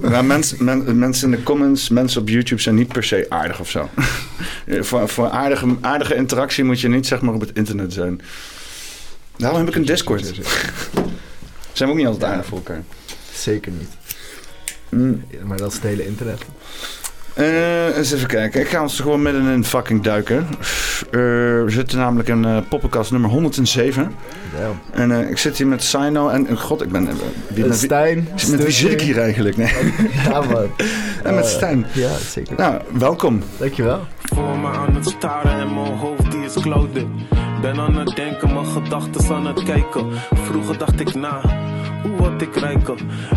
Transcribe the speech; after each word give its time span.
Maar 0.00 0.24
mensen, 0.24 0.64
men- 0.64 0.98
mensen 0.98 1.30
in 1.32 1.36
de 1.38 1.42
comments, 1.42 1.88
mensen 1.88 2.20
op 2.20 2.28
YouTube 2.28 2.60
zijn 2.62 2.74
niet 2.74 2.88
per 2.92 3.04
se 3.04 3.26
aardig 3.28 3.60
of 3.60 3.70
zo. 3.70 3.88
voor 4.80 5.08
voor 5.08 5.28
aardige, 5.28 5.76
aardige 5.80 6.14
interactie 6.14 6.64
moet 6.64 6.80
je 6.80 6.88
niet 6.88 7.06
zeg 7.06 7.20
maar 7.20 7.34
op 7.34 7.40
het 7.40 7.50
internet 7.54 7.92
zijn. 7.92 8.20
Daarom 9.36 9.58
heb 9.58 9.68
ik 9.68 9.74
een 9.74 9.84
Discord. 9.84 10.24
Zijn 11.72 11.88
we 11.88 11.94
ook 11.94 11.96
niet 11.96 12.06
altijd 12.06 12.24
Ja. 12.24 12.30
aardig 12.30 12.46
voor 12.46 12.58
elkaar. 12.58 12.82
Zeker 13.34 13.72
niet. 13.72 13.88
Mm. 14.88 15.24
Ja, 15.30 15.38
Maar 15.44 15.56
dat 15.56 15.68
is 15.68 15.74
het 15.74 15.82
hele 15.82 16.06
internet. 16.06 16.42
Eh, 17.34 17.96
eens 17.96 18.12
even 18.12 18.26
kijken. 18.28 18.60
Ik 18.60 18.68
ga 18.68 18.82
ons 18.82 18.96
er 18.96 19.02
gewoon 19.02 19.22
midden 19.22 19.46
in 19.46 19.64
fucking 19.64 20.02
duiken. 20.02 20.46
Eh, 21.10 21.10
we 21.10 21.64
zitten 21.66 21.98
namelijk 21.98 22.28
in 22.28 22.44
eh 22.44 22.56
poppenkast 22.68 23.10
nummer 23.10 23.30
107. 23.30 24.14
Ja. 24.58 25.00
En 25.00 25.10
eh, 25.12 25.30
ik 25.30 25.38
zit 25.38 25.56
hier 25.58 25.66
met 25.66 25.82
Sino 25.82 26.28
en... 26.28 26.46
eh, 26.46 26.56
God, 26.56 26.82
ik 26.82 26.88
ben... 26.92 27.04
wie, 27.04 27.14
met, 27.14 27.54
wie, 27.54 27.72
Stijn. 27.72 28.28
met 28.50 28.62
wie 28.62 28.70
zit 28.70 28.92
ik 28.92 29.00
hier 29.00 29.18
eigenlijk? 29.18 29.56
Nee. 29.56 29.72
Ja, 30.24 30.40
man. 30.40 30.66
En 31.22 31.34
met 31.34 31.46
Stijn. 31.46 31.86
Ja, 31.92 32.10
zeker. 32.16 32.54
Nou, 32.56 32.80
welkom. 32.92 33.42
Dankjewel. 33.58 34.00
Voor 34.18 34.58
me 34.58 34.66
aan 34.68 34.94
het 34.94 35.08
staren 35.18 35.60
en 35.60 35.74
mijn 35.74 35.96
hoofd 35.96 36.30
die 36.30 36.44
is 36.44 36.54
clouded. 36.62 37.06
Ben 37.62 37.78
aan 37.80 37.96
het 37.96 38.16
denken, 38.16 38.52
mijn 38.54 38.66
gedachten 38.66 39.34
aan 39.34 39.46
het 39.46 39.62
kijken. 39.62 40.06
Vroeger 40.32 40.78
dacht 40.78 41.00
ik 41.00 41.14
na, 41.14 41.40
hoe 42.02 42.16
word 42.16 42.42
ik 42.42 42.56
rijker? 42.56 42.96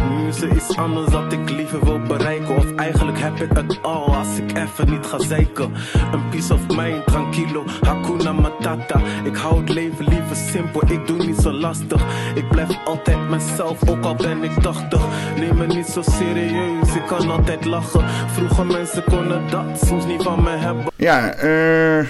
Nu 0.10 0.28
is 0.28 0.42
er 0.42 0.56
iets 0.56 0.76
anders 0.76 1.12
dat 1.12 1.34
ik 1.34 1.50
liever 1.50 1.86
wil 1.86 2.00
bereiken. 2.00 2.56
Of 2.56 2.76
eigenlijk 2.76 3.20
heb 3.20 3.42
ik 3.42 3.58
het 3.58 3.80
al 3.82 4.16
als 4.16 4.38
ik 4.38 4.58
even 4.58 4.90
niet 4.90 5.06
ga 5.06 5.20
zeiken. 5.20 5.74
Een 6.12 6.30
piece 6.30 6.54
of 6.54 6.68
mind, 6.68 7.06
tranquilo, 7.06 7.64
hakuna 7.82 8.34
matata. 8.34 9.02
Ik 9.24 9.36
hou 9.36 9.60
het 9.60 9.70
leven 9.70 10.08
liever 10.08 10.36
simpel, 10.36 10.92
ik 10.92 11.08
doe 11.08 11.26
niet 11.26 11.38
zo 11.38 11.52
lastig. 11.52 12.04
Ik 12.36 12.50
blijf 12.50 12.86
altijd 12.86 13.30
mezelf, 13.30 13.90
ook 13.90 14.04
al 14.04 14.16
ben 14.16 14.44
ik 14.44 14.52
80. 14.62 15.02
Neem 15.36 15.58
me 15.58 15.68
niet 15.68 15.88
zo 15.88 16.02
serieus, 16.02 16.96
ik 16.96 17.06
kan 17.08 17.30
altijd 17.30 17.66
lachen. 17.66 18.10
Vroeger 18.10 18.66
mensen 18.66 19.04
konden 19.04 19.50
dat 19.50 19.86
soms 19.86 20.06
niet 20.06 20.24
van 20.24 20.44
me 20.44 20.50
hebben. 20.50 20.86
Ja, 20.96 21.34
eh... 21.34 22.10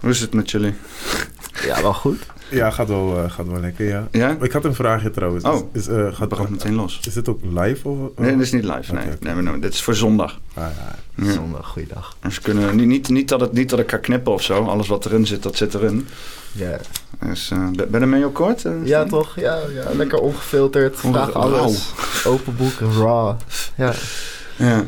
hoe 0.00 0.10
is 0.10 0.20
het 0.20 0.34
met 0.34 0.50
jullie? 0.50 0.74
Ja, 1.64 1.82
wel 1.82 1.94
goed. 1.94 2.31
Ja, 2.52 2.70
gaat 2.70 2.88
wel, 2.88 3.18
eh, 3.24 3.30
gaat 3.30 3.46
wel 3.46 3.60
lekker, 3.60 3.86
ja. 3.86 4.08
Ja? 4.10 4.36
Ik 4.40 4.52
had 4.52 4.64
een 4.64 4.74
vraagje 4.74 5.10
trouwens. 5.10 5.44
Oh. 5.44 5.54
Is, 5.72 5.80
is, 5.80 5.88
eh, 5.88 6.04
Het 6.04 6.14
gaat, 6.14 6.28
brandt 6.28 6.50
meteen 6.50 6.74
los. 6.74 7.00
is 7.06 7.14
dit 7.14 7.28
ook 7.28 7.40
live? 7.44 7.88
Of, 7.88 7.98
Nee, 8.16 8.30
dit 8.32 8.40
is 8.40 8.52
niet 8.52 8.64
live. 8.64 8.94
Nee, 8.94 9.04
nee, 9.20 9.34
maar 9.34 9.42
nou, 9.42 9.60
dit 9.60 9.72
is 9.72 9.82
voor 9.82 9.94
zondag. 9.94 10.40
Ah, 10.54 10.64
ja. 11.16 11.24
Ja. 11.24 11.32
Zondag, 11.32 11.66
goeiedag. 11.68 12.16
Dus 12.22 12.36
we 12.36 12.42
kunnen 12.42 12.76
niet, 12.76 12.86
niet, 12.86 13.08
niet, 13.08 13.28
dat 13.28 13.40
het, 13.40 13.52
niet 13.52 13.70
dat 13.70 13.78
ik 13.78 13.90
ga 13.90 13.96
knippen 13.96 14.32
of 14.32 14.42
zo. 14.42 14.64
Alles 14.64 14.88
wat 14.88 15.04
erin 15.06 15.26
zit, 15.26 15.42
dat 15.42 15.56
zit 15.56 15.74
erin. 15.74 16.06
Ja. 16.52 16.78
Dus, 17.26 17.50
eh, 17.50 17.68
ben 17.88 18.00
je 18.00 18.06
mee 18.06 18.24
ook 18.24 18.34
kort? 18.34 18.64
ja, 18.84 19.04
toch? 19.04 19.36
Ja, 19.40 19.58
ja, 19.74 19.94
lekker 19.94 20.18
ongefilterd. 20.18 20.96
Vraag 20.96 21.32
alles. 21.32 21.92
Open 22.26 22.56
boek, 22.56 22.72
raw. 22.96 23.36
Ja, 23.76 23.92
Ja. 24.56 24.84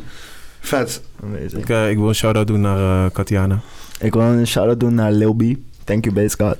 Vet. 0.60 1.02
amazing. 1.22 1.52
Ik, 1.52 1.68
ik 1.90 1.96
wil 1.96 2.08
een 2.08 2.14
shout-out 2.14 2.46
doen 2.46 2.60
naar 2.60 3.10
Katiana. 3.10 3.60
Ik 4.00 4.12
wil 4.12 4.22
een 4.22 4.46
shout-out 4.46 4.80
doen 4.80 4.94
naar 4.94 5.12
Lil 5.12 5.34
B. 5.34 5.42
Thank 5.84 6.04
you, 6.04 6.14
Base 6.14 6.36
God. 6.38 6.56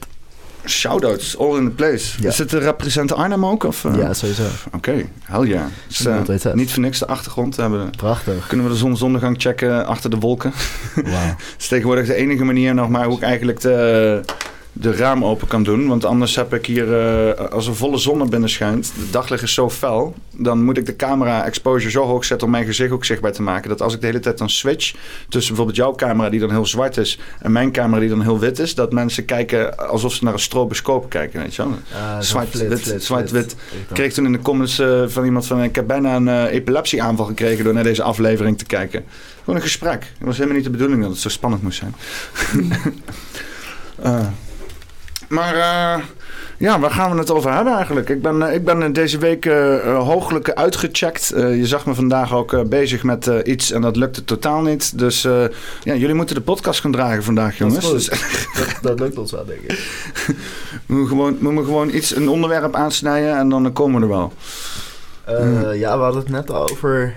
Shoutouts, 0.67 1.39
all 1.39 1.57
in 1.57 1.65
the 1.65 1.71
place. 1.71 2.23
Ja. 2.23 2.29
Is 2.29 2.39
het 2.39 2.51
de 2.51 2.59
represent 2.59 3.13
Arnhem 3.13 3.47
ook? 3.47 3.65
Of, 3.65 3.85
eh? 3.85 3.97
Ja, 3.97 4.13
sowieso. 4.13 4.43
Oké, 4.73 5.05
hell. 5.23 5.61
Dus, 5.89 6.07
eh, 6.07 6.19
Altijd 6.19 6.41
vet. 6.41 6.55
niet 6.55 6.73
voor 6.73 6.83
niks 6.83 6.99
de 6.99 7.07
achtergrond 7.07 7.57
hebben. 7.57 7.91
Prachtig. 7.97 8.47
Kunnen 8.47 8.67
we 8.67 8.73
de 8.73 8.79
zonsondergang 8.79 9.37
checken 9.39 9.87
achter 9.87 10.11
de 10.11 10.19
wolken? 10.19 10.53
Wauw. 10.95 11.27
Dat 11.29 11.37
is 11.59 11.69
tegenwoordig 11.69 12.07
de 12.07 12.15
enige 12.15 12.45
manier 12.45 12.75
nog 12.75 12.89
maar 12.89 13.05
hoe 13.05 13.17
ik 13.17 13.23
eigenlijk 13.23 13.61
de, 13.61 14.21
de 14.77 14.97
raam 14.97 15.25
open 15.25 15.47
kan 15.47 15.63
doen. 15.63 15.89
Want 15.89 16.05
anders 16.05 16.37
heb 16.37 16.55
ik 16.55 16.67
hier, 16.67 16.95
eh, 16.95 17.51
als 17.51 17.67
er 17.67 17.77
volle 17.77 17.99
zon 17.99 18.19
naar 18.19 18.29
binnen 18.29 18.49
schijnt, 18.49 18.93
de 18.97 19.11
daglicht 19.11 19.43
is 19.43 19.55
zo 19.55 19.71
fel, 19.71 20.15
dan 20.31 20.65
moet 20.65 20.79
ik 20.79 20.87
de 20.87 20.97
camera 20.97 21.45
exposure 21.45 21.91
zo 21.91 22.05
hoog 22.05 22.25
zetten 22.25 22.47
om 22.47 22.53
mijn 22.53 22.65
gezicht 22.65 22.93
ook 22.93 23.05
zichtbaar 23.05 23.33
te 23.33 23.43
maken. 23.43 23.69
Dat 23.69 23.83
als 23.83 23.95
ik 23.95 24.01
de 24.01 24.07
hele 24.07 24.21
tijd 24.21 24.39
dan 24.39 24.51
switch 24.51 24.95
tussen 25.29 25.55
bijvoorbeeld 25.55 25.77
jouw 25.77 25.95
camera 25.95 26.29
die 26.29 26.41
dan 26.41 26.51
heel 26.51 26.67
zwart 26.67 26.97
is 26.97 27.19
en 27.41 27.53
mijn 27.53 27.73
camera 27.73 28.01
die 28.01 28.09
dan 28.09 28.23
heel 28.23 28.39
wit 28.39 28.59
is, 28.59 28.75
dat 28.75 28.93
mensen 28.93 29.25
kijken 29.25 29.89
alsof 29.89 30.13
ze 30.13 30.25
naar 30.25 30.33
een 30.33 30.39
stroboscoop 30.39 31.09
kijken, 31.09 31.41
weet 31.41 31.55
je 31.55 31.63
wel. 31.63 31.73
Ah, 31.93 32.15
zo 32.17 32.23
Zwart, 32.23 32.49
flits, 32.49 32.69
wit, 32.69 32.81
flits, 32.81 33.07
zwart, 33.07 33.29
flits. 33.29 33.55
wit. 33.55 33.63
Ik 33.73 33.89
Ik 33.89 33.95
kreeg 33.95 34.13
toen 34.13 34.27
in 34.27 34.33
de 34.33 34.39
comments 34.39 34.79
eh, 34.79 35.03
van 35.07 35.25
iemand 35.25 35.47
van... 35.47 35.63
ik 35.63 35.75
heb 35.75 35.87
bijna 35.87 36.17
een 36.17 36.29
eh, 36.29 36.53
epilepsieaanval 36.53 37.27
gekregen 37.27 37.65
door 37.65 37.75
naar 37.75 37.83
deze 37.83 38.03
aflevering 38.03 38.59
te 38.59 38.65
kijken. 38.65 39.05
Gewoon 39.39 39.57
een 39.57 39.63
gesprek. 39.67 40.13
Het 40.19 40.27
was 40.27 40.35
helemaal 40.35 40.57
niet 40.57 40.65
de 40.65 40.71
bedoeling 40.71 41.03
dat 41.03 41.11
het 41.11 41.21
zo 41.21 41.29
spannend 41.29 41.63
moest 41.63 41.79
zijn. 41.79 41.95
Maar 45.29 45.55
eh, 45.55 46.05
ja, 46.59 46.81
waar 46.81 46.91
gaan 46.91 47.11
we 47.11 47.19
het 47.19 47.31
over 47.31 47.53
hebben 47.53 47.75
eigenlijk? 47.75 48.09
Ik 48.09 48.23
ben, 48.23 48.49
eh, 48.49 48.55
ik 48.55 48.65
ben 48.65 48.83
eh, 48.83 48.93
deze 48.93 49.19
week 49.19 49.47
eh, 49.47 49.99
hooglijk 49.99 50.51
uitgecheckt. 50.51 51.33
Je 51.37 51.67
zag 51.67 51.87
me 51.87 51.95
vandaag 51.95 52.35
ook 52.35 52.69
bezig 52.69 53.03
met 53.03 53.27
iets 53.45 53.71
en 53.71 53.81
dat 53.81 53.97
lukte 53.97 54.25
totaal 54.25 54.63
niet. 54.63 54.99
Dus 54.99 55.23
ja, 55.83 55.95
jullie 55.95 56.15
moeten 56.15 56.35
de 56.35 56.43
podcast 56.43 56.81
gaan 56.81 56.93
dragen 56.93 57.23
vandaag, 57.23 57.59
jongens. 57.59 57.91
Dus, 57.91 58.09
Dat, 58.59 58.79
dat 58.83 59.01
lukt 59.01 59.19
ons 59.19 59.31
wel, 59.31 59.45
denk 59.45 59.61
ik. 59.61 59.71
we 60.87 60.95
moeten 60.95 61.09
gewoon, 61.09 61.39
we 61.39 61.51
moeten 61.51 61.65
gewoon 61.65 61.91
iets, 61.91 62.17
een 62.17 62.29
onderwerp 62.29 62.75
aansnijden 62.75 63.37
en 63.37 63.49
dan 63.49 63.73
komen 63.73 64.01
we 64.01 64.07
er 64.07 64.13
wel. 64.13 64.33
Ja, 65.75 65.97
we 65.97 66.03
hadden 66.03 66.23
het 66.23 66.31
net 66.31 66.51
al 66.51 66.71
over 66.71 67.15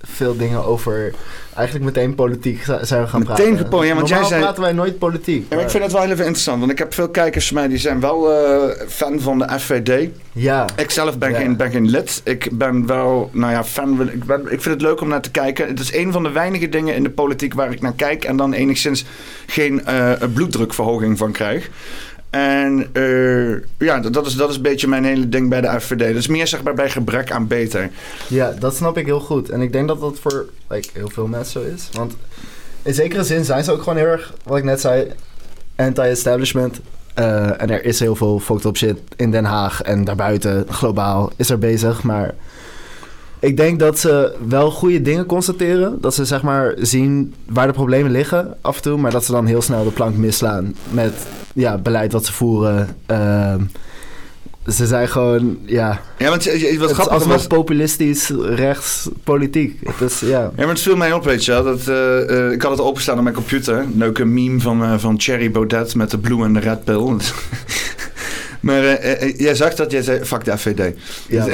veel 0.00 0.36
dingen 0.36 0.64
over... 0.64 1.14
Eigenlijk 1.54 1.84
meteen 1.94 2.14
politiek 2.14 2.62
zi- 2.64 2.72
zijn 2.80 3.02
we 3.02 3.08
gaan 3.08 3.20
Meteen 3.20 3.34
praten. 3.36 3.56
gepo- 3.56 3.84
ja, 3.84 3.94
want 3.94 4.08
jij 4.08 4.24
zei- 4.24 4.40
praten 4.42 4.62
wij 4.62 4.72
nooit 4.72 4.98
politiek. 4.98 5.46
Ja, 5.48 5.54
maar 5.56 5.64
ik 5.64 5.70
vind 5.70 5.82
het 5.82 5.92
wel 5.92 6.00
heel 6.02 6.10
even 6.10 6.24
interessant, 6.24 6.58
want 6.58 6.70
ik 6.72 6.78
heb 6.78 6.94
veel 6.94 7.08
kijkers 7.08 7.46
van 7.46 7.56
mij 7.56 7.68
die 7.68 7.78
zijn 7.78 8.00
wel 8.00 8.32
eh, 8.32 8.86
fan 8.88 9.20
van 9.20 9.38
de 9.38 9.58
FVD. 9.58 10.08
Ja, 10.32 10.66
Ik 10.76 10.90
zelf 10.90 11.18
ben, 11.18 11.30
Ja. 11.30 11.38
geen, 11.38 11.56
ben 11.56 11.70
geen 11.70 11.90
lid. 11.90 12.20
Ik 12.24 12.48
ben 12.52 12.86
wel, 12.86 13.30
nou 13.32 13.52
ja, 13.52 13.64
fan. 13.64 13.96
wil- 13.96 14.06
Ik, 14.06 14.24
ben, 14.24 14.40
ik 14.40 14.48
vind 14.62 14.64
het 14.64 14.80
leuk 14.82 15.00
om 15.00 15.08
naar 15.08 15.20
te 15.20 15.30
kijken. 15.30 15.66
Het 15.68 15.80
is 15.80 15.94
een 15.94 16.12
van 16.12 16.22
de 16.22 16.30
weinige 16.30 16.68
dingen 16.68 16.94
in 16.94 17.02
de 17.02 17.10
politiek 17.10 17.54
waar 17.54 17.72
ik 17.72 17.80
naar 17.80 17.94
kijk 17.96 18.24
en 18.24 18.36
dan 18.36 18.52
enigszins 18.52 19.04
geen 19.46 19.84
eh, 19.86 20.12
bloeddrukverhoging 20.34 21.18
van 21.18 21.32
krijg. 21.32 21.70
En 22.32 22.88
eh, 22.92 23.52
ja, 23.78 24.00
dat 24.00 24.26
is, 24.26 24.34
dat 24.34 24.50
is 24.50 24.56
een 24.56 24.62
beetje 24.62 24.88
mijn 24.88 25.04
hele 25.04 25.28
ding 25.28 25.48
bij 25.48 25.60
de 25.60 25.80
FVD. 25.80 25.98
Dat 25.98 26.08
is 26.08 26.26
meer 26.26 26.46
zeg 26.46 26.62
maar 26.62 26.74
bij 26.74 26.90
gebrek 26.90 27.30
aan 27.30 27.46
beter. 27.46 27.90
ja, 28.28 28.54
dat 28.58 28.74
snap 28.74 28.98
ik 28.98 29.06
heel 29.06 29.20
goed. 29.20 29.50
En 29.50 29.60
ik 29.60 29.72
denk 29.72 29.88
dat 29.88 30.00
dat 30.00 30.18
voor 30.18 30.48
like, 30.68 30.88
heel 30.92 31.08
veel 31.08 31.26
mensen 31.26 31.62
zo 31.62 31.74
is. 31.74 31.88
Want 31.92 32.14
in 32.82 32.94
zekere 32.94 33.24
zin 33.24 33.44
zijn 33.44 33.64
ze 33.64 33.72
ook 33.72 33.82
gewoon 33.82 33.98
heel 33.98 34.06
erg, 34.06 34.32
wat 34.44 34.58
ik 34.58 34.64
net 34.64 34.80
zei, 34.80 35.12
anti-establishment. 35.76 36.80
Eh, 37.14 37.60
en 37.60 37.70
er 37.70 37.84
is 37.84 38.00
heel 38.00 38.16
veel 38.16 38.38
fucked 38.38 38.64
up 38.64 38.76
shit 38.76 38.98
in 39.16 39.30
Den 39.30 39.44
Haag 39.44 39.82
en 39.82 40.04
daarbuiten, 40.04 40.66
globaal, 40.68 41.32
is 41.36 41.50
er 41.50 41.58
bezig. 41.58 42.02
Maar 42.02 42.34
ik 43.42 43.56
denk 43.56 43.78
dat 43.78 43.98
ze 43.98 44.34
wel 44.48 44.70
goede 44.70 45.02
dingen 45.02 45.26
constateren. 45.26 45.98
Dat 46.00 46.14
ze 46.14 46.24
zeg 46.24 46.42
maar 46.42 46.74
zien 46.78 47.34
waar 47.46 47.66
de 47.66 47.72
problemen 47.72 48.10
liggen 48.10 48.56
af 48.60 48.76
en 48.76 48.82
toe. 48.82 48.98
Maar 48.98 49.10
dat 49.10 49.24
ze 49.24 49.32
dan 49.32 49.46
heel 49.46 49.62
snel 49.62 49.84
de 49.84 49.90
plank 49.90 50.16
misslaan 50.16 50.74
met 50.90 51.12
ja, 51.54 51.78
beleid 51.78 52.12
wat 52.12 52.26
ze 52.26 52.32
voeren. 52.32 52.96
Ehm, 53.06 53.60
ze 54.66 54.86
zijn 54.86 55.08
gewoon, 55.08 55.58
ja, 55.64 56.00
Ja, 56.18 56.28
want 56.28 56.44
wat 56.44 56.54
het 56.54 56.90
is 56.90 56.92
grappig 56.92 57.24
was... 57.24 57.46
populistisch 57.46 58.28
rechts 58.40 59.08
politiek. 59.24 59.98
Dus 59.98 60.20
ja. 60.20 60.28
Ja, 60.28 60.50
maar 60.56 60.68
het 60.68 60.80
viel 60.80 60.96
mij 60.96 61.12
op, 61.12 61.24
weet 61.24 61.44
je 61.44 61.52
wel. 61.52 61.64
Dat, 61.64 61.88
eh, 61.88 62.46
eh, 62.46 62.52
ik 62.52 62.62
had 62.62 62.70
het 62.70 62.80
openstaan 62.80 63.16
op 63.16 63.22
mijn 63.22 63.34
computer. 63.34 63.84
Leuke 63.96 64.24
meme 64.24 64.60
van, 64.60 64.82
eh, 64.82 64.98
van 64.98 65.20
Cherry 65.20 65.50
Baudet 65.50 65.94
met 65.94 66.10
de 66.10 66.18
blue 66.18 66.44
en 66.44 66.52
de 66.52 66.60
red 66.60 66.84
pill. 66.84 67.16
maar 68.62 68.84
eh, 68.84 69.22
eh, 69.22 69.38
jij 69.38 69.54
zag 69.54 69.74
dat, 69.74 69.90
jij 69.90 70.02
zei, 70.02 70.24
fuck 70.24 70.44
de 70.44 70.58
FVD. 70.58 70.94
ja 71.28 71.46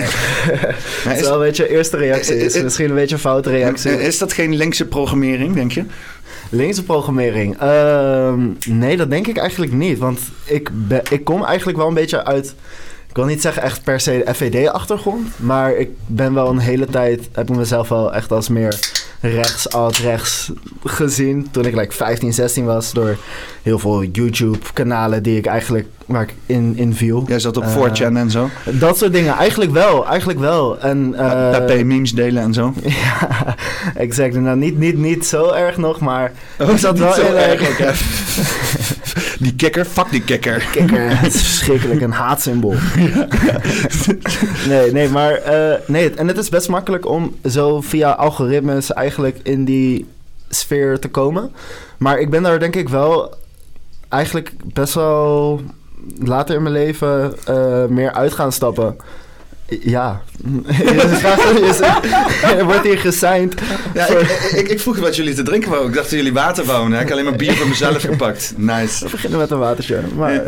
Maar 1.05 1.15
is 1.15 1.21
is, 1.21 1.21
wel 1.21 1.33
een 1.33 1.47
beetje 1.47 1.69
eerste 1.69 1.97
reactie. 1.97 2.35
Eh, 2.35 2.45
is 2.45 2.55
eh, 2.55 2.63
misschien 2.63 2.89
een 2.89 2.95
beetje 2.95 3.15
een 3.15 3.21
foute 3.21 3.51
reactie. 3.51 3.91
eh, 3.91 4.07
is 4.07 4.19
dat 4.19 4.33
geen 4.33 4.57
linkse 4.57 4.85
programmering, 4.87 5.55
denk 5.55 5.73
je? 5.73 5.85
Linkse 6.51 6.85
programmering. 6.85 7.59
Ehm, 7.61 8.47
nee, 8.67 8.97
dat 8.97 9.11
denk 9.11 9.27
ik 9.27 9.37
eigenlijk 9.37 9.73
niet. 9.73 9.99
Want 9.99 10.21
ik, 10.45 10.71
ben, 10.73 11.03
ik 11.11 11.25
kom 11.25 11.45
eigenlijk 11.45 11.79
wel 11.79 11.89
een 11.89 11.95
beetje 11.95 12.25
uit... 12.25 12.55
Ik 13.09 13.17
wil 13.17 13.25
niet 13.25 13.43
zeggen 13.43 13.63
echt 13.63 13.83
per 13.83 14.01
se 14.01 14.25
FVD-achtergrond. 14.35 15.29
Maar 15.37 15.77
ik 15.77 15.89
ben 16.07 16.35
wel 16.35 16.49
een 16.49 16.59
hele 16.59 16.87
tijd... 16.87 17.29
Heb 17.33 17.51
ik 17.51 17.57
mezelf 17.57 17.89
wel 17.89 18.15
echt 18.15 18.33
als 18.33 18.49
meer 18.49 18.79
rechts, 19.21 19.71
alt-rechts 19.73 20.53
gezien. 20.85 21.49
Toen 21.51 21.65
ik 21.67 21.75
like 21.77 21.95
15, 21.95 22.33
16 22.33 22.65
was. 22.65 22.93
Door 22.93 23.17
heel 23.63 23.79
veel 23.79 24.05
YouTube-kanalen 24.05 25.23
die 25.23 25.37
ik 25.37 25.47
eigenlijk... 25.47 25.87
Waar 26.07 26.23
ik 26.23 26.35
in, 26.47 26.73
in 26.77 26.95
viel. 26.95 27.25
Jij 27.27 27.39
zat 27.39 27.57
op 27.57 27.63
Eh, 27.63 27.77
4chan 27.77 28.17
en 28.17 28.31
zo. 28.31 28.49
Dat 28.65 28.99
soort 28.99 29.13
dingen. 29.13 29.35
Eigenlijk 29.37 29.71
wel. 29.73 30.07
Eigenlijk 30.07 30.39
wel. 30.39 30.79
En, 30.81 31.15
eh, 31.15 31.51
Pepe 31.51 31.85
memes 31.85 32.13
delen 32.13 32.43
en 32.43 32.53
zo. 32.55 32.75
Ja, 32.83 33.55
exact. 33.95 34.35
Nou, 34.35 34.57
niet, 34.57 34.79
niet, 34.79 34.97
niet 34.99 35.27
zo 35.27 35.51
erg 35.53 35.77
nog, 35.77 36.01
maar 36.01 36.33
Oh, 36.61 36.71
ik 36.71 36.79
zat 36.79 36.99
wel 36.99 37.13
zo 37.13 37.23
heel 37.23 37.37
erg... 37.37 37.61
die 39.39 39.55
kikker, 39.55 39.85
fuck 39.85 40.11
die 40.11 40.23
kikker. 40.23 40.69
Kikker, 40.73 41.19
het 41.21 41.35
is 41.35 41.43
verschrikkelijk, 41.43 42.01
een 42.01 42.13
haatsymbool. 42.13 42.75
nee, 44.69 44.93
nee, 44.93 45.09
maar 45.09 45.33
eh, 45.33 45.79
nee, 45.87 46.15
en 46.15 46.29
het 46.29 46.39
is 46.39 46.49
best 46.49 46.69
makkelijk 46.69 47.07
om 47.07 47.37
zo 47.45 47.81
via 47.81 48.11
algoritmes 48.11 48.93
eigenlijk 48.93 49.41
in 49.43 49.65
die 49.65 50.07
sfeer 50.49 50.99
te 50.99 51.09
komen. 51.09 51.53
Maar 51.97 52.19
ik 52.19 52.31
ben 52.31 52.43
daar 52.43 52.59
denk 52.59 52.77
ik 52.77 52.89
wel 52.89 53.35
eigenlijk 54.09 54.53
best 54.65 54.95
wel 54.95 55.61
later 56.19 56.57
in 56.57 56.63
mijn 56.63 56.75
leven 56.75 57.35
eh, 57.45 57.85
meer 57.87 58.13
uit 58.13 58.33
gaan 58.33 58.53
stappen. 58.53 58.97
Ja. 59.69 60.23
Er 62.57 62.65
wordt 62.65 62.83
hier 62.83 62.99
gesigned. 62.99 63.61
Ja, 63.95 64.07
ik, 64.07 64.29
ik, 64.57 64.69
ik 64.69 64.81
vroeg 64.81 64.99
wat 64.99 65.17
jullie 65.17 65.35
te 65.35 65.43
drinken 65.43 65.69
wouden. 65.71 65.91
Ik 65.91 65.97
dacht 65.97 66.09
dat 66.11 66.19
jullie 66.19 66.33
water 66.35 66.65
wouden. 66.65 66.93
Ik 66.93 66.99
heb 66.99 67.11
alleen 67.11 67.25
maar 67.25 67.37
bier 67.37 67.53
voor 67.55 67.69
mezelf 67.69 68.03
gepakt. 68.03 68.55
Nice. 68.57 69.05
We 69.05 69.11
beginnen 69.11 69.39
met 69.39 69.51
een 69.51 69.59
watertje. 69.59 70.01
Maar, 70.17 70.43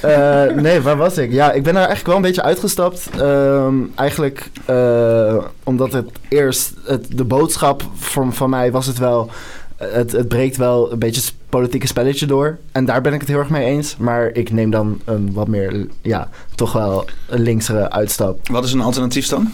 Eh, 0.00 0.44
nee, 0.54 0.80
waar 0.80 0.96
was 0.96 1.18
ik? 1.18 1.32
Ja, 1.32 1.52
ik 1.52 1.62
ben 1.62 1.72
er 1.72 1.78
eigenlijk 1.78 2.06
wel 2.06 2.16
een 2.16 2.22
beetje 2.22 2.42
uitgestapt. 2.42 3.08
Ehm, 3.18 3.74
eigenlijk 3.94 4.50
eh, 4.64 5.36
omdat 5.64 5.92
het 5.92 6.10
eerst... 6.28 6.72
Het, 6.84 7.06
de 7.16 7.24
boodschap 7.24 7.82
van, 7.98 8.34
van 8.34 8.50
mij 8.50 8.70
was 8.70 8.86
het 8.86 8.98
wel... 8.98 9.30
Het, 9.76 10.12
het 10.12 10.28
breekt 10.28 10.56
wel 10.56 10.92
een 10.92 10.98
beetje 10.98 11.20
politieke 11.52 11.86
spelletje 11.86 12.26
door. 12.26 12.58
En 12.72 12.84
daar 12.84 13.00
ben 13.00 13.12
ik 13.12 13.20
het 13.20 13.28
heel 13.28 13.38
erg 13.38 13.48
mee 13.48 13.64
eens. 13.64 13.96
Maar 13.96 14.30
ik 14.32 14.50
neem 14.50 14.70
dan 14.70 15.00
een 15.04 15.32
wat 15.32 15.48
meer... 15.48 15.86
Ja, 16.02 16.28
toch 16.54 16.72
wel 16.72 17.04
een 17.28 17.40
linksere 17.42 17.90
uitstap. 17.90 18.48
wat 18.48 18.64
is 18.64 18.72
een 18.72 18.80
alternatief 18.80 19.28
dan? 19.28 19.52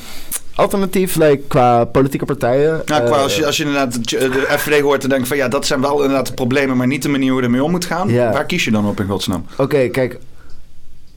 Alternatief 0.54 1.14
like, 1.14 1.42
qua 1.48 1.84
politieke 1.84 2.24
partijen... 2.24 2.82
Nou, 2.86 3.04
qua 3.04 3.16
eh, 3.16 3.22
als, 3.22 3.36
je, 3.36 3.46
als 3.46 3.56
je 3.56 3.64
inderdaad 3.64 4.08
de 4.08 4.46
FVD 4.48 4.80
hoort 4.80 5.00
te 5.00 5.08
denken 5.08 5.26
van 5.26 5.36
ja, 5.36 5.48
dat 5.48 5.66
zijn 5.66 5.80
wel 5.80 6.02
inderdaad 6.02 6.26
de 6.26 6.32
problemen, 6.32 6.76
maar 6.76 6.86
niet 6.86 7.02
de 7.02 7.08
manier 7.08 7.30
hoe 7.30 7.38
je 7.38 7.44
ermee 7.44 7.64
om 7.64 7.70
moet 7.70 7.84
gaan. 7.84 8.14
Waar 8.14 8.46
kies 8.46 8.64
je 8.64 8.70
dan 8.70 8.86
op 8.86 9.00
in 9.00 9.06
godsnaam? 9.06 9.46
Oké, 9.56 9.88
kijk. 9.88 10.18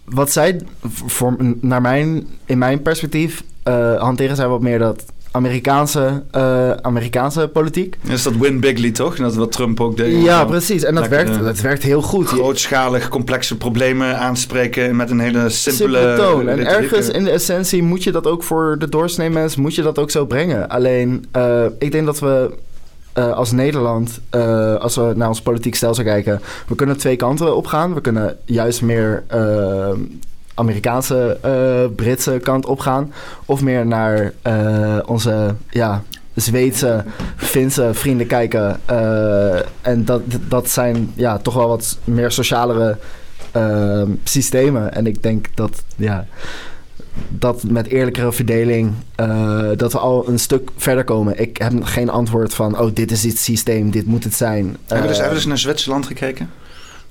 Wat 0.06 0.31
zij, 0.31 0.62
voor, 1.06 1.36
naar 1.60 1.81
mijn, 1.81 2.27
in 2.45 2.57
mijn 2.57 2.81
perspectief, 2.81 3.44
eh, 3.63 4.01
hanteren 4.01 4.36
zij 4.36 4.48
wat 4.48 4.62
meer 4.62 4.80
dat 4.80 5.04
Amerikaanse, 5.31 6.24
eh, 6.31 6.72
Amerikaanse 6.72 7.48
politiek. 7.54 7.98
Is 8.07 8.24
dat 8.24 8.36
Win 8.38 8.60
Bigly 8.60 8.92
toch? 8.92 9.16
Dat 9.16 9.31
is 9.31 9.38
wat 9.38 9.51
Trump 9.51 9.80
ook 9.80 9.98
deed. 9.98 10.24
Ja, 10.24 10.45
precies. 10.45 10.83
En 10.83 10.95
dat, 10.95 11.10
Lekker, 11.10 11.25
werkt, 11.25 11.39
eh, 11.39 11.45
dat 11.45 11.60
werkt 11.60 11.83
heel 11.83 12.01
goed. 12.01 12.28
Grootschalig, 12.28 13.10
complexe 13.10 13.57
problemen 13.57 14.19
aanspreken 14.19 14.95
met 14.95 15.10
een 15.10 15.19
hele 15.19 15.50
simpele, 15.50 15.98
simpele 15.98 16.16
toon. 16.16 16.48
En 16.48 16.66
ergens 16.66 17.10
in 17.10 17.24
de 17.24 17.30
essentie 17.30 17.83
moet 17.83 18.04
je 18.04 18.12
dat 18.12 18.28
ook 18.28 18.44
voor 18.44 18.75
de 18.80 18.89
doorsnee 18.89 19.30
mens, 19.30 19.56
moet 19.56 19.75
je 19.75 19.81
dat 19.81 20.00
ook 20.00 20.12
zo 20.12 20.25
brengen. 20.25 20.69
Alleen, 20.69 21.25
eh, 21.31 21.66
ik 21.80 21.92
denk 21.92 22.06
dat 22.06 22.19
we 22.19 22.51
als 23.13 23.51
Nederland, 23.51 24.19
als 24.80 24.95
we 24.95 25.13
naar 25.16 25.27
ons 25.27 25.42
politiek 25.42 25.75
stelsel 25.75 26.04
kijken, 26.04 26.42
we 26.68 26.75
kunnen 26.75 26.98
twee 26.98 27.16
kanten 27.16 27.56
op 27.56 27.66
gaan. 27.68 27.94
We 27.94 28.01
kunnen 28.01 28.38
juist 28.45 28.81
meer 28.81 29.24
Amerikaanse, 30.53 31.38
eh, 31.42 31.95
Britse 31.95 32.39
kant 32.44 32.65
op 32.65 32.80
gaan. 32.80 33.13
Of 33.45 33.62
meer 33.62 33.86
naar 33.86 34.33
eh, 34.42 34.98
onze, 35.06 35.56
ja, 35.69 36.03
Zweedse, 36.36 37.03
Finse 37.36 37.89
vrienden 37.94 38.27
kijken. 38.27 38.80
Eh, 38.86 39.59
en 39.81 40.06
dat, 40.06 40.21
dat 40.48 40.69
zijn 40.69 41.12
ja, 41.15 41.38
toch 41.38 41.53
wel 41.53 41.68
wat 41.68 41.98
meer 42.03 42.31
socialere 42.31 42.98
systemen. 44.24 44.94
En 44.94 45.07
ik 45.07 45.24
denk 45.24 45.45
dat, 45.53 45.83
ja, 45.95 46.25
dat 47.30 47.63
met 47.63 47.88
eerlijkere 47.88 48.31
verdeling, 48.31 48.94
dat 49.75 49.92
we 49.92 50.00
al 50.00 50.27
een 50.27 50.39
stuk 50.39 50.69
verder 50.77 51.03
komen. 51.03 51.39
Ik 51.39 51.57
heb 51.57 51.83
geen 51.83 52.09
antwoord 52.09 52.53
van, 52.53 52.80
oh, 52.80 52.89
dit 52.94 53.12
is 53.12 53.24
het 53.24 53.38
systeem, 53.38 53.92
dit 53.92 54.06
moet 54.06 54.24
het 54.24 54.33
zijn. 54.33 54.77
Hebben 54.86 55.01
we, 55.01 55.07
dus, 55.07 55.18
hebben 55.18 55.30
we 55.30 55.39
dus 55.39 55.45
naar 55.45 55.57
Zwitserland 55.57 56.06
gekeken? 56.06 56.50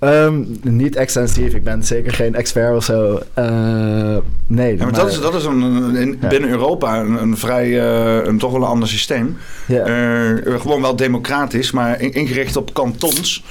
Ehm, 0.00 0.43
niet 0.62 0.97
extensief, 0.97 1.55
ik 1.55 1.64
ben 1.64 1.85
zeker 1.85 2.12
geen 2.12 2.35
expert 2.35 2.76
of 2.76 2.85
zo. 2.85 3.20
Eh, 3.35 4.17
nee, 4.47 4.76
Ja, 4.76 4.85
maar 4.85 4.93
dat 4.93 5.08
is, 5.08 5.20
dat 5.20 5.35
is 5.35 5.44
een, 5.44 5.61
een- 5.62 5.97
in- 5.97 6.19
Ja. 6.20 6.29
binnen 6.29 6.50
Europa 6.50 7.00
een, 7.00 7.23
een 7.23 7.37
vrij, 7.37 7.81
eh, 7.81 8.26
een 8.26 8.38
toch 8.38 8.52
wel 8.52 8.61
een 8.62 8.67
ander 8.69 8.88
systeem. 8.88 9.37
ja. 9.67 9.85
Eh, 9.85 10.61
gewoon 10.61 10.82
wel 10.82 10.97
democratisch, 10.97 11.70
maar 11.70 12.00
in- 12.00 12.12
ingericht 12.12 12.56
op 12.56 12.75
kantons. 12.75 13.44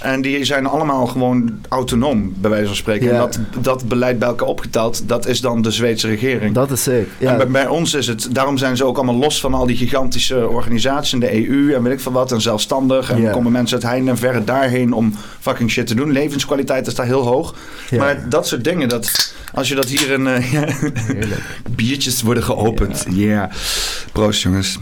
En 0.00 0.22
die 0.22 0.44
zijn 0.44 0.66
allemaal 0.66 1.06
gewoon 1.06 1.60
autonoom, 1.68 2.32
bij 2.36 2.50
wijze 2.50 2.66
van 2.66 2.76
spreken. 2.76 3.06
Ja. 3.06 3.12
En 3.12 3.18
dat, 3.18 3.38
dat 3.60 3.88
beleid 3.88 4.18
bij 4.18 4.28
elkaar 4.28 4.48
opgeteld, 4.48 5.08
dat 5.08 5.26
is 5.26 5.40
dan 5.40 5.62
de 5.62 5.70
Zweedse 5.70 6.06
regering. 6.06 6.54
dat 6.54 6.70
is 6.70 6.82
sick. 6.82 7.08
Ja. 7.18 7.30
En 7.30 7.36
bij, 7.36 7.48
bij 7.48 7.66
ons 7.66 7.94
is 7.94 8.06
het, 8.06 8.28
daarom 8.34 8.58
zijn 8.58 8.76
ze 8.76 8.84
ook 8.84 8.96
allemaal 8.96 9.14
los 9.14 9.40
van 9.40 9.54
al 9.54 9.66
die 9.66 9.76
gigantische 9.76 10.48
organisaties 10.48 11.12
in 11.12 11.20
de 11.20 11.48
EU 11.48 11.74
en 11.74 11.82
weet 11.82 11.92
ik 11.92 12.00
veel 12.00 12.12
wat. 12.12 12.32
En 12.32 12.40
zelfstandig. 12.40 13.10
En 13.10 13.20
Ja. 13.20 13.30
komen 13.30 13.52
mensen 13.52 13.76
uit 13.76 13.86
heinde 13.86 14.10
en 14.10 14.18
verre 14.18 14.44
daarheen 14.44 14.92
om 14.92 15.14
fucking 15.40 15.70
shit 15.70 15.86
te 15.86 15.94
doen. 15.94 16.12
Levenskwaliteit 16.12 16.86
is 16.86 16.94
daar 16.94 17.06
heel 17.06 17.22
hoog. 17.26 17.54
Maar 17.98 18.28
dat 18.28 18.46
soort 18.46 18.64
dingen, 18.64 18.88
dat, 18.88 19.34
als 19.54 19.68
je 19.68 19.74
dat 19.74 19.84
hier 19.88 20.10
in... 20.10 20.26
eh, 20.26 20.72
biertjes 21.76 22.22
worden 22.22 22.42
geopend. 22.44 23.06
Ja. 23.10 23.50
Proost 24.12 24.42
jongens. 24.42 24.78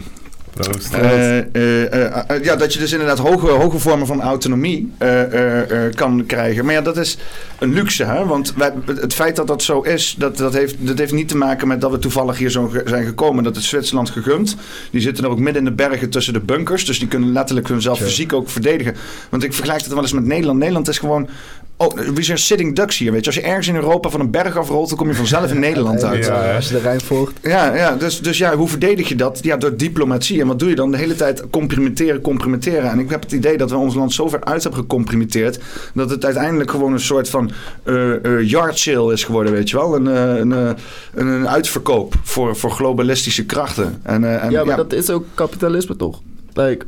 Proost. 0.67 0.93
Eh, 0.93 1.37
eh, 1.37 2.29
eh, 2.29 2.43
ja, 2.43 2.55
dat 2.55 2.73
je 2.73 2.79
dus 2.79 2.91
inderdaad 2.91 3.17
hoge, 3.17 3.47
hoge 3.47 3.79
vormen 3.79 4.07
van 4.07 4.21
autonomie 4.21 4.91
eh, 4.97 5.21
eh, 5.21 5.85
eh, 5.85 5.93
kan 5.93 6.25
krijgen. 6.25 6.65
Maar 6.65 6.73
ja, 6.73 6.81
dat 6.81 6.97
is 6.97 7.17
een 7.59 7.73
luxe, 7.73 8.03
hè? 8.03 8.25
Want 8.25 8.53
wij, 8.55 8.73
het 8.85 9.13
feit 9.13 9.35
dat 9.35 9.47
dat 9.47 9.63
zo 9.63 9.81
is, 9.81 10.15
dat, 10.17 10.37
dat, 10.37 10.53
heeft, 10.53 10.75
dat 10.79 10.97
heeft 10.97 11.13
niet 11.13 11.27
te 11.27 11.37
maken 11.37 11.67
met 11.67 11.81
dat 11.81 11.91
we 11.91 11.99
toevallig 11.99 12.37
hier 12.37 12.49
zo 12.51 12.71
zijn 12.85 13.05
gekomen. 13.05 13.43
Dat 13.43 13.55
is 13.55 13.69
Zwitserland 13.69 14.09
gegund. 14.09 14.55
Die 14.91 15.01
zitten 15.01 15.23
er 15.23 15.29
ook 15.29 15.39
midden 15.39 15.63
in 15.63 15.69
de 15.69 15.75
bergen 15.75 16.09
tussen 16.09 16.33
de 16.33 16.39
bunkers. 16.39 16.85
Dus 16.85 16.99
die 16.99 17.07
kunnen 17.07 17.31
letterlijk 17.31 17.67
hunzelf 17.67 17.97
Sure. 17.97 18.09
fysiek 18.09 18.33
ook 18.33 18.49
verdedigen. 18.49 18.95
Want 19.29 19.43
ik 19.43 19.53
vergelijk 19.53 19.83
het 19.83 19.93
wel 19.93 20.01
eens 20.01 20.13
met 20.13 20.25
Nederland. 20.25 20.57
Nederland 20.59 20.87
is 20.87 20.97
gewoon... 20.97 21.29
Oh, 21.77 21.97
we 21.97 22.23
zijn 22.23 22.37
sitting 22.37 22.75
ducks 22.75 22.97
hier, 22.97 23.11
weet 23.11 23.19
je. 23.19 23.25
Als 23.25 23.35
je 23.35 23.41
ergens 23.41 23.67
in 23.67 23.75
Europa 23.75 24.09
van 24.09 24.19
een 24.19 24.31
berg 24.31 24.57
afrolt, 24.57 24.89
dan 24.89 24.97
kom 24.97 25.07
je 25.07 25.15
vanzelf 25.15 25.51
in 25.51 25.59
Nederland 25.69 26.03
uit. 26.03 26.25
Ja? 26.25 26.55
Als 26.55 26.67
je 26.67 26.73
de 26.73 26.79
Rijn 26.79 27.01
volgt. 27.01 27.33
Ja, 27.41 27.75
ja 27.75 27.95
dus, 27.95 28.21
dus 28.21 28.37
ja, 28.37 28.55
hoe 28.55 28.67
verdedig 28.67 29.09
je 29.09 29.15
dat? 29.15 29.39
Ja, 29.41 29.57
door 29.57 29.77
diplomatie. 29.77 30.41
En 30.41 30.47
wat 30.49 30.59
doe 30.59 30.69
je 30.69 30.75
dan? 30.75 30.91
De 30.91 30.97
hele 30.97 31.15
tijd 31.15 31.49
comprimenteren, 31.49 32.21
comprimenteren. 32.21 32.91
En 32.91 32.99
ik 32.99 33.09
heb 33.09 33.21
het 33.21 33.31
idee 33.31 33.57
dat 33.57 33.69
we 33.69 33.77
ons 33.77 33.95
land 33.95 34.13
zo 34.13 34.29
ver 34.29 34.43
uit 34.43 34.63
hebben 34.63 34.81
gecomprimenteerd... 34.81 35.59
dat 35.93 36.09
het 36.09 36.25
uiteindelijk 36.25 36.71
gewoon 36.71 36.93
een 36.93 36.99
soort 36.99 37.29
van 37.29 37.51
eh 37.83 38.09
eh, 38.25 38.49
yard 38.49 38.79
sale 38.79 39.13
is 39.13 39.23
geworden, 39.23 39.53
weet 39.53 39.69
je 39.69 39.77
wel? 39.77 39.95
Een, 39.95 40.07
eh, 40.07 40.35
een, 40.35 40.51
een, 40.51 41.27
een 41.27 41.47
uitverkoop 41.47 42.13
voor, 42.23 42.55
voor 42.55 42.71
globalistische 42.71 43.45
krachten. 43.45 43.99
En, 44.03 44.41
en, 44.41 44.51
Ja, 44.51 44.63
maar 44.63 44.77
dat 44.77 44.93
is 44.93 45.09
ook 45.09 45.25
kapitalisme 45.33 45.95
toch? 45.95 46.21
Like, 46.53 46.85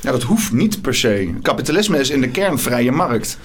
ja, 0.00 0.10
dat 0.10 0.22
hoeft 0.22 0.52
niet 0.52 0.82
per 0.82 0.94
se. 0.94 1.30
Kapitalisme 1.42 1.98
is 1.98 2.10
in 2.10 2.20
de 2.20 2.28
kern 2.28 2.58
vrije 2.58 2.92
markt. 2.92 3.38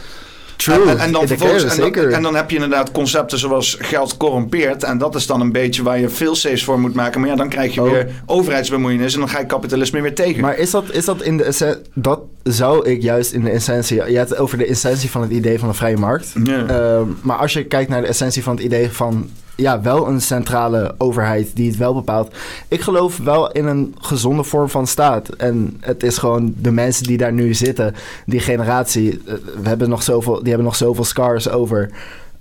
True. 0.57 0.89
En, 0.89 0.99
en, 0.99 1.11
dan 1.11 1.27
vervolgens, 1.27 1.63
en, 1.77 1.91
dan, 1.91 2.11
en 2.11 2.21
dan 2.21 2.35
heb 2.35 2.49
je 2.49 2.55
inderdaad 2.55 2.91
concepten 2.91 3.37
zoals 3.37 3.77
geld 3.79 4.17
corrompeert. 4.17 4.83
En 4.83 4.97
dat 4.97 5.15
is 5.15 5.25
dan 5.25 5.41
een 5.41 5.51
beetje 5.51 5.83
waar 5.83 5.99
je 5.99 6.09
veel 6.09 6.35
saves 6.35 6.63
voor 6.63 6.79
moet 6.79 6.93
maken. 6.93 7.19
Maar 7.19 7.29
ja, 7.29 7.35
dan 7.35 7.49
krijg 7.49 7.73
je 7.73 7.81
Oh. 7.81 7.91
weer 7.91 8.07
overheidsbemoeienis. 8.25 9.13
En 9.13 9.19
dan 9.19 9.29
ga 9.29 9.39
je 9.39 9.45
kapitalisme 9.45 10.01
weer 10.01 10.15
tegen. 10.15 10.41
Maar 10.41 10.57
is 10.57 10.71
dat, 10.71 10.91
is 10.91 11.05
dat 11.05 11.21
in 11.21 11.37
de 11.37 11.43
essentie... 11.43 11.81
Dat 11.93 12.19
zou 12.43 12.89
ik 12.89 13.01
juist 13.01 13.31
in 13.31 13.43
de 13.43 13.49
essentie... 13.49 13.95
Je 13.95 14.17
hebt 14.17 14.29
het 14.29 14.39
over 14.39 14.57
de 14.57 14.65
essentie 14.65 15.11
van 15.11 15.21
het 15.21 15.31
idee 15.31 15.59
van 15.59 15.67
een 15.67 15.75
vrije 15.75 15.97
markt. 15.97 16.33
Ehm, 16.45 17.03
maar 17.21 17.37
als 17.37 17.53
je 17.53 17.63
kijkt 17.63 17.89
naar 17.89 18.01
de 18.01 18.07
essentie 18.07 18.43
van 18.43 18.55
het 18.55 18.63
idee 18.63 18.91
van... 18.91 19.29
Ja, 19.57 19.81
wel 19.81 20.07
een 20.07 20.21
centrale 20.21 20.95
overheid 20.97 21.55
die 21.55 21.67
het 21.69 21.77
wel 21.77 21.93
bepaalt. 21.93 22.35
Ik 22.67 22.81
geloof 22.81 23.17
wel 23.17 23.51
in 23.51 23.65
een 23.65 23.95
gezonde 24.01 24.43
vorm 24.43 24.69
van 24.69 24.87
staat. 24.87 25.29
En 25.29 25.77
het 25.79 26.03
is 26.03 26.17
gewoon 26.17 26.53
de 26.57 26.71
mensen 26.71 27.03
die 27.03 27.17
daar 27.17 27.33
nu 27.33 27.53
zitten, 27.53 27.95
die 28.25 28.39
generatie, 28.39 29.21
eh, 29.25 29.33
we 29.61 29.67
hebben 29.67 29.89
nog 29.89 30.03
zoveel, 30.03 30.35
die 30.37 30.47
hebben 30.47 30.65
nog 30.65 30.75
zoveel 30.75 31.03
scars 31.03 31.49
over. 31.49 31.89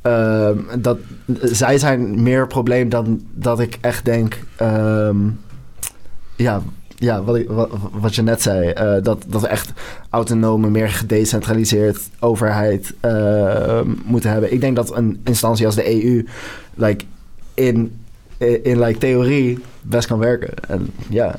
Ehm, 0.02 0.58
dat, 0.78 0.98
zij 1.42 1.78
zijn 1.78 2.22
meer 2.22 2.46
probleem 2.46 2.88
dan 2.88 3.20
dat 3.34 3.60
ik 3.60 3.78
echt 3.80 4.04
denk. 4.04 4.38
ehm, 4.56 5.16
ja, 6.36 6.62
ja 6.96 7.22
wat 7.92 8.14
je 8.14 8.22
net 8.22 8.42
zei. 8.42 8.68
eh, 8.70 9.02
dat, 9.02 9.24
dat 9.26 9.40
we 9.40 9.46
echt 9.48 9.72
autonome, 10.10 10.70
meer 10.70 10.88
gedecentraliseerd 10.88 11.98
overheid 12.20 12.94
ehm, 13.00 13.88
moeten 14.04 14.30
hebben. 14.30 14.52
Ik 14.52 14.60
denk 14.60 14.76
dat 14.76 14.96
een 14.96 15.20
instantie 15.24 15.66
als 15.66 15.74
de 15.74 16.04
EU 16.04 16.26
like, 16.74 17.04
in, 17.56 17.96
in, 18.38 18.64
in 18.64 18.78
like, 18.80 18.98
theorie 18.98 19.58
best 19.82 20.06
kan 20.06 20.18
werken. 20.18 20.50
En 20.68 20.90
ja, 21.08 21.36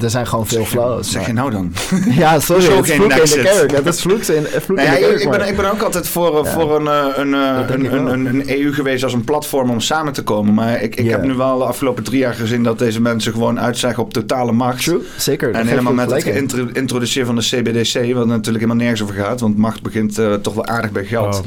er 0.00 0.10
zijn 0.10 0.26
gewoon 0.26 0.46
veel 0.46 0.58
Zeg 0.58 0.68
je- 0.70 0.76
flaws. 0.76 0.96
Wat 0.96 1.06
zeg 1.06 1.26
je 1.26 1.32
nou 1.32 1.50
dan? 1.50 1.72
Ja, 2.22 2.40
sorry, 2.40 2.64
het 2.64 2.88
is 2.88 2.94
vloek 2.94 3.02
in 3.02 3.08
de 3.08 3.40
kerk. 3.42 3.70
Het 3.70 3.86
is 3.86 4.00
vloek 4.00 4.22
in, 4.22 4.44
vloek 4.60 4.78
in 4.78 4.84
de 4.84 4.98
kerk. 4.98 5.14
ik, 5.14 5.20
ik, 5.20 5.30
ben, 5.30 5.48
ik 5.48 5.56
ben 5.56 5.70
ook 5.72 5.80
altijd 5.82 6.08
voor, 6.08 6.38
eh, 6.38 6.44
Ja. 6.44 6.50
voor 6.60 6.76
een, 6.76 6.86
eh, 6.86 7.06
een, 7.16 7.34
eh, 7.34 7.58
een, 7.68 7.94
een, 7.94 8.06
een, 8.06 8.26
een 8.26 8.50
EU 8.60 8.72
geweest 8.72 9.04
als 9.04 9.12
een 9.12 9.24
platform 9.24 9.70
om 9.70 9.80
samen 9.80 10.12
te 10.12 10.22
komen. 10.22 10.54
Maar 10.54 10.82
ik, 10.82 10.94
ik 10.96 11.10
heb 11.10 11.22
nu 11.22 11.34
wel 11.34 11.58
de 11.58 11.64
afgelopen 11.64 12.02
drie 12.04 12.18
jaar 12.18 12.34
gezien 12.34 12.62
dat 12.62 12.78
deze 12.78 13.00
mensen 13.00 13.32
gewoon 13.32 13.60
uitzeggen 13.60 14.02
op 14.02 14.12
totale 14.12 14.52
macht. 14.52 14.82
True, 14.84 15.00
zeker. 15.16 15.50
En 15.50 15.66
helemaal 15.66 15.92
met 15.92 16.10
het 16.10 16.24
introduceren 16.72 17.26
van 17.26 17.36
de 17.36 17.42
CBDC, 17.42 18.14
wat 18.14 18.26
natuurlijk 18.26 18.64
helemaal 18.64 18.76
nergens 18.76 19.02
over 19.02 19.14
gaat. 19.14 19.40
Want 19.40 19.56
macht 19.56 19.82
begint 19.82 20.18
eh, 20.18 20.34
toch 20.34 20.54
wel 20.54 20.66
aardig 20.66 20.90
bij 20.92 21.04
geld. 21.04 21.42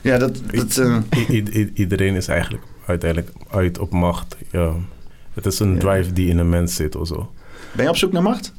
Ja, 0.00 0.18
dat... 0.18 0.40
dat 0.52 0.76
eh, 0.76 0.96
i- 1.18 1.26
i- 1.36 1.58
i- 1.60 1.70
iedereen 1.74 2.14
is 2.14 2.28
eigenlijk 2.28 2.62
uiteindelijk 2.86 3.32
uit 3.50 3.78
op 3.78 3.90
macht. 3.90 4.36
Ja. 4.50 4.72
Het 5.34 5.46
is 5.46 5.58
een 5.58 5.78
drive 5.78 6.12
die 6.12 6.28
in 6.28 6.38
een 6.38 6.48
mens 6.48 6.74
zit 6.74 6.96
of 6.96 7.06
zo. 7.06 7.32
ben 7.72 7.84
je 7.84 7.90
op 7.90 7.96
zoek 7.96 8.12
naar 8.12 8.22
macht? 8.22 8.52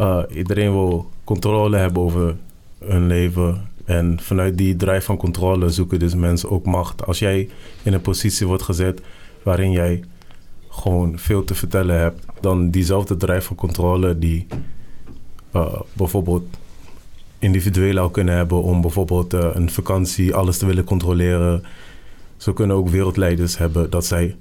Uh, 0.00 0.22
iedereen 0.34 0.72
wil 0.72 1.10
controle 1.24 1.76
hebben 1.76 2.02
over 2.02 2.36
hun 2.84 3.06
leven. 3.06 3.70
En 3.84 4.18
vanuit 4.20 4.58
die 4.58 4.76
drive 4.76 5.00
van 5.00 5.16
controle 5.16 5.68
zoeken 5.68 5.98
dus 5.98 6.14
mensen 6.14 6.50
ook 6.50 6.66
macht. 6.66 7.06
Als 7.06 7.18
jij 7.18 7.48
in 7.82 7.92
een 7.92 8.00
positie 8.00 8.46
wordt 8.46 8.62
gezet 8.62 9.00
waarin 9.42 9.70
jij 9.70 10.04
gewoon 10.68 11.18
veel 11.18 11.44
te 11.44 11.54
vertellen 11.54 11.98
hebt, 11.98 12.24
dan 12.40 12.70
diezelfde 12.70 13.16
drive 13.16 13.40
van 13.40 13.56
controle 13.56 14.18
die 14.18 14.46
uh, 15.54 15.80
bijvoorbeeld 15.92 16.44
individueel 17.38 17.98
al 17.98 18.10
kunnen 18.10 18.34
hebben 18.34 18.62
om 18.62 18.80
bijvoorbeeld 18.80 19.34
uh, 19.34 19.50
een 19.52 19.70
vakantie 19.70 20.34
alles 20.34 20.58
te 20.58 20.66
willen 20.66 20.84
controleren. 20.84 21.64
Zo 22.42 22.52
kunnen 22.52 22.76
ook 22.76 22.88
wereldleiders 22.88 23.58
hebben 23.58 23.90
dat 23.90 24.06
zij 24.06 24.36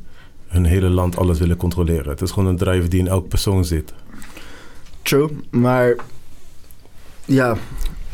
hun 0.47 0.65
hele 0.65 0.89
land 0.89 1.17
alles 1.17 1.39
willen 1.39 1.57
controleren. 1.57 2.09
Het 2.09 2.21
is 2.21 2.31
gewoon 2.31 2.49
een 2.49 2.57
drive 2.57 2.87
die 2.87 2.99
in 2.99 3.07
elk 3.07 3.27
persoon 3.27 3.65
zit. 3.65 3.93
True, 5.01 5.29
maar 5.49 5.95
ja, 7.25 7.57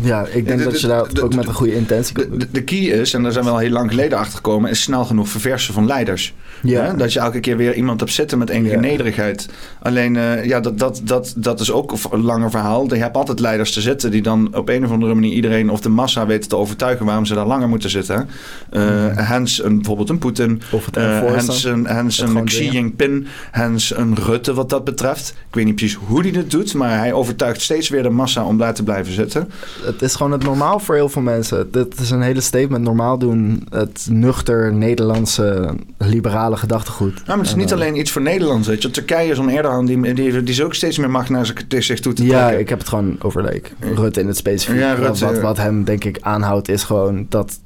ja 0.02 0.26
ik 0.26 0.46
denk 0.46 0.58
de- 0.58 0.64
dat 0.64 0.74
de- 0.74 0.80
je 0.80 0.88
daar 0.88 1.14
de- 1.14 1.22
ook 1.24 1.36
met 1.36 1.48
een 1.48 1.54
goede 1.54 1.76
intentie 1.76 2.16
De, 2.52 2.64
key 2.64 2.78
is, 2.80 3.14
en 3.14 3.24
daar 3.24 3.32
zijn 3.32 3.46
we 3.46 3.52
al 3.52 3.58
heel 3.58 3.70
lang 3.70 3.90
geleden 3.90 4.18
achter 4.18 4.36
gekomen, 4.36 4.70
is 4.70 4.82
snel 4.82 5.06
genoeg 5.06 5.30
verversen 5.30 5.74
van 5.74 5.86
leiders. 5.86 6.34
Ja. 6.64 6.94
Dat 6.94 7.14
je 7.14 7.20
elke 7.20 7.40
keer 7.40 7.58
weer 7.58 7.74
iemand 7.76 8.00
hebt 8.00 8.12
zitten 8.12 8.38
met 8.38 8.50
enige 8.50 8.74
Ja. 8.76 8.80
nederigheid. 8.80 9.50
Alleen, 9.82 10.16
eh, 10.18 10.46
ja, 10.46 10.60
dat, 10.60 10.80
dat, 10.80 11.02
dat, 11.04 11.34
dat 11.38 11.60
is 11.60 11.72
ook 11.72 11.94
een 12.12 12.22
langer 12.22 12.50
verhaal. 12.50 12.94
Je 12.94 13.00
hebt 13.02 13.16
altijd 13.16 13.40
leiders 13.40 13.74
te 13.74 13.82
zitten 13.82 14.12
die 14.12 14.22
dan 14.22 14.56
op 14.56 14.70
een 14.70 14.86
of 14.86 14.92
andere 14.92 15.14
manier 15.14 15.32
iedereen 15.34 15.70
of 15.70 15.82
de 15.82 15.90
massa 15.90 16.26
weten 16.26 16.50
te 16.50 16.56
overtuigen 16.56 17.06
waarom 17.06 17.26
ze 17.26 17.34
daar 17.34 17.48
langer 17.48 17.70
moeten 17.70 17.90
zitten. 17.90 18.30
Mhm. 18.72 19.16
Hens 19.16 19.64
een, 19.64 19.76
bijvoorbeeld 19.76 20.10
een 20.10 20.18
Poetin. 20.18 20.62
Of 20.72 20.86
het 20.86 20.98
enforcen. 20.98 21.36
hens 21.36 21.64
een, 21.64 21.88
hens 21.88 22.18
Het 22.18 22.30
een 22.30 22.46
Xi. 22.46 22.70
Jinping. 22.70 23.28
Hens 23.52 23.96
een 23.98 24.16
Rutte 24.16 24.54
wat 24.54 24.70
dat 24.70 24.84
betreft. 24.84 25.36
Ik 25.50 25.56
weet 25.56 25.66
niet 25.66 25.76
precies 25.76 25.98
hoe 26.08 26.22
hij 26.22 26.32
dit 26.32 26.52
doet, 26.52 26.74
maar 26.74 26.98
hij 26.98 27.14
overtuigt 27.14 27.62
steeds 27.62 27.90
weer 27.90 28.04
de 28.04 28.10
massa 28.10 28.44
om 28.46 28.58
daar 28.58 28.74
te 28.74 28.84
blijven 28.84 29.14
zitten. 29.14 29.50
Het 29.88 30.02
is 30.02 30.16
gewoon 30.16 30.32
het 30.32 30.44
normaal 30.44 30.80
voor 30.80 30.96
heel 30.96 31.10
veel 31.10 31.22
mensen. 31.22 31.72
Dit 31.72 32.00
is 32.00 32.10
een 32.10 32.22
hele 32.22 32.42
statement. 32.42 32.84
Normaal 32.84 33.18
doen 33.18 33.68
het 33.70 34.08
nuchter 34.10 34.74
Nederlandse 34.74 35.76
liberale 35.98 36.58
gedachtegoed. 36.58 37.14
Nou, 37.14 37.26
maar 37.28 37.38
het 37.38 37.46
is 37.46 37.52
En, 37.52 37.58
niet 37.58 37.72
eh, 37.72 37.76
alleen 37.76 38.00
iets 38.00 38.12
voor 38.12 38.22
Nederland. 38.22 38.66
Weet 38.66 38.82
je. 38.82 38.92
Turkije, 38.92 39.36
zo'n 39.36 39.50
Erdogan, 39.50 39.86
die, 39.86 40.02
die, 40.02 40.14
die 40.32 40.44
is 40.44 40.62
ook 40.62 40.74
steeds 40.74 40.98
meer 40.98 41.10
macht 41.10 41.30
naar 41.30 41.46
zich, 41.70 42.00
toe 42.00 42.14
te 42.14 42.26
Ja, 42.26 42.40
trekken. 42.40 42.60
ik 42.60 42.70
heb 42.70 42.80
het 42.80 42.88
gewoon 42.88 43.16
over 43.22 43.44
like, 43.44 43.70
Rutte 43.80 44.20
in 44.20 44.28
het 44.28 44.38
specifiek. 44.38 44.80
Ja, 44.80 44.94
Rutte, 44.94 45.26
wat, 45.26 45.36
ja. 45.36 45.42
wat 45.42 45.58
hem 45.58 45.84
denk 45.84 46.04
ik 46.04 46.18
aanhoudt 46.22 46.70
is 46.70 46.84
gewoon 46.84 47.26
dat 47.30 47.60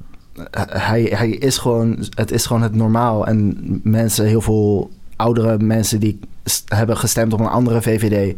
hij, 0.67 1.01
hij 1.15 1.29
is 1.29 1.57
gewoon, 1.57 1.97
het 2.09 2.31
is 2.31 2.45
gewoon 2.45 2.61
het 2.61 2.75
normaal. 2.75 3.27
En 3.27 3.57
mensen, 3.83 4.25
heel 4.25 4.41
veel 4.41 4.91
oudere 5.15 5.57
mensen 5.59 5.99
die 5.99 6.19
hebben 6.65 6.97
gestemd 6.97 7.33
op 7.33 7.39
een 7.39 7.47
andere 7.47 7.81
VVD. 7.81 8.35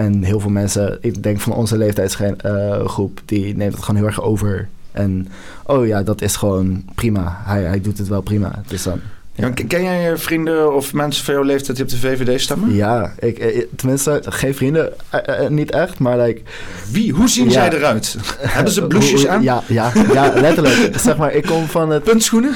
En 0.00 0.22
heel 0.22 0.40
veel 0.40 0.50
mensen, 0.50 0.98
ik 1.00 1.22
denk 1.22 1.40
van 1.40 1.52
onze 1.52 1.76
leeftijdsgroep, 1.76 3.20
die 3.24 3.56
neemt 3.56 3.72
het 3.74 3.82
gewoon 3.82 4.00
heel 4.00 4.08
erg 4.10 4.22
over. 4.22 4.68
En 4.92 5.28
oh 5.66 5.86
ja, 5.86 6.02
dat 6.02 6.22
is 6.22 6.36
gewoon 6.36 6.84
prima. 6.94 7.40
Hij, 7.44 7.62
hij 7.62 7.80
doet 7.80 7.98
het 7.98 8.08
wel 8.08 8.20
prima. 8.20 8.62
Dus 8.66 8.82
dan. 8.82 9.00
Ja, 9.34 9.50
ken- 9.50 9.82
jij 9.82 10.10
je 10.10 10.16
vrienden 10.16 10.74
of 10.74 10.92
mensen 10.92 11.24
van 11.24 11.34
jouw 11.34 11.42
leeftijd 11.42 11.76
die 11.76 11.84
op 11.86 11.90
de 11.90 11.98
VVD 11.98 12.40
stemmen? 12.40 12.74
Ja, 12.74 13.12
ik, 13.18 13.38
eh, 13.38 13.64
tenminste, 13.76 14.22
geen 14.24 14.54
vrienden, 14.54 14.92
eh, 15.10 15.44
eh, 15.44 15.50
niet 15.50 15.70
echt, 15.70 15.98
maar 15.98 16.18
like, 16.18 16.40
Wie? 16.92 17.12
Hoe 17.12 17.28
zien 17.28 17.44
Ja. 17.44 17.50
zij 17.50 17.70
eruit? 17.72 18.16
Hebben 18.38 18.72
ze 18.72 18.80
hoe- 18.80 19.28
aan? 19.28 19.42
Ja, 19.42 19.62
ja, 19.66 19.92
ja, 20.12 20.32
letterlijk. 20.34 20.90
zeg 21.00 21.16
maar, 21.16 21.32
ik 21.32 21.44
kom 21.46 21.66
van 21.66 21.90
het... 21.90 22.02
Puntschoenen? 22.02 22.54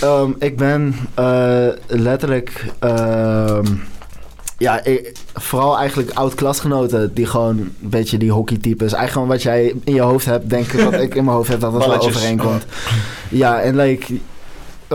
ehm, 0.00 0.30
ik 0.38 0.56
ben 0.56 0.94
eh, 1.14 1.66
letterlijk... 1.86 2.64
ehm, 2.78 3.64
ja, 4.60 4.84
ik- 4.84 5.12
vooral 5.34 5.78
eigenlijk 5.78 6.10
oud-klasgenoten 6.10 7.14
die 7.14 7.26
gewoon 7.26 7.58
een 7.58 7.74
beetje 7.78 8.18
die 8.18 8.32
hockeytypes. 8.32 8.92
Eigenlijk 8.92 9.12
gewoon 9.12 9.28
wat 9.28 9.42
jij 9.42 9.74
in 9.84 9.94
je 9.94 10.00
hoofd 10.00 10.26
hebt, 10.26 10.50
denk 10.50 10.66
ik, 10.72 10.80
wat 10.84 10.92
ik 11.06 11.14
in 11.14 11.24
mijn 11.24 11.36
hoofd 11.36 11.48
heb, 11.48 11.60
dat 11.60 11.72
het 11.72 11.82
wel 11.86 11.94
overeenkomt. 12.16 12.64
Ja, 13.28 13.60
en 13.60 13.76
like... 13.76 14.14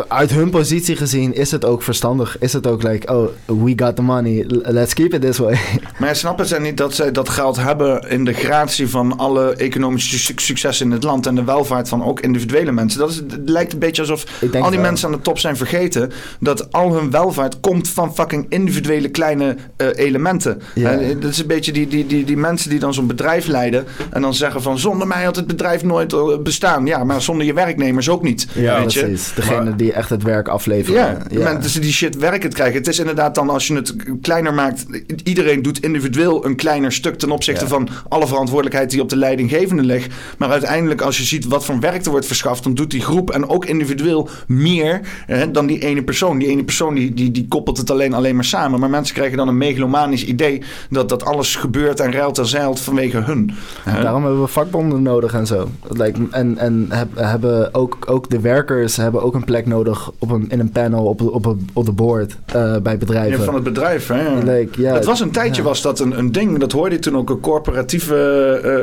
Uit 0.08 0.32
hun 0.32 0.50
positie 0.50 0.96
gezien 0.96 1.34
is 1.34 1.52
het 1.52 1.66
ook 1.66 1.82
verstandig. 1.82 2.38
Is 2.40 2.54
het 2.54 2.68
ook 2.68 2.84
like, 2.84 3.14
oh, 3.16 3.28
we 3.64 3.74
got 3.76 3.96
the 3.96 4.02
money, 4.02 4.44
let's 4.48 4.94
keep 4.94 5.14
it 5.14 5.22
this 5.22 5.38
way. 5.38 5.58
Maar 6.00 6.16
snappen 6.16 6.46
zij 6.46 6.60
niet 6.60 6.78
dat 6.78 6.96
zij 6.96 7.12
dat 7.12 7.30
geld 7.30 7.56
hebben 7.56 8.10
in 8.10 8.26
de 8.26 8.34
gratie 8.34 8.90
van 8.90 9.18
alle 9.18 9.56
economische 9.56 10.18
su- 10.20 10.34
succes 10.36 10.82
in 10.82 10.92
het 10.92 11.04
land 11.04 11.26
en 11.26 11.36
de 11.36 11.44
welvaart 11.44 11.90
van 11.90 12.04
ook 12.04 12.20
individuele 12.20 12.72
mensen? 12.72 13.00
Dat 13.00 13.10
is, 13.10 13.16
het 13.16 13.40
lijkt 13.46 13.74
een 13.74 13.80
beetje 13.80 14.02
alsof 14.02 14.24
al 14.42 14.50
die 14.50 14.62
wel. 14.62 14.72
mensen 14.80 15.08
aan 15.08 15.14
de 15.16 15.22
top 15.22 15.40
zijn 15.40 15.58
vergeten 15.58 16.12
dat 16.40 16.72
al 16.72 16.94
hun 16.94 17.12
welvaart 17.12 17.60
komt 17.60 17.90
van 17.90 18.14
fucking 18.16 18.46
individuele 18.50 19.10
kleine 19.10 19.56
eh, 19.78 19.88
elementen. 19.96 20.62
Eh, 20.76 20.98
dat 21.20 21.32
is 21.32 21.40
een 21.40 21.48
beetje 21.48 21.72
die, 21.72 21.88
die, 21.88 22.08
die, 22.08 22.24
die 22.24 22.38
mensen 22.38 22.70
die 22.70 22.80
dan 22.80 22.94
zo'n 22.94 23.08
bedrijf 23.08 23.48
leiden 23.48 23.86
en 24.12 24.22
dan 24.22 24.34
zeggen 24.34 24.62
van 24.62 24.80
zonder 24.80 25.08
mij 25.08 25.24
had 25.24 25.36
het 25.36 25.48
bedrijf 25.48 25.84
nooit 25.84 26.14
eh, 26.14 26.38
bestaan. 26.44 26.86
Ja, 26.86 27.04
maar 27.04 27.22
zonder 27.22 27.46
je 27.46 27.54
werknemers 27.54 28.10
ook 28.10 28.22
niet. 28.24 28.48
Ja, 28.54 28.80
weet 28.82 28.94
je? 28.94 29.00
precies. 29.00 29.34
Degene 29.34 29.64
Maar- 29.64 29.78
die 29.78 29.85
echt 29.94 30.10
het 30.10 30.24
werk 30.24 30.48
afleveren. 30.48 31.18
Ja, 31.30 31.54
mensen 31.54 31.82
die 31.82 31.94
shit 31.94 32.18
werkend 32.18 32.54
krijgen. 32.54 32.78
Het 32.78 32.88
is 32.88 33.00
inderdaad 33.00 33.36
dan 33.36 33.50
als 33.50 33.68
je 33.68 33.76
het 33.76 33.96
kleiner 34.22 34.54
maakt. 34.54 34.86
Iedereen 35.24 35.62
doet 35.62 35.80
individueel 35.80 36.46
een 36.46 36.56
kleiner 36.56 36.92
stuk 36.92 37.16
ten 37.16 37.32
opzichte 37.32 37.64
Ja. 37.64 37.70
van 37.70 37.88
alle 38.10 38.28
verantwoordelijkheid 38.28 38.90
die 38.90 39.02
op 39.02 39.10
de 39.10 39.18
leidinggevende 39.18 39.84
ligt. 39.84 40.14
Maar 40.38 40.50
uiteindelijk, 40.50 41.02
als 41.02 41.18
je 41.18 41.24
ziet 41.24 41.46
wat 41.46 41.66
voor 41.66 41.80
werk 41.80 42.06
er 42.06 42.12
wordt 42.12 42.26
verschaft, 42.26 42.64
dan 42.64 42.74
doet 42.74 42.92
die 42.92 43.02
groep 43.02 43.32
en 43.32 43.50
ook 43.50 43.66
individueel 43.66 44.30
meer 44.48 45.00
hè, 45.26 45.52
dan 45.52 45.66
die 45.66 45.80
ene 45.80 46.04
persoon. 46.04 46.38
Die 46.38 46.48
ene 46.48 46.64
persoon 46.64 46.94
die, 46.96 47.14
die, 47.14 47.32
die 47.32 47.48
koppelt 47.48 47.78
het 47.78 47.92
alleen, 47.92 48.14
alleen 48.14 48.36
maar 48.36 48.44
samen. 48.44 48.80
Maar 48.80 48.90
mensen 48.90 49.16
krijgen 49.16 49.38
dan 49.38 49.48
een 49.48 49.58
megalomanisch 49.58 50.26
idee 50.26 50.62
dat 50.90 51.10
dat 51.10 51.26
alles 51.26 51.56
gebeurt 51.56 52.00
en 52.00 52.12
ruilt 52.12 52.38
en 52.38 52.46
zeilt 52.46 52.80
vanwege 52.80 53.18
hun. 53.18 53.52
Daarom 53.86 54.24
hebben 54.24 54.42
we 54.42 54.48
vakbonden 54.48 55.02
nodig 55.02 55.34
en 55.34 55.48
zo. 55.48 55.70
Like, 55.90 56.20
en 56.32 56.58
en 56.58 56.86
heb, 56.90 57.08
hebben 57.16 57.74
ook, 57.74 57.98
ook 58.06 58.30
de 58.30 58.40
werkers 58.40 58.96
hebben 58.96 59.22
ook 59.24 59.34
een 59.34 59.44
plek 59.44 59.66
nodig 59.66 59.75
op 60.20 60.32
een, 60.32 60.46
in 60.50 60.60
een 60.60 60.72
panel 60.72 61.06
op, 61.06 61.22
op, 61.22 61.46
op, 61.46 61.60
op 61.74 61.86
de 61.86 61.92
board 61.92 62.38
eh, 62.46 62.78
bij 62.78 62.92
Ja, 62.92 62.98
bedrijven. 62.98 63.44
van 63.44 63.54
het 63.54 63.64
bedrijf. 63.64 64.08
Hè? 64.08 64.22
ja. 64.22 64.44
Like, 64.44 64.82
ja, 64.82 64.94
het 64.94 65.06
was 65.06 65.20
een 65.20 65.32
tijdje 65.32 65.62
ja. 65.62 65.68
was 65.68 65.82
dat 65.82 66.00
een, 66.00 66.18
een 66.18 66.32
ding. 66.32 66.60
Dat 66.60 66.72
hoorde 66.72 66.96
je 66.96 67.02
toen 67.02 67.18
ook. 67.18 67.30
Een 67.30 67.40
corporatieve 67.40 68.16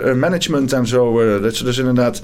eh, 0.04 0.14
management 0.14 0.72
en 0.72 0.87
zo. 0.87 1.40
dat 1.40 1.54
ze 1.54 1.64
dus 1.64 1.78
inderdaad... 1.78 2.22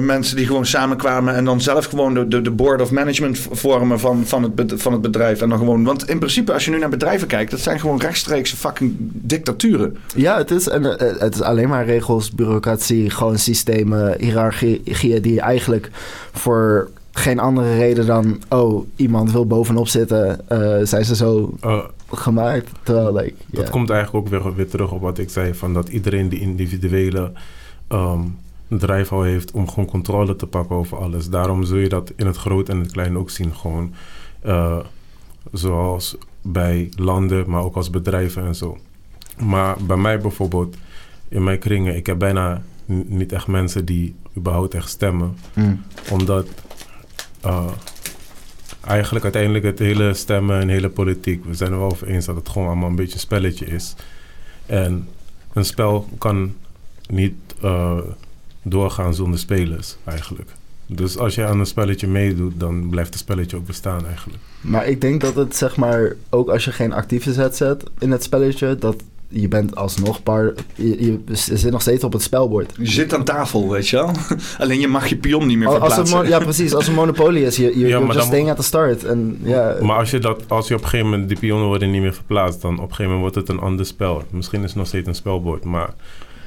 mensen 0.00 0.36
die 0.36 0.46
gewoon 0.46 0.66
samenkwamen 0.66 1.34
en 1.34 1.44
dan 1.44 1.60
zelf 1.60 1.84
gewoon 1.84 2.14
de, 2.14 2.28
de, 2.28 2.42
de 2.42 2.50
board 2.50 2.80
of 2.80 2.90
management 2.90 3.38
vormen 3.50 4.00
van, 4.00 4.26
van, 4.26 4.42
het, 4.42 4.72
van 4.82 4.92
het 4.92 5.00
bedrijf. 5.00 5.40
En 5.40 5.48
dan 5.48 5.58
gewoon, 5.58 5.84
want 5.84 6.08
in 6.08 6.18
principe, 6.18 6.52
als 6.52 6.64
je 6.64 6.70
nu 6.70 6.78
naar 6.78 6.88
bedrijven 6.88 7.28
kijkt, 7.28 7.50
dat 7.50 7.60
zijn 7.60 7.80
gewoon 7.80 8.00
rechtstreekse 8.00 8.56
fucking 8.56 8.94
dictaturen. 9.12 9.96
Ja, 10.14 10.36
het 10.36 10.50
is, 10.50 10.68
en, 10.68 10.84
het 11.18 11.34
is 11.34 11.42
alleen 11.42 11.68
maar 11.68 11.84
regels, 11.84 12.30
bureaucratie, 12.30 13.10
gewoon 13.10 13.38
systemen, 13.38 14.14
hiërarchieën 14.18 15.22
die 15.22 15.40
eigenlijk 15.40 15.90
voor 16.32 16.90
geen 17.20 17.38
andere 17.38 17.76
reden 17.76 18.06
dan, 18.06 18.42
oh, 18.48 18.86
iemand 18.96 19.32
wil 19.32 19.46
bovenop 19.46 19.88
zitten, 19.88 20.48
eh, 20.48 20.78
zijn 20.82 21.04
ze 21.04 21.16
zo 21.16 21.54
Eh, 21.60 21.84
gemaakt. 22.12 22.70
Terwijl, 22.82 23.14
like, 23.14 23.34
Dat 23.46 23.70
komt 23.70 23.90
eigenlijk 23.90 24.26
ook 24.26 24.32
weer, 24.32 24.54
weer 24.54 24.68
terug 24.68 24.92
op 24.92 25.00
wat 25.00 25.18
ik 25.18 25.30
zei: 25.30 25.54
van 25.54 25.74
dat 25.74 25.88
iedereen 25.88 26.28
die 26.28 26.40
individuele 26.40 27.32
ehm 27.88 28.20
drive 28.78 29.14
al 29.14 29.22
heeft 29.22 29.50
om 29.50 29.68
gewoon 29.68 29.86
controle 29.86 30.36
te 30.36 30.46
pakken 30.46 30.76
over 30.76 30.98
alles. 30.98 31.28
Daarom 31.28 31.64
zul 31.64 31.76
je 31.76 31.88
dat 31.88 32.12
in 32.16 32.26
het 32.26 32.36
groot 32.36 32.68
en 32.68 32.78
het 32.78 32.92
klein 32.92 33.18
ook 33.18 33.30
zien. 33.30 33.54
Gewoon 33.54 33.92
eh, 34.40 34.78
zoals 35.52 36.16
bij 36.42 36.88
landen, 36.96 37.50
maar 37.50 37.62
ook 37.62 37.76
als 37.76 37.90
bedrijven 37.90 38.44
en 38.44 38.54
zo. 38.54 38.78
Maar 39.38 39.76
bij 39.86 39.96
mij 39.96 40.18
bijvoorbeeld, 40.18 40.76
in 41.28 41.44
mijn 41.44 41.58
kringen, 41.58 41.96
ik 41.96 42.06
heb 42.06 42.18
bijna 42.18 42.62
niet 42.86 43.32
echt 43.32 43.46
mensen 43.46 43.84
die 43.84 44.14
überhaupt 44.36 44.74
echt 44.74 44.88
stemmen. 44.88 45.36
Mm. 45.54 45.82
Omdat 46.10 46.46
eh, 47.40 47.66
eigenlijk 48.80 49.24
uiteindelijk 49.24 49.64
het 49.64 49.78
hele 49.78 50.14
stemmen 50.14 50.60
en 50.60 50.68
hele 50.68 50.88
politiek, 50.88 51.44
we 51.44 51.54
zijn 51.54 51.72
er 51.72 51.78
wel 51.78 51.90
over 51.90 52.06
eens 52.06 52.26
dat 52.26 52.36
het 52.36 52.48
gewoon 52.48 52.68
allemaal 52.68 52.88
een 52.88 52.96
beetje 52.96 53.14
een 53.14 53.20
spelletje 53.20 53.66
is. 53.66 53.94
En 54.66 55.08
een 55.52 55.64
spel 55.64 56.08
kan 56.18 56.54
niet 57.08 57.34
eh, 57.62 57.98
doorgaan 58.62 59.14
zonder 59.14 59.38
spelers 59.38 59.96
eigenlijk. 60.04 60.50
Dus 60.86 61.18
als 61.18 61.34
je 61.34 61.44
aan 61.44 61.58
een 61.58 61.66
spelletje 61.66 62.06
meedoet, 62.06 62.60
dan 62.60 62.88
blijft 62.88 63.12
het 63.12 63.22
spelletje 63.22 63.56
ook 63.56 63.66
bestaan 63.66 64.06
eigenlijk. 64.06 64.42
Maar 64.60 64.86
ik 64.86 65.00
denk 65.00 65.20
dat 65.20 65.34
het 65.34 65.56
zeg 65.56 65.76
maar, 65.76 66.16
ook 66.30 66.48
als 66.48 66.64
je 66.64 66.72
geen 66.72 66.92
actieve 66.92 67.32
zet 67.32 67.56
zet 67.56 67.84
in 67.98 68.10
het 68.10 68.22
spelletje, 68.22 68.76
dat 68.76 69.02
je 69.32 69.48
bent 69.48 69.76
alsnog 69.76 70.22
paar, 70.22 70.52
je, 70.74 71.04
je 71.04 71.20
zit 71.32 71.70
nog 71.70 71.80
steeds 71.80 72.04
op 72.04 72.12
het 72.12 72.22
spelbord. 72.22 72.72
Je 72.78 72.86
zit 72.86 73.14
aan 73.14 73.24
tafel, 73.24 73.68
weet 73.70 73.88
je 73.88 73.96
wel. 73.96 74.10
Alleen 74.58 74.80
je 74.80 74.88
mag 74.88 75.06
je 75.08 75.16
pion 75.16 75.46
niet 75.46 75.58
meer 75.58 75.68
Als 75.68 75.76
verplaatsen. 75.78 76.16
mo- 76.16 76.24
ja, 76.24 76.38
precies. 76.38 76.74
Als 76.74 76.86
een 76.86 76.94
monopolie 76.94 77.44
is, 77.44 77.56
je, 77.56 77.78
je 77.78 77.86
Ja, 77.86 78.00
just 78.00 78.22
staying 78.26 78.50
at 78.50 78.56
the 78.56 78.62
start. 78.62 79.04
En, 79.04 79.38
ja, 79.42 79.76
Maar 79.82 79.96
als 79.98 80.10
je, 80.10 80.18
dat, 80.18 80.42
als 80.48 80.68
je 80.68 80.74
op 80.74 80.82
een 80.82 80.88
gegeven 80.88 81.10
moment, 81.10 81.28
die 81.28 81.38
pionnen 81.38 81.66
worden 81.66 81.90
niet 81.90 82.02
meer 82.02 82.14
verplaatst, 82.14 82.62
dan 82.62 82.72
op 82.72 82.78
een 82.78 82.94
gegeven 82.94 83.12
moment 83.12 83.20
wordt 83.34 83.48
het 83.48 83.56
een 83.58 83.62
ander 83.64 83.86
spel. 83.86 84.22
Misschien 84.30 84.60
is 84.62 84.68
het 84.68 84.76
nog 84.78 84.86
steeds 84.86 85.06
een 85.06 85.14
spelbord, 85.14 85.64
maar 85.64 85.94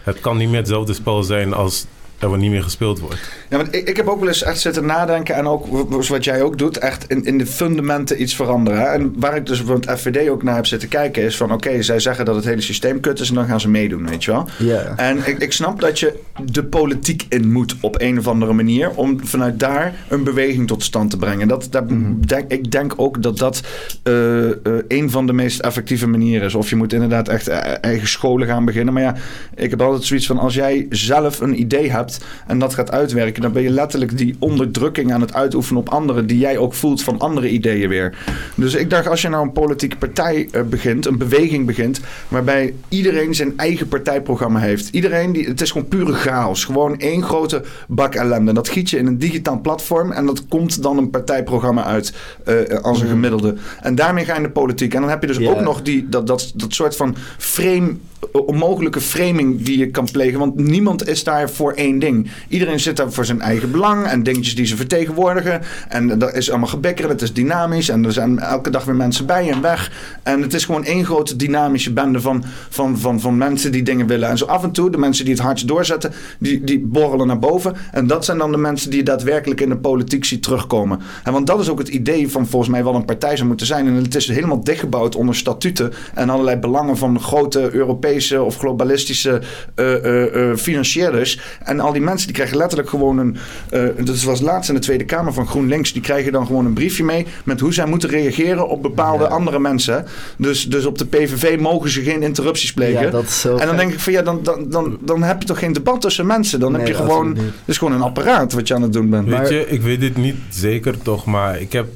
het 0.03 0.19
kan 0.19 0.37
niet 0.37 0.47
meer 0.49 0.57
hetzelfde 0.57 0.93
spel 0.93 1.23
zijn 1.23 1.53
als 1.53 1.85
er 2.23 2.27
wordt 2.29 2.41
niet 2.43 2.51
meer 2.51 2.63
gespeeld 2.63 2.99
wordt. 2.99 3.19
Ja, 3.49 3.57
want 3.57 3.75
ik, 3.75 3.89
ik 3.89 3.97
heb 3.97 4.07
ook 4.07 4.19
wel 4.19 4.27
eens 4.27 4.43
echt 4.43 4.59
zitten 4.59 4.85
nadenken 4.85 5.35
en 5.35 5.47
ook 5.47 5.65
wat 6.07 6.23
jij 6.23 6.41
ook 6.41 6.57
doet, 6.57 6.77
echt 6.77 7.09
in, 7.09 7.25
in 7.25 7.37
de 7.37 7.45
fundamenten 7.45 8.21
iets 8.21 8.35
veranderen. 8.35 8.79
hè. 8.79 8.85
En 8.85 9.13
waar 9.17 9.35
ik 9.35 9.45
dus 9.45 9.61
van 9.61 9.75
het 9.75 9.99
FVD 9.99 10.29
ook 10.29 10.43
naar 10.43 10.55
heb 10.55 10.65
zitten 10.65 10.89
kijken 10.89 11.23
is 11.23 11.37
van 11.37 11.51
oké, 11.51 11.81
zij 11.81 11.99
zeggen 11.99 12.25
dat 12.25 12.35
het 12.35 12.45
hele 12.45 12.61
systeem 12.61 12.99
kut 12.99 13.19
is 13.19 13.29
en 13.29 13.35
dan 13.35 13.45
gaan 13.45 13.59
ze 13.59 13.69
meedoen, 13.69 14.09
weet 14.09 14.23
je 14.23 14.31
wel. 14.31 14.47
ja. 14.57 14.93
En 14.95 15.17
ik, 15.27 15.37
ik 15.39 15.53
snap 15.53 15.79
dat 15.81 15.99
je 15.99 16.19
de 16.51 16.63
politiek 16.63 17.25
in 17.29 17.51
moet 17.51 17.75
op 17.81 18.01
een 18.01 18.17
of 18.19 18.27
andere 18.27 18.53
manier 18.53 18.89
om 18.95 19.19
vanuit 19.25 19.59
daar 19.59 19.93
een 20.09 20.23
beweging 20.23 20.67
tot 20.67 20.83
stand 20.83 21.09
te 21.09 21.17
brengen. 21.17 21.47
Dat, 21.47 21.67
dat 21.69 21.89
Mhm. 21.89 22.13
denk, 22.25 22.51
ik 22.51 22.71
denk 22.71 22.93
ook 22.95 23.21
dat 23.23 23.37
dat 23.37 23.61
eh, 24.03 24.49
eh, 24.49 24.55
een 24.87 25.09
van 25.09 25.25
de 25.27 25.33
meest 25.33 25.59
effectieve 25.59 26.07
manieren 26.07 26.47
is. 26.47 26.55
Of 26.55 26.69
je 26.69 26.75
moet 26.75 26.93
inderdaad 26.93 27.27
echt 27.27 27.47
eh, 27.47 27.73
eigen 27.81 28.07
scholen 28.07 28.47
gaan 28.47 28.65
beginnen. 28.65 28.93
Maar 28.93 29.03
ja, 29.03 29.15
ik 29.55 29.69
heb 29.69 29.81
altijd 29.81 30.03
zoiets 30.03 30.25
van 30.27 30.37
als 30.39 30.53
jij 30.53 30.85
zelf 30.89 31.39
een 31.39 31.59
idee 31.59 31.91
hebt 31.91 32.12
hebt 32.13 32.25
en 32.47 32.59
dat 32.59 32.73
gaat 32.73 32.91
uitwerken, 32.91 33.41
dan 33.41 33.51
ben 33.51 33.61
je 33.61 33.69
letterlijk 33.69 34.17
die 34.17 34.35
onderdrukking 34.39 35.13
aan 35.13 35.21
het 35.21 35.33
uitoefenen 35.33 35.81
op 35.81 35.89
anderen, 35.89 36.27
die 36.27 36.37
jij 36.37 36.57
ook 36.57 36.73
voelt 36.73 37.03
van 37.03 37.19
andere 37.19 37.49
ideeën 37.49 37.89
weer. 37.89 38.17
Dus 38.55 38.73
ik 38.75 38.89
dacht, 38.89 39.07
als 39.07 39.21
je 39.21 39.29
nou 39.29 39.43
een 39.43 39.51
politieke 39.51 39.97
partij 39.97 40.47
eh, 40.51 40.61
begint, 40.61 41.05
een 41.05 41.17
beweging 41.17 41.65
begint, 41.65 41.99
waarbij 42.27 42.73
iedereen 42.89 43.35
zijn 43.35 43.57
eigen 43.57 43.87
partijprogramma 43.87 44.59
heeft. 44.59 44.89
Iedereen, 44.91 45.31
die, 45.31 45.47
het 45.47 45.61
is 45.61 45.71
gewoon 45.71 45.87
pure 45.87 46.13
chaos. 46.13 46.65
Gewoon 46.65 46.99
één 46.99 47.23
grote 47.23 47.63
bak 47.87 48.15
ellende. 48.15 48.53
Dat 48.53 48.69
giet 48.69 48.89
je 48.89 48.97
in 48.97 49.07
een 49.07 49.17
digitaal 49.17 49.61
platform 49.61 50.11
en 50.11 50.25
dat 50.25 50.47
komt 50.47 50.81
dan 50.81 50.97
een 50.97 51.09
partijprogramma 51.09 51.83
uit 51.83 52.13
eh, 52.45 52.55
als 52.81 53.01
een 53.01 53.07
gemiddelde. 53.07 53.55
En 53.81 53.95
daarmee 53.95 54.25
ga 54.25 54.31
je 54.31 54.37
in 54.37 54.45
de 54.45 54.51
politiek. 54.51 54.93
En 54.93 55.01
dan 55.01 55.09
heb 55.09 55.21
je 55.21 55.27
dus 55.27 55.47
ook 55.47 55.61
nog 55.61 55.81
die, 55.81 56.09
dat, 56.09 56.27
dat, 56.27 56.51
dat 56.55 56.73
soort 56.73 56.95
van 56.95 57.15
frame 57.37 57.95
onmogelijke 58.31 59.01
framing 59.01 59.61
die 59.61 59.77
je 59.77 59.89
kan 59.89 60.07
plegen. 60.11 60.39
Want 60.39 60.55
niemand 60.55 61.07
is 61.07 61.23
daar 61.23 61.49
voor 61.49 61.71
één 61.71 61.99
ding. 61.99 62.31
Iedereen 62.47 62.79
zit 62.79 62.97
daar 62.97 63.11
voor 63.11 63.25
zijn 63.25 63.41
eigen 63.41 63.71
belang 63.71 64.05
en 64.05 64.23
dingetjes 64.23 64.55
die 64.55 64.65
ze 64.65 64.75
vertegenwoordigen. 64.75 65.61
En 65.89 66.19
dat 66.19 66.33
is 66.33 66.49
allemaal 66.49 66.67
gebekker, 66.67 67.09
het 67.09 67.21
is 67.21 67.33
dynamisch. 67.33 67.89
En 67.89 68.05
er 68.05 68.13
zijn 68.13 68.39
elke 68.39 68.69
dag 68.69 68.85
weer 68.85 68.95
mensen 68.95 69.25
bij 69.25 69.49
en 69.49 69.61
weg. 69.61 69.91
En 70.23 70.41
het 70.41 70.53
is 70.53 70.65
gewoon 70.65 70.85
één 70.85 71.05
grote 71.05 71.35
dynamische 71.35 71.93
bende 71.93 72.21
van, 72.21 72.43
van, 72.69 72.97
van, 72.97 73.19
van 73.19 73.37
mensen 73.37 73.71
die 73.71 73.83
dingen 73.83 74.07
willen. 74.07 74.29
En 74.29 74.37
zo 74.37 74.45
af 74.45 74.63
en 74.63 74.71
toe, 74.71 74.89
de 74.89 74.97
mensen 74.97 75.25
die 75.25 75.33
het 75.33 75.43
hardst 75.43 75.67
doorzetten, 75.67 76.13
die, 76.39 76.63
die 76.63 76.79
borrelen 76.79 77.27
naar 77.27 77.39
boven. 77.39 77.75
En 77.91 78.07
dat 78.07 78.25
zijn 78.25 78.37
dan 78.37 78.51
de 78.51 78.57
mensen 78.57 78.89
die 78.89 78.99
je 78.99 79.05
daadwerkelijk 79.05 79.61
in 79.61 79.69
de 79.69 79.77
politiek 79.77 80.25
ziet 80.25 80.43
terugkomen. 80.43 80.99
En 81.23 81.33
want 81.33 81.47
dat 81.47 81.59
is 81.59 81.69
ook 81.69 81.79
het 81.79 81.87
idee 81.87 82.31
van 82.31 82.47
volgens 82.47 82.71
mij 82.71 82.83
wel 82.83 82.95
een 82.95 83.05
partij 83.05 83.35
zou 83.35 83.47
moeten 83.47 83.65
zijn. 83.65 83.87
En 83.87 83.95
het 83.95 84.15
is 84.15 84.27
helemaal 84.27 84.63
dichtgebouwd 84.63 85.15
onder 85.15 85.35
statuten 85.35 85.93
en 86.13 86.29
allerlei 86.29 86.57
belangen 86.57 86.97
van 86.97 87.19
grote 87.19 87.69
Europese 87.71 88.12
of 88.21 88.57
globalistische 88.57 89.41
eh, 89.75 89.93
eh, 90.05 90.49
eh, 90.51 90.57
financierders. 90.57 91.39
En 91.63 91.79
al 91.79 91.91
die 91.93 92.01
mensen 92.01 92.27
die 92.27 92.35
krijgen 92.35 92.57
letterlijk 92.57 92.89
gewoon 92.89 93.17
een. 93.17 93.37
eh 93.69 93.81
dat 94.05 94.21
was 94.23 94.41
laatst 94.41 94.69
in 94.69 94.75
de 94.75 94.81
Tweede 94.81 95.05
Kamer 95.05 95.33
van 95.33 95.47
GroenLinks. 95.47 95.93
Die 95.93 96.01
krijgen 96.01 96.31
dan 96.31 96.45
gewoon 96.45 96.65
een 96.65 96.73
briefje 96.73 97.03
mee 97.03 97.25
met 97.43 97.59
hoe 97.59 97.73
zij 97.73 97.85
moeten 97.85 98.09
reageren 98.09 98.67
op 98.69 98.81
bepaalde 98.81 99.23
Ja. 99.23 99.29
andere 99.29 99.59
mensen. 99.59 100.05
Dus, 100.37 100.65
dus 100.69 100.85
op 100.85 100.97
de 100.97 101.05
PVV 101.05 101.59
mogen 101.59 101.89
ze 101.89 102.01
geen 102.01 102.23
interrupties 102.23 102.73
plegen. 102.73 103.01
Ja, 103.01 103.09
dat 103.09 103.23
is 103.23 103.41
zo 103.41 103.51
en 103.51 103.57
dan 103.57 103.67
gek. 103.67 103.77
denk 103.77 103.91
ik 103.93 103.99
van 103.99 104.13
ja, 104.13 104.21
dan, 104.21 104.39
dan, 104.43 104.69
dan, 104.69 104.97
dan 105.01 105.23
heb 105.23 105.41
je 105.41 105.47
toch 105.47 105.59
geen 105.59 105.73
debat 105.73 106.01
tussen 106.01 106.25
mensen. 106.25 106.59
Dan 106.59 106.73
heb 106.73 106.87
je 106.87 106.93
gewoon. 106.93 107.27
Het 107.35 107.43
is 107.65 107.77
gewoon 107.77 107.93
een 107.93 108.01
apparaat 108.01 108.53
wat 108.53 108.67
je 108.67 108.73
aan 108.73 108.81
het 108.81 108.93
doen 108.93 109.09
bent. 109.09 109.27
Weet 109.27 109.37
Maar- 109.37 109.53
je, 109.53 109.67
ik 109.67 109.81
weet 109.81 109.99
dit 109.99 110.17
niet 110.17 110.35
zeker 110.49 111.01
toch, 111.01 111.25
maar 111.25 111.59
ik 111.61 111.71
heb... 111.71 111.87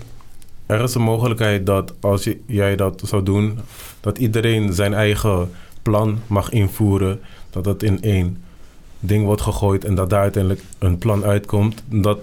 Er 0.65 0.81
is 0.83 0.95
een 0.95 1.01
mogelijkheid 1.01 1.65
dat 1.65 1.93
als 1.99 2.23
je, 2.23 2.37
jij 2.45 2.75
dat 2.75 3.01
zou 3.05 3.23
doen... 3.23 3.59
dat 4.01 4.17
iedereen 4.17 4.73
zijn 4.73 4.93
eigen 4.93 5.49
plan 5.89 6.19
mag 6.27 6.49
invoeren. 6.49 7.19
Dat 7.49 7.65
het 7.65 7.83
in 7.83 8.01
één 8.01 8.43
ding 8.99 9.25
wordt 9.25 9.41
gegooid 9.41 9.85
en 9.85 9.95
dat 9.95 10.09
daar 10.09 10.21
uiteindelijk 10.21 10.63
een 10.77 10.97
plan 10.97 11.23
uitkomt. 11.23 11.83
Dat, 11.85 12.19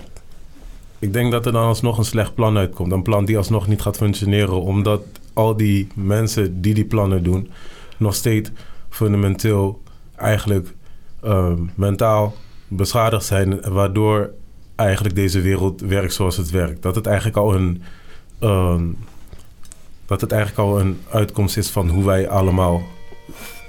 ik 0.99 1.13
denk 1.13 1.33
dat 1.33 1.47
er 1.47 1.53
dan 1.53 1.67
alsnog 1.67 1.99
een 1.99 2.05
slecht 2.05 2.35
plan 2.35 2.57
uitkomt. 2.57 2.93
Een 2.93 3.03
plan 3.03 3.25
die 3.25 3.37
alsnog 3.37 3.67
niet 3.67 3.81
gaat 3.81 3.97
functioneren. 3.97 4.63
Omdat 4.63 5.03
al 5.33 5.57
die 5.57 5.87
mensen 5.95 6.61
die 6.61 6.75
die 6.75 6.85
plannen 6.85 7.23
doen... 7.23 7.51
nog 7.97 8.15
steeds 8.15 8.51
fundamenteel 8.89 9.83
eigenlijk 10.17 10.75
ehm, 11.23 11.59
mentaal 11.75 12.35
beschadigd 12.69 13.25
zijn. 13.25 13.61
Waardoor 13.73 14.31
eigenlijk 14.75 15.15
deze 15.15 15.41
wereld 15.41 15.81
werkt 15.81 16.15
zoals 16.15 16.37
het 16.37 16.51
werkt. 16.51 16.83
Dat 16.83 16.95
het 16.95 17.07
eigenlijk 17.07 17.37
al 17.37 17.55
een... 17.55 17.83
ehm, 18.39 18.85
dat 20.07 20.21
het 20.21 20.33
eigenlijk 20.33 20.69
al 20.69 20.81
een 20.81 21.01
uitkomst 21.11 21.57
is 21.57 21.71
van 21.71 21.89
hoe 21.89 22.05
wij 22.05 22.29
allemaal 22.29 22.83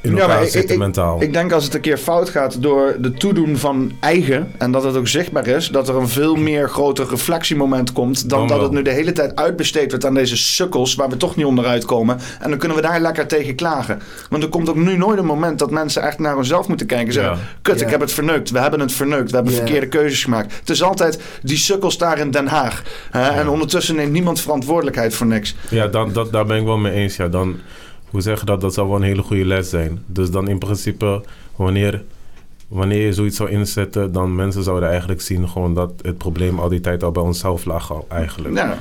in 0.05 0.11
Ja, 0.15 0.21
elkaar 0.21 0.35
maar 0.35 0.45
ik- 0.45 0.51
zitten 0.51 0.73
ik- 0.75 0.81
mentaal. 0.81 1.21
Ik 1.21 1.33
denk 1.33 1.51
als 1.51 1.63
het 1.63 1.73
een 1.73 1.81
keer 1.81 1.97
fout 1.97 2.29
gaat 2.29 2.61
door 2.61 2.95
de 2.99 3.11
toedoen 3.13 3.57
van 3.57 3.91
eigen 3.99 4.51
en 4.57 4.71
dat 4.71 4.83
het 4.83 4.95
ook 4.95 5.07
zichtbaar 5.07 5.47
is, 5.47 5.67
dat 5.69 5.87
er 5.89 5.95
een 5.95 6.07
veel 6.07 6.35
meer 6.35 6.69
groter 6.69 7.07
reflectiemoment 7.09 7.91
komt 7.91 8.29
dan 8.29 8.39
Dan 8.39 8.47
dat 8.47 8.61
het 8.61 8.71
nu 8.71 8.81
de 8.81 8.89
hele 8.91 9.11
tijd 9.11 9.35
uitbesteed 9.35 9.89
wordt 9.89 10.05
aan 10.05 10.13
deze 10.13 10.37
sukkels 10.37 10.95
waar 10.95 11.09
we 11.09 11.17
toch 11.17 11.35
niet 11.35 11.45
onderuit 11.45 11.85
komen. 11.85 12.17
En 12.39 12.49
dan 12.49 12.59
kunnen 12.59 12.77
we 12.77 12.83
daar 12.83 12.99
lekker 13.01 13.27
tegen 13.27 13.55
klagen. 13.55 14.01
Want 14.29 14.43
er 14.43 14.49
komt 14.49 14.69
ook 14.69 14.75
nu 14.75 14.97
nooit 14.97 15.19
een 15.19 15.25
moment 15.25 15.59
dat 15.59 15.71
mensen 15.71 16.01
echt 16.01 16.19
naar 16.19 16.35
hunzelf 16.35 16.67
moeten 16.67 16.87
kijken 16.87 17.07
en 17.07 17.13
zeggen: 17.13 17.33
Ja. 17.33 17.39
Kut, 17.61 17.79
Ja. 17.79 17.85
ik 17.85 17.91
heb 17.91 17.99
het 17.99 18.11
verneukt. 18.11 18.49
We 18.49 18.59
hebben 18.59 18.79
het 18.79 18.91
verneukt. 18.91 19.29
We 19.29 19.35
hebben 19.35 19.53
Ja. 19.53 19.59
verkeerde 19.59 19.87
keuzes 19.87 20.23
gemaakt. 20.23 20.53
Het 20.59 20.69
is 20.69 20.83
altijd 20.83 21.19
die 21.41 21.57
sukkels 21.57 21.97
daar 21.97 22.17
in 22.19 22.31
Den 22.31 22.47
Haag. 22.47 22.83
Hè? 23.11 23.29
En 23.29 23.47
ondertussen 23.49 23.95
neemt 23.95 24.11
niemand 24.11 24.39
verantwoordelijkheid 24.41 25.13
voor 25.15 25.27
niks. 25.27 25.55
Ja, 25.69 25.87
dan, 25.87 26.13
dat, 26.13 26.31
daar 26.31 26.45
ben 26.45 26.57
ik 26.57 26.65
wel 26.65 26.77
mee 26.77 26.93
eens. 26.93 27.15
Ja, 27.15 27.27
dan, 27.27 27.55
hoe 28.15 28.23
zeg 28.23 28.39
je 28.39 28.45
dat? 28.45 28.61
Dat 28.61 28.73
zou 28.73 28.87
wel 28.87 28.95
een 28.95 29.03
hele 29.03 29.21
goede 29.21 29.45
les 29.45 29.69
zijn. 29.69 30.03
Dus 30.05 30.29
dan 30.31 30.47
in 30.47 30.57
principe, 30.57 31.23
wanneer, 31.55 32.03
wanneer 32.67 33.05
je 33.05 33.13
zoiets 33.13 33.37
zou 33.37 33.49
inzetten, 33.49 34.11
dan 34.11 34.35
mensen 34.35 34.63
zouden 34.63 34.89
eigenlijk 34.89 35.21
zien 35.21 35.49
gewoon 35.49 35.73
dat 35.73 35.91
het 36.01 36.17
probleem 36.17 36.59
al 36.59 36.69
die 36.69 36.79
tijd 36.79 37.03
al 37.03 37.11
bij 37.11 37.23
onszelf 37.23 37.65
lag 37.65 37.91
al 37.91 38.05
eigenlijk. 38.09 38.55
Ja. 38.55 38.77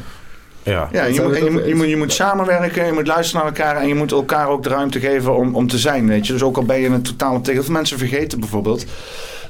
Ja. 0.62 0.88
Ja, 0.92 1.04
je 1.04 1.20
moet, 1.20 1.38
je, 1.38 1.50
moet, 1.50 1.66
je, 1.66 1.74
moet, 1.74 1.88
je 1.88 1.96
moet 1.96 2.12
samenwerken, 2.12 2.86
je 2.86 2.92
moet 2.92 3.06
luisteren 3.06 3.44
naar 3.44 3.54
elkaar 3.54 3.76
en 3.76 3.88
je 3.88 3.94
moet 3.94 4.12
elkaar 4.12 4.48
ook 4.48 4.62
de 4.62 4.68
ruimte 4.68 5.00
geven 5.00 5.36
om, 5.36 5.54
om 5.54 5.68
te 5.68 5.78
zijn. 5.78 6.06
Weet 6.06 6.26
je? 6.26 6.32
Dus 6.32 6.42
ook 6.42 6.56
al 6.56 6.64
ben 6.64 6.80
je 6.80 6.88
een 6.88 7.02
totaal 7.02 7.40
tegen. 7.40 7.64
Veel 7.64 7.72
mensen 7.72 7.98
vergeten 7.98 8.40
bijvoorbeeld 8.40 8.86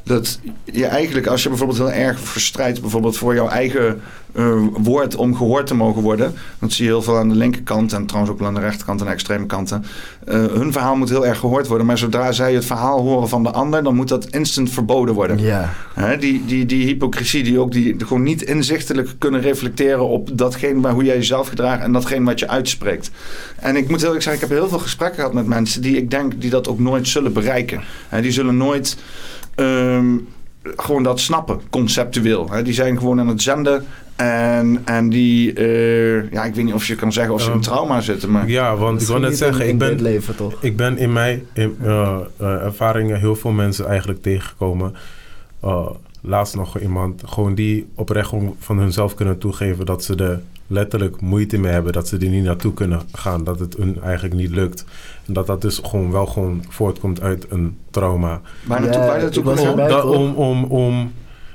dat 0.04 0.38
je 0.64 0.86
eigenlijk, 0.86 1.26
als 1.26 1.42
je 1.42 1.48
bijvoorbeeld 1.48 1.78
heel 1.78 1.92
erg 1.92 2.20
verstrijdt, 2.20 2.80
bijvoorbeeld 2.80 3.16
voor 3.16 3.34
jouw 3.34 3.48
eigen 3.48 4.00
eh, 4.32 4.56
woord 4.72 5.16
om 5.16 5.36
gehoord 5.36 5.66
te 5.66 5.74
mogen 5.74 6.02
worden. 6.02 6.34
Dat 6.58 6.72
zie 6.72 6.84
je 6.84 6.90
heel 6.90 7.02
veel 7.02 7.18
aan 7.18 7.28
de 7.28 7.34
linkerkant 7.34 7.92
en 7.92 8.06
trouwens 8.06 8.32
ook 8.32 8.38
wel 8.38 8.48
aan 8.48 8.54
de 8.54 8.60
rechterkant 8.60 9.00
en 9.00 9.06
de 9.06 9.12
extreme 9.12 9.46
kanten. 9.46 9.84
Eh, 10.24 10.44
hun 10.44 10.72
verhaal 10.72 10.96
moet 10.96 11.08
heel 11.08 11.26
erg 11.26 11.38
gehoord 11.38 11.66
worden, 11.66 11.86
maar 11.86 11.98
zodra 11.98 12.32
zij 12.32 12.54
het 12.54 12.64
verhaal 12.64 13.00
horen 13.00 13.28
van 13.28 13.42
de 13.42 13.50
ander, 13.50 13.82
dan 13.82 13.94
moet 13.94 14.08
dat 14.08 14.26
instant 14.26 14.70
verboden 14.70 15.14
worden. 15.14 15.38
Ja. 15.38 15.72
Hè, 15.94 16.18
die, 16.18 16.44
die, 16.44 16.66
die 16.66 16.86
hypocrisie, 16.86 17.42
die 17.42 17.58
ook 17.58 17.72
die 17.72 17.96
gewoon 17.98 18.22
niet 18.22 18.42
inzichtelijk 18.42 19.14
kunnen 19.18 19.40
reflecteren 19.40 20.08
op 20.08 20.38
datgene 20.38 20.80
waar, 20.80 20.92
hoe 20.92 21.04
jij 21.04 21.16
jezelf 21.16 21.48
gedraagt 21.48 21.82
en 21.82 21.92
datgene 21.92 22.24
wat 22.24 22.38
je 22.38 22.48
uitspreekt. 22.48 23.10
En 23.56 23.76
ik 23.76 23.88
moet 23.88 23.98
heel 23.98 24.06
eerlijk 24.06 24.24
zeggen, 24.24 24.42
ik 24.42 24.48
heb 24.48 24.58
heel 24.58 24.68
veel 24.68 24.78
gesprekken 24.78 25.18
gehad 25.18 25.34
met 25.34 25.46
mensen 25.46 25.82
die 25.82 25.96
ik 25.96 26.10
denk 26.10 26.40
die 26.40 26.50
dat 26.50 26.68
ook 26.68 26.78
nooit 26.78 27.08
zullen 27.08 27.32
bereiken. 27.32 27.80
Hè, 28.08 28.20
die 28.20 28.32
zullen 28.32 28.56
nooit 28.56 28.96
ehm, 29.54 30.16
gewoon 30.62 31.02
dat 31.02 31.20
snappen, 31.20 31.60
conceptueel. 31.70 32.50
Hè. 32.50 32.62
Die 32.62 32.74
zijn 32.74 32.98
gewoon 32.98 33.20
aan 33.20 33.28
het 33.28 33.42
zenden 33.42 33.84
en, 34.16 34.82
en 34.84 35.08
die, 35.08 35.52
eh, 35.52 36.30
ja, 36.30 36.44
ik 36.44 36.54
weet 36.54 36.64
niet 36.64 36.74
of 36.74 36.86
je 36.86 36.94
kan 36.94 37.12
zeggen 37.12 37.34
of 37.34 37.40
ze 37.40 37.46
in 37.46 37.52
Ehm, 37.52 37.62
trauma 37.62 38.00
zitten, 38.00 38.30
maar... 38.30 38.48
Ja, 38.48 38.76
want 38.76 39.00
ik 39.00 39.06
wil 39.06 39.18
net 39.18 39.36
zeggen, 39.36 39.68
ik 39.68 39.78
ben, 39.78 40.02
leven 40.02 40.36
toch? 40.36 40.62
Ik 40.62 40.76
ben 40.76 40.98
in 40.98 41.12
mijn 41.12 41.46
in, 41.52 41.76
eh, 41.82 42.18
eh, 42.36 42.46
ervaringen 42.46 43.18
heel 43.18 43.36
veel 43.36 43.50
mensen 43.50 43.86
eigenlijk 43.86 44.22
tegengekomen. 44.22 44.94
Eh, 45.60 45.90
laatst 46.20 46.56
nog 46.56 46.78
iemand, 46.78 47.22
gewoon 47.26 47.54
die 47.54 47.86
oprecht 47.94 48.32
van 48.58 48.78
hunzelf 48.78 49.14
kunnen 49.14 49.38
toegeven 49.38 49.86
dat 49.86 50.04
ze 50.04 50.14
er 50.14 50.40
letterlijk 50.66 51.20
moeite 51.20 51.58
mee 51.58 51.72
hebben, 51.72 51.92
dat 51.92 52.08
ze 52.08 52.18
er 52.18 52.28
niet 52.28 52.44
naartoe 52.44 52.74
kunnen 52.74 53.00
gaan, 53.12 53.44
dat 53.44 53.58
het 53.58 53.76
hun 53.76 54.02
eigenlijk 54.02 54.34
niet 54.34 54.50
lukt. 54.50 54.84
En 55.26 55.32
dat 55.32 55.46
dat 55.46 55.62
dus 55.62 55.80
gewoon 55.84 56.10
wel 56.12 56.26
gewoon 56.26 56.64
voortkomt 56.68 57.20
uit 57.20 57.46
een 57.50 57.76
trauma. 57.90 58.40
Waar 58.66 58.80
naartoe, 58.80 59.00
Ja, 59.00 59.06
waar 59.06 59.20
naartoe? 59.20 59.44
Om, 59.52 59.78
erbij, 59.78 60.00
om, 60.02 60.34
om, 60.34 60.64
om 60.64 61.12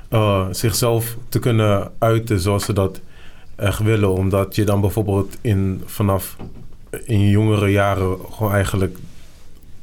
eh, 0.08 0.46
zichzelf 0.50 1.16
te 1.28 1.38
kunnen 1.38 1.90
uiten 1.98 2.40
zoals 2.40 2.64
ze 2.64 2.72
dat 2.72 3.00
echt 3.56 3.78
willen. 3.82 4.12
Omdat 4.12 4.54
je 4.54 4.64
dan 4.64 4.80
bijvoorbeeld 4.80 5.36
in, 5.40 5.82
vanaf 5.84 6.36
in 7.04 7.20
je 7.20 7.30
jongere 7.30 7.68
jaren 7.68 8.16
gewoon 8.30 8.52
eigenlijk 8.52 8.96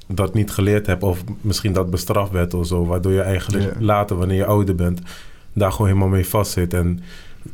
dat 0.07 0.33
niet 0.33 0.51
geleerd 0.51 0.85
hebt. 0.87 1.03
Of 1.03 1.23
misschien 1.41 1.73
dat 1.73 1.89
bestraft 1.89 2.31
werd 2.31 2.53
of 2.53 2.67
zo. 2.67 2.85
Waardoor 2.85 3.11
je 3.11 3.21
eigenlijk 3.21 3.63
Ja. 3.63 3.71
later, 3.79 4.17
wanneer 4.17 4.37
je 4.37 4.45
ouder 4.45 4.75
bent, 4.75 5.01
daar 5.53 5.71
gewoon 5.71 5.87
helemaal 5.87 6.09
mee 6.09 6.27
vastzit. 6.27 6.73
En 6.73 6.99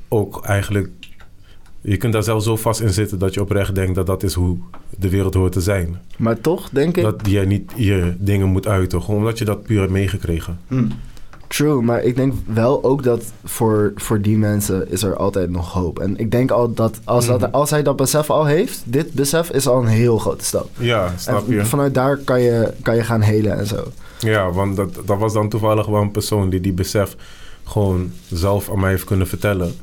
ook 0.08 0.46
eigenlijk... 0.46 0.90
Je 1.84 1.98
kunt 1.98 2.14
daar 2.14 2.24
zelf 2.24 2.44
zo 2.44 2.56
vast 2.56 2.80
in 2.82 2.90
zitten 2.94 3.20
dat 3.20 3.34
je 3.34 3.42
oprecht 3.42 3.76
denkt 3.76 3.96
dat 3.96 4.06
dat 4.06 4.24
is 4.24 4.34
hoe 4.34 4.58
de 5.00 5.10
wereld 5.10 5.34
hoort 5.34 5.52
te 5.52 5.62
zijn. 5.62 6.02
Maar 6.18 6.42
toch 6.42 6.70
denk 6.70 6.98
ik... 6.98 7.04
Dat 7.04 7.22
je 7.24 7.40
niet 7.40 7.72
je 7.76 8.14
dingen 8.18 8.48
moet 8.48 8.68
uiten. 8.68 9.02
Gewoon 9.02 9.20
omdat 9.20 9.38
je 9.38 9.46
dat 9.46 9.64
puur 9.64 9.80
hebt 9.80 9.92
meegekregen. 9.92 10.60
Hm. 10.68 10.86
True, 11.48 11.82
maar 11.82 12.04
ik 12.04 12.16
denk 12.16 12.34
wel 12.46 12.84
ook 12.84 13.04
dat 13.04 13.24
voor, 13.44 13.92
voor 13.96 14.22
die 14.22 14.38
mensen 14.38 14.92
is 14.92 15.04
er 15.04 15.16
altijd 15.16 15.50
nog 15.50 15.72
hoop. 15.74 16.00
En 16.00 16.18
ik 16.18 16.32
denk 16.32 16.52
al 16.52 16.74
dat 16.74 17.00
als, 17.04 17.26
dat 17.26 17.42
Mhm. 17.42 17.52
als 17.52 17.70
hij 17.70 17.84
dat 17.84 17.96
besef 17.96 18.30
al 18.30 18.46
heeft, 18.46 18.82
dit 18.86 19.14
besef 19.14 19.50
is 19.50 19.68
al 19.68 19.82
een 19.82 19.88
heel 19.88 20.18
grote 20.18 20.44
stap. 20.46 20.70
Ja, 20.78 21.14
snap 21.18 21.48
en 21.48 21.54
je? 21.54 21.66
vanuit 21.66 21.94
daar 21.94 22.18
kan 22.18 22.42
je, 22.42 22.74
kan 22.82 22.96
je 22.96 23.04
gaan 23.04 23.22
helen 23.22 23.58
en 23.58 23.68
zo. 23.68 23.84
Ja, 24.20 24.52
want 24.52 24.76
dat, 24.76 24.90
dat 25.06 25.18
was 25.20 25.34
dan 25.34 25.50
toevallig 25.50 25.86
wel 25.86 26.02
een 26.02 26.12
persoon 26.12 26.50
die 26.50 26.60
die 26.60 26.74
besef 26.74 27.16
gewoon 27.64 28.12
zelf 28.30 28.70
aan 28.72 28.80
mij 28.80 28.90
heeft 28.90 29.04
kunnen 29.04 29.28
vertellen. 29.28 29.74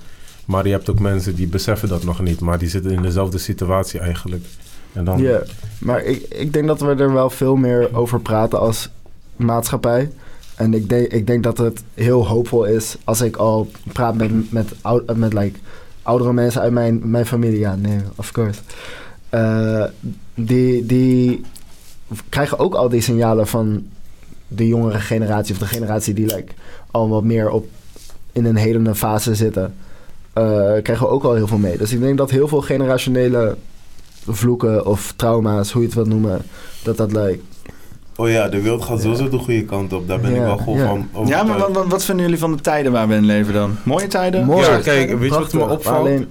Maar 0.50 0.66
je 0.66 0.72
hebt 0.72 0.90
ook 0.90 1.00
mensen 1.00 1.34
die 1.34 1.46
beseffen 1.46 1.88
dat 1.88 2.04
nog 2.04 2.22
niet, 2.22 2.40
maar 2.40 2.58
die 2.58 2.68
zitten 2.68 2.90
in 2.90 3.02
dezelfde 3.02 3.38
situatie 3.38 4.00
eigenlijk. 4.00 4.44
En 4.92 5.04
dan, 5.04 5.18
Ja, 5.18 5.42
maar 5.78 6.02
ik, 6.02 6.26
ik 6.28 6.52
denk 6.52 6.66
dat 6.66 6.80
we 6.80 6.94
er 6.94 7.12
wel 7.12 7.30
veel 7.30 7.56
meer 7.56 7.96
over 7.96 8.20
praten 8.20 8.60
als 8.60 8.90
maatschappij. 9.36 10.10
En 10.54 10.74
ik 10.74 10.88
denk, 10.88 11.12
ik 11.12 11.26
denk 11.26 11.42
dat 11.42 11.58
het 11.58 11.82
heel 11.94 12.26
hoopvol 12.26 12.64
is 12.64 12.96
als 13.04 13.20
ik 13.20 13.36
al 13.36 13.70
praat 13.92 14.14
met, 14.14 14.52
met, 14.52 14.72
met 15.16 15.32
like, 15.32 15.58
oudere 16.02 16.32
mensen 16.32 16.60
uit 16.60 16.72
mijn, 16.72 17.10
mijn 17.10 17.26
familie. 17.26 17.58
Ja, 17.58 17.76
nee, 17.76 17.98
of 18.16 18.32
course. 18.32 18.60
Eh, 19.28 19.84
die, 20.34 20.86
die 20.86 21.44
krijgen 22.28 22.58
ook 22.58 22.74
al 22.74 22.88
die 22.88 23.00
signalen 23.00 23.46
van 23.46 23.86
de 24.48 24.66
jongere 24.66 24.98
generatie 24.98 25.54
of 25.54 25.60
de 25.60 25.66
generatie 25.66 26.14
die 26.14 26.26
like, 26.26 26.52
al 26.90 27.08
wat 27.08 27.24
meer 27.24 27.50
op 27.50 27.68
in 28.32 28.44
een 28.44 28.56
helende 28.56 28.94
fase 28.94 29.34
zitten, 29.34 29.74
krijgen 30.82 31.06
we 31.06 31.12
ook 31.12 31.24
al 31.24 31.34
heel 31.34 31.46
veel 31.46 31.58
mee. 31.58 31.76
Dus 31.76 31.92
ik 31.92 32.00
denk 32.00 32.18
dat 32.18 32.30
heel 32.30 32.48
veel 32.48 32.60
generationele 32.60 33.56
vloeken 34.26 34.86
of 34.86 35.12
trauma's, 35.16 35.72
hoe 35.72 35.80
je 35.80 35.86
het 35.86 35.96
wilt 35.96 36.08
noemen, 36.08 36.42
dat 36.82 36.96
dat 36.96 37.12
like, 37.12 37.38
Oh 38.16 38.30
ja, 38.30 38.48
de 38.48 38.62
wereld 38.62 38.84
gaat 38.84 39.00
sowieso 39.00 39.28
de 39.28 39.38
goede 39.38 39.64
kant 39.64 39.92
op. 39.92 40.08
Daar 40.08 40.20
ben 40.20 40.34
ik 40.34 40.40
wel 40.40 40.56
gewoon 40.56 40.78
ja. 40.78 41.06
van 41.12 41.26
Ja, 41.26 41.42
maar 41.42 41.58
wat, 41.58 41.72
wat, 41.72 41.86
wat 41.86 42.04
vinden 42.04 42.24
jullie 42.24 42.40
van 42.40 42.52
de 42.52 42.60
tijden 42.62 42.92
waar 42.92 43.08
we 43.08 43.14
in 43.14 43.24
leven 43.24 43.54
dan? 43.54 43.76
Mooie 43.82 44.06
tijden? 44.06 44.44
mooi. 44.44 44.66
Ja, 44.66 44.78
kijk, 44.78 45.18
weet 45.18 45.32
je 45.32 45.38
wat 45.38 45.52
me 45.52 45.68
opvalt? 45.68 45.98
Alleen, 45.98 46.28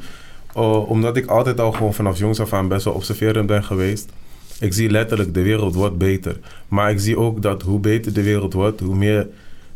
Oh, 0.53 0.89
omdat 0.89 1.17
ik 1.17 1.25
altijd 1.25 1.59
al 1.59 1.71
gewoon 1.71 1.93
vanaf 1.93 2.17
jongs 2.17 2.39
af 2.39 2.53
aan 2.53 2.67
best 2.67 2.85
wel 2.85 2.93
observerend 2.93 3.47
ben 3.47 3.63
geweest. 3.63 4.09
Ik 4.59 4.73
zie 4.73 4.89
letterlijk, 4.89 5.33
de 5.33 5.41
wereld 5.41 5.75
wordt 5.75 5.97
beter. 5.97 6.39
Maar 6.67 6.91
ik 6.91 6.99
zie 6.99 7.17
ook 7.17 7.41
dat 7.41 7.61
hoe 7.61 7.79
beter 7.79 8.13
de 8.13 8.23
wereld 8.23 8.53
wordt, 8.53 8.79
hoe 8.79 8.95
meer 8.95 9.27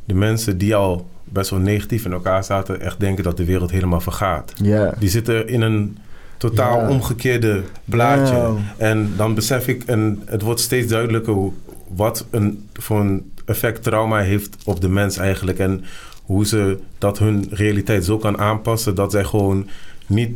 de 0.05 0.13
mensen 0.13 0.57
die 0.57 0.75
al 0.75 1.07
best 1.33 1.49
wel 1.49 1.59
negatief 1.59 2.05
in 2.05 2.11
elkaar 2.11 2.43
zaten, 2.43 2.81
echt 2.81 2.99
denken 2.99 3.23
dat 3.23 3.37
de 3.37 3.45
wereld 3.45 3.71
helemaal 3.71 4.01
vergaat. 4.01 4.53
Die 4.99 5.09
zitten 5.09 5.47
in 5.47 5.61
een 5.61 5.97
totaal 6.37 6.89
omgekeerde 6.89 7.63
blaadje. 7.85 8.53
En 8.77 9.13
dan 9.17 9.33
besef 9.33 9.67
ik, 9.67 9.83
en 9.83 10.21
het 10.25 10.41
wordt 10.41 10.59
steeds 10.59 10.87
duidelijker 10.87 11.33
hoe, 11.33 11.51
wat 11.87 12.25
een, 12.29 12.69
voor 12.73 12.99
een 12.99 13.31
effect 13.45 13.83
trauma 13.83 14.19
heeft 14.19 14.57
op 14.65 14.81
de 14.81 14.89
mens 14.89 15.17
eigenlijk. 15.17 15.59
En 15.59 15.83
hoe 16.23 16.45
ze 16.45 16.77
dat 16.97 17.19
hun 17.19 17.47
realiteit 17.49 18.05
zo 18.05 18.17
kan 18.17 18.37
aanpassen 18.37 18.95
dat 18.95 19.11
zij 19.11 19.23
gewoon 19.23 19.67
niet 20.07 20.31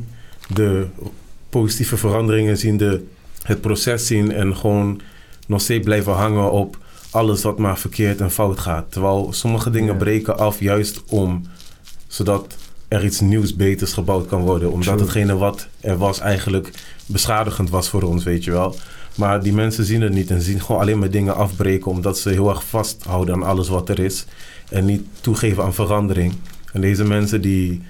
de 0.53 0.86
positieve 1.49 1.97
veranderingen 1.97 2.57
zien, 2.57 2.77
de, 2.77 3.05
het 3.43 3.62
proces 3.62 4.07
zien 4.07 4.31
en 4.31 4.55
gewoon 4.55 5.01
nog 5.47 5.62
steeds 5.62 5.86
blijven 5.86 6.13
hangen 6.13 6.51
op 6.51 6.77
alles 7.12 7.43
wat 7.43 7.58
maar 7.58 7.78
verkeerd 7.78 8.22
en 8.22 8.32
fout 8.32 8.60
gaat. 8.60 8.91
Terwijl 8.91 9.28
sommige 9.34 9.70
dingen 9.70 9.93
Ja. 9.93 10.00
breken 10.00 10.38
af 10.38 10.60
juist 10.60 11.04
om, 11.10 11.41
zodat 12.08 12.56
er 12.88 13.06
iets 13.06 13.20
nieuws, 13.20 13.56
beters 13.56 13.93
gebouwd 13.93 14.28
kan 14.28 14.41
worden. 14.41 14.72
Omdat 14.72 14.88
True. 14.88 15.00
hetgene 15.00 15.36
wat 15.38 15.67
er 15.80 15.98
was 15.98 16.20
eigenlijk 16.20 16.72
beschadigend 17.06 17.70
was 17.70 17.89
voor 17.89 18.02
ons, 18.04 18.24
weet 18.24 18.43
je 18.43 18.52
wel. 18.52 18.76
Maar 19.15 19.43
die 19.43 19.54
mensen 19.54 19.86
zien 19.86 20.02
het 20.02 20.13
niet 20.13 20.32
en 20.32 20.41
zien 20.41 20.62
gewoon 20.62 20.82
alleen 20.82 21.00
maar 21.00 21.10
dingen 21.10 21.36
afbreken 21.36 21.91
omdat 21.91 22.17
ze 22.20 22.30
heel 22.30 22.50
erg 22.50 22.63
vasthouden 22.65 23.36
aan 23.36 23.43
alles 23.43 23.67
wat 23.67 23.89
er 23.89 24.00
is 24.00 24.26
en 24.70 24.86
niet 24.86 25.04
toegeven 25.22 25.63
aan 25.63 25.74
verandering. 25.74 26.34
En 26.74 26.82
deze 26.82 27.04
mensen 27.04 27.41
die 27.41 27.82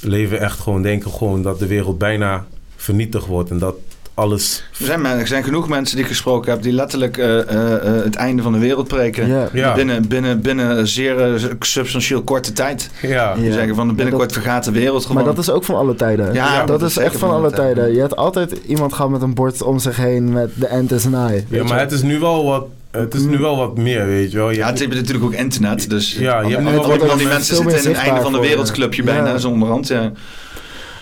leven 0.00 0.40
echt 0.40 0.58
gewoon, 0.58 0.82
denken 0.82 1.10
gewoon 1.10 1.42
dat 1.42 1.58
de 1.58 1.66
wereld 1.66 1.98
bijna 1.98 2.46
vernietigd 2.76 3.26
wordt 3.26 3.50
en 3.50 3.58
dat 3.58 3.74
alles. 4.14 4.64
Er 4.78 4.84
zijn, 4.86 5.04
er 5.06 5.26
zijn 5.26 5.44
genoeg 5.44 5.68
mensen 5.68 5.96
die 5.96 6.04
ik 6.04 6.10
gesproken 6.10 6.52
heb 6.52 6.62
die 6.62 6.72
letterlijk 6.72 7.16
eh, 7.18 7.38
eh, 7.40 7.74
eh, 7.74 8.04
het 8.04 8.14
einde 8.14 8.42
van 8.42 8.52
de 8.52 8.58
wereld 8.58 8.88
preken. 8.88 9.50
Ja. 9.52 9.74
Binnen, 9.74 10.08
binnen, 10.08 10.40
binnen 10.40 10.78
een 10.78 10.86
zeer 10.86 11.40
substantieel 11.60 12.22
korte 12.22 12.52
tijd. 12.52 12.90
Ja, 13.02 13.34
Die 13.34 13.44
Ja. 13.44 13.52
zeggen 13.52 13.74
van 13.74 13.94
binnenkort 13.94 14.32
vergaat 14.32 14.64
de 14.64 14.70
wereld 14.70 15.02
gewoon. 15.06 15.16
Maar 15.24 15.34
dat 15.34 15.38
is 15.44 15.50
ook 15.50 15.64
van 15.64 15.74
alle 15.74 15.94
tijden. 15.94 16.32
Ja, 16.32 16.64
dat, 16.64 16.80
dat 16.80 16.90
is 16.90 16.96
echt 16.96 17.16
van 17.16 17.28
van 17.28 17.38
alle 17.38 17.50
tijden. 17.50 17.74
tijden. 17.74 17.94
Je 17.94 18.00
hebt 18.00 18.16
altijd 18.16 18.52
iemand 18.66 18.92
gehad 18.92 19.10
met 19.10 19.22
een 19.22 19.34
bord 19.34 19.62
om 19.62 19.78
zich 19.78 19.96
heen 19.96 20.32
met 20.32 20.50
de 20.54 20.66
end 20.66 20.92
is 20.92 21.04
nigh. 21.04 21.42
ja 21.48 21.64
maar 21.64 21.80
het 21.80 21.92
is 21.92 22.02
nu 22.02 22.18
wel 22.18 22.44
wat, 22.44 22.64
het 22.90 23.14
is 23.14 23.22
nu 23.22 23.38
wel 23.38 23.56
wat 23.56 23.76
meer, 23.76 24.06
weet 24.06 24.30
je 24.32 24.36
wel. 24.38 24.50
Je 24.50 24.56
ja, 24.56 24.66
hebt- 24.66 24.78
het 24.78 24.90
is 24.90 24.96
natuurlijk 24.96 25.24
ook 25.24 25.34
internet. 25.34 25.90
Dus 25.90 26.12
Ja, 26.12 26.40
je 26.40 26.46
hebt 26.54 26.66
al, 26.66 26.70
nu 26.72 26.76
wel 26.78 27.06
wat 27.06 27.18
die 27.18 27.26
mensen 27.26 27.56
zitten 27.56 27.78
in 27.78 27.88
het 27.88 27.96
einde 27.96 28.20
van 28.20 28.32
de 28.32 28.40
wereldclubje 28.40 29.04
ja. 29.04 29.12
bijna, 29.12 29.38
zonder 29.38 29.68
hand. 29.68 29.88
Ja. 29.88 30.12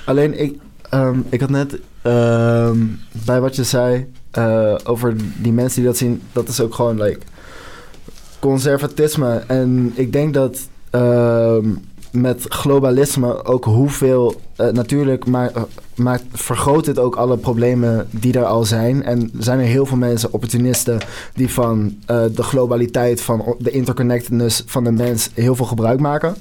Alleen 0.05 0.41
ik, 0.41 0.55
ehm, 0.91 1.19
ik 1.29 1.41
had 1.41 1.51
net 1.51 1.79
ehm, 2.03 2.79
bij 3.25 3.41
wat 3.41 3.57
je 3.57 3.65
zei 3.65 4.13
eh, 4.31 4.75
over 4.85 5.15
die 5.37 5.53
mensen 5.53 5.81
die 5.81 5.91
dat 5.91 5.99
zien, 5.99 6.23
dat 6.33 6.49
is 6.49 6.61
ook 6.61 6.75
gewoon 6.75 7.03
like 7.03 7.21
conservatisme. 8.39 9.43
En 9.47 9.93
ik 9.95 10.13
denk 10.13 10.35
dat 10.35 10.59
ehm, 10.91 11.69
met 12.13 12.45
globalisme 12.49 13.45
ook 13.45 13.65
hoeveel 13.65 14.41
eh, 14.57 14.69
natuurlijk, 14.69 15.27
maar, 15.27 15.53
maar 15.95 16.21
vergroot 16.33 16.87
het 16.87 16.99
ook 16.99 17.17
alle 17.17 17.37
problemen 17.37 18.09
die 18.11 18.33
er 18.33 18.45
al 18.45 18.65
zijn. 18.65 19.03
En 19.03 19.31
zijn 19.39 19.59
er 19.59 19.65
heel 19.65 19.87
veel 19.87 19.97
mensen, 19.97 20.33
opportunisten, 20.33 20.99
die 21.35 21.51
van 21.51 21.97
eh, 22.07 22.25
de 22.35 22.43
globaliteit, 22.43 23.21
van 23.21 23.57
de 23.59 23.71
interconnectedness 23.71 24.63
van 24.67 24.85
de 24.85 24.93
mens 24.93 25.31
heel 25.35 25.55
veel 25.55 25.67
gebruik 25.67 26.01
maken. 26.01 26.35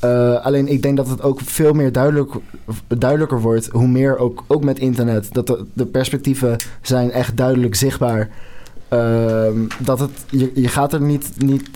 Eh, 0.00 0.44
alleen 0.44 0.68
ik 0.68 0.82
denk 0.82 0.96
dat 0.96 1.08
het 1.08 1.22
ook 1.22 1.40
veel 1.40 1.72
meer 1.72 1.92
duidelijk, 1.92 2.32
duidelijker 2.88 3.40
wordt, 3.40 3.66
hoe 3.66 3.88
meer 3.88 4.18
ook, 4.18 4.44
ook 4.46 4.64
met 4.64 4.78
internet, 4.78 5.32
dat 5.32 5.64
de, 5.72 5.86
perspectieven 5.86 6.56
zijn 6.82 7.10
echt 7.10 7.36
duidelijk 7.36 7.74
zichtbaar. 7.74 8.28
Ehm, 8.88 9.66
dat 9.78 9.98
het, 9.98 10.10
je, 10.30 10.50
je 10.54 10.68
gaat 10.68 10.92
er 10.92 11.00
niet, 11.00 11.32
niet 11.36 11.68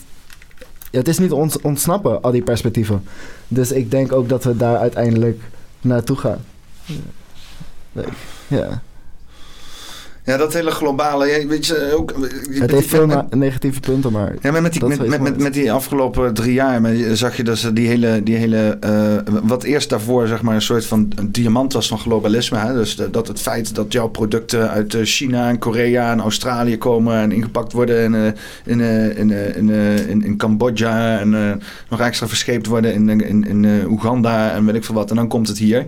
ja, 0.91 0.99
het 0.99 1.09
is 1.09 1.19
niet 1.19 1.33
ont, 1.33 1.61
ontsnappen, 1.61 2.23
al 2.23 2.31
die 2.31 2.43
perspectieven. 2.43 3.03
Dus 3.49 3.73
ik 3.73 3.91
denk 3.91 4.13
ook 4.13 4.29
dat 4.29 4.45
we 4.45 4.57
daar 4.57 4.77
uiteindelijk 4.77 5.41
naartoe 5.81 6.17
gaan. 6.17 6.39
Nee, 7.93 8.05
Ja. 8.49 8.83
Ja, 10.25 10.37
dat 10.37 10.53
hele 10.53 10.71
globale... 10.71 11.47
Weet 11.49 11.67
je, 11.67 11.93
ook, 11.97 12.15
Het 12.51 12.71
heeft 12.71 12.89
veel 12.89 13.27
negatieve 13.31 13.81
punten, 13.81 14.13
maar 14.13 14.35
Ja, 14.43 14.51
maar 14.51 14.63
met 14.63 14.73
die, 14.73 14.85
met, 14.87 15.21
met, 15.21 15.39
met, 15.39 15.55
die 15.55 15.73
afgelopen 15.73 16.35
drie 16.35 16.53
jaar 16.53 16.81
zag 17.13 17.37
je 17.37 17.45
dat 17.45 17.59
ze 17.59 17.73
die 17.73 17.87
hele, 17.89 18.23
die 18.23 18.37
hele 18.37 18.77
eh, 18.81 19.17
wat 19.43 19.63
eerst 19.63 19.89
daarvoor 19.91 20.27
zeg 20.27 20.43
maar 20.43 20.55
een 20.55 20.63
soort 20.63 20.87
van 20.87 21.13
een 21.17 21.33
diamant 21.33 21.73
was 21.73 21.89
van 21.89 21.99
globalisme. 21.99 22.59
Hè? 22.59 22.73
Dus 22.75 22.97
de- 22.97 23.11
dat 23.11 23.29
het 23.29 23.41
feit 23.41 23.75
dat 23.75 23.93
jouw 23.93 24.09
producten 24.09 24.71
uit 24.71 24.95
eh, 24.95 25.01
China 25.05 25.49
en 25.49 25.59
Korea 25.59 26.13
en 26.13 26.21
Australië 26.21 26.79
komen 26.79 27.17
en 27.17 27.33
ingepakt 27.33 27.73
worden 27.73 28.03
in, 28.05 28.15
eh, 28.15 28.27
in, 28.65 28.81
eh, 28.81 29.19
in, 29.19 29.31
eh, 29.31 29.57
in, 29.57 29.71
eh, 29.71 30.09
in, 30.09 30.25
in 30.25 30.37
Cambodja 30.37 31.19
en 31.19 31.35
eh, 31.35 31.51
nog 31.89 32.01
extra 32.01 32.27
verscheept 32.29 32.67
worden 32.67 32.95
in, 32.95 33.21
in, 33.21 33.47
in 33.49 33.65
eh, 33.65 33.91
Oeganda 33.91 34.53
en 34.53 34.67
weet 34.67 34.75
ik 34.75 34.85
veel 34.85 34.95
wat. 34.95 35.11
En 35.11 35.17
dan 35.17 35.29
komt 35.29 35.49
het 35.49 35.59
hier. 35.59 35.85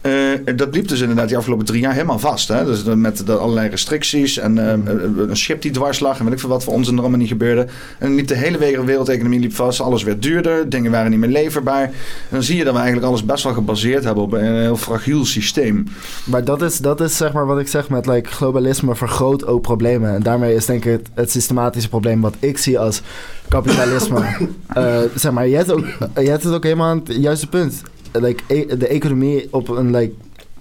Eh, 0.00 0.12
dat 0.56 0.74
liep 0.74 0.88
dus 0.88 1.00
inderdaad 1.00 1.28
die 1.28 1.36
afgelopen 1.36 1.66
drie 1.66 1.80
jaar 1.80 1.92
helemaal 1.92 2.18
vast. 2.18 2.48
Hè? 2.48 2.64
Dus 2.64 2.82
met 2.84 3.26
de 3.26 3.32
allerlei 3.36 3.68
restricties 3.68 4.38
en 4.38 4.58
eh, 4.58 4.94
een 5.28 5.36
schip 5.36 5.62
die 5.62 5.70
dwars 5.70 6.00
lag 6.00 6.18
en 6.18 6.24
weet 6.24 6.32
ik 6.32 6.40
veel 6.40 6.48
wat 6.48 6.64
voor 6.64 6.72
ons 6.72 6.88
en 6.88 6.94
er 6.94 7.00
allemaal 7.00 7.18
niet 7.18 7.28
gebeurde. 7.28 7.66
En 7.98 8.14
liep 8.14 8.26
de 8.26 8.34
hele 8.34 8.58
we- 8.58 8.84
wereldeconomie 8.84 9.40
liep 9.40 9.54
vast. 9.54 9.80
Alles 9.80 10.02
werd 10.02 10.22
duurder, 10.22 10.68
dingen 10.68 10.90
waren 10.90 11.10
niet 11.10 11.20
meer 11.20 11.28
leverbaar. 11.28 11.82
En 11.82 11.92
dan 12.28 12.42
zie 12.42 12.56
je 12.56 12.64
dat 12.64 12.72
we 12.72 12.78
eigenlijk 12.78 13.08
alles 13.08 13.24
best 13.24 13.44
wel 13.44 13.52
gebaseerd 13.52 14.04
hebben 14.04 14.24
op 14.24 14.32
een 14.32 14.54
heel 14.60 14.76
fragiel 14.76 15.24
systeem. 15.24 15.86
Maar 16.24 16.44
dat 16.44 16.62
is, 16.62 16.78
dat 16.78 17.00
is 17.00 17.16
zeg 17.16 17.32
maar 17.32 17.46
wat 17.46 17.58
ik 17.58 17.68
zeg 17.68 17.88
met 17.88 18.06
like, 18.06 18.28
globalisme 18.30 18.94
vergroot 18.94 19.46
ook 19.46 19.62
problemen. 19.62 20.14
En 20.14 20.22
daarmee 20.22 20.54
is 20.54 20.66
denk 20.66 20.84
ik 20.84 20.92
het, 20.92 21.08
het 21.14 21.30
systematische 21.30 21.88
probleem 21.88 22.20
wat 22.20 22.34
ik 22.38 22.58
zie 22.58 22.78
als 22.78 23.02
kapitalisme. 23.48 24.24
Eh, 24.70 24.98
zeg 25.14 25.32
maar, 25.32 25.48
je 25.48 25.56
hebt, 25.56 25.72
ook, 25.72 25.84
je 26.14 26.28
hebt 26.28 26.42
het 26.42 26.52
ook 26.54 26.62
helemaal 26.62 26.88
aan 26.88 27.02
het 27.04 27.16
juiste 27.16 27.46
punt. 27.46 27.82
Like, 28.12 28.42
e- 28.46 28.76
de 28.76 28.86
economie 28.86 29.48
op 29.50 29.68
een 29.68 29.90
like, 29.90 30.14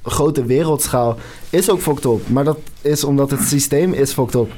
grote 0.04 0.46
wereldschaal 0.46 1.18
is 1.50 1.70
ook 1.70 1.82
fucked 1.82 2.06
up. 2.06 2.30
Maar 2.30 2.44
dat 2.44 2.58
is 2.82 3.04
omdat 3.04 3.32
het 3.32 3.42
systeem 3.42 3.94
is 3.94 4.12
fucked 4.14 4.36
up. 4.36 4.52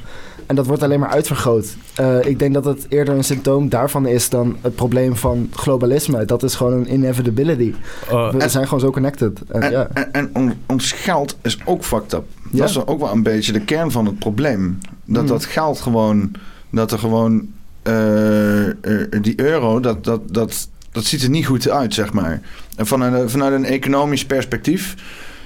En 0.46 0.54
dat 0.56 0.66
wordt 0.66 0.82
alleen 0.82 1.00
maar 1.00 1.08
uitvergroot. 1.08 1.76
Eh, 1.94 2.24
ik 2.24 2.38
denk 2.38 2.54
dat 2.54 2.64
het 2.64 2.86
eerder 2.88 3.14
een 3.14 3.24
symptoom 3.24 3.68
daarvan 3.68 4.06
is 4.06 4.28
dan 4.28 4.56
het 4.60 4.74
probleem 4.74 5.16
van 5.16 5.48
globalisme. 5.54 6.24
Dat 6.24 6.42
is 6.42 6.54
gewoon 6.54 6.72
een 6.72 6.92
inevitability. 6.92 7.74
Uh, 8.10 8.30
We 8.32 8.38
En- 8.38 8.50
zijn 8.50 8.64
gewoon 8.64 8.80
zo 8.80 8.90
connected. 8.90 9.40
En, 9.48 9.62
En, 9.62 9.70
ja. 9.70 9.88
en, 9.92 10.12
en 10.12 10.30
on- 10.32 10.54
ons 10.66 10.92
geld 10.92 11.36
is 11.42 11.58
ook 11.64 11.84
fucked 11.84 12.12
up. 12.12 12.24
Ja. 12.50 12.58
Dat 12.58 12.68
is 12.68 12.86
ook 12.86 13.00
wel 13.00 13.12
een 13.12 13.22
beetje 13.22 13.52
de 13.52 13.60
kern 13.64 13.90
van 13.90 14.06
het 14.06 14.18
probleem. 14.18 14.78
Dat 15.04 15.22
Mm. 15.22 15.28
dat 15.28 15.44
geld 15.44 15.80
gewoon, 15.80 16.30
dat 16.70 16.92
er 16.92 16.98
gewoon, 16.98 17.48
eh, 17.82 18.66
eh, 18.68 18.74
die 19.20 19.40
euro, 19.40 19.80
dat, 19.80 20.04
dat, 20.04 20.20
dat, 20.34 20.68
dat 20.92 21.04
ziet 21.04 21.22
er 21.22 21.30
niet 21.30 21.46
goed 21.46 21.68
uit, 21.70 21.94
zeg 21.94 22.12
maar. 22.12 22.40
En 22.76 22.86
vanuit, 22.86 23.12
een- 23.22 23.30
vanuit 23.30 23.52
een 23.54 23.64
economisch 23.64 24.24
perspectief 24.26 24.94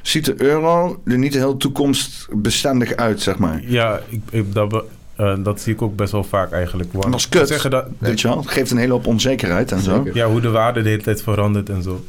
ziet 0.03 0.25
de 0.25 0.35
euro 0.43 1.01
er 1.07 1.19
niet 1.19 1.35
heel 1.35 1.57
toekomstbestendig 1.57 2.97
uit, 2.97 3.21
zeg 3.21 3.39
maar. 3.39 3.61
ja, 3.67 4.01
ik, 4.09 4.21
ik, 4.31 4.55
dat, 4.55 4.85
eh, 5.17 5.35
dat 5.39 5.61
zie 5.61 5.73
ik 5.75 5.83
ook 5.83 5.97
best 5.97 6.13
wel 6.13 6.25
vaak 6.25 6.53
eigenlijk. 6.53 6.93
Want 6.93 7.05
dat 7.05 7.15
is 7.15 7.29
kut. 7.29 7.49
Zeggen 7.49 7.71
dat, 7.71 7.85
Weet 7.99 8.21
je 8.21 8.29
wel? 8.29 8.37
Het 8.39 8.49
geeft 8.49 8.71
een 8.71 8.77
hele 8.77 8.93
hoop 8.93 9.07
onzekerheid 9.07 9.73
en 9.73 9.81
zo. 9.81 10.07
Ja, 10.13 10.27
hoe 10.29 10.41
de 10.41 10.51
waarde 10.51 10.83
de 10.83 10.89
hele 10.89 11.03
tijd 11.03 11.23
verandert 11.23 11.69
en 11.69 11.83
zo. 11.83 12.05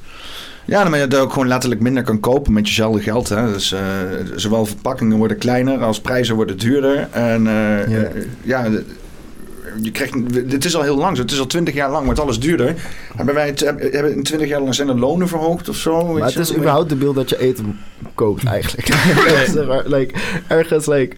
Ja, 0.65 0.83
maar 0.89 0.99
je 0.99 1.07
dat 1.07 1.19
ook 1.21 1.31
gewoon 1.33 1.47
letterlijk 1.47 1.81
minder 1.81 2.03
kan 2.03 2.19
kopen 2.19 2.53
met 2.53 2.67
jezelfde 2.67 3.01
geld. 3.01 3.29
Hè? 3.29 3.53
Dus 3.53 3.71
eh, 3.71 3.79
zowel 4.35 4.65
verpakkingen 4.65 5.17
worden 5.17 5.37
kleiner 5.37 5.83
als 5.83 6.01
prijzen 6.01 6.35
worden 6.35 6.57
duurder. 6.57 7.07
En 7.11 7.47
eh, 7.47 7.87
Ja. 7.89 8.07
ja, 8.43 8.69
je 9.81 9.91
krijgt, 9.91 10.49
dit 10.49 10.65
is 10.65 10.75
al 10.75 10.81
heel 10.81 10.97
lang 10.97 11.15
zo. 11.15 11.21
Het 11.21 11.31
is 11.31 11.39
al 11.39 11.45
twintig 11.45 11.73
jaar 11.73 11.91
lang, 11.91 12.05
wordt 12.05 12.19
alles 12.19 12.39
duurder. 12.39 12.75
Hebben 13.15 13.35
wij 13.35 13.47
het, 13.47 13.59
hebben 13.59 14.13
in 14.13 14.23
twintig 14.23 14.47
jaar 14.47 14.61
lang 14.61 14.75
zijn 14.75 14.87
de 14.87 14.95
lonen 14.95 15.27
verhoogd 15.27 15.69
of 15.69 15.75
zo? 15.75 16.13
Maar 16.13 16.27
het 16.27 16.37
is 16.37 16.55
überhaupt 16.55 16.89
debiel 16.89 17.13
dat 17.13 17.29
je 17.29 17.39
eten 17.39 17.79
koopt 18.15 18.43
eigenlijk. 18.43 18.87
Like, 19.95 20.13
ergens, 20.47 20.85
like, 20.85 21.15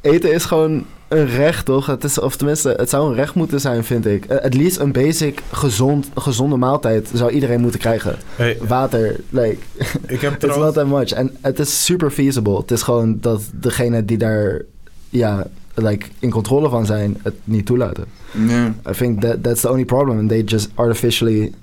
eten 0.00 0.32
is 0.32 0.44
gewoon 0.44 0.84
een 1.08 1.26
recht, 1.26 1.64
toch? 1.64 1.86
Het 1.86 2.04
is, 2.04 2.18
of 2.18 2.36
tenminste, 2.36 2.74
het 2.76 2.90
zou 2.90 3.08
een 3.08 3.14
recht 3.14 3.34
moeten 3.34 3.60
zijn, 3.60 3.84
vind 3.84 4.06
ik. 4.06 4.24
Eh, 4.24 4.44
At 4.44 4.54
least 4.54 4.78
een 4.78 4.92
basic, 4.92 5.40
gezond, 5.52 6.10
gezonde 6.14 6.56
maaltijd 6.56 7.10
zou 7.14 7.30
iedereen 7.30 7.60
moeten 7.60 7.80
krijgen. 7.80 8.16
Hey, 8.36 8.58
Water, 8.66 9.20
like, 9.30 9.56
ik 10.06 10.20
heb 10.20 10.44
it's 10.44 10.56
not 10.56 10.74
that 10.74 10.86
much. 10.86 11.10
En 11.10 11.36
het 11.40 11.58
is 11.58 11.84
super 11.84 12.10
feasible. 12.10 12.56
Het 12.56 12.70
is 12.70 12.82
gewoon 12.82 13.18
dat 13.20 13.42
degene 13.52 14.04
die 14.04 14.18
daar, 14.18 14.62
ja, 15.08 15.46
like, 15.74 16.06
in 16.18 16.30
controle 16.30 16.68
van 16.68 16.86
zijn, 16.86 17.16
het 17.22 17.34
niet 17.44 17.66
toelaten. 17.66 18.04
Ja. 18.48 18.74
I 18.90 18.92
think 18.92 19.20
that 19.20 19.42
that's 19.42 19.60
the 19.60 19.70
only 19.70 19.84
problem, 19.84 20.18
and 20.18 20.28
they 20.28 20.42
just 20.42 20.70
artificially 20.74 21.54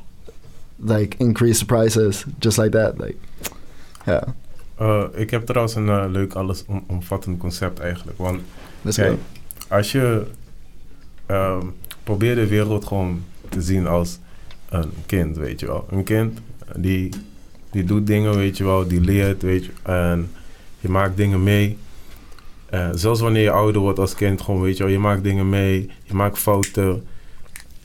like 0.75 1.17
increase 1.17 1.59
the 1.59 1.65
prices 1.65 2.25
just 2.39 2.57
like 2.57 2.69
that. 2.69 2.93
Like, 2.97 3.15
ja, 4.05 4.23
Eh, 4.81 5.03
ik 5.13 5.29
heb 5.29 5.45
trouwens 5.45 5.75
een 5.75 5.89
eh, 5.89 6.05
leuk 6.09 6.33
alles 6.33 6.63
om, 6.67 6.83
omvattend 6.87 7.37
concept 7.37 7.79
eigenlijk. 7.79 8.17
Want 8.17 8.41
Kijk, 8.95 9.19
als 9.67 9.91
je 9.91 10.23
ehm, 11.25 11.65
probeert 12.03 12.35
de 12.35 12.47
wereld 12.47 12.85
gewoon 12.85 13.23
te 13.49 13.61
zien 13.61 13.87
als 13.87 14.19
een 14.69 14.91
kind, 15.05 15.37
weet 15.37 15.59
je 15.59 15.65
wel. 15.65 15.87
Een 15.91 16.03
kind 16.03 16.39
die, 16.75 17.09
die 17.71 17.83
doet 17.83 18.07
dingen, 18.07 18.35
weet 18.35 18.57
je 18.57 18.63
wel, 18.63 18.87
die 18.87 19.01
leert, 19.01 19.41
weet 19.41 19.65
je. 19.65 19.71
En 19.83 20.31
je 20.79 20.89
maakt 20.89 21.17
dingen 21.17 21.43
mee. 21.43 21.77
Eh, 22.71 22.89
zelfs 22.93 23.19
wanneer 23.19 23.41
je 23.41 23.51
ouder 23.51 23.81
wordt 23.81 23.99
als 23.99 24.15
kind, 24.15 24.41
gewoon, 24.41 24.61
weet 24.61 24.77
je 24.77 24.87
je 24.87 24.99
maakt 24.99 25.23
dingen 25.23 25.49
mee, 25.49 25.89
je 26.03 26.13
maakt 26.13 26.37
fouten. 26.37 27.07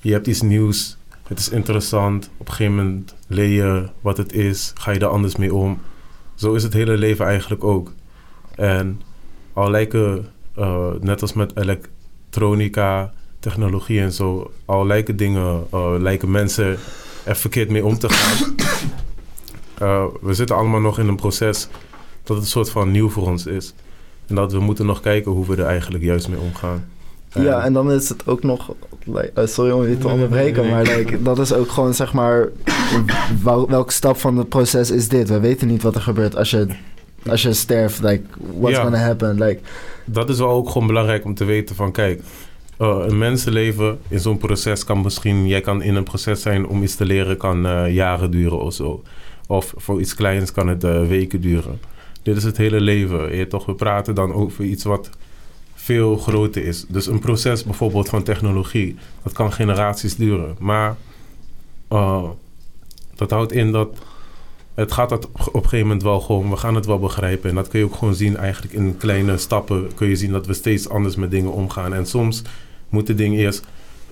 Je 0.01 0.12
hebt 0.12 0.27
iets 0.27 0.40
nieuws, 0.40 0.96
het 1.22 1.38
is 1.38 1.49
interessant. 1.49 2.31
Op 2.37 2.49
een 2.49 2.55
gegeven 2.55 2.77
moment 2.77 3.14
leer 3.27 3.49
je 3.49 3.88
wat 4.01 4.16
het 4.16 4.33
is, 4.33 4.72
ga 4.75 4.90
je 4.90 4.99
er 4.99 5.07
anders 5.07 5.37
mee 5.37 5.55
om. 5.55 5.81
Zo 6.35 6.55
is 6.55 6.62
het 6.62 6.72
hele 6.72 6.96
leven 6.96 7.27
eigenlijk 7.27 7.64
ook. 7.64 7.92
En 8.55 9.01
al 9.53 9.70
lijken, 9.70 10.27
eh, 10.55 10.90
net 11.01 11.22
als 11.22 11.33
met 11.33 11.57
elektronica, 11.57 13.12
technologie 13.40 14.01
en 14.01 14.12
zo, 14.12 14.53
al 14.64 14.87
lijken 14.87 15.16
dingen, 15.16 15.66
eh, 15.70 15.94
lijken 15.99 16.31
mensen 16.31 16.79
er 17.25 17.37
verkeerd 17.37 17.70
mee 17.70 17.85
om 17.85 17.99
te 17.99 18.09
gaan. 18.09 18.55
We 20.20 20.35
zitten 20.35 20.57
allemaal 20.57 20.81
nog 20.81 20.99
in 20.99 21.09
een 21.09 21.16
proces 21.16 21.68
dat 22.22 22.37
het 22.37 22.44
een 22.44 22.51
soort 22.51 22.70
van 22.70 22.90
nieuw 22.90 23.11
voor 23.11 23.27
ons 23.27 23.46
is. 23.46 23.75
En 24.29 24.35
dat 24.35 24.53
we 24.53 24.59
moeten 24.61 24.87
nog 24.87 25.01
kijken 25.01 25.33
hoe 25.33 25.47
we 25.47 25.57
er 25.57 25.65
eigenlijk 25.69 26.05
juist 26.05 26.29
mee 26.29 26.39
omgaan. 26.41 26.85
Ja, 27.35 27.65
en 27.65 27.73
dan 27.73 27.93
is 27.93 28.09
het 28.09 28.27
ook 28.27 28.43
nog. 28.43 28.75
Eh, 29.35 29.47
sorry 29.47 29.71
om 29.71 29.87
je 29.89 29.99
te 29.99 30.09
onderbreken, 30.09 30.62
nee, 30.62 30.73
nee. 30.75 30.85
maar 30.85 30.97
like, 30.97 31.23
dat 31.23 31.39
is 31.39 31.53
ook 31.53 31.69
gewoon 31.71 31.95
zeg 31.95 32.12
maar. 32.12 32.49
wel- 33.43 33.69
welke 33.69 33.93
stap 33.93 34.17
van 34.17 34.37
het 34.37 34.49
proces 34.49 34.91
is 34.91 35.09
dit? 35.09 35.29
We 35.29 35.41
weten 35.41 35.69
niet 35.69 35.83
wat 35.83 35.95
er 35.95 36.01
gebeurt 36.01 36.37
als 36.37 36.51
je, 36.51 36.67
als 37.27 37.43
je 37.43 37.53
sterft. 37.53 38.01
Like, 38.03 38.23
what's 38.59 38.77
Ja. 38.77 38.83
gonna 38.83 38.99
happen? 38.99 39.39
Like, 39.39 39.61
dat 40.05 40.29
is 40.29 40.39
wel 40.39 40.49
ook 40.49 40.71
gewoon 40.71 40.87
belangrijk 40.87 41.25
om 41.25 41.35
te 41.35 41.45
weten 41.45 41.77
van 41.77 41.93
kijk, 41.93 42.23
eh, 42.79 42.99
een 43.07 43.19
mensenleven 43.19 43.99
in 44.09 44.21
zo'n 44.21 44.39
proces 44.39 44.85
kan 44.85 45.01
misschien, 45.03 45.47
jij 45.47 45.61
kan 45.61 45.83
in 45.83 45.95
een 45.95 46.05
proces 46.05 46.43
zijn 46.43 46.67
om 46.67 46.83
iets 46.83 46.95
te 46.95 47.05
leren, 47.05 47.37
kan 47.37 47.67
eh, 47.67 47.95
jaren 47.95 48.31
duren 48.31 48.61
of 48.61 48.75
zo. 48.75 49.03
Of 49.47 49.75
voor 49.77 50.01
iets 50.01 50.15
kleins 50.15 50.53
kan 50.53 50.69
het 50.69 50.83
weken 50.83 51.41
duren. 51.41 51.81
Dit 52.27 52.37
is 52.37 52.45
het 52.45 52.57
hele 52.57 52.81
leven. 52.81 53.37
Je, 53.37 53.47
toch, 53.47 53.67
we 53.67 53.75
praten 53.75 54.15
dan 54.15 54.33
over 54.33 54.65
iets 54.65 54.85
wat 54.85 55.11
veel 55.75 56.17
groter 56.17 56.65
is. 56.65 56.85
Dus 56.89 57.07
een 57.07 57.19
proces 57.19 57.65
bijvoorbeeld 57.65 58.09
van 58.09 58.23
technologie, 58.23 58.97
dat 59.23 59.33
kan 59.33 59.53
generaties 59.53 60.17
duren. 60.17 60.57
Maar 60.59 60.97
eh, 61.89 62.29
dat 63.15 63.31
houdt 63.31 63.53
in 63.53 63.73
dat 63.73 63.99
het 64.75 64.93
gaat 64.93 65.09
dat 65.09 65.29
op 65.33 65.55
een 65.55 65.62
gegeven 65.62 65.87
moment 65.87 66.03
wel 66.03 66.21
gewoon, 66.21 66.51
we 66.51 66.57
gaan 66.57 66.75
het 66.75 66.87
wel 66.87 66.99
begrijpen. 66.99 67.51
En 67.51 67.57
dat 67.57 67.69
kun 67.69 67.79
je 67.79 67.85
ook 67.85 67.95
gewoon 67.95 68.15
zien 68.15 68.37
eigenlijk 68.37 68.75
in 68.75 68.97
kleine 68.97 69.39
stappen 69.39 69.95
kun 69.95 70.09
je 70.09 70.17
zien 70.17 70.33
dat 70.33 70.47
we 70.47 70.55
steeds 70.55 70.89
anders 70.89 71.17
met 71.17 71.31
dingen 71.31 71.53
omgaan. 71.53 71.95
En 71.95 72.07
soms 72.07 72.43
moeten 72.89 73.17
dingen 73.17 73.39
eerst 73.39 73.67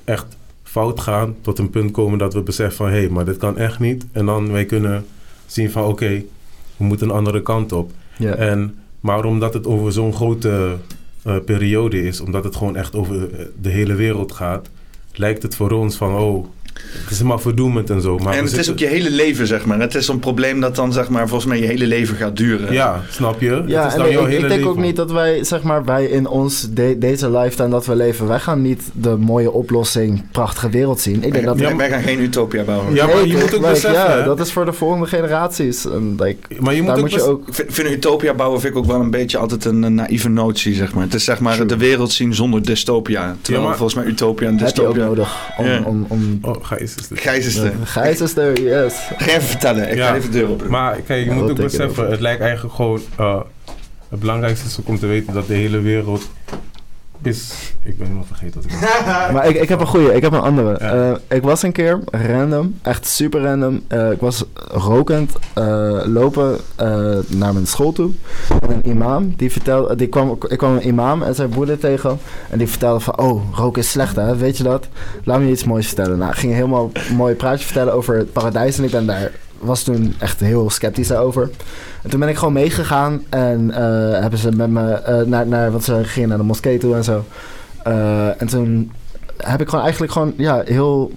echt 0.05 0.37
fout 0.63 1.01
gaan 1.01 1.37
tot 1.41 1.59
een 1.59 1.71
punt 1.71 1.91
komen 1.91 2.19
dat 2.19 2.35
we 2.35 2.43
beseffen 2.43 2.77
van 2.77 2.87
hé, 2.87 2.99
hey, 2.99 3.09
maar 3.09 3.25
dit 3.25 3.37
kan 3.37 3.59
echt 3.59 3.79
niet. 3.79 4.07
En 4.13 4.27
dan 4.27 4.53
wij 4.53 4.65
kunnen 4.65 5.07
zien 5.47 5.71
van 5.71 5.85
oké, 5.85 6.23
we 6.77 6.85
moeten 6.85 7.09
een 7.09 7.17
andere 7.17 7.43
kant 7.43 7.73
op. 7.73 7.91
ja. 8.19 8.35
En, 8.35 8.75
maar 9.01 9.25
omdat 9.25 9.55
het 9.55 9.67
over 9.67 9.93
zo'n 9.93 10.15
grote 10.15 10.77
eh, 11.23 11.37
periode 11.45 12.03
is, 12.03 12.21
omdat 12.21 12.45
het 12.45 12.57
gewoon 12.57 12.77
echt 12.77 12.95
over 12.95 13.35
eh, 13.35 13.47
de 13.61 13.69
hele 13.69 13.95
wereld 13.95 14.33
gaat, 14.33 14.69
lijkt 15.13 15.43
het 15.43 15.55
voor 15.55 15.71
ons 15.71 15.97
van 15.97 16.17
oh, 16.17 16.47
het 17.03 17.11
is 17.11 17.23
maar 17.23 17.41
verdoemend 17.41 17.91
en 17.91 18.01
zo. 18.01 18.19
Maar 18.19 18.35
en 18.35 18.45
het 18.45 18.57
is 18.57 18.71
ook 18.71 18.79
je 18.79 18.87
hele 18.87 19.11
leven, 19.11 19.47
zeg 19.47 19.65
maar. 19.67 19.81
Het 19.81 19.95
is 19.95 20.09
een 20.09 20.19
probleem 20.19 20.61
dat 20.61 20.77
dan, 20.77 20.93
zeg 20.93 21.09
maar, 21.09 21.29
volgens 21.29 21.51
mij 21.51 21.61
je 21.61 21.67
hele 21.67 21.87
leven 21.87 22.17
gaat 22.17 22.37
duren. 22.37 22.73
Ja, 22.73 23.03
snap 23.11 23.41
je? 23.41 23.63
Ja, 23.67 23.83
het 23.85 23.93
is 23.93 23.99
en 23.99 24.07
ik, 24.07 24.13
jouw 24.13 24.27
ik 24.27 24.33
hele 24.33 24.49
denk 24.49 24.67
ook 24.67 24.79
niet 24.79 24.97
dat 24.97 25.13
wij, 25.13 25.45
zeg 25.45 25.63
maar, 25.63 25.85
wij 25.85 26.05
in 26.05 26.27
ons, 26.29 26.67
de- 26.71 26.97
deze 26.99 27.31
lifetime 27.31 27.69
dat 27.69 27.87
we 27.87 27.97
leven, 27.97 28.27
wij 28.29 28.39
gaan 28.39 28.63
niet 28.63 28.83
de 28.93 29.17
mooie 29.17 29.51
oplossing, 29.51 30.31
prachtige 30.31 30.69
wereld 30.69 31.01
zien. 31.01 31.23
Ik 31.23 31.33
denk 31.33 31.45
dat 31.45 31.59
wij, 31.59 31.71
Ja, 31.71 31.77
wij 31.77 31.89
gaan 31.91 32.03
geen 32.03 32.21
utopia 32.21 32.63
bouwen. 32.63 32.95
Ja, 32.95 33.07
maar 33.07 33.27
je 33.27 33.33
moet 33.33 33.43
ook 33.43 33.51
like, 33.51 33.61
beseffen, 33.69 33.93
Ja, 33.93 34.19
hè? 34.19 34.25
dat 34.25 34.41
is 34.41 34.53
voor 34.53 34.65
de 34.65 34.73
volgende 34.73 35.07
generaties. 35.07 35.85
En, 35.87 36.15
like, 36.19 36.39
Maar 36.61 36.75
je 36.75 36.79
moet 36.83 36.87
daar 36.89 36.97
ook 36.97 37.03
moet 37.03 37.13
je 37.13 37.23
ook... 37.23 37.49
Ik 37.49 37.55
vind, 37.55 37.73
vind 37.73 37.89
utopia 37.91 38.35
bouwen 38.35 38.61
vind 38.61 38.73
ik 38.73 38.79
ook 38.79 38.87
wel 38.87 39.01
een 39.01 39.11
beetje 39.11 39.39
altijd 39.39 39.65
een, 39.65 39.83
een 39.83 39.95
naïeve 39.95 40.29
notie, 40.29 40.75
zeg 40.75 40.95
maar. 40.95 41.03
Het 41.05 41.15
is 41.15 41.25
zeg 41.25 41.41
maar 41.41 41.55
True. 41.55 41.67
de 41.67 41.77
wereld 41.77 42.13
zien 42.13 42.35
zonder 42.35 42.65
dystopia. 42.65 43.37
Terwijl 43.41 43.63
Ja, 43.63 43.69
maar- 43.69 43.79
volgens 43.79 43.99
mij 44.03 44.13
utopia 44.13 44.47
en 44.49 44.59
Heb 44.59 44.77
je 44.77 44.87
ook 44.87 44.95
dystopia... 44.95 45.05
nodig 45.05 45.37
om... 45.59 45.85
Om, 45.85 46.05
om 46.09 46.41
Oh, 46.65 46.71
Gijs 46.71 46.95
is 46.95 47.09
dit. 47.09 47.21
Gijs 47.21 47.47
is 47.47 47.55
de... 47.55 47.73
Gijs 47.85 48.21
is 48.21 48.37
er, 48.37 48.63
yes. 48.63 48.95
Ga 49.17 49.27
even 49.27 49.43
vertellen, 49.43 49.91
ik 49.91 49.97
Ja. 49.97 50.09
ga 50.09 50.15
even 50.17 50.31
de 50.31 50.39
deur 50.39 50.49
op. 50.49 50.69
Maar 50.69 51.01
kijk, 51.01 51.25
je 51.25 51.31
Ja, 51.31 51.35
moet 51.37 51.51
ook 51.51 51.57
beseffen, 51.57 52.11
het 52.11 52.21
lijkt 52.21 52.41
eigenlijk 52.41 52.75
gewoon... 52.75 53.01
eh, 53.19 53.41
het 54.09 54.21
belangrijkste 54.21 54.67
is 54.67 54.81
ook 54.81 54.89
om 54.89 54.99
te 54.99 55.07
weten 55.07 55.35
dat 55.35 55.47
de 55.47 55.55
hele 55.55 55.81
wereld 55.81 56.31
is... 57.23 57.73
Ik 57.83 57.97
ben 57.97 58.07
helemaal 58.07 58.27
vergeten 58.27 58.63
wat 58.63 58.71
ik 58.71 58.81
Maar 59.35 59.47
ik, 59.49 59.57
ik 59.57 59.69
heb 59.69 59.81
een 59.81 59.87
goeie, 59.87 60.15
ik 60.15 60.23
heb 60.23 60.33
een 60.33 60.41
andere. 60.41 60.77
Ja. 60.79 61.11
Eh, 61.29 61.37
ik 61.37 61.43
was 61.43 61.63
een 61.63 61.73
keer 61.73 61.99
random, 62.11 62.79
echt 62.83 63.07
super 63.07 63.43
random. 63.43 63.83
eh, 63.89 64.11
ik 64.11 64.21
was 64.21 64.45
rokend 64.69 65.33
eh, 65.55 66.01
lopen 66.05 66.57
eh, 66.77 66.87
naar 67.29 67.53
mijn 67.53 67.67
school 67.67 67.93
toe. 67.93 68.11
En 68.61 68.71
een 68.71 68.89
imam, 68.91 69.35
die 69.37 69.53
vertelde, 69.53 69.97
die 69.97 70.07
kwam, 70.09 70.39
ik 70.49 70.59
kwam 70.59 70.75
een 70.75 70.87
imam 70.87 71.23
en 71.23 71.35
zijn 71.35 71.49
broeder 71.49 71.79
tegen. 71.79 72.19
En 72.51 72.59
die 72.59 72.69
vertelde 72.69 73.01
van, 73.01 73.19
oh, 73.19 73.43
roken 73.55 73.83
is 73.83 73.91
slecht 73.91 74.17
hè, 74.17 74.37
weet 74.37 74.57
je 74.57 74.63
dat? 74.63 74.89
Laat 75.25 75.39
me 75.39 75.45
je 75.47 75.53
iets 75.53 75.65
moois 75.65 75.87
vertellen. 75.87 76.19
Nou, 76.19 76.31
ik 76.31 76.39
ging 76.39 76.53
helemaal 76.53 76.91
een 77.09 77.17
mooi 77.17 77.35
praatje 77.35 77.65
vertellen 77.65 77.93
over 77.93 78.17
het 78.17 78.33
paradijs. 78.33 78.79
En 78.79 78.85
ik 78.85 78.91
ben 78.91 79.07
daar, 79.07 79.31
was 79.65 79.83
toen 79.83 80.15
echt 80.19 80.41
heel 80.41 80.71
sceptisch 80.71 81.09
daarover. 81.09 81.51
En 82.03 82.11
toen 82.11 82.21
ben 82.21 82.29
ik 82.29 82.37
gewoon 82.37 82.53
meegegaan 82.53 83.23
en 83.29 83.71
eh, 83.71 84.21
hebben 84.21 84.39
ze 84.39 84.51
met 84.51 84.71
me 84.71 84.93
eh, 84.93 85.27
naar, 85.27 85.47
naar, 85.47 85.71
want 85.71 85.85
ze 85.85 86.05
gingen 86.05 86.29
naar 86.29 86.39
de 86.39 86.45
moskee 86.45 86.79
toe 86.79 86.95
en 86.95 87.05
zo. 87.05 87.25
Eh, 87.83 88.41
en 88.41 88.47
toen 88.47 88.93
heb 89.37 89.61
ik 89.61 89.69
gewoon 89.69 89.85
eigenlijk 89.85 90.13
gewoon 90.13 90.35
ja, 90.37 90.63
heel, 90.65 91.13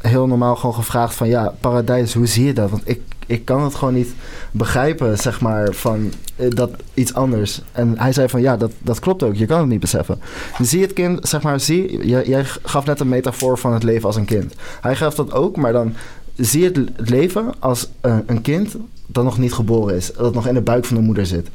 heel 0.00 0.26
normaal 0.26 0.56
gewoon 0.56 0.74
gevraagd 0.74 1.14
van 1.14 1.28
ja, 1.28 1.54
paradijs, 1.60 2.14
hoe 2.14 2.26
zie 2.26 2.44
je 2.44 2.52
dat? 2.52 2.70
Want 2.70 2.82
ik, 2.88 3.00
ik 3.26 3.44
kan 3.44 3.62
het 3.62 3.74
gewoon 3.74 3.94
niet 3.94 4.14
begrijpen, 4.50 5.18
zeg 5.18 5.40
maar, 5.40 5.72
van 5.72 6.12
dat 6.36 6.70
iets 6.94 7.14
anders. 7.14 7.60
En 7.72 7.98
hij 7.98 8.12
zei 8.12 8.28
van 8.28 8.40
ja, 8.40 8.56
dat, 8.56 8.72
dat 8.78 8.98
klopt 8.98 9.22
ook, 9.22 9.34
je 9.34 9.46
kan 9.46 9.58
het 9.58 9.68
niet 9.68 9.80
beseffen. 9.80 10.20
Zie 10.60 10.82
het 10.82 10.92
kind, 10.92 11.28
zeg 11.28 11.42
maar, 11.42 11.60
zie, 11.60 12.06
jij 12.06 12.44
gaf 12.62 12.84
net 12.84 13.00
een 13.00 13.08
metafoor 13.08 13.58
van 13.58 13.72
het 13.72 13.82
leven 13.82 14.06
als 14.06 14.16
een 14.16 14.24
kind. 14.24 14.54
Hij 14.80 14.96
gaf 14.96 15.14
dat 15.14 15.32
ook, 15.32 15.56
maar 15.56 15.72
dan 15.72 15.94
zie 16.36 16.64
het, 16.64 16.76
het 16.96 17.10
leven 17.10 17.52
als 17.58 17.88
eh, 18.00 18.16
een 18.26 18.42
kind 18.42 18.76
dat 19.06 19.24
nog 19.24 19.38
niet 19.38 19.52
geboren 19.52 19.94
is, 19.94 20.12
dat 20.12 20.34
nog 20.34 20.46
in 20.46 20.54
de 20.54 20.60
buik 20.60 20.84
van 20.84 20.96
de 20.96 21.02
moeder 21.02 21.26
zit. 21.26 21.48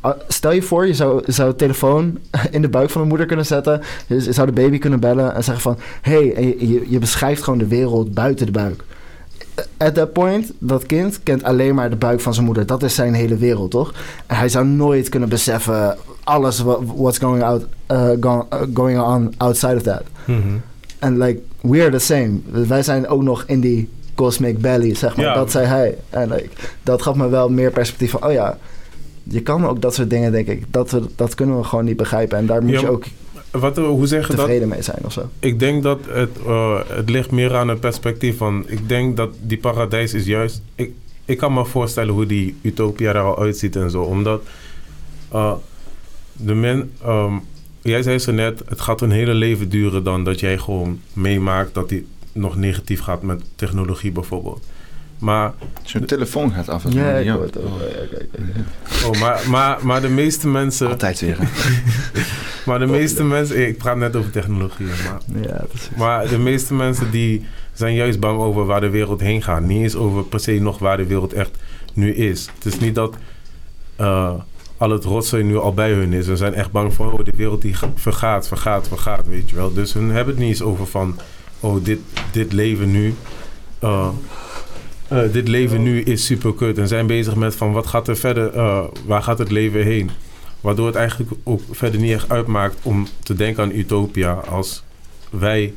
Ah, 0.00 0.18
Stel 0.28 0.52
je 0.52 0.62
voor, 0.62 0.86
je 0.86 0.94
zou, 0.94 1.22
zou 1.26 1.50
de 1.50 1.56
telefoon 1.56 2.18
in 2.50 2.62
de 2.62 2.68
buik 2.68 2.90
van 2.90 3.02
de 3.02 3.08
moeder 3.08 3.26
kunnen 3.26 3.46
zetten. 3.46 3.80
Je 4.06 4.32
zou 4.32 4.46
de 4.46 4.52
baby 4.52 4.78
kunnen 4.78 5.00
bellen 5.00 5.34
en 5.34 5.44
zeggen 5.44 5.62
van... 5.62 5.76
Hé, 6.02 6.30
hey, 6.34 6.56
je, 6.58 6.84
je, 6.88 6.98
beschrijft 6.98 7.42
gewoon 7.42 7.58
de 7.58 7.66
wereld 7.66 8.14
buiten 8.14 8.46
de 8.46 8.52
buik. 8.52 8.84
At 9.76 9.94
that 9.94 10.12
point, 10.12 10.52
dat 10.58 10.86
kind 10.86 11.20
kent 11.22 11.42
alleen 11.42 11.74
maar 11.74 11.90
de 11.90 11.96
buik 11.96 12.20
van 12.20 12.34
zijn 12.34 12.46
moeder. 12.46 12.66
Dat 12.66 12.82
is 12.82 12.94
zijn 12.94 13.14
hele 13.14 13.36
wereld, 13.36 13.70
toch? 13.70 13.94
En 14.26 14.36
hij 14.36 14.48
zou 14.48 14.66
nooit 14.66 15.08
kunnen 15.08 15.28
beseffen... 15.28 15.96
alles 16.24 16.58
wa- 16.60 16.84
what's 16.84 17.18
going, 17.18 17.42
out, 17.42 17.64
uh, 17.92 18.10
go- 18.20 18.46
going 18.74 19.00
on 19.00 19.34
outside 19.36 19.76
of 19.76 19.82
that. 19.82 20.02
Mhm. 20.24 20.38
En 20.98 21.18
like, 21.18 21.40
we 21.60 21.80
are 21.80 21.90
the 21.90 21.98
same. 21.98 22.40
Wij 22.50 22.82
zijn 22.82 23.08
ook 23.08 23.22
nog 23.22 23.44
in 23.46 23.60
die 23.60 23.88
cosmic 24.14 24.58
belly, 24.58 24.94
zeg 24.94 25.16
maar. 25.16 25.24
Ja. 25.24 25.34
Dat 25.34 25.50
zei 25.50 25.66
hij. 25.66 25.98
En 26.10 26.28
like, 26.28 26.48
dat 26.82 27.02
gaf 27.02 27.14
me 27.14 27.28
wel 27.28 27.48
meer 27.48 27.70
perspectief 27.70 28.10
van... 28.10 28.24
Oh 28.24 28.32
ja, 28.32 28.58
je 29.22 29.40
kan 29.42 29.66
ook 29.66 29.80
dat 29.80 29.94
soort 29.94 30.10
dingen, 30.10 30.32
denk 30.32 30.46
ik. 30.46 30.64
Dat, 30.70 30.90
we, 30.90 31.02
dat 31.16 31.34
kunnen 31.34 31.56
we 31.58 31.64
gewoon 31.64 31.84
niet 31.84 31.96
begrijpen. 31.96 32.38
En 32.38 32.46
daar 32.46 32.62
moet 32.62 32.72
Ja, 32.72 32.80
je 32.80 32.90
ook 32.90 33.04
Wat, 33.50 33.76
hoe 33.76 34.06
zeg 34.06 34.20
je 34.20 34.26
dat? 34.26 34.36
tevreden 34.36 34.68
mee 34.68 34.82
zijn 34.82 34.98
of 35.04 35.12
zo. 35.12 35.28
Ik 35.38 35.58
denk 35.58 35.82
dat 35.82 35.98
het, 36.08 36.30
eh, 36.46 36.78
het 36.86 37.10
ligt 37.10 37.30
meer 37.30 37.54
aan 37.56 37.68
het 37.68 37.80
perspectief 37.80 38.36
van... 38.36 38.64
Ik 38.66 38.88
denk 38.88 39.16
dat 39.16 39.30
die 39.40 39.58
paradijs 39.58 40.14
is 40.14 40.26
juist... 40.26 40.62
Ik, 40.74 40.90
ik 41.24 41.38
kan 41.38 41.52
me 41.52 41.64
voorstellen 41.64 42.14
hoe 42.14 42.26
die 42.26 42.56
utopia 42.62 43.08
er 43.14 43.20
al 43.20 43.38
uitziet 43.38 43.76
en 43.76 43.90
zo. 43.90 44.02
Omdat 44.02 44.42
eh, 45.32 45.52
de 46.32 46.54
men... 46.54 46.90
ehm, 47.02 47.34
jij 47.82 48.02
zei 48.02 48.18
zo 48.18 48.32
net, 48.32 48.62
het 48.68 48.80
gaat 48.80 49.00
een 49.00 49.10
hele 49.10 49.34
leven 49.34 49.68
duren 49.68 50.04
dan 50.04 50.24
dat 50.24 50.40
jij 50.40 50.58
gewoon 50.58 51.00
meemaakt 51.12 51.74
dat 51.74 51.88
die 51.88 52.06
nog 52.34 52.56
negatief 52.56 53.00
gaat 53.00 53.22
met 53.22 53.42
technologie 53.54 54.12
bijvoorbeeld. 54.12 54.66
Maar, 55.18 55.52
Zo'n 55.82 56.04
telefoon 56.04 56.52
gaat 56.52 56.68
af. 56.68 56.84
en 56.84 56.90
toe. 56.90 57.00
Ja, 57.00 57.16
ik 57.16 57.24
Ja. 57.24 57.36
oh, 59.06 59.20
maar, 59.20 59.42
maar, 59.48 59.78
maar 59.86 60.00
de 60.00 60.08
meeste 60.08 60.48
mensen... 60.48 60.88
Altijd 60.88 61.20
weer. 61.20 61.38
Maar 62.66 62.78
de 62.78 62.86
meeste 62.86 63.24
mensen... 63.24 63.68
Ik 63.68 63.78
praat 63.78 63.96
net 63.96 64.16
over 64.16 64.30
technologie, 64.30 64.86
maar... 64.86 65.42
Ja, 65.42 65.64
precies. 65.68 65.90
Maar 65.96 66.28
de 66.28 66.38
meeste 66.38 66.74
mensen 66.74 67.10
die 67.10 67.46
zijn 67.72 67.94
juist 67.94 68.20
bang 68.20 68.38
over 68.40 68.64
waar 68.66 68.80
de 68.80 68.88
wereld 68.90 69.20
heen 69.20 69.42
gaat. 69.42 69.62
Niet 69.62 69.82
eens 69.82 69.94
over 69.96 70.24
per 70.24 70.40
se 70.40 70.52
nog 70.52 70.78
waar 70.78 70.96
de 70.96 71.06
wereld 71.06 71.32
echt 71.32 71.50
nu 71.92 72.14
is. 72.14 72.48
Het 72.54 72.64
is 72.74 72.78
niet 72.80 72.94
dat 72.94 73.16
eh, 73.96 74.32
al 74.76 74.90
het 74.90 75.04
rotzooi 75.04 75.42
nu 75.42 75.56
al 75.56 75.74
bij 75.74 75.92
hun 75.92 76.12
is. 76.12 76.28
En 76.28 76.36
zijn 76.36 76.54
echt 76.54 76.70
bang 76.70 76.94
voor, 76.94 77.12
oh, 77.12 77.24
de 77.24 77.32
wereld 77.36 77.62
die 77.62 77.74
ga- 77.74 77.92
vergaat, 77.94 78.48
vergaat, 78.48 78.88
vergaat, 78.88 79.26
weet 79.26 79.50
je 79.50 79.56
wel. 79.56 79.72
Dus 79.72 79.92
hun 79.92 80.10
hebben 80.10 80.34
het 80.34 80.42
niet 80.42 80.48
eens 80.52 80.62
over 80.62 80.86
van, 80.86 81.18
oh, 81.64 81.84
dit, 81.84 81.98
dit 82.32 82.52
leven 82.52 82.90
nu... 82.90 83.14
eh, 83.78 84.08
eh, 85.08 85.32
dit 85.32 85.48
leven 85.48 85.82
nu 85.82 86.02
is 86.02 86.24
super 86.24 86.54
kut. 86.54 86.78
En 86.78 86.88
zijn 86.88 87.06
bezig 87.06 87.34
met 87.34 87.56
van, 87.56 87.72
wat 87.72 87.86
gaat 87.86 88.08
er 88.08 88.16
verder, 88.16 88.54
eh, 88.54 88.84
waar 89.06 89.22
gaat 89.22 89.38
het 89.38 89.50
leven 89.50 89.84
heen? 89.84 90.10
Waardoor 90.60 90.86
het 90.86 90.94
eigenlijk 90.94 91.32
ook 91.42 91.60
verder 91.70 92.00
niet 92.00 92.12
echt 92.12 92.30
uitmaakt 92.30 92.76
om 92.82 93.06
te 93.22 93.34
denken 93.34 93.62
aan 93.62 93.72
utopia 93.72 94.32
als 94.32 94.82
wij 95.30 95.74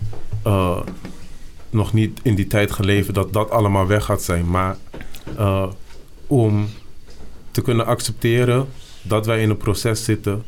nog 1.69 1.93
niet 1.93 2.19
in 2.23 2.35
die 2.35 2.47
tijd 2.47 2.71
geleefd 2.71 3.13
dat 3.13 3.33
dat 3.33 3.49
allemaal 3.49 3.87
weg 3.87 4.05
gaat 4.05 4.21
zijn. 4.21 4.49
Maar 4.49 4.77
om 6.27 6.69
te 7.51 7.61
kunnen 7.61 7.85
accepteren 7.85 8.67
dat 9.01 9.25
wij 9.25 9.41
in 9.41 9.49
een 9.49 9.57
proces 9.57 10.03
zitten 10.03 10.43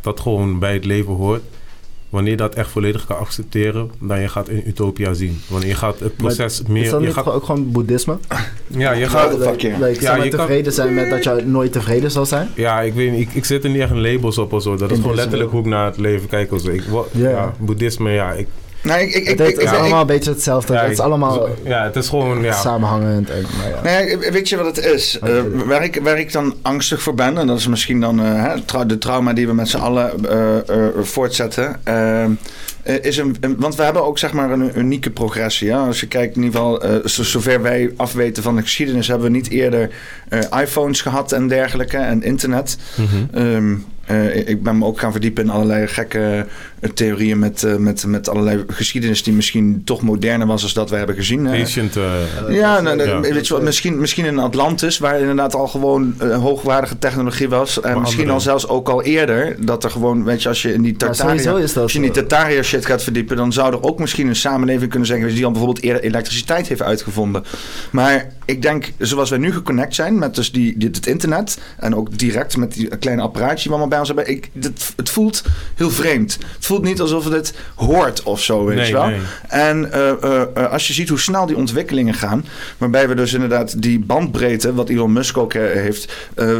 dat 0.00 0.20
gewoon 0.20 0.58
bij 0.58 0.72
het 0.72 0.84
leven 0.84 1.12
hoort. 1.14 1.42
Wanneer 2.12 2.30
je 2.30 2.36
dat 2.36 2.54
echt 2.54 2.70
volledig 2.70 3.06
kan 3.06 3.18
accepteren, 3.18 3.90
dan 4.00 4.20
je 4.20 4.28
gaat 4.28 4.48
in 4.48 4.62
utopia 4.66 5.12
zien. 5.14 5.40
Wanneer 5.48 5.68
je 5.68 5.74
gaat 5.74 6.00
het 6.00 6.16
proces 6.16 6.62
meer... 6.68 6.82
is 6.82 6.90
dat 6.90 7.00
je 7.00 7.06
niet 7.06 7.14
gaat, 7.14 7.26
ook 7.26 7.44
gewoon 7.44 7.72
boeddhisme? 7.72 8.18
ja, 8.66 8.92
je 8.92 9.08
gaat, 9.08 9.36
fuck 9.40 9.60
yeah. 9.60 9.80
Like, 9.80 10.00
Ja, 10.02 10.14
je 10.16 10.28
kan- 10.30 10.38
tevreden 10.40 10.72
zijn 10.72 10.94
met 10.94 11.10
dat 11.10 11.24
je 11.24 11.42
nooit 11.46 11.72
tevreden 11.72 12.10
zal 12.10 12.26
zijn? 12.26 12.48
Ja, 12.54 12.80
ik 12.80 12.94
weet 12.94 13.10
niet. 13.12 13.20
Ik, 13.20 13.34
ik 13.34 13.44
zit 13.44 13.64
er 13.64 13.70
niet 13.70 13.80
echt 13.80 13.90
een 13.90 14.00
labels 14.00 14.38
op 14.38 14.52
of 14.52 14.62
zo. 14.62 14.76
Dat 14.76 14.90
is 14.90 14.96
In 14.96 15.02
gewoon 15.02 15.16
letterlijk 15.16 15.50
hoe 15.50 15.60
ik 15.60 15.66
naar 15.66 15.86
het 15.86 15.96
leven 15.96 16.28
kijk 16.28 16.52
of 16.52 16.60
zo. 16.60 16.70
Ik, 16.70 16.84
ja, 17.12 17.54
boeddhisme, 17.58 18.10
ja. 18.10 18.32
Ik, 18.32 18.46
Nee, 18.82 19.06
ik, 19.08 19.14
ik, 19.14 19.28
ik, 19.28 19.38
het 19.38 19.58
is 19.58 19.70
ik- 19.70 19.76
allemaal 19.78 20.00
een 20.00 20.06
beetje 20.06 20.30
hetzelfde. 20.30 20.72
ja, 20.72 20.82
het 20.82 20.90
is 20.92 21.00
allemaal 21.00 21.48
Ja, 21.64 21.84
het 21.84 21.96
is 21.96 22.08
gewoon, 22.08 22.42
ja. 22.42 22.52
samenhangend. 22.52 23.30
En, 23.30 23.44
maar 23.58 23.68
ja. 23.70 23.82
Nee, 24.04 24.30
weet 24.30 24.48
je 24.48 24.56
wat 24.56 24.76
het 24.76 24.84
is? 24.84 25.18
Eh, 25.18 25.30
waar, 25.66 25.84
ik, 25.84 26.00
waar 26.02 26.18
ik 26.18 26.32
dan 26.32 26.54
angstig 26.62 27.02
voor 27.02 27.14
ben, 27.14 27.38
en 27.38 27.46
dat 27.46 27.58
is 27.58 27.66
misschien 27.66 28.00
dan 28.00 28.20
eh, 28.24 28.54
de 28.86 28.98
trauma 28.98 29.32
die 29.32 29.46
we 29.46 29.52
met 29.54 29.68
z'n 29.68 29.76
allen 29.76 30.28
eh, 30.30 30.56
eh, 30.68 30.86
voortzetten. 31.02 31.80
is 33.02 33.16
een, 33.16 33.36
een- 33.40 33.56
want 33.58 33.74
we 33.76 33.82
hebben 33.82 34.04
ook 34.04 34.18
zeg 34.18 34.32
maar 34.32 34.50
een 34.50 34.78
unieke 34.78 35.10
progressie. 35.10 35.66
Ja? 35.68 35.86
Als 35.86 36.00
je 36.00 36.06
kijkt, 36.06 36.36
in 36.36 36.42
ieder 36.42 36.58
geval, 36.60 36.82
eh, 36.82 37.06
zo- 37.06 37.22
zover 37.22 37.62
wij 37.62 37.92
afweten 37.96 38.42
van 38.42 38.56
de 38.56 38.62
geschiedenis, 38.62 39.08
hebben 39.08 39.26
we 39.26 39.32
niet 39.36 39.50
eerder 39.50 39.90
eh, 40.28 40.40
iPhones 40.60 41.00
gehad 41.00 41.32
en 41.32 41.48
dergelijke 41.48 41.96
en 41.96 42.22
internet. 42.22 42.76
Mhm. 42.96 43.36
Ehm, 43.38 43.74
eh, 44.06 44.48
ik 44.48 44.62
ben 44.62 44.78
me 44.78 44.84
ook 44.84 44.98
gaan 45.00 45.12
verdiepen 45.12 45.44
in 45.44 45.50
allerlei 45.50 45.86
gekke 45.86 46.46
eh, 46.80 46.90
theorieën 46.90 47.38
met, 47.38 47.62
eh, 47.62 47.76
met, 47.76 48.06
met 48.06 48.28
allerlei 48.28 48.64
geschiedenis 48.68 49.22
die 49.22 49.32
misschien 49.34 49.82
toch 49.84 50.02
moderner 50.02 50.46
was 50.46 50.62
als 50.62 50.72
dat 50.72 50.90
we 50.90 50.96
hebben 50.96 51.14
gezien. 51.16 51.46
Ancient, 51.46 51.96
eh, 51.96 52.02
Ja, 52.48 52.80
nou, 52.80 53.02
Ja. 53.06 53.20
weet 53.20 53.46
je 53.46 53.52
wat, 53.54 53.62
misschien, 53.62 54.00
misschien 54.00 54.24
in 54.24 54.38
Atlantis, 54.38 54.98
waar 54.98 55.20
inderdaad 55.20 55.54
al 55.54 55.68
gewoon 55.68 56.14
hoogwaardige 56.20 56.98
technologie 56.98 57.48
was. 57.48 57.80
En 57.80 58.00
misschien 58.00 58.20
andere- 58.20 58.32
al 58.32 58.40
zelfs 58.40 58.68
ook 58.68 58.88
al 58.88 59.02
eerder. 59.02 59.56
Dat 59.66 59.84
er 59.84 59.90
gewoon, 59.90 60.24
weet 60.24 60.42
je, 60.42 60.48
als 60.48 60.62
je 60.62 60.72
in 60.74 60.82
die 60.82 60.96
Tartaria, 60.96 61.30
sowieso 61.42 61.56
is 61.56 61.72
dat 61.72 61.82
als 61.82 61.92
je 61.92 61.98
in 61.98 62.04
die 62.04 62.14
zo. 62.14 62.20
Tartaria 62.26 62.62
shit 62.62 62.86
gaat 62.86 63.02
verdiepen, 63.02 63.36
dan 63.36 63.52
zou 63.52 63.72
er 63.72 63.82
ook 63.82 63.98
misschien 63.98 64.28
een 64.28 64.36
samenleving 64.36 64.90
kunnen 64.90 65.06
zijn 65.08 65.18
geweest 65.18 65.36
die 65.36 65.46
al 65.46 65.52
bijvoorbeeld 65.52 65.84
eerder 65.84 66.02
elektriciteit 66.02 66.68
heeft 66.68 66.82
uitgevonden. 66.82 67.42
Maar 67.90 68.26
ik 68.44 68.62
denk, 68.62 68.92
zoals 68.98 69.30
wij 69.30 69.38
nu 69.38 69.52
geconnect 69.52 69.94
zijn 69.94 70.18
met 70.18 70.34
dus 70.34 70.52
die, 70.52 70.76
dit, 70.78 70.96
het 70.96 71.06
internet 71.06 71.58
en 71.78 71.94
ook 71.94 72.18
direct 72.18 72.56
met 72.56 72.72
die 72.72 72.96
kleine 72.96 73.22
apparaatjes 73.22 73.62
die 73.62 73.70
we 73.72 73.78
allemaal 73.78 73.88
bij 73.88 73.98
ons 74.08 74.14
hebben, 74.14 74.28
ik, 74.34 74.50
dit, 74.52 74.92
het 74.96 75.10
voelt 75.10 75.42
heel 75.74 75.90
vreemd. 75.90 76.38
Het 76.56 76.66
voelt 76.66 76.82
niet 76.82 77.00
alsof 77.00 77.24
het 77.30 77.54
hoort 77.74 78.22
of 78.22 78.42
zo, 78.42 78.64
weet 78.64 78.76
Nee, 78.76 78.86
je 78.86 78.92
wel. 78.92 79.06
nee. 79.06 79.20
En 79.48 79.92
eh, 79.92 80.10
eh, 80.54 80.70
als 80.72 80.86
je 80.86 80.92
ziet 80.92 81.08
hoe 81.08 81.18
snel 81.20 81.46
die 81.46 81.56
ontwikkelingen 81.56 82.14
gaan, 82.14 82.44
waarbij 82.78 83.08
we 83.08 83.14
dus 83.14 83.32
inderdaad 83.32 83.82
die 83.82 83.98
bandbreedte, 83.98 84.74
wat 84.74 84.88
Elon 84.88 85.12
Musk 85.12 85.36
ook 85.38 85.54
eh, 85.54 85.62
heeft, 85.62 86.12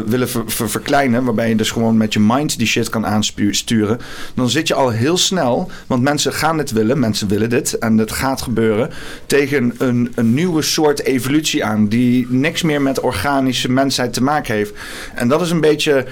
willen 0.05 0.29
ver- 0.29 0.43
ver- 0.45 0.69
verkleinen, 0.69 1.23
waarbij 1.23 1.49
je 1.49 1.55
dus 1.55 1.71
gewoon 1.71 1.97
met 1.97 2.13
je 2.13 2.19
mind 2.19 2.57
die 2.57 2.67
shit 2.67 2.89
kan 2.89 3.05
aansturen, 3.05 3.99
dan 4.35 4.49
zit 4.49 4.67
je 4.67 4.73
al 4.73 4.89
heel 4.89 5.17
snel, 5.17 5.71
want 5.87 6.01
mensen 6.01 6.33
gaan 6.33 6.57
dit 6.57 6.71
willen, 6.71 6.99
mensen 6.99 7.27
willen 7.27 7.49
dit 7.49 7.73
en 7.77 7.97
het 7.97 8.11
gaat 8.11 8.41
gebeuren, 8.41 8.89
tegen 9.25 9.73
een, 9.77 10.11
een 10.15 10.33
nieuwe 10.33 10.61
soort 10.61 11.03
evolutie 11.03 11.63
aan, 11.65 11.87
die 11.87 12.27
niks 12.29 12.61
meer 12.61 12.81
met 12.81 12.99
organische 12.99 13.71
mensheid 13.71 14.13
te 14.13 14.23
maken 14.23 14.53
heeft. 14.55 14.73
En 15.15 15.27
dat 15.27 15.41
is 15.41 15.49
een 15.51 15.61
beetje 15.61 16.05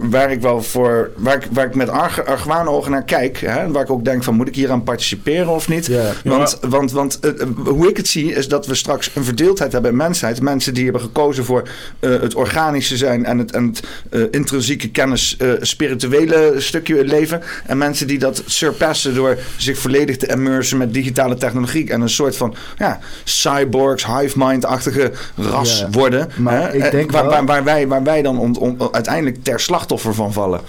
waar 0.00 0.21
ik 0.30 0.40
wel 0.40 0.62
voor, 0.62 1.10
waar 1.16 1.34
ik, 1.36 1.48
waar 1.52 1.66
ik 1.66 1.74
met 1.74 1.88
arg, 1.88 2.24
argwaanogen 2.24 2.90
naar 2.90 3.04
kijk, 3.04 3.38
hè, 3.38 3.70
waar 3.70 3.82
ik 3.82 3.90
ook 3.90 4.04
denk 4.04 4.22
van 4.22 4.34
moet 4.34 4.48
ik 4.48 4.54
hier 4.54 4.70
aan 4.70 4.82
participeren 4.82 5.48
of 5.48 5.68
niet? 5.68 5.86
Want, 6.24 6.58
want, 6.60 6.92
want 6.92 7.20
eh, 7.20 7.30
eh, 7.40 7.46
hoe 7.64 7.88
ik 7.88 7.96
het 7.96 8.08
zie 8.08 8.34
is 8.34 8.48
dat 8.48 8.66
we 8.66 8.74
straks 8.74 9.10
een 9.14 9.24
verdeeldheid 9.24 9.72
hebben 9.72 9.90
in 9.90 9.96
mensheid. 9.96 10.40
Mensen 10.40 10.74
die 10.74 10.84
hebben 10.84 11.02
gekozen 11.02 11.44
voor 11.44 11.68
eh, 12.00 12.10
het 12.20 12.34
organische 12.34 12.96
zijn 12.96 13.24
en 13.24 13.38
het, 13.38 13.52
en 13.52 13.74
het 14.10 14.30
intrinsieke 14.30 14.90
kennis, 14.90 15.36
spirituele 15.60 16.54
stukje 16.56 17.04
leven. 17.04 17.42
En 17.66 17.78
mensen 17.78 18.06
die 18.06 18.18
dat 18.18 18.42
surpassen 18.46 19.14
door 19.14 19.38
zich 19.56 19.78
volledig 19.78 20.16
te 20.16 20.26
immersen 20.26 20.78
met 20.78 20.94
digitale 20.94 21.34
technologie. 21.34 21.90
En 21.90 22.00
een 22.00 22.08
soort 22.08 22.36
van 22.36 22.54
ja, 22.78 22.98
cyborgs, 23.24 24.06
hive 24.06 24.38
mind-achtige 24.38 25.12
ras 25.36 25.84
worden. 25.90 26.30
Maar 26.36 26.62
hè, 26.62 26.74
ik 26.74 26.90
denk 26.90 27.10
waar, 27.10 27.24
waar, 27.24 27.46
waar 27.46 27.64
wij, 27.64 27.88
waar 27.88 28.02
wij 28.02 28.22
dan 28.22 28.38
on- 28.38 28.78
uiteindelijk 28.92 29.44
ter 29.44 29.60
slachtoffer 29.60 30.11
van 30.14 30.32
vallen. 30.32 30.60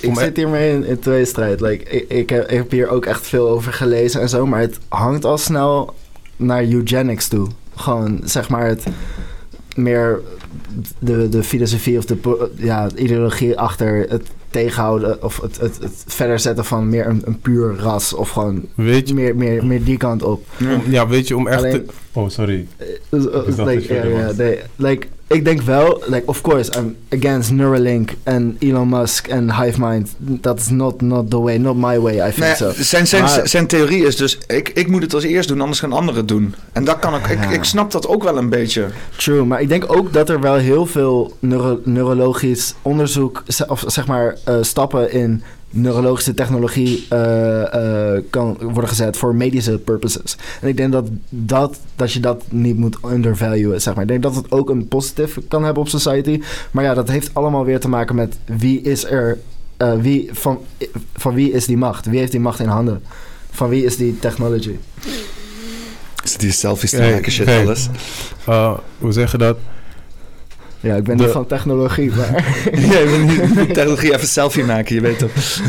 Ik 0.00 0.08
Om- 0.08 0.16
zit 0.16 0.36
hiermee 0.36 0.72
in, 0.72 0.84
in 0.84 0.98
tweestrijd. 0.98 1.60
Like, 1.60 1.84
ik, 1.84 2.08
ik, 2.08 2.30
heb, 2.30 2.50
ik 2.50 2.56
heb 2.56 2.70
hier 2.70 2.88
ook 2.88 3.06
echt 3.06 3.26
veel 3.26 3.48
over 3.48 3.72
gelezen 3.72 4.20
en 4.20 4.28
zo. 4.28 4.46
Maar 4.46 4.60
het 4.60 4.78
hangt 4.88 5.24
al 5.24 5.38
snel 5.38 5.94
naar 6.36 6.64
eugenics 6.64 7.28
toe. 7.28 7.46
Gewoon, 7.76 8.20
zeg 8.24 8.48
maar, 8.48 8.66
het 8.66 8.84
meer 9.76 10.20
de, 10.98 11.28
de 11.28 11.42
filosofie 11.42 11.98
of 11.98 12.04
de 12.04 12.50
ja, 12.56 12.88
ideologie 12.96 13.58
achter 13.58 14.06
het 14.08 14.26
tegenhouden... 14.50 15.22
of 15.22 15.40
het, 15.40 15.60
het, 15.60 15.78
het 15.80 16.04
verder 16.06 16.38
zetten 16.38 16.64
van 16.64 16.88
meer 16.88 17.06
een, 17.06 17.22
een 17.24 17.40
puur 17.40 17.76
ras. 17.78 18.12
Of 18.12 18.30
gewoon 18.30 18.64
weet 18.74 19.08
je, 19.08 19.14
meer, 19.14 19.36
meer, 19.36 19.66
meer 19.66 19.84
die 19.84 19.96
kant 19.96 20.22
op. 20.22 20.46
ja, 20.88 21.06
weet 21.08 21.28
je, 21.28 21.36
om 21.36 21.46
echt 21.46 21.58
Alleen- 21.58 21.86
te... 21.86 21.92
Oh, 22.14 22.28
sorry. 22.28 22.66
Ik 22.78 22.88
dacht 23.10 23.24
like, 23.58 23.88
dat 23.88 23.96
er 24.04 24.08
ja, 24.18 24.26
was. 24.26 24.36
nee, 24.36 24.58
like, 24.76 25.06
ik 25.26 25.44
denk 25.44 25.62
wel, 25.62 26.02
like, 26.06 26.22
of 26.26 26.40
course, 26.40 26.72
I'm 26.78 26.96
against 27.20 27.50
Neuralink 27.52 28.10
en 28.22 28.56
Elon 28.58 28.88
Musk 28.88 29.26
en 29.26 29.62
HiveMind. 29.62 30.10
That's 30.40 30.68
not, 30.68 31.00
not 31.00 31.30
the 31.30 31.40
way, 31.40 31.56
not 31.56 31.76
my 31.76 31.98
way, 32.00 32.14
I 32.28 32.32
think 32.32 32.36
Nee, 32.36 32.54
so. 32.54 32.70
zijn, 32.76 33.06
zijn, 33.06 33.22
Maar- 33.22 33.48
zijn 33.48 33.66
theorie 33.66 34.06
is 34.06 34.16
dus, 34.16 34.38
ik, 34.46 34.68
ik 34.68 34.88
moet 34.88 35.02
het 35.02 35.14
als 35.14 35.24
eerst 35.24 35.48
doen, 35.48 35.60
anders 35.60 35.80
gaan 35.80 35.92
anderen 35.92 36.20
het 36.20 36.28
doen. 36.28 36.54
En 36.72 36.84
dat 36.84 36.98
kan 36.98 37.14
ik, 37.14 37.26
ik, 37.26 37.38
Ja. 37.42 37.50
ik 37.50 37.64
snap 37.64 37.90
dat 37.90 38.06
ook 38.08 38.22
wel 38.22 38.36
een 38.36 38.48
beetje. 38.48 38.86
True, 39.16 39.44
maar 39.44 39.60
ik 39.60 39.68
denk 39.68 39.92
ook 39.92 40.12
dat 40.12 40.28
er 40.28 40.40
wel 40.40 40.54
heel 40.56 40.86
veel 40.86 41.36
neuro- 41.38 41.80
neurologisch 41.84 42.74
onderzoek, 42.82 43.42
of 43.66 43.84
zeg 43.86 44.06
maar 44.06 44.36
eh, 44.44 44.54
stappen 44.60 45.12
in 45.12 45.42
neurologische 45.72 46.34
technologie 46.34 47.06
eh, 47.08 48.14
eh, 48.14 48.22
kan 48.30 48.56
worden 48.60 48.88
gezet 48.88 49.16
voor 49.16 49.34
medische 49.34 49.78
purposes. 49.78 50.36
En 50.60 50.68
ik 50.68 50.76
denk 50.76 50.92
dat, 50.92 51.08
dat, 51.28 51.78
dat 51.96 52.12
je 52.12 52.20
dat 52.20 52.44
niet 52.48 52.76
moet 52.76 52.98
undervaluen, 53.06 53.80
zeg 53.80 53.94
maar. 53.94 54.02
Ik 54.02 54.08
denk 54.08 54.22
dat 54.22 54.34
het 54.34 54.50
ook 54.50 54.70
een 54.70 54.88
positief 54.88 55.38
kan 55.48 55.64
hebben 55.64 55.82
op 55.82 55.88
society. 55.88 56.42
Maar 56.70 56.84
ja, 56.84 56.94
dat 56.94 57.08
heeft 57.08 57.30
allemaal 57.32 57.64
weer 57.64 57.80
te 57.80 57.88
maken 57.88 58.14
met 58.14 58.38
wie 58.44 58.80
is 58.80 59.04
er, 59.04 59.38
eh, 59.76 59.92
wie, 60.00 60.30
van, 60.32 60.58
van 61.14 61.34
wie 61.34 61.52
is 61.52 61.66
die 61.66 61.76
macht? 61.76 62.06
Wie 62.06 62.18
heeft 62.18 62.32
die 62.32 62.40
macht 62.40 62.60
in 62.60 62.68
handen? 62.68 63.02
Van 63.50 63.68
wie 63.68 63.84
is 63.84 63.96
die 63.96 64.18
technology? 64.18 64.76
Is 66.24 66.36
die 66.36 66.52
selfies 66.52 66.90
te 66.90 67.00
maken, 67.00 67.32
shit, 67.32 67.48
alles. 67.48 67.88
Uh, 68.48 68.78
hoe 68.98 69.12
zeg 69.12 69.30
je 69.32 69.38
dat? 69.38 69.56
Ja, 70.82 70.94
ik 70.94 71.04
ben 71.04 71.16
De- 71.16 71.22
niet 71.22 71.32
van 71.32 71.46
technologie, 71.46 72.10
maar... 72.10 72.58
Jij 72.90 73.08
wil 73.08 73.18
niet 73.18 73.74
technologie 73.74 74.14
even 74.14 74.28
selfie 74.28 74.64
maken, 74.64 74.94
je 74.94 75.00
weet 75.00 75.18
toch. 75.18 75.30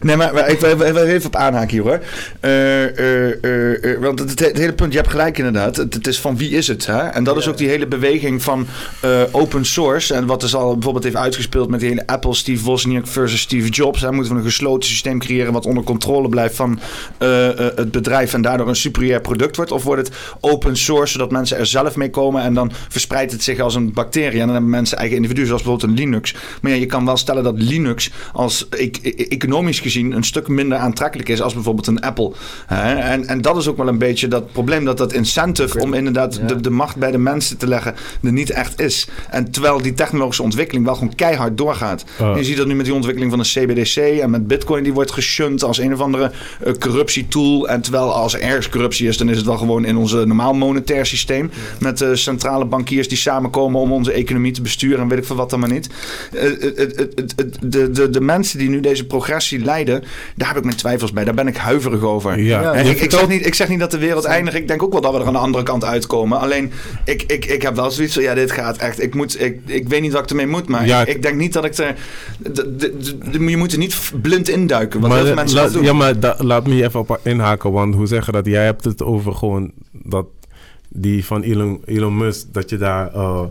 nee, 0.00 0.16
maar, 0.16 0.34
maar 0.34 0.48
ik 0.50 0.60
wil 0.60 0.96
even 0.96 1.26
op 1.26 1.36
aanhaken 1.36 1.70
hier 1.70 1.82
hoor. 1.82 2.00
Eh, 2.40 2.98
eh, 2.98 3.94
eh, 3.94 4.00
want 4.00 4.18
het, 4.18 4.38
het 4.38 4.58
hele 4.58 4.72
punt, 4.72 4.92
je 4.92 4.98
hebt 4.98 5.10
gelijk 5.10 5.38
inderdaad. 5.38 5.76
Het, 5.76 5.94
het 5.94 6.06
is 6.06 6.20
van 6.20 6.36
wie 6.36 6.50
is 6.50 6.66
het? 6.66 6.86
Hè? 6.86 6.98
En 6.98 7.24
dat 7.24 7.36
is 7.36 7.48
ook 7.48 7.56
die 7.56 7.68
hele 7.68 7.86
beweging 7.86 8.42
van 8.42 8.66
open 9.30 9.64
source. 9.64 10.14
En 10.14 10.26
wat 10.26 10.40
dus 10.40 10.54
al 10.54 10.72
bijvoorbeeld 10.72 11.04
heeft 11.04 11.16
uitgespeeld 11.16 11.70
met 11.70 11.80
die 11.80 11.88
hele 11.88 12.06
Apple, 12.06 12.34
Steve 12.34 12.64
Wozniak 12.64 13.06
versus 13.06 13.40
Steve 13.40 13.68
Jobs. 13.68 14.00
Hè? 14.00 14.12
Moeten 14.12 14.32
we 14.32 14.38
een 14.38 14.44
gesloten 14.44 14.88
systeem 14.88 15.18
creëren 15.18 15.52
wat 15.52 15.66
onder 15.66 15.84
controle 15.84 16.28
blijft 16.28 16.54
van 16.54 16.78
het 17.18 17.90
bedrijf 17.90 18.34
en 18.34 18.42
daardoor 18.42 18.68
een 18.68 18.76
superieur 18.76 19.20
product 19.20 19.56
wordt? 19.56 19.72
Of 19.72 19.82
wordt 19.82 20.06
het 20.06 20.16
open 20.40 20.76
source 20.76 21.12
zodat 21.12 21.30
mensen 21.30 21.58
er 21.58 21.66
zelf 21.66 21.96
mee 21.96 22.10
komen 22.10 22.42
en 22.42 22.54
dan 22.54 22.72
verspreidt 22.88 23.32
het 23.32 23.42
zich 23.42 23.60
als 23.60 23.74
een 23.74 23.92
bacterie 23.96 24.40
en 24.40 24.44
dan 24.44 24.54
hebben 24.54 24.70
mensen 24.70 24.98
eigen 24.98 25.16
individuen 25.16 25.46
zoals 25.46 25.62
bijvoorbeeld 25.62 25.90
een 25.90 25.98
Linux. 26.04 26.34
Maar 26.60 26.72
ja, 26.72 26.78
je 26.78 26.86
kan 26.86 27.04
wel 27.04 27.16
stellen 27.16 27.42
dat 27.42 27.54
Linux 27.62 28.10
als 28.32 28.66
e- 28.70 28.90
e- 29.02 29.10
economisch 29.28 29.80
gezien 29.80 30.12
een 30.12 30.24
stuk 30.24 30.48
minder 30.48 30.78
aantrekkelijk 30.78 31.28
is 31.28 31.42
als 31.42 31.54
bijvoorbeeld 31.54 31.86
een 31.86 32.00
Apple. 32.00 32.32
Hè? 32.66 32.94
En, 32.94 33.26
en 33.26 33.40
dat 33.40 33.56
is 33.56 33.68
ook 33.68 33.76
wel 33.76 33.88
een 33.88 33.98
beetje 33.98 34.28
dat 34.28 34.52
probleem 34.52 34.84
dat 34.84 34.98
dat 34.98 35.12
incentive 35.12 35.80
om 35.80 35.94
inderdaad 35.94 36.34
Ja. 36.36 36.46
de, 36.46 36.60
de 36.60 36.70
macht 36.70 36.96
bij 36.96 37.10
de 37.10 37.18
mensen 37.18 37.56
te 37.58 37.66
leggen 37.66 37.94
er 38.22 38.32
niet 38.32 38.50
echt 38.50 38.80
is. 38.80 39.08
En 39.30 39.50
terwijl 39.50 39.82
die 39.82 39.94
technologische 39.94 40.42
ontwikkeling 40.42 40.84
wel 40.84 40.94
gewoon 40.94 41.14
keihard 41.14 41.58
doorgaat. 41.58 42.04
Je 42.36 42.44
ziet 42.44 42.56
dat 42.56 42.66
nu 42.66 42.74
met 42.74 42.84
die 42.84 42.94
ontwikkeling 42.94 43.32
van 43.32 43.40
de 43.42 43.48
CBDC 43.48 43.96
en 43.96 44.30
met 44.30 44.46
Bitcoin 44.46 44.82
die 44.82 44.92
wordt 44.92 45.10
geshunt 45.12 45.62
als 45.64 45.78
een 45.78 45.92
of 45.92 46.00
andere 46.00 46.30
eh, 46.60 46.72
corruptietool. 46.72 47.68
En 47.68 47.80
terwijl 47.80 48.12
als 48.14 48.34
er 48.34 48.40
ergens 48.40 48.68
corruptie 48.68 49.08
is, 49.08 49.16
dan 49.16 49.28
is 49.28 49.36
het 49.36 49.46
wel 49.46 49.56
gewoon 49.56 49.84
in 49.84 49.96
ons 49.96 50.12
normaal 50.12 50.54
monetair 50.54 51.06
systeem. 51.06 51.50
Met 51.80 52.00
eh, 52.00 52.08
centrale 52.12 52.64
bankiers 52.64 53.08
die 53.08 53.18
samenkomen 53.18 53.80
om 53.80 53.85
onze 53.92 54.12
economie 54.12 54.52
te 54.52 54.62
besturen 54.62 54.98
en 55.00 55.08
weet 55.08 55.18
ik 55.18 55.24
veel 55.24 55.36
wat 55.36 55.50
dan 55.50 55.60
maar 55.60 55.72
niet. 55.72 55.88
Eh, 56.32 56.42
het- 56.42 56.76
het- 57.36 57.56
de, 57.62 57.90
de, 57.90 58.10
de 58.10 58.20
mensen 58.20 58.58
die 58.58 58.68
nu 58.68 58.80
deze 58.80 59.06
progressie 59.06 59.58
leiden, 59.64 60.04
daar 60.36 60.48
heb 60.48 60.56
ik 60.56 60.64
mijn 60.64 60.76
twijfels 60.76 61.12
bij. 61.12 61.24
Daar 61.24 61.34
ben 61.34 61.46
ik 61.46 61.56
huiverig 61.56 62.02
over. 62.02 62.38
Ja. 62.40 62.72
En 62.72 62.84
Je 62.84 62.90
ik, 62.90 63.00
ik, 63.00 63.10
zeg 63.10 63.28
niet, 63.28 63.46
ik 63.46 63.54
zeg 63.54 63.68
niet 63.68 63.80
dat 63.80 63.90
de 63.90 63.98
wereld 63.98 64.24
eindigt. 64.24 64.56
Ik 64.56 64.68
denk 64.68 64.82
ook 64.82 64.92
wel 64.92 65.00
dat 65.00 65.12
we 65.12 65.18
er 65.20 65.26
aan 65.26 65.32
de 65.32 65.38
andere 65.38 65.64
kant 65.64 65.84
uitkomen. 65.84 66.38
Alleen, 66.38 66.72
ik, 67.04 67.22
ik, 67.26 67.44
ik 67.44 67.62
heb 67.62 67.74
wel 67.76 67.90
zoiets 67.90 68.14
van, 68.14 68.22
ja, 68.22 68.34
dit 68.34 68.50
gaat 68.52 68.76
echt... 68.76 69.02
Ik, 69.02 69.14
moet, 69.14 69.40
ik, 69.40 69.60
ik 69.66 69.88
weet 69.88 70.00
niet 70.00 70.12
wat 70.12 70.22
ik 70.22 70.30
ermee 70.30 70.46
moet, 70.46 70.68
maar 70.68 70.86
Ja. 70.86 71.00
ik, 71.00 71.08
ik 71.08 71.22
denk 71.22 71.36
niet 71.36 71.52
dat 71.52 71.64
ik 71.64 71.76
er... 71.76 71.94
de- 72.38 72.52
de- 72.52 72.76
de- 72.76 73.18
de- 73.30 73.44
je 73.44 73.56
moet 73.56 73.72
er 73.72 73.78
niet 73.78 74.12
blind 74.22 74.48
induiken, 74.48 75.00
wat 75.00 75.12
heel 75.12 75.24
veel 75.26 75.34
mensen 75.34 75.56
la- 75.56 75.68
doen. 75.68 75.82
ja, 75.82 75.92
maar 75.92 76.20
da- 76.20 76.36
laat 76.38 76.66
me 76.66 76.74
hier 76.74 76.84
even 76.84 77.00
op 77.00 77.20
inhaken. 77.22 77.72
Want 77.72 77.94
hoe 77.94 78.06
zeggen 78.06 78.32
dat? 78.32 78.46
Jij 78.46 78.64
hebt 78.64 78.84
het 78.84 79.02
over 79.02 79.34
gewoon 79.34 79.72
dat 79.92 80.26
die 80.88 81.24
van 81.24 81.42
Elon, 81.42 81.80
Elon 81.84 82.16
Musk, 82.16 82.46
dat 82.52 82.70
je 82.70 82.76
daar 82.76 83.14
eh, 83.14 83.40
je 83.42 83.48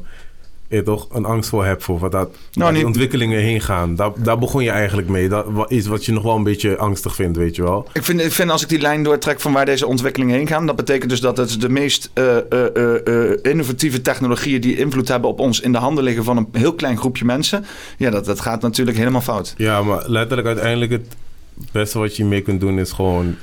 toch 0.83 1.07
een 1.11 1.25
angst 1.25 1.49
voor 1.49 1.65
hebt 1.65 1.83
voor 1.83 1.99
wat 1.99 2.11
dat 2.11 2.29
waar 2.53 2.73
die 2.73 2.85
ontwikkelingen 2.85 3.39
heen 3.39 3.61
gaan. 3.61 3.95
Daar, 3.95 4.11
daar 4.17 4.37
begon 4.37 4.63
je 4.63 4.69
eigenlijk 4.69 5.07
mee. 5.07 5.29
Dat 5.29 5.45
is 5.67 5.87
wat 5.87 6.05
je 6.05 6.11
nog 6.11 6.23
wel 6.23 6.35
een 6.35 6.43
beetje 6.43 6.77
angstig 6.77 7.15
vindt, 7.15 7.37
weet 7.37 7.55
je 7.55 7.63
wel. 7.63 7.87
Ik 7.93 8.03
vind, 8.03 8.21
ik 8.21 8.31
vind 8.31 8.51
als 8.51 8.61
ik 8.61 8.69
die 8.69 8.79
lijn 8.79 9.03
doortrek 9.03 9.41
van 9.41 9.53
waar 9.53 9.65
deze 9.65 9.87
ontwikkelingen 9.87 10.35
heen 10.35 10.47
gaan, 10.47 10.65
dat 10.65 10.75
betekent 10.75 11.09
dus 11.09 11.19
dat 11.19 11.37
het 11.37 11.61
de 11.61 11.69
meest 11.69 12.09
eh, 12.13 12.37
eh, 12.37 13.07
eh, 13.07 13.37
innovatieve 13.41 14.01
technologieën 14.01 14.61
die 14.61 14.77
invloed 14.77 15.07
hebben 15.07 15.29
op 15.29 15.39
ons 15.39 15.59
in 15.59 15.71
de 15.71 15.77
handen 15.77 16.03
liggen 16.03 16.23
van 16.23 16.37
een 16.37 16.47
heel 16.51 16.73
klein 16.73 16.97
groepje 16.97 17.25
mensen. 17.25 17.65
Ja, 17.97 18.09
dat, 18.09 18.25
dat 18.25 18.39
gaat 18.39 18.61
natuurlijk 18.61 18.97
helemaal 18.97 19.21
fout. 19.21 19.53
Ja, 19.57 19.81
maar 19.81 20.09
letterlijk 20.09 20.47
uiteindelijk 20.47 20.91
het 20.91 21.15
beste 21.71 21.99
wat 21.99 22.15
je 22.15 22.25
mee 22.25 22.41
kunt 22.41 22.59
doen 22.59 22.79
is 22.79 22.91
gewoon... 22.91 23.35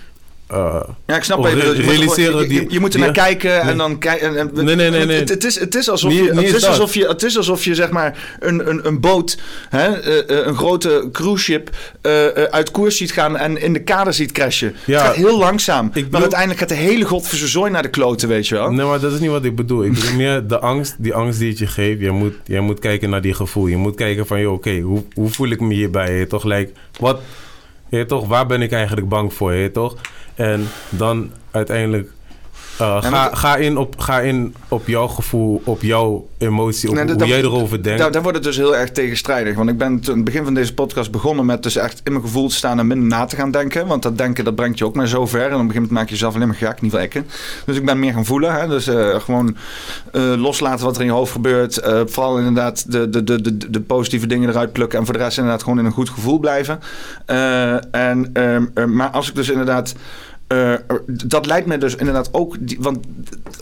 eh, 0.52 0.80
Ja, 1.06 1.16
ik 1.16 1.22
snap 1.22 1.38
wat 1.42 1.50
je. 1.50 1.56
Je 1.56 1.64
moet 1.64 1.76
er 1.76 1.84
realiseren 1.84 2.32
gewoon- 2.32 2.48
je, 2.48 2.54
je, 2.54 2.66
je 2.68 2.80
moet 2.80 2.94
er 2.94 2.96
die- 3.00 3.04
naar 3.06 3.14
kijken 3.24 3.60
en 3.60 3.66
Nee. 3.66 3.76
dan 3.76 3.98
kijken. 3.98 4.28
En, 4.28 4.36
en- 4.38 4.64
Nee, 4.64 4.74
nee, 4.76 4.90
nee, 4.90 5.04
nee. 5.06 5.18
Het, 5.18 5.28
het 5.28 5.44
is, 5.44 5.60
het 5.60 5.74
is 5.74 5.88
alsof 5.90 6.12
je, 6.12 6.22
het 6.34 6.42
is 6.42 6.52
dat. 6.52 6.64
alsof 6.64 6.94
je, 6.94 7.06
het 7.08 7.22
is 7.22 7.36
alsof 7.36 7.64
je 7.64 7.74
zeg 7.74 7.90
maar 7.90 8.36
een, 8.40 8.68
een, 8.68 8.86
een 8.86 9.00
boot, 9.00 9.38
hè, 9.68 9.86
eh, 10.00 10.38
eh, 10.38 10.46
een 10.46 10.56
grote 10.56 11.08
cruise 11.12 11.42
ship, 11.42 11.70
eh, 12.02 12.26
uit 12.26 12.70
koers 12.70 12.96
ziet 12.96 13.12
gaan 13.12 13.36
en 13.36 13.60
in 13.62 13.72
de 13.72 13.82
kade 13.82 14.12
ziet 14.12 14.32
crashen. 14.32 14.74
Ja. 14.84 14.98
het 14.98 15.06
gaat 15.06 15.14
heel 15.14 15.38
langzaam. 15.38 15.90
bedoel- 15.92 16.10
Maar 16.10 16.20
uiteindelijk 16.20 16.60
gaat 16.60 16.68
de 16.68 16.74
hele 16.74 17.04
godverse 17.04 17.46
zooi 17.48 17.70
naar 17.70 17.82
de 17.82 17.90
kloten, 17.90 18.28
weet 18.28 18.48
je 18.48 18.54
wel. 18.54 18.70
Nee, 18.72 18.86
maar 18.86 19.00
dat 19.00 19.12
is 19.12 19.20
niet 19.20 19.30
wat 19.30 19.44
ik 19.44 19.56
bedoel. 19.56 19.84
Ik 19.84 19.92
bedoel 19.94 20.14
meer 20.16 20.46
de 20.46 20.58
angst, 20.58 20.94
die 20.98 21.14
angst 21.14 21.38
die 21.38 21.48
het 21.48 21.58
je 21.58 21.66
geeft. 21.66 22.00
Jij 22.00 22.10
moet, 22.10 22.34
jij 22.44 22.60
moet 22.60 22.78
kijken 22.78 23.10
naar 23.10 23.20
die 23.20 23.34
gevoel. 23.34 23.66
Je 23.66 23.76
moet 23.76 23.94
kijken 23.94 24.26
van, 24.26 24.40
joh, 24.40 24.52
oké, 24.52 24.78
hoe, 24.80 25.02
hoe 25.14 25.28
voel 25.30 25.48
ik 25.50 25.60
me 25.60 25.74
hierbij? 25.74 26.18
Je 26.18 26.26
toch, 26.26 26.44
like, 26.44 26.72
wat, 27.00 27.20
je 27.88 28.06
toch, 28.06 28.26
waar 28.26 28.46
ben 28.46 28.62
ik 28.62 28.72
eigenlijk 28.72 29.08
bang 29.08 29.34
voor? 29.34 29.52
Je 29.54 29.70
toch? 29.70 29.96
En 30.42 30.68
dan 30.90 31.30
uiteindelijk 31.50 32.10
uh, 32.80 33.02
ga, 33.02 33.30
ga, 33.34 33.56
in 33.56 33.76
op, 33.76 34.00
ga 34.00 34.20
in 34.20 34.54
op 34.68 34.86
jouw 34.86 35.06
gevoel, 35.08 35.62
op 35.64 35.82
jouw 35.82 36.28
emotie, 36.38 36.88
op 36.88 36.94
Nee, 36.94 37.04
dat- 37.04 37.20
hoe 37.20 37.28
jij 37.28 37.38
erover 37.40 37.82
denkt. 37.82 37.98
Daar, 37.98 38.12
daar 38.12 38.22
wordt 38.22 38.36
het 38.36 38.46
dus 38.46 38.56
heel 38.56 38.76
erg 38.76 38.90
tegenstrijdig. 38.90 39.56
Want 39.56 39.68
ik 39.70 39.78
ben 39.78 40.00
toen 40.00 40.10
aan 40.10 40.16
het 40.16 40.24
begin 40.24 40.44
van 40.44 40.54
deze 40.54 40.74
podcast 40.74 41.10
begonnen 41.10 41.46
met 41.46 41.62
dus 41.62 41.76
echt 41.76 42.00
in 42.04 42.12
mijn 42.12 42.24
gevoel 42.24 42.48
te 42.48 42.54
staan 42.54 42.78
en 42.78 42.86
minder 42.86 43.08
na 43.08 43.24
te 43.24 43.36
gaan 43.36 43.50
denken. 43.50 43.86
Want 43.86 44.02
dat 44.02 44.18
denken 44.18 44.44
dat 44.44 44.54
brengt 44.54 44.78
je 44.78 44.84
ook 44.84 44.94
maar 44.94 45.08
zo 45.08 45.26
ver. 45.26 45.40
En 45.40 45.46
op 45.46 45.52
een 45.52 45.58
gegeven 45.58 45.74
moment 45.74 45.90
maak 45.92 46.04
je 46.06 46.12
jezelf 46.12 46.34
alleen 46.34 46.46
maar 46.48 46.56
gek, 46.56 46.80
niet 46.80 46.92
wel 46.92 47.00
ekken. 47.00 47.26
Dus 47.66 47.76
ik 47.76 47.84
ben 47.84 47.98
meer 47.98 48.12
gaan 48.12 48.24
voelen. 48.24 48.54
Hè? 48.54 48.68
Dus 48.68 48.86
eh, 48.86 49.20
gewoon 49.20 49.56
eh, 50.12 50.32
loslaten 50.36 50.84
wat 50.84 50.94
er 50.94 51.00
in 51.00 51.06
je 51.06 51.12
hoofd 51.12 51.32
gebeurt. 51.32 51.76
Eh, 51.78 52.00
vooral 52.06 52.38
inderdaad 52.38 52.92
de, 52.92 53.08
de, 53.10 53.24
de, 53.24 53.40
de, 53.56 53.70
de 53.70 53.80
positieve 53.80 54.26
dingen 54.26 54.48
eruit 54.48 54.72
plukken. 54.72 54.98
En 54.98 55.04
voor 55.04 55.14
de 55.14 55.20
rest 55.22 55.36
inderdaad 55.38 55.62
gewoon 55.62 55.78
in 55.78 55.84
een 55.84 55.92
goed 55.92 56.10
gevoel 56.10 56.38
blijven. 56.38 56.80
Eh, 57.26 57.94
en, 57.94 58.30
ehm, 58.32 58.64
eh, 58.74 58.84
maar 58.84 59.10
als 59.10 59.28
ik 59.28 59.34
dus 59.34 59.48
inderdaad... 59.50 59.94
eh, 60.52 60.96
dat 61.06 61.46
lijkt 61.46 61.66
me 61.66 61.78
dus 61.78 61.96
inderdaad 61.96 62.28
ook... 62.32 62.56
Die, 62.60 62.78
want 62.80 62.98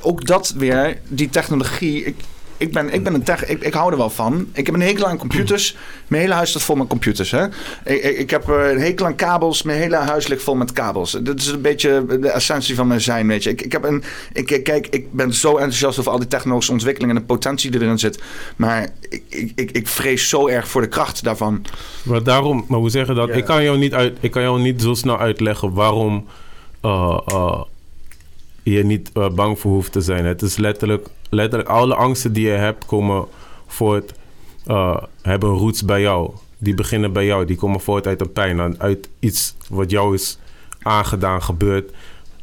ook 0.03 0.27
dat 0.27 0.55
weer, 0.57 0.99
die 1.09 1.29
technologie... 1.29 2.05
Ik, 2.05 2.15
ik 2.61 2.73
ben, 2.73 2.93
ik 2.93 3.05
ben 3.05 3.15
een 3.15 3.23
tech, 3.23 3.47
ik, 3.47 3.63
ik 3.63 3.75
hou 3.75 3.91
er 3.91 3.99
wel 3.99 4.11
van. 4.11 4.47
Ik 4.53 4.67
heb 4.67 4.75
een 4.75 4.81
hekel 4.81 5.07
aan 5.07 5.19
computers. 5.19 5.77
Mijn 6.07 6.23
hele 6.23 6.35
huis 6.35 6.51
staat 6.51 6.63
vol 6.63 6.77
met 6.77 6.87
computers. 6.87 7.31
Hè? 7.31 7.45
Ik, 7.85 8.03
ik, 8.03 8.19
ik 8.19 8.31
heb 8.31 8.49
een 8.49 8.81
hekel 8.81 9.07
aan 9.07 9.15
kabels. 9.15 9.63
Mijn 9.63 9.79
hele 9.79 9.97
huis 9.97 10.27
ligt 10.27 10.43
vol 10.43 10.55
met 10.55 10.73
kabels. 10.73 11.11
Dat 11.23 11.39
is 11.39 11.47
een 11.47 11.61
beetje 11.61 12.05
de 12.21 12.29
essentie 12.29 12.75
van 12.75 12.87
mijn 12.87 13.01
zijn. 13.01 13.27
Weet 13.27 13.43
je. 13.43 13.51
Ik, 13.51 13.63
ik, 13.63 13.73
heb 13.73 13.85
een, 13.85 14.03
ik, 14.33 14.61
kijk, 14.65 14.87
ik 14.87 15.13
ben 15.13 15.35
zo 15.35 15.51
enthousiast 15.51 15.99
over 15.99 16.13
al 16.13 16.19
die 16.19 16.29
technologische 16.29 16.73
ontwikkelingen 16.73 17.15
en 17.17 17.21
de 17.21 17.27
potentie 17.27 17.71
die 17.71 17.81
erin 17.81 17.99
zit. 17.99 18.23
Maar 18.57 18.89
ik, 19.09 19.23
ik, 19.29 19.53
ik, 19.55 19.71
ik 19.71 19.89
vrees 19.89 20.29
zo 20.29 20.49
erg 20.49 20.69
voor 20.69 20.81
de 20.81 20.89
kracht 20.89 21.25
daarvan. 21.25 21.65
Maar 22.03 22.23
daarom, 22.23 22.65
maar 22.69 22.79
hoe 22.79 22.91
zeggen 22.91 23.15
dat? 23.15 23.29
Ja. 23.29 23.35
Ik, 23.35 23.45
kan 23.45 23.63
jou 23.63 23.79
niet 23.79 23.95
uit, 23.95 24.17
ik 24.21 24.31
kan 24.31 24.43
jou 24.43 24.61
niet 24.61 24.83
zo 24.83 24.95
snel 24.95 25.19
uitleggen 25.19 25.73
waarom 25.73 26.27
eh, 26.81 27.19
eh, 27.27 27.63
je 28.63 28.85
niet 28.85 29.11
eh, 29.13 29.31
bang 29.31 29.59
voor 29.59 29.73
hoeft 29.73 29.93
te 29.93 30.01
zijn. 30.01 30.25
Het 30.25 30.43
is 30.43 30.57
letterlijk, 30.57 31.09
letterlijk 31.31 31.71
alle 31.71 31.95
angsten 31.95 32.33
die 32.33 32.47
je 32.47 32.53
hebt 32.53 32.87
komen 32.87 33.27
voort, 33.67 34.13
eh, 34.67 34.97
hebben 35.23 35.51
roots 35.51 35.85
bij 35.85 36.01
jou. 36.01 36.31
Die 36.59 36.75
beginnen 36.75 37.13
bij 37.13 37.25
jou, 37.27 37.45
die 37.45 37.57
komen 37.57 37.81
voort 37.81 38.07
uit 38.07 38.21
een 38.21 38.33
pijn, 38.33 38.81
uit 38.81 39.09
iets 39.19 39.55
wat 39.69 39.91
jou 39.91 40.15
is 40.15 40.39
aangedaan, 40.83 41.43
gebeurd. 41.43 41.91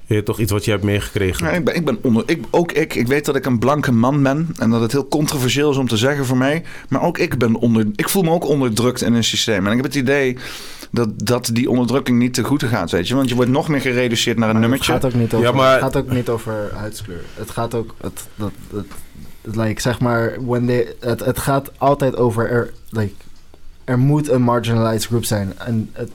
Je 0.07 0.13
hebt 0.13 0.25
toch 0.25 0.39
iets 0.39 0.51
wat 0.51 0.65
je 0.65 0.71
hebt 0.71 0.83
meegekregen. 0.83 1.47
Ja, 1.47 1.51
ik 1.53 1.65
ben, 1.65 1.75
ik 1.75 1.85
ben 1.85 1.97
onder, 2.01 2.23
ik, 2.25 2.45
ook 2.51 2.71
ik, 2.71 2.95
ik 2.95 3.07
weet 3.07 3.25
dat 3.25 3.35
ik 3.35 3.45
een 3.45 3.59
blanke 3.59 3.91
man 3.91 4.23
ben 4.23 4.49
en 4.59 4.69
dat 4.69 4.81
het 4.81 4.91
heel 4.91 5.07
controversieel 5.07 5.71
is 5.71 5.77
om 5.77 5.87
te 5.87 5.97
zeggen 5.97 6.25
voor 6.25 6.37
mij. 6.37 6.63
Maar 6.89 7.01
ook 7.01 7.17
ik 7.17 7.37
ben 7.37 7.55
onder, 7.55 7.85
ik 7.95 8.09
voel 8.09 8.23
me 8.23 8.31
ook 8.31 8.45
onderdrukt 8.47 9.01
in 9.01 9.13
een 9.13 9.23
systeem. 9.23 9.65
En 9.65 9.71
ik 9.71 9.75
heb 9.77 9.85
het 9.85 9.95
idee 9.95 10.37
dat, 10.91 11.09
dat 11.15 11.49
die 11.53 11.69
onderdrukking 11.69 12.19
niet 12.19 12.33
te 12.33 12.43
goede 12.43 12.67
gaat, 12.67 12.91
weet 12.91 13.07
je. 13.07 13.15
Want 13.15 13.29
je 13.29 13.35
wordt 13.35 13.51
nog 13.51 13.67
meer 13.67 13.81
gereduceerd 13.81 14.37
naar 14.37 14.47
een 14.47 14.53
Maar 14.53 14.61
nummertje. 14.61 14.93
Het 14.93 15.01
gaat 15.03 15.13
ook 15.13 15.19
niet 15.19 15.33
over, 15.33 15.47
Ja, 15.47 15.53
maar- 15.53 15.73
het 15.73 15.81
gaat 15.81 15.95
ook 15.95 16.11
niet 16.11 16.29
over 16.29 16.71
huidskleur. 16.73 17.21
Het 17.33 17.49
gaat 17.49 17.73
ook... 17.73 17.95
Het, 18.01 18.27
dat, 18.35 18.51
dat, 18.69 18.85
het, 19.41 19.55
like, 19.55 19.81
zeg 19.81 19.99
maar, 19.99 20.37
when 20.45 20.65
they, 20.65 20.95
het, 20.99 21.25
het 21.25 21.39
gaat 21.39 21.71
altijd 21.77 22.15
over... 22.15 22.49
Er, 22.49 22.73
like, 22.89 23.13
er 23.83 23.99
moet 23.99 24.29
een 24.29 24.41
marginalized 24.41 25.05
groep 25.05 25.25
zijn. 25.25 25.53
En 25.57 25.89
het, 25.93 26.09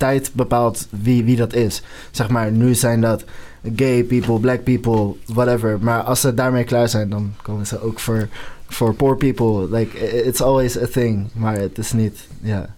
tijd 0.00 0.30
bepaalt 0.32 0.86
wie, 0.90 1.24
wie 1.24 1.36
dat 1.36 1.54
is. 1.54 1.82
Zeg 2.10 2.28
maar, 2.28 2.52
nu 2.52 2.74
zijn 2.74 3.00
dat 3.00 3.24
gay 3.76 4.04
people, 4.04 4.40
black 4.40 4.62
people, 4.62 5.14
whatever. 5.26 5.78
Maar 5.80 6.02
als 6.02 6.20
ze 6.20 6.34
daarmee 6.34 6.64
klaar 6.64 6.88
zijn, 6.88 7.10
dan 7.10 7.32
komen 7.42 7.66
ze 7.66 7.82
ook 7.82 8.00
voor, 8.00 8.28
voor 8.68 8.94
poor 8.94 9.16
people. 9.16 9.76
Like, 9.76 10.24
it's 10.24 10.40
always 10.40 10.78
a 10.78 10.86
thing. 10.86 11.28
Maar 11.32 11.56
het 11.56 11.78
is 11.78 11.92
niet, 11.92 12.26
ja... 12.40 12.74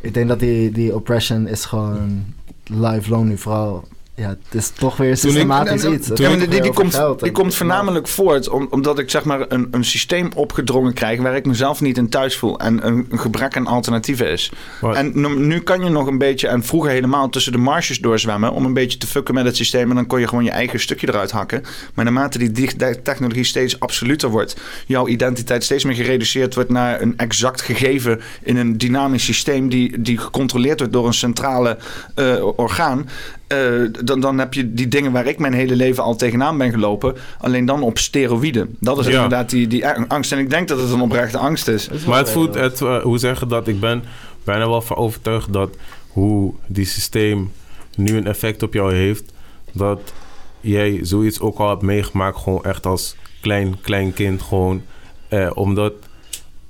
Ik 0.00 0.14
denk 0.14 0.28
dat 0.28 0.40
die, 0.40 0.70
die 0.70 0.94
oppression 0.94 1.46
is 1.46 1.64
gewoon 1.64 2.24
lifelong 2.64 3.28
nu 3.28 3.38
vooral. 3.38 3.84
Ja, 4.18 4.28
het 4.28 4.54
is 4.54 4.68
toch 4.70 4.96
weer 4.96 5.10
ik- 5.10 5.16
systematisch 5.16 5.84
iets. 5.84 6.08
Die, 6.08 6.48
die, 6.48 6.72
komt, 6.72 6.94
geld 6.94 7.20
die 7.20 7.32
komt 7.32 7.54
voornamelijk 7.54 8.08
voort 8.08 8.48
om, 8.48 8.66
omdat 8.70 8.98
ik 8.98 9.10
zeg 9.10 9.24
maar 9.24 9.44
een, 9.48 9.68
een 9.70 9.84
systeem 9.84 10.30
opgedrongen 10.34 10.94
krijg 10.94 11.20
waar 11.20 11.36
ik 11.36 11.46
mezelf 11.46 11.80
niet 11.80 11.96
in 11.96 12.08
thuis 12.08 12.36
voel 12.36 12.58
en 12.58 12.86
een, 12.86 13.06
een 13.10 13.18
gebrek 13.18 13.56
aan 13.56 13.66
alternatieven 13.66 14.30
is. 14.30 14.52
En 14.92 15.10
nu, 15.14 15.38
nu 15.38 15.60
kan 15.60 15.84
je 15.84 15.90
nog 15.90 16.06
een 16.06 16.18
beetje, 16.18 16.48
en 16.48 16.64
vroeger 16.64 16.90
helemaal 16.90 17.28
tussen 17.28 17.52
de 17.52 17.58
marges 17.58 17.98
doorzwemmen 17.98 18.52
om 18.52 18.64
een 18.64 18.72
beetje 18.72 18.98
te 18.98 19.06
fucken 19.06 19.34
met 19.34 19.44
het 19.44 19.56
systeem 19.56 19.88
en 19.90 19.94
dan 19.96 20.06
kon 20.06 20.20
je 20.20 20.28
gewoon 20.28 20.44
je 20.44 20.50
eigen 20.50 20.80
stukje 20.80 21.08
eruit 21.08 21.30
hakken. 21.30 21.62
Maar 21.94 22.04
naarmate 22.04 22.38
die 22.38 22.76
de 22.76 23.02
technologie 23.02 23.44
steeds 23.44 23.80
absoluter 23.80 24.28
wordt, 24.28 24.56
jouw 24.86 25.08
identiteit 25.08 25.64
steeds 25.64 25.84
meer 25.84 25.94
gereduceerd 25.94 26.54
wordt 26.54 26.70
naar 26.70 27.00
een 27.00 27.14
exact 27.16 27.60
gegeven 27.62 28.20
in 28.42 28.56
een 28.56 28.78
dynamisch 28.78 29.24
systeem 29.24 29.68
die, 29.68 30.00
die 30.00 30.18
gecontroleerd 30.18 30.78
wordt 30.78 30.92
door 30.92 31.06
een 31.06 31.14
centrale 31.14 31.78
eh, 32.14 32.44
orgaan. 32.56 33.08
Eh, 33.48 33.58
dan, 34.04 34.20
dan 34.20 34.38
heb 34.38 34.54
je 34.54 34.72
die 34.74 34.88
dingen 34.88 35.12
waar 35.12 35.26
ik 35.26 35.38
mijn 35.38 35.52
hele 35.52 35.76
leven 35.76 36.02
al 36.02 36.16
tegenaan 36.16 36.58
ben 36.58 36.70
gelopen, 36.70 37.14
alleen 37.38 37.64
dan 37.64 37.82
op 37.82 37.98
steroïden. 37.98 38.76
Dat 38.80 38.98
is 38.98 39.06
Ja. 39.06 39.12
inderdaad 39.12 39.50
die, 39.50 39.66
die 39.66 39.86
angst. 39.88 40.32
En 40.32 40.38
ik 40.38 40.50
denk 40.50 40.68
dat 40.68 40.80
het 40.80 40.90
een 40.90 41.00
oprechte 41.00 41.38
angst 41.38 41.68
is. 41.68 41.88
Maar 42.06 42.18
het 42.18 42.30
voelt, 42.30 42.54
het, 42.54 42.80
eh, 42.80 43.02
hoe 43.02 43.18
zeggen 43.18 43.48
dat? 43.48 43.68
Ik 43.68 43.80
ben 43.80 44.02
bijna 44.44 44.68
wel 44.68 44.80
van 44.82 44.96
overtuigd 44.96 45.52
dat 45.52 45.76
hoe 46.08 46.54
die 46.66 46.84
systeem 46.86 47.52
nu 47.96 48.16
een 48.16 48.26
effect 48.26 48.62
op 48.62 48.74
jou 48.74 48.94
heeft, 48.94 49.24
dat 49.72 50.12
jij 50.60 50.98
zoiets 51.02 51.40
ook 51.40 51.58
al 51.58 51.68
hebt 51.68 51.82
meegemaakt, 51.82 52.38
gewoon 52.38 52.64
echt 52.64 52.86
als 52.86 53.16
klein, 53.40 53.80
klein 53.80 54.12
kind, 54.12 54.42
gewoon. 54.42 54.82
Eh, 55.28 55.50
omdat, 55.54 55.92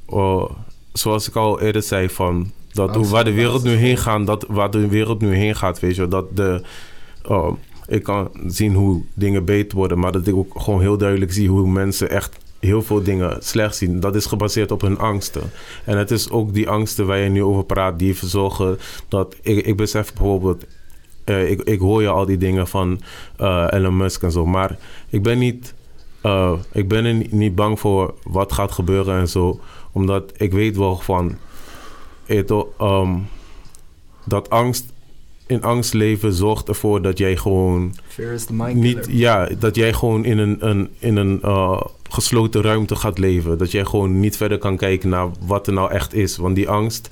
oh, 0.06 0.50
zoals 0.92 1.28
ik 1.28 1.36
al 1.36 1.60
eerder 1.60 1.82
zei, 1.82 2.08
van 2.08 2.50
dat 2.86 2.94
hoe, 2.94 3.06
waar 3.06 3.24
de 3.24 3.32
wereld 3.32 3.62
nu 3.62 3.70
heen 3.70 3.96
gaat, 3.96 4.26
dat 4.26 4.44
waar 4.48 4.70
de 4.70 4.88
wereld 4.88 5.20
nu 5.20 5.34
heen 5.34 5.56
gaat, 5.56 5.80
weet 5.80 5.94
je, 5.94 6.00
wel, 6.00 6.10
dat 6.10 6.36
de. 6.36 6.62
oh, 7.26 7.52
ik 7.86 8.02
kan 8.02 8.30
zien 8.46 8.74
hoe 8.74 9.02
dingen 9.14 9.44
beter 9.44 9.78
worden, 9.78 9.98
maar 9.98 10.12
dat 10.12 10.26
ik 10.26 10.36
ook 10.36 10.60
gewoon 10.60 10.80
heel 10.80 10.98
duidelijk 10.98 11.32
zie 11.32 11.48
hoe 11.48 11.68
mensen 11.68 12.10
echt 12.10 12.36
heel 12.58 12.82
veel 12.82 13.02
dingen 13.02 13.36
slecht 13.40 13.76
zien. 13.76 14.00
Dat 14.00 14.14
is 14.14 14.26
gebaseerd 14.26 14.70
op 14.70 14.80
hun 14.80 14.98
angsten. 14.98 15.42
En 15.84 15.98
het 15.98 16.10
is 16.10 16.30
ook 16.30 16.54
die 16.54 16.68
angsten 16.68 17.06
waar 17.06 17.18
je 17.18 17.28
nu 17.28 17.42
over 17.42 17.64
praat, 17.64 17.98
die 17.98 18.14
verzorgen 18.14 18.78
dat... 19.08 19.36
Ik, 19.42 19.66
ik 19.66 19.76
besef 19.76 20.12
bijvoorbeeld, 20.12 20.64
eh, 21.24 21.50
ik, 21.50 21.62
ik 21.62 21.78
hoor 21.78 22.02
je 22.02 22.08
al 22.08 22.26
die 22.26 22.36
dingen 22.36 22.66
van 22.66 23.00
eh, 23.36 23.66
Elon 23.70 23.96
Musk 23.96 24.22
en 24.22 24.32
zo, 24.32 24.46
maar 24.46 24.78
ik 25.08 25.22
ben 25.22 25.38
niet... 25.38 25.74
eh, 26.22 26.52
ik 26.72 26.88
ben 26.88 27.04
er 27.04 27.14
niet 27.30 27.54
bang 27.54 27.80
voor 27.80 28.14
wat 28.24 28.52
gaat 28.52 28.72
gebeuren 28.72 29.18
en 29.18 29.28
zo. 29.28 29.60
Omdat 29.92 30.32
ik 30.36 30.52
weet 30.52 30.76
wel 30.76 30.96
van... 30.96 31.36
Ehm, 32.28 33.18
dat 34.24 34.50
angst... 34.50 34.84
In 35.46 35.62
angst 35.62 35.94
leven 35.94 36.32
zorgt 36.32 36.68
ervoor 36.68 37.02
dat 37.02 37.18
jij 37.18 37.36
gewoon 37.36 37.94
Fear 38.08 38.32
is 38.32 38.44
the 38.44 38.54
mind 38.54 38.74
niet, 38.74 39.06
ja, 39.10 39.48
dat 39.58 39.74
jij 39.74 39.92
gewoon 39.92 40.24
in 40.24 40.38
een, 40.38 40.68
een, 40.68 40.88
in 40.98 41.16
een 41.16 41.42
eh, 41.42 41.80
gesloten 42.08 42.62
ruimte 42.62 42.96
gaat 42.96 43.18
leven. 43.18 43.58
Dat 43.58 43.70
jij 43.70 43.84
gewoon 43.84 44.20
niet 44.20 44.36
verder 44.36 44.58
kan 44.58 44.76
kijken 44.76 45.08
naar 45.08 45.28
wat 45.40 45.66
er 45.66 45.72
nou 45.72 45.90
echt 45.90 46.14
is. 46.14 46.36
Want 46.36 46.54
die 46.54 46.68
angst 46.68 47.10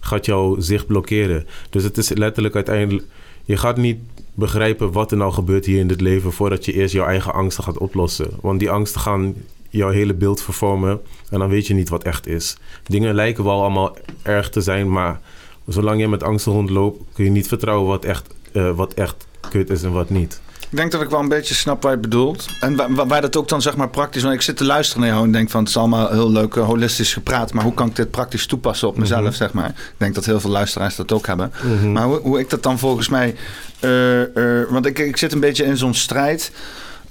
gaat 0.00 0.26
jouw 0.26 0.60
zicht 0.60 0.86
blokkeren. 0.86 1.46
Dus 1.70 1.82
het 1.82 1.98
is 1.98 2.08
letterlijk 2.08 2.54
uiteindelijk... 2.54 3.06
Je 3.44 3.56
gaat 3.56 3.76
niet 3.76 3.98
begrijpen 4.34 4.92
wat 4.92 5.10
er 5.10 5.16
nou 5.16 5.32
gebeurt 5.32 5.66
hier 5.66 5.78
in 5.78 5.88
dit 5.88 6.00
leven... 6.00 6.32
voordat 6.32 6.64
je 6.64 6.72
eerst 6.72 6.94
jouw 6.94 7.06
eigen 7.06 7.32
angsten 7.32 7.64
gaat 7.64 7.78
oplossen. 7.78 8.30
Want 8.40 8.60
die 8.60 8.70
angsten 8.70 9.00
gaan 9.00 9.34
jouw 9.68 9.90
hele 9.90 10.14
beeld 10.14 10.42
vervormen... 10.42 11.00
en 11.30 11.38
dan 11.38 11.48
weet 11.48 11.66
je 11.66 11.74
niet 11.74 11.88
wat 11.88 12.04
echt 12.04 12.26
is. 12.26 12.56
Dingen 12.86 13.14
lijken 13.14 13.44
wel 13.44 13.60
allemaal 13.60 13.96
erg 14.22 14.50
te 14.50 14.60
zijn... 14.60 14.90
maar 14.92 15.20
zolang 15.66 16.00
je 16.00 16.08
met 16.08 16.22
angsten 16.22 16.52
rondloopt... 16.52 17.02
kun 17.14 17.24
je 17.24 17.30
niet 17.30 17.48
vertrouwen 17.48 17.86
wat 17.88 18.04
echt, 18.04 18.26
eh, 18.52 18.70
wat 18.70 18.94
echt 18.94 19.26
kut 19.50 19.70
is 19.70 19.82
en 19.82 19.92
wat 19.92 20.10
niet. 20.10 20.40
Ik 20.70 20.76
denk 20.76 20.92
dat 20.92 21.02
ik 21.02 21.10
wel 21.10 21.20
een 21.20 21.28
beetje 21.28 21.54
snap 21.54 21.82
wat 21.82 21.92
je 21.92 21.98
bedoelt. 21.98 22.48
En 22.60 22.76
waar, 22.76 22.94
waar- 22.94 23.06
waar 23.06 23.20
dat 23.20 23.36
ook 23.36 23.48
dan 23.48 23.62
zeg 23.62 23.76
maar 23.76 23.88
praktisch... 23.88 24.22
Want 24.22 24.34
ik 24.34 24.42
zit 24.42 24.56
te 24.56 24.64
luisteren 24.64 25.02
naar 25.02 25.10
jou 25.12 25.24
en 25.24 25.32
denk 25.32 25.50
van... 25.50 25.60
Het 25.60 25.68
is 25.68 25.76
allemaal 25.76 26.08
heel 26.10 26.30
leuk 26.30 26.54
eh, 26.56 26.64
holistisch 26.64 27.12
gepraat. 27.12 27.52
Maar 27.52 27.64
hoe 27.64 27.74
kan 27.74 27.88
ik 27.88 27.96
dit 27.96 28.10
praktisch 28.10 28.46
toepassen 28.46 28.88
op 28.88 28.98
mezelf, 28.98 29.22
Mhm. 29.22 29.32
zeg 29.32 29.52
maar? 29.52 29.68
Ik 29.68 29.94
denk 29.96 30.14
dat 30.14 30.24
heel 30.24 30.40
veel 30.40 30.50
luisteraars 30.50 30.96
dat 30.96 31.12
ook 31.12 31.26
hebben. 31.26 31.52
Maar 31.92 32.04
hoe, 32.04 32.20
hoe 32.20 32.38
ik 32.38 32.50
dat 32.50 32.62
dan 32.62 32.78
volgens 32.78 33.08
mij... 33.08 33.34
eh, 33.80 34.70
want 34.70 34.86
ik, 34.86 34.98
ik 34.98 35.16
zit 35.16 35.32
een 35.32 35.40
beetje 35.40 35.64
in 35.64 35.76
zo'n 35.76 35.94
strijd... 35.94 36.52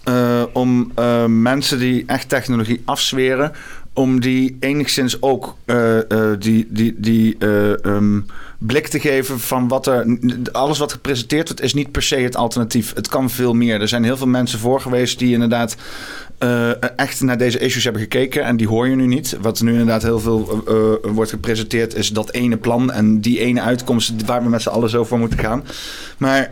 eh, 0.07 0.43
om 0.53 0.91
eh, 0.95 1.25
mensen 1.25 1.79
die 1.79 2.03
echt 2.05 2.29
technologie 2.29 2.81
afzweren... 2.85 3.51
om 3.93 4.19
die 4.19 4.57
enigszins 4.59 5.21
ook 5.21 5.55
eh, 5.65 5.99
die, 6.39 6.67
die, 6.69 6.95
die 6.97 7.35
eh, 7.39 7.85
ehm, 7.85 8.21
blik 8.57 8.87
te 8.87 8.99
geven 8.99 9.39
van 9.39 9.67
wat 9.67 9.87
er... 9.87 10.17
Alles 10.51 10.77
wat 10.77 10.91
gepresenteerd 10.91 11.47
wordt 11.47 11.63
is 11.63 11.73
niet 11.73 11.91
per 11.91 12.03
se 12.03 12.15
het 12.15 12.35
alternatief. 12.35 12.93
Het 12.93 13.07
kan 13.07 13.29
veel 13.29 13.53
meer. 13.53 13.81
Er 13.81 13.87
zijn 13.87 14.03
heel 14.03 14.17
veel 14.17 14.27
mensen 14.27 14.59
voor 14.59 14.81
geweest 14.81 15.19
die 15.19 15.33
inderdaad... 15.33 15.75
eh, 16.37 16.69
echt 16.95 17.21
naar 17.21 17.37
deze 17.37 17.59
issues 17.59 17.83
hebben 17.83 18.01
gekeken 18.01 18.43
en 18.43 18.57
die 18.57 18.67
hoor 18.67 18.87
je 18.87 18.95
nu 18.95 19.07
niet. 19.07 19.37
Wat 19.41 19.61
nu 19.61 19.71
inderdaad 19.71 20.03
heel 20.03 20.19
veel 20.19 20.63
eh, 20.67 20.75
eh, 20.75 21.11
wordt 21.13 21.31
gepresenteerd 21.31 21.95
is 21.95 22.09
dat 22.09 22.31
ene 22.31 22.57
plan 22.57 22.91
en 22.91 23.21
die 23.21 23.39
ene 23.39 23.61
uitkomst 23.61 24.13
waar 24.25 24.43
we 24.43 24.49
met 24.49 24.61
z'n 24.61 24.69
allen 24.69 24.89
zo 24.89 25.03
voor 25.03 25.19
moeten 25.19 25.39
gaan. 25.39 25.65
Maar 26.17 26.51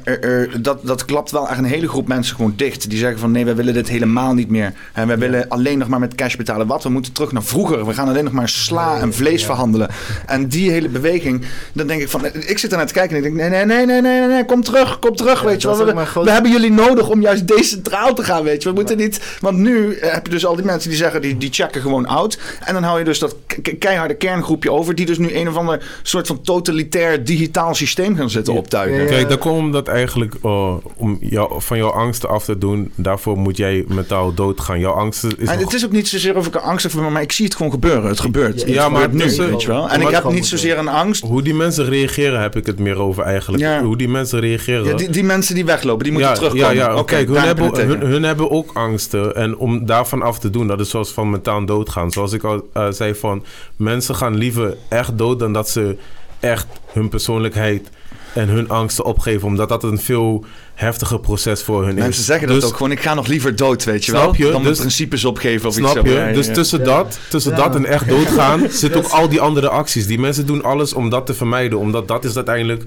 dat, 0.62 0.80
dat 0.86 1.06
klapt 1.06 1.32
wel 1.32 1.50
echt 1.50 1.58
een 1.58 1.64
hele 1.64 1.88
groep 1.88 2.08
mensen 2.08 2.36
gewoon 2.36 2.54
dicht. 2.56 2.90
Die 2.90 3.00
zeggen 3.00 3.20
van 3.20 3.32
nee, 3.32 3.46
wij 3.46 3.56
willen 3.56 3.74
dit 3.74 3.90
helemaal 3.90 4.34
niet 4.34 4.50
meer. 4.50 4.74
En 4.94 5.08
wij 5.08 5.18
willen 5.18 5.50
alleen 5.50 5.78
nog 5.78 5.88
maar 5.88 6.00
met 6.00 6.16
cash 6.16 6.36
betalen. 6.36 6.68
Wat? 6.68 6.84
We 6.84 6.90
moeten 6.90 7.14
terug 7.14 7.32
naar 7.32 7.44
vroeger. 7.44 7.86
We 7.86 7.94
gaan 7.94 8.08
alleen 8.08 8.24
nog 8.24 8.34
maar 8.34 8.50
sla 8.50 9.00
en 9.00 9.14
vlees 9.14 9.46
verhandelen. 9.46 9.90
En 10.26 10.48
die 10.48 10.72
hele 10.72 10.90
beweging, 10.90 11.46
dan 11.74 11.88
denk 11.88 12.02
ik 12.02 12.10
van... 12.10 12.26
Ik 12.26 12.58
zit 12.58 12.72
er 12.72 12.78
naar 12.78 12.88
te 12.88 12.94
kijken 12.94 13.18
en 13.18 13.24
ik 13.24 13.24
denk 13.24 13.36
nee, 13.36 13.50
nee, 13.50 13.66
nee, 13.66 13.86
nee, 13.86 14.02
nee, 14.02 14.20
nee, 14.20 14.30
nee 14.30 14.46
kom 14.46 14.64
terug, 14.64 15.00
kom 15.00 15.16
terug, 15.16 15.42
weet 15.42 15.62
je 15.62 15.68
wel. 15.68 15.86
We, 16.24 16.32
hebben 16.32 16.52
jullie 16.52 16.72
nodig 16.72 17.10
om 17.10 17.22
juist 17.22 17.48
decentraal 17.48 18.14
te 18.14 18.24
gaan, 18.24 18.44
weet 18.44 18.64
je. 18.64 18.70
We 18.70 18.76
moeten 18.76 18.98
niet... 18.98 19.38
Want 19.40 19.58
nu 19.58 19.75
eh, 19.76 20.14
heb 20.14 20.26
je 20.26 20.32
dus 20.32 20.46
al 20.46 20.56
die 20.56 20.66
mensen 20.66 20.90
die 20.90 20.98
zeggen, 20.98 21.22
die, 21.22 21.38
die 21.38 21.50
checken 21.54 21.82
gewoon 21.82 22.06
out. 22.06 22.40
En 22.66 22.74
dan 22.74 22.84
hou 22.84 23.00
je 23.00 23.06
dus 23.06 23.20
dat 23.20 23.36
ke- 23.48 23.62
ke- 23.62 23.76
keiharde 23.76 24.14
kerngroepje 24.16 24.72
over... 24.72 24.96
die 24.96 25.06
dus 25.06 25.18
nu 25.18 25.36
een 25.36 25.48
of 25.50 25.56
ander 25.56 26.00
soort 26.04 26.28
van 26.28 26.42
totalitair 26.42 27.24
digitaal 27.24 27.76
systeem 27.76 28.16
gaan 28.16 28.30
zitten 28.30 28.54
optuigen. 28.54 29.02
Ja. 29.02 29.06
Kijk, 29.08 29.30
daar 29.30 29.38
komt 29.38 29.74
dat 29.74 29.88
eigenlijk 29.88 30.34
uh, 30.46 30.74
om 30.96 31.18
jou, 31.22 31.62
van 31.62 31.78
jouw 31.78 31.90
angsten 31.90 32.30
af 32.30 32.44
te 32.46 32.58
doen. 32.58 32.92
Daarvoor 32.96 33.38
moet 33.38 33.58
jij 33.58 33.86
mentaal 33.88 34.34
doodgaan. 34.34 34.80
Jouw 34.80 34.92
angsten 34.94 35.30
is. 35.38 35.48
En 35.48 35.56
nog- 35.56 35.64
het 35.64 35.74
is 35.74 35.86
ook 35.86 35.92
niet 35.92 36.08
zozeer 36.08 36.38
of 36.38 36.48
ik 36.48 36.56
er 36.56 36.62
angstig 36.62 36.92
voor 36.92 37.02
ben, 37.02 37.12
maar 37.12 37.22
ik 37.22 37.32
zie 37.32 37.46
het 37.46 37.56
gewoon 37.56 37.72
gebeuren. 37.72 38.10
Het 38.10 38.20
gebeurt. 38.20 38.60
Ja, 38.60 38.66
Het 38.66 38.76
ja, 38.76 38.90
maar 38.90 39.02
gebeurt 39.02 39.22
nu, 39.22 39.28
tussen- 39.28 39.50
weet 39.50 39.62
je 39.62 39.68
wel. 39.68 39.82
En 39.82 39.88
maar 39.88 40.10
ik 40.10 40.16
het 40.16 40.24
heb 40.24 40.34
niet 40.34 40.46
zozeer 40.46 40.78
een 40.78 40.88
angst. 40.88 41.24
Hoe 41.24 41.42
die 41.42 41.54
mensen 41.54 41.86
reageren, 41.86 42.42
heb 42.42 42.56
ik 42.56 42.66
het 42.66 42.80
meer 42.80 42.98
over 43.00 43.24
eigenlijk. 43.24 43.64
Ja. 43.64 43.84
Hoe 43.84 43.98
die 43.98 44.10
mensen 44.10 44.40
reageren. 44.40 44.86
Ja, 44.86 44.94
die, 44.94 45.10
die 45.10 45.24
mensen 45.24 45.56
die 45.56 45.66
weglopen, 45.66 46.04
die 46.04 46.12
moeten 46.14 46.32
ja, 46.32 46.36
terugkomen. 46.38 46.76
Ja, 46.76 46.88
ja. 46.90 46.94
Oké, 46.98 47.04
kijk, 47.04 47.28
hun 47.28 47.36
heb 47.38 47.46
hebben, 47.46 47.66
het 47.66 47.78
hun, 47.78 48.00
hun 48.00 48.24
hebben 48.24 48.52
ook 48.52 48.70
angsten. 48.74 49.36
En 49.36 49.58
om 49.66 49.86
daarvan 49.86 50.22
af 50.22 50.40
te 50.40 50.50
doen, 50.50 50.68
dat 50.68 50.80
is 50.80 50.90
zoals 50.90 51.12
van 51.12 51.30
mentaal 51.30 51.66
doodgaan. 51.66 52.12
Zoals 52.12 52.34
ik 52.34 52.44
al 52.44 52.68
eh, 52.74 52.88
zei, 52.92 53.16
van 53.16 53.44
mensen 53.76 54.16
gaan 54.16 54.36
liever 54.38 54.78
echt 54.90 55.18
dood 55.18 55.40
dan 55.40 55.54
dat 55.54 55.70
ze 55.70 55.98
echt 56.40 56.68
hun 56.92 57.10
persoonlijkheid 57.10 57.90
en 58.34 58.48
hun 58.48 58.70
angsten 58.70 59.06
opgeven. 59.06 59.48
Omdat 59.48 59.70
dat 59.70 59.84
een 59.84 59.98
veel 60.00 60.46
heftiger 60.74 61.20
proces 61.20 61.64
voor 61.64 61.86
hun 61.86 61.96
is. 61.98 62.04
Mensen 62.04 62.24
zeggen 62.24 62.48
dat 62.48 62.56
Dus- 62.62 62.70
ook 62.70 62.76
gewoon. 62.76 62.92
Ik 62.92 63.02
ga 63.02 63.14
nog 63.14 63.28
liever 63.28 63.56
dood, 63.56 63.84
weet 63.84 64.06
je 64.06 64.12
Snap 64.12 64.24
wel. 64.24 64.36
je? 64.36 64.44
Dan 64.44 64.52
mijn 64.52 64.64
Dus- 64.64 64.78
principes 64.80 65.26
opgeven 65.26 65.68
of 65.70 65.78
iets 65.78 65.90
Snap 65.92 66.06
zo. 66.06 66.12
je? 66.12 66.18
Ja, 66.20 66.28
ja, 66.28 66.34
Dus 66.34 66.48
tussen, 66.54 66.80
Ja. 66.80 66.86
dat, 66.86 67.20
tussen 67.30 67.52
Ja. 67.52 67.58
dat 67.58 67.76
en 67.76 67.86
echt 67.86 68.08
doodgaan 68.10 68.70
zit 68.82 68.96
ook 68.96 69.06
al 69.08 69.30
die 69.30 69.42
andere 69.42 69.70
acties. 69.70 70.08
Die 70.08 70.20
mensen 70.20 70.46
doen 70.46 70.64
alles 70.64 70.94
om 70.94 71.10
dat 71.10 71.26
te 71.26 71.34
vermijden. 71.34 71.80
Omdat 71.80 72.08
dat 72.08 72.24
is 72.26 72.36
uiteindelijk 72.36 72.84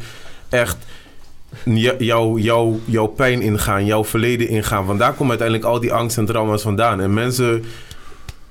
echt 0.48 0.76
jouw 1.98 2.38
jouw 2.38 2.80
jouw 2.84 3.06
pijn 3.06 3.42
ingaan, 3.42 3.84
jouw 3.84 4.04
verleden 4.04 4.48
ingaan. 4.48 4.86
Want 4.86 4.98
daar 4.98 5.12
komen 5.12 5.28
uiteindelijk 5.28 5.68
al 5.68 5.80
die 5.80 5.92
angst 5.92 6.18
en 6.18 6.26
trauma's 6.26 6.62
vandaan. 6.62 7.00
En 7.00 7.14
mensen 7.14 7.64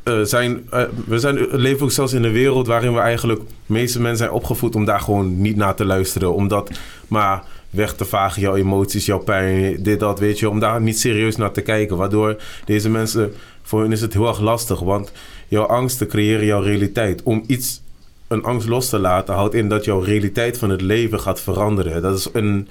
eh, 0.08 0.22
zijn, 0.22 0.68
eh, 0.70 0.84
we 1.06 1.20
zijn, 1.20 1.48
leven 1.52 1.84
ook 1.84 1.92
zelfs 1.92 2.14
in 2.14 2.24
een 2.24 2.32
wereld 2.32 2.68
waarin 2.68 2.94
we 2.94 3.00
eigenlijk, 3.00 3.42
meeste 3.66 4.02
mensen 4.02 4.18
zijn 4.18 4.32
opgevoed 4.32 4.76
om 4.76 4.86
daar 4.86 5.00
gewoon 5.00 5.42
niet 5.42 5.56
naar 5.56 5.76
te 5.76 5.86
luisteren. 5.86 6.34
Om 6.34 6.48
dat 6.48 6.72
maar 7.08 7.44
weg 7.70 7.94
te 7.94 8.06
vagen, 8.06 8.42
jouw 8.42 8.56
emoties, 8.56 9.06
jouw 9.06 9.20
pijn, 9.20 9.84
dit, 9.84 10.00
dat, 10.00 10.20
weet 10.20 10.40
je. 10.40 10.50
Om 10.50 10.60
daar 10.60 10.82
niet 10.82 11.00
serieus 11.00 11.36
naar 11.36 11.52
te 11.52 11.62
kijken. 11.62 11.98
Waardoor 11.98 12.42
deze 12.66 12.90
mensen, 12.90 13.34
voor 13.62 13.82
hun 13.82 13.92
is 13.92 14.02
het 14.02 14.14
heel 14.14 14.28
erg 14.28 14.40
lastig. 14.40 14.80
Want 14.80 15.12
jouw 15.48 15.66
angsten 15.66 16.08
creëren 16.08 16.46
jouw 16.46 16.62
realiteit. 16.62 17.24
Om 17.24 17.44
iets, 17.48 17.82
een 18.28 18.44
angst 18.44 18.68
los 18.68 18.90
te 18.90 19.00
laten, 19.00 19.34
houdt 19.34 19.54
in 19.54 19.70
dat 19.70 19.86
jouw 19.86 20.00
realiteit 20.00 20.58
van 20.58 20.70
het 20.70 20.82
leven 20.82 21.20
gaat 21.20 21.42
veranderen. 21.42 22.02
Dat 22.02 22.18
is 22.18 22.30
een, 22.34 22.68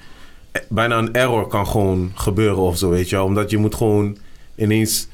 bijna 0.69 0.97
een 0.97 1.13
error 1.13 1.47
kan 1.47 1.67
gewoon 1.67 2.11
gebeuren 2.15 2.57
of 2.63 2.77
zo, 2.77 2.89
weet 2.89 3.09
je 3.09 3.15
wel. 3.15 3.25
Omdat 3.25 3.49
je 3.49 3.57
moet 3.57 3.75
gewoon 3.75 4.17
ineens 4.55 5.07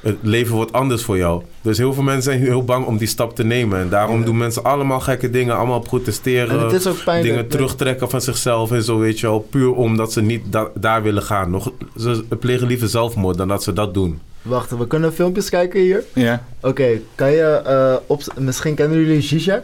het 0.00 0.16
leven 0.20 0.54
wordt 0.54 0.72
anders 0.72 1.02
voor 1.04 1.16
jou. 1.16 1.42
Dus 1.60 1.78
heel 1.78 1.94
veel 1.94 2.02
mensen 2.02 2.22
zijn 2.32 2.44
heel 2.44 2.64
bang 2.64 2.86
om 2.86 2.96
die 2.96 3.08
stap 3.08 3.34
te 3.36 3.44
nemen. 3.44 3.80
En 3.80 3.88
daarom 3.88 4.18
Ja. 4.18 4.24
doen 4.24 4.36
mensen 4.36 4.64
allemaal 4.64 5.00
gekke 5.00 5.30
dingen. 5.30 5.56
Allemaal 5.56 5.80
protesteren. 5.80 6.58
En 6.58 6.64
het 6.64 6.72
is 6.72 6.86
ook 6.86 7.04
pijnlijk. 7.04 7.34
dingen 7.34 7.48
terugtrekken 7.48 8.10
van 8.10 8.20
zichzelf 8.20 8.72
en 8.72 8.82
zo, 8.82 8.98
weet 8.98 9.20
je 9.20 9.26
wel. 9.26 9.40
Puur 9.40 9.72
omdat 9.74 10.12
ze 10.12 10.22
niet 10.22 10.42
da- 10.52 10.70
daar 10.74 11.02
willen 11.02 11.22
gaan. 11.22 11.50
Nog, 11.50 11.72
ze 11.96 12.24
plegen 12.40 12.66
liever 12.66 12.88
zelfmoord 12.88 13.36
dan 13.36 13.48
dat 13.48 13.62
ze 13.62 13.72
dat 13.72 13.94
doen. 13.94 14.20
Wacht, 14.42 14.70
we 14.78 14.86
kunnen 14.86 15.12
filmpjes 15.14 15.48
kijken 15.50 15.80
hier. 15.80 16.04
Ja. 16.14 16.44
Oké, 16.60 17.00
kan 17.14 17.30
je 17.30 17.42
eh, 17.64 17.94
op... 18.06 18.22
Misschien 18.38 18.74
kennen 18.74 18.98
jullie 18.98 19.20
Zizek? 19.20 19.62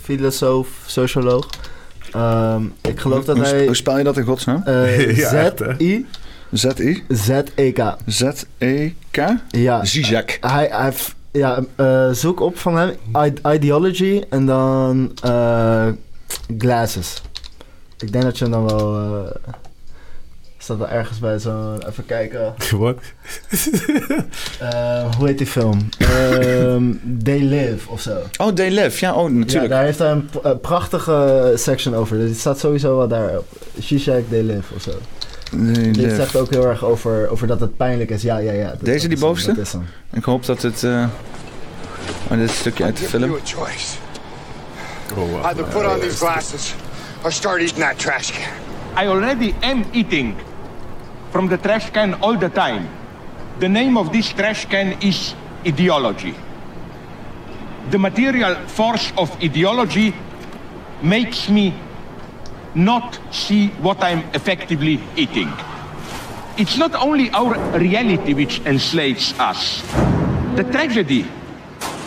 Filosoof, 0.00 0.68
socioloog. 0.86 1.48
Ehm, 2.12 2.62
ik 2.80 3.00
geloof 3.00 3.24
dat 3.24 3.36
hoe, 3.36 3.44
hij... 3.46 3.66
hoe 3.66 3.74
spel 3.74 3.98
je 3.98 4.04
dat 4.04 4.16
in 4.16 4.24
godsnaam? 4.24 4.62
eh, 4.64 5.16
Ja, 5.16 5.30
hè? 5.30 5.50
Z-I... 5.78 6.06
Z-I? 6.52 7.02
Z-E-K. 7.08 7.96
Z-E-K? 8.06 9.34
Ja. 9.48 9.84
Zizek. 9.84 10.38
Hij, 10.40 10.68
hij, 10.70 10.84
heeft- 10.84 11.14
ja, 11.32 11.60
eh, 11.76 12.10
zoek 12.10 12.40
op 12.40 12.58
van 12.58 12.76
hem 12.76 12.90
I- 13.26 13.54
ideology 13.54 14.22
en 14.30 14.46
dan 14.46 15.12
eh, 15.22 15.86
glasses. 16.58 17.22
Ik 17.98 18.12
denk 18.12 18.24
dat 18.24 18.38
je 18.38 18.44
hem 18.44 18.52
dan 18.52 18.64
wel. 18.66 19.26
Staat 20.62 20.78
wel 20.78 20.88
ergens 20.88 21.18
bij 21.18 21.38
zo'n. 21.38 21.82
Even 21.88 22.06
kijken. 22.06 22.54
Wat? 22.78 22.96
Eh, 24.58 25.14
hoe 25.16 25.26
heet 25.26 25.38
die 25.38 25.46
film? 25.46 25.88
Ehm 25.98 26.92
They 27.22 27.38
Live 27.40 27.90
of 27.90 28.00
zo. 28.00 28.18
Oh, 28.36 28.48
They 28.48 28.70
Live. 28.70 29.04
Ja, 29.04 29.14
oh, 29.14 29.28
Ja, 29.30 29.34
natuurlijk. 29.36 29.70
daar 29.72 29.84
heeft 29.84 29.98
hij 29.98 30.10
een 30.42 30.60
prachtige 30.60 31.52
section 31.56 31.94
over. 31.94 32.16
Dus 32.16 32.26
die 32.28 32.38
staat 32.38 32.58
sowieso 32.58 32.96
wel 32.96 33.08
daarop. 33.08 33.46
Shishak 33.82 34.22
They 34.28 34.42
Live 34.42 34.74
of 34.74 34.82
zo. 34.82 34.90
They 35.72 35.90
Dit 35.90 36.12
zegt 36.12 36.36
ook 36.36 36.50
heel 36.50 36.66
erg 36.66 36.84
over, 36.84 37.28
over 37.28 37.46
dat 37.46 37.60
het 37.60 37.76
pijnlijk 37.76 38.10
is. 38.10 38.22
Ja, 38.22 38.38
ja, 38.38 38.52
ja. 38.52 38.68
Dat- 38.68 38.80
Deze, 38.84 39.00
dat 39.00 39.08
die 39.16 39.18
bovenste? 39.26 39.54
Ik 40.12 40.24
hoop 40.24 40.46
dat 40.46 40.62
het... 40.62 40.82
eh 40.84 41.04
Oh, 42.30 42.38
dit 42.38 42.38
is 42.38 42.50
een 42.50 42.56
stukje 42.56 42.84
uit 42.84 42.96
de 42.96 43.04
film. 43.04 43.32
Oh, 43.32 43.38
wow. 45.14 45.44
Either 45.44 45.64
put 45.64 45.86
on 45.86 46.00
these 46.00 46.16
glasses 46.16 46.74
or 47.24 47.32
start 47.32 47.60
eating 47.60 47.78
that 47.78 47.98
trash 47.98 48.30
can. 48.30 49.04
I 49.04 49.08
already 49.08 49.54
am 49.60 49.84
eating 49.92 50.34
from 51.32 51.48
the 51.48 51.56
trash 51.56 51.90
can 51.90 52.14
all 52.22 52.36
the 52.36 52.50
time. 52.50 52.86
The 53.58 53.68
name 53.68 53.96
of 53.96 54.12
this 54.12 54.32
trash 54.32 54.66
can 54.66 55.00
is 55.00 55.34
ideology. 55.66 56.34
The 57.90 57.98
material 57.98 58.54
force 58.68 59.12
of 59.16 59.32
ideology 59.42 60.14
makes 61.02 61.48
me 61.48 61.74
not 62.74 63.18
see 63.32 63.68
what 63.80 64.02
I'm 64.04 64.20
effectively 64.34 65.00
eating. 65.16 65.50
It's 66.58 66.76
not 66.76 66.94
only 66.94 67.30
our 67.30 67.56
reality 67.78 68.34
which 68.34 68.60
enslaves 68.66 69.32
us. 69.38 69.80
The 70.54 70.68
tragedy 70.70 71.26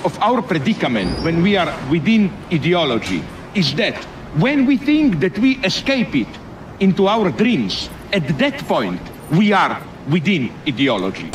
of 0.05 0.17
our 0.21 0.41
predicament 0.43 1.23
when 1.23 1.41
we 1.41 1.57
are 1.57 1.73
within 1.89 2.31
ideology 2.53 3.23
is 3.55 3.73
that 3.75 3.95
when 4.37 4.67
we 4.67 4.77
think 4.77 5.19
that 5.19 5.37
we 5.39 5.57
escape 5.65 6.15
it 6.15 6.27
into 6.79 7.07
our 7.07 7.31
dreams, 7.31 7.89
at 8.13 8.37
that 8.37 8.59
point 8.67 9.01
we 9.29 9.53
are 9.53 9.77
within 10.09 10.51
ideology. 10.67 11.29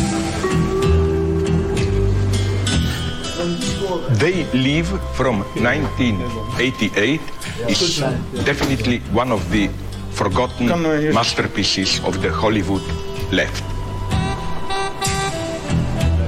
They 4.18 4.44
Live 4.52 4.88
from 5.14 5.40
1988 5.56 7.20
is 7.68 8.02
definitely 8.44 9.00
one 9.12 9.32
of 9.32 9.50
the 9.50 9.68
forgotten 10.12 10.68
Kan, 10.68 10.84
hier- 10.84 11.12
masterpieces 11.12 12.00
of 12.04 12.20
the 12.20 12.28
Hollywood 12.30 12.82
left. 13.30 13.62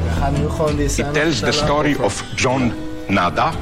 We 0.04 0.20
gaan 0.20 0.32
nu 0.32 0.48
gewoon 0.48 0.76
die 0.76 0.88
scène 0.88 1.08
It 1.08 1.14
tells 1.14 1.40
the 1.40 1.52
story 1.52 1.96
of 2.00 2.24
John 2.36 2.72
Nada. 3.08 3.52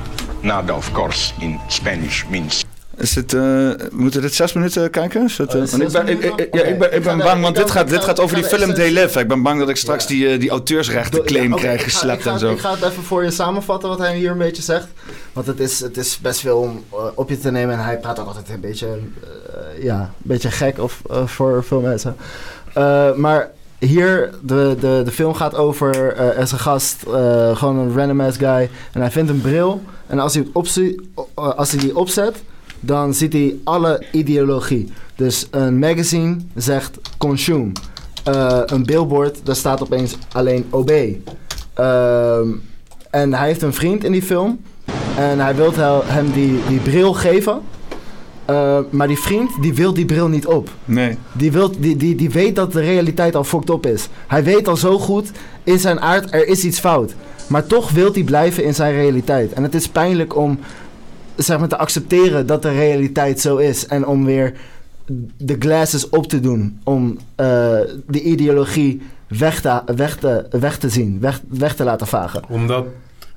Nada, 0.42 0.72
of 0.72 0.92
course, 0.92 1.32
in 1.40 1.58
Spanish 1.68 2.24
means 2.28 2.64
Is 3.00 3.14
het, 3.14 3.34
eh, 3.34 3.70
moeten 3.92 4.20
we 4.20 4.26
dit 4.26 4.34
zes 4.34 4.52
minuten 4.52 4.90
kijken? 4.90 5.24
Is 5.24 5.38
het, 5.38 5.54
eh, 5.54 5.62
Oh, 5.62 5.68
want 5.68 5.82
ik, 5.82 5.92
ben, 5.92 6.08
ik, 6.08 6.18
minuten? 6.20 6.46
ik- 6.46 6.54
ja, 6.54 6.62
ik 6.62 6.78
ben, 6.78 6.88
ik 6.88 6.94
Ik 6.96 7.02
ga 7.02 7.08
ben 7.08 7.18
de- 7.18 7.24
bang, 7.24 7.42
want 7.42 7.56
dit 7.56 7.70
gaat, 7.70 7.88
dit 7.88 7.98
ga- 7.98 8.04
gaat 8.04 8.20
over 8.20 8.36
die 8.36 8.44
film 8.44 8.74
They 8.74 8.90
Live. 8.90 9.20
Ik 9.20 9.28
ben 9.28 9.42
bang 9.42 9.58
dat 9.58 9.68
ik 9.68 9.76
straks 9.76 10.06
die, 10.06 10.28
eh, 10.28 10.40
die 10.40 10.50
auteursrechtenclaim 10.50 11.50
Ja, 11.52 11.56
krijg 11.56 11.82
geslept 11.82 12.26
en 12.26 12.38
zo. 12.38 12.50
Ik 12.50 12.58
ga 12.58 12.70
het 12.70 12.82
even 12.82 13.02
voor 13.02 13.24
je 13.24 13.30
samenvatten 13.30 13.88
wat 13.88 13.98
hij 13.98 14.16
hier 14.16 14.30
een 14.30 14.38
beetje 14.38 14.62
zegt. 14.62 14.86
Want 15.32 15.46
het 15.46 15.60
is, 15.60 15.80
het 15.80 15.96
is 15.96 16.18
best 16.18 16.40
veel 16.40 16.58
om 16.58 16.84
eh, 16.92 16.98
op 17.14 17.28
je 17.28 17.38
te 17.38 17.50
nemen. 17.50 17.74
En 17.74 17.84
hij 17.84 17.98
praat 17.98 18.18
ook 18.20 18.26
altijd 18.26 18.48
een 18.48 18.60
beetje, 18.60 18.86
eh, 18.86 19.82
ja, 19.82 20.00
een 20.00 20.08
beetje 20.22 20.50
gek 20.50 20.78
of, 20.78 21.02
eh, 21.10 21.26
voor 21.26 21.64
veel 21.64 21.80
mensen. 21.80 22.16
Eh, 22.74 23.12
maar 23.14 23.50
hier, 23.78 24.30
de, 24.42 24.76
de, 24.80 25.02
de 25.04 25.10
film 25.12 25.34
gaat 25.34 25.54
over, 25.54 26.12
eh, 26.14 26.26
er 26.26 26.38
is 26.38 26.52
een 26.52 26.58
gast, 26.58 26.96
eh, 27.06 27.56
gewoon 27.56 27.76
een 27.78 27.96
random 27.96 28.20
ass 28.20 28.36
guy. 28.38 28.70
En 28.92 29.00
hij 29.00 29.10
vindt 29.10 29.30
een 29.30 29.40
bril. 29.40 29.82
En 30.06 30.18
als 30.18 30.34
hij, 30.34 30.42
het 30.42 30.52
opzie- 30.54 31.10
eh, 31.34 31.48
als 31.54 31.70
hij 31.70 31.80
die 31.80 31.96
opzet, 31.96 32.36
dan 32.80 33.14
ziet 33.14 33.32
hij 33.32 33.56
alle 33.64 34.04
ideologie. 34.12 34.92
Dus 35.16 35.46
een 35.50 35.78
magazine 35.78 36.36
zegt 36.54 36.98
consume. 37.18 37.72
Eh, 38.24 38.60
een 38.66 38.84
billboard, 38.84 39.40
daar 39.44 39.56
staat 39.56 39.82
opeens 39.82 40.16
alleen 40.32 40.66
OB. 40.70 40.90
Ehm, 41.74 42.48
en 43.10 43.34
hij 43.34 43.46
heeft 43.46 43.62
een 43.62 43.74
vriend 43.74 44.04
in 44.04 44.12
die 44.12 44.22
film. 44.22 44.60
En 45.16 45.38
hij 45.38 45.54
wil 45.54 45.72
hem 46.04 46.32
die, 46.32 46.58
die 46.68 46.78
bril 46.78 47.12
geven. 47.12 47.60
Eh, 48.44 48.78
maar 48.90 49.08
die 49.08 49.18
vriend, 49.18 49.50
die 49.60 49.74
wil 49.74 49.94
die 49.94 50.04
bril 50.04 50.28
niet 50.28 50.46
op. 50.46 50.70
Nee. 50.84 51.16
Die, 51.32 51.52
wil, 51.52 51.70
die, 51.78 51.96
die, 51.96 52.14
die 52.14 52.30
weet 52.30 52.56
dat 52.56 52.72
de 52.72 52.80
realiteit 52.80 53.34
al 53.34 53.44
fucked 53.44 53.70
op 53.70 53.86
is. 53.86 54.08
Hij 54.26 54.44
weet 54.44 54.68
al 54.68 54.76
zo 54.76 54.98
goed, 54.98 55.30
in 55.64 55.78
zijn 55.78 56.00
aard, 56.00 56.34
er 56.34 56.46
is 56.46 56.64
iets 56.64 56.78
fout. 56.78 57.14
Maar 57.46 57.66
toch 57.66 57.90
wil 57.90 58.12
hij 58.12 58.22
blijven 58.22 58.64
in 58.64 58.74
zijn 58.74 58.92
realiteit. 58.92 59.52
En 59.52 59.62
het 59.62 59.74
is 59.74 59.88
pijnlijk 59.88 60.36
om 60.36 60.58
zeg 61.42 61.58
maar, 61.58 61.68
te 61.68 61.76
accepteren 61.78 62.46
dat 62.46 62.62
de 62.62 62.70
realiteit 62.72 63.40
zo 63.40 63.56
is. 63.56 63.86
En 63.86 64.06
om 64.06 64.24
weer 64.24 64.52
de 65.36 65.56
glasses 65.58 66.08
op 66.08 66.26
te 66.26 66.40
doen. 66.40 66.80
Om 66.84 67.18
eh, 67.34 67.46
de 68.06 68.22
ideologie 68.22 69.02
weg 69.28 69.60
te, 69.60 69.80
weg 69.96 70.16
te, 70.16 70.46
weg 70.50 70.78
te 70.78 70.88
zien, 70.88 71.20
weg, 71.20 71.40
weg 71.48 71.74
te 71.74 71.84
laten 71.84 72.06
vagen. 72.06 72.42
Omdat, 72.48 72.84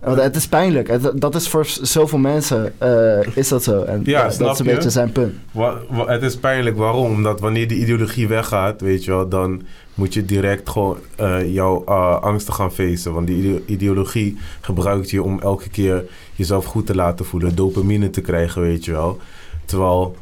Want 0.04 0.22
het 0.22 0.36
is 0.36 0.48
pijnlijk. 0.48 0.88
Het- 0.88 1.12
dat 1.22 1.36
is 1.36 1.48
voor 1.48 1.66
zoveel 1.82 2.18
mensen 2.20 2.74
eh, 2.78 3.36
is 3.38 3.48
dat 3.48 3.64
zo. 3.64 3.84
En 3.84 4.02
Ja, 4.04 4.24
dat, 4.24 4.32
is 4.54 4.60
een 4.60 4.66
je? 4.66 4.74
beetje 4.74 4.90
zijn 4.90 5.12
punt. 5.12 5.34
wa- 5.52 5.78
wa- 5.90 6.08
het 6.08 6.24
is 6.24 6.38
pijnlijk, 6.38 6.78
waarom? 6.78 7.12
Omdat 7.12 7.40
wanneer 7.40 7.68
die 7.68 7.78
ideologie 7.82 8.28
weggaat, 8.28 8.82
weet 8.82 9.04
je 9.04 9.12
wel, 9.12 9.28
dan 9.30 9.62
moet 9.94 10.14
je 10.14 10.26
direct 10.26 10.70
gewoon 10.70 10.98
eh, 11.16 11.54
jouw 11.54 11.84
eh, 11.86 12.22
angsten 12.22 12.54
gaan 12.54 12.72
facen. 12.74 13.14
Want 13.14 13.28
die 13.28 13.38
ide- 13.44 13.62
ideologie 13.66 14.38
gebruikt 14.62 15.10
je 15.10 15.24
om 15.24 15.40
elke 15.42 15.70
keer 15.70 16.04
jezelf 16.36 16.66
goed 16.66 16.86
te 16.86 16.96
laten 16.96 17.26
voelen, 17.26 17.56
dopamine 17.56 18.10
te 18.10 18.22
krijgen, 18.22 18.62
weet 18.62 18.86
je 18.86 18.92
wel. 18.92 19.20
Terwijl 19.66 20.16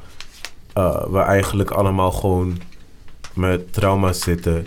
eh, 0.74 1.04
we 1.12 1.20
eigenlijk 1.20 1.70
allemaal 1.72 2.12
gewoon 2.12 2.58
met 3.34 3.74
trauma's 3.74 4.22
zitten. 4.22 4.66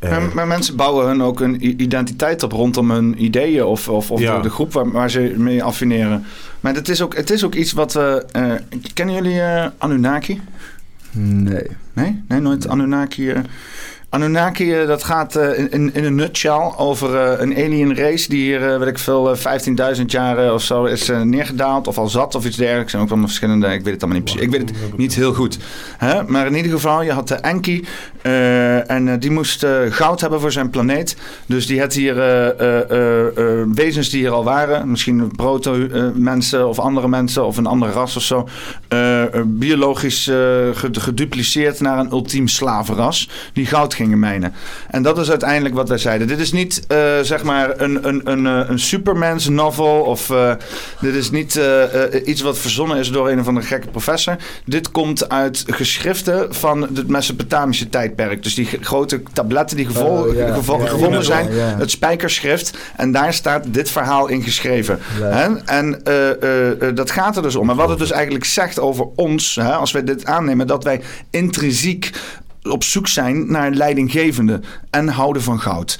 Maar, 0.00 0.30
maar 0.34 0.46
mensen 0.46 0.76
bouwen 0.76 1.06
hun 1.06 1.22
ook 1.22 1.40
een 1.40 1.80
identiteit 1.82 2.42
op 2.42 2.52
rondom 2.52 2.90
hun 2.90 3.24
ideeën 3.24 3.64
of, 3.64 3.88
of, 3.88 4.10
of 4.10 4.20
Ja. 4.20 4.36
de, 4.36 4.42
de 4.42 4.50
groep 4.50 4.72
waar, 4.72 4.90
waar 4.90 5.10
ze 5.10 5.34
mee 5.36 5.62
affineren. 5.62 6.24
Maar 6.60 6.74
het 6.74 6.88
is 6.88 7.02
ook, 7.02 7.16
het 7.16 7.30
is 7.30 7.44
ook 7.44 7.54
iets 7.54 7.72
wat 7.72 7.92
we... 7.92 8.24
eh, 8.32 8.52
kennen 8.94 9.14
jullie 9.14 9.40
eh, 9.40 9.66
Anunnaki? 9.78 10.40
Nee. 11.12 11.66
Nee? 11.92 12.22
Nee, 12.28 12.40
nooit 12.40 12.68
Anunnaki. 12.68 13.32
Anunnaki, 14.14 14.72
eh, 14.72 14.86
dat 14.86 15.04
gaat 15.04 15.36
eh, 15.36 15.58
in, 15.58 15.90
een 15.94 16.14
nutshell 16.14 16.72
over 16.76 17.16
eh, 17.16 17.40
een 17.40 17.56
alien 17.56 17.96
race 17.96 18.28
die 18.28 18.40
hier, 18.42 18.78
weet 18.78 18.88
ik 18.88 18.98
veel, 18.98 19.30
eh, 19.30 19.36
15.000 19.96 20.02
jaar 20.06 20.54
of 20.54 20.62
zo 20.62 20.84
is 20.84 21.10
neergedaald 21.24 21.86
of 21.86 21.98
al 21.98 22.08
zat 22.08 22.34
of 22.34 22.44
iets 22.44 22.56
dergelijks. 22.56 22.92
Er 22.92 22.98
zijn 22.98 23.02
ook 23.02 23.16
wel 23.16 23.26
verschillende, 23.26 23.66
ik 23.66 23.84
weet 23.84 23.92
het 23.94 24.02
allemaal 24.02 24.20
niet 24.20 24.30
precies. 24.32 24.46
Ik 24.46 24.50
weet 24.50 24.68
het 24.68 24.98
niet 24.98 25.14
heel 25.14 25.34
goed. 25.34 25.58
Maar 26.26 26.46
in 26.46 26.54
ieder 26.54 26.70
geval, 26.72 27.02
je 27.02 27.12
had 27.12 27.28
de 27.28 27.34
Enki 27.34 27.84
en 28.86 29.18
die 29.18 29.30
moest 29.30 29.66
goud 29.90 30.20
hebben 30.20 30.40
voor 30.40 30.52
zijn 30.52 30.70
planeet. 30.70 31.16
Dus 31.46 31.66
die 31.66 31.80
had 31.80 31.92
hier 31.92 32.14
wezens 33.74 34.08
die 34.10 34.20
hier 34.20 34.30
al 34.30 34.44
waren, 34.44 34.90
misschien 34.90 35.30
proto-mensen 35.36 36.68
of 36.68 36.78
andere 36.78 37.08
mensen 37.08 37.44
of 37.46 37.56
een 37.56 37.66
andere 37.66 37.92
ras 37.92 38.16
of 38.16 38.22
zo, 38.22 38.48
biologisch 39.44 40.30
ged- 40.72 40.98
gedupliceerd 40.98 41.80
naar 41.80 41.98
een 41.98 42.10
ultiem 42.12 42.48
slavenras 42.48 43.28
die 43.52 43.66
goud 43.66 43.94
gingen 44.02 44.18
mijnen. 44.18 44.52
En 44.90 45.02
dat 45.02 45.18
is 45.18 45.30
uiteindelijk 45.30 45.74
wat 45.74 45.88
wij 45.88 45.98
zeiden. 45.98 46.26
Dit 46.26 46.38
is 46.38 46.52
niet 46.52 46.84
eh, 46.86 46.98
zeg 47.22 47.42
maar 47.42 47.80
een, 47.80 48.08
een, 48.08 48.20
een, 48.24 48.46
eh, 48.46 48.68
een 48.68 48.78
Superman's 48.78 49.48
novel 49.48 50.00
of 50.00 50.30
eh, 50.30 50.52
dit 51.00 51.14
is 51.14 51.30
niet 51.30 51.60
iets 52.24 52.40
wat 52.40 52.58
verzonnen 52.58 52.96
is 52.98 53.10
door 53.10 53.30
een 53.30 53.40
of 53.40 53.46
andere 53.46 53.66
gekke 53.66 53.88
professor. 53.88 54.36
Dit 54.64 54.90
komt 54.90 55.28
uit 55.28 55.64
geschriften 55.66 56.54
van 56.54 56.82
het 56.82 57.08
Mesopotamische 57.08 57.88
tijdperk. 57.88 58.42
Dus 58.42 58.54
die 58.54 58.68
grote 58.80 59.22
tabletten 59.32 59.76
die 59.76 59.88
Oh, 60.02 60.54
gevo- 60.54 60.78
gevonden 60.78 61.24
zijn, 61.24 61.48
het 61.52 61.90
spijkerschrift. 61.90 62.78
En 62.96 63.12
daar 63.12 63.34
staat 63.34 63.64
dit 63.68 63.90
verhaal 63.90 64.28
in 64.28 64.42
geschreven. 64.42 64.98
Hè? 65.20 65.56
En 65.64 66.02
dat 66.94 67.10
gaat 67.10 67.36
er 67.36 67.42
dus 67.42 67.56
om. 67.56 67.70
En 67.70 67.76
wat 67.76 67.88
het 67.88 67.98
dus 67.98 68.10
eigenlijk 68.10 68.44
zegt 68.44 68.78
over 68.80 69.06
ons, 69.16 69.54
hè, 69.54 69.72
als 69.72 69.92
wij 69.92 70.04
dit 70.04 70.24
aannemen, 70.24 70.66
dat 70.66 70.84
wij 70.84 71.00
intrinsiek 71.30 72.10
op 72.70 72.84
zoek 72.84 73.08
zijn 73.08 73.50
naar 73.52 73.70
leidinggevende 73.70 74.60
en 74.90 75.08
houden 75.08 75.42
van 75.42 75.60
goud. 75.60 75.98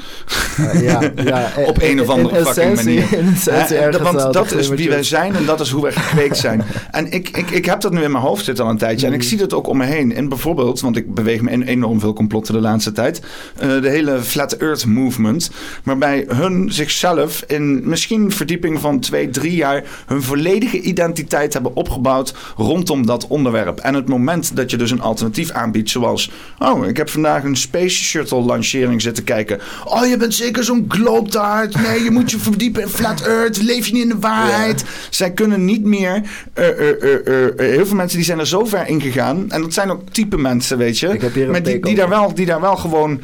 Eh, 0.56 0.82
ja, 0.82 1.00
ja, 1.24 1.52
eh, 1.56 1.68
Op 1.68 1.82
een 1.82 2.00
of 2.00 2.08
andere 2.08 2.38
in 2.38 2.44
fucking 2.44 2.66
essentie- 2.66 3.00
manier. 3.00 3.18
In 3.18 3.28
essentie 3.34 4.02
Want 4.02 4.32
dat 4.32 4.52
is 4.52 4.68
wie 4.68 4.88
wij 4.88 5.02
zijn 5.02 5.34
en 5.36 5.44
dat 5.44 5.60
is 5.60 5.70
hoe 5.70 5.82
wij 5.82 5.92
gekweekt 5.92 6.36
zijn. 6.36 6.62
En 6.90 7.10
ik, 7.12 7.28
ik, 7.28 7.50
ik 7.50 7.64
heb 7.64 7.80
dat 7.80 7.92
nu 7.92 8.02
in 8.02 8.10
mijn 8.10 8.24
hoofd 8.24 8.44
zitten 8.44 8.64
al 8.64 8.70
een 8.70 8.76
tijdje. 8.78 9.06
Mm. 9.06 9.12
En 9.12 9.18
ik 9.18 9.26
zie 9.26 9.38
dat 9.38 9.52
ook 9.52 9.66
om 9.68 9.76
me 9.76 9.84
heen. 9.84 10.14
En 10.14 10.28
bijvoorbeeld, 10.28 10.80
want 10.80 10.96
ik 10.96 11.14
beweeg 11.14 11.40
me 11.40 11.50
in 11.50 11.62
enorm 11.62 12.00
veel 12.00 12.12
complotten 12.12 12.54
de 12.54 12.60
laatste 12.60 12.92
tijd. 12.92 13.20
eh, 13.58 13.68
de 13.80 13.88
hele 13.88 14.20
Flat 14.20 14.52
Earth 14.52 14.86
Movement. 14.86 15.50
Waarbij 15.82 16.24
hun 16.28 16.72
zichzelf 16.72 17.44
in 17.46 17.88
misschien 17.88 18.32
verdieping 18.32 18.80
van 18.80 19.00
twee, 19.00 19.30
drie 19.30 19.54
jaar... 19.54 19.84
hun 20.06 20.22
volledige 20.22 20.80
identiteit 20.80 21.52
hebben 21.52 21.76
opgebouwd 21.76 22.34
rondom 22.56 23.06
dat 23.06 23.26
onderwerp. 23.26 23.78
En 23.78 23.94
het 23.94 24.08
moment 24.08 24.56
dat 24.56 24.70
je 24.70 24.76
dus 24.76 24.90
een 24.90 25.00
alternatief 25.00 25.50
aanbiedt 25.50 25.90
zoals... 25.90 26.30
oh, 26.58 26.86
ik 26.86 26.96
heb 26.96 27.10
vandaag 27.10 27.44
een 27.44 27.56
Space 27.56 28.04
Shuttle 28.04 28.40
lancering 28.40 29.02
zitten 29.02 29.24
kijken. 29.24 29.60
Oh, 29.84 30.06
je 30.06 30.16
bent 30.16 30.34
zeker 30.34 30.64
zo'n 30.64 30.84
globetrot. 30.88 31.80
Nee, 31.82 32.02
je 32.02 32.10
moet 32.10 32.30
je 32.30 32.38
verdiepen 32.38 32.82
in 32.82 32.88
Flat 32.88 33.20
Earth. 33.20 33.62
Leef 33.62 33.86
je 33.86 33.92
niet 33.92 34.02
in 34.02 34.08
de 34.08 34.18
waarheid. 34.18 34.84
Zij 35.10 35.32
kunnen 35.32 35.64
niet 35.64 35.84
meer... 35.84 36.22
eh, 36.54 36.68
eh, 36.68 37.48
eh, 37.48 37.52
heel 37.56 37.86
veel 37.86 37.96
mensen 37.96 38.16
die 38.16 38.26
zijn 38.26 38.38
er 38.38 38.46
zo 38.46 38.64
ver 38.64 38.88
in 38.88 39.00
gegaan. 39.00 39.50
En 39.50 39.62
dat 39.62 39.72
zijn 39.72 39.90
ook 39.90 40.10
type 40.10 40.36
mensen, 40.36 40.78
weet 40.78 40.98
je. 40.98 41.08
Ik 41.08 41.20
heb 41.20 41.34
hier 41.34 41.44
een 41.44 41.50
maar 41.50 41.62
die, 41.62 41.80
die, 41.80 41.94
daar 41.94 42.08
wel, 42.08 42.34
die 42.34 42.46
daar 42.46 42.60
wel 42.60 42.76
gewoon... 42.76 43.20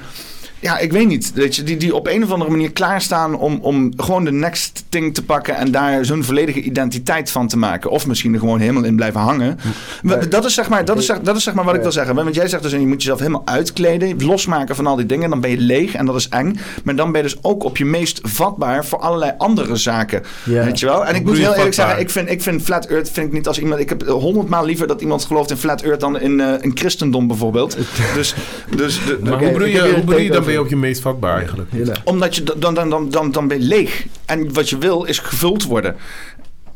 Ja, 0.61 0.79
ik 0.79 0.93
weet 0.93 1.07
niet. 1.09 1.33
Weet 1.35 1.57
je, 1.57 1.63
die, 1.63 1.77
die 1.77 1.95
op 1.95 2.07
een 2.07 2.25
of 2.25 2.31
andere 2.31 2.51
manier 2.51 2.73
klaarstaan 2.73 3.35
om, 3.35 3.59
om 3.63 3.93
gewoon 3.97 4.25
de 4.25 4.33
next 4.33 4.85
thing 4.89 5.15
te 5.15 5.25
pakken 5.25 5.57
en 5.57 5.71
daar 5.71 6.05
zo'n 6.05 6.25
volledige 6.25 6.61
identiteit 6.61 7.31
van 7.31 7.49
te 7.49 7.57
maken. 7.59 7.91
Of 7.91 8.07
misschien 8.07 8.33
er 8.35 8.39
gewoon 8.41 8.61
helemaal 8.61 8.85
in 8.85 8.97
blijven 8.97 9.21
hangen. 9.21 9.59
Maar- 10.03 10.29
dat, 10.29 10.45
is 10.45 10.55
zeg 10.55 10.69
maar, 10.69 10.85
dat, 10.85 10.99
is 10.99 11.07
zeg, 11.07 11.21
dat 11.21 11.37
is 11.37 11.43
zeg 11.43 11.55
maar 11.55 11.65
wat 11.65 11.75
ik 11.75 11.83
wil 11.83 11.93
zeggen. 11.93 12.15
Want 12.15 12.35
jij 12.35 12.49
zegt 12.49 12.63
dus, 12.63 12.73
je 12.73 12.79
moet 12.79 13.03
jezelf 13.03 13.19
helemaal 13.19 13.43
uitkleden, 13.45 14.25
losmaken 14.25 14.77
van 14.77 14.87
al 14.87 14.97
die 14.97 15.07
dingen. 15.07 15.31
Dan 15.31 15.41
ben 15.41 15.51
je 15.51 15.59
leeg 15.59 15.95
en 15.95 16.07
dat 16.07 16.17
is 16.17 16.29
eng. 16.29 16.59
Maar 16.85 16.97
dan 16.97 17.13
ben 17.13 17.23
je 17.23 17.29
dus 17.29 17.39
ook 17.43 17.65
op 17.65 17.77
je 17.77 17.85
meest 17.85 18.21
vatbaar 18.23 18.85
voor 18.87 18.99
allerlei 18.99 19.33
andere 19.39 19.77
zaken. 19.77 20.23
Ja. 20.45 20.65
Weet 20.65 20.81
je 20.81 20.87
wel? 20.87 21.07
En 21.07 21.15
ik 21.15 21.25
moet 21.25 21.37
heel 21.37 21.41
eerlijk 21.43 21.59
vatbaar? 21.59 21.75
zeggen, 21.87 22.01
ik 22.01 22.11
vind, 22.11 22.31
ik 22.31 22.43
vind 22.43 22.63
Flat 22.63 22.87
Earth 22.87 23.11
vind 23.11 23.27
ik 23.27 23.33
niet 23.33 23.47
als 23.47 23.59
iemand... 23.61 23.81
Ik 23.81 23.89
heb 23.89 24.07
honderdmaal 24.09 24.65
liever 24.65 24.87
dat 24.87 25.01
iemand 25.01 25.25
gelooft 25.25 25.51
in 25.51 25.57
Flat 25.57 25.83
Earth 25.83 26.01
dan 26.01 26.21
in, 26.21 26.41
eh 26.41 26.53
in 26.61 26.71
christendom 26.75 27.27
bijvoorbeeld. 27.27 27.77
Dus, 28.15 28.35
dus 28.77 29.01
de, 29.07 29.19
de- 29.23 29.31
maar 29.31 29.39
hoe 29.39 29.53
bedoel 29.53 29.67
je, 29.69 29.81
hoe 29.95 30.05
bedoel 30.05 30.21
je 30.21 30.31
dan. 30.31 30.45
Ben 30.49 30.57
je 30.57 30.65
op 30.65 30.69
je 30.69 30.77
meest 30.77 31.01
vatbaar 31.01 31.37
eigenlijk? 31.37 31.71
Omdat 32.05 32.37
je 32.37 32.43
dan, 32.43 32.75
dan, 32.75 32.91
dan, 32.91 33.11
dan, 33.11 33.31
dan 33.31 33.49
ben 33.49 33.61
je 33.61 33.67
leeg. 33.67 34.07
En 34.27 34.53
wat 34.53 34.71
je 34.71 34.79
wil 34.79 35.05
is 35.05 35.19
gevuld 35.19 35.65
worden. 35.65 35.97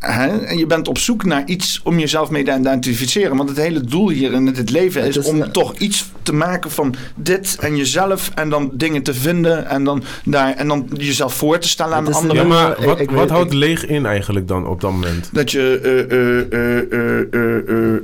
En 0.02 0.58
je 0.58 0.66
bent 0.66 0.88
op 0.88 0.98
zoek 0.98 1.24
naar 1.24 1.42
iets 1.46 1.80
om 1.84 1.98
jezelf 1.98 2.30
mee 2.30 2.44
te 2.44 2.56
identificeren. 2.58 3.36
Want 3.36 3.48
het 3.48 3.58
hele 3.58 3.80
doel 3.80 4.08
hier 4.10 4.32
in 4.32 4.46
het 4.46 4.70
leven 4.70 5.04
is, 5.04 5.18
om 5.18 5.52
toch 5.52 5.74
iets 5.76 6.10
te 6.22 6.32
maken 6.32 6.70
van 6.70 6.94
dit 7.14 7.56
en 7.60 7.76
jezelf. 7.76 8.30
En 8.34 8.48
dan 8.48 8.70
dingen 8.72 9.02
te 9.02 9.14
vinden. 9.14 9.68
En 9.68 9.84
dan, 9.84 10.02
daar, 10.24 10.54
en 10.54 10.68
dan 10.68 10.88
jezelf 10.92 11.34
voor 11.34 11.58
te 11.58 11.68
stellen 11.68 11.96
aan 11.96 12.12
anderen. 12.12 12.36
Ja, 12.36 12.48
maar 12.48 12.84
wat, 12.84 13.10
wat 13.10 13.30
houdt 13.30 13.52
leeg 13.52 13.86
in 13.86 14.06
eigenlijk 14.06 14.48
dan 14.48 14.66
op 14.66 14.80
dat 14.80 14.90
moment? 14.90 15.28
Dat 15.32 15.50
je 15.50 15.80
eh, 15.82 16.18
eh, 16.58 16.78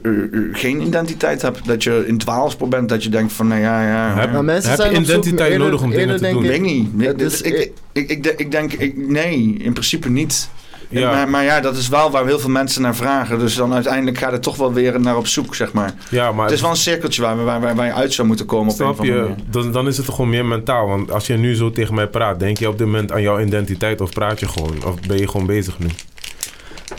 eh, 0.05 0.43
geen 0.53 0.81
identiteit 0.81 1.43
hebt. 1.43 1.67
Dat 1.67 1.83
je 1.83 2.05
in 2.07 2.19
twaalfspel 2.19 2.69
bent. 2.69 2.89
Dat 2.89 3.03
je 3.03 3.11
denkt 3.11 3.33
van 3.33 3.49
nou 3.49 3.61
ja, 3.61 3.89
ja. 3.89 4.21
Heb, 4.21 4.43
mensen 4.43 4.77
zijn 4.77 4.93
je 4.93 5.01
identiteit 5.01 5.59
nodig 5.59 5.83
om 5.83 5.91
dingen 5.91 6.17
te 6.17 6.31
doen? 6.31 6.45
Ik 6.45 6.51
weet 6.51 6.63
niet. 6.63 7.73
Ik, 7.93 8.35
ik 8.37 8.51
denk, 8.51 8.73
ik, 8.73 8.97
nee, 8.97 9.57
in 9.59 9.73
principe 9.73 10.09
niet. 10.11 10.49
Ja. 10.91 11.11
Maar, 11.11 11.29
maar 11.29 11.45
ja, 11.45 11.61
dat 11.61 11.77
is 11.77 11.89
wel 11.89 12.11
waar 12.11 12.27
heel 12.27 12.39
veel 12.39 12.51
mensen 12.51 12.83
naar 12.83 12.97
vragen. 12.97 13.39
Dus 13.39 13.55
dan 13.55 13.75
uiteindelijk 13.75 14.19
gaat 14.19 14.33
het 14.33 14.43
toch 14.43 14.57
wel 14.57 14.73
weer 14.73 15.01
naar 15.01 15.17
op 15.17 15.27
zoek, 15.27 15.55
zeg 15.55 15.73
maar. 15.73 15.93
Ja, 16.11 16.33
maar 16.33 16.45
Het 16.45 16.55
is 16.55 16.61
wel 16.61 16.71
een 16.71 16.77
cirkeltje 16.77 17.23
waar, 17.23 17.45
waar, 17.45 17.61
waar, 17.61 17.75
waar 17.75 17.87
je 17.87 17.93
uit 17.93 18.13
zou 18.13 18.29
moeten 18.29 18.47
komen. 18.47 18.73
op 18.73 18.79
een 18.81 18.85
Snap 18.85 18.99
andere 18.99 19.15
je? 19.19 19.21
manier. 19.29 19.37
Dan, 19.51 19.73
dan 19.73 19.87
is 19.89 19.97
het 19.97 20.07
toch 20.07 20.15
gewoon 20.15 20.31
meer 20.31 20.45
mentaal. 20.45 20.87
Want 20.89 21.13
als 21.13 21.27
je 21.27 21.35
nu 21.37 21.55
zo 21.55 21.71
tegen 21.71 21.95
mij 21.95 22.07
praat, 22.07 22.39
denk 22.39 22.59
je 22.59 22.69
op 22.69 22.79
dit 22.79 22.87
moment 22.87 23.13
aan 23.13 23.23
jouw 23.23 23.41
identiteit 23.41 24.01
of 24.01 24.11
praat 24.11 24.41
je 24.41 24.49
gewoon? 24.49 24.85
Of 24.85 24.95
ben 25.07 25.19
je 25.19 25.29
gewoon 25.29 25.47
bezig 25.47 25.79
nu? 25.79 25.87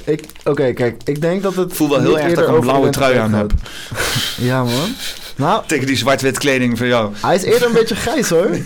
Ik, 0.04 0.24
Oké, 0.44 0.74
kijk, 0.74 1.02
ik 1.06 1.22
denk 1.22 1.42
dat 1.44 1.56
het. 1.56 1.70
Ik 1.70 1.76
voel 1.76 1.90
wel 1.90 2.00
heel 2.00 2.20
erg 2.20 2.34
dat 2.34 2.48
ik 2.50 2.54
een 2.56 2.60
blauwe 2.60 2.90
trui 2.90 3.18
aan 3.18 3.34
heb. 3.34 3.52
Ja, 4.38 4.64
man. 4.64 4.94
Nou, 5.40 5.64
Tegen 5.68 5.88
die 5.88 5.96
zwart-wit 5.96 6.38
kleding 6.38 6.78
van 6.78 6.88
jou. 6.88 7.12
hij 7.22 7.36
is 7.36 7.44
eerder 7.44 7.68
een 7.68 7.74
beetje 7.74 7.96
grijs 7.96 8.30
hoor. 8.30 8.50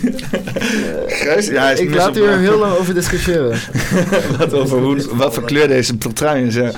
Grijs? 1.06 1.46
Ja, 1.46 1.62
hij 1.62 1.72
is 1.72 1.78
ik 1.80 1.94
laat 1.94 2.08
op- 2.08 2.16
u 2.16 2.24
er 2.26 2.38
heel 2.38 2.58
lang 2.58 2.76
over 2.76 2.94
discussiëren. 2.94 3.58
wat, 4.38 4.52
over 4.52 4.78
hoe, 4.78 5.06
wat 5.12 5.34
voor 5.34 5.42
kleur 5.44 5.68
deze 5.68 5.98
trui 5.98 6.46
is. 6.46 6.54
Ja. 6.54 6.70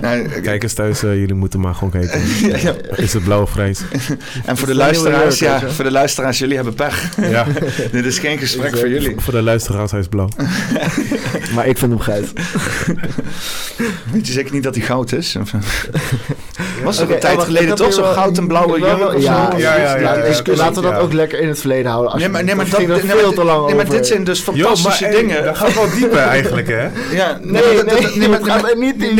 Ja, 0.00 0.22
Kijk 0.42 0.62
eens 0.62 0.72
thuis, 0.72 1.02
eh, 1.02 1.14
jullie 1.14 1.34
moeten 1.34 1.60
maar 1.60 1.74
gewoon 1.74 1.90
kijken. 1.90 2.20
ja. 2.62 2.74
Is 2.96 3.12
het 3.12 3.24
blauw 3.24 3.42
of 3.42 3.50
grijs? 3.50 3.80
En 4.44 4.56
voor 4.56 4.66
de 4.66 4.74
luisteraars, 4.74 5.38
ja, 5.38 5.60
voor 5.70 5.84
de 5.84 5.90
luisteraars, 5.90 6.38
jullie 6.38 6.54
hebben 6.56 6.74
pech. 6.74 7.08
Ja, 7.30 7.46
Dit 7.92 8.04
is 8.04 8.18
geen 8.18 8.38
gesprek 8.38 8.76
voor 8.78 8.88
jullie. 8.88 9.14
voor 9.18 9.32
de 9.32 9.42
luisteraars, 9.42 9.90
hij 9.90 10.00
is 10.00 10.08
blauw. 10.08 10.28
Maar 11.54 11.66
ik 11.66 11.78
vind 11.78 11.90
hem 11.92 12.00
grijs. 12.00 12.26
Weet 14.12 14.26
je 14.26 14.32
zeker 14.32 14.52
niet 14.54 14.62
dat 14.62 14.74
hij 14.74 14.84
goud 14.84 15.12
is? 15.12 15.36
Of- 15.40 15.52
Was 16.84 16.98
er 16.98 17.10
een 17.12 17.18
tijd 17.20 17.34
wacht, 17.34 17.46
geleden 17.46 17.74
toch 17.74 17.94
hier 17.94 18.02
wel- 18.02 18.12
goud 18.16 18.38
en 18.38 18.46
blauwe 18.46 18.78
jurk 18.78 19.14
of? 19.14 19.22
Ja, 19.22 19.52
Ja, 19.56 19.76
ja, 19.76 19.96
ja, 19.96 20.14
discussie, 20.14 20.64
laten 20.64 20.82
we 20.82 20.88
dat 20.88 20.96
ja. 20.96 20.98
ook 21.04 21.12
lekker 21.12 21.40
in 21.40 21.48
het 21.48 21.58
verleden 21.60 21.90
houden. 21.90 22.18
Nee, 22.18 22.28
maar, 22.28 22.44
nee, 22.44 22.54
maar, 22.54 22.68
dat, 22.68 22.78
nee, 22.78 22.88
maar, 22.88 22.98
veel 22.98 23.32
te 23.32 23.44
lang 23.44 23.66
nee, 23.66 23.74
maar 23.74 23.88
dit 23.88 24.06
zijn 24.06 24.24
dus 24.24 24.44
Yo, 24.44 24.52
fantastische 24.52 25.08
dingen. 25.08 25.44
Dat 25.44 25.56
gaat 25.56 25.74
wel 25.74 25.90
dieper 25.90 26.18
eigenlijk, 26.18 26.68
hè? 26.68 26.82
Ja, 27.16 27.38
Nee, 27.42 27.62
maar 27.62 27.84
dat- 27.84 28.14
nee, 28.16 28.28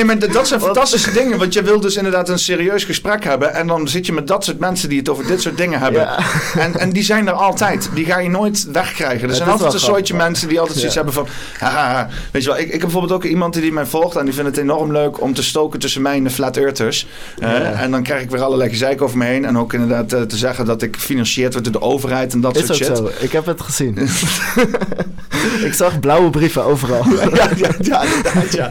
maar- 0.05 0.19
dat- 0.19 0.49
zijn 0.49 0.61
fantastische 0.61 1.13
dingen. 1.13 1.39
Want 1.39 1.53
je 1.53 1.63
wil 1.63 1.81
dus 1.81 1.97
inderdaad 1.97 2.29
een 2.29 2.39
serieus 2.39 2.85
gesprek 2.85 3.25
hebben. 3.25 3.55
En 3.55 3.67
dan 3.67 3.89
zit 3.89 4.07
je 4.07 4.13
met 4.13 4.27
dat 4.27 4.45
soort 4.45 4.59
mensen 4.59 4.89
die 4.89 4.99
het 4.99 5.09
over 5.09 5.27
dit 5.27 5.43
soort 5.43 5.57
dingen 5.57 5.81
hebben. 5.81 6.09
En, 6.59 6.75
en 6.79 6.91
die 6.93 7.03
zijn 7.03 7.27
er 7.27 7.33
altijd. 7.33 7.89
Die 7.95 8.05
ga 8.05 8.19
je 8.19 8.29
nooit 8.29 8.67
wegkrijgen. 8.73 9.29
Er 9.29 9.35
zijn 9.35 9.49
altijd 9.49 9.73
een 9.73 9.81
soortje 9.81 10.15
mensen 10.15 10.49
die 10.49 10.61
altijd 10.61 10.77
zoiets 10.79 10.95
hebben 10.97 11.15
van... 11.15 11.27
Haha, 11.59 12.09
weet 12.31 12.43
je 12.43 12.49
wel, 12.49 12.59
ik, 12.59 12.65
ik 12.65 12.71
heb 12.73 12.81
bijvoorbeeld 12.81 13.13
ook 13.13 13.25
iemand 13.25 13.55
die 13.55 13.73
mij 13.73 13.87
volgt. 13.87 14.17
En 14.17 14.25
die 14.25 14.35
vindt 14.35 14.49
het 14.51 14.59
enorm 14.59 14.93
leuk 14.93 15.21
om 15.21 15.35
te 15.35 15.43
stoken 15.43 15.79
tussen 15.79 16.03
mij 16.03 16.17
en 16.17 16.25
de 16.25 16.31
flat 16.31 16.57
earthers. 16.57 17.07
Eh. 17.39 17.81
En 17.83 17.91
dan 17.91 18.03
krijg 18.03 18.23
ik 18.23 18.31
weer 18.31 18.43
allerlei 18.43 18.71
gezeik 18.79 19.03
over 19.03 19.19
me 19.19 19.25
heen. 19.25 19.45
En 19.45 19.59
ook 19.59 19.73
inderdaad 19.73 20.13
eh, 20.13 20.23
te 20.23 20.37
zeggen 20.37 20.65
dat 20.65 20.83
ik 20.83 20.95
gefinancierd 20.97 21.53
word 21.53 21.65
door 21.65 21.73
de 21.73 21.81
overheid 21.81 22.33
en 22.33 22.41
dat 22.41 22.57
Is 22.57 22.67
soort 22.67 22.71
ook 22.83 22.87
shit. 22.87 22.97
zo. 22.97 23.25
Ik 23.25 23.33
heb 23.33 23.47
het 23.47 23.61
gezien. 23.61 23.99
ik 25.69 25.73
zag 25.73 26.01
blauwe 26.01 26.31
brieven 26.31 26.65
overal. 26.65 27.05
Ja, 27.37 27.51
ja, 27.57 27.71
ja, 27.81 28.03
inderdaad, 28.03 28.53
ja. 28.53 28.69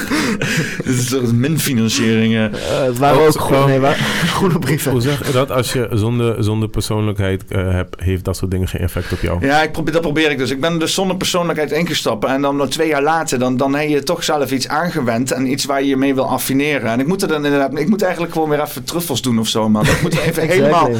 Dit 0.84 0.94
is 0.98 1.08
toch 1.08 1.22
een 1.22 1.40
minfinanciering. 1.40 2.34
eh. 2.34 2.42
Het 2.86 2.98
waren 2.98 3.20
ook 3.20 3.66
nee, 3.66 3.80
groene 4.26 4.58
brieven. 4.58 4.92
Hoe 4.92 5.00
zeg 5.00 5.26
je 5.26 5.32
dat? 5.32 5.50
Als 5.50 5.72
je 5.72 5.88
zonder, 5.92 6.44
zonder 6.44 6.68
persoonlijkheid 6.68 7.44
eh, 7.48 7.70
hebt, 7.70 8.00
heeft 8.00 8.24
dat 8.24 8.36
soort 8.36 8.50
dingen 8.50 8.68
geen 8.68 8.80
effect 8.80 9.12
op 9.12 9.20
jou? 9.20 9.46
Ja, 9.46 9.62
ik 9.62 9.72
probeer, 9.72 9.92
dat 9.92 10.02
probeer 10.02 10.30
ik 10.30 10.38
dus. 10.38 10.50
Ik 10.50 10.60
ben 10.60 10.78
dus 10.78 10.94
zonder 10.94 11.16
persoonlijkheid 11.16 11.72
ingestapt. 11.72 12.24
En 12.24 12.42
dan 12.42 12.56
nog 12.56 12.68
twee 12.68 12.88
jaar 12.88 13.02
later, 13.02 13.38
dan, 13.38 13.56
dan 13.56 13.74
heb 13.74 13.88
je 13.88 14.02
toch 14.02 14.24
zelf 14.24 14.52
iets 14.52 14.68
aangewend. 14.68 15.30
En 15.32 15.50
iets 15.50 15.64
waar 15.64 15.82
je 15.82 15.88
je 15.88 15.96
mee 15.96 16.14
wil 16.14 16.28
affineren. 16.28 16.90
En 16.90 17.00
ik 17.00 17.06
moet 17.06 17.22
er 17.22 17.28
dan 17.28 17.44
inderdaad... 17.44 17.78
Ik 17.78 17.88
moet 17.88 18.02
eigenlijk 18.02 18.32
gewoon 18.32 18.48
weer 18.48 18.60
even 18.62 18.84
doen 19.14 19.38
of 19.38 19.48
zo, 19.48 19.68
man. 19.68 19.86
Ik 19.86 20.02
moet 20.02 20.18
even 20.18 20.48
helemaal, 20.48 20.90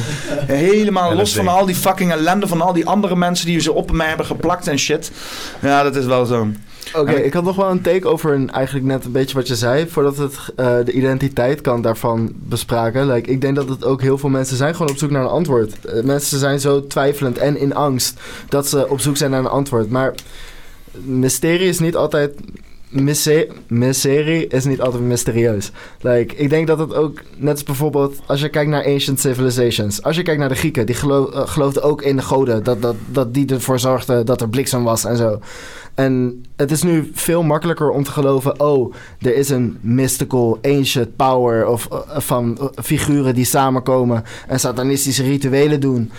helemaal 0.45 1.15
los 1.15 1.35
van 1.35 1.47
al 1.47 1.65
die 1.65 1.75
fucking 1.75 2.11
ellende... 2.11 2.47
van 2.47 2.61
al 2.61 2.73
die 2.73 2.85
andere 2.85 3.15
mensen 3.15 3.45
die 3.45 3.59
ze 3.59 3.71
op 3.71 3.91
mij 3.91 4.07
hebben 4.07 4.25
geplakt 4.25 4.67
en 4.67 4.79
shit. 4.79 5.11
Ja, 5.61 5.83
dat 5.83 5.95
is 5.95 6.05
wel 6.05 6.25
zo. 6.25 6.47
Oké, 6.93 7.11
ik 7.11 7.33
had 7.33 7.43
nog 7.43 7.55
wel 7.55 7.69
een 7.69 7.81
take 7.81 8.07
over 8.07 8.33
een, 8.33 8.51
eigenlijk 8.51 8.85
net 8.85 9.05
een 9.05 9.11
beetje 9.11 9.35
wat 9.35 9.47
je 9.47 9.55
zei. 9.55 9.87
Voordat 9.87 10.17
we 10.17 10.23
het, 10.23 10.37
eh, 10.55 10.77
de 10.85 10.91
identiteitkant 10.91 11.83
daarvan 11.83 12.31
bespraken. 12.35 13.07
Like, 13.07 13.31
ik 13.31 13.41
denk 13.41 13.55
dat 13.55 13.69
het 13.69 13.85
ook 13.85 14.01
heel 14.01 14.17
veel 14.17 14.29
mensen 14.29 14.57
zijn 14.57 14.75
gewoon 14.75 14.91
op 14.91 14.97
zoek 14.97 15.09
naar 15.09 15.21
een 15.21 15.27
antwoord. 15.27 15.85
Eh, 15.85 16.03
mensen 16.03 16.39
zijn 16.39 16.59
zo 16.59 16.87
twijfelend 16.87 17.37
en 17.37 17.57
in 17.57 17.75
angst 17.75 18.19
dat 18.49 18.67
ze 18.67 18.89
op 18.89 18.99
zoek 18.99 19.17
zijn 19.17 19.31
naar 19.31 19.39
een 19.39 19.47
antwoord. 19.47 19.89
Maar 19.89 20.13
mysterie 20.91 21.67
is 21.67 21.79
niet 21.79 21.95
altijd... 21.95 22.33
Mysterie 23.67 24.47
is 24.47 24.65
niet 24.65 24.81
altijd 24.81 25.03
mysterieus. 25.03 25.71
Like, 26.01 26.35
ik 26.35 26.49
denk 26.49 26.67
dat 26.67 26.79
het 26.79 26.93
ook, 26.93 27.21
net 27.37 27.51
als 27.51 27.63
bijvoorbeeld 27.63 28.15
als 28.25 28.41
je 28.41 28.49
kijkt 28.49 28.69
naar 28.69 28.85
ancient 28.85 29.19
civilizations. 29.19 30.03
Als 30.03 30.15
je 30.15 30.21
kijkt 30.21 30.39
naar 30.39 30.49
de 30.49 30.55
Grieken, 30.55 30.85
die 30.85 30.95
eh, 30.95 31.47
geloofden 31.47 31.83
ook 31.83 32.01
in 32.01 32.15
de 32.15 32.21
goden. 32.21 32.63
Dat, 32.63 32.81
dat, 32.81 32.95
dat 33.05 33.33
die 33.33 33.45
ervoor 33.53 33.79
zorgden 33.79 34.25
dat 34.25 34.41
er 34.41 34.49
bliksem 34.49 34.83
was 34.83 35.05
en 35.05 35.17
zo. 35.17 35.39
En 35.95 36.43
het 36.55 36.71
is 36.71 36.83
nu 36.83 37.11
veel 37.13 37.43
makkelijker 37.43 37.89
om 37.89 38.03
te 38.03 38.11
geloven... 38.11 38.59
oh, 38.59 38.93
er 39.21 39.35
is 39.35 39.49
een 39.49 39.77
mystical, 39.81 40.59
ancient 40.61 41.15
power... 41.15 41.67
of 41.67 41.87
eh, 41.91 41.99
van 42.19 42.57
eh, 42.57 42.83
figuren 42.83 43.35
die 43.35 43.45
samenkomen... 43.45 44.23
en 44.47 44.59
satanistische 44.59 45.23
rituelen 45.23 45.79
doen. 45.79 46.11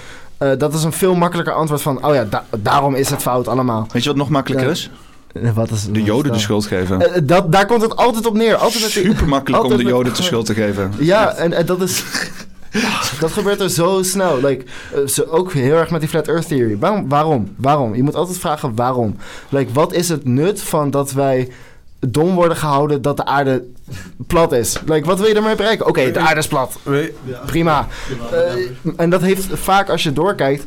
Dat 0.58 0.74
is 0.74 0.84
een 0.84 0.92
veel 0.92 1.14
makkelijker 1.14 1.54
antwoord 1.54 1.82
van... 1.82 2.06
oh 2.06 2.14
ja, 2.14 2.24
da- 2.24 2.44
daarom 2.58 2.94
is 2.94 3.10
het 3.10 3.22
fout 3.22 3.48
allemaal. 3.48 3.86
Weet 3.92 4.02
je 4.02 4.08
wat 4.08 4.18
nog 4.18 4.28
makkelijker 4.28 4.66
Ja. 4.66 4.72
is? 4.72 4.90
Eh, 5.32 5.50
Wat 5.54 5.70
is, 5.70 5.86
De 5.90 6.02
joden 6.02 6.32
de 6.32 6.38
schuld 6.38 6.66
geven. 6.66 7.14
Eh, 7.14 7.20
dat, 7.24 7.52
daar 7.52 7.66
komt 7.66 7.82
het 7.82 7.96
altijd 7.96 8.26
op 8.26 8.34
neer. 8.36 8.54
Altijd 8.56 8.82
met 8.82 8.90
Super 8.90 9.28
makkelijk 9.28 9.62
om 9.64 9.70
de 9.70 9.76
met- 9.76 9.86
joden 9.86 10.14
de 10.14 10.22
schuld 10.22 10.46
te 10.46 10.54
geven. 10.54 10.92
Ja, 10.98 11.34
en, 11.34 11.52
en 11.52 11.66
dat 11.66 11.80
is... 11.82 12.04
dat 13.20 13.32
gebeurt 13.32 13.60
er 13.60 13.70
zo 13.70 14.02
snel. 14.02 14.40
Like, 14.42 14.64
eh, 14.94 15.06
zo 15.06 15.22
ook 15.22 15.52
heel 15.52 15.76
erg 15.76 15.90
met 15.90 16.00
die 16.00 16.08
Flat 16.08 16.28
Earth 16.28 16.48
Theory. 16.48 16.78
Waarom? 16.78 17.08
Waarom? 17.08 17.54
Waarom? 17.56 17.94
Je 17.94 18.02
moet 18.02 18.14
altijd 18.14 18.38
vragen 18.38 18.74
waarom. 18.74 19.16
Like, 19.48 19.72
wat 19.72 19.92
is 19.92 20.08
het 20.08 20.24
nut 20.24 20.62
van 20.62 20.90
dat 20.90 21.12
wij 21.12 21.48
dom 22.00 22.34
worden 22.34 22.56
gehouden 22.56 23.02
dat 23.02 23.16
de 23.16 23.24
aarde 23.24 23.64
plat 24.26 24.52
is? 24.52 24.76
Like, 24.86 25.06
wat 25.06 25.18
wil 25.18 25.28
je 25.28 25.34
ermee 25.34 25.54
bereiken? 25.56 25.86
Oké, 25.86 26.10
de 26.10 26.18
aarde 26.18 26.40
is 26.40 26.46
plat. 26.48 26.78
Prima. 27.46 27.86
Eh, 28.32 28.40
en 28.96 29.10
dat 29.10 29.20
heeft 29.22 29.46
vaak, 29.52 29.88
als 29.90 30.02
je 30.02 30.12
doorkijkt... 30.12 30.64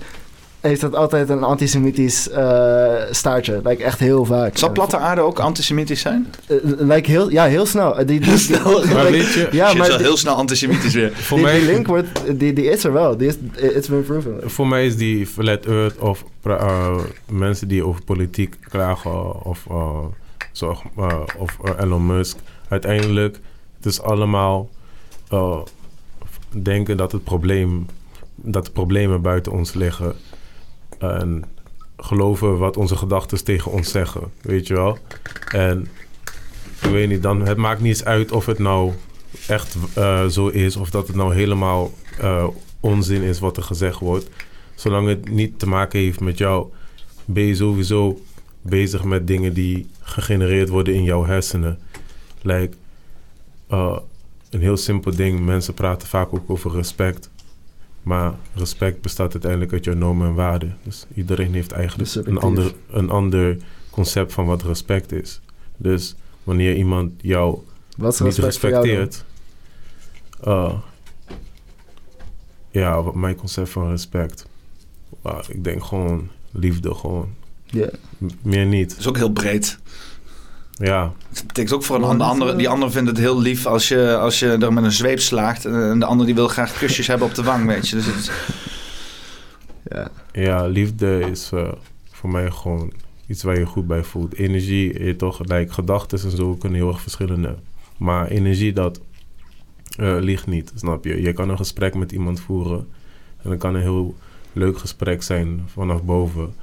heeft 0.62 0.82
dat 0.82 0.96
altijd 0.96 1.30
een 1.30 1.44
antisemitisch 1.44 2.30
eh, 2.30 2.94
staartje. 3.12 3.62
Like, 3.64 3.84
echt 3.84 4.00
heel 4.00 4.26
vaak. 4.26 4.58
Zal 4.58 4.72
platte 4.72 4.98
aarde 4.98 5.22
ook 5.22 5.40
antisemitisch 5.40 6.02
zijn? 6.02 6.34
Eh, 6.48 6.58
like, 6.64 7.12
heel, 7.12 7.30
ja, 7.30 7.46
heel 7.46 7.66
snel. 7.66 8.06
Die, 8.06 8.20
die, 8.20 8.38
snel. 8.38 8.86
Maar 8.86 9.06
like, 9.06 9.12
weet 9.12 9.34
je, 9.34 9.48
ja, 9.52 9.68
Shit, 9.68 9.78
maar 9.78 9.86
is 9.86 9.88
wel 9.88 9.98
die- 9.98 10.06
heel 10.08 10.18
snel 10.18 10.36
antisemitisch 10.36 10.94
weer. 10.94 11.12
voor 11.16 11.38
die, 11.38 11.46
mij... 11.46 11.58
die 11.60 11.68
link 11.68 11.88
wordt, 11.88 12.40
die, 12.40 12.54
die 12.54 12.66
is 12.66 12.84
er 12.84 12.94
wel. 12.94 13.18
Die 13.18 13.28
is, 13.28 13.36
it's 13.56 13.88
been 13.88 14.04
proven. 14.04 14.40
Voor 14.50 14.68
mij 14.68 14.86
is 14.86 14.98
die 14.98 15.28
Flat 15.28 15.66
Earth 15.66 15.98
of 15.98 16.26
eh, 16.44 16.98
mensen 17.30 17.68
die 17.68 17.86
over 17.86 18.04
politiek 18.04 18.56
klagen 18.70 19.44
of, 19.44 19.66
eh, 19.70 20.00
zo, 20.52 20.78
of 21.38 21.58
Elon 21.80 22.06
Musk. 22.06 22.38
Uiteindelijk, 22.70 23.40
het 23.78 23.86
is 23.86 24.02
allemaal 24.02 24.70
eh, 25.30 25.58
denken 26.50 26.98
dat 26.98 27.12
het 27.12 27.24
probleem, 27.24 27.86
dat 28.36 28.66
de 28.66 28.72
problemen 28.72 29.22
buiten 29.22 29.52
ons 29.52 29.74
liggen. 29.74 30.16
En 31.02 31.44
geloven 31.98 32.58
wat 32.58 32.78
onze 32.78 32.96
gedachten 32.96 33.44
tegen 33.44 33.72
ons 33.72 33.92
zeggen, 33.92 34.32
weet 34.42 34.68
je 34.68 34.74
wel. 34.74 34.98
En 35.52 35.88
ik 36.82 36.90
weet 36.90 37.10
niet, 37.10 37.22
dan, 37.22 37.42
het 37.42 37.58
maakt 37.58 37.82
niet 37.82 37.90
eens 37.90 38.06
uit 38.06 38.32
of 38.32 38.46
het 38.46 38.60
nou 38.60 38.94
echt 39.48 39.76
eh, 39.94 40.26
zo 40.26 40.48
is 40.48 40.76
of 40.76 40.90
dat 40.90 41.08
het 41.08 41.16
nou 41.16 41.34
helemaal 41.34 41.92
eh, 42.20 42.48
onzin 42.80 43.22
is 43.22 43.40
wat 43.40 43.58
er 43.58 43.64
gezegd 43.64 44.00
wordt. 44.00 44.30
Zolang 44.76 45.08
het 45.08 45.30
niet 45.30 45.60
te 45.60 45.68
maken 45.68 46.00
heeft 46.00 46.20
met 46.20 46.38
jou, 46.38 46.68
ben 47.26 47.44
je 47.44 47.56
sowieso 47.56 48.22
bezig 48.62 49.04
met 49.04 49.28
dingen 49.28 49.54
die 49.54 49.90
gegenereerd 50.00 50.70
worden 50.70 50.94
in 50.94 51.04
jouw 51.04 51.26
hersenen. 51.26 51.80
Like, 52.42 52.76
eh, 53.68 53.98
een 54.50 54.62
heel 54.62 54.78
simpel 54.78 55.16
ding, 55.16 55.40
mensen 55.40 55.74
praten 55.74 56.08
vaak 56.08 56.34
ook 56.34 56.50
over 56.50 56.72
respect. 56.72 57.30
Maar 58.04 58.34
respect 58.54 59.02
bestaat 59.02 59.32
uiteindelijk 59.34 59.74
uit 59.74 59.84
jouw 59.84 59.94
normen 59.96 60.28
en 60.28 60.34
waarden. 60.34 60.78
Dus 60.84 61.06
iedereen 61.16 61.54
heeft 61.54 61.72
eigenlijk 61.72 62.14
Dus 62.14 62.26
een 62.26 62.38
ander, 62.38 62.74
een 62.90 63.10
ander 63.10 63.58
concept 63.90 64.34
van 64.34 64.46
wat 64.46 64.64
respect 64.64 65.12
is. 65.12 65.42
Dus 65.78 66.16
wanneer 66.44 66.76
iemand 66.76 67.12
jou 67.22 67.60
Wat 67.98 68.20
niet 68.20 68.38
respect 68.38 68.44
respecteert. 68.74 69.26
eh, 70.42 70.74
ja, 72.72 73.04
wat 73.04 73.16
mijn 73.16 73.36
concept 73.36 73.70
van 73.70 73.90
respect. 73.90 74.46
Ah, 75.22 75.40
ik 75.50 75.64
denk 75.64 75.84
gewoon 75.84 76.30
liefde, 76.52 76.94
gewoon. 76.96 77.30
Ja. 77.66 77.90
M- 78.18 78.26
meer 78.42 78.66
niet. 78.66 78.90
Dat 78.90 79.00
is 79.00 79.08
ook 79.08 79.18
heel 79.18 79.32
breed. 79.32 79.80
Ja, 80.82 81.14
Het 81.30 81.48
betekent 81.48 81.74
ook 81.74 81.84
voor 81.84 81.96
een 81.96 82.04
ander, 82.04 82.18
dat 82.20 82.28
andere, 82.28 82.52
eh, 82.52 82.58
die 82.58 82.70
ander 82.70 82.92
vindt 82.92 83.10
het 83.10 83.18
heel 83.18 83.42
lief 83.42 83.66
als 83.66 83.88
je, 83.88 84.18
als 84.18 84.40
je 84.40 84.48
er 84.48 84.74
met 84.74 84.84
een 84.84 84.92
zweep 84.92 85.20
slaagt. 85.20 85.66
En 85.66 86.00
de 86.00 86.06
ander 86.06 86.26
die 86.26 86.36
wil 86.36 86.48
graag 86.48 86.78
kusjes 86.78 87.08
hebben 87.08 87.28
op 87.28 87.36
de 87.36 87.44
wang, 87.44 87.66
weet 87.66 87.90
je. 87.90 87.96
Dus 87.96 88.06
het 88.06 88.16
is, 88.16 88.32
Ja. 89.84 90.08
ja 90.32 90.66
liefde 90.68 91.20
is 91.32 91.50
eh, 91.54 91.72
voor 92.12 92.30
mij 92.30 92.52
gewoon 92.52 92.94
iets 93.28 93.44
waar 93.44 93.60
je 93.60 93.66
goed 93.66 93.88
bij 93.88 94.04
voelt. 94.04 94.34
Energie, 94.34 95.04
je 95.04 95.16
toch, 95.16 95.40
like, 95.40 95.74
gedachten 95.74 96.20
en 96.24 96.38
zo 96.38 96.56
kunnen 96.56 96.80
heel 96.80 96.88
erg 96.88 97.02
verschillende. 97.02 97.56
Maar 97.98 98.28
energie, 98.28 98.74
dat 98.74 99.00
eh, 99.98 100.18
ligt 100.20 100.48
niet, 100.48 100.72
snap 100.76 101.06
je? 101.06 101.22
Je 101.22 101.34
kan 101.34 101.50
een 101.50 101.58
gesprek 101.58 101.96
met 101.96 102.12
iemand 102.12 102.40
voeren. 102.40 102.88
En 103.44 103.50
dat 103.50 103.60
kan 103.60 103.76
een 103.76 103.82
heel 103.82 104.16
leuk 104.54 104.78
gesprek 104.78 105.24
zijn 105.24 105.64
vanaf 105.74 106.04
boven. 106.04 106.54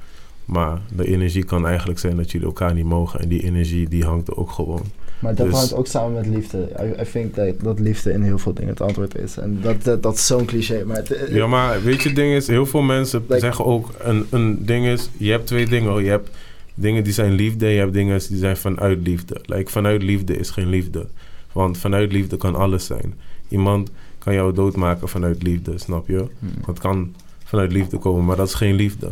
Maar 0.49 0.79
de 0.95 1.07
energie 1.07 1.43
kan 1.43 1.67
eigenlijk 1.67 1.99
zijn 1.99 2.15
dat 2.15 2.31
jullie 2.31 2.47
elkaar 2.47 2.73
niet 2.73 2.85
mogen. 2.85 3.19
En 3.19 3.27
die 3.27 3.43
energie, 3.43 3.89
die 3.89 4.03
hangt 4.03 4.27
er 4.27 4.37
ook 4.37 4.51
gewoon. 4.51 4.81
Maar 5.19 5.35
dat 5.35 5.45
Dus- 5.45 5.55
hangt 5.55 5.73
ook 5.73 5.87
samen 5.87 6.13
met 6.13 6.27
liefde. 6.35 6.69
I, 6.81 7.01
I 7.01 7.11
think 7.11 7.35
dat, 7.35 7.59
dat 7.61 7.79
liefde 7.79 8.11
in 8.11 8.21
heel 8.21 8.37
veel 8.37 8.53
dingen 8.53 8.69
het 8.69 8.81
antwoord 8.81 9.17
is. 9.17 9.37
En 9.37 9.59
dat, 9.61 9.83
dat, 9.83 10.03
dat 10.03 10.13
is 10.15 10.25
zo'n 10.25 10.45
cliché. 10.45 10.83
Maar 10.85 10.97
het, 10.97 11.27
Ja, 11.31 11.47
maar 11.47 11.83
weet 11.83 12.01
je, 12.01 12.07
het 12.07 12.15
ding 12.17 12.33
is, 12.33 12.47
heel 12.47 12.65
veel 12.65 12.81
mensen 12.81 13.21
Like- 13.27 13.39
zeggen 13.39 13.65
ook, 13.65 13.89
een, 13.99 14.25
een 14.29 14.65
ding 14.65 14.85
is, 14.85 15.09
je 15.17 15.31
hebt 15.31 15.47
twee 15.47 15.65
dingen. 15.67 16.03
Je 16.03 16.09
hebt 16.09 16.29
dingen 16.73 17.03
die 17.03 17.13
zijn 17.13 17.31
liefde, 17.31 17.67
je 17.67 17.79
hebt 17.79 17.93
dingen 17.93 18.19
die 18.27 18.37
zijn 18.37 18.57
vanuit 18.57 18.99
liefde. 19.03 19.41
Like, 19.45 19.71
vanuit 19.71 20.03
liefde 20.03 20.37
is 20.37 20.49
geen 20.49 20.69
liefde. 20.69 21.07
Want 21.51 21.77
vanuit 21.77 22.11
liefde 22.11 22.37
kan 22.37 22.55
alles 22.55 22.85
zijn. 22.85 23.13
Iemand 23.47 23.89
kan 24.17 24.33
jou 24.33 24.53
doodmaken 24.53 25.09
vanuit 25.09 25.43
liefde, 25.43 25.77
snap 25.77 26.07
je? 26.07 26.25
Hmm. 26.39 26.49
Dat 26.65 26.79
kan 26.79 27.13
vanuit 27.43 27.71
liefde 27.71 27.97
komen, 27.97 28.25
maar 28.25 28.35
dat 28.35 28.47
is 28.47 28.53
geen 28.53 28.75
liefde. 28.75 29.07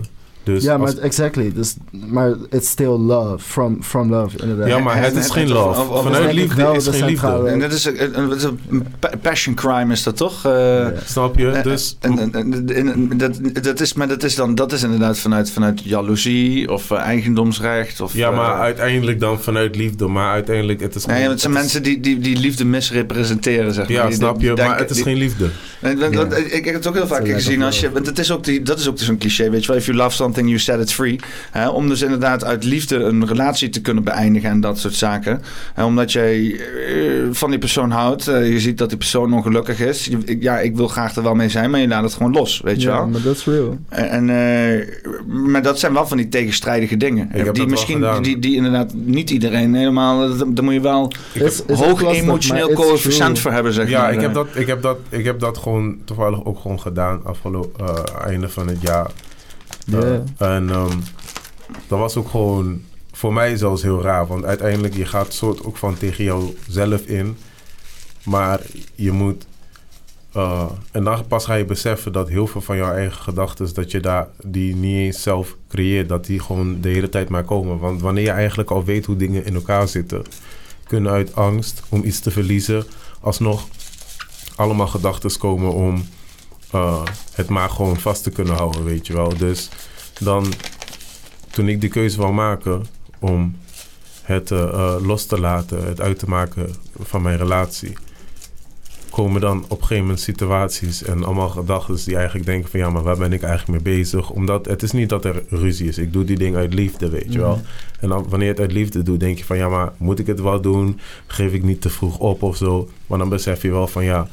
Dus 0.54 0.64
ja, 0.64 0.78
maar 0.78 0.94
exactly. 0.98 1.52
Dus, 1.56 1.76
maar 1.92 2.34
it's 2.50 2.70
still 2.70 2.88
love. 2.98 3.40
From, 3.44 3.84
from 3.84 4.10
love, 4.10 4.38
inderdaad. 4.42 4.68
ja, 4.68 4.80
maar 4.80 5.02
het 5.02 5.16
is 5.16 5.30
geen 5.30 5.48
love. 5.48 5.80
Of- 5.82 5.90
of- 5.90 6.04
Vanuit 6.04 6.34
liefde 6.34 6.72
is 6.76 6.88
geen 6.88 7.06
liefde. 7.06 7.44
en 7.48 7.60
dat 7.60 7.72
is 7.74 7.86
een, 7.86 8.86
passion 9.22 9.56
crime, 9.56 9.92
is 9.94 10.04
dat 10.04 10.18
toch? 10.18 10.46
Eh. 10.46 10.88
Snap 11.06 11.38
je? 11.38 11.50
Eh, 11.50 11.64
Dus 11.64 11.98
En, 12.00 12.20
en, 12.20 12.34
en- 12.34 12.76
en- 12.76 13.18
dat, 13.18 13.40
dat 13.64 13.80
is, 13.80 13.94
maar 13.94 14.08
dat 14.08 14.24
is 14.24 14.36
dan 14.36 14.56
dat 14.56 14.72
is 14.72 14.84
inderdaad 14.84 15.20
vanuit, 15.20 15.52
vanuit 15.52 15.82
jaloezie 15.84 16.72
of 16.72 16.92
eh, 16.92 16.98
eigendomsrecht. 17.00 18.02
Of, 18.02 18.14
ja, 18.14 18.32
maar 18.32 18.54
uiteindelijk 18.60 19.20
dan 19.20 19.40
vanuit 19.42 19.76
liefde. 19.76 20.08
Maar 20.08 20.32
uiteindelijk, 20.32 20.80
het 20.80 20.96
is 20.96 21.06
Nee, 21.06 21.16
het 21.16 21.22
zijn 21.24 21.32
het 21.32 21.40
is- 21.40 21.48
mensen 21.48 21.84
die, 21.84 22.00
die, 22.00 22.20
die 22.20 22.38
liefde 22.38 22.66
misrepresenteren, 22.66 23.74
zeg 23.74 23.84
maar. 23.88 23.98
Ja, 23.98 24.06
Die- 24.08 24.16
snap 24.16 24.42
je, 24.42 24.54
maar 24.56 24.78
het 24.80 24.90
is 24.90 24.96
die- 24.96 25.06
geen 25.06 25.18
liefde. 25.18 25.50
Ik, 25.82 26.52
ik 26.52 26.66
heb 26.66 26.74
het 26.74 26.88
ook 26.88 26.94
heel 26.96 27.08
vaak 27.08 27.28
gezien 27.28 27.64
als 27.64 27.80
je. 27.80 27.92
Want 27.92 28.06
het 28.06 28.20
is 28.20 28.32
ook 28.32 28.44
die, 28.44 28.62
dat 28.62 28.80
is 28.80 28.88
ook 28.90 29.00
zo'n 29.00 29.18
cliché, 29.18 29.50
weet 29.50 29.62
je 29.62 29.68
wel. 29.68 29.78
If 29.78 29.86
you 29.86 29.98
love 29.98 30.16
something, 30.38 30.48
you 30.48 30.60
set 30.60 30.80
it 30.80 30.94
free. 30.94 31.20
Hè, 31.52 31.68
om 31.70 31.88
dus 31.88 32.02
inderdaad 32.02 32.44
uit 32.44 32.64
liefde 32.64 32.96
een 32.96 33.28
relatie 33.28 33.70
te 33.70 33.82
kunnen 33.82 34.04
beëindigen 34.04 34.50
en 34.50 34.62
dat 34.62 34.80
soort 34.80 34.94
zaken. 34.94 35.42
Hè, 35.74 35.84
omdat 35.84 36.12
jij 36.12 36.60
eh, 36.88 37.28
van 37.32 37.50
die 37.50 37.60
persoon 37.60 37.92
houdt. 37.92 38.28
eh, 38.28 38.52
je 38.52 38.60
ziet 38.60 38.78
dat 38.78 38.90
die 38.90 38.98
persoon 38.98 39.34
ongelukkig 39.34 39.80
is. 39.80 40.06
Je- 40.06 40.18
ik- 40.26 40.42
ja, 40.44 40.60
ik 40.60 40.76
wil 40.76 40.88
graag 40.88 41.16
er 41.16 41.24
wel 41.24 41.36
mee 41.36 41.50
zijn, 41.50 41.70
maar 41.72 41.80
je 41.80 41.88
laat 41.88 42.04
het 42.04 42.14
gewoon 42.14 42.32
los, 42.32 42.62
weet 42.64 42.82
je 42.82 42.88
ja, 42.88 42.96
wel. 42.98 43.08
maar 43.08 43.22
dat 43.22 43.36
is 43.36 43.46
real. 43.46 43.78
En, 43.90 44.30
eh, 44.30 44.88
maar 45.28 45.62
dat 45.62 45.80
zijn 45.80 45.94
wel 45.94 46.08
van 46.08 46.18
die 46.18 46.30
tegenstrijdige 46.30 46.98
dingen. 46.98 47.30
die 47.34 47.44
wel 47.44 47.66
misschien, 47.66 47.96
gedaan. 47.96 48.24
die, 48.24 48.40
die 48.40 48.56
inderdaad 48.56 48.94
niet 48.94 49.30
iedereen 49.30 49.74
helemaal. 49.76 50.38
Daar 50.54 50.64
moet 50.64 50.74
je 50.74 50.82
wel 50.82 51.12
Is- 51.34 51.64
is 51.66 51.80
hoog 51.80 52.02
lastig, 52.02 52.22
emotioneel 52.24 52.74
coëfficiënt 52.74 53.40
voor 53.40 53.52
hebben, 53.52 53.74
zeg 53.74 53.90
Ja, 53.90 54.02
maar. 54.02 54.14
ik 54.14 54.22
heb, 54.22 54.34
dat, 54.34 54.48
ik, 54.54 54.68
heb 54.68 54.82
dat, 54.82 54.98
ik 55.10 55.26
heb 55.26 55.40
dat 55.40 55.58
gewoon 55.58 55.98
toevallig 56.06 56.46
ook 56.46 56.60
gewoon 56.60 56.80
gedaan 56.80 57.20
afgelopen 57.24 57.86
eh, 57.88 58.26
einde 58.28 58.50
van 58.50 58.68
het 58.68 58.82
jaar. 58.82 59.08
En 60.38 60.70
ehm, 60.70 60.98
dat 61.88 62.00
was 62.00 62.16
ook 62.16 62.30
gewoon 62.30 62.82
voor 63.12 63.34
mij 63.34 63.56
zelfs 63.58 63.82
heel 63.82 64.02
raar. 64.02 64.28
Want 64.28 64.46
uiteindelijk, 64.46 64.96
je 64.96 65.06
gaat 65.06 65.34
soort 65.34 65.64
ook 65.64 65.78
van 65.78 65.98
tegen 65.98 66.24
jouzelf 66.24 67.02
in. 67.02 67.38
Maar 68.24 68.62
je 68.96 69.12
moet... 69.12 69.46
eh, 70.32 70.66
en 70.92 71.04
dan 71.04 71.28
pas 71.28 71.46
ga 71.46 71.54
je 71.54 71.66
beseffen 71.66 72.12
dat 72.12 72.30
heel 72.30 72.48
veel 72.48 72.62
van 72.62 72.78
jouw 72.78 72.94
eigen 72.94 73.22
gedachten... 73.22 73.74
dat 73.74 73.92
je 73.92 74.00
daar 74.00 74.28
die 74.44 74.76
niet 74.76 74.98
eens 74.98 75.22
zelf 75.22 75.56
creëert. 75.70 76.10
Dat 76.10 76.26
die 76.26 76.40
gewoon 76.40 76.82
de 76.82 76.90
hele 76.90 77.10
tijd 77.10 77.30
maar 77.30 77.44
komen. 77.44 77.80
Want 77.80 78.02
wanneer 78.02 78.24
je 78.24 78.32
eigenlijk 78.32 78.72
al 78.72 78.84
weet 78.84 79.06
hoe 79.06 79.16
dingen 79.16 79.46
in 79.46 79.56
elkaar 79.56 79.88
zitten... 79.88 80.24
kunnen 80.84 81.12
uit 81.12 81.36
angst 81.36 81.84
om 81.90 82.04
iets 82.04 82.20
te 82.20 82.32
verliezen... 82.32 82.84
alsnog 83.22 83.68
allemaal 84.56 84.88
gedachten 84.88 85.38
komen 85.38 85.74
om 85.74 86.06
eh, 86.72 87.04
het 87.34 87.50
maar 87.50 87.70
gewoon 87.70 87.98
vast 87.98 88.24
te 88.24 88.30
kunnen 88.30 88.56
houden, 88.56 88.84
weet 88.84 89.08
je 89.08 89.14
wel. 89.14 89.38
Dus 89.38 89.70
dan, 90.20 90.54
toen 91.52 91.68
ik 91.68 91.82
die 91.82 91.90
keuze 91.90 92.18
wou 92.18 92.34
maken 92.34 92.86
om 93.20 93.56
het 94.22 94.52
eh, 94.52 94.64
eh, 94.64 94.96
los 95.06 95.26
te 95.26 95.40
laten, 95.40 95.86
het 95.86 96.02
uit 96.02 96.20
te 96.20 96.30
maken 96.30 96.76
van 97.00 97.22
mijn 97.22 97.38
relatie, 97.38 97.94
komen 99.10 99.42
dan 99.42 99.64
op 99.64 99.72
een 99.72 99.78
gegeven 99.78 100.04
moment 100.04 100.20
situaties 100.20 101.04
en 101.04 101.24
allemaal 101.24 101.50
gedachten 101.50 101.96
die 102.06 102.16
eigenlijk 102.16 102.46
denken 102.46 102.70
van 102.70 102.80
ja, 102.80 102.90
maar 102.90 103.04
waar 103.04 103.18
ben 103.18 103.34
ik 103.34 103.42
eigenlijk 103.42 103.84
mee 103.84 103.96
bezig? 103.96 104.30
Omdat 104.30 104.66
het 104.66 104.84
is 104.84 104.92
niet 104.92 105.10
dat 105.10 105.26
er 105.26 105.44
ruzie 105.50 105.88
is. 105.88 105.98
Ik 105.98 106.14
doe 106.14 106.24
die 106.24 106.38
dingen 106.38 106.60
uit 106.60 106.74
liefde, 106.74 107.10
weet 107.10 107.34
je 107.34 107.40
wel. 107.40 107.62
En 108.00 108.10
dan, 108.10 108.26
wanneer 108.30 108.48
je 108.48 108.54
het 108.54 108.62
uit 108.62 108.72
liefde 108.72 109.04
doet, 109.04 109.20
denk 109.20 109.38
je 109.38 109.46
van 109.46 109.58
ja, 109.58 109.70
maar 109.70 109.92
moet 109.98 110.20
ik 110.20 110.28
het 110.28 110.42
wel 110.42 110.62
doen? 110.62 111.00
Geef 111.28 111.54
ik 111.54 111.64
niet 111.64 111.82
te 111.82 111.90
vroeg 111.90 112.18
op 112.18 112.44
of 112.44 112.58
zo? 112.58 112.90
Maar 113.08 113.18
dan 113.18 113.30
besef 113.30 113.62
je 113.62 113.72
wel 113.72 113.88
van 113.88 114.04
ja, 114.04 114.28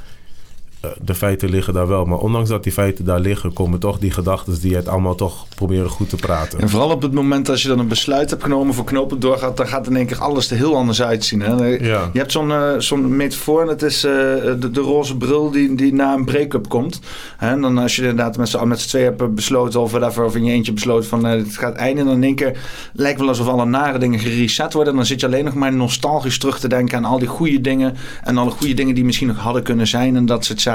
de 1.04 1.14
feiten 1.14 1.50
liggen 1.50 1.74
daar 1.74 1.88
wel. 1.88 2.04
Maar 2.04 2.18
ondanks 2.18 2.48
dat 2.48 2.62
die 2.62 2.72
feiten 2.72 3.04
daar 3.04 3.20
liggen, 3.20 3.52
komen 3.52 3.78
toch 3.78 3.98
die 3.98 4.10
gedachten 4.10 4.60
die 4.60 4.76
het 4.76 4.88
allemaal 4.88 5.14
toch 5.14 5.46
proberen 5.54 5.88
goed 5.88 6.08
te 6.08 6.16
praten. 6.16 6.60
En 6.60 6.68
vooral 6.68 6.90
op 6.90 7.02
het 7.02 7.12
moment 7.12 7.48
als 7.48 7.62
je 7.62 7.68
dan 7.68 7.78
een 7.78 7.88
besluit 7.88 8.30
hebt 8.30 8.42
genomen 8.42 8.74
voor 8.74 8.84
knopen 8.84 9.20
doorgaat, 9.20 9.56
dan 9.56 9.66
gaat 9.66 9.86
in 9.86 9.96
één 9.96 10.06
keer 10.06 10.18
alles 10.20 10.50
er 10.50 10.56
heel 10.56 10.76
anders 10.76 11.02
uitzien. 11.02 11.40
Hè? 11.40 11.64
Ja. 11.64 12.10
Je 12.12 12.18
hebt 12.18 12.32
zo'n 12.32 12.50
eh, 12.50 12.78
zo'n 12.78 13.16
metafoor, 13.16 13.60
en 13.60 13.66
dat 13.66 13.82
is 13.82 14.04
eh, 14.04 14.12
de, 14.12 14.70
de 14.72 14.80
roze 14.80 15.16
bril 15.16 15.50
die, 15.50 15.74
die 15.74 15.94
na 15.94 16.14
een 16.14 16.24
break-up 16.24 16.68
komt. 16.68 17.00
Hè? 17.36 17.50
En 17.50 17.60
dan 17.60 17.78
als 17.78 17.96
je 17.96 18.02
inderdaad 18.02 18.36
met 18.36 18.48
z'n 18.48 18.68
met 18.68 18.80
z'n 18.80 18.88
tweeën 18.88 19.04
hebt 19.04 19.34
besloten, 19.34 19.80
of 19.80 19.90
whatever, 19.90 20.24
of 20.24 20.36
in 20.36 20.44
je 20.44 20.52
eentje 20.52 20.72
besloten 20.72 21.08
van 21.08 21.26
eh, 21.26 21.38
het 21.38 21.56
gaat 21.56 21.74
eindigen, 21.74 22.06
dan 22.06 22.16
in 22.16 22.24
één 22.24 22.34
keer 22.34 22.58
lijkt 22.92 23.18
wel 23.18 23.28
alsof 23.28 23.48
alle 23.48 23.64
nare 23.64 23.98
dingen 23.98 24.18
gereset 24.18 24.72
worden. 24.72 24.92
En 24.92 24.98
dan 24.98 25.08
zit 25.08 25.20
je 25.20 25.26
alleen 25.26 25.44
nog 25.44 25.54
maar 25.54 25.72
nostalgisch 25.72 26.38
terug 26.38 26.58
te 26.58 26.68
denken 26.68 26.98
aan 26.98 27.04
al 27.04 27.18
die 27.18 27.28
goede 27.28 27.60
dingen 27.60 27.96
en 28.22 28.36
alle 28.36 28.50
goede 28.50 28.74
dingen 28.74 28.94
die 28.94 29.04
misschien 29.04 29.28
nog 29.28 29.38
hadden 29.38 29.62
kunnen 29.62 29.86
zijn 29.86 30.16
en 30.16 30.26
dat 30.26 30.44
soort 30.44 30.60
zaken. 30.60 30.73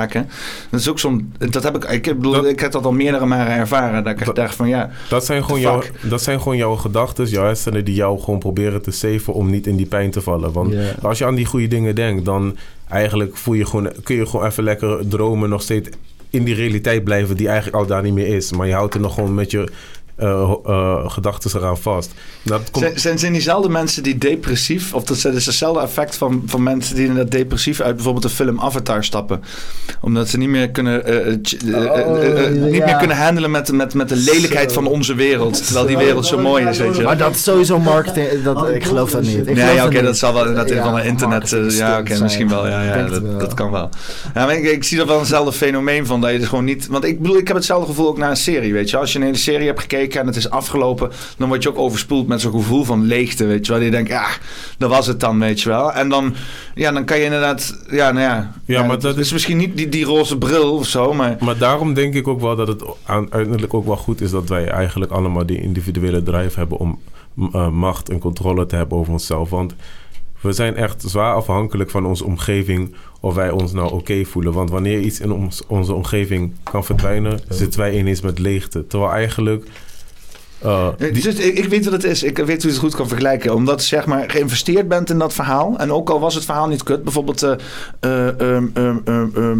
Dat 0.69 0.79
is 0.79 0.89
ook 0.89 0.99
zo'n, 0.99 1.33
dat 1.37 1.63
heb 1.63 1.75
ik, 1.75 1.83
ik 1.83 2.03
bedoel, 2.03 2.31
Dat- 2.31 2.45
ik 2.45 2.59
heb 2.59 2.71
dat 2.71 2.85
al 2.85 2.91
meerdere 2.91 3.25
malen 3.25 3.47
ervaren. 3.53 4.03
Dat 4.03 4.13
ik 4.13 4.21
echt 4.21 4.35
dacht 4.35 4.55
van 4.55 4.67
ja, 4.69 4.89
Dat 5.09 5.25
zijn 5.25 5.43
gewoon, 5.43 5.59
jouw, 5.59 5.81
dat 6.09 6.21
zijn 6.21 6.41
gewoon 6.41 6.57
jouw 6.57 6.75
gedachten, 6.75 7.25
jouw 7.25 7.45
hersenen 7.45 7.85
die 7.85 7.95
jou 7.95 8.19
gewoon 8.19 8.39
proberen 8.39 8.81
te 8.81 8.91
saven 8.91 9.33
om 9.33 9.49
niet 9.49 9.67
in 9.67 9.75
die 9.75 9.85
pijn 9.85 10.11
te 10.11 10.21
vallen. 10.21 10.51
Want 10.51 10.73
als 11.01 11.17
je 11.17 11.25
aan 11.25 11.35
die 11.35 11.45
goede 11.45 11.67
dingen 11.67 11.95
denkt, 11.95 12.25
dan 12.25 12.57
eigenlijk 12.89 13.37
voel 13.37 13.53
je 13.53 13.65
gewoon, 13.65 13.91
kun 14.03 14.15
je 14.15 14.25
gewoon 14.25 14.45
even 14.45 14.63
lekker 14.63 15.07
dromen, 15.07 15.49
nog 15.49 15.61
steeds 15.61 15.89
in 16.31 16.43
die 16.43 16.55
realiteit 16.55 17.03
blijven 17.03 17.37
die 17.37 17.47
eigenlijk 17.47 17.77
al 17.77 17.85
daar 17.85 18.03
niet 18.03 18.13
meer 18.13 18.27
is. 18.35 18.51
Maar 18.51 18.67
je 18.67 18.73
houdt 18.73 18.93
er 18.93 18.99
nog 18.99 19.13
gewoon 19.13 19.33
met 19.33 19.51
je 19.51 19.69
eh, 20.19 20.53
eh, 20.65 21.09
gedachten 21.09 21.51
eraan 21.55 21.77
vast. 21.77 22.11
Dat 22.41 22.71
komt, 22.71 22.85
Zijn, 22.85 22.99
zijn, 22.99 23.19
zijn 23.19 23.31
diezelfde 23.33 23.69
mensen 23.69 24.03
die 24.03 24.17
depressief, 24.17 24.93
of 24.93 25.03
dat 25.03 25.17
is 25.17 25.45
hetzelfde 25.45 25.81
effect 25.81 26.15
van, 26.15 26.43
van 26.45 26.63
mensen 26.63 26.95
die 26.95 27.05
inderdaad 27.05 27.31
depressief 27.31 27.81
uit 27.81 27.95
bijvoorbeeld 27.95 28.23
de 28.23 28.29
film 28.29 28.59
Avatar 28.61 29.03
stappen? 29.03 29.43
Omdat 30.01 30.29
ze 30.29 30.37
niet 30.37 30.49
meer 30.49 30.69
kunnen, 30.69 31.05
eh, 31.05 31.27
eh, 31.27 31.35
niet 31.35 32.75
ja. 32.75 32.85
meer 32.85 32.95
kunnen 32.97 33.17
handelen 33.17 33.51
met, 33.51 33.71
met, 33.71 33.93
met 33.93 34.09
de 34.09 34.15
lelijkheid 34.15 34.73
van 34.73 34.87
onze 34.87 35.15
wereld. 35.15 35.65
Terwijl 35.65 35.85
die 35.85 35.97
wereld 35.97 36.25
zo 36.25 36.37
mooi 36.37 36.65
is, 36.65 36.77
weet 36.77 36.95
je. 36.95 37.03
Maar 37.03 37.17
dat 37.17 37.35
is 37.35 37.43
sowieso 37.43 37.79
marketing. 37.79 38.43
Dat, 38.43 38.69
ik 38.69 38.83
geloof 38.83 39.11
dat 39.11 39.21
niet. 39.21 39.47
Ik 39.47 39.55
Nee, 39.55 39.65
ja, 39.65 39.75
dat 39.75 39.85
oké, 39.85 40.01
dat 40.01 40.17
zal 40.17 40.33
wel 40.33 40.45
inderdaad 40.45 40.69
Ja, 40.69 40.83
van 40.83 40.95
het 40.95 41.05
internet. 41.05 41.49
ja, 41.69 41.99
oké, 41.99 42.21
misschien 42.21 42.49
wel. 42.49 42.67
Ja, 42.67 42.83
ja 42.83 43.03
dat, 43.07 43.21
wel. 43.21 43.37
dat 43.37 43.53
kan 43.53 43.71
wel. 43.71 43.89
Ja, 44.33 44.45
maar 44.45 44.55
ik, 44.55 44.63
ik 44.63 44.83
zie 44.83 44.97
dat 44.97 45.07
wel 45.07 45.19
eenzelfde 45.19 45.53
fenomeen 45.53 46.05
van 46.05 46.21
dat 46.21 46.31
je 46.31 46.39
dus 46.39 46.47
gewoon 46.47 46.63
niet. 46.63 46.87
Want 46.87 47.03
ik 47.03 47.21
bedoel, 47.21 47.37
ik 47.37 47.47
heb 47.47 47.55
hetzelfde 47.55 47.87
gevoel 47.87 48.07
ook 48.07 48.17
na 48.17 48.29
een 48.29 48.37
serie. 48.37 48.73
Weet 48.73 48.89
je, 48.89 48.97
als 48.97 49.11
je 49.11 49.19
een 49.19 49.25
hele 49.25 49.37
serie 49.37 49.67
hebt 49.67 49.79
gekeken 49.79 50.08
en 50.15 50.25
het 50.27 50.35
is 50.35 50.49
afgelopen, 50.49 51.09
dan 51.37 51.47
word 51.47 51.63
je 51.63 51.69
ook 51.69 51.77
overspoeld 51.77 52.27
met 52.27 52.41
zo'n 52.41 52.51
gevoel 52.51 52.83
van 52.83 53.03
leegte. 53.05 53.45
Weet 53.45 53.65
je 53.65 53.71
wel, 53.71 53.81
die 53.81 53.91
denkt, 53.91 54.09
ja, 54.09 54.27
dat 54.77 54.89
was 54.89 55.07
het 55.07 55.19
dan, 55.19 55.39
weet 55.39 55.61
je 55.61 55.69
wel. 55.69 55.93
En 55.93 56.09
dan, 56.09 56.33
ja, 56.75 56.91
dan 56.91 57.05
kan 57.05 57.17
je 57.17 57.23
inderdaad, 57.23 57.77
ja, 57.89 58.11
nou 58.11 58.25
ja. 58.25 58.53
Ja, 58.65 58.83
maar 58.83 58.99
dat 58.99 59.13
is 59.17 59.25
is- 59.25 59.31
misschien 59.31 59.57
niet 59.57 59.77
die, 59.77 59.89
die 59.89 60.05
roze 60.05 60.37
bril 60.37 60.73
of 60.75 60.85
zo, 60.87 61.13
maar. 61.13 61.37
Maar 61.39 61.57
daarom 61.57 61.93
denk 61.93 62.13
ik 62.13 62.27
ook 62.27 62.41
wel 62.41 62.55
dat 62.55 62.67
het 62.67 62.83
uiteindelijk 63.03 63.73
ook 63.73 63.85
wel 63.85 63.97
goed 63.97 64.21
is 64.21 64.31
dat 64.31 64.49
wij 64.49 64.67
eigenlijk 64.67 65.11
allemaal 65.11 65.45
die 65.45 65.61
individuele 65.61 66.23
drive 66.23 66.59
hebben 66.59 66.77
om 66.77 66.99
eh, 67.53 67.69
macht 67.69 68.09
en 68.09 68.19
controle 68.19 68.65
te 68.65 68.75
hebben 68.75 68.97
over 68.97 69.11
onszelf. 69.13 69.49
Want 69.49 69.75
we 70.41 70.51
zijn 70.51 70.75
echt 70.75 71.03
zwaar 71.07 71.33
afhankelijk 71.33 71.89
van 71.89 72.05
onze 72.05 72.25
omgeving 72.25 72.95
of 73.19 73.35
wij 73.35 73.51
ons 73.51 73.71
nou 73.73 73.91
oké 73.93 74.25
voelen. 74.25 74.53
Want 74.53 74.69
wanneer 74.69 74.99
iets 74.99 75.19
in 75.19 75.31
ons, 75.31 75.61
onze 75.67 75.93
omgeving 75.93 76.53
kan 76.63 76.83
verdwijnen, 76.85 77.39
zitten 77.49 77.79
wij 77.79 77.97
ineens 77.97 78.21
met 78.21 78.39
leegte. 78.39 78.87
Terwijl 78.87 79.11
eigenlijk 79.11 79.65
eh, 80.61 80.87
die- 80.97 81.11
dus 81.11 81.25
ik, 81.25 81.57
ik 81.57 81.65
weet 81.65 81.83
wat 81.83 81.93
het 81.93 82.03
is. 82.03 82.23
Ik 82.23 82.37
weet 82.37 82.47
hoe 82.47 82.57
je 82.61 82.67
het 82.67 82.77
goed 82.77 82.95
kan 82.95 83.07
vergelijken. 83.07 83.53
Omdat 83.55 83.81
je 83.81 83.87
zeg 83.87 84.05
maar 84.05 84.23
geïnvesteerd 84.31 84.87
bent 84.87 85.09
in 85.09 85.17
dat 85.17 85.33
verhaal. 85.33 85.77
En 85.77 85.91
ook 85.91 86.09
al 86.09 86.19
was 86.19 86.35
het 86.35 86.45
verhaal 86.45 86.67
niet 86.67 86.83
kut. 86.83 87.03
Bijvoorbeeld, 87.03 87.39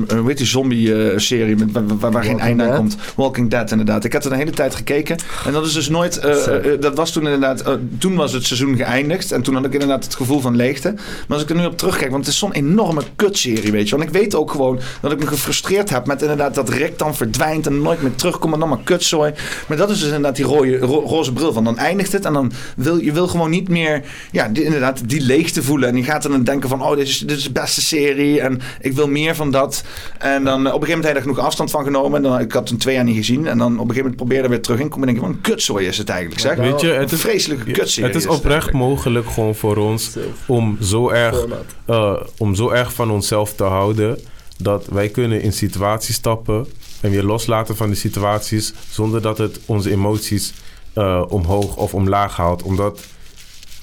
hoe 0.10 0.24
heet 0.26 0.38
die 0.38 0.46
zombie-serie 0.48 1.56
met, 1.56 1.72
waar, 2.00 2.12
waar, 2.12 2.24
geen 2.24 2.40
einde 2.40 2.64
aan 2.64 2.76
komt. 2.76 2.98
Walking 3.16 3.50
Dead 3.50 3.72
inderdaad. 3.72 4.04
Ik 4.04 4.14
heb 4.14 4.24
er 4.24 4.32
een 4.32 4.38
hele 4.38 4.52
tijd 4.52 4.76
gekeken. 4.76 5.18
En 5.46 5.54
dat 5.54 5.66
is 5.66 5.74
dus 5.74 5.90
nooit... 5.90 6.18
eh, 6.18 6.36
dat 6.80 6.96
was 6.96 7.12
toen 7.12 7.24
inderdaad... 7.24 7.64
toen 7.98 8.16
was 8.16 8.32
het 8.34 8.44
seizoen 8.46 8.76
geëindigd. 8.76 9.32
En 9.32 9.42
toen 9.42 9.56
had 9.56 9.66
ik 9.66 9.74
inderdaad 9.74 10.04
het 10.04 10.16
gevoel 10.16 10.40
van 10.40 10.56
leegte. 10.56 10.94
Maar 10.94 11.38
als 11.38 11.42
ik 11.42 11.50
er 11.50 11.56
nu 11.56 11.66
op 11.66 11.78
terugkijk... 11.78 12.12
Want 12.12 12.26
het 12.26 12.34
is 12.34 12.40
zo'n 12.40 12.52
enorme 12.54 13.02
kutserie, 13.16 13.72
weet 13.72 13.90
je. 13.90 13.96
Want 13.98 14.08
ik 14.08 14.14
weet 14.16 14.36
ook 14.36 14.52
gewoon 14.52 14.80
dat 15.02 15.12
ik 15.12 15.20
me 15.20 15.28
gefrustreerd 15.28 15.90
heb 15.90 16.06
met 16.08 16.22
inderdaad 16.22 16.56
dat 16.56 16.70
Rick 16.70 16.98
dan 17.00 17.16
verdwijnt 17.16 17.66
en 17.68 17.82
nooit 17.82 18.02
meer 18.02 18.16
terugkomt 18.16 18.54
en 18.54 18.60
dan 18.60 18.70
maar 18.70 18.80
kutzooi. 18.84 19.34
Maar 19.68 19.78
dat 19.78 19.90
is 19.90 19.98
dus 19.98 20.08
inderdaad 20.08 20.36
die 20.36 20.46
rode, 20.46 20.80
ro- 20.90 21.04
roze 21.06 21.34
bril 21.34 21.54
van. 21.54 21.64
Dan 21.64 21.78
eindigt 21.78 22.12
het 22.12 22.26
en 22.26 22.34
dan 22.34 22.52
wil 22.76 22.98
je 22.98 23.12
wil 23.12 23.28
gewoon 23.28 23.50
niet 23.50 23.70
meer, 23.70 24.04
ja, 24.32 24.48
die, 24.48 24.64
inderdaad 24.64 25.10
die 25.10 25.22
leegte 25.22 25.64
voelen. 25.64 25.90
En 25.90 25.96
je 25.96 26.04
gaat 26.04 26.22
dan 26.22 26.44
denken 26.44 26.70
van, 26.70 26.84
oh, 26.84 26.96
dit 26.96 27.08
is, 27.08 27.18
dit 27.20 27.38
is 27.38 27.44
de 27.44 27.52
beste 27.52 27.82
serie 27.82 28.42
en 28.42 28.62
ik 28.82 28.94
wil 28.94 29.08
meer 29.08 29.36
van 29.36 29.52
dat. 29.52 29.84
En 30.18 30.44
dan 30.44 30.68
eh, 30.68 30.74
op 30.74 30.82
een 30.82 30.88
gegeven 30.88 30.88
moment 30.88 31.04
heb 31.04 31.12
ik 31.12 31.16
er 31.18 31.22
genoeg 31.30 31.40
afstand 31.46 31.72
van 31.72 31.84
genomen. 31.84 32.16
En 32.24 32.30
dan, 32.30 32.40
ik 32.40 32.52
had 32.52 32.70
het 32.70 32.80
twee 32.80 32.96
jaar 32.96 33.04
niet 33.04 33.16
gezien. 33.16 33.48
En 33.48 33.58
dan 33.58 33.68
op 33.68 33.72
een 33.72 33.80
gegeven 33.80 33.98
moment 34.02 34.16
probeerde 34.16 34.44
ik 34.44 34.50
weer 34.50 34.62
terug 34.62 34.80
in. 34.80 34.90
Kom 34.90 35.00
en 35.02 35.06
denk 35.06 35.18
ik, 35.20 35.24
wat 35.26 35.34
een 35.36 35.42
kutzooi 35.42 35.88
is 35.88 35.98
het 35.98 36.10
eigenlijk, 36.10 36.42
zeg. 36.42 36.56
weet 36.56 36.82
je, 36.82 36.88
het 36.88 37.12
een 37.12 37.18
is, 37.18 37.24
vreselijke 37.24 37.72
kutserie. 37.72 38.10
het 38.10 38.18
is 38.22 38.28
oprecht 38.28 38.72
mogelijk 38.72 39.30
gewoon 39.30 39.56
voor 39.56 39.78
ons 39.78 40.12
om 40.48 40.78
zo 40.82 41.10
erg 41.10 41.46
eh, 41.86 42.14
om 42.38 42.56
zo 42.56 42.70
erg 42.70 42.94
van 42.94 43.12
onszelf 43.12 43.54
te 43.54 43.64
houden 43.64 44.20
dat 44.58 44.86
wij 44.92 45.10
kunnen 45.10 45.42
in 45.42 45.54
situaties 45.54 46.16
stappen 46.16 46.66
en 47.02 47.12
weer 47.12 47.24
loslaten 47.24 47.76
van 47.76 47.88
die 47.88 47.98
situaties 47.98 48.74
zonder 48.90 49.22
dat 49.22 49.38
het 49.38 49.60
onze 49.66 49.92
emoties 49.92 50.54
eh, 50.94 51.24
omhoog 51.28 51.76
of 51.76 51.94
omlaag 51.94 52.36
haalt. 52.36 52.64
Omdat 52.64 53.06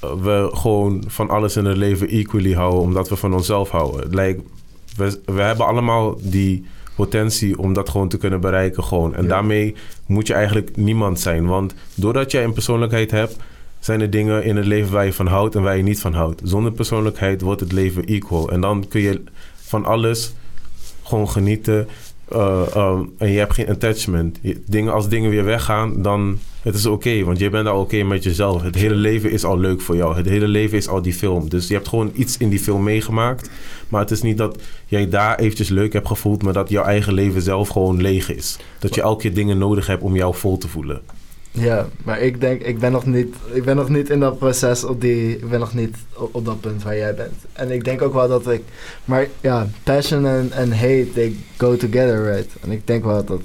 eh, 0.01 0.13
we 0.21 0.49
gewoon 0.51 1.03
van 1.07 1.29
alles 1.29 1.55
in 1.55 1.65
het 1.65 1.77
leven 1.77 2.07
equally 2.07 2.53
houden, 2.53 2.81
omdat 2.81 3.09
we 3.09 3.15
van 3.15 3.33
onszelf 3.33 3.69
houden. 3.69 4.09
Like, 4.09 4.41
we, 4.95 5.19
we 5.25 5.41
hebben 5.41 5.65
allemaal 5.65 6.17
die 6.21 6.65
potentie 6.95 7.59
om 7.59 7.73
dat 7.73 7.89
gewoon 7.89 8.09
te 8.09 8.17
kunnen 8.17 8.41
bereiken 8.41 8.83
gewoon. 8.83 9.15
En 9.15 9.27
daarmee 9.27 9.75
moet 10.05 10.27
je 10.27 10.33
eigenlijk 10.33 10.75
niemand 10.75 11.19
zijn. 11.19 11.45
Want 11.45 11.73
doordat 11.95 12.31
jij 12.31 12.43
een 12.43 12.53
persoonlijkheid 12.53 13.11
hebt, 13.11 13.35
zijn 13.79 14.01
er 14.01 14.09
dingen 14.09 14.43
in 14.43 14.55
het 14.55 14.65
leven 14.65 14.91
waar 14.91 15.05
je 15.05 15.13
van 15.13 15.27
houdt 15.27 15.55
en 15.55 15.61
waar 15.61 15.77
je 15.77 15.83
niet 15.83 15.99
van 15.99 16.13
houdt. 16.13 16.41
Zonder 16.43 16.71
persoonlijkheid 16.71 17.41
wordt 17.41 17.61
het 17.61 17.71
leven 17.71 18.05
equal. 18.05 18.51
En 18.51 18.61
dan 18.61 18.87
kun 18.87 19.01
je 19.01 19.23
van 19.55 19.85
alles 19.85 20.33
gewoon 21.03 21.29
genieten. 21.29 21.87
Eh, 22.27 22.61
ehm, 22.73 23.03
en 23.17 23.31
je 23.31 23.37
hebt 23.37 23.53
geen 23.53 23.69
attachment. 23.69 24.39
Dingen, 24.65 24.93
als 24.93 25.09
dingen 25.09 25.29
weer 25.29 25.43
weggaan, 25.43 26.01
dan 26.01 26.39
het 26.61 26.75
is 26.75 26.85
oké. 26.85 27.23
want 27.23 27.39
je 27.39 27.49
bent 27.49 27.67
al 27.67 27.79
oké 27.79 28.03
met 28.03 28.23
jezelf. 28.23 28.61
Het 28.61 28.75
hele 28.75 28.95
leven 28.95 29.31
is 29.31 29.43
al 29.43 29.59
leuk 29.59 29.81
voor 29.81 29.95
jou. 29.95 30.15
Het 30.15 30.25
hele 30.25 30.47
leven 30.47 30.77
is 30.77 30.87
al 30.87 31.01
die 31.01 31.13
film. 31.13 31.49
Dus 31.49 31.67
je 31.67 31.73
hebt 31.73 31.87
gewoon 31.87 32.11
iets 32.15 32.37
in 32.37 32.49
die 32.49 32.59
film 32.59 32.83
meegemaakt. 32.83 33.49
Maar 33.89 34.01
het 34.01 34.11
is 34.11 34.21
niet 34.21 34.37
dat 34.37 34.61
jij 34.85 35.09
daar 35.09 35.39
eventjes 35.39 35.69
leuk 35.69 35.93
hebt 35.93 36.07
gevoeld... 36.07 36.43
maar 36.43 36.53
dat 36.53 36.69
jouw 36.69 36.83
eigen 36.83 37.13
leven 37.13 37.41
zelf 37.41 37.67
gewoon 37.67 38.01
leeg 38.01 38.35
is. 38.35 38.57
Dat 38.79 38.95
je 38.95 39.01
elke 39.01 39.21
keer 39.21 39.33
dingen 39.33 39.57
nodig 39.57 39.87
hebt 39.87 40.03
om 40.03 40.15
jou 40.15 40.35
vol 40.35 40.57
te 40.57 40.67
voelen. 40.67 41.01
Ja, 41.59 41.87
maar 42.03 42.19
ik 42.21 42.41
denk, 42.41 42.61
ik 42.61 42.79
ben 42.79 42.91
nog 42.91 43.05
niet, 43.05 43.35
ik 43.53 43.63
ben 43.63 43.75
nog 43.75 43.89
niet 43.89 44.09
in 44.09 44.19
dat 44.19 44.37
proces 44.39 44.83
op 44.83 45.01
die, 45.01 45.31
ik 45.37 45.49
ben 45.49 45.59
nog 45.59 45.73
niet 45.73 45.95
op, 46.15 46.35
op 46.35 46.45
dat 46.45 46.61
punt 46.61 46.83
waar 46.83 46.97
jij 46.97 47.15
bent. 47.15 47.33
En 47.53 47.71
ik 47.71 47.83
denk 47.83 48.01
ook 48.01 48.13
wel 48.13 48.27
dat 48.27 48.47
ik, 48.49 48.61
maar 49.05 49.27
ja, 49.41 49.67
passion 49.83 50.25
en, 50.27 50.49
en 50.51 50.71
hate, 50.71 51.07
they 51.13 51.35
go 51.57 51.77
together, 51.77 52.23
right? 52.33 52.49
En 52.61 52.71
ik 52.71 52.81
denk 52.87 53.03
wel 53.03 53.25
dat, 53.25 53.41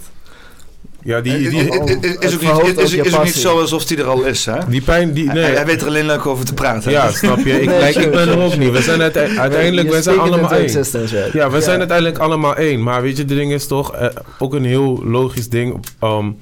Ja, 1.04 1.20
die, 1.20 1.32
Het- 1.32 1.50
die, 1.50 1.58
het- 1.62 1.72
het- 1.74 1.88
het- 1.88 2.04
Het 2.04 2.24
is 2.24 2.34
ook 2.34 2.40
niet, 2.66 2.78
is, 2.78 2.98
ook 2.98 3.04
is 3.06 3.14
ook 3.16 3.24
niet 3.24 3.34
zo 3.34 3.60
alsof 3.60 3.84
die 3.84 3.96
er 3.98 4.04
al 4.06 4.22
is, 4.24 4.44
hè? 4.46 4.58
die 4.68 4.80
pijn... 4.82 5.12
Die, 5.12 5.24
nee, 5.32 5.42
Hij, 5.42 5.54
hij 5.54 5.66
weet 5.66 5.80
er 5.80 5.86
alleen 5.86 6.06
leuk 6.06 6.26
over 6.26 6.44
te 6.44 6.54
praten. 6.54 6.90
Ja, 6.90 7.10
snap 7.10 7.38
je? 7.38 7.60
Ik, 7.60 7.66
Nee, 7.68 7.78
like, 7.78 7.92
sure, 7.92 8.04
ik 8.04 8.10
ben 8.12 8.28
er 8.28 8.38
ook 8.38 8.50
sure. 8.52 8.64
niet. 8.64 8.72
We 8.72 8.82
zijn 8.82 9.00
uite- 9.02 9.38
uiteindelijk 9.38 9.90
wij 9.90 10.02
zijn 10.02 10.18
allemaal 10.18 10.52
één. 10.52 10.66
right? 10.82 11.32
Ja, 11.32 11.50
we 11.50 11.60
zijn 11.60 11.78
uiteindelijk 11.78 12.18
allemaal 12.18 12.56
één. 12.56 12.82
Maar 12.82 13.02
weet 13.02 13.16
je, 13.16 13.24
de 13.24 13.34
ding 13.34 13.52
is 13.52 13.66
toch 13.66 13.94
uh, 14.00 14.06
ook 14.38 14.54
een 14.54 14.64
heel 14.64 15.02
logisch 15.04 15.48
ding. 15.48 15.84
Um, 16.02 16.36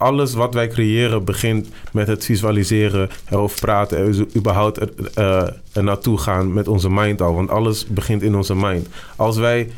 alles 0.00 0.34
wat 0.34 0.54
wij 0.54 0.68
creëren 0.68 1.24
begint 1.24 1.68
met 1.92 2.06
het 2.06 2.24
visualiseren, 2.24 3.08
erover 3.30 3.60
praten, 3.60 3.98
er 3.98 4.26
überhaupt 4.36 4.80
er, 4.80 4.90
uh, 5.18 5.48
er 5.72 5.84
naartoe 5.84 6.18
gaan 6.18 6.52
met 6.52 6.68
onze 6.68 6.90
mind 6.90 7.22
al. 7.22 7.34
Want 7.34 7.50
alles 7.50 7.86
begint 7.86 8.22
in 8.22 8.36
onze 8.36 8.54
mind. 8.54 8.88
Als 9.16 9.36
wij 9.36 9.70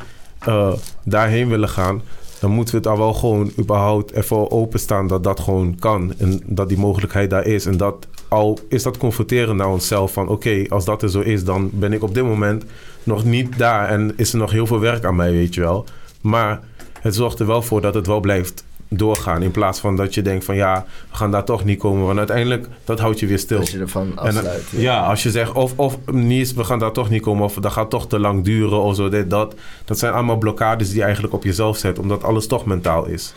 uh, 0.47 0.73
daarheen 1.03 1.49
willen 1.49 1.69
gaan, 1.69 2.01
dan 2.39 2.51
moeten 2.51 2.73
we 2.73 2.79
het 2.79 2.89
al 2.89 2.97
wel 2.97 3.13
gewoon 3.13 3.51
überhaupt 3.59 4.11
ervoor 4.11 4.49
openstaan 4.49 5.07
dat 5.07 5.23
dat 5.23 5.39
gewoon 5.39 5.75
kan. 5.79 6.13
En 6.17 6.41
dat 6.45 6.69
die 6.69 6.77
mogelijkheid 6.77 7.29
daar 7.29 7.45
is. 7.45 7.65
En 7.65 7.77
dat 7.77 8.07
al 8.27 8.59
is 8.69 8.83
dat 8.83 8.97
confronteren 8.97 9.55
naar 9.55 9.71
onszelf 9.71 10.13
van 10.13 10.27
oké, 10.27 10.65
als 10.69 10.85
dat 10.85 11.01
er 11.01 11.09
zo 11.09 11.19
is, 11.19 11.43
dan 11.43 11.69
ben 11.73 11.93
ik 11.93 12.03
op 12.03 12.13
dit 12.13 12.23
moment 12.23 12.63
nog 13.03 13.25
niet 13.25 13.57
daar. 13.57 13.89
En 13.89 14.13
is 14.15 14.33
er 14.33 14.39
nog 14.39 14.51
heel 14.51 14.67
veel 14.67 14.79
werk 14.79 15.05
aan 15.05 15.15
mij, 15.15 15.31
weet 15.31 15.53
je 15.53 15.61
wel. 15.61 15.85
Maar 16.21 16.61
het 16.99 17.15
zorgt 17.15 17.39
er 17.39 17.47
wel 17.47 17.61
voor 17.61 17.81
dat 17.81 17.93
het 17.93 18.07
wel 18.07 18.19
blijft 18.19 18.63
doorgaan. 18.97 19.41
In 19.41 19.51
plaats 19.51 19.79
van 19.79 19.95
dat 19.95 20.13
je 20.13 20.21
denkt 20.21 20.45
van 20.45 20.55
ja, 20.55 20.85
we 21.09 21.15
gaan 21.15 21.31
daar 21.31 21.43
toch 21.43 21.63
niet 21.63 21.79
komen. 21.79 22.05
Want 22.05 22.17
uiteindelijk, 22.17 22.67
dat 22.83 22.99
houdt 22.99 23.19
je 23.19 23.27
weer 23.27 23.39
stil. 23.39 23.59
Als 23.59 23.71
je 23.71 23.79
ervan 23.79 24.11
afsluit. 24.17 24.63
ja, 24.69 25.05
als 25.05 25.23
je 25.23 25.31
zegt 25.31 25.51
of, 25.51 25.73
of 25.75 25.97
niet, 26.11 26.53
we 26.53 26.63
gaan 26.63 26.79
daar 26.79 26.91
toch 26.91 27.09
niet 27.09 27.21
komen. 27.21 27.43
Of 27.43 27.53
dat 27.53 27.71
gaat 27.71 27.89
toch 27.89 28.07
te 28.07 28.19
lang 28.19 28.43
duren 28.43 28.81
of 28.81 28.95
zo, 28.95 29.09
dit, 29.09 29.29
dat. 29.29 29.55
Dat 29.85 29.99
zijn 29.99 30.13
allemaal 30.13 30.37
blokkades 30.37 30.87
die 30.87 30.97
je 30.97 31.03
eigenlijk 31.03 31.33
op 31.33 31.43
jezelf 31.43 31.77
zet. 31.77 31.99
Omdat 31.99 32.23
alles 32.23 32.47
toch 32.47 32.65
mentaal 32.65 33.05
is. 33.05 33.33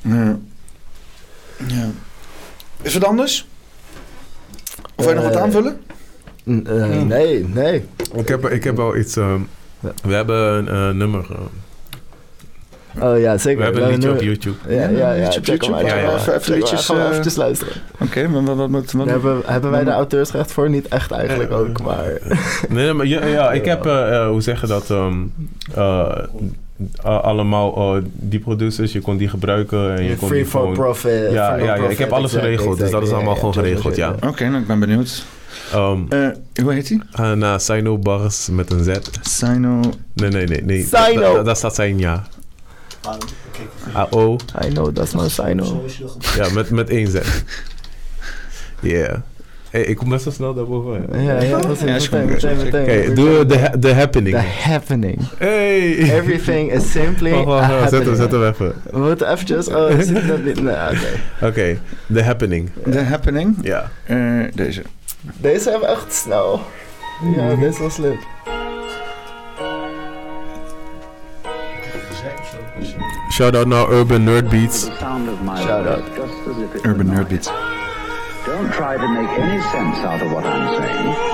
Ja. 0.00 0.38
ja. 1.66 1.90
Is 2.82 2.94
het 2.94 3.04
anders? 3.04 3.46
Of 4.96 5.04
wil 5.04 5.08
je 5.08 5.14
nog 5.14 5.24
wat 5.24 5.34
Eh, 5.34 5.42
aanvullen? 5.42 5.80
Uh, 6.44 7.02
nee, 7.02 7.44
nee. 7.48 7.84
Ik 8.14 8.28
heb, 8.28 8.48
ik 8.48 8.64
heb 8.64 8.76
wel 8.76 8.96
iets... 8.96 9.16
Um, 9.16 9.48
Ja. 9.84 9.92
We 10.02 10.14
hebben 10.14 10.36
een 10.36 10.88
uh, 10.88 10.98
nummer... 10.98 11.26
Uh, 12.96 13.04
Oh 13.04 13.18
ja, 13.20 13.38
zeker. 13.38 13.58
we 13.58 13.64
hebben 13.64 13.82
een 13.84 13.90
liedje 13.90 14.10
op 14.10 14.20
YouTube. 14.22 14.56
Ja, 14.68 14.88
ja, 14.88 15.12
ja. 15.12 15.28
YouTube. 15.30 15.66
Ja, 15.86 15.96
ja. 15.96 16.14
Even, 16.34 16.54
liedjes... 16.54 16.90
Eh, 16.90 17.08
eventjes 17.10 17.36
luisteren. 17.36 17.74
Oké, 18.00 18.28
maar 18.28 18.44
wat, 18.44 18.56
wat, 18.56 18.70
wat, 18.70 18.92
wat- 18.92 19.06
Hebben, 19.08 19.40
hebben 19.46 19.70
wij 19.70 19.84
de 19.84 19.90
auteursrecht 19.90 20.52
voor? 20.52 20.70
Niet 20.70 20.88
echt 20.88 21.10
eigenlijk 21.10 21.52
ook, 21.52 21.82
maar... 21.82 22.04
Nee, 22.68 22.92
maar 22.92 23.06
ja, 23.06 23.26
ja 23.26 23.52
ik 23.52 23.64
heb... 23.64 23.86
Uh, 23.86 23.92
uh, 23.92 24.26
hoe 24.28 24.40
zeg 24.42 24.60
je 24.60 24.66
dat? 24.66 24.90
Um, 24.90 25.32
uh, 25.78 26.08
allemaal 27.02 27.96
uh, 27.96 28.02
die 28.12 28.38
producers, 28.40 28.92
je 28.92 29.00
kon 29.00 29.16
die 29.16 29.28
gebruiken 29.28 29.96
en 29.96 30.04
je 30.04 30.16
kon 30.16 30.28
Free 30.28 30.40
die 30.42 30.50
for 30.50 30.60
gewoon... 30.60 30.74
profit. 30.74 31.30
Ja, 31.32 31.56
ja, 31.56 31.74
ik 31.74 31.98
heb 31.98 32.12
alles 32.12 32.34
exact, 32.34 32.44
geregeld, 32.44 32.78
dus 32.78 32.90
dat 32.90 33.02
is 33.02 33.10
allemaal 33.10 33.32
Ja, 33.34 33.38
gewoon 33.38 33.54
ja, 33.54 33.60
geregeld, 33.60 33.96
ja. 33.96 34.14
Oké, 34.26 34.44
nou 34.48 34.60
ik 34.60 34.66
ben 34.66 34.78
benieuwd. 34.80 35.24
Um, 35.74 36.06
Uh, 36.10 36.28
hoe 36.62 36.72
heet 36.72 36.88
hij? 36.88 37.00
uh, 37.20 37.32
na 37.32 37.58
Sino 37.58 37.98
Bars 37.98 38.48
met 38.50 38.72
een 38.72 38.84
Z. 38.84 38.90
Sino... 39.20 39.80
Nee, 40.12 40.30
nee, 40.30 40.46
nee. 40.46 40.62
nee. 40.64 40.82
Sino. 40.82 41.20
Da- 41.20 41.32
da- 41.32 41.42
Daar 41.42 41.56
staat 41.56 41.74
zijn 41.74 41.98
ja. 41.98 42.24
AO. 43.92 44.36
I 44.64 44.68
know, 44.68 44.92
that's 44.92 45.12
no 45.12 45.28
Sino. 45.28 45.84
Ja, 46.36 46.48
met, 46.52 46.70
met 46.70 46.90
één 46.90 47.06
Z. 47.06 47.18
Yeah. 48.80 49.16
Hey, 49.74 49.82
ik 49.82 49.96
kom 49.96 50.08
best 50.08 50.24
wel 50.24 50.32
snel 50.34 50.54
daarboven. 50.54 51.22
Ja, 51.22 51.42
ja, 51.42 51.60
dat 51.60 51.70
is 51.70 51.80
Ja, 51.80 51.92
meteen, 51.92 52.26
meteen, 52.26 52.56
meteen. 52.56 52.82
Oké, 52.82 53.14
doe 53.14 53.46
de, 53.46 53.70
de 53.78 53.94
happening. 53.94 54.36
The 54.36 54.68
happening. 54.70 55.18
Hey! 55.38 55.96
Everything 55.96 56.72
is 56.72 56.90
simply 56.90 57.44
wacht, 57.44 57.90
zet, 57.90 58.04
hem, 58.04 58.16
zet 58.16 58.30
hem 58.30 58.44
even. 58.44 58.74
We 58.90 58.98
moeten 58.98 59.30
eventjes... 59.32 59.68
Oh, 59.68 59.90
zit 60.00 60.28
dat 60.28 60.44
niet? 60.44 60.62
Nee, 60.62 60.74
oké. 60.74 61.46
Oké, 61.46 61.78
de 62.06 62.22
happening. 62.22 62.70
The 62.90 62.98
Happening. 62.98 63.56
Ja. 63.62 63.90
Uh, 64.10 64.44
deze. 64.54 64.82
Deze 65.22 65.70
hebben 65.70 65.88
we 65.88 65.94
echt 65.94 66.12
snel. 66.12 66.60
Ja, 67.36 67.54
deze 67.54 67.82
was 67.82 67.94
slim. 67.94 68.18
Shout 73.30 73.56
out 73.56 73.66
naar 73.66 73.88
Urban 73.88 74.24
Nerd 74.24 74.48
Beats. 74.48 74.84
Shout 74.84 75.86
out. 75.86 76.02
Urban 76.82 77.06
Nerdbeat. 77.06 77.50
Don't 78.46 78.70
try 78.72 78.96
to 78.96 79.08
make 79.08 79.38
any 79.38 79.60
sense 79.72 79.98
out 80.04 80.22
of 80.22 80.30
what 80.32 80.44
I'm 80.44 80.82
saying. 80.82 81.33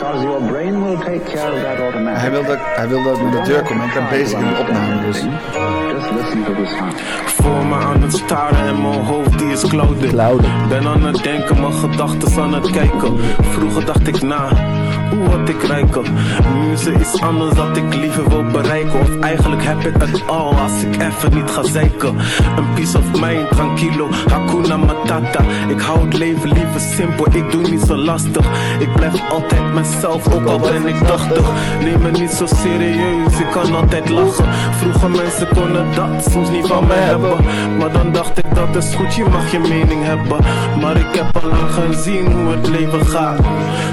Because 0.00 0.24
your 0.24 0.40
brain 0.40 0.82
will 0.82 0.96
take 0.96 1.24
care 1.26 1.52
of 1.52 1.60
that 1.60 1.78
automatically. 1.78 2.20
Hij 2.20 2.30
wil 2.30 2.44
dat, 2.44 2.58
hij 2.76 2.88
wil 2.88 3.02
dat 3.02 3.16
ik 3.16 3.22
naar 3.22 3.44
de 3.44 3.48
deur 3.48 3.62
kom. 3.62 3.82
Ik 3.82 3.94
ben 3.94 4.08
bezig 4.10 4.38
in 4.38 4.46
de 4.46 4.56
opname, 4.60 5.06
dus... 5.06 5.16
Just 5.16 6.10
listen 6.10 6.44
to 6.44 6.54
the 6.54 6.76
sound. 6.76 7.00
Voor 7.26 7.66
me 7.66 7.74
aan 7.74 8.02
het 8.02 8.12
staren 8.12 8.66
en 8.66 8.82
mijn 8.82 9.04
hoofd 9.04 9.38
die 9.38 9.50
is 9.50 9.66
clouded. 9.66 10.10
Clouded. 10.10 10.68
Ben 10.68 10.86
aan 10.86 11.02
het 11.02 11.22
denken, 11.22 11.60
mijn 11.60 11.72
gedachten 11.72 12.42
aan 12.42 12.54
het 12.54 12.70
kijken. 12.70 13.16
Vroeger 13.40 13.84
dacht 13.84 14.08
ik 14.08 14.22
na, 14.22 14.48
hoe 15.10 15.28
had 15.28 15.48
ik 15.48 15.62
rijker? 15.62 16.02
Nu 16.54 16.72
is 16.72 16.86
er 16.86 17.00
iets 17.00 17.20
anders 17.20 17.54
dat 17.54 17.76
ik 17.76 17.94
liever 17.94 18.28
wil 18.28 18.44
bereiken. 18.44 19.00
Of 19.00 19.18
eigenlijk 19.20 19.64
heb 19.64 19.78
ik 19.78 19.94
het 19.98 20.26
al 20.26 20.54
als 20.54 20.82
ik 20.82 21.02
even 21.02 21.34
niet 21.34 21.50
ga 21.50 21.62
zeiken. 21.62 22.16
Een 22.56 22.72
piece 22.74 22.98
of 22.98 23.20
mind, 23.20 23.48
tranquilo, 23.50 24.08
hakuna 24.28 24.76
matata. 24.76 25.40
Ik 25.68 25.80
hou 25.80 26.00
het 26.04 26.16
leven 26.16 26.52
liever 26.52 26.80
simpel, 26.80 27.26
ik 27.32 27.50
doe 27.50 27.68
niet 27.68 27.80
zo 27.80 27.96
lastig. 27.96 28.46
Ik 28.78 28.92
blijf 28.92 29.30
altijd 29.30 29.74
mezelf 29.74 29.89
mezelf, 29.94 30.34
ook 30.34 30.46
al 30.46 30.58
ben 30.58 30.86
ik 30.86 30.98
80. 31.06 31.50
Neem 31.80 32.02
me 32.02 32.10
niet 32.10 32.30
zo 32.30 32.46
serieus, 32.46 33.40
ik 33.40 33.50
kan 33.50 33.74
altijd 33.74 34.08
lachen. 34.08 34.44
Vroeger 34.78 35.10
mensen 35.10 35.48
konden 35.48 35.86
dat 35.94 36.30
soms 36.30 36.50
niet 36.50 36.66
van 36.66 36.86
me 36.86 36.94
hebben. 36.94 37.36
Maar 37.78 37.92
dan 37.92 38.12
dacht 38.12 38.38
ik 38.38 38.54
dat 38.54 38.76
is 38.76 38.94
goed, 38.94 39.14
je 39.14 39.24
mag 39.24 39.50
je 39.50 39.58
mening 39.58 40.04
hebben. 40.04 40.38
Maar 40.80 40.96
ik 40.96 41.14
heb 41.14 41.42
al 41.42 41.48
lang 41.48 41.70
gezien 41.72 42.32
hoe 42.32 42.50
het 42.50 42.68
leven 42.68 43.06
gaat. 43.06 43.40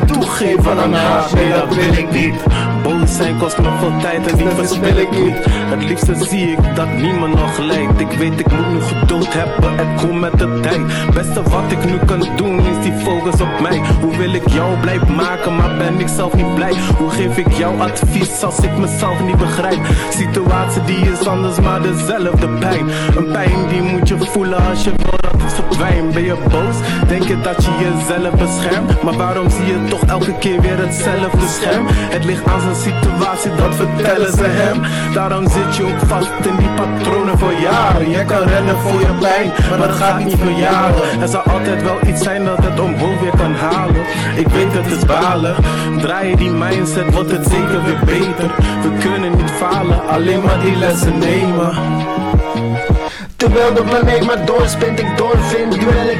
Toegeven 0.05 0.77
aan 0.79 0.93
haat, 0.93 1.33
nee 1.33 1.51
dat 1.51 1.75
wil 1.75 1.93
ik 1.93 2.11
niet. 2.11 2.35
Boos 2.83 3.15
zijn 3.15 3.37
kost 3.37 3.57
me 3.57 3.69
veel 3.79 3.93
tijd 4.01 4.31
en 4.31 4.37
die 4.37 4.49
verspil 4.49 4.97
ik 4.97 5.11
niet. 5.11 5.37
Het 5.45 5.83
liefste 5.83 6.15
zie 6.15 6.51
ik 6.51 6.75
dat 6.75 6.93
niemand 6.93 7.35
nog 7.35 7.57
lijkt. 7.57 7.99
Ik 7.99 8.11
weet 8.11 8.39
ik 8.39 8.51
moet 8.51 8.71
nu 8.71 8.81
geduld 8.81 9.33
hebben, 9.33 9.77
het 9.77 10.01
komt 10.01 10.19
met 10.19 10.39
de 10.39 10.59
tijd. 10.61 11.13
Beste 11.13 11.43
wat 11.43 11.71
ik 11.71 11.85
nu 11.85 11.97
kan 12.05 12.23
doen 12.35 12.59
is 12.59 12.83
die 12.83 12.93
focus 12.93 13.41
op 13.41 13.59
mij. 13.61 13.81
Hoe 14.01 14.17
wil 14.17 14.33
ik 14.33 14.47
jou 14.49 14.79
blij 14.79 14.99
maken, 15.15 15.55
maar 15.55 15.76
ben 15.77 15.99
ik 15.99 16.07
zelf 16.07 16.33
niet 16.33 16.55
blij? 16.55 16.73
Hoe 16.97 17.09
geef 17.09 17.37
ik 17.37 17.51
jou 17.51 17.79
advies 17.79 18.43
als 18.43 18.59
ik 18.59 18.77
mezelf 18.77 19.23
niet 19.23 19.37
begrijp? 19.37 19.85
Situatie 20.09 20.81
die 20.83 21.11
is 21.11 21.27
anders, 21.27 21.59
maar 21.59 21.81
dezelfde 21.81 22.47
pijn. 22.47 22.87
Een 23.15 23.31
pijn 23.31 23.67
die 23.69 23.81
moet 23.81 24.07
je 24.07 24.17
voelen 24.17 24.65
als 24.65 24.83
je 24.83 24.91
wil 24.97 25.17
dat 25.19 25.41
het 25.41 25.53
verdwijnt. 25.53 26.13
Ben 26.13 26.23
je 26.23 26.35
boos? 26.49 26.75
Denk 27.07 27.23
dat 27.53 27.65
je 27.65 27.71
jezelf 27.85 28.33
beschermt? 28.33 29.01
Maar 29.03 29.17
waarom 29.17 29.49
zie 29.49 29.65
je 29.65 29.83
toch 29.89 30.03
elke 30.05 30.33
keer 30.37 30.61
weer 30.61 30.77
hetzelfde 30.77 31.47
scherm? 31.47 31.85
Het 31.89 32.23
ligt 32.25 32.47
aan 32.47 32.61
zijn 32.61 32.75
situatie, 32.75 33.55
dat 33.55 33.75
vertellen 33.75 34.33
ze 34.33 34.47
hem. 34.61 34.77
Daarom 35.13 35.49
zit 35.49 35.75
je 35.75 35.83
ook 35.83 35.99
vast 36.07 36.31
in 36.49 36.55
die 36.55 36.69
patronen 36.79 37.37
voor 37.37 37.53
jaren. 37.53 38.09
Jij 38.09 38.25
kan 38.25 38.43
rennen 38.43 38.77
voor 38.77 38.99
je 38.99 39.13
pijn, 39.19 39.51
maar 39.69 39.87
dat 39.87 39.95
gaat 39.95 40.23
niet 40.23 40.35
verjaren. 40.37 41.21
Er 41.21 41.27
zal 41.27 41.41
altijd 41.41 41.83
wel 41.83 41.97
iets 42.07 42.23
zijn 42.23 42.45
dat 42.45 42.63
het 42.63 42.79
omhoog 42.79 43.19
weer 43.19 43.37
kan 43.37 43.53
halen. 43.53 44.05
Ik 44.35 44.47
weet 44.47 44.73
het 44.73 44.91
is 44.91 45.05
balen. 45.05 45.55
Draai 45.97 46.29
je 46.29 46.35
die 46.35 46.51
mindset, 46.51 47.13
wordt 47.13 47.31
het 47.31 47.47
zeker 47.47 47.83
weer 47.83 47.99
beter. 48.05 48.49
We 48.81 48.91
kunnen 48.99 49.31
niet 49.35 49.51
falen, 49.51 50.07
alleen 50.07 50.41
maar 50.41 50.59
die 50.59 50.75
lessen 50.75 51.17
nemen. 51.17 51.71
Terwijl 53.37 53.73
de 53.73 53.83
planeet 53.83 54.25
maar 54.25 54.45
doorspint, 54.45 54.99
ik 54.99 55.17
doorvind. 55.17 55.71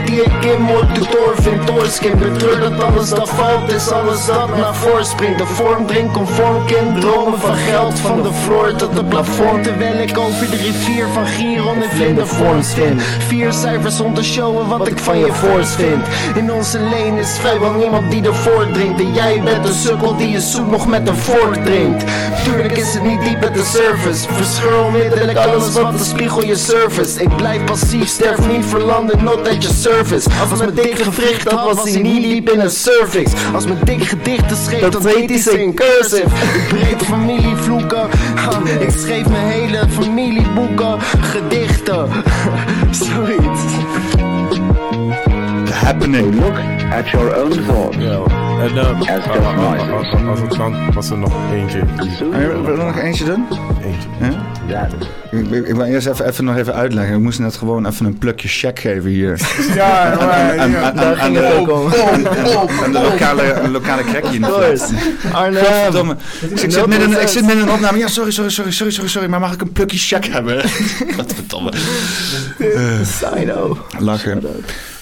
Die 0.05 0.21
ik 0.23 0.43
in 0.43 0.65
de 0.93 1.07
doorvind. 1.11 1.67
Doorskin, 1.67 2.17
betreur 2.17 2.59
dat 2.59 2.83
alles 2.83 3.09
dat 3.09 3.29
valt 3.29 3.71
Is. 3.71 3.91
Alles 3.91 4.25
dat 4.25 4.57
naar 4.57 4.75
voren 4.75 5.05
springt. 5.05 5.37
De 5.37 5.45
vorm 5.45 5.85
drinkt 5.85 6.13
conform 6.13 6.65
kind. 6.65 7.01
Dromen 7.01 7.39
van 7.39 7.55
geld, 7.55 7.99
van 7.99 8.21
de 8.21 8.33
floor 8.33 8.75
tot 8.75 8.95
de 8.95 9.03
plafond. 9.03 9.63
Terwijl 9.63 9.99
ik 9.99 10.17
over 10.17 10.49
de 10.49 10.55
rivier 10.55 11.07
van 11.13 11.25
Giron 11.25 11.83
in 11.83 11.89
vlindervorms 11.89 12.73
vind 12.73 13.01
Vier 13.27 13.53
cijfers 13.53 13.99
om 13.99 14.13
te 14.13 14.23
showen 14.23 14.67
wat 14.67 14.87
ik 14.87 14.97
van 14.97 15.17
je 15.17 15.33
voorst 15.33 15.71
vind. 15.71 16.05
In 16.35 16.51
onze 16.51 16.79
lane 16.79 17.19
is 17.19 17.37
vrijwel 17.37 17.73
niemand 17.73 18.11
die 18.11 18.23
ervoor 18.23 18.67
drinkt 18.71 18.99
En 18.99 19.13
jij 19.13 19.41
bent 19.43 19.67
een 19.67 19.73
sukkel 19.73 20.17
die 20.17 20.29
je 20.29 20.41
soep 20.41 20.71
nog 20.71 20.87
met 20.87 21.07
een 21.07 21.15
vork 21.15 21.65
drinkt 21.65 22.03
Tuurlijk 22.43 22.77
is 22.77 22.93
het 22.93 23.03
niet 23.03 23.21
diep 23.21 23.39
met 23.39 23.53
de 23.53 23.63
surface. 23.63 24.33
Verscheur 24.33 24.83
onmiddellijk 24.83 25.37
alles 25.37 25.73
wat 25.73 25.97
de 25.97 26.03
spiegel 26.03 26.43
je 26.43 26.55
surface 26.55 27.06
Ik 27.15 27.35
blijf 27.35 27.63
passief, 27.63 28.07
sterf 28.07 28.47
niet 28.47 28.65
verlanden, 28.65 29.23
not 29.23 29.47
at 29.47 29.63
your 29.63 29.77
service. 29.77 30.29
Als 30.49 30.59
mijn 30.59 30.73
dik 30.73 30.99
gewricht 30.99 31.51
had, 31.51 31.75
was 31.75 31.91
hij 31.91 32.01
niet 32.01 32.23
diep 32.23 32.49
in 32.49 32.59
een 32.59 32.69
cervix. 32.69 33.31
Als 33.53 33.65
mijn 33.65 33.79
dik 33.83 34.03
gedichten 34.03 34.57
schreef, 34.57 34.81
dat 34.81 35.05
heet 35.05 35.45
hij 35.45 35.59
in 35.59 35.73
cursive. 35.73 36.25
Ik 36.55 36.67
breed 36.67 37.03
familievloeken, 37.03 38.09
ha, 38.35 38.61
ik 38.79 38.89
schreef 38.97 39.29
mijn 39.29 39.47
hele 39.47 39.79
familieboeken. 39.89 41.01
Gedichten, 41.19 42.09
zoiets. 42.91 43.61
The 45.65 45.73
happening. 45.73 46.35
Look 46.35 46.59
at 46.91 47.09
your 47.09 47.35
own 47.35 47.65
thoughts. 47.65 48.46
En 48.59 48.77
As 48.77 50.27
als- 50.27 50.39
het 50.39 50.57
kan, 50.57 50.93
was 50.93 51.09
er 51.09 51.17
nog 51.17 51.33
eentje. 51.53 51.79
Wil 52.19 52.39
je 52.39 52.71
er 52.71 52.85
nog 52.85 52.97
eentje 52.99 53.25
doen? 53.25 53.45
Eentje. 53.83 54.37
Ja? 54.67 54.87
Ik, 55.31 55.75
wil 55.75 55.83
eerst 55.85 56.07
even, 56.07 56.27
even 56.27 56.43
nog 56.43 56.55
even 56.57 56.73
uitleggen. 56.73 57.15
Ik 57.15 57.21
moest 57.21 57.39
net 57.39 57.55
gewoon 57.55 57.85
even 57.87 58.05
een 58.05 58.17
plukje 58.17 58.47
check 58.47 58.79
geven 58.79 59.09
hier. 59.09 59.39
Ja, 59.75 60.15
maar 60.19 60.49
En- 60.49 60.59
en- 60.59 60.95
daar 60.95 61.11
en- 61.11 61.17
ging 61.17 61.37
en- 61.37 61.45
het 61.45 61.53
ook 61.57 61.71
om. 61.71 61.91
En 62.83 62.91
de 62.91 62.99
lokale, 63.01 63.69
lokale 63.71 64.03
crackje 64.03 64.35
in. 64.35 64.43
Arnhem. 65.33 66.17
Ik, 66.49 66.71
zit 66.71 66.87
midden, 66.87 67.21
ik 67.21 67.27
zit 67.27 67.45
midden 67.45 67.61
in 67.63 67.67
een 67.67 67.73
opname. 67.73 67.97
Ja, 67.97 68.07
sorry, 68.07 68.31
sorry, 68.31 68.49
sorry, 68.51 68.71
sorry, 68.71 68.91
sorry, 68.91 69.09
sorry. 69.09 69.29
Maar 69.29 69.39
mag 69.39 69.53
ik 69.53 69.61
een 69.61 69.71
plukje 69.71 69.97
check 69.97 70.25
hebben? 70.25 70.61
Godverdomme. 71.17 71.71
Sino. 73.03 73.77
Lachen. 73.99 74.43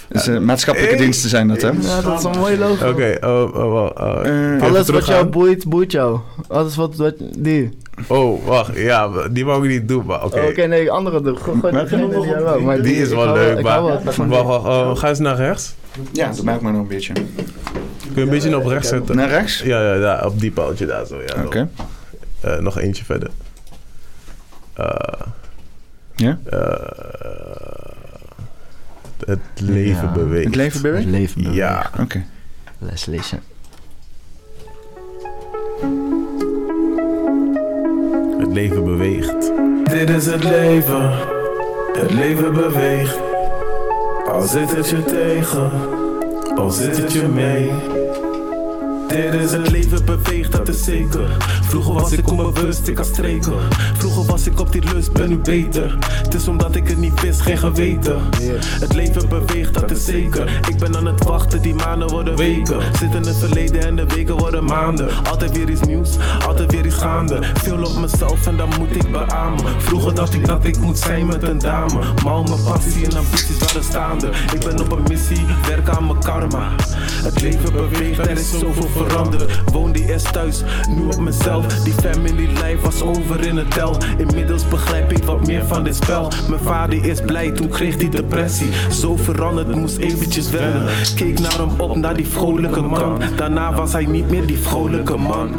Dus, 0.09 0.27
eh, 0.27 0.37
maatschappelijke 0.39 0.95
diensten 0.95 1.29
zijn 1.29 1.47
dat, 1.47 1.61
hè? 1.61 1.67
Ja, 1.67 2.01
dat 2.01 2.17
is 2.19 2.23
een 2.23 2.37
mooi 2.39 2.57
logo. 2.57 2.89
Oké, 2.89 3.17
oh, 3.21 3.41
oh, 3.55 3.73
wel, 3.73 3.91
oh. 4.07 4.27
Eh, 4.55 4.61
Alles 4.61 4.89
wat 4.89 5.05
jou 5.05 5.25
boeit, 5.25 5.65
boeit 5.67 5.91
jou. 5.91 6.19
Alles 6.47 6.75
wat, 6.75 6.95
wat 6.95 7.13
die. 7.37 7.77
Oh, 8.07 8.45
wacht, 8.45 8.77
ja, 8.77 9.27
die 9.31 9.45
wou 9.45 9.63
ik 9.63 9.69
niet 9.79 9.87
doen, 9.87 10.05
maar 10.05 10.23
oké. 10.25 10.39
Oké, 10.49 10.65
nee, 10.65 10.91
andere 10.91 11.21
doe. 11.21 11.37
Degene 11.71 12.09
die. 12.09 12.61
Maar 12.65 12.77
is 12.85 13.09
wel 13.09 13.33
leuk, 13.33 13.61
maar 13.61 13.81
wacht, 13.81 14.15
wacht, 14.15 14.65
oh, 14.65 14.95
ga 14.97 15.09
eens 15.09 15.19
naar 15.19 15.35
rechts. 15.35 15.75
ja, 16.11 16.27
dat 16.29 16.43
maakt 16.43 16.61
me 16.61 16.71
nog 16.71 16.81
een 16.81 16.87
beetje. 16.87 17.13
Kun 17.13 17.25
je 18.13 18.21
een 18.21 18.29
beetje 18.29 18.57
op 18.57 18.65
rechts 18.65 18.87
zetten? 18.89 19.15
Naar 19.15 19.29
rechts? 19.29 19.61
Ja, 19.61 19.93
ja, 19.93 19.99
daar, 19.99 20.25
op 20.25 20.39
die 20.39 20.51
paaltje 20.51 20.85
daar 20.85 21.05
zo. 21.05 21.15
Ja, 21.25 21.43
Oké. 21.45 21.69
Eh, 22.41 22.57
nog 22.57 22.79
eentje 22.79 23.05
verder. 23.05 23.29
Eh, 24.73 24.87
Ja? 26.15 26.39
eh, 26.49 26.59
het 29.25 29.39
leven 29.61 30.03
Ja. 30.07 30.11
beweegt. 30.11 30.45
Het 30.45 30.55
leven 30.55 30.81
beweegt? 30.81 31.05
Leven 31.05 31.37
beweegt. 31.41 31.55
Ja. 31.57 31.89
Oké. 31.99 32.23
Les 32.79 33.05
lezen. 33.05 33.39
Het 38.39 38.53
leven 38.53 38.83
beweegt. 38.83 39.51
Dit 39.83 40.09
is 40.09 40.25
het 40.25 40.43
leven, 40.43 41.11
het 41.93 42.11
leven 42.11 42.53
beweegt. 42.53 43.19
Al 44.27 44.41
zit 44.41 44.75
het 44.75 44.89
je 44.89 45.03
tegen, 45.03 45.71
al 46.55 46.69
zit 46.69 46.97
het 46.97 47.13
je 47.13 47.27
mee. 47.27 47.71
Dit 49.07 49.33
is 49.33 49.51
het 49.51 49.71
leven 49.71 50.05
beweegt, 50.05 50.51
dat 50.51 50.67
is 50.67 50.83
zeker. 50.83 51.37
Vroeger 51.61 51.93
was 51.93 52.11
ik 52.11 52.31
onbewust, 52.31 52.87
ik 52.87 52.97
had 52.97 53.05
streken. 53.05 53.53
Vroeger 53.97 54.25
was 54.25 54.47
ik 54.47 54.59
op 54.59 54.71
die 54.71 54.93
lust, 54.93 55.13
ben 55.13 55.29
nu 55.29 55.37
beter. 55.37 55.97
Het 56.01 56.33
is 56.33 56.47
omdat 56.47 56.75
ik 56.75 56.87
het 56.87 56.97
niet 56.97 57.21
wist, 57.21 57.41
geen 57.41 57.57
geweten. 57.57 58.19
Het 58.79 58.93
leven 58.93 59.29
beweegt, 59.29 59.73
dat 59.73 59.91
is 59.91 60.05
zeker. 60.05 60.59
Ik 60.69 60.77
ben 60.77 60.95
aan 60.95 61.05
het 61.05 61.23
wachten, 61.23 61.61
die 61.61 61.73
maanden 61.73 62.09
worden 62.09 62.37
weken. 62.37 62.81
Zit 62.99 63.13
in 63.13 63.25
het 63.25 63.37
verleden 63.37 63.85
en 63.85 63.95
de 63.95 64.05
weken 64.05 64.37
worden 64.37 64.63
maanden. 64.63 65.09
Altijd 65.29 65.57
weer 65.57 65.69
iets 65.69 65.81
nieuws, 65.81 66.09
altijd 66.45 66.71
weer 66.71 66.85
iets 66.85 66.95
gaande. 66.95 67.39
Veel 67.53 67.83
op 67.83 67.99
mezelf 67.99 68.47
en 68.47 68.57
dat 68.57 68.77
moet 68.77 68.95
ik 68.95 69.11
beamen. 69.11 69.81
Vroeger 69.81 70.15
dacht 70.15 70.33
ik 70.33 70.45
dat 70.45 70.65
ik 70.65 70.79
moet 70.79 70.97
zijn 70.97 71.25
met 71.25 71.43
een 71.43 71.59
dame. 71.59 71.99
Maar 72.23 72.33
al 72.33 72.43
mijn 72.43 72.63
passie 72.63 73.05
en 73.05 73.17
ambities 73.17 73.57
waren 73.59 73.83
staande. 73.83 74.29
Ik 74.53 74.59
ben 74.59 74.79
op 74.79 74.91
een 74.91 75.03
missie, 75.07 75.45
werk 75.67 75.89
aan 75.89 76.05
mijn 76.05 76.19
karma. 76.19 76.71
Het 77.23 77.41
leven 77.41 77.71
beweegt, 77.71 78.17
er 78.17 78.29
is 78.31 78.49
zoveel 78.59 78.89
veranderd. 78.95 79.61
Woonde 79.71 80.05
eerst 80.05 80.33
thuis, 80.33 80.63
nu 80.89 81.05
op 81.05 81.19
mezelf. 81.19 81.65
Die 81.65 81.93
family 81.93 82.47
life 82.47 82.79
was 82.81 83.01
over 83.01 83.45
in 83.47 83.57
het 83.57 83.71
tel. 83.71 83.97
Inmiddels 84.17 84.67
begrijp 84.67 85.11
ik 85.11 85.23
wat 85.23 85.47
meer 85.47 85.65
van 85.65 85.83
dit 85.83 85.95
spel. 85.95 86.31
Mijn 86.49 86.61
vader 86.61 87.05
is 87.05 87.21
blij, 87.21 87.51
toen 87.51 87.69
kreeg 87.69 87.95
hij 87.97 88.09
depressie. 88.09 88.69
Zo 88.91 89.15
veranderd, 89.15 89.75
moest 89.75 89.97
eventjes 89.97 90.49
wennen. 90.49 90.85
Keek 91.15 91.39
naar 91.39 91.57
hem 91.57 91.69
op, 91.77 91.95
naar 91.95 92.15
die 92.15 92.27
vrolijke 92.27 92.81
man. 92.81 93.21
Daarna 93.35 93.73
was 93.73 93.91
hij 93.91 94.05
niet 94.05 94.29
meer 94.29 94.45
die 94.45 94.57
vrolijke 94.57 95.17
man. 95.17 95.49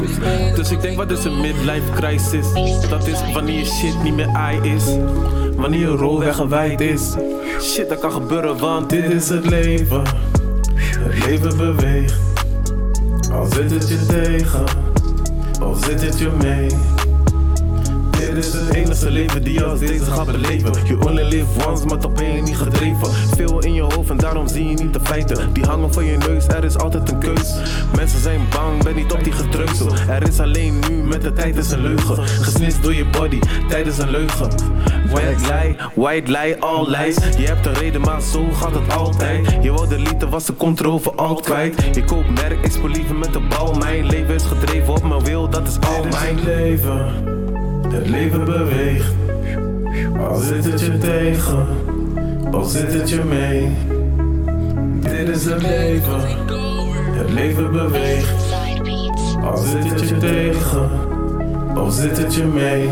Dus 0.55 0.71
ik 0.71 0.81
denk, 0.81 0.97
wat 0.97 1.11
is 1.11 1.23
een 1.23 1.41
midlife 1.41 1.91
crisis? 1.95 2.47
Dat 2.89 3.07
is 3.07 3.33
wanneer 3.33 3.59
je 3.59 3.65
shit 3.65 4.03
niet 4.03 4.15
meer 4.15 4.29
ai 4.33 4.59
is. 4.61 4.83
Wanneer 5.55 5.79
je 5.79 5.95
rol 5.95 6.19
weggewijd 6.19 6.81
is. 6.81 7.15
Shit, 7.61 7.89
dat 7.89 7.99
kan 7.99 8.11
gebeuren, 8.11 8.57
want 8.57 8.89
dit 8.89 9.11
is 9.11 9.29
het 9.29 9.49
leven. 9.49 10.01
Het 10.75 11.25
leven 11.25 11.57
beweegt. 11.57 12.36
Al 13.31 13.45
zit 13.45 13.71
het 13.71 13.89
je 13.89 14.05
tegen, 14.05 14.65
al 15.61 15.73
zit 15.75 16.01
het 16.01 16.19
je 16.19 16.29
mee. 16.41 16.69
Dit 18.27 18.45
is 18.45 18.53
het 18.53 18.73
enige 18.73 19.11
leven 19.11 19.43
die 19.43 19.53
je 19.53 19.63
als 19.63 19.79
deze 19.79 20.05
gaat 20.05 20.25
beleven. 20.25 20.71
You 20.85 20.99
only 21.05 21.23
live 21.23 21.67
once, 21.67 21.85
maar 21.85 21.97
toch 21.97 22.13
ben 22.13 22.33
je 22.33 22.41
niet 22.41 22.57
gedreven. 22.57 23.11
Veel 23.35 23.59
in 23.59 23.73
je 23.73 23.81
hoofd 23.81 24.09
en 24.09 24.17
daarom 24.17 24.47
zie 24.47 24.67
je 24.67 24.73
niet 24.73 24.93
de 24.93 24.99
feiten. 25.03 25.53
Die 25.53 25.65
hangen 25.65 25.93
van 25.93 26.05
je 26.05 26.17
neus, 26.17 26.47
er 26.47 26.63
is 26.63 26.77
altijd 26.77 27.11
een 27.11 27.19
keus. 27.19 27.55
Mensen 27.95 28.19
zijn 28.19 28.41
bang, 28.49 28.83
ben 28.83 28.95
niet 28.95 29.11
op 29.11 29.23
die 29.23 29.33
gedreusel. 29.33 29.89
Er 30.09 30.27
is 30.27 30.39
alleen 30.39 30.79
nu, 30.89 30.95
met 31.03 31.21
de 31.21 31.33
tijd 31.33 31.57
is 31.57 31.71
een 31.71 31.81
leugen. 31.81 32.27
Gesnitst 32.27 32.83
door 32.83 32.93
je 32.93 33.05
body, 33.05 33.39
tijd 33.67 33.87
is 33.87 33.97
een 33.97 34.09
leugen. 34.09 34.49
White 35.09 35.53
lie, 35.53 35.75
white 35.93 36.31
lie, 36.31 36.61
all 36.61 36.85
lies. 36.87 37.15
Je 37.37 37.45
hebt 37.45 37.65
een 37.65 37.73
reden, 37.73 38.01
maar 38.01 38.21
zo 38.21 38.51
gaat 38.51 38.73
het 38.73 38.93
altijd. 38.93 39.57
Je 39.61 39.71
wou 39.71 39.87
de 39.87 39.99
liefde, 39.99 40.29
was 40.29 40.45
de 40.45 40.55
controle 40.55 40.95
overal 40.95 41.35
kwijt. 41.35 41.95
Je 41.95 42.03
koopt 42.03 42.29
merk, 42.29 42.65
ik 42.65 42.71
speel 42.71 42.89
liever 42.89 43.15
met 43.15 43.33
de 43.33 43.39
bal. 43.39 43.73
Mijn 43.73 44.05
leven 44.05 44.35
is 44.35 44.43
gedreven 44.43 44.93
op 44.93 45.03
mijn 45.03 45.23
wil, 45.23 45.49
dat 45.49 45.67
is 45.67 45.79
al 45.79 46.03
mijn 46.03 46.43
leven. 46.43 47.46
Het 47.81 48.07
leven 48.09 48.45
beweegt, 48.45 49.13
al 50.19 50.35
zit 50.35 50.65
het 50.65 50.79
je 50.79 50.97
tegen, 50.97 51.67
al 52.51 52.63
zit 52.63 52.93
het 52.93 53.09
je 53.09 53.23
mee. 53.23 53.71
Dit 54.99 55.29
is 55.35 55.45
het 55.45 55.61
leven, 55.61 56.21
het 57.11 57.31
leven 57.33 57.71
beweegt, 57.71 58.55
Al 59.43 59.57
zit 59.57 59.89
het 59.89 60.09
je 60.09 60.17
tegen, 60.17 60.89
of 61.75 61.93
zit 61.93 62.17
het 62.17 62.35
je 62.35 62.43
mee. 62.43 62.89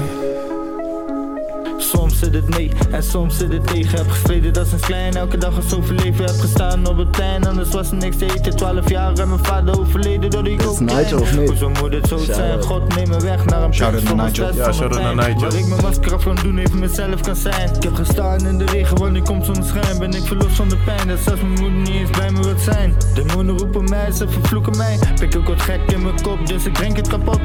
Soms 2.26 2.34
zit 2.34 2.46
het 2.46 2.58
mee 2.58 2.72
en 2.92 3.04
soms 3.04 3.38
zit 3.38 3.52
het 3.52 3.68
tegen. 3.68 3.98
Heb 3.98 4.10
gestreden, 4.10 4.54
dat 4.54 4.66
is 4.66 4.72
een 4.72 4.80
klein. 4.80 5.14
Elke 5.14 5.38
dag 5.38 5.58
is 5.58 5.70
zoveel 5.70 5.96
leven. 5.96 6.26
Heb 6.26 6.40
gestaan 6.40 6.88
op 6.88 6.98
het 6.98 7.12
plein, 7.12 7.48
anders 7.48 7.70
was 7.70 7.92
er 7.92 7.98
niks 7.98 8.18
te 8.18 8.26
eten. 8.26 8.56
12 8.56 8.90
jaar 8.90 9.14
en 9.14 9.30
mijn 9.30 9.46
vader 9.46 9.80
overleden 9.80 10.30
door 10.30 10.44
die. 10.44 10.58
Nigel 10.80 11.20
of 11.20 11.38
niet? 11.38 11.50
Hoezo 11.50 11.70
moet 11.70 11.94
het 11.94 12.08
zo 12.08 12.18
zijn? 12.18 12.62
God 12.62 12.96
neem 12.96 13.10
me 13.10 13.20
weg 13.20 13.46
naar 13.46 13.64
een 13.64 13.70
plek 13.70 14.02
van 14.04 14.30
stress 14.30 14.58
Ja, 14.58 14.74
van 14.74 14.90
mijn 14.90 15.16
pijn. 15.16 15.40
Waar 15.40 15.56
ik 15.56 15.68
mijn 15.68 15.82
masker 15.82 16.14
af 16.14 16.24
kan 16.24 16.36
doen, 16.36 16.58
even 16.58 16.80
mezelf 16.80 17.22
kan 17.22 17.36
zijn. 17.36 17.76
Ik 17.76 17.84
heb 17.84 17.96
gestaan 17.96 18.46
in 18.46 18.58
de 18.58 18.66
regen, 18.66 18.98
want 18.98 19.16
ik 19.16 19.24
kom 19.24 19.44
zonder 19.44 19.64
schijn. 19.64 20.00
Ben 20.00 20.14
ik 20.14 20.24
verlost 20.24 20.56
van 20.56 20.70
de 20.70 20.78
pijn, 20.78 21.08
dat 21.08 21.20
zelfs 21.20 21.42
mijn 21.42 21.54
moeder 21.54 21.80
niet 21.80 21.90
eens 21.90 22.10
bij 22.10 22.32
me 22.32 22.44
wilt 22.44 22.62
zijn. 22.62 22.96
Demonen 23.14 23.58
roepen 23.58 23.84
mij, 23.90 24.12
ze 24.12 24.30
vervloeken 24.30 24.78
mij. 24.78 25.00
Pik 25.20 25.36
ook 25.36 25.48
wat 25.48 25.62
gek 25.62 25.80
in 25.92 26.02
mijn 26.02 26.22
kop, 26.22 26.48
dus 26.48 26.66
ik 26.66 26.74
drink 26.74 26.96
het 26.98 27.08
kapot. 27.08 27.40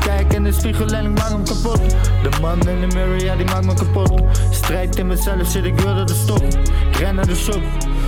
Kijk 0.00 0.32
in 0.32 0.44
de 0.44 0.52
spiegel 0.52 0.86
en 0.86 1.04
ik 1.04 1.18
maak 1.18 1.28
hem 1.28 1.44
kapot. 1.44 1.80
De 2.22 2.30
man 2.40 2.68
in 2.68 2.80
de 2.80 2.94
mirror, 2.94 3.24
ja 3.24 3.36
die 3.36 3.46
maakt 3.46 3.66
me 3.66 3.74
kapot. 3.74 4.25
Strijd 4.50 4.98
in 4.98 5.06
mezelf, 5.06 5.50
shit 5.50 5.64
ik 5.64 5.80
wil 5.80 5.94
dat 5.94 6.08
het 6.08 6.18
stopt. 6.18 6.54
Ik 6.90 6.96
ren 6.96 7.14
naar 7.14 7.26
de 7.26 7.34
shop, 7.36 7.62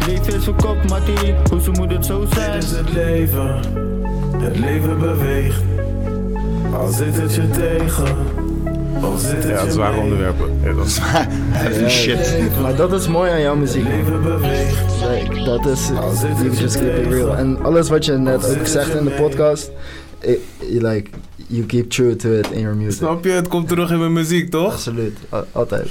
leven 0.06 0.26
is 0.26 0.44
verkocht, 0.44 0.88
Mattie. 0.88 1.34
Hoezo 1.50 1.72
moet 1.72 1.90
het 1.90 2.06
zo 2.06 2.26
zijn? 2.32 2.52
Dit 2.52 2.62
is 2.62 2.70
het 2.70 2.92
leven, 2.92 3.60
het 4.38 4.58
leven 4.58 4.98
beweegt. 4.98 5.62
Al 6.74 6.88
zit 6.88 7.16
het 7.16 7.34
je 7.34 7.50
tegen, 7.50 8.16
of 9.02 9.20
zit 9.20 9.42
het 9.42 9.58
Ja, 9.58 9.62
je 9.64 9.70
zware 9.70 10.00
onderwerpen. 10.00 10.60
Ja, 10.62 10.72
dat 10.72 10.86
is 10.86 10.98
Heavy 11.02 11.88
shit. 11.88 12.40
Maar 12.62 12.76
dat 12.76 12.92
is 12.92 13.08
mooi 13.08 13.30
aan 13.30 13.40
jouw 13.40 13.56
muziek. 13.56 13.84
Het. 13.86 14.74
Like, 15.10 15.44
dat 15.44 15.66
is, 15.66 15.90
zit 16.14 16.58
het 16.58 16.74
it 16.74 17.12
real. 17.12 17.36
En 17.36 17.58
alles 17.62 17.88
wat 17.88 18.04
je 18.04 18.12
net 18.12 18.42
zit 18.42 18.50
ook 18.50 18.56
het 18.56 18.68
zegt 18.68 18.94
in 18.94 19.04
de 19.04 19.10
podcast, 19.10 19.70
you 20.70 20.80
like, 20.80 21.10
you 21.46 21.66
keep 21.66 21.90
true 21.90 22.16
to 22.16 22.38
it 22.38 22.50
in 22.50 22.60
your 22.60 22.76
music. 22.76 22.92
Snap 22.98 23.24
je? 23.24 23.30
Het 23.30 23.48
komt 23.48 23.68
terug 23.68 23.90
in 23.90 23.98
mijn 23.98 24.12
muziek, 24.12 24.50
toch? 24.50 24.72
Absoluut, 24.72 25.16
Al- 25.28 25.46
altijd. 25.52 25.88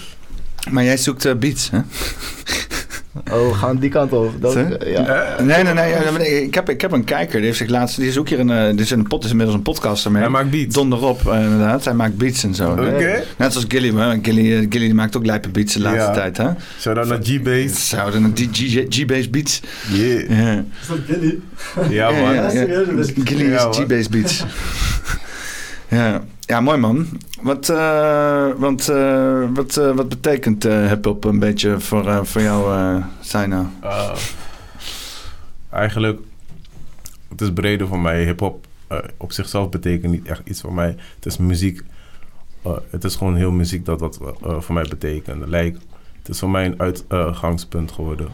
Maar 0.72 0.84
jij 0.84 0.98
zoekt 0.98 1.26
eh, 1.26 1.36
beats, 1.36 1.70
hè? 1.72 1.80
Oh, 3.31 3.48
we 3.48 3.53
gaan 3.53 3.77
die 3.77 3.89
kant 3.89 4.11
op. 4.14 4.41
Dat, 4.41 4.52
Zo? 4.53 4.60
ja. 4.85 5.35
Nee, 5.44 5.64
nee, 5.64 5.73
nee. 5.73 5.94
nee, 6.18 6.44
Ik 6.44 6.53
heb, 6.53 6.69
ik 6.69 6.81
heb 6.81 6.91
een 6.91 7.03
kijker. 7.03 7.35
Die 7.38 7.45
heeft 7.45 7.57
zich 7.57 7.69
laatst... 7.69 7.95
Die 7.98 8.07
is 8.07 8.18
ook 8.18 8.30
hier 8.30 8.39
een... 8.39 8.49
eh, 8.49 8.68
Dit 8.69 8.80
is, 8.80 8.91
een 8.91 9.07
pot, 9.07 9.23
is 9.23 9.30
inmiddels 9.30 9.57
een 9.57 9.64
podcaster 9.64 10.11
mee. 10.11 10.22
Hij 10.22 10.31
maakt 10.31 10.49
beats. 10.49 10.76
Donderop, 10.76 11.27
eh, 11.27 11.41
inderdaad. 11.44 11.85
Hij 11.85 11.94
maakt 11.94 12.18
beats 12.18 12.44
en 12.44 12.56
zo. 12.56 12.76
Net 12.76 13.26
zoals 13.38 13.65
Gilly. 13.68 13.94
hè. 13.95 14.18
Gilly, 14.22 14.52
eh, 14.53 14.57
Gilly 14.69 14.85
die 14.85 14.94
maakt 14.94 15.18
ook 15.18 15.26
lijpe 15.26 15.49
beats 15.49 15.73
de 15.73 15.80
laatste 15.81 16.02
Ja. 16.02 16.14
tijd, 16.14 16.38
hè? 16.38 16.48
Shout-out 16.80 17.07
naar 17.07 17.19
G-Base. 17.23 17.76
Zouden 17.76 18.23
een 18.23 18.34
G-Base 18.89 19.30
beats. 19.30 19.61
Yeah. 19.91 20.30
Ja, 20.30 20.64
Ja, 21.89 22.10
ja, 22.10 22.22
man. 22.22 22.34
ja, 22.34 22.41
ja. 22.52 22.65
Gilly 23.23 23.53
is 23.53 23.64
man. 23.64 23.73
G-Base 23.73 24.10
beats. 24.10 24.44
ja. 25.89 26.23
Ja, 26.48 26.61
mooi 26.61 26.78
man. 26.78 27.06
Wat, 27.41 27.69
eh, 27.69 28.48
want, 28.57 28.90
eh, 28.90 29.49
wat, 29.53 29.78
eh, 29.78 29.95
wat 29.95 30.10
betekent 30.10 30.65
eh 30.65 30.88
hip-hop 30.88 31.24
een 31.24 31.40
beetje 31.40 31.80
voor, 31.80 32.07
eh, 32.07 32.24
voor 32.24 32.41
jou, 32.41 32.74
eh? 32.78 33.06
Uh, 33.84 34.15
eigenlijk, 35.69 36.19
het 37.30 37.41
is 37.41 37.53
breder 37.53 37.88
voor 37.88 37.99
mij. 37.99 38.24
Hip-hop 38.24 38.65
eh, 38.88 38.98
op 39.18 39.32
zichzelf 39.32 39.69
betekent 39.69 40.11
niet 40.11 40.28
echt 40.28 40.41
iets 40.44 40.61
voor 40.61 40.74
mij. 40.74 40.95
Het 41.15 41.26
is 41.26 41.38
muziek. 41.38 41.82
eh, 42.61 42.72
het 42.90 43.03
is 43.03 43.15
gewoon 43.15 43.36
heel 43.36 43.52
muziek 43.52 43.86
dat 43.86 44.02
eh, 44.02 44.60
voor 44.60 44.74
mij 44.76 44.86
betekent. 44.90 45.45
Like, 45.45 45.78
het 46.18 46.30
is 46.30 46.40
voor 46.40 46.49
mij 46.49 46.65
een 46.65 46.80
uitgangspunt 47.10 47.91
geworden 47.91 48.28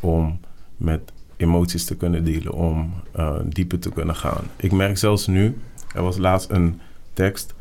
om 0.00 0.40
met 0.76 1.00
emoties 1.36 1.84
te 1.84 1.96
kunnen 1.96 2.24
dealen, 2.24 2.52
om 2.52 2.94
eh, 3.12 3.34
dieper 3.44 3.78
te 3.78 3.90
kunnen 3.90 4.16
gaan. 4.16 4.44
Ik 4.56 4.72
merk 4.72 4.98
zelfs 4.98 5.26
nu, 5.26 5.58
er 5.94 6.02
was 6.02 6.16
laatst 6.16 6.50
een 6.50 6.80
tekst 7.18 7.54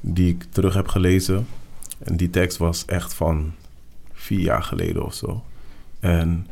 die 0.00 0.28
ik 0.28 0.44
terug 0.50 0.74
heb 0.74 0.88
gelezen. 0.88 1.46
En 1.98 2.16
die 2.16 2.30
tekst 2.30 2.56
was 2.56 2.84
echt 2.84 3.14
van 3.14 3.52
vier 4.12 4.40
jaar 4.40 4.62
geleden 4.62 5.04
of 5.04 5.14
zo. 5.14 5.42
En 6.00 6.46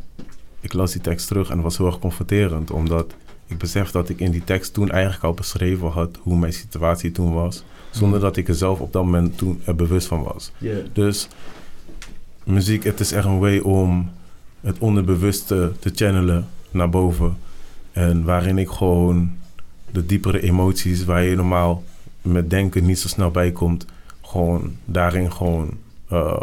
ik 0.61 0.73
las 0.73 0.93
die 0.93 1.01
tekst 1.01 1.27
terug 1.27 1.49
en 1.49 1.55
het 1.55 1.63
was 1.63 1.77
heel 1.77 1.87
erg 1.87 1.99
confronterend, 1.99 2.71
omdat 2.71 3.15
ik 3.47 3.59
besef 3.59 3.91
dat 3.91 4.09
ik 4.09 4.21
in 4.21 4.31
die 4.31 4.45
tekst 4.45 4.73
toen 4.73 4.91
eigenlijk 4.91 5.25
al 5.25 5.35
beschreven 5.35 5.89
had 5.89 6.19
hoe 6.23 6.39
mijn 6.39 6.53
situatie 6.53 7.13
toen 7.13 7.33
was, 7.33 7.65
zonder 7.91 8.21
dat 8.21 8.37
ik 8.37 8.49
er 8.49 8.55
zelf 8.55 8.81
op 8.81 8.93
dat 8.93 9.05
moment 9.05 9.39
toen 9.39 9.61
er 9.65 9.75
bewust 9.75 10.07
van 10.07 10.23
was. 10.23 10.53
Dus 10.93 11.29
muziek, 12.45 12.85
het 12.85 13.01
is 13.01 13.13
echt 13.13 13.27
een 13.27 13.39
way 13.39 13.59
om 13.59 14.11
het 14.61 14.79
onderbewuste 14.79 15.73
te 15.79 15.91
channelen 15.95 16.49
naar 16.71 16.91
boven. 16.91 17.37
En 17.93 18.25
waarin 18.25 18.59
ik 18.59 18.69
gewoon 18.69 19.33
de 19.91 20.07
diepere 20.07 20.41
emoties 20.41 21.05
waar 21.05 21.23
je 21.23 21.37
normaal 21.37 21.85
met 22.23 22.51
denken 22.51 22.85
niet 22.87 22.99
zo 22.99 23.09
snel 23.09 23.31
bij 23.31 23.53
komt, 23.53 23.85
gewoon 24.23 24.77
daarin 24.85 25.33
gewoon 25.33 25.71
eh, 26.09 26.41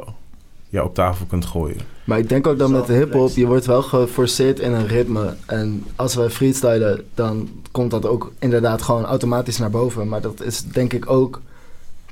ja, 0.70 0.84
op 0.84 0.94
tafel 0.94 1.26
kunt 1.26 1.45
gooien. 1.45 1.78
Maar 2.04 2.20
ik 2.20 2.30
denk 2.30 2.48
ook 2.48 2.58
dat 2.58 2.70
met 2.70 2.86
de 2.88 2.94
hip-hop, 2.94 3.30
je 3.30 3.45
wordt 3.48 3.66
wel 3.66 3.82
geforceerd 3.82 4.60
in 4.60 4.72
een 4.74 4.88
ritme. 4.88 5.36
En 5.45 5.84
als 5.95 6.16
we 6.16 6.30
freestylen, 6.30 7.04
dan 7.14 7.49
komt 7.72 7.91
dat 7.91 8.06
ook 8.06 8.32
inderdaad 8.40 8.82
gewoon 8.82 9.06
automatisch 9.06 9.58
naar 9.58 9.70
boven. 9.70 10.08
Maar 10.08 10.22
dat 10.22 10.41
is 10.41 10.64
denk 10.64 10.94
ik 10.94 11.10
ook 11.10 11.41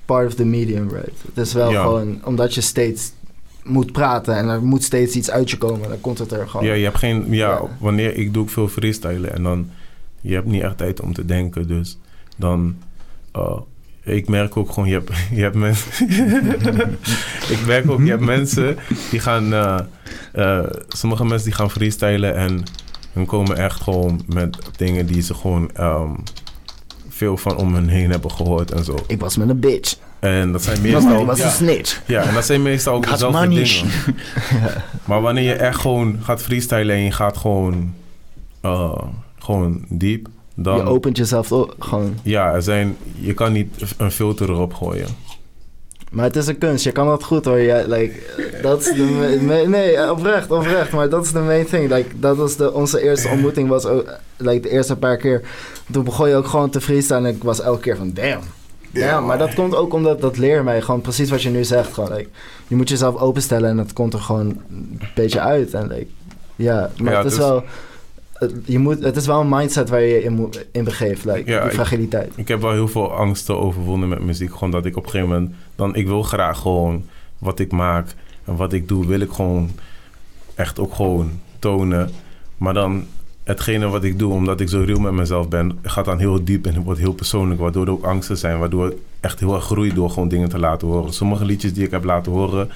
part 0.05 0.27
of 0.27 0.33
the 0.33 0.45
medium, 0.45 0.89
right? 0.89 1.21
Het 1.33 1.37
is 1.45 1.53
wel 1.53 1.71
Ja. 1.71 1.81
gewoon 1.81 2.19
omdat 2.25 2.53
je 2.53 2.61
steeds 2.61 3.11
moet 3.63 3.91
praten 3.91 4.35
en 4.35 4.47
er 4.47 4.61
moet 4.63 4.83
steeds 4.83 5.15
iets 5.15 5.31
uit 5.31 5.49
je 5.49 5.57
komen, 5.57 5.89
dan 5.89 6.01
komt 6.01 6.17
het 6.17 6.31
er 6.31 6.47
gewoon. 6.49 6.65
Ja, 6.65 6.73
je 6.73 6.83
hebt 6.83 6.97
geen. 6.97 7.25
Ja, 7.29 7.49
Ja. 7.49 7.61
wanneer 7.79 8.15
ik 8.17 8.33
doe 8.33 8.43
ik 8.43 8.49
veel 8.49 8.67
freestylen 8.67 9.33
en 9.33 9.43
dan 9.43 9.69
je 10.21 10.33
hebt 10.33 10.45
niet 10.47 10.61
echt 10.61 10.77
tijd 10.77 11.01
om 11.01 11.13
te 11.13 11.25
denken, 11.25 11.67
dus 11.67 11.97
dan. 12.35 12.75
Eh, 13.35 13.57
ik 14.03 14.27
merk 14.29 14.57
ook 14.57 14.71
gewoon, 14.71 14.89
je 14.89 14.93
hebt, 14.93 15.11
je 15.31 15.41
hebt 15.41 15.55
mensen. 15.55 16.09
ik 17.55 17.59
merk 17.65 17.89
ook, 17.89 17.99
je 18.01 18.09
hebt 18.09 18.21
mensen 18.21 18.77
die 19.11 19.19
gaan. 19.19 19.53
eh, 19.53 19.79
eh, 20.33 20.65
sommige 20.87 21.25
mensen 21.25 21.45
die 21.47 21.55
gaan 21.57 21.71
freestylen 21.71 22.35
en 22.35 22.63
hun 23.13 23.25
komen 23.25 23.57
echt 23.57 23.81
gewoon 23.81 24.21
met 24.27 24.57
dingen 24.77 25.05
die 25.05 25.21
ze 25.21 25.33
gewoon 25.33 25.69
ehm, 25.73 26.09
veel 27.09 27.37
van 27.37 27.55
om 27.57 27.73
hun 27.73 27.87
heen 27.87 28.11
hebben 28.11 28.31
gehoord 28.31 28.71
en 28.71 28.83
zo. 28.83 28.95
Ik 29.07 29.19
was 29.19 29.37
met 29.37 29.49
een 29.49 29.59
bitch. 29.59 29.95
En 30.19 30.51
dat 30.51 30.63
zijn 30.63 30.75
Ik 30.77 30.81
meestal. 30.91 31.25
was 31.25 31.37
ja, 31.37 31.45
een 31.45 31.51
snitch. 31.51 32.01
ja, 32.05 32.21
en 32.21 32.33
dat 32.33 32.45
zijn 32.45 32.61
meestal 32.61 32.93
ook 32.95 33.09
dezelfde 33.09 33.47
dingen. 33.47 33.89
Maar 35.07 35.21
wanneer 35.21 35.43
je 35.43 35.53
echt 35.53 35.79
gewoon 35.79 36.19
gaat 36.21 36.41
freestylen 36.41 36.95
en 36.95 37.01
je 37.03 37.11
gaat 37.11 37.37
gewoon, 37.37 37.93
eh, 38.61 39.01
gewoon 39.39 39.85
diep, 39.89 40.27
dan... 40.55 40.77
Je 40.77 40.83
opent 40.83 41.17
jezelf 41.17 41.51
op, 41.51 41.75
gewoon. 41.79 42.15
Ja, 42.23 42.53
er 42.53 42.61
zijn, 42.61 42.97
je 43.19 43.33
kan 43.33 43.51
niet 43.51 43.95
een 43.97 44.11
filter 44.11 44.49
erop 44.49 44.73
gooien. 44.73 45.07
Maar 46.11 46.25
het 46.25 46.35
is 46.35 46.47
een 46.47 46.57
kunst, 46.57 46.83
je 46.83 46.91
kan 46.91 47.07
dat 47.07 47.23
goed 47.23 47.45
hoor. 47.45 47.59
Ja, 47.59 47.83
like, 47.87 48.13
dat 48.61 48.79
is 48.79 48.85
de 48.85 49.65
nee, 49.67 50.11
oprecht, 50.11 50.51
oprecht. 50.51 50.91
Maar 50.91 51.09
dat 51.09 51.25
is 51.25 51.31
de 51.31 51.39
main 51.39 51.65
thing. 51.65 51.89
Like, 51.91 52.19
dat 52.19 52.37
was 52.37 52.55
de, 52.55 52.73
onze 52.73 53.01
eerste 53.01 53.29
ontmoeting, 53.33 53.69
was 53.69 53.85
ook, 53.85 54.09
like, 54.37 54.59
de 54.59 54.69
eerste 54.69 54.95
paar 54.95 55.17
keer. 55.17 55.41
Toen 55.91 56.03
begon 56.03 56.29
je 56.29 56.35
ook 56.35 56.47
gewoon 56.47 56.69
te 56.69 56.81
freestylen 56.81 57.25
en 57.25 57.35
ik 57.35 57.43
was 57.43 57.61
elke 57.61 57.79
keer 57.81 57.97
van 57.97 58.13
damn. 58.13 58.41
Ja, 58.91 59.19
maar 59.19 59.37
dat 59.37 59.53
komt 59.53 59.75
ook 59.75 59.93
omdat 59.93 60.21
dat 60.21 60.37
leer 60.37 60.63
mij 60.63 60.81
gewoon 60.81 61.01
precies 61.01 61.29
wat 61.29 61.41
je 61.41 61.49
nu 61.49 61.63
zegt. 61.63 61.93
Gewoon, 61.93 62.13
like, 62.13 62.29
je 62.67 62.75
moet 62.75 62.89
jezelf 62.89 63.15
openstellen 63.15 63.69
en 63.69 63.77
dat 63.77 63.93
komt 63.93 64.13
er 64.13 64.19
gewoon 64.19 64.61
een 64.69 65.01
beetje 65.15 65.39
uit. 65.39 65.73
En, 65.73 65.87
like, 65.87 66.07
ja, 66.55 66.89
maar 67.01 67.11
Ja, 67.11 67.17
het 67.17 67.31
is 67.31 67.37
dus- 67.37 67.47
wel... 67.47 67.63
het- 68.39 68.53
Je 68.65 68.79
moet, 68.79 69.03
het 69.03 69.15
is 69.15 69.25
wel 69.25 69.41
een 69.41 69.49
mindset 69.49 69.89
waar 69.89 70.01
je 70.01 70.07
je 70.13 70.23
in, 70.23 70.33
moet- 70.33 70.65
in 70.71 70.83
begeeft, 70.83 71.25
like, 71.25 71.51
Ja, 71.51 71.63
die 71.63 71.71
fragiliteit. 71.71 72.31
Ik 72.35 72.47
heb 72.47 72.61
wel 72.61 72.71
heel 72.71 72.87
veel 72.87 73.11
angsten 73.13 73.59
overwonnen 73.59 74.09
met 74.09 74.23
muziek. 74.23 74.51
Gewoon 74.53 74.71
dat 74.71 74.85
ik 74.85 74.97
op 74.97 75.03
een 75.03 75.09
gegeven 75.09 75.33
moment... 75.33 75.51
Dan, 75.75 75.95
ik 75.95 76.07
wil 76.07 76.23
graag 76.23 76.59
gewoon 76.59 77.03
wat 77.37 77.59
ik 77.59 77.71
maak 77.71 78.15
en 78.45 78.55
wat 78.55 78.73
ik 78.73 78.87
doe... 78.87 79.07
wil 79.07 79.19
ik 79.19 79.31
gewoon 79.31 79.69
echt 80.55 80.79
ook 80.79 80.93
gewoon 80.93 81.31
tonen. 81.59 82.09
Maar 82.57 82.73
dan 82.73 83.05
hetgene 83.43 83.87
wat 83.87 84.03
ik 84.03 84.19
doe, 84.19 84.33
omdat 84.33 84.59
ik 84.59 84.69
zo 84.69 84.83
real 84.85 84.99
met 84.99 85.11
mezelf 85.13 85.49
ben... 85.49 85.79
gaat 85.83 86.05
dan 86.05 86.19
heel 86.19 86.43
diep 86.43 86.65
en 86.65 86.83
wordt 86.83 86.99
heel 86.99 87.13
persoonlijk. 87.13 87.59
Waardoor 87.59 87.85
er 87.85 87.91
ook 87.91 88.05
angsten 88.05 88.37
zijn. 88.37 88.59
Waardoor 88.59 88.87
ik 88.91 88.97
echt 89.19 89.39
heel 89.39 89.55
erg 89.55 89.63
groei 89.63 89.93
door 89.93 90.09
gewoon 90.09 90.27
dingen 90.27 90.49
te 90.49 90.59
laten 90.59 90.87
horen. 90.87 91.13
Sommige 91.13 91.45
liedjes 91.45 91.73
die 91.73 91.85
ik 91.85 91.91
heb 91.91 92.03
laten 92.03 92.31
horen... 92.31 92.69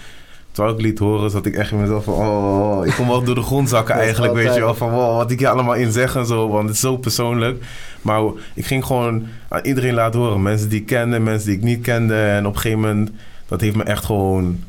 Terwijl 0.59 0.79
ik 0.79 0.85
liet 0.85 0.99
horen, 0.99 1.29
zat 1.29 1.45
ik 1.45 1.55
echt 1.55 1.71
in 1.71 1.79
mezelf 1.81 2.03
van... 2.03 2.13
Oh, 2.13 2.85
ik 2.85 2.93
kom 2.93 3.07
wel 3.07 3.23
door 3.23 3.35
de 3.35 3.41
grond 3.41 3.69
zakken 3.75 3.95
eigenlijk, 3.95 4.33
weet 4.33 4.53
je 4.53 4.59
wel. 4.59 4.75
Van 4.75 4.89
wow, 4.91 5.15
wat 5.15 5.31
ik 5.31 5.39
hier 5.39 5.47
allemaal 5.47 5.73
in 5.73 5.91
zeg 5.91 6.15
en 6.15 6.25
zo. 6.25 6.49
Want 6.49 6.65
het 6.65 6.75
is 6.75 6.81
zo 6.81 6.97
persoonlijk. 6.97 7.63
Maar 8.01 8.21
ik 8.53 8.65
ging 8.65 8.85
gewoon 8.85 9.27
aan 9.49 9.65
iedereen 9.65 9.93
laten 9.93 10.19
horen. 10.19 10.41
Mensen 10.41 10.69
die 10.69 10.79
ik 10.79 10.85
kende, 10.85 11.19
mensen 11.19 11.47
die 11.49 11.57
ik 11.57 11.63
niet 11.63 11.81
kende. 11.81 12.15
En 12.15 12.45
op 12.45 12.53
een 12.53 12.59
gegeven 12.59 12.79
moment, 12.79 13.11
dat 13.47 13.61
heeft 13.61 13.75
me 13.75 13.83
echt 13.83 14.05
gewoon... 14.05 14.63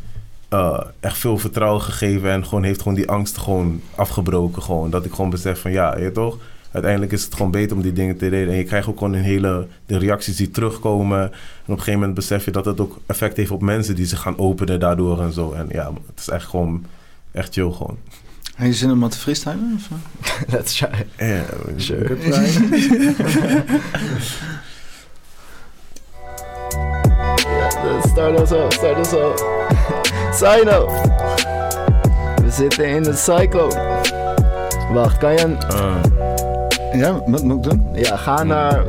eh, 0.48 0.80
echt 1.00 1.18
veel 1.18 1.38
vertrouwen 1.38 1.82
gegeven. 1.82 2.30
En 2.30 2.44
gewoon 2.46 2.64
heeft 2.64 2.82
gewoon 2.82 2.96
die 2.96 3.10
angst 3.10 3.38
gewoon 3.38 3.80
afgebroken. 3.94 4.62
Gewoon. 4.62 4.90
Dat 4.90 5.04
ik 5.04 5.12
gewoon 5.14 5.30
besef 5.30 5.60
van 5.60 5.72
ja, 5.72 5.98
je 5.98 6.12
toch 6.12 6.36
uiteindelijk 6.72 7.12
is 7.12 7.24
het 7.24 7.34
gewoon 7.34 7.50
beter 7.50 7.76
om 7.76 7.82
die 7.82 7.92
dingen 7.92 8.16
te 8.16 8.30
delen. 8.30 8.48
En 8.48 8.56
je 8.56 8.64
krijgt 8.64 8.88
ook 8.88 8.98
gewoon 8.98 9.12
een 9.12 9.22
hele, 9.22 9.66
de 9.86 9.98
reacties 9.98 10.36
die 10.36 10.50
terugkomen. 10.50 11.20
En 11.20 11.26
op 11.26 11.68
een 11.68 11.76
gegeven 11.76 11.98
moment 11.98 12.14
besef 12.14 12.44
je 12.44 12.50
dat 12.50 12.64
het 12.64 12.80
ook 12.80 12.98
effect 13.06 13.36
heeft 13.36 13.50
op 13.50 13.62
mensen 13.62 13.94
die 13.94 14.06
zich 14.06 14.20
gaan 14.20 14.38
openen 14.38 14.80
daardoor 14.80 15.20
en 15.22 15.32
zo. 15.32 15.52
En 15.52 15.68
ja, 15.72 15.92
het 16.06 16.20
is 16.20 16.28
echt 16.28 16.46
gewoon, 16.46 16.84
echt 17.32 17.52
chill 17.52 17.70
gewoon. 17.72 17.98
Heb 18.54 18.68
je 18.68 18.74
zin 18.74 18.90
om 18.90 19.00
wat 19.00 19.10
te 19.10 19.18
freestylen? 19.18 19.76
Of? 19.76 19.88
Let's 20.52 20.76
try. 20.76 21.06
Yeah, 21.18 21.44
sure. 21.76 22.16
Start 28.10 28.40
us 28.40 28.52
up, 28.58 28.72
start 28.72 28.98
us 28.98 29.12
up. 29.12 29.34
Psycho. 30.30 30.86
We 32.42 32.50
zitten 32.50 32.88
in 32.88 33.02
de 33.02 33.14
cyclo. 33.14 33.68
Wacht, 34.92 35.18
kan 35.18 35.32
je 35.32 35.40
een... 35.40 35.58
Ah. 35.58 36.29
Ja, 36.92 37.22
wat 37.26 37.42
moet 37.42 37.56
ik 37.56 37.70
doen? 37.70 37.88
Ja, 37.94 38.16
ga 38.16 38.42
naar 38.42 38.84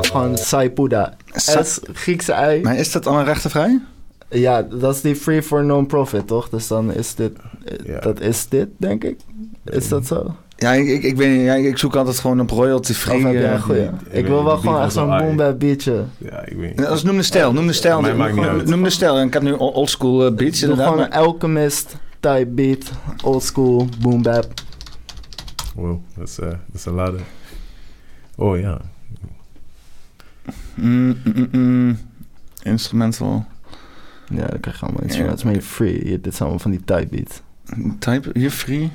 gewoon 0.00 0.36
Saipuda. 0.36 1.14
Sa- 1.34 1.62
S, 1.62 1.80
Griekse 1.92 2.32
ei. 2.32 2.62
Maar 2.62 2.76
is 2.76 2.92
dat 2.92 3.06
allemaal 3.06 3.24
rechtenvrij? 3.24 3.80
Ja, 4.28 4.62
dat 4.62 4.94
is 4.94 5.00
die 5.00 5.16
free 5.16 5.42
for 5.42 5.64
non-profit, 5.64 6.26
toch? 6.26 6.48
Dus 6.48 6.66
dan 6.66 6.92
is 6.92 7.14
dit... 7.14 7.32
eh, 7.86 8.00
Dat 8.02 8.20
is 8.20 8.48
dit, 8.48 8.68
denk 8.76 9.04
ik. 9.04 9.16
Is 9.64 9.88
dat 9.88 10.06
zo? 10.06 10.34
Ja, 10.56 10.72
ik, 10.72 10.86
ik, 10.88 11.02
ik, 11.02 11.16
weet, 11.16 11.36
niet, 11.36 11.44
ja, 11.46 11.54
ik 11.54 11.78
zoek 11.78 11.96
altijd 11.96 12.18
gewoon 12.18 12.40
op 12.40 12.50
royalty 12.50 12.92
free. 12.92 13.16
Of 13.16 13.22
heb 13.22 13.32
jij 13.32 13.44
eh, 13.44 13.52
een 13.52 13.60
goeie? 13.60 13.88
Ik 14.10 14.26
wil 14.26 14.44
wel 14.44 14.56
gewoon 14.58 14.82
echt 14.82 14.92
zo'n 14.92 15.18
boom 15.18 15.36
bap 15.36 15.58
beatje. 15.60 16.02
Ja, 16.18 16.44
ik 16.46 16.56
weet 16.56 16.78
Ja, 16.78 16.88
dus 16.90 17.02
noem 17.02 17.16
de 17.16 17.22
stijl, 17.22 17.52
noem 17.52 17.66
de 17.66 17.72
stijl. 17.72 18.04
Uit. 18.04 18.66
Noem 18.66 18.82
de 18.82 18.90
stijl. 18.90 19.16
En 19.18 19.26
ik 19.26 19.32
heb 19.32 19.42
nu 19.42 19.52
oldschool 19.52 20.26
eh, 20.26 20.32
beats 20.34 20.60
Doe 20.60 20.68
inderdaad. 20.70 20.92
gewoon 20.94 21.08
maar- 21.10 21.18
een 21.20 21.26
Alchemist 21.26 21.96
type 22.20 22.46
beat. 22.50 22.90
Old 23.24 23.42
school, 23.42 23.88
boom 24.00 24.22
bap. 24.22 24.46
Wow, 25.74 26.00
dat 26.16 26.28
is, 26.28 26.38
eh, 26.38 26.46
dat 26.48 26.58
is 26.74 26.84
een 26.84 26.92
ladder. 26.94 27.20
Oh 28.36 28.58
ja. 28.58 28.80
Mm, 30.74 31.16
mm, 31.24 31.32
mm, 31.34 31.48
mm. 31.60 31.98
Instrumental. 32.62 33.44
Ja, 34.28 34.46
dan 34.46 34.60
krijg 34.60 34.78
je 34.80 34.82
allemaal 34.86 35.02
instruments. 35.02 35.42
Maar 35.44 35.52
je 35.54 35.62
free. 35.62 36.08
Je- 36.10 36.20
Dit 36.20 36.34
zijn 36.34 36.48
allemaal 36.48 36.58
van 36.58 36.70
die 36.70 36.84
type 36.84 37.06
beats. 37.10 37.40
Type, 37.98 38.30
hier 38.38 38.50
free? 38.50 38.90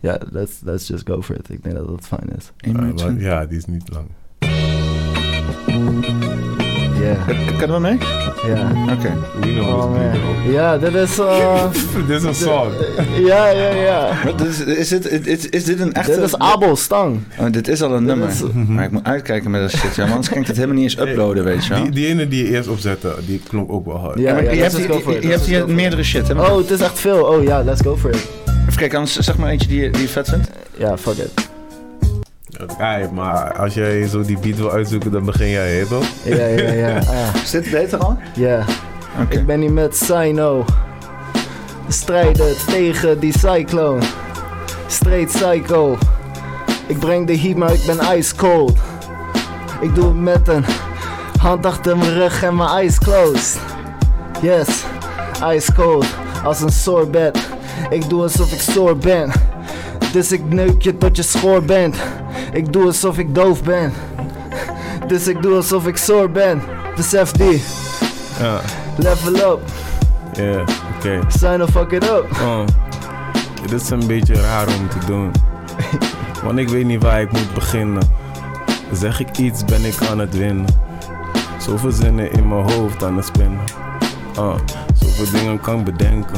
Ja, 0.00 0.18
let's, 0.30 0.60
let's 0.64 0.86
just 0.86 1.06
go 1.08 1.22
for 1.22 1.36
it. 1.36 1.50
Ik 1.50 1.62
denk 1.62 1.74
dat 1.76 1.86
dat 1.86 2.06
fijn 2.06 2.28
is. 2.36 2.52
Maar- 2.72 3.20
ja, 3.20 3.46
die 3.46 3.56
is 3.58 3.64
niet 3.64 3.88
lang. 3.88 4.08
Yeah. 7.02 7.26
Kan 7.58 7.60
er 7.60 7.68
wel 7.68 7.80
mee? 7.80 7.98
Ja. 8.46 8.70
Oké. 8.92 9.12
We 9.40 9.52
know 9.52 9.68
Oh 9.68 9.90
man. 9.90 10.52
Ja, 10.52 10.78
dit 10.78 10.94
is... 10.94 11.18
eh, 11.18 11.64
Dit 12.06 12.16
is 12.16 12.22
een 12.22 12.34
song. 12.34 12.70
ja, 13.24 13.48
ja, 13.48 13.68
ja. 13.68 14.08
Wat 14.24 14.40
is, 14.46 14.60
is, 14.60 14.88
dit, 14.88 15.26
is, 15.26 15.48
is 15.48 15.64
dit 15.64 15.80
een 15.80 15.92
echte... 15.92 16.14
Dit 16.14 16.22
is 16.22 16.38
Abel 16.38 16.76
Stang. 16.76 17.18
Oh, 17.38 17.46
dit 17.50 17.68
is 17.68 17.82
al 17.82 17.92
een 17.94 18.04
nummer. 18.04 18.28
is- 18.28 18.42
Maar 18.68 18.84
ik 18.84 18.90
moet 18.90 19.04
uitkijken 19.04 19.50
met 19.50 19.60
dat 19.60 19.70
shit, 19.70 19.94
ja. 19.94 19.96
want 19.96 20.10
Anders 20.10 20.28
kan 20.28 20.40
ik 20.40 20.46
het 20.46 20.56
helemaal 20.56 20.76
niet 20.76 20.84
eens 20.84 21.08
uploaden, 21.08 21.44
weet 21.44 21.64
je 21.64 21.74
wel. 21.74 21.82
Die, 21.82 21.90
die 21.92 22.06
ene 22.06 22.28
die 22.28 22.44
je 22.44 22.50
eerst 22.50 22.68
opzette, 22.68 23.14
die 23.26 23.40
klonk 23.48 23.72
ook 23.72 23.86
wel 23.86 23.96
hard. 23.98 24.18
Ja, 24.18 24.32
maar 24.34 24.44
ja, 24.44 24.50
je 24.50 24.60
hebt, 24.62 24.76
je, 25.22 25.28
hebt 25.28 25.44
hier 25.46 25.68
meerdere 25.68 26.02
shit, 26.02 26.28
hè? 26.28 26.34
Oh, 26.34 26.56
het 26.56 26.70
is 26.70 26.80
echt 26.80 26.98
veel. 27.00 27.24
Oh 27.24 27.42
ja, 27.42 27.62
let's 27.62 27.80
go 27.80 27.96
for 27.96 28.10
it. 28.10 28.28
Even 28.62 28.76
kijken, 28.76 28.98
anders 28.98 29.16
zeg 29.18 29.36
maar 29.36 29.50
eentje 29.50 29.68
die, 29.68 29.90
die 29.90 30.02
je 30.02 30.08
vet 30.08 30.28
vindt. 30.28 30.48
Ja, 30.76 30.96
fuck 30.98 31.16
it. 31.16 31.50
Ja, 32.78 33.08
maar 33.12 33.58
als 33.58 33.74
jij 33.74 34.08
zo 34.08 34.22
die 34.22 34.38
beat 34.38 34.56
wil 34.56 34.72
uitzoeken, 34.72 35.10
dan 35.10 35.24
begin 35.24 35.48
jij, 35.48 35.76
hè, 35.76 35.86
toch? 35.86 36.06
Ja, 36.24 36.46
ja, 36.46 36.72
ja. 36.72 36.96
Ah. 36.98 37.42
Is 37.42 37.50
dit 37.50 37.70
beter 37.70 37.98
al? 37.98 38.18
Ja. 38.34 38.64
Oké. 39.20 39.38
Ik 39.38 39.46
ben 39.46 39.60
hier 39.60 39.72
met 39.72 39.96
Sino. 39.96 40.64
We 41.86 41.92
strijden 41.92 42.56
tegen 42.66 43.20
die 43.20 43.38
cyclone. 43.38 44.02
Straight 44.86 45.32
psycho. 45.32 45.98
Ik 46.86 46.98
breng 46.98 47.26
de 47.26 47.38
heat, 47.38 47.56
maar 47.56 47.72
ik 47.72 47.82
ben 47.86 48.16
ice 48.18 48.34
cold. 48.36 48.78
Ik 49.80 49.94
doe 49.94 50.04
het 50.04 50.20
met 50.20 50.48
een 50.48 50.64
hand 51.38 51.66
achter 51.66 51.96
mijn 51.96 52.14
rug 52.14 52.42
en 52.42 52.56
mijn 52.56 52.68
eyes 52.68 52.98
closed. 52.98 53.58
Yes, 54.40 54.84
ice 55.54 55.72
cold. 55.72 56.06
Als 56.44 56.60
een 56.60 56.72
sorbet. 56.72 57.38
Ik 57.90 58.08
doe 58.08 58.22
alsof 58.22 58.52
ik 58.52 58.60
sore 58.60 58.94
ben. 58.94 59.32
Dus 60.12 60.32
ik 60.32 60.48
neuk 60.48 60.82
je 60.82 60.98
tot 60.98 61.16
je 61.16 61.22
schoor 61.22 61.62
bent. 61.62 61.96
Ik 62.52 62.72
doe 62.72 62.84
alsof 62.84 63.18
ik 63.18 63.34
doof 63.34 63.62
ben. 63.62 63.92
Dus 65.06 65.28
ik 65.28 65.42
doe 65.42 65.54
alsof 65.54 65.86
ik 65.86 65.96
sore 65.96 66.28
ben. 66.28 66.62
Besef 66.96 67.30
die. 67.30 67.62
Ja, 68.40 68.60
Level 68.96 69.34
up, 69.34 69.60
ja, 70.32 70.64
oké. 70.96 71.20
sign 71.28 71.62
of 71.62 71.70
fuck 71.70 71.90
it 71.90 72.04
up. 72.04 72.26
Oh, 72.42 72.64
dit 73.66 73.80
is 73.80 73.90
een 73.90 74.06
beetje 74.06 74.34
raar 74.34 74.66
om 74.66 74.88
te 74.88 75.06
doen. 75.06 75.30
Want 76.44 76.58
ik 76.58 76.68
weet 76.68 76.84
niet 76.84 77.02
waar 77.02 77.20
ik 77.20 77.32
moet 77.32 77.54
beginnen. 77.54 78.02
Zeg 78.92 79.20
ik 79.20 79.38
iets, 79.38 79.64
ben 79.64 79.84
ik 79.84 79.96
aan 80.10 80.18
het 80.18 80.36
winnen. 80.36 80.66
Zoveel 81.58 81.90
zinnen 81.90 82.32
in 82.32 82.48
mijn 82.48 82.70
hoofd 82.72 83.04
aan 83.04 83.16
het 83.16 83.26
spinnen. 83.26 83.60
Ah, 84.34 84.54
zoveel 84.94 85.40
dingen 85.40 85.60
kan 85.60 85.78
ik 85.78 85.84
bedenken. 85.84 86.36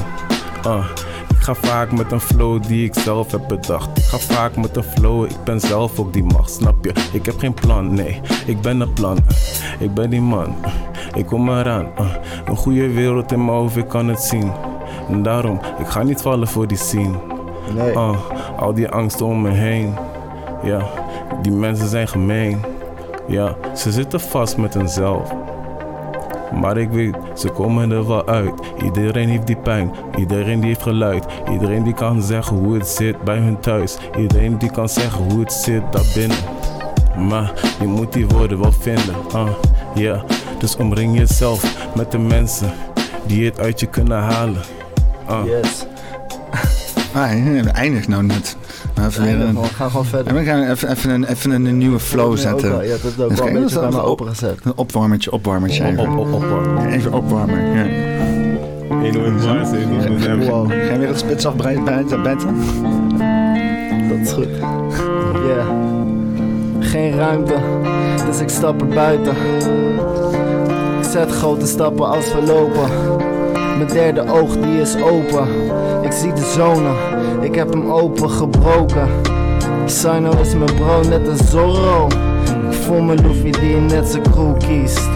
Ik 0.59 1.14
ga 1.45 1.55
vaak 1.55 1.93
met 1.93 2.13
een 2.13 2.21
flow 2.21 2.63
die 2.63 2.85
ik 2.85 2.95
zelf 2.95 3.31
heb 3.31 3.49
bedacht. 3.49 3.99
Ik 3.99 4.05
ga 4.05 4.19
vaak 4.19 4.57
met 4.57 4.77
een 4.77 4.83
flow, 4.83 5.25
ik 5.25 5.45
ben 5.45 5.61
zelf 5.61 6.01
ook 6.01 6.13
die 6.13 6.25
macht, 6.25 6.51
snap 6.51 6.85
je? 6.85 6.93
Ik 7.13 7.27
heb 7.27 7.39
geen 7.39 7.55
plan, 7.55 7.95
nee, 7.95 8.21
ik 8.47 8.61
ben 8.61 8.81
een 8.81 8.93
plan. 8.93 9.19
Ik 9.79 9.95
ben 9.95 10.11
die 10.11 10.21
man, 10.21 10.55
ik 11.15 11.27
kom 11.27 11.49
eraan. 11.49 11.87
Een 12.45 12.57
goede 12.57 12.93
wereld 12.93 13.33
in 13.33 13.45
mijn 13.45 13.59
hoofd, 13.59 13.77
ik 13.77 13.89
kan 13.89 14.09
het 14.09 14.21
zien. 14.21 14.53
En 15.09 15.23
daarom, 15.23 15.61
ik 15.79 15.87
ga 15.87 16.03
niet 16.03 16.23
vallen 16.23 16.49
voor 16.49 16.67
die 16.67 16.77
scene. 16.77 17.19
Nee. 17.75 17.97
Ah, 17.97 18.17
al 18.57 18.75
die 18.75 18.89
angst 18.89 19.21
om 19.21 19.43
me 19.43 19.51
heen. 19.51 19.95
Ja, 20.63 20.83
die 21.43 21.53
mensen 21.53 21.89
zijn 21.89 22.09
gemeen. 22.09 22.61
Ja, 23.27 23.57
ze 23.77 23.93
zitten 23.93 24.21
vast 24.21 24.57
met 24.57 24.75
hunzelf. 24.75 25.44
Maar 26.61 26.77
ik 26.77 26.91
weet, 26.91 27.17
ze 27.35 27.49
komen 27.49 27.91
er 27.91 28.07
wel 28.07 28.27
uit. 28.27 28.53
Iedereen 28.83 29.29
heeft 29.29 29.47
die 29.47 29.57
pijn, 29.57 29.93
iedereen 30.17 30.61
die 30.61 30.69
heeft 30.69 30.83
geluid. 30.83 31.25
Iedereen 31.51 31.83
die 31.83 31.95
kan 31.95 32.23
zeggen 32.23 32.57
hoe 32.57 32.75
het 32.75 32.89
zit 32.89 33.23
bij 33.23 33.39
hun 33.39 33.61
thuis. 33.61 33.99
Iedereen 34.19 34.59
die 34.59 34.71
kan 34.71 34.89
zeggen 34.89 35.25
hoe 35.31 35.41
het 35.41 35.53
zit 35.53 35.93
daar 35.93 36.13
binnen. 36.15 36.39
Maar 37.29 37.53
je 37.81 37.87
moet 37.87 38.13
die 38.13 38.27
woorden 38.27 38.61
wel 38.61 38.73
vinden. 38.73 39.15
Ah, 39.33 39.49
ja, 39.95 40.25
dus 40.59 40.77
omring 40.77 41.19
jezelf 41.19 41.93
met 41.95 42.11
de 42.11 42.19
mensen 42.19 42.73
die 43.27 43.45
het 43.45 43.61
uit 43.61 43.81
je 43.81 43.87
kunnen 43.87 44.19
halen. 44.19 44.61
Ah. 45.27 45.45
Yes. 45.45 45.87
Ah, 47.15 47.31
we 47.63 47.71
eindigt 47.73 48.09
nou 48.09 48.23
net. 48.23 48.57
Maar 48.97 49.07
even 49.07 49.23
weer 49.25 49.41
een... 49.41 49.61
We 49.61 49.67
gaan 49.67 49.91
gewoon 49.91 50.07
verder. 50.07 50.27
En 50.27 50.35
we 50.35 50.45
gaan 50.45 50.63
even, 50.63 50.91
even, 50.91 51.11
een, 51.11 51.25
even 51.25 51.51
een 51.51 51.79
nieuwe 51.79 51.99
flow 52.01 52.37
zetten. 52.37 52.71
wel. 52.71 52.83
Ja, 52.83 52.91
dat 52.91 53.05
is 53.05 53.21
ook 53.21 53.31
Even 53.31 53.45
wel 53.45 53.55
een 53.55 53.63
beetje 53.63 53.81
bij 53.81 53.89
me 53.89 53.95
een 53.97 54.03
opengezet. 54.03 54.59
Een 54.63 54.73
opwarmertje, 54.77 55.33
opwarmertje. 55.33 55.85
Even, 55.85 56.09
Op, 56.09 56.19
op, 56.19 56.35
op, 56.35 56.85
even 56.87 57.13
opwarmen. 57.13 57.61
Ja. 57.77 57.87
Wow, 60.49 60.71
Ga 60.71 60.75
je 60.93 60.99
weer 60.99 61.09
het 61.09 61.19
spits 61.19 61.47
afbijten? 61.47 61.85
dat 64.09 64.19
is 64.23 64.33
goed. 64.33 64.49
Yeah. 65.47 65.67
Geen 66.81 67.17
ruimte, 67.17 67.55
dus 68.27 68.41
ik 68.41 68.49
stap 68.49 68.81
er 68.81 68.87
buiten. 68.89 69.37
Ik 70.99 71.05
zet 71.11 71.31
grote 71.31 71.67
stappen 71.67 72.09
als 72.09 72.33
we 72.33 72.43
lopen. 72.43 72.89
Mijn 73.77 73.89
derde 73.89 74.33
oog 74.33 74.57
die 74.57 74.81
is 74.81 74.97
open. 74.97 75.49
Ik 76.03 76.13
zie 76.13 76.33
de 76.33 76.53
zone, 76.57 76.91
ik 77.41 77.55
heb 77.55 77.73
hem 77.73 77.91
open 77.91 78.31
gebroken. 78.31 79.09
Sino 79.85 80.31
is 80.41 80.55
mijn 80.55 80.75
bro, 80.75 81.01
net 81.09 81.29
een 81.29 81.47
Zorro. 81.47 82.09
Voel 82.71 83.03
me 83.03 83.15
Luffy 83.15 83.51
die 83.51 83.77
net 83.77 84.09
zijn 84.09 84.23
crew 84.23 84.59
kiest. 84.59 85.09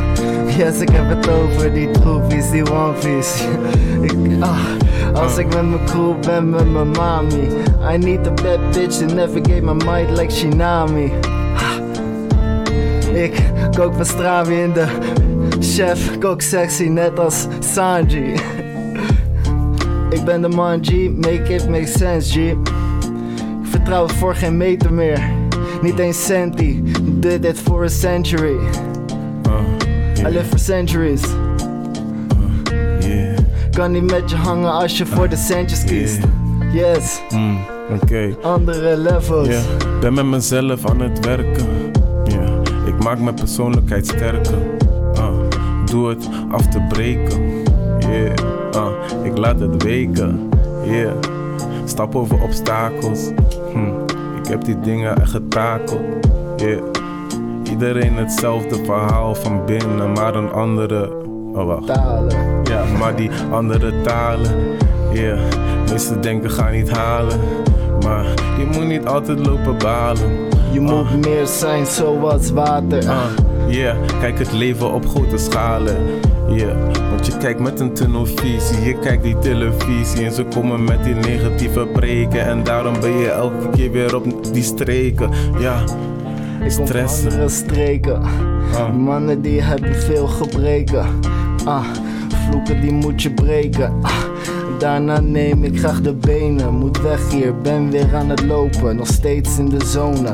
Yes, 0.57 0.81
ik 0.81 0.89
heb 0.89 1.09
het 1.09 1.29
over 1.31 1.73
die 1.73 1.91
troepies, 1.91 2.51
die 2.51 2.63
Piece. 3.01 3.45
ik, 4.09 4.13
ah, 4.41 4.67
als 5.15 5.39
ik 5.39 5.55
met 5.55 5.69
mijn 5.69 5.85
crew 5.85 6.21
ben, 6.21 6.51
met 6.51 6.73
mijn 6.73 6.91
mami. 6.91 7.49
I 7.93 7.97
need 7.97 8.27
a 8.27 8.31
bad 8.31 8.71
bitch 8.73 8.99
to 8.99 9.15
navigate 9.15 9.63
my 9.63 9.85
mind 9.85 10.11
like 10.19 10.33
Shinami. 10.33 11.13
Ah, 11.57 11.79
ik 13.15 13.43
kook 13.77 13.97
pastrami 13.97 14.63
in 14.63 14.73
de 14.73 14.87
chef, 15.61 16.19
kook 16.19 16.43
sexy 16.43 16.85
net 16.89 17.19
als 17.19 17.47
Sanji. 17.61 18.33
ik 20.11 20.25
ben 20.25 20.41
de 20.43 20.49
man 20.49 20.85
G, 20.85 20.91
make 21.17 21.55
it 21.55 21.69
make 21.69 21.87
sense 21.87 22.33
G. 22.33 22.37
Ik 22.37 22.57
vertrouw 23.71 24.03
het 24.03 24.13
voor 24.13 24.35
geen 24.35 24.57
meter 24.57 24.93
meer, 24.93 25.21
niet 25.83 25.99
eens 25.99 26.25
centi. 26.25 26.83
Did 27.03 27.45
it 27.45 27.59
for 27.59 27.85
a 27.85 27.89
century. 27.89 28.57
I 30.19 30.29
live 30.29 30.45
for 30.45 30.59
centuries. 30.59 31.23
Yeah. 33.01 33.37
Kan 33.73 33.93
niet 33.93 34.11
met 34.11 34.31
je 34.31 34.37
hangen 34.37 34.73
als 34.73 34.99
je 34.99 35.07
voor 35.07 35.29
de 35.29 35.37
centjes 35.37 35.85
kiest. 35.85 36.19
Yes, 36.73 37.21
Mm, 37.31 37.59
Oké. 38.03 38.35
andere 38.43 38.97
levels. 38.97 39.49
Ben 40.01 40.15
met 40.15 40.25
mezelf 40.27 40.91
aan 40.91 41.01
het 41.01 41.25
werken. 41.25 41.67
Ja, 42.25 42.61
ik 42.87 43.03
maak 43.03 43.19
mijn 43.19 43.35
persoonlijkheid 43.35 44.07
sterker. 44.07 44.59
Ah, 45.89 45.95
doe 45.95 46.09
het 46.09 46.29
af 46.51 46.67
te 46.67 46.81
breken. 46.89 47.63
Yeah, 47.99 48.35
ah, 48.73 49.25
ik 49.25 49.39
laat 49.39 49.61
het 49.61 49.83
weken. 49.83 50.51
Yeah, 50.85 51.13
stap 51.85 52.15
over 52.15 52.43
obstakels. 52.43 53.31
Hm, 53.73 53.89
ik 54.43 54.49
heb 54.49 54.65
die 54.65 54.81
dingen 54.81 55.21
echt 55.21 55.31
getakeld. 55.31 56.01
Yeah, 56.57 56.81
iedereen 57.71 58.15
hetzelfde 58.15 58.85
verhaal 58.85 59.35
van 59.35 59.65
binnen, 59.67 60.13
maar 60.13 60.35
een 60.35 60.53
andere. 60.53 61.13
Oh, 61.53 61.65
wacht. 61.65 61.87
Talen. 61.87 62.37
Ja, 62.65 62.85
maar 62.99 63.17
die 63.17 63.31
andere 63.51 64.01
talen, 64.03 64.51
yeah. 65.13 65.39
Meeste 65.91 66.21
denken 66.21 66.51
ga 66.51 66.71
niet 66.71 66.91
halen, 66.91 67.39
maar 68.05 68.25
je 68.59 68.69
moet 68.73 68.87
niet 68.87 69.07
altijd 69.07 69.47
lopen 69.47 69.79
balen. 69.79 70.47
Je 70.73 70.81
moet 70.81 71.27
meer 71.27 71.47
zijn 71.47 71.87
zoals 71.87 72.51
water. 72.51 73.09
Ah, 73.09 73.31
Yeah, 73.69 73.97
kijk 74.21 74.39
het 74.39 74.53
leven 74.53 74.93
op 74.93 75.07
grote 75.07 75.37
schalen. 75.37 75.97
Yeah, 76.49 76.77
want 77.11 77.27
je 77.27 77.37
kijkt 77.37 77.61
met 77.61 77.81
een 77.81 77.93
tunnelvisie. 77.95 78.81
Je 78.85 78.99
kijkt 78.99 79.23
die 79.23 79.39
televisie 79.39 80.25
en 80.25 80.33
ze 80.33 80.45
komen 80.45 80.85
met 80.85 81.05
die 81.05 81.15
negatieve 81.15 81.87
preken. 81.93 82.45
En 82.47 82.65
daarom 82.65 83.01
ben 83.01 83.19
je 83.19 83.31
elke 83.31 83.71
keer 83.71 83.91
weer 83.91 84.17
op 84.17 84.25
die 84.53 84.63
streken. 84.63 85.31
Ja, 85.59 85.83
Ik 86.65 86.71
stressen. 86.71 87.31
andere 87.31 87.49
streken. 87.49 88.23
Mannen 88.99 89.43
die 89.43 89.63
hebben 89.63 89.95
veel 89.95 90.27
gebreken. 90.27 91.07
Ah, 91.65 91.85
vloeken 92.49 92.81
die 92.81 92.93
moet 92.93 93.23
je 93.23 93.31
breken. 93.31 93.93
Ah, 94.03 94.13
daarna 94.79 95.21
neem 95.21 95.65
ik 95.65 95.79
graag 95.79 96.01
de 96.01 96.13
benen. 96.15 96.75
Moet 96.75 97.01
weg 97.01 97.31
hier, 97.31 97.61
ben 97.61 97.91
weer 97.91 98.15
aan 98.15 98.29
het 98.29 98.45
lopen. 98.45 98.97
Nog 98.97 99.07
steeds 99.07 99.59
in 99.59 99.69
de 99.69 99.85
zone. 99.85 100.33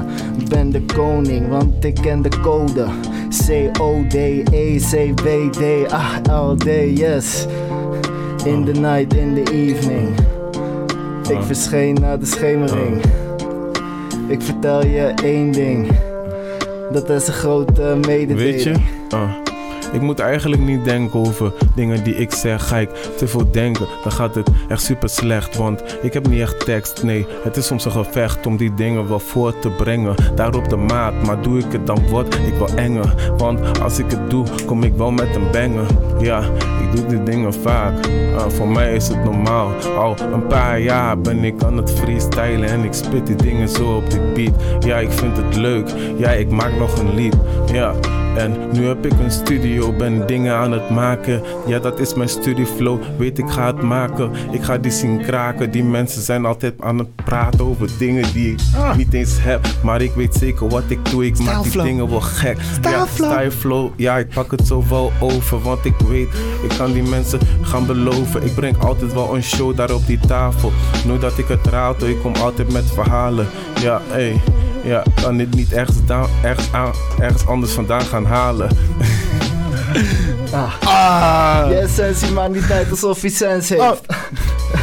Ben 0.49 0.71
de 0.71 0.83
koning, 0.95 1.49
want 1.49 1.85
ik 1.85 1.95
ken 1.95 2.23
de 2.23 2.41
code. 2.43 2.85
C-O-D-E, 3.35 4.79
C-B-D, 4.79 5.87
ah, 5.91 6.21
L-D, 6.31 6.93
yes. 6.95 7.47
In 8.45 8.65
the 8.65 8.73
night, 8.73 9.15
in 9.15 9.35
the 9.35 9.53
evening. 9.53 10.15
Ik 11.31 11.43
verscheen 11.43 11.95
na 11.95 12.17
de 12.17 12.27
schemering. 12.27 13.03
Ik 14.29 14.43
vertel 14.43 14.87
je 14.87 15.13
één 15.23 15.53
ding. 15.53 15.91
Dat 16.93 17.11
is 17.11 17.27
een 17.27 17.33
grote 17.33 17.99
mededeling. 18.07 18.39
Weet 18.39 18.63
je? 18.63 19.44
Ik 19.95 20.01
moet 20.01 20.19
eigenlijk 20.19 20.63
niet 20.63 20.85
denken 20.85 21.21
over 21.21 21.53
dingen 21.75 22.05
die 22.05 22.15
ik 22.15 22.33
zeg. 22.33 22.69
Ga 22.69 22.77
ik 22.77 22.91
te 23.17 23.29
veel 23.29 23.51
denken, 23.51 23.87
dan 24.03 24.13
gaat 24.13 24.35
het 24.35 24.49
echt 24.69 24.83
super 24.83 25.09
slecht. 25.09 25.57
Want 25.57 25.99
ik 26.03 26.13
heb 26.13 26.29
niet 26.29 26.41
echt 26.41 26.65
tekst. 26.65 27.03
Nee, 27.03 27.27
het 27.43 27.57
is 27.57 27.67
soms 27.67 27.85
een 27.85 27.91
gevecht 27.91 28.47
om 28.47 28.57
die 28.57 28.75
dingen 28.75 29.09
wel 29.09 29.19
voor 29.19 29.59
te 29.59 29.71
brengen. 29.71 30.15
Daarop 30.35 30.69
de 30.69 30.77
maat, 30.77 31.27
maar 31.27 31.43
doe 31.43 31.59
ik 31.59 31.73
het 31.73 31.87
dan 31.87 32.09
word 32.09 32.35
ik 32.35 32.55
wel 32.59 32.69
enger. 32.77 33.33
Want 33.37 33.81
als 33.81 33.99
ik 33.99 34.11
het 34.11 34.31
doe, 34.31 34.47
kom 34.67 34.83
ik 34.83 34.95
wel 34.97 35.11
met 35.11 35.35
een 35.35 35.51
banger. 35.53 35.87
Ja, 36.21 36.41
ik 36.83 36.97
doe 36.97 37.07
die 37.07 37.23
dingen 37.23 37.55
vaak. 37.55 37.95
Ah, 38.37 38.49
voor 38.49 38.69
mij 38.69 38.95
is 38.95 39.09
het 39.09 39.25
normaal. 39.25 39.73
Al 39.97 40.17
een 40.33 40.47
paar 40.47 40.81
jaar 40.81 41.21
ben 41.21 41.45
ik 41.45 41.63
aan 41.63 41.77
het 41.77 41.91
freestylen 41.91 42.69
en 42.69 42.85
ik 42.85 42.93
spit 42.93 43.27
die 43.27 43.37
dingen 43.37 43.69
zo 43.69 43.97
op 43.97 44.11
die 44.11 44.21
beat. 44.21 44.85
Ja, 44.85 44.99
ik 44.99 45.13
vind 45.13 45.37
het 45.37 45.57
leuk. 45.57 45.95
Ja, 46.17 46.31
ik 46.31 46.51
maak 46.51 46.73
nog 46.79 46.99
een 46.99 47.15
lied. 47.15 47.37
Ja. 47.73 47.95
En 48.37 48.57
nu 48.73 48.87
heb 48.87 49.07
ik 49.07 49.13
een 49.19 49.31
studio, 49.31 49.93
ben 49.93 50.27
dingen 50.27 50.55
aan 50.55 50.73
het 50.73 50.91
maken. 50.91 51.43
Ja, 51.67 51.79
dat 51.79 51.99
is 51.99 52.15
mijn 52.15 52.29
studieflow, 52.29 53.01
weet 53.19 53.39
ik 53.39 53.51
ga 53.51 53.67
het 53.67 53.83
maken. 53.83 54.31
Ik 54.51 54.63
ga 54.63 54.79
die 54.79 54.91
zien 54.91 55.23
kraken. 55.23 55.71
Die 55.71 55.85
mensen 55.85 56.23
zijn 56.23 56.45
altijd 56.45 56.75
aan 56.81 56.99
het 56.99 57.15
praten 57.15 57.65
over 57.65 57.89
dingen 57.99 58.33
die 58.33 58.53
ik 58.53 58.97
niet 58.97 59.13
eens 59.13 59.37
heb. 59.41 59.67
Maar 59.83 60.03
ik 60.03 60.13
weet 60.15 60.35
zeker 60.35 60.69
wat 60.69 60.83
ik 60.89 61.11
doe, 61.11 61.27
ik 61.27 61.39
maak 61.39 61.63
die 61.63 61.83
dingen 61.83 62.11
wel 62.11 62.21
gek. 62.21 62.57
Ja, 62.57 62.63
Styleflow. 63.07 63.31
styleflow. 63.31 63.91
Ja, 63.97 64.19
ik 64.19 64.29
pak 64.29 64.51
het 64.51 64.67
zo 64.67 64.85
wel 64.89 65.13
over, 65.21 65.61
want 65.61 65.85
ik 65.85 65.99
weet, 66.09 66.29
ik 66.63 66.75
kan 66.79 66.93
die 66.93 67.03
mensen 67.03 67.41
gaan 67.63 67.87
beloven. 67.87 68.45
Ik 68.45 68.55
breng 68.55 68.79
altijd 68.79 69.13
wel 69.13 69.35
een 69.35 69.43
show 69.43 69.77
daar 69.77 69.95
op 69.95 70.07
die 70.07 70.19
tafel. 70.27 70.73
Nooit 71.07 71.21
dat 71.21 71.39
ik 71.39 71.49
het 71.49 71.67
raad, 71.67 72.03
ik 72.03 72.21
kom 72.23 72.35
altijd 72.35 72.73
met 72.73 72.85
verhalen. 72.85 73.47
Ja, 73.81 74.01
hey. 74.09 74.41
Ja, 74.85 75.03
kan 75.23 75.37
dit 75.37 75.55
niet 75.55 75.73
ergens, 75.73 75.99
ergens, 76.43 76.69
ergens 77.19 77.47
anders 77.47 77.73
vandaan 77.73 78.03
gaan 78.03 78.25
halen. 78.25 78.69
Ah. 80.85 81.67
Je 81.69 81.77
essentie 81.77 82.31
maakt 82.31 82.53
niet 82.55 82.71
uit 82.71 82.91
alsof 82.91 83.21
hij 83.21 83.31
sens 83.31 83.69
heeft. 83.69 84.01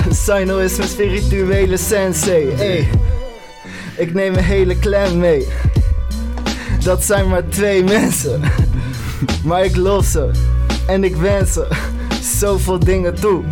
Sino 0.26 0.57
is 0.57 0.78
mijn 0.78 0.90
spirituele 0.90 1.78
sensei. 1.78 2.52
Hey. 2.56 2.90
Ik 3.98 4.14
neem 4.14 4.34
een 4.34 4.44
hele 4.44 4.80
clan 4.80 5.19
mee. 5.19 5.48
Dat 6.84 7.03
zijn 7.03 7.30
maar 7.30 7.48
twee 7.48 7.84
mensen. 7.84 8.41
Maar 9.44 9.65
ik 9.65 9.76
los 9.76 10.11
ze. 10.11 10.32
En 10.88 11.03
ik 11.03 11.15
wens 11.15 11.53
ze 11.53 11.68
zoveel 12.40 12.80
dingen 12.80 13.15
toe. 13.15 13.44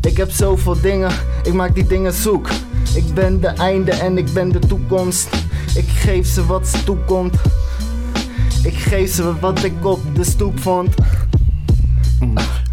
Ik 0.00 0.16
heb 0.16 0.30
zoveel 0.30 0.80
dingen, 0.80 1.10
ik 1.42 1.52
maak 1.52 1.74
die 1.74 1.86
dingen 1.86 2.12
zoek. 2.12 2.48
Ik 2.96 3.14
ben 3.14 3.40
de 3.40 3.46
einde 3.46 3.92
en 3.92 4.18
ik 4.18 4.32
ben 4.32 4.52
de 4.52 4.58
toekomst. 4.58 5.28
Ik 5.74 5.88
geef 5.88 6.26
ze 6.26 6.46
wat 6.46 6.68
ze 6.68 6.84
toekomt. 6.84 7.36
Ik 8.62 8.74
geef 8.74 9.14
ze 9.14 9.38
wat 9.40 9.64
ik 9.64 9.84
op 9.84 10.00
de 10.14 10.24
stoep 10.24 10.60
vond. 10.60 10.94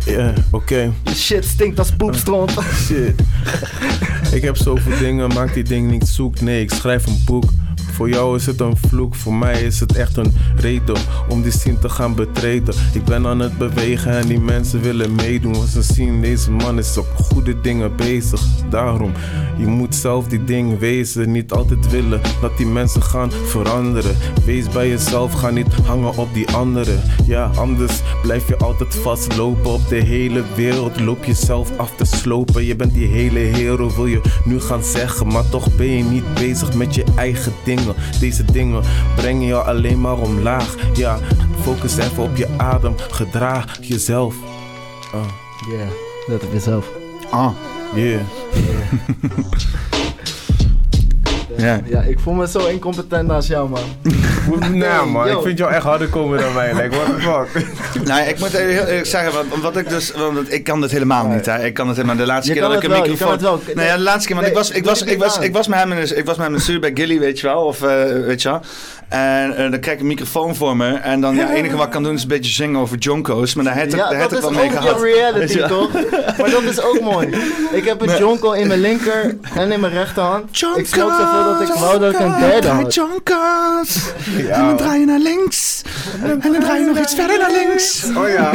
Ja, 0.05 0.33
oké. 0.51 0.91
De 1.03 1.15
shit 1.15 1.45
stinkt 1.45 1.79
als 1.79 1.91
poepstront. 1.91 2.51
Shit. 2.73 3.21
ik 4.31 4.41
heb 4.41 4.57
zoveel 4.57 4.97
dingen, 4.97 5.33
maak 5.33 5.53
die 5.53 5.63
dingen 5.63 5.89
niet 5.89 6.07
zoek. 6.07 6.41
Nee, 6.41 6.61
ik 6.61 6.71
schrijf 6.71 7.07
een 7.07 7.21
boek. 7.25 7.43
Voor 7.91 8.09
jou 8.09 8.35
is 8.35 8.45
het 8.45 8.59
een 8.59 8.77
vloek, 8.77 9.15
voor 9.15 9.33
mij 9.33 9.63
is 9.63 9.79
het 9.79 9.95
echt 9.95 10.17
een 10.17 10.33
om 11.29 11.41
die 11.41 11.51
scene 11.51 11.79
te 11.79 11.89
gaan 11.89 12.15
betreden. 12.15 12.75
Ik 12.93 13.03
ben 13.03 13.27
aan 13.27 13.39
het 13.39 13.57
bewegen 13.57 14.11
en 14.11 14.27
die 14.27 14.39
mensen 14.39 14.81
willen 14.81 15.15
meedoen. 15.15 15.53
Want 15.53 15.69
ze 15.69 15.81
zien 15.81 16.21
deze 16.21 16.51
man 16.51 16.77
is 16.77 16.97
op 16.97 17.07
goede 17.15 17.61
dingen 17.61 17.95
bezig. 17.95 18.41
Daarom, 18.69 19.11
je 19.57 19.65
moet 19.65 19.95
zelf 19.95 20.27
die 20.27 20.43
ding 20.43 20.79
wezen. 20.79 21.31
Niet 21.31 21.51
altijd 21.51 21.89
willen 21.89 22.21
dat 22.41 22.57
die 22.57 22.65
mensen 22.65 23.03
gaan 23.03 23.31
veranderen. 23.31 24.15
Wees 24.45 24.69
bij 24.69 24.89
jezelf, 24.89 25.33
ga 25.33 25.49
niet 25.49 25.73
hangen 25.85 26.17
op 26.17 26.33
die 26.33 26.51
anderen. 26.51 27.01
Ja, 27.25 27.51
anders 27.55 28.01
blijf 28.21 28.47
je 28.47 28.57
altijd 28.57 28.95
vastlopen 28.95 29.71
op 29.71 29.87
de 29.87 29.95
hele 29.95 30.43
wereld. 30.55 30.99
Loop 30.99 31.23
jezelf 31.23 31.77
af 31.77 31.91
te 31.95 32.05
slopen. 32.05 32.65
Je 32.65 32.75
bent 32.75 32.93
die 32.93 33.07
hele 33.07 33.39
hero, 33.39 33.95
wil 33.95 34.05
je 34.05 34.21
nu 34.45 34.59
gaan 34.59 34.83
zeggen. 34.83 35.27
Maar 35.27 35.49
toch 35.49 35.75
ben 35.75 35.89
je 35.89 36.03
niet 36.03 36.33
bezig 36.33 36.73
met 36.73 36.95
je 36.95 37.03
eigen 37.15 37.53
dingen. 37.63 37.95
Deze 38.19 38.45
dingen 38.45 38.83
brengen 39.15 39.47
je 39.47 39.55
alleen 39.55 40.01
maar 40.01 40.17
Ja, 40.93 41.17
focus 41.61 41.97
even 41.97 42.23
op 42.23 42.35
je 42.35 42.47
adem. 42.57 42.95
Gedraag 43.11 43.77
jezelf. 43.81 44.35
Ah, 45.13 45.21
Yeah, 45.69 45.87
let 46.27 46.43
op 46.43 46.53
jezelf. 46.53 46.85
Ah. 47.29 47.49
yeah. 47.95 48.19
Ja. 51.57 51.79
Ja, 51.85 52.01
ik 52.01 52.19
voel 52.19 52.33
me 52.33 52.47
zo 52.47 52.65
incompetent 52.67 53.29
als 53.29 53.47
jou, 53.47 53.69
man. 53.69 53.81
Nou 54.71 55.09
man, 55.09 55.27
yo. 55.27 55.37
ik 55.37 55.43
vind 55.45 55.57
jou 55.57 55.71
echt 55.73 55.83
harder 55.83 56.07
komen 56.07 56.39
dan 56.39 56.53
mij. 56.53 56.73
Like, 56.73 56.89
what 56.95 57.05
the 57.05 57.21
fuck? 57.21 57.65
Nou, 58.07 58.27
ik 58.27 58.39
moet 58.39 58.51
heel 58.51 58.67
eerlijk 58.67 59.05
zeggen, 59.05 59.33
wat, 59.33 59.61
wat 59.61 59.77
ik 59.77 59.89
dus, 59.89 60.11
want 60.11 60.53
ik 60.53 60.63
kan 60.63 60.81
dit 60.81 60.91
helemaal 60.91 61.27
niet. 61.27 61.45
Hè. 61.45 61.65
Ik 61.65 61.73
kan 61.73 61.87
het 61.87 61.95
helemaal. 61.95 62.17
De 62.17 62.25
laatste 62.25 62.53
Je 62.53 62.59
keer 62.59 62.69
dat 62.69 62.77
ik 62.77 62.83
een 62.83 62.89
wel, 62.89 62.97
je 62.97 63.03
kan 63.03 63.11
microfoon. 63.11 63.31
het 63.57 63.65
wel. 63.65 63.75
Nee, 63.75 63.85
ja, 63.85 63.95
de 63.97 64.01
laatste 64.01 64.27
keer, 64.27 64.35
want 64.35 64.47
Nee, 64.47 64.55
ik 64.55 64.61
was, 64.63 64.71
ik 64.71 64.85
was, 64.85 64.99
het 64.99 65.09
ik 65.09 65.19
was, 65.19 65.37
ik 65.39 65.53
was 65.53 65.67
met 65.67 65.79
hem 65.79 65.91
in 65.91 66.05
de, 66.05 66.15
ik 66.15 66.25
was 66.25 66.35
met 66.37 66.45
hem 66.45 66.53
in 66.53 66.53
de 66.53 66.61
studio 66.63 66.79
bij 66.79 66.91
Gilly, 66.93 67.19
weet 67.19 67.39
je 67.39 67.47
wel, 67.47 67.61
of 67.63 67.81
eh, 67.81 68.03
weet 68.25 68.41
je 68.41 68.49
wel. 68.49 68.61
En 69.13 69.55
eh, 69.55 69.71
dan 69.71 69.79
krijg 69.79 69.95
ik 69.95 69.99
een 69.99 70.07
microfoon 70.07 70.55
voor 70.55 70.77
me 70.77 70.93
en 70.93 71.21
dan 71.21 71.35
ja, 71.35 71.45
het 71.45 71.55
enige 71.57 71.75
wat 71.75 71.85
ik 71.85 71.91
kan 71.91 72.03
doen 72.03 72.13
is 72.13 72.21
een 72.21 72.27
beetje 72.27 72.51
zingen 72.51 72.79
over 72.79 72.97
Jonko's, 72.97 73.53
maar 73.53 73.63
daar 73.65 73.75
heb 73.75 73.85
ik, 73.85 73.95
Ja, 73.95 74.09
daar 74.09 74.19
heb 74.19 74.29
dat 74.29 74.31
ik 74.31 74.37
is 74.37 74.43
wel 74.43 74.51
mee 74.63 74.71
ook 74.71 74.77
gehad. 74.81 74.95
een 74.95 75.03
reality, 75.03 75.39
Weet 75.39 75.51
je 75.53 75.59
wel. 75.59 75.67
toch? 75.67 75.91
Maar 76.37 76.49
dat 76.49 76.61
is 76.63 76.81
ook 76.81 77.01
mooi. 77.01 77.27
Ik 77.71 77.85
heb 77.85 78.01
een 78.01 78.17
jonko 78.17 78.51
in 78.51 78.67
mijn 78.67 78.79
linker 78.79 79.37
en 79.55 79.71
in 79.71 79.79
mijn 79.79 79.93
rechterhand. 79.93 80.49
Ik 80.49 80.55
smoke 80.55 80.85
zoveel 80.93 81.43
dat 81.43 81.61
ik 81.69 81.73
wou 81.73 81.99
dat 81.99 82.13
ik 82.13 82.19
een 82.19 82.39
derde 82.39 82.67
had. 82.67 82.93
Jonko's. 82.93 84.11
Ja, 84.37 84.49
En 84.55 84.65
dan 84.65 84.77
draai 84.77 84.99
je 84.99 85.05
naar 85.05 85.19
links. 85.19 85.81
En 86.23 86.39
dan 86.39 86.59
draai 86.59 86.79
je 86.79 86.85
nog 86.85 86.99
iets 86.99 87.13
verder 87.13 87.37
naar 87.39 87.51
links. 87.51 88.03
Oh 88.17 88.29
ja. 88.29 88.51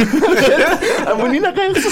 Hij 1.08 1.14
moet 1.18 1.30
niet 1.30 1.40
naar 1.40 1.54
rechts. 1.54 1.86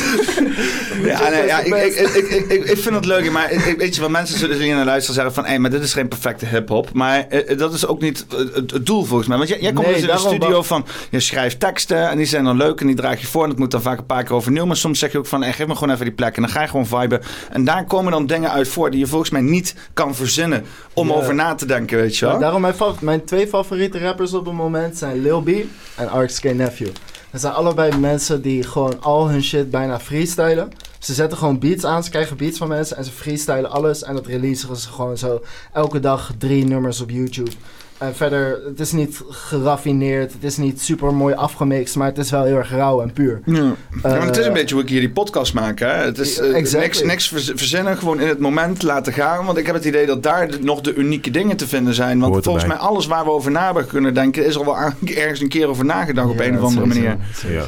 Ja, 1.02 1.28
nee, 1.28 1.46
ja 1.46 1.58
ik, 1.58 1.74
ik, 1.74 1.94
ik, 2.14 2.28
ik, 2.28 2.46
ik, 2.50 2.64
ik 2.64 2.78
vind 2.78 2.94
het 2.94 3.04
leuk, 3.04 3.30
maar 3.30 3.50
ik, 3.52 3.74
weet 3.78 3.94
je 3.94 4.00
wat 4.00 4.10
mensen 4.10 4.38
zullen 4.38 4.58
hier 4.60 4.74
naar 4.74 4.84
luisteren 4.84 5.14
zeggen 5.14 5.34
van, 5.34 5.44
hé, 5.44 5.58
maar 5.58 5.70
dit 5.70 5.82
is 5.82 5.92
geen 5.92 6.08
perfecte 6.08 6.46
hip-hop. 6.46 6.92
Maar 6.92 7.26
eh, 7.28 7.58
dat 7.58 7.74
is 7.74 7.86
ook 7.86 8.00
niet 8.00 8.26
eh, 8.30 8.55
het, 8.56 8.70
het 8.70 8.86
doel 8.86 9.04
volgens 9.04 9.28
mij. 9.28 9.36
Want 9.36 9.48
jij, 9.48 9.60
jij 9.60 9.72
komt 9.72 9.86
Nee, 9.86 9.94
dus 9.94 10.04
in 10.04 10.10
de 10.12 10.18
studio 10.18 10.48
wel. 10.48 10.62
van, 10.62 10.86
je 11.10 11.20
schrijft 11.20 11.60
teksten 11.60 12.08
en 12.10 12.16
die 12.16 12.26
zijn 12.26 12.44
dan 12.44 12.56
leuk 12.56 12.80
en 12.80 12.86
die 12.86 12.96
draag 12.96 13.20
je 13.20 13.26
voor 13.26 13.42
en 13.42 13.48
dat 13.48 13.58
moet 13.58 13.70
dan 13.70 13.82
vaak 13.82 13.98
een 13.98 14.06
paar 14.06 14.22
keer 14.24 14.34
overnieuw. 14.34 14.66
Maar 14.66 14.76
soms 14.76 14.98
zeg 14.98 15.12
je 15.12 15.18
ook 15.18 15.26
van, 15.26 15.42
hé, 15.42 15.52
geef 15.52 15.66
me 15.66 15.74
gewoon 15.74 15.94
even 15.94 16.04
die 16.04 16.14
plek 16.14 16.36
en 16.36 16.42
dan 16.42 16.50
ga 16.50 16.60
je 16.62 16.68
gewoon 16.68 16.86
viben. 16.86 17.20
En 17.50 17.64
daar 17.64 17.84
komen 17.84 18.12
dan 18.12 18.26
dingen 18.26 18.50
uit 18.50 18.68
voor 18.68 18.90
die 18.90 19.00
je 19.00 19.06
volgens 19.06 19.30
mij 19.30 19.40
niet 19.40 19.74
kan 19.92 20.14
verzinnen 20.14 20.64
om 20.92 21.08
Ja. 21.08 21.14
over 21.14 21.34
na 21.34 21.54
te 21.54 21.66
denken, 21.66 21.96
weet 21.98 22.16
je 22.16 22.24
wel. 22.24 22.34
Ja, 22.34 22.40
daarom 22.40 22.60
mijn, 22.60 22.74
mijn 23.00 23.24
twee 23.24 23.46
favoriete 23.48 23.98
rappers 23.98 24.34
op 24.34 24.44
het 24.44 24.54
moment 24.54 24.96
zijn 24.98 25.22
Lil 25.22 25.42
B 25.42 25.48
en 25.96 26.22
RXK 26.22 26.54
Nephew. 26.54 26.88
Dat 27.30 27.40
zijn 27.40 27.52
allebei 27.54 27.96
mensen 27.96 28.42
die 28.42 28.62
gewoon 28.62 29.02
al 29.02 29.28
hun 29.28 29.42
shit 29.42 29.70
bijna 29.70 30.00
freestylen. 30.00 30.72
Ze 30.98 31.14
zetten 31.14 31.38
gewoon 31.38 31.58
beats 31.58 31.84
aan, 31.84 32.04
ze 32.04 32.10
krijgen 32.10 32.36
beats 32.36 32.58
van 32.58 32.68
mensen 32.68 32.96
en 32.96 33.04
ze 33.04 33.10
freestylen 33.10 33.70
alles. 33.70 34.02
En 34.02 34.14
dat 34.14 34.26
releasen 34.26 34.76
ze 34.76 34.88
gewoon 34.88 35.16
zo 35.18 35.42
elke 35.72 36.00
dag 36.00 36.32
drie 36.38 36.64
nummers 36.64 37.00
op 37.00 37.10
YouTube. 37.10 37.50
En 37.98 38.14
verder, 38.14 38.60
het 38.64 38.80
is 38.80 38.92
niet 38.92 39.22
geraffineerd, 39.28 40.32
het 40.32 40.44
is 40.44 40.56
niet 40.56 40.80
super 40.80 41.14
mooi 41.14 41.34
afgemixt, 41.34 41.96
maar 41.96 42.06
het 42.06 42.18
is 42.18 42.30
wel 42.30 42.44
heel 42.44 42.56
erg 42.56 42.70
rauw 42.70 43.00
en 43.02 43.12
puur. 43.12 43.40
Ja. 43.44 43.74
Het 44.02 44.36
is 44.36 44.44
een 44.44 44.48
Eh, 44.50 44.52
beetje 44.52 44.74
hoe 44.74 44.82
ik 44.84 44.88
hier 44.90 45.00
die 45.00 45.10
podcast 45.10 45.54
maak. 45.54 45.78
Hè? 45.78 45.86
Het 45.86 46.18
is 46.18 46.38
eh, 46.38 46.54
Exactly. 46.54 46.80
niks, 46.86 47.02
niks 47.02 47.28
verz- 47.28 47.52
verzinnen, 47.54 47.96
gewoon 47.96 48.20
in 48.20 48.28
het 48.28 48.38
moment 48.38 48.82
laten 48.82 49.12
gaan. 49.12 49.44
Want 49.46 49.58
ik 49.58 49.66
heb 49.66 49.74
het 49.74 49.84
idee 49.84 50.06
dat 50.06 50.22
daar 50.22 50.50
de- 50.50 50.58
nog 50.62 50.80
de 50.80 50.94
unieke 50.94 51.30
dingen 51.30 51.56
te 51.56 51.68
vinden 51.68 51.94
zijn. 51.94 52.18
Want 52.20 52.32
Hoort 52.32 52.44
volgens 52.44 52.64
erbij. 52.64 52.78
mij 52.78 52.88
alles 52.88 53.06
waar 53.06 53.24
we 53.24 53.30
over 53.30 53.50
na 53.50 53.64
hebben 53.64 53.86
kunnen 53.86 54.14
denken... 54.14 54.46
is 54.46 54.54
er 54.54 54.64
wel 54.64 54.76
ergens 55.04 55.40
een 55.40 55.48
keer 55.48 55.68
over 55.68 55.84
nagedacht 55.84 56.28
op 56.30 56.40
een 56.40 56.56
of 56.58 56.62
andere 56.64 56.86
manier. 56.86 57.16
Ja. 57.48 57.64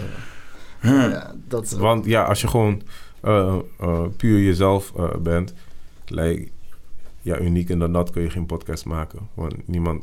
Huh. 0.81 1.11
Ja, 1.11 1.33
dat 1.49 1.71
Want 1.71 2.05
ja, 2.05 2.23
als 2.23 2.41
je 2.41 2.49
gewoon 2.49 2.83
eh, 3.23 3.55
eh, 3.81 4.01
puur 4.17 4.41
jezelf 4.41 4.93
eh, 4.97 5.05
bent, 5.23 5.53
like, 6.07 6.49
ja, 7.21 7.39
uniek 7.41 7.71
en 7.71 7.79
dan 7.79 7.93
dat 7.93 8.11
kun 8.11 8.23
je 8.23 8.31
geen 8.31 8.47
podcast 8.47 8.85
maken. 8.85 9.19
Want 9.35 9.55
niemand, 9.65 10.03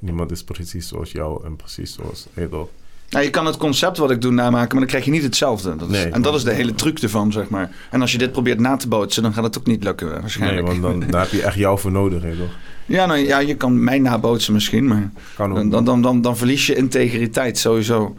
niemand 0.00 0.30
is 0.30 0.44
precies 0.44 0.88
zoals 0.88 1.12
jou 1.12 1.44
en 1.44 1.56
precies 1.56 1.94
zoals... 1.94 2.26
Toch? 2.50 2.68
Nou, 3.10 3.24
je 3.24 3.30
kan 3.30 3.46
het 3.46 3.56
concept 3.56 3.98
wat 3.98 4.10
ik 4.10 4.20
doe 4.20 4.32
namaken, 4.32 4.68
maar 4.68 4.78
dan 4.78 4.86
krijg 4.86 5.04
je 5.04 5.10
niet 5.10 5.22
hetzelfde. 5.22 5.76
Dat 5.76 5.90
is, 5.90 5.96
Nee. 6.02 6.12
en 6.12 6.22
dat 6.22 6.34
is 6.34 6.44
de 6.44 6.52
hele 6.52 6.74
truc 6.74 6.98
ervan, 6.98 7.32
zeg 7.32 7.48
maar. 7.48 7.70
En 7.90 8.00
als 8.00 8.12
je 8.12 8.18
dit 8.18 8.32
probeert 8.32 8.60
na 8.60 8.76
te 8.76 8.88
bootsen, 8.88 9.22
dan 9.22 9.32
gaat 9.32 9.44
het 9.44 9.58
ook 9.58 9.66
niet 9.66 9.84
lukken 9.84 10.06
Nee, 10.10 10.20
waarschijnlijk. 10.20 10.66
want 10.66 10.82
dan, 10.82 11.00
daar 11.10 11.20
heb 11.22 11.30
je 11.30 11.42
echt 11.42 11.56
jou 11.56 11.78
voor 11.78 11.90
nodig, 11.92 12.20
toch? 12.22 12.56
Ja, 12.86 13.06
nou, 13.06 13.18
ja, 13.18 13.38
je 13.38 13.54
kan 13.56 13.84
mij 13.84 13.98
nabootsen 13.98 14.52
misschien, 14.52 14.86
maar 14.86 15.10
Kan 15.36 15.50
ook. 15.50 15.56
dan, 15.56 15.70
dan, 15.70 15.84
dan, 15.84 16.02
dan, 16.02 16.20
dan 16.20 16.36
verlies 16.36 16.66
je 16.66 16.74
integriteit 16.74 17.58
sowieso. 17.58 18.14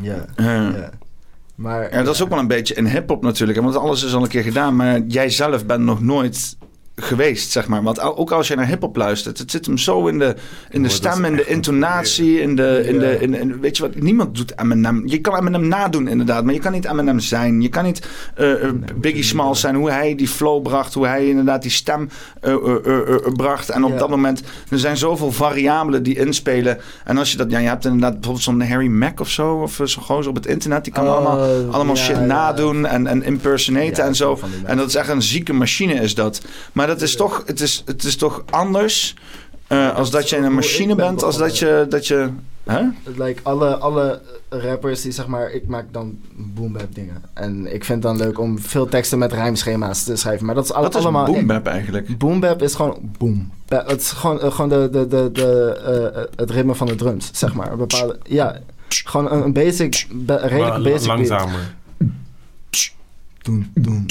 Ja. 0.00 0.26
Eh, 0.36 0.44
ja. 0.46 0.90
Maar 1.54 1.92
Ja, 1.96 2.02
dat 2.02 2.14
is 2.14 2.22
ook 2.22 2.28
wel 2.28 2.38
een 2.38 2.46
beetje 2.46 2.74
in 2.74 2.86
hip-hop 2.86 3.22
natuurlijk. 3.22 3.60
Want 3.60 3.76
alles 3.76 4.02
is 4.02 4.14
al 4.14 4.22
een 4.22 4.28
keer 4.28 4.42
gedaan. 4.42 4.76
Maar 4.76 5.00
jij 5.08 5.30
zelf 5.30 5.66
bent 5.66 5.84
nog 5.84 6.00
nooit 6.02 6.56
geweest, 7.02 7.50
zeg 7.50 7.66
maar. 7.68 7.82
Want 7.82 8.00
ook 8.00 8.30
als 8.30 8.48
je 8.48 8.54
naar 8.56 8.66
hip-hop 8.66 8.96
luistert, 8.96 9.38
het 9.38 9.50
zit 9.50 9.66
hem 9.66 9.78
zo 9.78 10.06
in 10.06 10.18
de, 10.18 10.34
in 10.70 10.82
de 10.82 10.88
Oh, 10.88 10.94
stem, 10.94 11.24
in 11.24 11.36
de 11.36 11.46
intonatie, 11.46 12.40
in 12.40 12.56
de, 12.56 12.82
in 12.86 12.98
de, 12.98 13.18
in, 13.20 13.34
in- 13.34 13.60
weet 13.60 13.76
je 13.76 13.82
wat? 13.82 13.94
Niemand 13.94 14.34
doet 14.36 14.58
Eminem. 14.60 15.02
Je 15.06 15.20
kan 15.20 15.36
Eminem 15.38 15.68
nadoen, 15.68 16.08
inderdaad, 16.08 16.44
maar 16.44 16.54
je 16.54 16.60
kan 16.60 16.72
niet 16.72 16.84
Eminem 16.84 17.20
zijn. 17.20 17.62
Je 17.62 17.68
kan 17.68 17.84
niet 17.84 18.06
eh, 18.34 18.64
eh, 18.64 18.70
Biggie 18.94 19.22
Smalls 19.22 19.60
zijn, 19.60 19.74
hoe 19.74 19.90
hij 19.90 20.14
die 20.14 20.28
flow 20.28 20.62
bracht, 20.62 20.94
hoe 20.94 21.06
hij 21.06 21.28
inderdaad 21.28 21.62
die 21.62 21.70
stem 21.70 22.08
eh, 22.40 22.54
bracht. 23.36 23.68
En 23.70 23.84
op 23.84 23.98
dat 23.98 24.08
moment, 24.08 24.42
er 24.70 24.78
zijn 24.78 24.96
zoveel 24.96 25.32
variabelen 25.32 26.02
die 26.02 26.18
inspelen. 26.18 26.78
En 27.04 27.18
als 27.18 27.30
je 27.30 27.36
dat, 27.36 27.50
ja, 27.50 27.58
je 27.58 27.68
hebt 27.68 27.84
inderdaad 27.84 28.12
bijvoorbeeld 28.12 28.44
zo'n 28.44 28.62
Harry 28.62 28.86
Mack 28.88 29.20
of 29.20 29.28
zo, 29.30 29.54
of 29.54 29.80
zo'n 29.84 30.02
gozer 30.02 30.28
op 30.30 30.36
het 30.36 30.46
internet, 30.46 30.84
die 30.84 30.92
kan 30.92 31.04
Oh, 31.06 31.12
allemaal, 31.14 31.64
allemaal 31.70 31.94
ja, 31.96 32.00
shit 32.02 32.16
ja. 32.16 32.24
nadoen 32.24 32.86
en, 32.86 33.06
en 33.06 33.22
impersonaten 33.22 33.96
Ja, 33.96 34.04
en 34.08 34.14
zo. 34.14 34.38
En 34.64 34.76
dat 34.76 34.88
is 34.88 34.94
echt 34.94 35.08
een 35.08 35.22
zieke 35.22 35.52
machine 35.52 35.94
is 35.94 36.14
dat. 36.14 36.40
Maar 36.72 36.85
dat 36.86 37.02
is 37.02 37.16
toch, 37.16 37.42
het 37.46 37.60
is, 37.60 37.82
het 37.86 38.04
is 38.04 38.16
toch 38.16 38.44
anders 38.50 39.16
eh, 39.66 39.94
als 39.96 40.10
dat 40.10 40.28
je 40.30 40.36
een 40.36 40.54
machine 40.54 40.94
bent, 40.94 41.22
als 41.22 41.36
dat 41.38 41.58
je, 41.58 41.86
dat 41.88 42.06
je 42.06 42.28
hè? 42.64 42.80
Het 43.04 43.16
lijkt 43.16 43.44
alle, 43.44 43.76
alle 43.76 44.20
rappers 44.48 45.02
die 45.02 45.12
zeg 45.12 45.26
maar, 45.26 45.50
ik 45.50 45.66
maak 45.66 45.84
dan 45.90 46.18
boom 46.36 46.72
bap 46.72 46.94
dingen. 46.94 47.22
En 47.34 47.74
ik 47.74 47.84
vind 47.84 48.02
het 48.04 48.16
dan 48.16 48.26
leuk 48.26 48.38
om 48.38 48.58
veel 48.58 48.86
teksten 48.88 49.18
met 49.18 49.32
rijmschema's 49.32 50.02
te 50.04 50.16
schrijven. 50.16 50.46
Maar 50.46 50.54
dat 50.54 50.64
is 50.64 50.72
alle, 50.72 50.82
Wat 50.82 50.94
is 50.94 51.02
allemaal. 51.02 51.24
boom 51.32 51.46
bap 51.46 51.66
eigenlijk? 51.66 52.18
Boom 52.18 52.40
bap 52.40 52.62
is 52.62 52.74
gewoon 52.74 52.98
boom. 53.18 53.50
Ba- 53.68 53.84
Het 53.86 54.00
is 54.00 54.10
gewoon, 54.10 54.40
eh, 54.40 54.50
gewoon 54.52 54.68
de, 54.68 54.88
de, 54.92 55.06
de, 55.06 55.30
de, 55.32 55.72
eh, 56.14 56.22
het 56.36 56.50
ritme 56.50 56.74
van 56.74 56.86
de 56.86 56.94
drums, 56.94 57.30
zeg 57.32 57.54
maar. 57.54 57.72
Een 57.72 57.78
bepaalde, 57.78 58.18
ja, 58.22 58.58
gewoon 58.88 59.32
een, 59.32 59.52
basic, 59.52 60.06
ba- 60.12 60.36
redelijk 60.36 60.68
Maar 60.70 60.82
basic 60.82 61.06
beat. 61.06 61.06
langzamer. 61.06 61.74
Doen, 63.42 63.70
doen. 63.74 64.06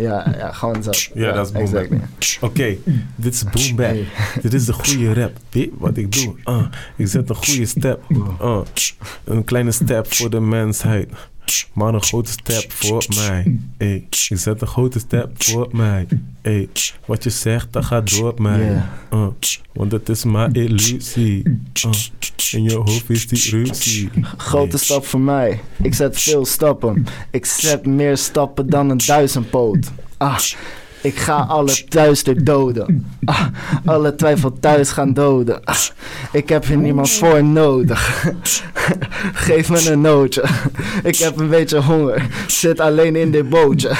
Ja, 0.00 0.34
ja, 0.38 0.52
gewoon 0.52 0.82
zo. 0.82 0.90
Ja, 1.14 1.32
dat 1.32 1.46
is 1.46 1.52
boom 1.52 1.62
exactly. 1.62 2.00
Oké, 2.40 2.76
dit 3.14 3.34
is 3.34 3.44
boom 3.44 3.76
bap. 3.76 3.96
Dit 4.42 4.54
is 4.54 4.64
de 4.64 4.72
goede 4.72 5.14
rap. 5.14 5.32
Weet 5.50 5.70
wat 5.78 5.96
ik 5.96 6.12
doe? 6.12 6.34
Uh, 6.44 6.66
ik 6.96 7.06
zet 7.06 7.28
een 7.28 7.36
goede 7.36 7.66
step. 7.66 8.02
Uh, 8.40 8.60
een 9.24 9.44
kleine 9.44 9.70
step 9.70 10.12
voor 10.14 10.30
de 10.30 10.40
mensheid. 10.40 11.10
Maar 11.72 11.94
een 11.94 12.02
grote 12.02 12.30
step 12.30 12.72
voor 12.72 13.04
mij. 13.16 13.58
Ey, 13.76 13.94
ik 13.94 14.38
zet 14.38 14.60
een 14.60 14.66
grote 14.66 14.98
step 14.98 15.42
voor 15.42 15.68
mij. 15.72 16.06
Ey, 16.42 16.68
wat 17.06 17.24
je 17.24 17.30
zegt, 17.30 17.72
dat 17.72 17.84
gaat 17.84 18.10
door 18.10 18.34
mij. 18.42 18.82
Uh, 19.12 19.26
want 19.72 19.92
het 19.92 20.08
is 20.08 20.24
maar 20.24 20.48
illusie. 20.56 21.42
Uh, 21.46 21.92
in 22.50 22.62
je 22.62 22.74
hoofd 22.74 23.10
is 23.10 23.26
die 23.26 23.50
ruzie. 23.50 24.10
Grote 24.36 24.78
stap 24.78 25.06
voor 25.06 25.20
mij. 25.20 25.60
Ik 25.82 25.94
zet 25.94 26.20
veel 26.20 26.44
stappen. 26.44 27.06
Ik 27.30 27.46
zet 27.46 27.86
meer 27.86 28.16
stappen 28.16 28.70
dan 28.70 28.90
een 28.90 29.00
duizendpoot. 29.06 29.90
Ah, 30.16 30.38
ik 31.02 31.16
ga 31.16 31.34
alle 31.48 31.84
duister 31.88 32.44
doden. 32.44 33.06
Ah, 33.24 33.46
alle 33.84 34.14
twijfel 34.14 34.58
thuis 34.60 34.90
gaan 34.90 35.12
doden. 35.12 35.64
Ah, 35.64 35.76
ik 36.32 36.48
heb 36.48 36.66
hier 36.66 36.76
niemand 36.76 37.10
voor 37.10 37.44
nodig. 37.44 38.26
Geef 39.32 39.70
me 39.70 39.90
een 39.90 40.00
nootje. 40.00 40.44
Ik 41.02 41.16
heb 41.16 41.38
een 41.38 41.48
beetje 41.48 41.80
honger. 41.80 42.26
Zit 42.46 42.80
alleen 42.80 43.16
in 43.16 43.30
dit 43.30 43.48
bootje. 43.48 43.96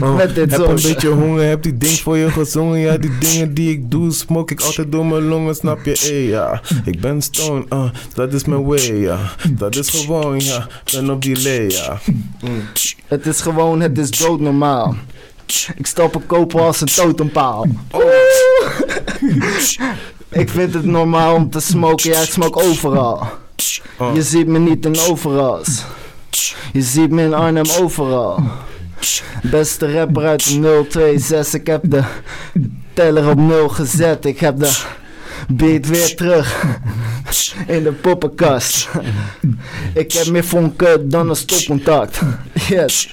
Oh, 0.00 0.16
Met 0.16 0.34
dit 0.34 0.50
heb 0.50 0.66
een 0.66 0.74
beetje 0.74 1.08
honger, 1.08 1.48
heb 1.48 1.62
die 1.62 1.78
ding 1.78 1.98
voor 1.98 2.16
je 2.16 2.30
gezongen. 2.30 2.78
Ja, 2.78 2.96
die 2.96 3.18
dingen 3.18 3.54
die 3.54 3.70
ik 3.70 3.90
doe, 3.90 4.12
smoke 4.12 4.52
ik 4.52 4.60
altijd 4.60 4.92
door 4.92 5.06
mijn 5.06 5.22
longen, 5.22 5.54
snap 5.54 5.84
je? 5.84 6.00
Ey, 6.02 6.28
ja, 6.28 6.60
ik 6.84 7.00
ben 7.00 7.22
stone, 7.22 7.64
ah, 7.68 7.90
dat 8.14 8.32
is 8.32 8.44
mijn 8.44 8.64
way, 8.64 8.94
ja. 9.00 9.18
Dat 9.50 9.76
is 9.76 9.88
gewoon, 9.88 10.40
ja, 10.40 10.66
ben 10.92 11.10
op 11.10 11.22
die 11.22 11.42
lay, 11.42 11.70
ja. 11.70 12.00
Mm. 12.40 12.62
Het 13.06 13.26
is 13.26 13.40
gewoon, 13.40 13.80
het 13.80 13.98
is 13.98 14.10
doodnormaal. 14.10 14.96
Ik 15.76 15.86
stap 15.86 16.14
een 16.14 16.26
kopen 16.26 16.60
als 16.60 16.80
een 16.80 16.86
totempaal. 16.86 17.66
ik 20.30 20.48
vind 20.48 20.74
het 20.74 20.84
normaal 20.84 21.34
om 21.34 21.50
te 21.50 21.60
smoken, 21.60 22.10
ja, 22.10 22.20
ik 22.20 22.30
smoke 22.30 22.62
overal. 22.62 23.28
Oh. 23.98 24.14
Je 24.14 24.22
ziet 24.22 24.46
me 24.46 24.58
niet 24.58 24.84
in 24.84 24.98
overals. 24.98 25.84
Je 26.72 26.82
ziet 26.82 27.10
me 27.10 27.22
in 27.22 27.34
Arnhem 27.34 27.70
overal. 27.80 28.42
Beste 29.42 29.92
rapper 29.92 30.26
uit 30.26 30.62
de 30.62 30.86
026, 30.90 31.60
ik 31.60 31.66
heb 31.66 31.82
de 31.84 32.04
teller 32.92 33.30
op 33.30 33.38
0 33.38 33.68
gezet. 33.68 34.24
Ik 34.24 34.40
heb 34.40 34.58
de 34.58 34.82
beat 35.48 35.86
weer 35.86 36.16
terug 36.16 36.76
in 37.66 37.82
de 37.82 37.92
poppenkast. 37.92 38.88
Ik 39.94 40.12
heb 40.12 40.26
meer 40.26 40.44
vonken 40.44 41.08
dan 41.08 41.28
een 41.28 41.36
stopcontact. 41.36 42.20
Yes. 42.68 43.10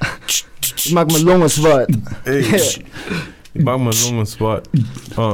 Ik 0.83 0.91
maak 0.91 1.11
mijn 1.11 1.23
longen 1.23 1.49
zwart. 1.49 1.97
Yeah. 2.23 2.53
ik 3.51 3.63
maak 3.63 3.77
mijn 3.77 3.95
longen 4.03 4.27
zwart. 4.27 4.67
Ah, 5.15 5.33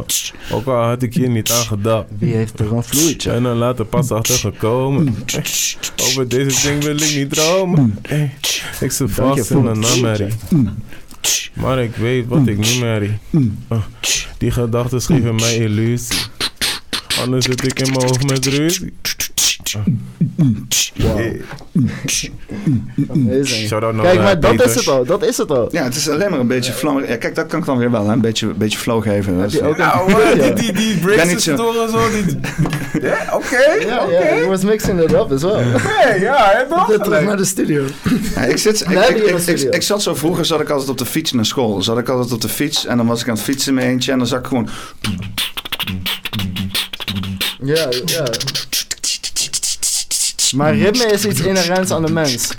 ook 0.51 0.65
al 0.65 0.83
had 0.83 1.01
ik 1.01 1.13
hier 1.13 1.29
niet 1.29 1.51
aan 1.51 1.65
gedacht. 1.65 2.05
Wie 2.17 2.33
heeft 2.33 2.59
er 2.59 2.73
een 2.73 2.83
vloeitje? 2.83 3.31
En 3.31 3.43
dan 3.43 3.57
later 3.57 3.85
pas 3.85 4.11
achtergekomen. 4.11 5.15
Ey, 5.25 5.43
Over 6.09 6.27
deze 6.27 6.67
ding 6.67 6.83
wil 6.83 6.95
ik 6.95 7.15
niet 7.15 7.29
dromen. 7.33 7.99
Ik 8.79 8.91
zit 8.91 9.11
vast 9.11 9.49
in 9.49 9.65
een 9.65 9.79
namerrie. 9.79 10.33
Maar 11.53 11.83
ik 11.83 11.95
weet 11.95 12.27
wat 12.27 12.47
ik 12.47 12.57
niet 12.57 12.79
merrie. 12.79 13.17
Ah, 13.67 13.81
die 14.37 14.51
gedachten 14.51 15.01
geven 15.01 15.35
mij 15.35 15.55
illusie. 15.57 16.17
Anders 17.21 17.45
zit 17.45 17.63
ik 17.63 17.79
in 17.79 17.91
mijn 17.93 18.05
hoofd 18.05 18.23
met. 18.29 18.45
Amazing. 23.11 23.69
Kijk, 23.69 24.17
eh, 24.17 24.23
maar 24.23 24.39
dat 24.39 24.65
is 24.65 24.75
het 24.75 24.87
al. 24.87 25.05
Dat 25.05 25.23
is 25.25 25.37
het 25.37 25.51
al. 25.51 25.67
Ja, 25.71 25.83
het 25.83 25.95
is 25.95 26.09
alleen 26.09 26.29
maar 26.29 26.39
een 26.39 26.47
beetje 26.47 26.71
flow. 26.73 27.07
Ja, 27.07 27.17
kijk, 27.17 27.35
dat 27.35 27.47
kan 27.47 27.59
ik 27.59 27.65
dan 27.65 27.77
weer 27.77 27.91
wel, 27.91 28.05
hè? 28.07 28.13
Een 28.13 28.21
beetje, 28.21 28.47
een 28.47 28.57
beetje 28.57 28.77
flow 28.77 29.03
geven. 29.03 29.49
Je 29.49 29.63
ook 29.63 29.73
een- 29.73 29.77
Nou, 29.77 30.11
hoor, 30.11 30.23
die, 30.43 30.53
die, 30.53 30.71
die 30.73 30.97
breaks 30.97 31.21
zo- 31.23 31.29
tussendoor 31.33 31.75
en 31.83 31.89
zo. 31.89 32.09
die- 32.11 32.39
Ja, 33.09 33.29
Oké, 33.33 33.85
Ja, 33.85 34.05
ja, 34.09 34.21
he 34.21 34.45
was 34.45 34.63
mixing 34.63 35.01
it 35.01 35.11
up 35.13 35.31
as 35.31 35.41
well. 35.41 35.51
Oké, 35.75 36.15
ja, 36.27 36.35
hij 36.51 36.65
wel 36.69 36.85
Terug 36.85 37.23
naar 37.25 37.37
de 37.37 37.45
studio. 37.45 37.83
Ja, 38.35 38.41
ik, 38.41 38.57
zit, 38.57 38.81
ik, 38.81 38.89
ik, 39.47 39.71
die 39.71 39.81
zat 39.81 40.01
zo 40.03 40.15
vroeger, 40.15 40.45
zat 40.45 40.61
ik 40.61 40.69
altijd 40.69 40.89
op 40.89 40.97
de 40.97 41.05
fiets 41.05 41.31
naar 41.31 41.45
school. 41.45 41.81
Zat 41.81 41.97
ik 41.97 42.09
altijd 42.09 42.31
op 42.31 42.41
de 42.41 42.49
fiets 42.49 42.85
en 42.85 42.97
dan 42.97 43.07
was 43.07 43.21
ik 43.21 43.27
aan 43.27 43.33
het 43.35 43.43
fietsen 43.43 43.73
mijn 43.73 43.87
eentje 43.87 44.11
en 44.11 44.17
dan 44.17 44.27
zag 44.27 44.39
ik 44.39 44.45
gewoon... 44.45 44.69
Ja, 47.65 47.89
ja. 48.05 48.25
Maar 50.55 50.75
ritme 50.75 51.05
is 51.05 51.25
iets 51.25 51.41
inherents 51.41 51.91
aan 51.91 52.05
de 52.05 52.11
mens. 52.11 52.49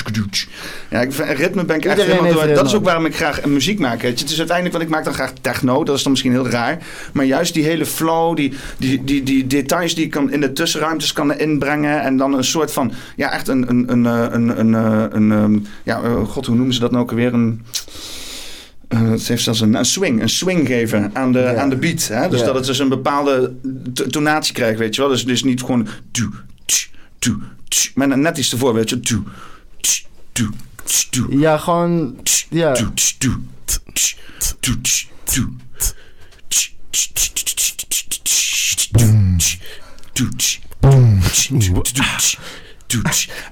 Ja, 0.91 1.01
ik 1.01 1.13
vind, 1.13 1.29
ritme 1.29 1.65
ben 1.65 1.77
ik 1.77 1.85
echt 1.85 1.99
Iedereen 1.99 2.25
helemaal 2.25 2.47
door. 2.47 2.55
Dat 2.55 2.67
is 2.67 2.75
ook 2.75 2.85
waarom 2.85 3.07
ik 3.07 3.17
graag 3.17 3.45
muziek 3.45 3.79
maak. 3.79 4.03
Weet 4.03 4.19
je. 4.19 4.25
Het 4.25 4.33
is 4.33 4.39
uiteindelijk, 4.39 4.77
want 4.77 4.89
ik 4.89 4.95
maak 4.95 5.05
dan 5.05 5.15
graag 5.15 5.33
techno. 5.41 5.85
Dat 5.85 5.97
is 5.97 6.03
dan 6.03 6.11
misschien 6.11 6.33
heel 6.33 6.49
raar. 6.49 6.79
Maar 7.13 7.25
juist 7.25 7.55
die 7.55 7.65
hele 7.65 7.87
flow, 7.87 8.37
die, 8.37 8.53
die, 8.77 9.05
die, 9.05 9.23
die 9.23 9.47
details 9.47 9.95
die 9.95 10.05
ik 10.05 10.11
kan 10.11 10.33
in 10.33 10.41
de 10.41 10.53
tussenruimtes 10.53 11.13
kan 11.13 11.39
inbrengen. 11.39 12.03
En 12.03 12.17
dan 12.17 12.35
een 12.35 12.45
soort 12.45 12.73
van, 12.73 12.93
ja 13.17 13.33
echt 13.33 13.49
een, 13.49 13.69
een, 13.69 13.93
een, 13.93 14.07
eh, 14.07 14.27
een, 14.31 14.59
een, 14.59 14.75
eh, 14.75 15.05
een, 15.11 15.33
ehm, 15.33 15.59
ja, 15.83 16.03
eh, 16.03 16.25
god, 16.29 16.47
hoe 16.47 16.57
noemen 16.57 16.75
ze 16.75 16.81
dat 16.81 16.91
nou 16.91 17.03
ook 17.03 17.11
alweer? 17.11 17.35
Een 17.35 17.65
het 18.89 19.29
heeft 19.29 19.43
zelfs 19.43 19.61
een, 19.61 19.75
een, 19.75 19.85
swing, 19.85 20.21
een 20.21 20.29
swing 20.29 20.67
geven 20.67 21.11
aan 21.15 21.33
de, 21.33 21.57
aan 21.57 21.71
de 21.71 21.77
beat. 21.77 22.09
Hè? 22.09 22.29
Dus 22.29 22.43
dat 22.43 22.55
het 22.55 22.67
dus 22.67 22.79
een 22.79 22.89
bepaalde 22.89 23.55
tonatie 24.09 24.55
krijgt, 24.55 24.79
weet 24.79 24.95
je 24.95 25.01
wel. 25.01 25.11
Dus, 25.11 25.25
dus 25.25 25.43
niet 25.43 25.61
gewoon 25.61 25.89
tu, 26.11 26.31
tu, 27.19 27.37
tu, 27.69 27.91
maar 27.95 28.19
net 28.19 28.39
iets 28.39 28.49
te 28.49 28.57
weet. 28.57 28.89
Tu, 28.89 29.23
tu. 30.33 31.27
Ja, 31.31 31.59
gewoon... 31.59 32.17
Ja. 32.49 32.73
Tu, 32.73 32.87
tu, 32.95 33.33
tu, 34.61 35.47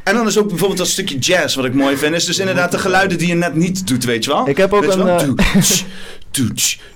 en 0.04 0.14
dan 0.14 0.26
is 0.26 0.38
ook 0.38 0.48
bijvoorbeeld 0.48 0.78
dat 0.78 0.88
stukje 0.88 1.18
jazz 1.18 1.54
wat 1.54 1.64
ik 1.64 1.74
mooi 1.74 1.96
vind. 1.96 2.14
Is 2.14 2.24
dus 2.24 2.38
inderdaad 2.38 2.70
de 2.70 2.78
geluiden 2.78 3.18
die 3.18 3.28
je 3.28 3.34
net 3.34 3.54
niet 3.54 3.86
doet, 3.86 4.04
weet 4.04 4.24
je 4.24 4.30
wel? 4.30 4.48
Ik 4.48 4.56
heb 4.56 4.72
ook 4.72 4.84
Weet 4.84 4.94
een, 4.94 5.08
eh, 5.08 5.28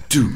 Tu, 0.07 0.35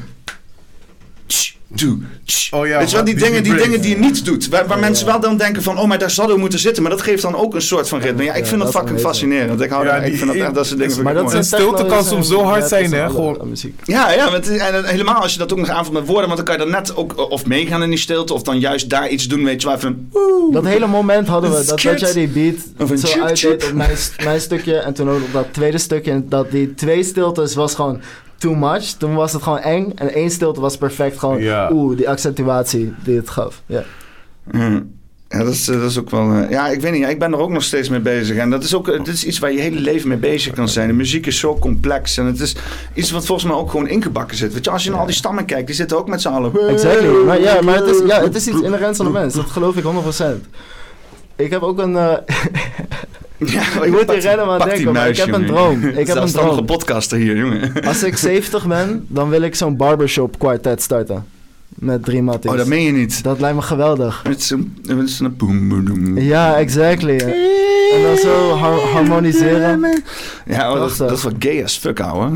tsch. 2.24 2.53
Oh 2.53 2.66
ja, 2.66 2.78
Weet 2.78 2.90
je 2.90 2.97
wel, 2.97 3.05
die 3.05 3.15
dingen, 3.15 3.43
die 3.43 3.55
dingen 3.55 3.81
die 3.81 3.90
je 3.90 3.99
niet 3.99 4.24
doet. 4.24 4.49
Waar, 4.49 4.66
waar 4.66 4.78
mensen 4.78 5.07
wel 5.07 5.20
dan 5.20 5.36
denken 5.36 5.62
van, 5.62 5.78
oh, 5.78 5.86
maar 5.89 5.99
daar 5.99 6.11
zouden 6.11 6.36
we 6.36 6.40
moeten 6.43 6.59
zitten. 6.59 6.82
Maar 6.82 6.93
dat 6.93 7.03
geeft 7.03 7.23
dan 7.23 7.36
ook 7.36 7.55
een 7.55 7.62
soort 7.62 7.89
van 7.89 8.01
ritme. 8.01 8.23
Ja, 8.24 8.32
ik 8.35 8.43
Ja, 8.43 8.47
vind 8.49 8.62
dat 8.62 8.70
fucking 8.70 9.01
fascinerend. 9.01 9.61
Ik, 9.61 9.70
hou 9.70 9.85
Ja, 9.85 9.90
daar- 9.93 10.07
ik 10.07 10.16
vind 10.16 10.32
dat 10.32 10.40
echt, 10.40 10.55
dat 10.55 10.66
soort 10.66 10.78
dingen 10.78 11.03
Maar 11.03 11.15
dat 11.15 11.44
stilte 11.44 11.85
kan 11.86 12.05
soms 12.05 12.28
zo 12.28 12.43
hard 12.43 12.69
zijn, 12.69 12.93
hè, 12.93 13.11
gewoon-. 13.11 13.53
Ja, 13.85 14.11
ja 14.12 14.31
want, 14.31 14.57
en, 14.57 14.85
helemaal 14.85 15.23
als 15.23 15.32
je 15.32 15.39
dat 15.39 15.53
ook 15.53 15.59
nog 15.59 15.69
aanvult 15.69 15.94
met 15.94 16.07
woorden. 16.07 16.24
Want 16.28 16.36
dan 16.36 16.44
kan 16.44 16.55
je 16.57 16.70
dan 16.70 16.81
net 16.82 16.97
ook 16.97 17.31
of 17.31 17.47
meegaan 17.47 17.82
in 17.82 17.89
die 17.89 17.99
stilte. 17.99 18.35
Of 18.35 18.43
dan 18.43 18.59
juist 18.61 18.90
daar 18.90 19.09
iets 19.09 19.28
doen, 19.28 19.44
weet 19.44 19.62
je. 19.62 19.70
Van. 19.78 19.97
Dat 20.53 20.65
hele 20.65 20.86
moment 20.86 21.28
hadden 21.28 21.51
we, 21.51 21.65
Dat 21.66 21.82
jij 21.82 22.12
die 22.12 22.28
beat 22.28 22.55
Of 22.78 22.90
een 22.90 22.99
zo 22.99 23.07
chip, 23.09 23.20
uitdeed 23.23 23.39
chip. 23.39 23.62
op 23.70 23.73
mijn, 23.73 23.90
mijn 24.24 24.40
stukje 24.40 24.77
en 24.77 24.94
toen 24.94 25.11
ook 25.11 25.23
op 25.23 25.32
dat 25.32 25.47
tweede 25.51 25.78
stukje. 25.78 26.11
En 26.11 26.27
dat 26.28 26.51
die 26.51 26.74
twee 26.74 27.03
stiltes 27.03 27.55
was 27.55 27.74
gewoon 27.74 28.01
too 28.43 28.55
much. 28.55 28.85
Toen 28.85 29.14
was 29.14 29.32
het 29.32 29.43
gewoon 29.43 29.59
eng 29.59 29.93
en 29.94 30.14
één 30.14 30.31
stilte 30.31 30.60
was 30.60 30.77
perfect. 30.77 31.19
Gewoon, 31.19 31.43
Ja. 31.43 31.70
oeh, 31.73 31.97
die 31.97 32.09
accentuatie 32.09 32.94
die 33.05 33.16
het 33.16 33.31
gaf. 33.31 33.62
Ja. 33.66 33.82
Ja, 34.52 34.82
Ja, 35.28 35.39
dat 35.44 35.52
is, 35.52 35.69
eh, 35.69 35.81
dat 35.81 35.90
is 35.90 35.98
ook 35.98 36.10
wel... 36.10 36.32
eh, 36.32 36.51
ja, 36.51 36.69
ik 36.69 36.81
weet 36.81 36.93
niet. 36.93 37.01
ja, 37.01 37.09
Ik 37.09 37.19
ben 37.19 37.32
er 37.32 37.39
ook 37.39 37.51
nog 37.51 37.62
steeds 37.62 37.89
mee 37.89 38.01
bezig. 38.01 38.36
En 38.36 38.51
dat 38.51 38.64
is 38.64 38.74
ook 38.74 38.86
dit 38.86 39.09
is 39.09 39.24
iets 39.24 39.39
waar 39.39 39.52
je 39.52 39.60
hele 39.60 39.81
leven 39.81 40.09
mee 40.09 40.19
bezig 40.19 40.52
kan 40.52 40.69
zijn. 40.69 40.86
De 40.89 40.93
muziek 40.94 41.27
is 41.27 41.39
zo 41.39 41.59
complex. 41.59 42.16
En 42.19 42.27
het 42.27 42.40
is 42.40 42.56
iets 42.94 43.10
wat 43.10 43.27
volgens 43.27 43.48
mij 43.48 43.56
ook 43.56 43.70
gewoon 43.70 43.89
ingebakken 43.89 44.36
zit. 44.36 44.52
Weet 44.55 44.64
je, 44.64 44.70
als 44.70 44.85
je 44.85 44.90
naar 44.90 44.98
al 44.98 45.06
die 45.06 45.14
stammen 45.14 45.44
kijkt, 45.44 45.66
die 45.66 45.74
zitten 45.77 45.98
ook 45.98 46.09
met 46.09 46.20
z'n 46.20 46.28
allen... 46.28 46.69
Exactly. 46.69 47.09
Maar 47.27 47.40
ja, 47.40 47.60
maar 47.60 47.74
het 47.77 47.86
is, 47.86 48.02
ja, 48.06 48.23
het 48.23 48.35
is 48.35 48.47
iets 48.48 48.60
inherents 48.60 49.01
aan 49.01 49.06
de 49.06 49.12
mens. 49.12 49.35
Dat 49.35 49.51
geloof 49.51 49.77
ik 49.77 49.85
100%. 49.85 50.47
Ik 51.36 51.51
heb 51.51 51.62
ook 51.62 51.78
een... 51.78 51.97
eh, 51.97 52.12
Ja, 53.47 53.62
Ik 53.85 53.90
moet 53.90 53.98
hier 53.98 54.06
die- 54.06 54.19
rennen 54.28 54.47
aan 54.47 54.69
denken, 54.69 54.93
maar 54.93 55.09
ik 55.09 55.16
heb 55.16 55.32
een 55.32 55.47
droom. 55.47 55.85
Ik 55.98 56.06
heb 56.06 56.16
een 56.16 56.27
droom. 56.32 56.64
podcaster 56.66 57.19
hier, 57.19 57.36
jongen. 57.36 57.73
als 57.85 58.02
ik 58.02 58.16
70 58.28 58.66
ben, 58.66 59.05
dan 59.09 59.28
wil 59.28 59.43
ik 59.43 59.55
zo'n 59.55 59.77
barbershop 59.77 60.39
kwartet 60.39 60.82
starten. 60.82 61.24
Met 61.74 62.05
drie 62.05 62.23
matties. 62.23 62.51
Oh, 62.51 62.57
dat 62.57 62.66
meen 62.66 62.82
je 62.82 62.93
niet. 62.93 63.23
Dat 63.23 63.40
lijkt 63.40 63.57
me 63.57 63.62
geweldig. 63.62 64.23
Met 64.28 64.43
zo'n... 64.43 64.77
Boem, 65.36 65.69
boem. 65.85 66.19
Ja, 66.19 66.57
exactly. 66.57 67.16
En 67.94 68.03
dan 68.03 68.16
zo 68.16 68.51
har- 68.51 68.81
harmoniseren. 68.81 70.03
Ja, 70.47 70.73
oh, 70.73 70.78
dat, 70.78 70.97
dat 70.97 71.11
is 71.16 71.23
wel 71.23 71.32
gay 71.39 71.62
as 71.62 71.78
fuck, 71.78 72.01
ouwe. 72.01 72.28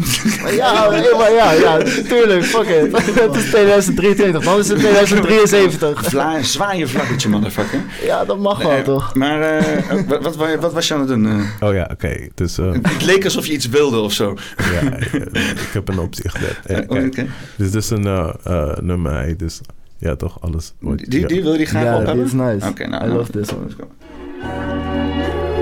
Maar 0.42 0.54
ja, 0.54 0.90
maar 1.18 1.32
ja, 1.32 1.52
ja, 1.52 1.78
tuurlijk, 2.08 2.44
fuck 2.44 2.66
it. 2.68 2.96
Het 3.20 3.34
is 3.36 3.44
2023, 3.50 4.44
dan 4.44 4.58
is 4.58 4.68
het 4.68 4.78
2073. 4.78 6.04
Vla, 6.04 6.42
zwaai 6.42 6.78
je 6.78 6.86
vlaggetje, 6.88 7.28
motherfucker. 7.28 7.80
Ja, 8.04 8.24
dat 8.24 8.38
mag 8.38 8.62
wel, 8.62 8.70
Nee, 8.70 8.82
toch? 8.82 9.14
Maar 9.14 9.40
eh, 9.58 10.00
wat, 10.22 10.36
wat, 10.60 10.72
was 10.72 10.88
je 10.88 10.94
aan 10.94 11.00
het 11.00 11.08
doen? 11.08 11.26
eh? 11.26 11.68
Oh 11.68 11.74
ja, 11.74 11.88
oké. 11.92 12.16
Dus 12.34 12.58
eh, 12.58 12.72
het 12.82 13.04
leek 13.04 13.24
alsof 13.24 13.46
je 13.46 13.52
iets 13.52 13.68
wilde 13.68 13.98
of 13.98 14.12
zo. 14.12 14.36
ja, 14.56 14.96
ik, 14.96 15.12
ik 15.60 15.70
heb 15.72 15.88
een 15.88 15.98
opzicht. 15.98 16.38
Ja, 16.66 16.74
Oh, 16.88 17.04
oké. 17.04 17.26
Dus 17.56 17.70
dit 17.70 17.82
is 17.82 17.90
een 17.90 18.06
eh, 18.06 18.28
eh, 18.44 18.76
nummer, 18.80 19.25
hij, 19.26 19.36
dus 19.36 19.60
ja, 19.98 20.16
toch 20.16 20.40
alles. 20.40 20.74
wordt- 20.80 21.10
Die, 21.10 21.20
ja. 21.20 21.26
die 21.26 21.42
wil 21.42 21.52
je 21.52 21.58
die 21.58 21.66
graag 21.66 21.82
Ja, 21.84 21.92
op 21.92 21.98
die 21.98 22.06
hebben? 22.08 22.24
is 22.24 22.32
nice. 22.32 22.68
Oké, 22.68 22.86
nou. 22.86 23.04
I 23.04 23.06
nou. 23.06 23.18
love 23.18 23.32
this 23.32 23.52
one. 23.52 23.62
Let's 23.64 23.74
go. 23.74 23.86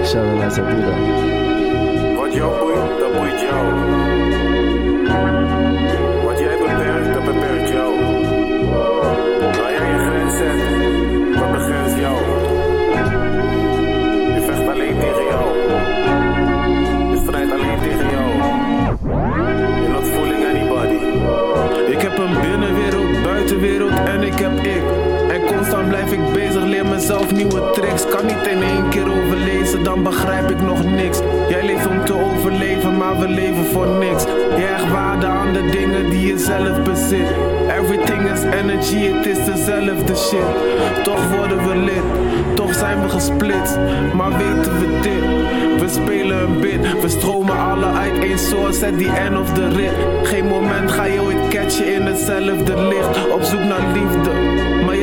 Shout 0.04 0.26
out 0.26 0.38
naar 0.38 0.50
Zabura. 0.50 0.96
Wat 2.20 2.32
jou 2.34 2.58
boeit, 2.58 2.98
dat 3.00 3.12
boeit 3.18 3.40
jou. 3.40 4.13
Mezelf 27.06 27.32
nieuwe 27.32 27.70
tricks. 27.70 28.06
Kan 28.06 28.26
niet 28.26 28.46
in 28.46 28.62
één 28.62 28.88
keer 28.88 29.10
overlezen, 29.10 29.82
dan 29.82 30.02
begrijp 30.02 30.50
ik 30.50 30.60
nog 30.60 30.84
niks. 30.84 31.18
Jij 31.48 31.64
leeft 31.64 31.86
om 31.86 32.04
te 32.04 32.14
overleven, 32.14 32.96
maar 32.96 33.18
we 33.18 33.28
leven 33.28 33.64
voor 33.64 33.86
niks. 33.86 34.22
Je 34.56 34.62
hecht 34.62 34.90
waarde 34.90 35.26
aan 35.26 35.52
de 35.52 35.70
dingen 35.70 36.10
die 36.10 36.26
je 36.26 36.38
zelf 36.38 36.82
bezit. 36.82 37.28
Everything 37.80 38.30
is 38.30 38.42
energy, 38.42 39.12
het 39.12 39.26
is 39.26 39.44
dezelfde 39.44 40.16
shit. 40.16 40.48
Toch 41.02 41.36
worden 41.36 41.68
we 41.68 41.76
lid, 41.76 42.06
toch 42.54 42.74
zijn 42.74 43.02
we 43.02 43.08
gesplitst. 43.08 43.78
Maar 44.14 44.30
weten 44.30 44.78
we 44.78 45.00
dit? 45.00 45.24
We 45.80 45.88
spelen 45.88 46.38
een 46.38 46.60
bit, 46.60 47.00
we 47.00 47.08
stromen 47.08 47.58
alle 47.58 47.86
uit 47.86 48.18
één 48.18 48.38
source 48.38 48.86
at 48.86 48.98
the 48.98 49.08
end 49.08 49.38
of 49.38 49.52
the 49.52 49.68
rit. 49.68 49.94
Geen 50.22 50.46
moment 50.46 50.90
ga 50.90 51.04
je 51.04 51.20
ooit 51.20 51.48
catchen 51.48 51.94
in 51.94 52.02
hetzelfde 52.02 52.82
licht. 52.82 53.30
Op 53.32 53.42
zoek 53.42 53.64
naar 53.64 53.86
liefde, 53.92 54.30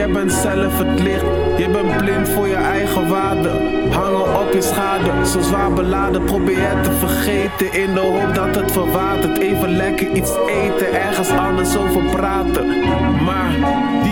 jij 0.02 0.12
bent 0.12 0.32
zelf 0.32 0.78
het 0.78 1.00
licht. 1.00 1.26
Je 1.58 1.70
bent 1.70 1.98
blind 1.98 2.30
voor 2.30 2.48
je 2.48 2.56
eigen 2.56 3.08
waarde. 3.08 3.50
Hangen 3.90 4.40
op 4.42 4.54
je 4.54 4.62
schade, 4.62 5.28
zo 5.28 5.40
zwaar 5.42 5.74
beladen. 5.74 6.24
Probeer 6.24 6.70
het 6.70 6.84
te 6.84 6.92
vergeten 6.92 7.74
in 7.74 7.94
de 7.94 8.00
hoop 8.00 8.36
dat 8.36 8.56
het 8.56 8.72
verwatert. 8.72 9.38
Even 9.38 9.76
lekker 9.76 10.12
iets 10.12 10.32
eten, 10.48 11.02
ergens 11.02 11.30
anders 11.30 11.78
over 11.78 12.04
praten. 12.04 12.66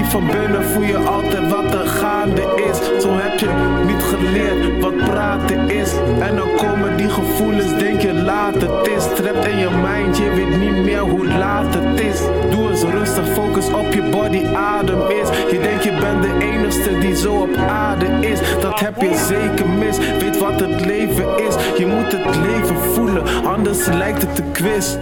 Van 0.10 0.28
binnen 0.28 0.64
voel 0.64 0.84
je 0.84 0.98
altijd 0.98 1.50
wat 1.50 1.74
er 1.74 1.88
gaande 1.88 2.42
is. 2.70 3.02
Zo 3.02 3.10
heb 3.12 3.40
je 3.40 3.50
niet 3.88 4.04
geleerd 4.04 4.80
wat 4.80 4.96
praten 4.96 5.70
is. 5.70 5.92
En 6.20 6.36
dan 6.36 6.50
komen 6.56 6.98
die 6.98 7.10
gevoelens, 7.10 7.78
denk 7.78 8.02
je 8.02 8.14
laat 8.14 8.62
het 8.62 8.88
is. 8.88 9.04
Trapt 9.16 9.48
in 9.48 9.58
je 9.58 9.70
mind, 9.70 10.18
je 10.18 10.30
weet 10.30 10.60
niet 10.60 10.84
meer 10.84 11.00
hoe 11.00 11.28
laat 11.28 11.74
het 11.74 12.00
is. 12.00 12.20
Doe 12.50 12.70
eens 12.70 12.82
rustig, 12.84 13.28
focus 13.34 13.74
op 13.74 13.94
je 13.94 14.04
body, 14.12 14.46
adem 14.46 15.02
is. 15.02 15.30
Je 15.52 15.60
denkt 15.62 15.84
je 15.84 15.92
bent 16.00 16.22
de 16.22 16.38
enigste 16.40 17.00
die 17.00 17.16
zo 17.16 17.34
op 17.34 17.56
aarde 17.56 18.06
is. 18.06 18.40
Dat 18.62 18.80
heb 18.80 19.02
je 19.02 19.26
zeker 19.28 19.68
mis, 19.68 19.98
weet 19.98 20.38
wat 20.38 20.60
het 20.60 20.86
leven 20.86 21.38
is. 21.48 21.56
Je 21.78 21.86
moet 21.86 22.12
het 22.12 22.36
leven 22.36 22.76
voelen, 22.76 23.24
anders 23.46 23.86
lijkt 23.86 24.22
het 24.22 24.40
een 24.40 24.52
quiz. 24.52 24.96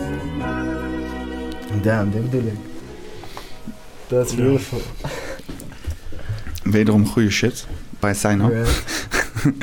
Damn, 1.81 2.11
dit 2.11 2.29
bedoel 2.29 2.47
ik. 2.47 2.76
That's 4.07 4.35
beautiful. 4.35 4.81
Wederom 6.63 7.07
goede 7.07 7.29
shit. 7.31 7.67
Bij 7.99 8.13
Sino. 8.13 8.47
Right. 8.47 8.83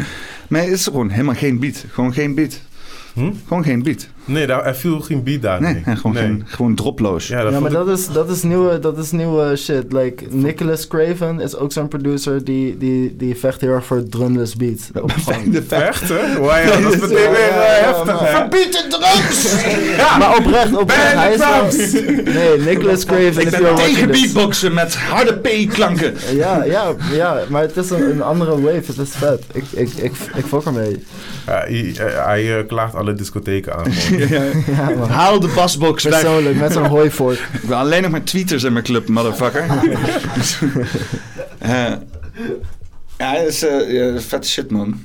Nee, 0.48 0.62
het 0.64 0.78
is 0.78 0.84
gewoon 0.84 1.10
helemaal 1.10 1.34
geen 1.34 1.58
beat. 1.58 1.84
Gewoon 1.90 2.12
geen 2.12 2.34
beat. 2.34 2.60
Hm? 3.14 3.32
Gewoon 3.46 3.64
geen 3.64 3.82
beat. 3.82 4.08
Nee, 4.26 4.46
daar, 4.46 4.64
er 4.64 4.74
viel 4.74 5.01
geen 5.01 5.22
beat 5.22 5.42
daar. 5.42 5.60
Nee, 5.60 5.82
gewoon, 5.84 6.12
nee. 6.12 6.22
Geen, 6.22 6.42
gewoon 6.46 6.74
droploos. 6.74 7.26
Ja, 7.26 7.42
dat 7.42 7.52
Ja, 7.52 7.60
maar 7.60 7.70
ik- 7.70 7.76
dat 7.76 7.88
is, 7.88 8.09
dat, 8.09 8.30
is 8.30 8.42
nieuwe, 8.42 8.78
dat 8.78 8.98
is 8.98 9.10
nieuwe 9.10 9.56
shit. 9.56 9.92
Like, 9.92 10.24
Nicholas 10.30 10.86
Craven 10.88 11.40
is 11.40 11.56
ook 11.56 11.72
zo'n 11.72 11.88
producer 11.88 12.44
die, 12.44 12.78
die, 12.78 13.16
die 13.16 13.36
vecht 13.36 13.60
heel 13.60 13.70
erg 13.70 13.84
voor 13.84 14.02
drumless 14.09 14.56
beats. 14.56 14.88
De. 14.92 15.62
Echt, 15.68 16.09
hè? 16.09 16.38
Wow, 16.38 16.51
ja, 16.51 16.80
dat 16.80 16.92
is 16.94 17.01
meteen 17.09 17.30
weer 17.30 17.38
Ja, 17.55 17.76
ja, 17.76 17.94
heftig, 17.94 18.18
hè? 18.20 18.26
Verbied 18.36 18.72
de 18.72 18.86
drugs! 18.88 19.55
Maar 20.18 20.36
oprecht, 20.36 20.76
oprecht, 20.76 21.12
hij 21.14 21.34
is! 21.34 21.92
Nee, 22.34 22.59
Nicholas 22.59 23.05
Craven 23.05 23.26
Ik 23.26 23.38
is 23.46 23.51
ben 23.51 23.62
wel 23.62 23.74
tegen 23.76 24.10
beatboxen 24.10 24.74
met 24.74 24.94
harde 24.96 25.34
P-klanken. 25.38 26.14
Ja, 26.34 26.64
ja, 26.64 26.94
ja, 27.12 27.38
maar 27.48 27.62
het 27.62 27.76
is 27.76 27.90
een, 27.90 28.10
een 28.10 28.22
andere 28.22 28.60
wave, 28.60 28.82
het 28.86 28.98
is 28.98 29.10
vet. 29.10 29.42
Ik, 29.52 29.64
ik, 29.70 29.88
ik, 29.94 30.12
ik 30.36 30.44
fok 30.46 30.64
ermee. 30.64 31.05
Ja, 31.46 31.52
hij 31.66 31.92
eh, 31.98 32.24
hij 32.26 32.59
eh, 32.59 32.66
klaagt 32.66 32.94
alle 32.94 33.14
discotheken 33.14 33.74
aan. 33.76 33.84
Haal 35.08 35.40
de 35.40 35.52
basbox 35.54 36.04
weg. 36.04 36.20
Persoonlijk, 36.20 36.56
met 36.56 36.72
zo'n 36.72 36.86
hooivork. 36.86 37.48
Ik 37.52 37.60
wil 37.60 37.76
alleen 37.76 38.02
nog 38.02 38.10
maar 38.10 38.24
tweeters 38.24 38.62
in 38.62 38.72
mijn 38.72 38.84
club, 38.84 39.08
motherfucker. 39.08 39.66
Eh, 41.58 41.92
ja, 43.18 43.34
dat 43.34 43.46
is 43.46 43.60
ja, 43.88 44.20
vette 44.20 44.48
shit, 44.48 44.70
man. 44.70 45.00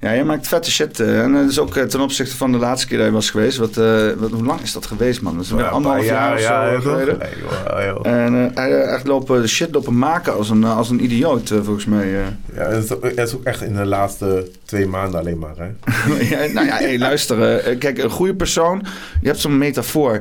Ja, 0.00 0.12
je 0.12 0.24
maakt 0.24 0.48
vette 0.48 0.70
shit. 0.70 1.00
eh, 1.00 1.22
en 1.22 1.32
dat 1.32 1.48
is 1.50 1.58
ook 1.58 1.76
eh, 1.76 1.84
ten 1.84 2.00
opzichte 2.00 2.36
van 2.36 2.52
de 2.52 2.58
laatste 2.58 2.86
keer 2.88 2.96
dat 2.98 3.06
je 3.06 3.12
was 3.12 3.30
geweest. 3.30 3.56
Wat, 3.58 3.76
eh, 3.76 4.06
wat, 4.16 4.30
hoe 4.30 4.44
lang 4.44 4.60
is 4.60 4.72
dat 4.72 4.86
geweest, 4.86 5.22
man? 5.22 5.34
Dat 5.36 5.44
is 5.44 5.50
weer 5.50 5.60
Ja, 5.60 5.66
anderhalf 5.68 6.04
jaar 6.06 6.34
of 6.34 6.82
zo 6.82 6.90
geleden. 6.90 7.18
toch? 7.18 7.28
Nee, 7.28 7.84
joh, 7.86 8.02
joh. 8.02 8.12
En 8.12 8.50
hij 8.54 8.82
echt 8.82 9.06
lopen, 9.06 9.48
shit 9.48 9.74
lopen 9.74 9.98
maken 9.98 10.34
als 10.36 10.50
een, 10.50 10.64
als 10.64 10.90
een 10.90 11.04
idioot, 11.04 11.48
volgens 11.48 11.84
mij. 11.84 12.08
Ja, 12.08 12.62
het 12.68 12.84
is, 12.84 12.92
ook- 12.92 13.02
het 13.04 13.18
is 13.18 13.34
ook 13.34 13.44
echt 13.44 13.62
in 13.62 13.74
de 13.74 13.84
laatste 13.84 14.48
twee 14.64 14.86
maanden 14.86 15.20
alleen 15.20 15.38
maar, 15.38 15.54
hè? 15.56 15.66
ja, 16.46 16.52
nou 16.52 16.66
ja, 16.66 16.76
hey, 16.76 16.98
luister. 16.98 17.60
kijk, 17.76 17.98
een 17.98 18.10
goede 18.10 18.34
persoon. 18.34 18.82
Je 19.20 19.26
hebt 19.26 19.40
zo'n 19.40 19.58
metafoor. 19.58 20.14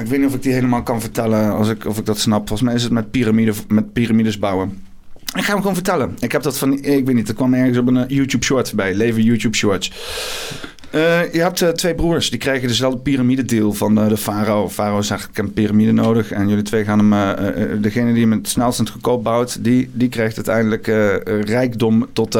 Ik 0.00 0.06
weet 0.06 0.18
niet 0.18 0.28
of 0.28 0.34
ik 0.34 0.42
die 0.42 0.52
helemaal 0.52 0.82
kan 0.82 1.00
vertellen. 1.00 1.52
Als 1.52 1.68
ik, 1.68 1.84
of 1.86 1.98
ik 1.98 2.06
dat 2.06 2.18
snap. 2.18 2.38
Volgens 2.48 2.62
mij 2.68 2.74
is 2.74 2.82
het 2.82 2.92
met, 2.92 3.10
piramide, 3.10 3.52
met 3.68 3.92
piramides 3.92 4.38
bouwen. 4.38 4.86
Ik 5.34 5.44
ga 5.44 5.52
hem 5.52 5.58
gewoon 5.58 5.74
vertellen. 5.74 6.16
Ik 6.20 6.32
heb 6.32 6.42
dat 6.42 6.58
van, 6.58 6.72
ik 6.72 7.06
weet 7.06 7.14
niet, 7.14 7.28
er 7.28 7.34
kwam 7.34 7.54
ergens 7.54 7.78
op 7.78 7.86
een 7.86 7.96
eh, 7.96 8.16
YouTube 8.16 8.44
short 8.44 8.68
voorbij. 8.68 8.94
Leven 8.94 9.22
YouTube 9.22 9.56
shorts. 9.56 9.92
Eh, 10.90 11.32
je 11.32 11.40
hebt 11.40 11.62
eh, 11.62 11.68
twee 11.68 11.94
broers, 11.94 12.30
die 12.30 12.38
krijgen 12.38 12.68
dezelfde 12.68 12.98
piramidedeel 12.98 13.72
van 13.72 13.98
eh, 13.98 14.08
de 14.08 14.16
farao. 14.16 14.68
Farao 14.68 15.02
zegt, 15.02 15.28
ik 15.28 15.36
heb 15.36 15.44
een 15.44 15.52
piramide 15.52 15.92
nodig. 15.92 16.30
En 16.30 16.48
jullie 16.48 16.64
twee 16.64 16.84
gaan 16.84 17.12
hem, 17.12 17.80
degene 17.82 18.12
die 18.12 18.22
hem 18.22 18.32
het 18.32 18.48
snelst 18.48 18.78
en 18.78 18.84
het 18.84 18.92
goedkoop 18.92 19.24
bouwt, 19.24 19.64
die, 19.64 19.90
die 19.92 20.08
krijgt 20.08 20.36
uiteindelijk 20.36 20.86
rijkdom 21.48 22.06
tot 22.12 22.36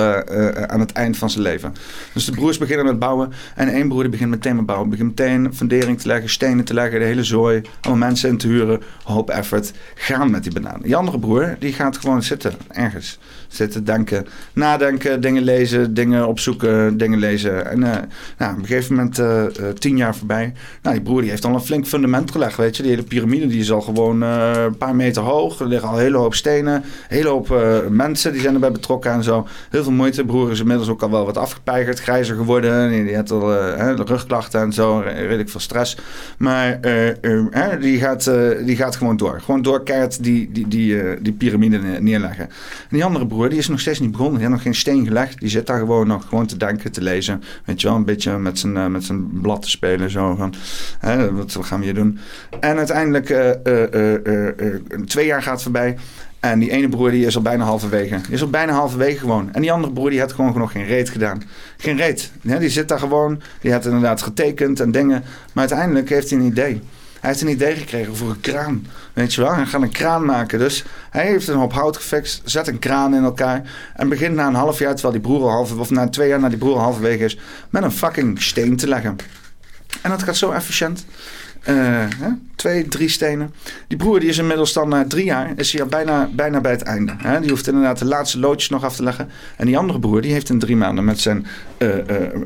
aan 0.67 0.81
het 0.81 0.93
eind 0.93 1.17
van 1.17 1.31
zijn 1.31 1.43
leven. 1.43 1.75
Dus 2.15 2.25
de 2.25 2.33
broers 2.33 2.59
beginnen 2.59 2.87
met 2.87 2.99
bouwen. 2.99 3.33
En 3.55 3.69
één 3.69 3.89
broer 3.89 4.03
die 4.03 4.11
begint 4.11 4.31
meteen 4.31 4.57
met 4.57 4.67
bouwen. 4.67 4.91
Begint 4.91 5.09
meteen 5.09 5.55
fundering 5.55 6.01
te 6.01 6.07
leggen, 6.07 6.31
stenen 6.31 6.65
te 6.65 6.75
leggen, 6.75 6.99
de 6.99 7.05
hele 7.05 7.25
zooi. 7.25 7.63
Allemaal 7.81 8.07
mensen 8.09 8.29
in 8.29 8.39
te 8.39 8.47
huren, 8.47 8.81
hoop 9.03 9.31
effort. 9.31 9.73
Gaan 9.95 10.31
met 10.31 10.43
die 10.43 10.53
bananen. 10.53 10.83
Die 10.83 10.97
andere 10.97 11.19
broer, 11.19 11.57
die 11.59 11.73
gaat 11.73 11.97
gewoon 11.97 12.23
zitten, 12.23 12.53
ergens. 12.69 13.19
Zitten, 13.49 13.85
denken, 13.85 14.27
nadenken, 14.53 15.21
dingen 15.21 15.43
lezen, 15.43 15.95
dingen 15.95 16.29
opzoeken, 16.29 16.97
dingen 16.97 17.19
lezen. 17.19 17.71
En 17.71 18.09
nou, 18.39 18.53
op 18.53 18.59
een 18.59 18.67
gegeven 18.67 18.95
moment, 18.95 19.19
eh, 19.19 19.45
eh, 19.45 19.75
tien 19.79 19.97
jaar 19.97 20.17
voorbij. 20.17 20.53
Nou, 20.83 20.95
die 20.95 21.05
broer 21.05 21.21
die 21.21 21.31
heeft 21.31 21.45
al 21.45 21.55
een 21.55 21.61
flink 21.61 21.87
fundament 21.87 22.31
gelegd, 22.31 22.57
weet 22.57 22.77
je. 22.77 22.83
Die 22.83 22.91
hele 22.93 23.05
piramide 23.05 23.47
die 23.47 23.61
is 23.61 23.73
al 23.73 23.81
gewoon 23.81 24.23
eh, 24.23 24.53
een 24.65 24.77
paar 24.77 24.97
meter 24.97 25.23
hoog. 25.23 25.61
Er 25.61 25.67
liggen 25.67 25.89
al 25.89 25.95
een 25.95 26.01
hele 26.01 26.17
hoop 26.17 26.35
stenen. 26.35 26.75
Een 26.75 26.83
hele 27.09 27.29
hoop 27.29 27.55
mensen 27.91 28.33
die 28.33 28.41
zijn 28.41 28.55
erbij 28.55 28.73
betrokken 28.73 29.13
en 29.13 29.23
zo. 29.23 29.47
Heel 29.71 29.83
veel 29.83 29.93
moeite. 29.93 30.25
Broer 30.25 30.51
is 30.51 30.61
inmiddels 30.61 30.89
ook 30.89 31.03
al 31.03 31.11
wel 31.11 31.25
wat 31.25 31.37
afgepeigerd, 31.37 32.01
grijzer 32.01 32.37
geworden. 32.37 32.91
Die, 32.91 33.05
die 33.05 33.17
had 33.17 33.31
al 33.31 33.49
hè, 33.49 33.95
rugklachten 33.95 34.61
en 34.61 34.73
zo, 34.73 34.99
redelijk 34.99 35.49
veel 35.49 35.61
stress. 35.61 35.97
Maar 36.39 36.81
die, 37.81 37.99
gaat, 37.99 38.31
die 38.65 38.77
gaat 38.77 38.97
gewoon 38.97 39.17
door. 39.17 39.41
Gewoon 39.41 39.63
door 39.63 39.83
keihard 39.83 40.23
die, 40.25 40.53
die, 40.53 40.69
die, 40.69 41.23
die 41.23 41.33
piramide 41.33 41.79
ne- 41.79 42.01
neerleggen. 42.01 42.45
En 42.45 42.89
die 42.91 43.05
andere 43.05 43.27
broer, 43.27 43.49
die 43.49 43.59
is 43.59 43.69
nog 43.69 43.81
steeds 43.81 44.01
niet 44.01 44.11
begonnen. 44.11 44.35
Die 44.35 44.43
heeft 44.43 44.55
nog 44.55 44.65
geen 44.65 44.81
steen 44.81 45.07
gelegd. 45.07 45.41
Die 45.41 45.49
zit 45.49 45.67
daar 45.67 45.79
gewoon 45.79 46.07
nog 46.07 46.27
gewoon 46.29 46.47
te 46.47 46.57
denken, 46.57 46.93
te 46.93 47.03
lezen. 47.03 47.43
Weet 47.65 47.81
je 47.81 47.89
wel, 47.89 47.97
een 47.97 48.05
beetje 48.05 48.28
met 48.37 48.59
zijn, 48.59 48.77
eh, 48.77 48.87
met 48.87 49.05
zijn 49.05 49.41
blad 49.41 49.63
te 49.63 49.71
spelen. 49.71 50.11
Zo 50.11 50.35
van, 50.35 50.55
hè, 50.99 51.33
wat 51.33 51.59
gaan 51.61 51.79
we 51.79 51.85
hier 51.85 51.95
doen? 51.95 52.19
En 52.61 52.77
uiteindelijk, 52.77 53.31
eh, 53.31 54.45
eh, 54.45 54.81
twee 55.05 55.27
jaar 55.27 55.43
gaat 55.43 55.63
voorbij. 55.63 55.97
En 56.41 56.59
die 56.59 56.71
ene 56.71 56.89
broer 56.89 57.11
die 57.11 57.27
is 57.27 57.37
al 57.37 57.43
bijna 57.43 57.65
halverwege. 57.65 58.21
Die 58.21 58.35
is 58.35 58.43
al 58.43 58.51
bijna 58.51 58.73
halverwege 58.73 59.19
gewoon. 59.19 59.53
En 59.53 59.61
die 59.61 59.73
andere 59.73 59.93
broer 59.93 60.11
die 60.11 60.21
had 60.21 60.33
gewoon 60.33 60.59
nog 60.59 60.73
geen 60.73 60.87
reet 60.87 61.09
gedaan. 61.09 61.43
Geen 61.77 61.97
reet. 61.97 62.33
Die 62.43 62.69
zit 62.69 62.89
daar 62.89 62.99
gewoon. 62.99 63.41
Die 63.61 63.73
had 63.73 63.85
inderdaad 63.85 64.23
getekend 64.23 64.81
en 64.81 64.91
dingen. 64.91 65.23
Maar 65.53 65.69
uiteindelijk 65.69 66.09
heeft 66.09 66.31
hij 66.31 66.39
een 66.39 66.45
idee. 66.47 66.81
Hij 67.21 67.31
heeft 67.31 67.41
een 67.41 67.49
idee 67.49 67.77
gekregen 67.77 68.17
voor 68.17 68.31
een 68.31 68.41
kraan. 68.41 68.87
Weet 69.13 69.35
je 69.35 69.41
wel? 69.41 69.55
Hij 69.55 69.67
gaat 69.67 69.83
een 69.83 69.93
kraan 69.93 70.25
maken. 70.25 70.59
Dus 70.59 70.85
hij 71.11 71.27
heeft 71.27 71.49
een 71.49 71.57
hoop 71.57 71.73
hout 71.73 71.97
gefixt. 71.97 72.41
Zet 72.45 72.69
een 72.69 72.79
kraan 72.79 73.15
in 73.15 73.25
elkaar. 73.25 73.63
En 73.95 74.09
begint 74.09 74.35
na 74.35 74.47
een 74.47 74.55
half 74.55 74.79
jaar, 74.79 74.93
terwijl 74.95 75.13
die 75.13 75.23
broer 75.23 75.43
al 75.43 75.51
halve, 75.51 75.79
of 75.79 75.91
na 75.91 76.09
twee 76.09 76.29
jaar 76.29 76.41
na 76.41 76.49
die 76.49 76.59
broer 76.59 76.75
al 76.75 76.81
halverwege 76.81 77.25
is, 77.25 77.39
met 77.71 77.83
een 77.83 77.93
fucking 77.93 78.43
steen 78.43 78.77
te 78.77 78.89
leggen. 78.89 79.17
En 80.03 80.11
dat 80.11 80.23
gaat 80.23 80.37
zo 80.37 80.51
efficiënt. 80.51 81.05
Eh, 81.63 81.75
hè? 82.17 82.29
Twee, 82.57 82.89
drie 82.89 83.09
stenen. 83.09 83.55
Die 83.89 83.99
broer 83.99 84.21
die 84.21 84.29
is 84.29 84.39
inmiddels 84.39 84.73
dan 84.73 84.89
na 84.89 85.05
drie 85.07 85.25
jaar 85.25 85.53
is 85.57 85.73
hij 85.73 85.83
al 85.83 85.89
bijna, 85.89 86.29
bijna 86.33 86.61
bij 86.61 86.71
het 86.71 86.83
einde. 86.83 87.15
Hè? 87.19 87.41
Die 87.41 87.51
hoeft 87.51 87.67
inderdaad 87.67 87.99
de 87.99 88.05
laatste 88.05 88.39
loodjes 88.39 88.69
nog 88.69 88.85
af 88.85 88.97
te 88.97 89.03
leggen. 89.03 89.29
En 89.57 89.67
die 89.67 89.79
andere 89.79 89.99
broer 89.99 90.21
die 90.21 90.33
heeft 90.33 90.49
in 90.49 90.59
drie 90.59 90.77
maanden 90.77 91.05
met 91.05 91.21
zijn 91.21 91.47
eh, 91.77 91.89
eh, 91.89 92.25
eh, 92.25 92.41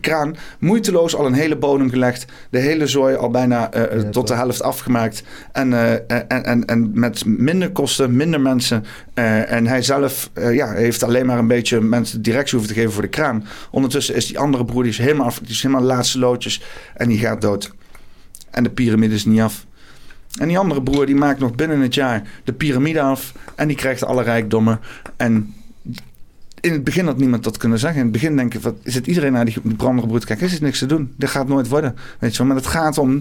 kraan 0.00 0.36
moeiteloos 0.58 1.14
al 1.14 1.26
een 1.26 1.32
hele 1.32 1.56
bodem 1.56 1.90
gelegd. 1.90 2.24
De 2.50 2.58
hele 2.58 2.86
zooi 2.86 3.14
al 3.14 3.30
bijna 3.30 3.72
eh, 3.72 3.98
eh, 3.98 4.08
tot 4.08 4.28
de 4.28 4.34
helft 4.34 4.62
afgemaakt. 4.62 5.22
En, 5.52 5.72
eh, 5.72 5.92
en, 6.28 6.44
en, 6.44 6.64
en 6.64 6.90
met 6.94 7.24
minder 7.24 7.70
kosten, 7.70 8.16
minder 8.16 8.40
mensen. 8.40 8.84
Eh, 9.14 9.52
en 9.52 9.66
hij 9.66 9.82
zelf 9.82 10.30
eh, 10.32 10.54
ja, 10.54 10.72
heeft 10.72 11.02
alleen 11.02 11.26
maar 11.26 11.38
een 11.38 11.46
beetje 11.46 11.80
mensen 11.80 12.22
directie 12.22 12.58
hoeven 12.58 12.74
te 12.74 12.80
geven 12.80 12.94
voor 12.94 13.02
de 13.02 13.08
kraan. 13.08 13.44
Ondertussen 13.70 14.14
is 14.14 14.26
die 14.26 14.38
andere 14.38 14.64
broer 14.64 14.82
die 14.82 14.92
is 14.92 14.98
helemaal 14.98 15.26
af. 15.26 15.38
Die 15.38 15.50
is 15.50 15.62
helemaal 15.62 15.84
laatste 15.84 16.18
loodjes. 16.18 16.62
En 16.94 17.08
die 17.08 17.18
gaat 17.18 17.40
dood. 17.40 17.72
En 18.56 18.62
de 18.62 18.70
piramide 18.70 19.14
is 19.14 19.24
niet 19.24 19.40
af. 19.40 19.66
En 20.38 20.48
die 20.48 20.58
andere 20.58 20.82
broer 20.82 21.06
die 21.06 21.14
maakt 21.14 21.38
nog 21.38 21.54
binnen 21.54 21.80
het 21.80 21.94
jaar 21.94 22.22
de 22.44 22.52
piramide 22.52 23.00
af. 23.00 23.32
En 23.54 23.68
die 23.68 23.76
krijgt 23.76 24.04
alle 24.04 24.22
rijkdommen. 24.22 24.80
En 25.16 25.54
in 26.60 26.72
het 26.72 26.84
begin 26.84 27.06
had 27.06 27.18
niemand 27.18 27.44
dat 27.44 27.56
kunnen 27.56 27.78
zeggen. 27.78 27.98
In 27.98 28.04
het 28.04 28.12
begin 28.12 28.36
denk 28.36 28.54
ik, 28.54 28.60
wat, 28.60 28.74
zit 28.84 29.06
iedereen 29.06 29.32
naar 29.32 29.44
die 29.44 29.60
brandende 29.60 30.06
broer 30.06 30.20
te 30.20 30.26
kijken. 30.26 30.50
Er 30.50 30.58
niks 30.60 30.78
te 30.78 30.86
doen. 30.86 31.14
Dit 31.16 31.30
gaat 31.30 31.48
nooit 31.48 31.68
worden. 31.68 31.96
Weet 32.18 32.32
je 32.32 32.38
wel. 32.38 32.46
Maar 32.46 32.56
het 32.56 32.66
gaat 32.66 32.98
om 32.98 33.20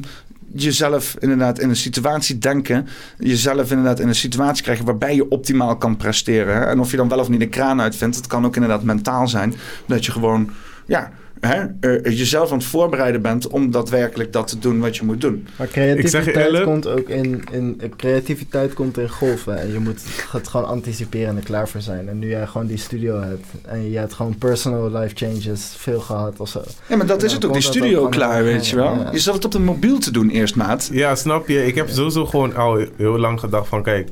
jezelf 0.53 1.16
inderdaad 1.20 1.60
in 1.60 1.70
een 1.70 1.76
situatie 1.76 2.38
denken. 2.38 2.88
Jezelf 3.18 3.70
inderdaad 3.70 3.99
in 3.99 4.07
een 4.07 4.16
situatie 4.16 4.64
krijgen 4.64 4.86
waarbij 4.86 5.16
je 5.16 5.30
optimaal 5.30 5.78
kan 5.78 5.98
presteren. 5.98 6.68
En 6.68 6.80
of 6.80 6.91
je 6.91 6.98
dan 6.98 7.10
wel 7.10 7.20
of 7.20 7.30
niet 7.30 7.40
de 7.40 7.49
kraan 7.49 7.82
uitvindt. 7.82 8.16
Het 8.16 8.28
kan 8.28 8.45
ook 8.45 8.56
inderdaad 8.56 8.84
mentaal 8.84 9.28
zijn. 9.28 9.53
Dat 9.88 10.06
je 10.06 10.12
gewoon, 10.12 10.49
ja... 10.86 11.12
Hè, 11.40 11.64
eh, 11.80 12.18
jezelf 12.18 12.52
aan 12.52 12.57
het 12.57 12.68
voorbereiden 12.68 13.22
bent 13.22 13.48
om 13.48 13.72
daadwerkelijk 13.72 14.34
dat 14.34 14.48
te 14.48 14.60
doen 14.60 14.80
wat 14.80 14.98
je 14.98 15.06
moet 15.06 15.22
doen. 15.22 15.48
Maar 15.57 15.68
zeg 15.68 15.72
creativiteit 15.76 16.36
eerlijk- 16.45 16.64
komt 16.66 16.88
ook 16.88 17.10
in, 17.10 17.44
in... 17.52 17.82
Creativiteit 17.98 18.74
komt 18.74 18.98
in 18.98 19.10
golven. 19.10 19.60
En 19.60 19.72
je 19.72 19.80
moet 19.80 20.02
het 20.32 20.48
gewoon 20.48 20.68
anticiperen 20.68 21.28
en 21.30 21.38
er 21.38 21.44
klaar 21.44 21.68
voor 21.70 21.82
zijn. 21.82 22.10
En 22.10 22.20
nu 22.20 22.30
jij 22.30 22.48
gewoon 22.48 22.68
die 22.68 22.78
studio 22.78 23.22
hebt. 23.22 23.45
En 23.62 23.91
je 23.91 23.98
hebt 23.98 24.14
gewoon 24.14 24.38
personal 24.38 24.91
life 24.91 25.16
changes 25.16 25.74
veel 25.78 25.99
gehad 25.99 26.40
of 26.40 26.49
zo. 26.49 26.62
Ja, 26.90 26.95
maar 26.95 27.06
dat 27.06 27.24
is 27.24 27.30
Ja, 27.30 27.36
het 27.36 27.45
ook. 27.45 27.53
Die 27.53 27.62
studio 27.62 28.03
ook 28.03 28.12
klaar, 28.12 28.44
weet 28.44 28.68
je 28.68 28.76
wel. 28.76 28.94
ja. 28.94 29.10
Je 29.12 29.20
zat 29.20 29.34
het 29.34 29.45
op 29.45 29.52
de 29.52 29.60
mobiel 29.60 29.98
te 29.99 30.12
doen 30.12 30.30
eerst, 30.30 30.56
maat. 30.56 30.90
Ja, 30.91 31.16
snap 31.16 31.48
je? 31.48 31.66
Ik 31.66 31.76
heb 31.76 31.90
sowieso 31.90 32.26
gewoon 32.26 32.56
al 32.56 32.86
heel 32.95 33.20
lang 33.20 33.40
gedacht 33.40 33.68
van... 33.68 33.84
Kijk, 33.84 34.10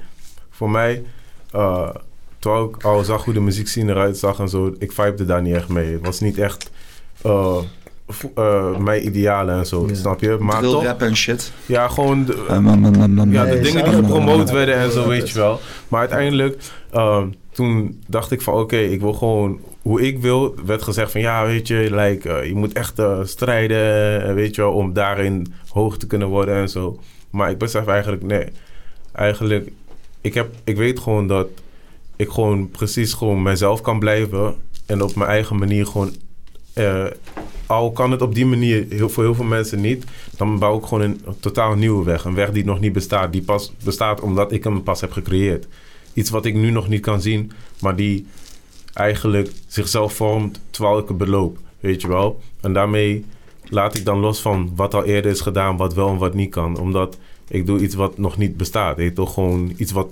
voor 0.49 0.69
mij... 0.69 1.03
eh 1.51 1.89
terwijl 2.39 2.65
ik 2.77 2.83
al 2.83 3.03
zag 3.03 3.23
hoe 3.25 3.33
de 3.33 3.39
muziekscene 3.39 3.91
eruit 3.91 4.17
zag 4.17 4.39
en 4.39 4.49
zo... 4.49 4.75
Ik 4.79 4.91
vibede 4.91 5.25
daar 5.25 5.41
niet 5.41 5.55
echt 5.55 5.67
mee. 5.69 5.91
Het 5.93 6.01
was 6.05 6.19
niet 6.19 6.37
echt... 6.37 6.69
eh, 7.21 7.57
eh, 8.35 8.77
mijn 8.77 9.05
idealen 9.05 9.55
en 9.57 9.65
zo, 9.65 9.85
Ja. 9.87 9.93
snap 9.95 10.19
je? 10.19 10.37
Maar 10.39 10.57
Drill 10.57 10.71
toch... 10.71 10.83
rap 10.83 11.01
en 11.01 11.15
shit. 11.15 11.51
Ja, 11.65 11.87
gewoon... 11.87 12.25
de- 12.25 12.43
Ja, 12.47 12.55
de 12.55 13.25
Nee, 13.25 13.59
dingen 13.61 13.83
die 13.83 13.93
gepromoot 13.93 14.51
werden 14.51 14.75
en 14.75 14.91
zo, 14.91 15.07
weet 15.07 15.29
je 15.29 15.39
wel. 15.39 15.59
Maar 15.87 15.99
uiteindelijk, 15.99 16.57
ehm, 16.91 17.27
toen 17.51 18.01
dacht 18.07 18.31
ik 18.31 18.41
van 18.41 18.53
oké, 18.53 18.77
ik 18.77 18.99
wil 19.01 19.13
gewoon 19.13 19.59
hoe 19.81 20.01
ik 20.01 20.19
wil. 20.19 20.55
werd 20.65 20.81
gezegd 20.83 21.11
van 21.11 21.21
ja, 21.21 21.45
weet 21.45 21.67
je, 21.67 21.87
like, 21.91 22.29
eh, 22.33 22.47
je 22.47 22.55
moet 22.55 22.73
echt 22.73 22.99
eh, 22.99 23.19
strijden, 23.23 24.35
weet 24.35 24.55
je 24.55 24.61
wel, 24.61 24.71
om 24.71 24.93
daarin 24.93 25.53
hoog 25.69 25.97
te 25.97 26.07
kunnen 26.07 26.27
worden 26.27 26.55
en 26.55 26.69
zo. 26.69 26.99
Maar 27.29 27.49
ik 27.49 27.57
besef 27.57 27.87
eigenlijk, 27.87 28.23
nee, 28.23 28.45
eigenlijk, 29.11 29.71
ik, 30.21 30.33
heb, 30.33 30.53
ik 30.63 30.77
weet 30.77 30.99
gewoon 30.99 31.27
dat 31.27 31.47
ik 32.15 32.29
gewoon 32.29 32.69
precies 32.69 33.13
gewoon 33.13 33.41
mezelf 33.41 33.81
kan 33.81 33.99
blijven 33.99 34.55
en 34.85 35.01
op 35.01 35.15
mijn 35.15 35.29
eigen 35.29 35.57
manier 35.57 35.85
gewoon 35.85 36.11
eh, 36.73 37.05
al 37.65 37.91
kan 37.91 38.11
het 38.11 38.21
op 38.21 38.35
die 38.35 38.45
manier 38.45 38.85
heel, 38.89 39.09
voor 39.09 39.23
heel 39.23 39.35
veel 39.35 39.45
mensen 39.45 39.81
niet, 39.81 40.03
dan 40.37 40.59
bouw 40.59 40.77
ik 40.77 40.85
gewoon 40.85 41.01
een, 41.01 41.21
totaal 41.39 41.75
nieuwe 41.75 42.03
weg. 42.03 42.25
Een 42.25 42.35
weg 42.35 42.51
die 42.51 42.65
nog 42.65 42.79
niet 42.79 42.93
bestaat. 42.93 43.31
Die 43.31 43.41
pas 43.41 43.73
bestaat 43.83 44.21
omdat 44.21 44.51
ik 44.51 44.63
hem 44.63 44.83
pas 44.83 45.01
heb 45.01 45.11
gecreëerd. 45.11 45.67
Iets 46.13 46.29
wat 46.29 46.45
ik 46.45 46.55
nu 46.55 46.69
nog 46.69 46.87
niet 46.87 47.01
kan 47.01 47.21
zien, 47.21 47.51
maar 47.79 47.95
die 47.95 48.25
eigenlijk 48.93 49.51
zichzelf 49.67 50.13
vormt 50.13 50.59
terwijl 50.69 50.97
ik 50.97 51.07
het 51.07 51.17
beloop. 51.17 51.57
Weet 51.79 52.01
je 52.01 52.07
wel? 52.07 52.41
En 52.61 52.73
daarmee 52.73 53.25
laat 53.69 53.95
ik 53.95 54.05
dan 54.05 54.19
los 54.19 54.41
van 54.41 54.71
wat 54.75 54.93
al 54.93 55.03
eerder 55.03 55.31
is 55.31 55.41
gedaan, 55.41 55.77
wat 55.77 55.93
wel 55.93 56.09
en 56.09 56.17
wat 56.17 56.33
niet 56.33 56.51
kan. 56.51 56.77
Omdat 56.77 57.17
ik 57.47 57.65
doe 57.65 57.79
iets 57.79 57.95
wat 57.95 58.17
nog 58.17 58.37
niet 58.37 58.57
bestaat. 58.57 58.99
Ik 58.99 59.15
doe 59.15 59.27
gewoon 59.27 59.73
iets 59.77 59.91
wat 59.91 60.07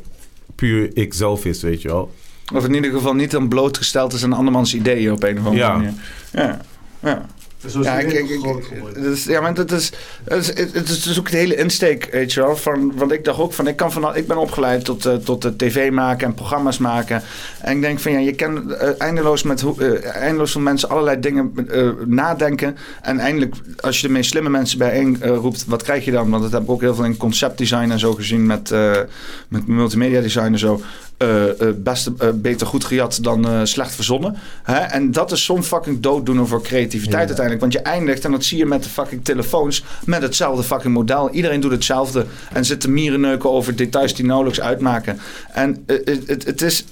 puur 0.56 0.98
ik 0.98 1.14
zelf 1.14 1.46
is, 1.46 1.62
weet 1.62 1.82
je 1.82 1.88
wel. 1.88 2.12
Of 2.53 2.65
in 2.65 2.73
ieder 2.73 2.91
geval 2.91 3.14
niet 3.14 3.32
dan 3.32 3.48
blootgesteld 3.48 4.14
is 4.14 4.23
aan 4.23 4.34
andermans 4.34 4.76
ideeën 4.76 5.11
op 5.11 5.23
een 5.23 5.40
of 5.40 5.45
andere 5.45 5.64
Ja. 5.65 5.73
manier. 5.73 5.94
Ja, 6.32 6.60
ja. 6.99 7.26
Ja, 7.82 7.99
ik, 7.99 8.11
ik, 8.11 8.30
ik- 8.30 8.72
het 8.95 9.06
is, 9.06 9.23
ja, 9.23 9.41
maar 9.41 9.53
het 9.53 9.72
is, 9.72 9.91
het 10.23 10.38
is, 10.57 10.73
het 10.73 10.90
is 10.90 11.03
dus 11.03 11.19
ook 11.19 11.32
de 11.32 11.38
hele 11.38 11.56
insteek, 11.56 12.07
weet 12.11 12.34
je 12.34 12.40
wel. 12.41 12.56
Van, 12.57 12.91
want 12.95 13.11
ik 13.11 13.23
dacht 13.26 13.40
ook 13.40 13.53
van, 13.53 13.68
ik, 13.68 13.76
kan 13.76 13.91
van, 13.91 14.15
ik 14.15 14.28
ben 14.28 14.38
opgeleid 14.38 14.86
tot, 14.86 15.06
eh, 15.06 15.15
tot 15.15 15.45
eh, 15.45 15.52
tv 15.57 15.91
maken 15.91 16.28
en 16.28 16.34
programma's 16.34 16.78
maken. 16.78 17.22
En 17.61 17.76
ik 17.76 17.82
denk 17.82 17.99
van, 17.99 18.11
ja, 18.11 18.19
je 18.19 18.36
kan 18.36 18.73
eh, 18.73 18.90
eindeloos 18.98 19.44
met 19.44 19.61
hoe- 19.61 19.84
eh, 19.98 20.15
eindeloos 20.22 20.52
van 20.52 20.64
mensen 20.64 20.90
allerlei 20.90 21.19
dingen 21.19 21.52
eh, 21.72 21.90
nadenken. 22.06 22.78
En 23.02 23.19
eindelijk, 23.19 23.56
als 23.80 24.02
je 24.02 24.07
de 24.07 24.14
meest 24.14 24.30
slimme 24.30 24.49
mensen 24.49 24.78
bijeen 24.78 25.18
roept, 25.23 25.65
wat 25.68 25.84
krijg 25.84 26.06
je 26.06 26.11
dan? 26.11 26.30
Want 26.30 26.44
dat 26.44 26.52
heb 26.52 26.61
ik 26.61 26.69
ook 26.69 26.82
heel 26.82 26.95
veel 26.95 27.06
in 27.06 27.18
conceptdesign 27.18 27.91
en 27.91 27.99
zo 27.99 28.14
gezien 28.14 28.45
met, 28.45 28.72
eh, 28.72 28.91
met 29.48 29.68
multimedia 29.68 30.22
design 30.22 30.52
en 30.52 30.60
zo. 30.60 30.82
Eh, 31.22 31.49
eh, 31.49 31.76
best, 31.77 32.07
eh, 32.18 32.30
beter 32.35 32.68
goed 32.68 32.84
gejat 32.84 33.18
dan 33.22 33.68
slecht 33.68 33.95
verzonnen. 33.95 34.35
Hè? 34.64 34.76
En 34.77 35.11
dat 35.11 35.31
is 35.31 35.45
zo'n 35.45 35.64
fucking 35.64 35.99
dooddoener 35.99 36.48
voor 36.48 36.61
creativiteit 36.61 37.11
Ja. 37.11 37.18
uiteindelijk. 37.18 37.60
Want 37.60 37.73
je 37.73 37.80
eindigt, 37.80 38.26
en 38.26 38.31
dat 38.31 38.43
zie 38.43 38.57
je 38.57 38.65
met 38.65 38.84
de 38.84 38.89
fucking 38.89 39.23
telefoons, 39.26 39.84
met 40.06 40.22
hetzelfde 40.22 40.64
fucking 40.64 40.93
model. 40.93 41.30
Iedereen 41.30 41.60
doet 41.60 41.72
hetzelfde 41.72 42.26
en 42.53 42.65
zit 42.65 42.81
te 42.81 42.89
mierenneuken 42.89 43.52
over 43.52 43.76
details 43.76 44.15
die 44.15 44.26
nauwelijks 44.26 44.61
uitmaken. 44.61 45.19
En 45.53 45.84
het, 45.85 46.61
is 46.61 46.85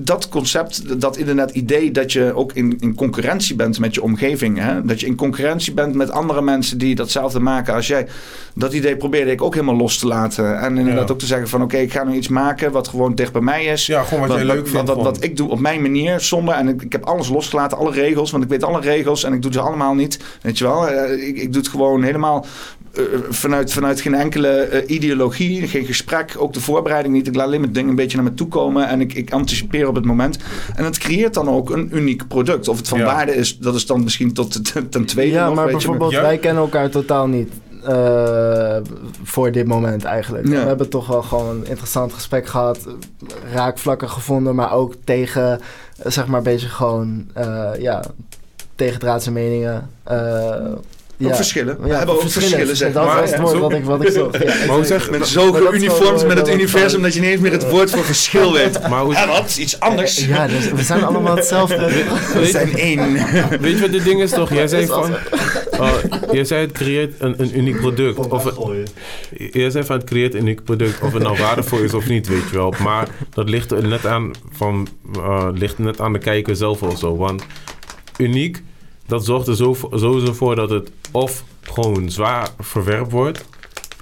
dat 0.00 0.28
concept, 0.28 1.00
dat 1.00 1.16
inderdaad 1.16 1.50
idee 1.50 1.90
dat 1.90 2.12
je 2.12 2.34
ook 2.34 2.52
in, 2.52 2.76
in 2.80 2.94
concurrentie 2.94 3.54
bent 3.56 3.78
met 3.78 3.94
je 3.94 4.02
omgeving. 4.02 4.58
Hè? 4.58 4.84
Dat 4.84 5.00
je 5.00 5.06
in 5.06 5.16
concurrentie 5.16 5.72
bent 5.74 5.94
met 5.94 6.10
andere 6.10 6.42
mensen 6.42 6.78
die 6.78 6.94
datzelfde 6.94 7.40
maken 7.40 7.74
als 7.74 7.86
jij. 7.86 8.06
Dat 8.54 8.72
idee 8.72 8.96
probeerde 8.96 9.30
ik 9.30 9.42
ook 9.42 9.54
helemaal 9.54 9.76
los 9.76 9.98
te 9.98 10.06
laten. 10.06 10.60
En 10.60 10.78
inderdaad 10.78 11.06
Ja. 11.08 11.12
ook 11.12 11.18
te 11.18 11.26
zeggen 11.26 11.48
van 11.48 11.62
oké, 11.62 11.76
ik 11.76 11.92
ga 11.92 12.04
nu 12.04 12.14
iets 12.14 12.28
maken 12.28 12.72
wat 12.72 12.88
gewoon 12.88 13.14
dicht 13.14 13.32
bij 13.38 13.54
mij 13.54 13.64
is. 13.64 13.86
Ja, 13.86 14.02
gewoon 14.02 14.28
wat 14.28 14.36
jij 14.36 14.46
leuk 14.46 14.68
vindt, 14.68 14.88
Wat, 14.88 14.96
wat, 14.96 15.04
wat 15.04 15.24
ik 15.24 15.36
doe 15.36 15.50
op 15.50 15.58
mijn 15.60 15.82
manier, 15.82 16.20
zonder... 16.20 16.54
En 16.54 16.68
ik, 16.68 16.82
ik 16.82 16.92
heb 16.92 17.04
alles 17.04 17.28
losgelaten, 17.28 17.78
alle 17.78 17.90
regels. 17.92 18.30
Want 18.30 18.44
ik 18.44 18.50
weet 18.50 18.64
alle 18.64 18.80
regels 18.80 19.24
en 19.24 19.32
ik 19.32 19.42
doe 19.42 19.52
ze 19.52 19.60
allemaal 19.60 19.94
niet. 19.94 20.18
Weet 20.42 20.58
je 20.58 20.64
wel? 20.64 20.88
Eh, 20.88 21.28
ik, 21.28 21.36
ik 21.36 21.52
doe 21.52 21.62
het 21.62 21.70
gewoon 21.70 22.02
helemaal... 22.02 22.46
eh, 22.94 23.02
vanuit, 23.30 23.72
vanuit 23.72 24.00
geen 24.00 24.14
enkele 24.14 24.48
eh, 24.48 24.90
ideologie, 24.96 25.68
geen 25.68 25.84
gesprek, 25.84 26.34
ook 26.38 26.52
de 26.52 26.60
voorbereiding 26.60 27.14
niet. 27.14 27.26
Ik 27.26 27.34
laat 27.34 27.46
alleen 27.46 27.60
maar 27.60 27.72
dingen 27.72 27.90
een 27.90 27.96
beetje 27.96 28.16
naar 28.16 28.26
me 28.26 28.34
toe 28.34 28.48
komen 28.48 28.88
en 28.88 29.00
ik, 29.00 29.14
ik 29.14 29.32
anticipeer 29.32 29.88
op 29.88 29.94
het 29.94 30.04
moment. 30.04 30.38
En 30.76 30.84
het 30.84 30.98
creëert 30.98 31.34
dan 31.34 31.48
ook 31.48 31.70
een 31.70 31.88
uniek 31.92 32.28
product. 32.28 32.68
Of 32.68 32.76
het 32.76 32.88
van 32.88 32.98
Ja. 32.98 33.04
waarde 33.04 33.34
is, 33.34 33.58
dat 33.58 33.74
is 33.74 33.86
dan 33.86 34.02
misschien 34.02 34.32
tot 34.32 34.72
ten, 34.72 34.88
ten 34.88 35.04
tweede 35.04 35.32
Ja, 35.32 35.46
nog, 35.46 35.54
maar 35.54 35.64
weet 35.64 35.72
je, 35.72 35.78
bijvoorbeeld, 35.80 36.12
Ja. 36.12 36.22
wij 36.22 36.38
kennen 36.38 36.62
elkaar 36.62 36.90
totaal 36.90 37.26
niet 37.26 37.50
eh, 37.88 38.76
voor 39.22 39.52
dit 39.52 39.66
moment 39.66 40.04
eigenlijk. 40.04 40.46
Ja. 40.48 40.60
We 40.60 40.66
hebben 40.66 40.88
toch 40.88 41.06
wel 41.06 41.22
gewoon 41.22 41.48
een 41.48 41.66
interessant 41.66 42.12
gesprek 42.12 42.46
gehad, 42.46 42.78
raakvlakken 43.52 44.10
gevonden, 44.10 44.54
maar 44.54 44.72
ook 44.72 44.94
tegen, 45.04 45.60
eh, 46.02 46.10
zeg 46.10 46.26
maar, 46.26 46.38
een 46.38 46.44
beetje 46.44 46.68
gewoon, 46.68 47.26
eh 47.34 47.68
ja, 47.78 48.02
tegendraadse 48.74 49.32
meningen. 49.32 49.90
eh, 50.04 50.16
Ook 51.22 51.34
verschillen. 51.34 51.80
We 51.80 51.88
Ja, 51.88 51.96
hebben 51.96 52.14
ook 52.14 52.20
verschillen, 52.30 52.76
zeg 52.76 52.92
Dat 52.92 53.04
maar. 53.06 53.20
was 53.20 53.30
het 53.30 53.38
Ja, 53.50 53.58
wat 53.58 53.72
ik, 53.72 53.84
wat 53.84 54.02
ik 54.04 54.10
zocht. 54.12 54.38
Ja, 54.42 54.54
Maar 54.66 54.76
hoe 54.76 54.84
zeg- 54.84 55.10
Met 55.10 55.18
dat 55.20 55.28
geuniformd 55.28 55.98
wel- 56.18 56.26
met 56.28 56.36
het 56.36 56.46
dat 56.46 56.54
universum 56.54 57.02
dat 57.02 57.14
je 57.14 57.20
niet 57.20 57.30
eens 57.30 57.40
meer 57.40 57.52
het 57.52 57.70
woord 57.70 57.90
voor 57.90 58.04
verschil 58.04 58.52
weet. 58.52 58.80
Maar 58.90 59.00
hoe, 59.02 59.12
Ja, 59.12 59.26
wat? 59.26 59.56
Iets 59.56 59.80
anders. 59.80 60.26
Ja, 60.26 60.46
dus 60.46 60.70
we 60.70 60.82
zijn 60.82 61.04
allemaal 61.04 61.36
hetzelfde. 61.36 61.76
We 62.34 62.46
zijn 62.46 62.76
één. 62.78 63.12
weet 63.60 63.74
je 63.74 63.80
wat 63.80 63.90
dit 63.92 64.04
ding 64.04 64.22
is 64.22 64.30
toch? 64.30 64.52
Jij 64.52 64.66
zei 64.68 64.86
van... 64.86 65.14
uh, 65.80 65.92
jij 66.32 66.44
zei 66.44 66.60
het 66.60 66.72
creëert 66.72 67.20
een, 67.20 67.42
een 67.42 67.58
uniek 67.58 67.76
product. 67.80 68.18
Of, 68.18 68.44
het- 68.44 68.92
jij 69.52 69.70
zei 69.70 69.84
van 69.84 69.96
het 69.96 70.04
creëert 70.06 70.34
een 70.34 70.40
uniek 70.40 70.64
product. 70.64 71.00
Of 71.02 71.12
het 71.12 71.22
nou 71.22 71.38
waardevol 71.38 71.78
is 71.78 71.94
of 71.94 72.08
niet, 72.08 72.28
weet 72.28 72.48
je 72.50 72.56
wel. 72.56 72.74
Maar 72.82 73.08
dat 73.30 73.48
ligt 73.48 73.70
er 73.72 73.86
net 73.88 74.06
aan, 74.06 74.30
van, 74.52 74.88
uh, 75.16 75.48
ligt 75.52 75.78
net 75.78 76.00
aan 76.00 76.12
de 76.12 76.18
kijker 76.18 76.56
zelf 76.56 76.82
of 76.82 76.98
zo. 76.98 77.16
Want 77.16 77.44
uniek, 78.18 78.62
dat 79.06 79.24
zorgt 79.24 79.46
er 79.46 79.56
zo, 79.56 79.76
sowieso 79.92 80.32
voor 80.32 80.56
dat 80.56 80.70
het 80.70 80.90
of 81.12 81.44
gewoon 81.62 82.10
zwaar 82.10 82.48
verwerpt 82.58 83.12
wordt... 83.12 83.44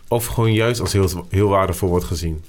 of 0.09 0.27
gewoon 0.27 0.53
juist 0.53 0.81
als 0.81 0.93
heel, 0.93 1.27
heel 1.31 1.48
waardevol 1.48 1.89
wordt 1.89 2.05
gezien 2.05 2.43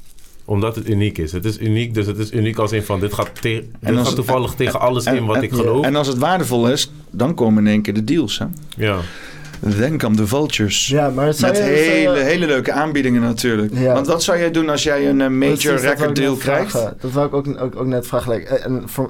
omdat 0.48 0.76
het 0.76 0.90
uniek 0.90 1.18
is. 1.18 1.32
Het 1.32 1.46
is 1.46 1.60
uniek, 1.60 1.94
dus 1.94 2.06
het 2.06 2.18
is 2.18 2.32
uniek 2.32 2.58
als 2.58 2.72
in 2.72 2.84
van... 2.84 3.00
dit 3.00 3.14
gaat, 3.14 3.30
te, 3.42 3.42
dit 3.42 3.66
als 3.90 3.96
gaat 3.98 4.06
het- 4.06 4.16
toevallig 4.16 4.54
tegen 4.54 4.80
alles 4.80 5.06
en- 5.06 5.16
in 5.16 5.26
wat 5.26 5.36
en- 5.36 5.44
ik 5.44 5.52
geloof. 5.54 5.86
En 5.86 5.96
als 5.96 6.08
het 6.08 6.18
waardevol 6.18 6.70
is, 6.70 6.92
dan 7.12 7.34
komen 7.34 7.66
in 7.66 7.72
één 7.72 7.82
keer 7.82 7.94
de 7.94 8.04
deals. 8.04 8.38
Hè? 8.40 8.46
ja. 8.78 8.98
Then 9.80 9.98
come 9.98 10.16
the 10.16 10.28
vultures. 10.28 10.88
Ja, 10.88 11.10
maar 11.10 11.26
Met 11.26 11.36
je- 11.38 11.42
zou 11.46 11.56
je- 11.56 11.62
hele, 11.62 12.18
hele 12.20 12.46
leuke 12.46 12.72
aanbiedingen 12.72 13.22
natuurlijk. 13.22 13.74
Ja. 13.74 13.94
Want 13.94 14.08
wat 14.08 14.24
zou 14.24 14.38
jij 14.38 14.52
doen 14.52 14.70
als 14.70 14.84
jij 14.84 15.10
een 15.10 15.22
eh, 15.22 15.28
Precies, 15.38 15.64
major 15.66 15.82
record 15.82 16.16
deal 16.16 16.36
krijgt? 16.36 16.72
vragen. 16.72 16.98
Dat 17.02 17.12
wou 17.12 17.28
ik 17.28 17.34
ook, 17.34 17.48
ook, 17.62 17.76
ook 17.76 17.86
net 17.86 18.08
vragen. 18.08 18.34
like, 18.34 18.46
eh, 18.48 18.66
en 18.66 18.84
voor, 18.86 19.10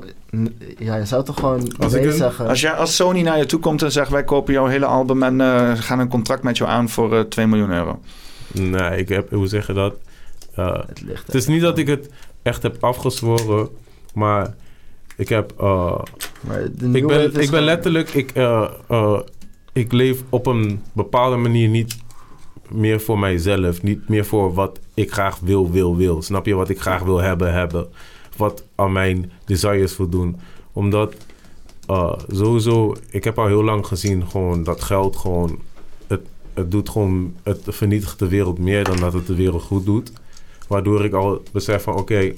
ja, 0.78 0.96
je 0.96 1.06
zou 1.06 1.24
toch 1.24 1.36
gewoon 1.40 1.72
Als 1.80 1.94
nee 1.94 2.06
een- 2.06 2.14
zeggen. 2.14 2.48
Als, 2.48 2.62
jij, 2.62 2.72
als 2.72 2.96
Sony 2.96 3.22
naar 3.22 3.38
je 3.38 3.46
toe 3.46 3.60
komt 3.60 3.82
en 3.84 3.92
zegt... 3.92 4.10
wij 4.12 4.24
kopen 4.24 4.54
jouw 4.54 4.66
hele 4.66 4.86
album 4.86 5.24
en 5.24 5.42
eh, 5.42 5.72
gaan 5.76 6.00
een 6.00 6.08
contract 6.10 6.44
met 6.44 6.58
jou 6.58 6.70
aan 6.70 6.90
voor 6.90 7.16
eh 7.18 7.22
2 7.22 7.48
miljoen 7.48 7.72
euro. 7.72 8.00
Nee, 8.54 8.98
ik 9.00 9.10
heb, 9.10 9.30
hoe 9.32 9.48
zeg 9.48 9.68
je 9.68 9.74
dat? 9.74 9.94
Uh, 10.60 10.78
het, 10.88 11.02
ligt 11.02 11.26
het 11.26 11.36
is 11.36 11.48
niet 11.48 11.62
dat 11.62 11.78
ik 11.78 11.88
het 11.88 12.10
echt 12.42 12.64
heb 12.64 12.84
afgezworen, 12.84 13.70
maar 14.14 14.56
ik 15.18 15.30
heb. 15.30 15.54
Uh, 15.62 16.00
maar 16.42 16.68
de 16.78 16.90
ik, 16.92 17.08
ben, 17.08 17.26
ik 17.26 17.34
ben 17.34 17.46
gewoon- 17.46 17.64
letterlijk. 17.64 18.10
Ik, 18.14 18.36
uh, 18.36 18.70
uh, 18.92 19.20
ik 19.74 19.92
leef 19.92 20.24
op 20.30 20.46
een 20.46 20.82
bepaalde 20.94 21.36
manier 21.36 21.70
niet 21.70 21.98
meer 22.70 23.02
voor 23.02 23.20
mijzelf. 23.20 23.82
Niet 23.82 24.10
meer 24.10 24.26
voor 24.26 24.54
wat 24.54 24.80
ik 24.94 25.12
graag 25.12 25.40
wil, 25.40 25.72
wil, 25.72 25.96
wil. 25.96 26.22
Snap 26.22 26.46
je 26.46 26.56
wat 26.56 26.70
ik 26.70 26.80
graag 26.82 27.04
wil 27.04 27.18
hebben, 27.18 27.54
hebben? 27.54 27.88
Wat 28.38 28.64
aan 28.76 28.92
mijn 28.92 29.32
desires 29.46 29.94
voldoen. 29.94 30.40
Omdat 30.74 31.16
sowieso, 32.28 32.96
ik 33.10 33.24
heb 33.24 33.40
al 33.40 33.48
heel 33.48 33.64
lang 33.64 33.88
gezien 33.88 34.28
gewoon 34.28 34.64
dat 34.64 34.82
geld 34.82 35.16
gewoon. 35.16 35.60
Het, 36.08 36.22
het 36.54 36.72
doet 36.72 36.90
gewoon. 36.90 37.36
Het 37.44 37.62
vernietigt 37.64 38.20
de 38.20 38.28
wereld 38.28 38.60
meer 38.60 38.84
dan 38.84 38.98
dat 39.00 39.14
het 39.14 39.28
de 39.28 39.36
wereld 39.36 39.62
goed 39.62 39.86
doet. 39.86 40.12
Waardoor 40.68 41.06
ik 41.06 41.14
al 41.14 41.44
besef 41.52 41.84
van 41.84 41.96
oké, 41.96 42.34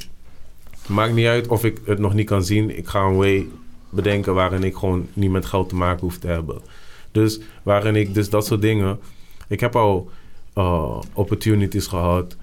maakt 0.88 1.14
niet 1.14 1.27
uit 1.27 1.47
of 1.47 1.64
ik 1.64 1.77
het 1.85 1.99
nog 1.99 2.14
niet 2.14 2.27
kan 2.27 2.43
zien. 2.43 2.77
Ik 2.77 2.88
ga 2.88 3.01
een 3.01 3.15
way 3.15 3.47
bedenken 3.89 4.34
waarin 4.34 4.64
ik 4.64 4.76
gewoon 4.76 5.07
niet 5.14 5.31
met 5.31 5.45
geld 5.45 5.69
te 5.69 5.76
maken 5.76 5.99
hoef 5.99 6.18
te 6.18 6.27
hebben. 6.27 6.61
Dus 7.11 7.39
waarin 7.64 7.95
ik 7.95 8.14
dus 8.14 8.30
dat 8.30 8.45
soort 8.45 8.61
dingen. 8.61 8.99
Ik 9.47 9.60
heb 9.60 9.76
al 9.76 10.10
uh, 10.56 11.01
opportunities 11.14 11.88
gehad 11.88 12.38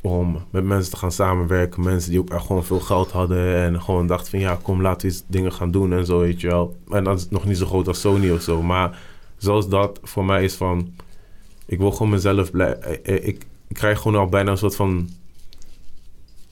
om 0.00 0.44
met 0.50 0.64
mensen 0.64 0.92
te 0.92 0.98
gaan 0.98 1.12
samenwerken. 1.12 1.82
Mensen 1.82 2.10
die 2.10 2.20
ook 2.20 2.30
echt 2.30 2.46
gewoon 2.46 2.64
veel 2.64 2.80
geld 2.80 3.10
hadden. 3.10 3.54
En 3.54 3.82
gewoon 3.82 4.06
dachten 4.06 4.30
van 4.30 4.40
ja, 4.40 4.58
kom 4.62 4.82
laten 4.82 5.08
we 5.08 5.14
eens 5.14 5.24
dingen 5.26 5.52
gaan 5.52 5.70
doen 5.70 5.92
en 5.92 6.06
zo, 6.06 6.18
weet 6.18 6.40
je 6.40 6.46
wel. 6.46 6.76
En 6.90 7.04
dat 7.04 7.18
is 7.18 7.28
nog 7.28 7.44
niet 7.44 7.58
zo 7.58 7.66
groot 7.66 7.88
als 7.88 8.00
Sony 8.00 8.30
of 8.30 8.42
zo. 8.42 8.62
Maar 8.62 9.00
zoals 9.36 9.68
dat 9.68 10.00
voor 10.02 10.24
mij 10.24 10.44
is 10.44 10.54
van... 10.54 10.92
Ik 11.66 11.78
wil 11.78 11.92
gewoon 11.92 12.10
mezelf 12.10 12.50
blij... 12.50 13.00
Ik, 13.02 13.24
ik, 13.24 13.46
ik 13.68 13.76
krijg 13.76 14.00
gewoon 14.00 14.20
al 14.20 14.26
bijna 14.26 14.50
een 14.50 14.58
soort 14.58 14.76
van... 14.76 15.08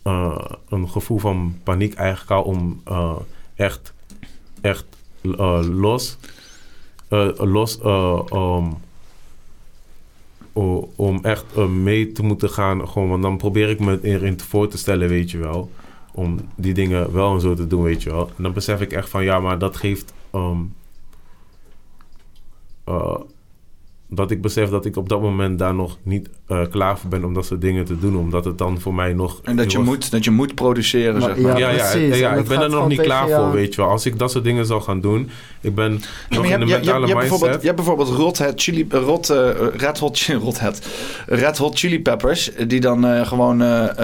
Uh, 0.06 0.38
een 0.68 0.88
gevoel 0.88 1.18
van 1.18 1.58
paniek 1.62 1.94
eigenlijk 1.94 2.30
al 2.30 2.42
om 2.42 2.82
uh, 2.88 3.16
echt, 3.54 3.92
echt 4.60 4.84
uh, 5.22 5.60
los, 5.62 6.18
los 7.36 7.78
um, 7.84 8.74
om 10.96 11.18
echt 11.22 11.56
mee 11.56 12.12
te 12.12 12.22
moeten 12.22 12.50
gaan. 12.50 12.88
Gewoon, 12.88 13.08
want 13.08 13.22
dan 13.22 13.36
probeer 13.36 13.68
ik 13.70 13.80
me 13.80 13.98
erin 14.02 14.40
voor 14.40 14.68
te 14.68 14.78
stellen, 14.78 15.08
weet 15.08 15.30
je 15.30 15.38
wel. 15.38 15.70
Om 16.12 16.38
die 16.54 16.74
dingen 16.74 17.12
wel 17.12 17.34
en 17.34 17.40
zo 17.40 17.54
te 17.54 17.66
doen, 17.66 17.82
weet 17.82 18.02
je 18.02 18.10
wel. 18.10 18.30
En 18.36 18.42
dan 18.42 18.52
besef 18.52 18.80
ik 18.80 18.92
echt 18.92 19.08
van 19.08 19.24
ja, 19.24 19.40
maar 19.40 19.58
dat 19.58 19.76
geeft. 19.76 20.14
Um, 20.34 20.74
dat 24.08 24.30
ik 24.30 24.42
besef 24.42 24.68
dat 24.70 24.84
ik 24.84 24.96
op 24.96 25.08
dat 25.08 25.20
moment 25.20 25.58
daar 25.58 25.74
nog 25.74 25.98
niet 26.02 26.28
uh, 26.48 26.60
klaar 26.70 26.98
voor 26.98 27.10
ben 27.10 27.24
om 27.24 27.35
dat 27.35 27.47
soort 27.47 27.60
dingen 27.60 27.85
te 27.85 27.98
doen. 27.98 28.16
Omdat 28.16 28.44
het 28.44 28.59
dan 28.59 28.81
voor 28.81 28.94
mij 28.94 29.12
nog... 29.12 29.40
En 29.43 29.56
dat 29.56 29.73
je, 29.73 29.78
was... 29.78 29.86
moet, 29.86 30.10
dat 30.10 30.24
je 30.24 30.31
moet 30.31 30.55
produceren, 30.55 31.20
maar, 31.20 31.23
zeg 31.23 31.39
maar. 31.39 31.59
Ja, 31.59 31.70
ja, 31.70 31.94
ja, 31.94 32.14
ja 32.14 32.32
ik 32.32 32.48
ben 32.48 32.60
er 32.60 32.70
nog 32.70 32.89
niet 32.89 33.01
klaar 33.01 33.28
voor, 33.28 33.52
weet 33.52 33.74
je 33.74 33.81
wel. 33.81 33.90
Als 33.90 34.06
ik 34.06 34.18
dat 34.18 34.31
soort 34.31 34.44
dingen 34.44 34.66
zou 34.66 34.82
gaan 34.82 35.01
doen... 35.01 35.31
Ik 35.60 35.74
ben 35.74 36.02
nog 36.28 36.44
in 36.44 36.60
de 36.60 36.66
je, 36.66 36.73
mentale 36.73 37.01
je, 37.01 37.06
je, 37.06 37.14
mindset. 37.14 37.60
Je 37.60 37.66
hebt 37.66 37.77
bijvoorbeeld 37.77 38.09
Rot 38.09 38.52
Chili... 38.55 38.86
Rot, 38.90 39.31
uh, 39.31 39.48
Red, 39.77 39.98
Hot, 39.98 40.27
Rot 40.27 40.60
Red 41.27 41.59
Hot 41.59 41.78
Chili 41.78 42.01
Peppers... 42.01 42.51
die 42.66 42.81
dan 42.81 43.06
uh, 43.06 43.27
gewoon 43.27 43.62
uh, 43.62 44.01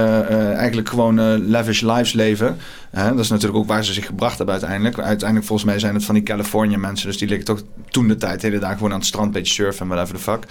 eigenlijk 0.54 0.88
gewoon 0.88 1.48
lavish 1.48 1.80
lives 1.80 2.12
leven. 2.12 2.56
dat 2.92 3.18
is 3.18 3.28
natuurlijk 3.28 3.58
ook 3.58 3.68
waar 3.68 3.84
ze 3.84 3.92
zich 3.92 4.06
gebracht 4.06 4.36
hebben 4.36 4.54
uiteindelijk. 4.54 4.98
Uiteindelijk 4.98 5.48
volgens 5.48 5.68
mij 5.68 5.78
zijn 5.78 5.94
het 5.94 6.04
van 6.04 6.14
die 6.14 6.24
California 6.24 6.78
mensen. 6.78 7.06
Dus 7.06 7.18
die 7.18 7.28
liggen 7.28 7.46
toch 7.46 7.62
toen 7.90 8.08
de 8.08 8.16
tijd 8.16 8.40
de 8.40 8.46
hele 8.46 8.58
dag 8.58 8.72
gewoon 8.72 8.92
aan 8.92 8.98
het 8.98 9.06
strand... 9.06 9.26
een 9.26 9.32
beetje 9.32 9.52
surfen 9.52 9.82
en 9.82 9.88
whatever 9.88 10.16
the 10.16 10.22
fuck. 10.22 10.46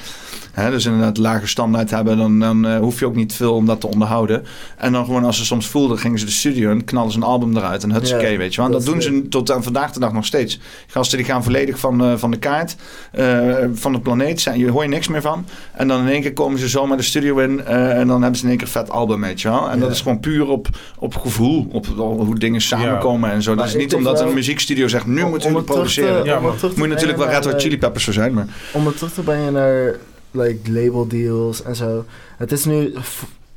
Hè, 0.51 0.69
dus 0.69 0.85
inderdaad 0.85 1.17
lage 1.17 1.47
standaard 1.47 1.80
hebben, 1.89 2.17
dan, 2.17 2.39
dan 2.39 2.65
uh, 2.65 2.77
hoef 2.77 2.99
je 2.99 3.05
ook 3.05 3.15
niet 3.15 3.33
veel 3.33 3.53
om 3.53 3.65
dat 3.65 3.81
te 3.81 3.87
onderhouden. 3.87 4.43
En 4.77 4.91
dan 4.91 5.05
gewoon 5.05 5.23
als 5.23 5.37
ze 5.37 5.45
soms 5.45 5.67
voelden, 5.67 5.99
gingen 5.99 6.19
ze 6.19 6.25
de 6.25 6.31
studio 6.31 6.69
en 6.71 6.83
knallen 6.83 7.11
ze 7.11 7.17
een 7.17 7.23
album 7.23 7.57
eruit 7.57 7.83
en 7.83 7.91
hutsakee, 7.91 8.31
ja, 8.31 8.37
weet 8.37 8.55
je 8.55 8.61
wel. 8.61 8.71
Dat, 8.71 8.85
dat 8.85 8.93
doen 8.93 9.01
ze 9.01 9.27
tot 9.27 9.51
aan 9.51 9.63
vandaag 9.63 9.91
de 9.91 9.99
dag 9.99 10.13
nog 10.13 10.25
steeds. 10.25 10.59
Gasten 10.87 11.17
die 11.17 11.27
gaan 11.27 11.43
volledig 11.43 11.79
van, 11.79 12.03
uh, 12.03 12.17
van 12.17 12.31
de 12.31 12.37
kaart, 12.37 12.75
uh, 13.19 13.55
van 13.73 13.93
de 13.93 13.99
planeet, 13.99 14.41
zijn, 14.41 14.59
je 14.59 14.69
hoor 14.69 14.83
je 14.83 14.89
niks 14.89 15.07
meer 15.07 15.21
van. 15.21 15.45
En 15.73 15.87
dan 15.87 16.01
in 16.01 16.07
één 16.07 16.21
keer 16.21 16.33
komen 16.33 16.59
ze 16.59 16.67
zomaar 16.67 16.97
de 16.97 17.03
studio 17.03 17.37
in 17.37 17.61
uh, 17.67 17.97
en 17.97 18.07
dan 18.07 18.21
hebben 18.21 18.39
ze 18.39 18.43
in 18.43 18.49
één 18.49 18.57
keer 18.57 18.67
een 18.67 18.73
vet 18.73 18.89
album, 18.89 19.21
weet 19.21 19.41
je 19.41 19.49
wel. 19.49 19.69
En 19.69 19.75
ja. 19.75 19.81
dat 19.81 19.91
is 19.91 20.01
gewoon 20.01 20.19
puur 20.19 20.47
op, 20.47 20.67
op 20.99 21.15
gevoel, 21.15 21.67
op, 21.71 21.87
op 21.97 22.25
hoe 22.25 22.39
dingen 22.39 22.61
samenkomen 22.61 23.29
ja. 23.29 23.35
en 23.35 23.41
zo. 23.41 23.55
Dat 23.55 23.65
is 23.65 23.75
niet 23.75 23.95
omdat 23.95 24.19
wel, 24.19 24.27
een 24.27 24.33
muziekstudio 24.33 24.87
zegt, 24.87 25.05
nu 25.05 25.25
moeten 25.25 25.49
jullie 25.49 25.65
produceren. 25.65 26.23
Te, 26.23 26.29
ja, 26.29 26.39
moet 26.39 26.75
je 26.75 26.87
natuurlijk 26.87 27.17
wel 27.17 27.27
Red 27.27 27.45
Hot 27.45 27.61
Chili 27.61 27.77
Peppers 27.77 28.03
voor 28.03 28.13
zijn, 28.13 28.33
maar... 28.33 28.47
Om 28.73 28.85
het 28.85 28.97
terug 28.97 29.13
te 29.13 29.21
brengen 29.21 29.53
naar 29.53 29.95
like 30.31 30.71
label 30.71 31.07
deals 31.07 31.63
en 31.63 31.75
zo. 31.75 32.05
Het 32.37 32.51
is 32.51 32.65
nu 32.65 32.93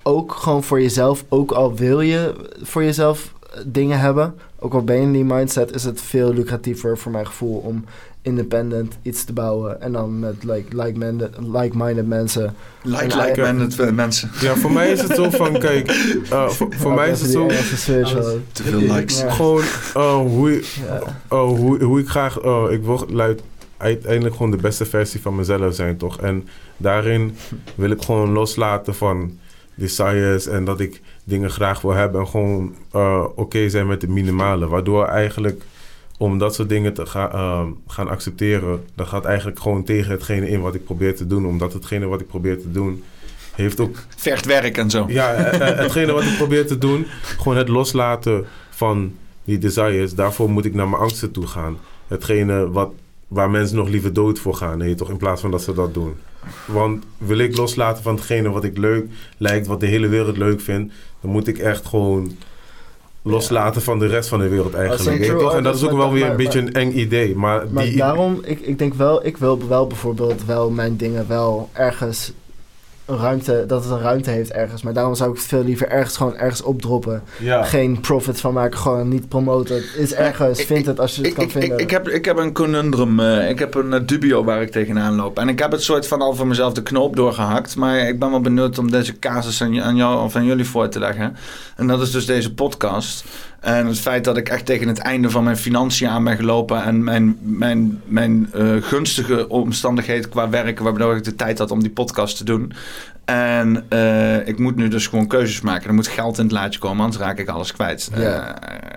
ook 0.02 0.32
gewoon 0.32 0.64
voor 0.64 0.80
jezelf, 0.80 1.24
ook 1.28 1.50
al 1.52 1.74
wil 1.74 2.00
je 2.00 2.34
voor 2.62 2.84
jezelf 2.84 3.32
dingen 3.66 4.00
hebben, 4.00 4.34
ook 4.58 4.74
al 4.74 4.84
ben 4.84 4.96
je 4.96 5.02
in 5.02 5.12
die 5.12 5.24
mindset, 5.24 5.74
is 5.74 5.84
het 5.84 6.00
veel 6.00 6.32
lucratiever 6.32 6.98
voor 6.98 7.12
mijn 7.12 7.26
gevoel 7.26 7.56
om 7.56 7.84
independent 8.22 8.94
iets 9.02 9.24
te 9.24 9.32
bouwen 9.32 9.80
en 9.80 9.92
dan 9.92 10.18
met 10.18 10.44
like, 10.44 10.76
like-minded 10.76 11.30
like 11.38 12.02
mensen. 12.02 12.54
Like, 12.82 13.16
like-minded 13.16 13.94
mensen. 13.94 14.30
Ja, 14.40 14.54
voor 14.54 14.72
mij 14.72 14.92
is 14.92 15.00
het 15.00 15.14
zo 15.14 15.30
van, 15.30 15.58
kijk, 15.68 15.90
uh, 16.32 16.48
voor, 16.48 16.94
mij 16.94 17.10
is 17.10 17.20
het 17.20 17.30
zo... 17.30 17.46
Te 18.52 18.62
veel 18.62 18.78
likes. 18.78 19.20
Ja. 19.20 19.30
Gewoon 19.30 19.62
uh, 19.96 20.16
hoe, 20.16 20.62
uh, 21.30 21.48
hoe, 21.48 21.82
hoe 21.82 22.00
ik 22.00 22.08
graag, 22.08 22.36
ik 22.70 22.84
wil 22.84 23.06
luid 23.08 23.42
uiteindelijk 23.76 24.34
gewoon 24.34 24.50
de 24.50 24.56
beste 24.56 24.84
versie 24.84 25.20
van 25.20 25.36
mezelf 25.36 25.74
zijn, 25.74 25.96
toch? 25.96 26.20
En 26.20 26.48
daarin 26.76 27.36
wil 27.74 27.90
ik 27.90 28.02
gewoon 28.02 28.32
loslaten 28.32 28.94
van 28.94 29.38
desires 29.74 30.46
en 30.46 30.64
dat 30.64 30.80
ik 30.80 31.00
dingen 31.24 31.50
graag 31.50 31.80
wil 31.80 31.92
hebben 31.92 32.20
en 32.20 32.28
gewoon 32.28 32.74
uh, 32.94 33.24
oké 33.24 33.40
okay 33.40 33.68
zijn 33.68 33.86
met 33.86 34.00
de 34.00 34.08
minimale. 34.08 34.68
Waardoor 34.68 35.06
eigenlijk 35.06 35.62
om 36.18 36.38
dat 36.38 36.54
soort 36.54 36.68
dingen 36.68 36.94
te 36.94 37.06
ga, 37.06 37.34
uh, 37.34 37.62
gaan 37.86 38.08
accepteren, 38.08 38.84
dat 38.94 39.06
gaat 39.06 39.24
eigenlijk 39.24 39.60
gewoon 39.60 39.84
tegen 39.84 40.10
hetgene 40.10 40.48
in 40.48 40.60
wat 40.60 40.74
ik 40.74 40.84
probeer 40.84 41.16
te 41.16 41.26
doen. 41.26 41.46
Omdat 41.46 41.72
hetgene 41.72 42.06
wat 42.06 42.20
ik 42.20 42.26
probeer 42.26 42.60
te 42.60 42.70
doen 42.70 43.02
heeft 43.54 43.80
ook 43.80 43.96
Vergt 44.16 44.44
werk 44.44 44.78
en 44.78 44.90
zo. 44.90 45.04
ja, 45.08 45.34
eh, 45.34 45.68
eh, 45.68 45.78
hetgene 45.84 46.12
wat 46.12 46.22
ik 46.22 46.36
probeer 46.36 46.66
te 46.66 46.78
doen, 46.78 47.06
gewoon 47.22 47.56
het 47.56 47.68
loslaten 47.68 48.46
van 48.70 49.14
die 49.44 49.58
desires. 49.58 50.14
Daarvoor 50.14 50.50
moet 50.50 50.64
ik 50.64 50.74
naar 50.74 50.88
mijn 50.88 51.02
angsten 51.02 51.30
toe 51.30 51.46
gaan. 51.46 51.78
Hetgene 52.08 52.70
wat, 52.70 52.90
waar 53.28 53.50
mensen 53.50 53.76
nog 53.76 53.88
liever 53.88 54.12
dood 54.12 54.38
voor 54.38 54.54
gaan, 54.54 54.78
nee, 54.78 54.94
toch 54.94 55.10
in 55.10 55.16
plaats 55.16 55.40
van 55.40 55.50
dat 55.50 55.62
ze 55.62 55.74
dat 55.74 55.94
doen. 55.94 56.14
Want 56.66 57.04
wil 57.18 57.38
ik 57.38 57.56
loslaten 57.56 58.02
van 58.02 58.14
hetgene 58.14 58.50
wat 58.50 58.64
ik 58.64 58.78
leuk 58.78 59.06
lijkt, 59.36 59.66
wat 59.66 59.80
de 59.80 59.86
hele 59.86 60.08
wereld 60.08 60.36
leuk 60.36 60.60
vindt, 60.60 60.92
dan 61.20 61.30
moet 61.30 61.46
ik 61.48 61.58
echt 61.58 61.86
gewoon 61.86 62.32
loslaten 63.22 63.82
van 63.82 63.98
de 63.98 64.06
rest 64.06 64.28
van 64.28 64.38
de 64.38 64.48
wereld 64.48 64.74
eigenlijk. 64.74 65.22
true 65.22 65.38
toch? 65.38 65.54
En 65.54 65.62
dat 65.62 65.74
is 65.74 65.84
ook 65.84 65.96
wel 65.96 66.12
weer 66.12 66.20
maar- 66.20 66.30
een 66.30 66.36
beetje 66.36 66.62
maar- 66.62 66.68
een 66.68 66.74
eng 66.90 66.92
idee. 66.92 67.36
Maar, 67.36 67.64
Maar 67.70 67.84
die, 67.84 67.96
daarom, 67.96 68.40
ik, 68.44 68.60
ik 68.60 68.78
denk 68.78 68.94
wel, 68.94 69.26
ik 69.26 69.36
wil 69.36 69.68
wel 69.68 69.86
bijvoorbeeld 69.86 70.44
wel 70.44 70.70
mijn 70.70 70.96
dingen 70.96 71.28
wel 71.28 71.68
ergens 71.72 72.32
een 73.06 73.16
ruimte, 73.18 73.64
dat 73.66 73.82
het 73.84 73.92
een 73.92 74.00
ruimte 74.00 74.30
heeft 74.30 74.52
ergens. 74.52 74.82
Maar 74.82 74.92
daarom 74.92 75.14
zou 75.14 75.30
ik 75.30 75.36
het 75.36 75.44
veel 75.46 75.64
liever 75.64 75.88
ergens 75.88 76.16
gewoon 76.16 76.36
ergens 76.36 76.62
opdroppen. 76.62 77.22
Ja. 77.38 77.62
Geen 77.64 78.00
profit 78.00 78.40
van 78.40 78.52
maken, 78.52 78.78
gewoon 78.78 79.08
niet 79.08 79.28
promoten. 79.28 79.74
Het 79.76 79.84
is 79.96 80.14
ergens, 80.14 80.58
ik- 80.58 80.66
vind 80.66 80.86
het 80.86 81.00
als 81.00 81.14
je 81.14 81.20
het 81.20 81.30
Ik, 81.30 81.34
kan 81.36 81.44
ik, 81.44 81.50
vinden. 81.50 81.72
ik, 81.72 81.80
ik, 81.80 81.90
heb, 81.90 82.08
ik 82.08 82.24
heb 82.24 82.36
een 82.36 82.52
conundrum, 82.52 83.20
eh, 83.20 83.48
ik 83.48 83.58
heb 83.58 83.74
een 83.74 83.92
eh, 83.92 84.00
dubio 84.06 84.44
waar 84.44 84.62
ik 84.62 84.70
tegenaan 84.70 85.14
loop. 85.14 85.38
En 85.38 85.48
ik 85.48 85.58
heb 85.58 85.70
het 85.72 85.82
soort 85.82 86.06
van 86.06 86.20
al 86.20 86.34
voor 86.34 86.46
mezelf 86.46 86.72
de 86.72 86.82
knoop 86.82 87.16
doorgehakt. 87.16 87.76
Maar 87.76 87.98
ik 87.98 88.18
ben 88.18 88.30
wel 88.30 88.40
benieuwd 88.40 88.78
om 88.78 88.90
deze 88.90 89.18
casus 89.18 89.62
aan, 89.62 89.82
aan 89.82 89.96
jou 89.96 90.24
of 90.24 90.36
aan 90.36 90.44
jullie 90.44 90.66
voor 90.68 90.88
te 90.88 90.98
leggen. 90.98 91.36
En 91.76 91.86
dat 91.86 92.00
is 92.02 92.10
dus 92.10 92.26
deze 92.26 92.54
podcast. 92.54 93.24
En 93.64 93.86
het 93.86 94.00
feit 94.00 94.24
dat 94.24 94.36
ik 94.36 94.48
echt 94.48 94.66
tegen 94.66 94.88
het 94.88 94.98
einde 94.98 95.30
van 95.30 95.44
mijn 95.44 95.56
financiën 95.56 96.08
aan 96.08 96.24
ben 96.24 96.36
gelopen. 96.36 96.82
En 96.82 97.04
mijn, 97.04 97.38
mijn, 97.40 98.00
mijn 98.04 98.48
eh, 98.52 98.76
gunstige 98.80 99.48
omstandigheden 99.48 100.30
qua 100.30 100.48
werken, 100.48 100.84
waardoor 100.84 101.16
ik 101.16 101.24
de 101.24 101.34
tijd 101.34 101.58
had 101.58 101.70
om 101.70 101.80
die 101.80 101.90
podcast 101.90 102.36
te 102.36 102.44
doen. 102.44 102.72
En 103.24 103.84
eh, 103.88 104.46
ik 104.48 104.58
moet 104.58 104.76
nu 104.76 104.88
dus 104.88 105.06
gewoon 105.06 105.26
keuzes 105.26 105.60
maken. 105.60 105.88
Er 105.88 105.94
moet 105.94 106.08
geld 106.08 106.38
in 106.38 106.44
het 106.44 106.52
laadje 106.52 106.78
komen, 106.78 107.04
anders 107.04 107.22
raak 107.22 107.38
ik 107.38 107.48
alles 107.48 107.72
kwijt. 107.72 108.10
Eh, 108.14 108.20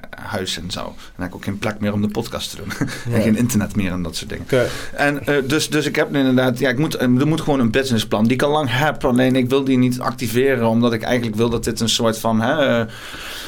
huis 0.09 0.59
en 0.59 0.71
zo. 0.71 0.81
Dan 0.83 0.93
heb 1.15 1.27
ik 1.27 1.35
ook 1.35 1.43
geen 1.43 1.57
plek 1.59 1.79
meer 1.79 1.93
om 1.93 2.01
de 2.01 2.07
podcast 2.07 2.49
te 2.49 2.57
doen. 2.57 2.71
En 3.13 3.21
geen 3.21 3.37
internet 3.37 3.75
meer 3.75 3.91
en 3.91 4.01
dat 4.01 4.15
soort 4.15 4.29
dingen. 4.29 4.45
En 4.93 5.25
eh, 5.25 5.35
dus, 5.47 5.69
dus 5.69 5.85
ik 5.85 5.95
heb 5.95 6.11
nu 6.11 6.19
inderdaad, 6.19 6.59
ja, 6.59 6.69
ik 6.69 6.77
moet, 6.77 6.99
er 7.01 7.27
moet 7.27 7.41
gewoon 7.41 7.59
een 7.59 7.71
businessplan 7.71 8.23
die 8.23 8.33
ik 8.33 8.41
al 8.41 8.51
lang 8.51 8.67
heb. 8.71 9.05
Alleen 9.05 9.35
ik 9.35 9.49
wil 9.49 9.63
die 9.63 9.77
niet 9.77 9.99
activeren, 9.99 10.67
omdat 10.67 10.93
ik 10.93 11.01
eigenlijk 11.01 11.35
wil 11.37 11.49
dat 11.49 11.63
dit 11.63 11.79
een 11.79 11.89
soort 11.89 12.19
van 12.19 12.41
hè, 12.41 12.85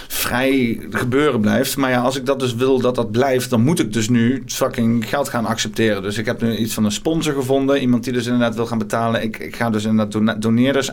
vrij 0.08 0.80
gebeuren 0.92 1.40
blijft. 1.42 1.78
Maar 1.78 1.90
ja, 1.90 2.02
als 2.02 2.18
ik 2.18 2.26
dat 2.26 2.40
dus 2.40 2.56
wil 2.56 2.80
dat 2.80 2.96
dat 2.96 3.12
blijft, 3.12 3.50
dan 3.50 3.62
moet 3.62 3.80
ik 3.80 3.94
dus 3.94 4.10
nu 4.10 4.44
fucking 4.46 5.10
geld 5.10 5.30
gaan 5.30 5.46
accepteren. 5.46 6.02
Dus 6.02 6.18
ik 6.18 6.26
heb 6.26 6.42
nu 6.42 6.58
iets 6.58 6.74
van 6.74 6.86
een 6.86 6.92
sponsor 6.92 7.34
gevonden. 7.34 7.80
Iemand 7.82 8.04
die 8.04 8.14
dus 8.14 8.26
inderdaad 8.26 8.56
wil 8.56 8.66
gaan 8.66 8.78
betalen. 8.78 9.24
Ik, 9.24 9.38
ik 9.40 9.56
ga 9.56 9.70
dus 9.70 9.84
inderdaad 9.84 10.12
dona- 10.12 10.34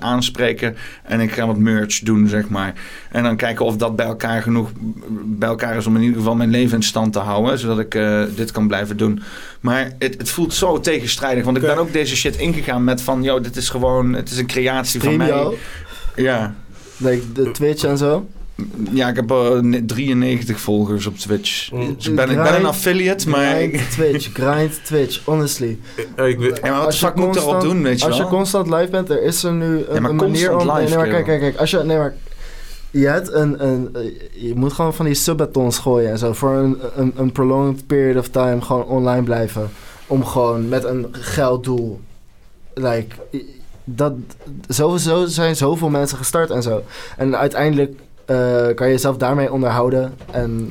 aanspreken. 0.00 0.76
En 1.02 1.20
ik 1.20 1.32
ga 1.32 1.46
wat 1.46 1.56
merch 1.56 1.98
doen, 1.98 2.28
zeg 2.28 2.48
maar. 2.48 2.74
En 3.10 3.22
dan 3.22 3.36
kijken 3.36 3.64
of 3.64 3.76
dat 3.76 3.96
bij 3.96 4.06
elkaar 4.06 4.42
genoeg 4.42 4.70
bij 5.24 5.48
elkaar 5.48 5.76
is 5.76 5.86
om 5.86 5.96
in 5.96 6.02
ieder 6.02 6.18
geval 6.18 6.34
mijn 6.34 6.50
leven 6.50 6.76
in 6.76 6.82
stand 6.82 7.12
te 7.12 7.18
houden. 7.18 7.58
Zodat 7.58 7.78
ik 7.78 7.94
eh, 7.94 8.22
dit 8.36 8.50
kan 8.50 8.66
blijven 8.66 8.96
doen. 8.96 9.22
Maar 9.60 9.92
het, 9.98 10.14
het 10.18 10.30
voelt 10.30 10.54
zo 10.54 10.80
tegenstrijdig. 10.80 11.44
Want 11.44 11.56
ik 11.56 11.62
ben 11.62 11.78
ook 11.78 11.92
deze 11.92 12.16
shit 12.16 12.36
ingegaan 12.36 12.84
met 12.84 13.02
van... 13.02 13.22
Yo, 13.22 13.40
dit 13.40 13.56
is 13.56 13.68
gewoon... 13.68 14.12
Het 14.12 14.30
is 14.30 14.38
een 14.38 14.46
creatie 14.46 15.00
van 15.00 15.16
mij. 15.16 15.56
Ja. 16.16 16.54
like 16.96 17.32
de 17.32 17.50
Twitch 17.50 17.84
en 17.84 17.98
zo. 17.98 18.26
Ja, 18.92 19.08
ik 19.08 19.16
heb 19.16 19.30
eh, 19.30 19.58
ne- 19.60 19.84
93 19.84 20.60
volgers 20.60 21.06
op 21.06 21.16
Twitch. 21.16 21.72
Mm. 21.72 21.94
Dus 21.96 22.08
ik, 22.08 22.14
ben, 22.16 22.30
ik 22.30 22.36
ben 22.36 22.46
een 22.46 22.52
Grind- 22.52 22.66
affiliate, 22.68 23.28
maar... 23.28 23.54
Grind 23.54 23.74
Ik, 23.74 23.80
Twitch, 23.90 24.32
grind 24.32 24.84
Twitch, 24.84 25.24
honestly. 25.24 25.78
Eh, 26.16 26.28
ik 26.28 26.38
weet- 26.38 26.56
ja, 26.56 26.62
maar 26.70 26.76
wat 26.76 26.86
Als 26.86 26.98
fuck 26.98 27.14
moet 27.14 27.26
ik 27.36 27.42
daarop 27.42 27.60
doen, 27.60 27.82
weet 27.82 27.98
je 28.00 28.06
Als 28.06 28.16
wel? 28.18 28.26
je 28.26 28.32
constant 28.32 28.66
live 28.70 28.88
bent, 28.90 29.10
er 29.10 29.22
is 29.22 29.42
er 29.42 29.52
nu 29.52 29.64
een, 29.66 29.94
Ja, 29.94 30.00
maar 30.00 30.10
een 30.10 30.16
manier 30.16 30.50
om... 30.50 30.56
constant 30.56 30.78
live, 30.78 30.88
nee, 30.88 30.98
maar 31.04 31.08
kijk, 31.14 31.24
kijk, 31.24 31.40
kijk. 31.40 31.56
Als 31.56 31.70
je, 31.70 31.78
nee, 31.78 31.96
maar 31.96 32.14
je, 32.90 33.06
hebt 33.06 33.32
een, 33.32 33.64
een, 33.66 33.88
eh, 33.94 34.02
je 34.48 34.54
moet 34.54 34.72
gewoon 34.72 34.94
van 34.94 35.04
die 35.06 35.14
subbatons 35.14 35.78
gooien 35.78 36.10
en 36.10 36.18
zo. 36.18 36.32
Voor 36.32 36.50
een, 36.56 36.78
een, 36.96 37.12
een 37.16 37.32
prolonged 37.32 37.86
period 37.86 38.16
of 38.18 38.28
time 38.28 38.60
gewoon 38.60 38.84
online 38.84 39.22
blijven. 39.22 39.70
Om 40.06 40.24
gewoon 40.24 40.68
met 40.68 40.84
een 40.84 41.06
gelddoel. 41.10 42.00
Like, 42.74 43.14
dat, 43.84 44.12
sowieso 44.68 45.26
zijn 45.26 45.56
zoveel 45.56 45.88
mensen 45.88 46.18
gestart 46.18 46.50
en 46.50 46.62
zo. 46.62 46.82
En 47.16 47.36
uiteindelijk 47.36 47.98
eh, 48.26 48.74
kan 48.74 48.86
je 48.86 48.92
jezelf 48.92 49.16
daarmee 49.16 49.52
onderhouden. 49.52 50.14
En 50.30 50.70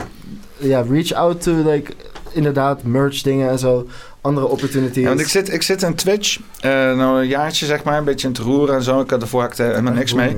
ja, 0.58 0.84
reach 0.90 1.12
out 1.12 1.42
to 1.42 1.52
like, 1.52 1.94
inderdaad 2.32 2.84
merch 2.84 3.22
dingen 3.22 3.50
en 3.50 3.60
zo. 3.60 3.88
Andere 4.22 4.48
opportunities. 4.48 5.02
Ja, 5.02 5.08
want 5.08 5.20
ik 5.20 5.28
zit, 5.28 5.54
ik 5.54 5.62
zit 5.62 5.82
in 5.82 5.96
Twitch, 5.96 6.40
eh, 6.60 6.72
nou 6.72 7.22
een 7.22 7.28
jaartje 7.28 7.66
zeg 7.66 7.84
maar, 7.84 7.98
een 7.98 8.04
beetje 8.04 8.28
in 8.28 8.34
het 8.34 8.44
roeren 8.44 8.76
en 8.76 8.84
zo. 8.84 9.00
Ik 9.00 9.10
had 9.10 9.22
ervoor 9.22 9.42
had 9.42 9.52
ik 9.52 9.58
er 9.58 9.66
helemaal 9.66 9.94
niks 9.94 10.14
mee. 10.14 10.36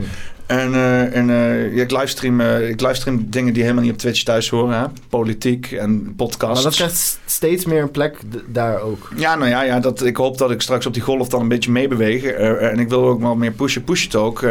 En, 0.47 0.73
eh, 0.73 1.15
en 1.15 1.29
eh, 1.29 1.75
ja, 1.75 1.83
ik, 1.83 1.91
livestream, 1.91 2.41
eh, 2.41 2.69
ik 2.69 2.81
livestream 2.81 3.25
dingen 3.29 3.53
die 3.53 3.61
helemaal 3.63 3.83
niet 3.83 3.91
op 3.91 3.97
Twitch 3.97 4.23
thuis 4.23 4.49
horen. 4.49 4.79
Hè? 4.79 4.85
Politiek 5.09 5.71
en 5.71 6.13
podcasts. 6.15 6.53
Maar 6.53 6.63
dat 6.63 6.75
krijgt 6.75 7.19
steeds 7.25 7.65
meer 7.65 7.81
een 7.81 7.91
plek 7.91 8.17
daar 8.47 8.81
ook. 8.81 9.11
Ja, 9.15 9.35
nou 9.35 9.49
ja, 9.49 9.61
ja 9.61 9.79
dat, 9.79 10.03
ik 10.03 10.17
hoop 10.17 10.37
dat 10.37 10.51
ik 10.51 10.61
straks 10.61 10.85
op 10.85 10.93
die 10.93 11.01
golf 11.01 11.29
dan 11.29 11.41
een 11.41 11.47
beetje 11.47 11.71
meebeweeg. 11.71 12.23
En 12.23 12.79
ik 12.79 12.89
wil 12.89 13.07
ook 13.07 13.21
wel 13.21 13.35
meer 13.35 13.51
pushen. 13.51 13.83
Push 13.83 14.03
het 14.03 14.15
ook. 14.15 14.41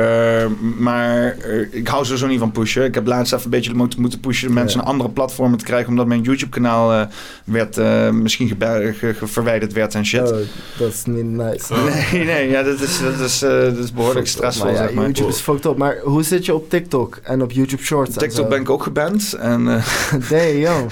Maar 0.78 1.36
ik 1.70 1.89
hou 1.89 2.05
sowieso 2.05 2.27
niet 2.27 2.39
van 2.39 2.52
pushen. 2.52 2.85
Ik 2.85 2.94
heb 2.94 3.06
laatst 3.06 3.32
even 3.32 3.44
een 3.44 3.51
beetje 3.51 3.74
moeten, 3.74 4.01
moeten 4.01 4.20
pushen... 4.20 4.52
mensen 4.52 4.78
Ja. 4.78 4.85
naar 4.85 4.93
andere 4.93 5.10
platformen 5.10 5.59
te 5.59 5.64
krijgen... 5.64 5.89
omdat 5.89 6.06
mijn 6.06 6.23
YouTube-kanaal 6.23 7.09
werd, 7.44 7.77
misschien 8.12 8.56
verwijderd 9.23 9.73
werd 9.73 9.94
en 9.94 10.06
shit. 10.06 10.32
Oh, 10.32 10.39
dat 10.78 10.93
is 10.93 11.05
niet 11.05 11.24
nice. 11.24 11.74
Nee, 12.12 12.24
nee, 12.24 12.48
ja, 12.48 12.62
dat 12.62 12.81
is, 12.81 13.01
dat 13.01 13.20
is, 13.20 13.39
dat 13.39 13.77
is 13.77 13.93
behoorlijk 13.93 14.27
stressvol, 14.27 14.77
zeg 14.77 14.93
maar. 14.93 15.05
YouTube 15.05 15.28
is 15.28 15.39
fucked 15.40 15.64
up. 15.64 15.77
Maar 15.77 15.86
hoe 16.03 16.23
zit 16.23 16.45
je 16.45 16.55
op 16.55 16.71
TikTok 16.71 17.19
en 17.23 17.43
op 17.43 17.53
YouTube 17.53 17.83
Shorts? 17.83 18.17
TikTok 18.17 18.49
ben 18.49 18.61
ik 18.61 18.71
ook 18.71 18.83
geband. 18.83 19.33
En 19.33 19.69
eh, 19.69 19.85
Damn, 20.31 20.59
yo. 20.59 20.87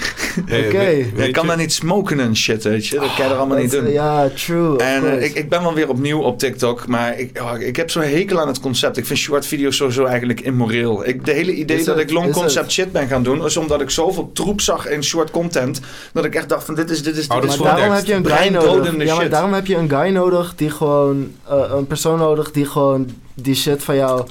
Hey, 0.45 0.65
Oké. 0.67 0.77
weet- 0.77 1.27
ik 1.27 1.33
kan 1.33 1.47
daar 1.47 1.57
niet 1.57 1.73
smoken 1.73 2.19
en 2.19 2.35
shit, 2.35 2.63
weet 2.63 2.87
je. 2.87 2.99
Dat 2.99 3.15
kan 3.15 3.25
je 3.25 3.31
er 3.31 3.37
allemaal 3.37 3.57
niet 3.57 3.71
doen. 3.71 3.91
Ja, 3.91 4.29
true. 4.29 4.77
En 4.77 5.17
eh, 5.17 5.23
ik, 5.23 5.33
ik 5.33 5.49
ben 5.49 5.61
wel 5.61 5.73
weer 5.73 5.89
opnieuw 5.89 6.19
op 6.21 6.39
TikTok, 6.39 6.87
maar 6.87 7.19
ik, 7.19 7.39
oh, 7.41 7.59
ik 7.59 7.75
heb 7.75 7.89
zo'n 7.89 8.03
hekel 8.03 8.39
aan 8.39 8.47
het 8.47 8.59
concept. 8.59 8.97
Ik 8.97 9.05
vind 9.05 9.19
short 9.19 9.45
video's 9.45 9.75
sowieso 9.75 10.05
eigenlijk 10.05 10.41
immoreel. 10.41 11.07
Ik, 11.07 11.25
de 11.25 11.31
hele 11.31 11.53
idee 11.53 11.77
Is 11.77 11.85
dat 11.85 11.95
het? 11.97 12.09
ik 12.09 12.15
long 12.15 12.31
concept 12.31 12.71
shit 12.71 12.91
ben 12.91 13.07
gaan 13.07 13.23
doen, 13.23 13.45
is 13.45 13.57
omdat 13.57 13.81
ik 13.81 13.89
zoveel 13.89 14.29
troep 14.33 14.61
zag 14.61 14.87
in 14.87 15.03
short 15.03 15.31
content, 15.31 15.79
dat 16.13 16.25
ik 16.25 16.35
echt 16.35 16.49
dacht 16.49 16.65
van 16.65 16.75
dit 16.75 16.89
is, 16.89 17.03
dit 17.03 17.15
is, 17.15 17.21
dit 17.21 17.29
Ouders 17.31 17.53
is 17.53 17.59
maar 17.59 17.75
daarom 17.75 17.95
heb 17.95 18.05
je 18.05 18.13
een 18.13 18.25
guy 18.27 18.49
nodig. 18.49 18.91
Ja, 18.97 19.13
maar 19.13 19.21
shit. 19.21 19.31
daarom 19.31 19.53
heb 19.53 19.65
je 19.67 19.75
een 19.75 19.89
guy 19.89 20.09
nodig 20.09 20.53
die 20.55 20.69
gewoon... 20.69 21.31
eh, 21.49 21.71
een 21.75 21.87
persoon 21.87 22.19
nodig 22.19 22.51
die 22.51 22.65
gewoon 22.65 23.09
die 23.33 23.55
shit 23.55 23.83
van 23.83 23.95
jou 23.95 24.25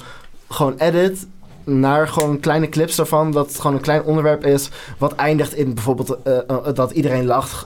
gewoon 0.49 0.77
edit 0.77 1.27
naar 1.63 2.07
gewoon 2.07 2.39
kleine 2.39 2.69
clips 2.69 2.95
daarvan. 2.95 3.31
Dat 3.31 3.47
het 3.47 3.59
gewoon 3.59 3.75
een 3.75 3.81
klein 3.81 4.03
onderwerp 4.03 4.45
is 4.45 4.69
wat 4.97 5.15
eindigt 5.15 5.53
in 5.53 5.73
bijvoorbeeld 5.73 6.17
eh, 6.23 6.37
eh, 6.47 6.73
dat 6.73 6.91
iedereen 6.91 7.25
lacht. 7.25 7.65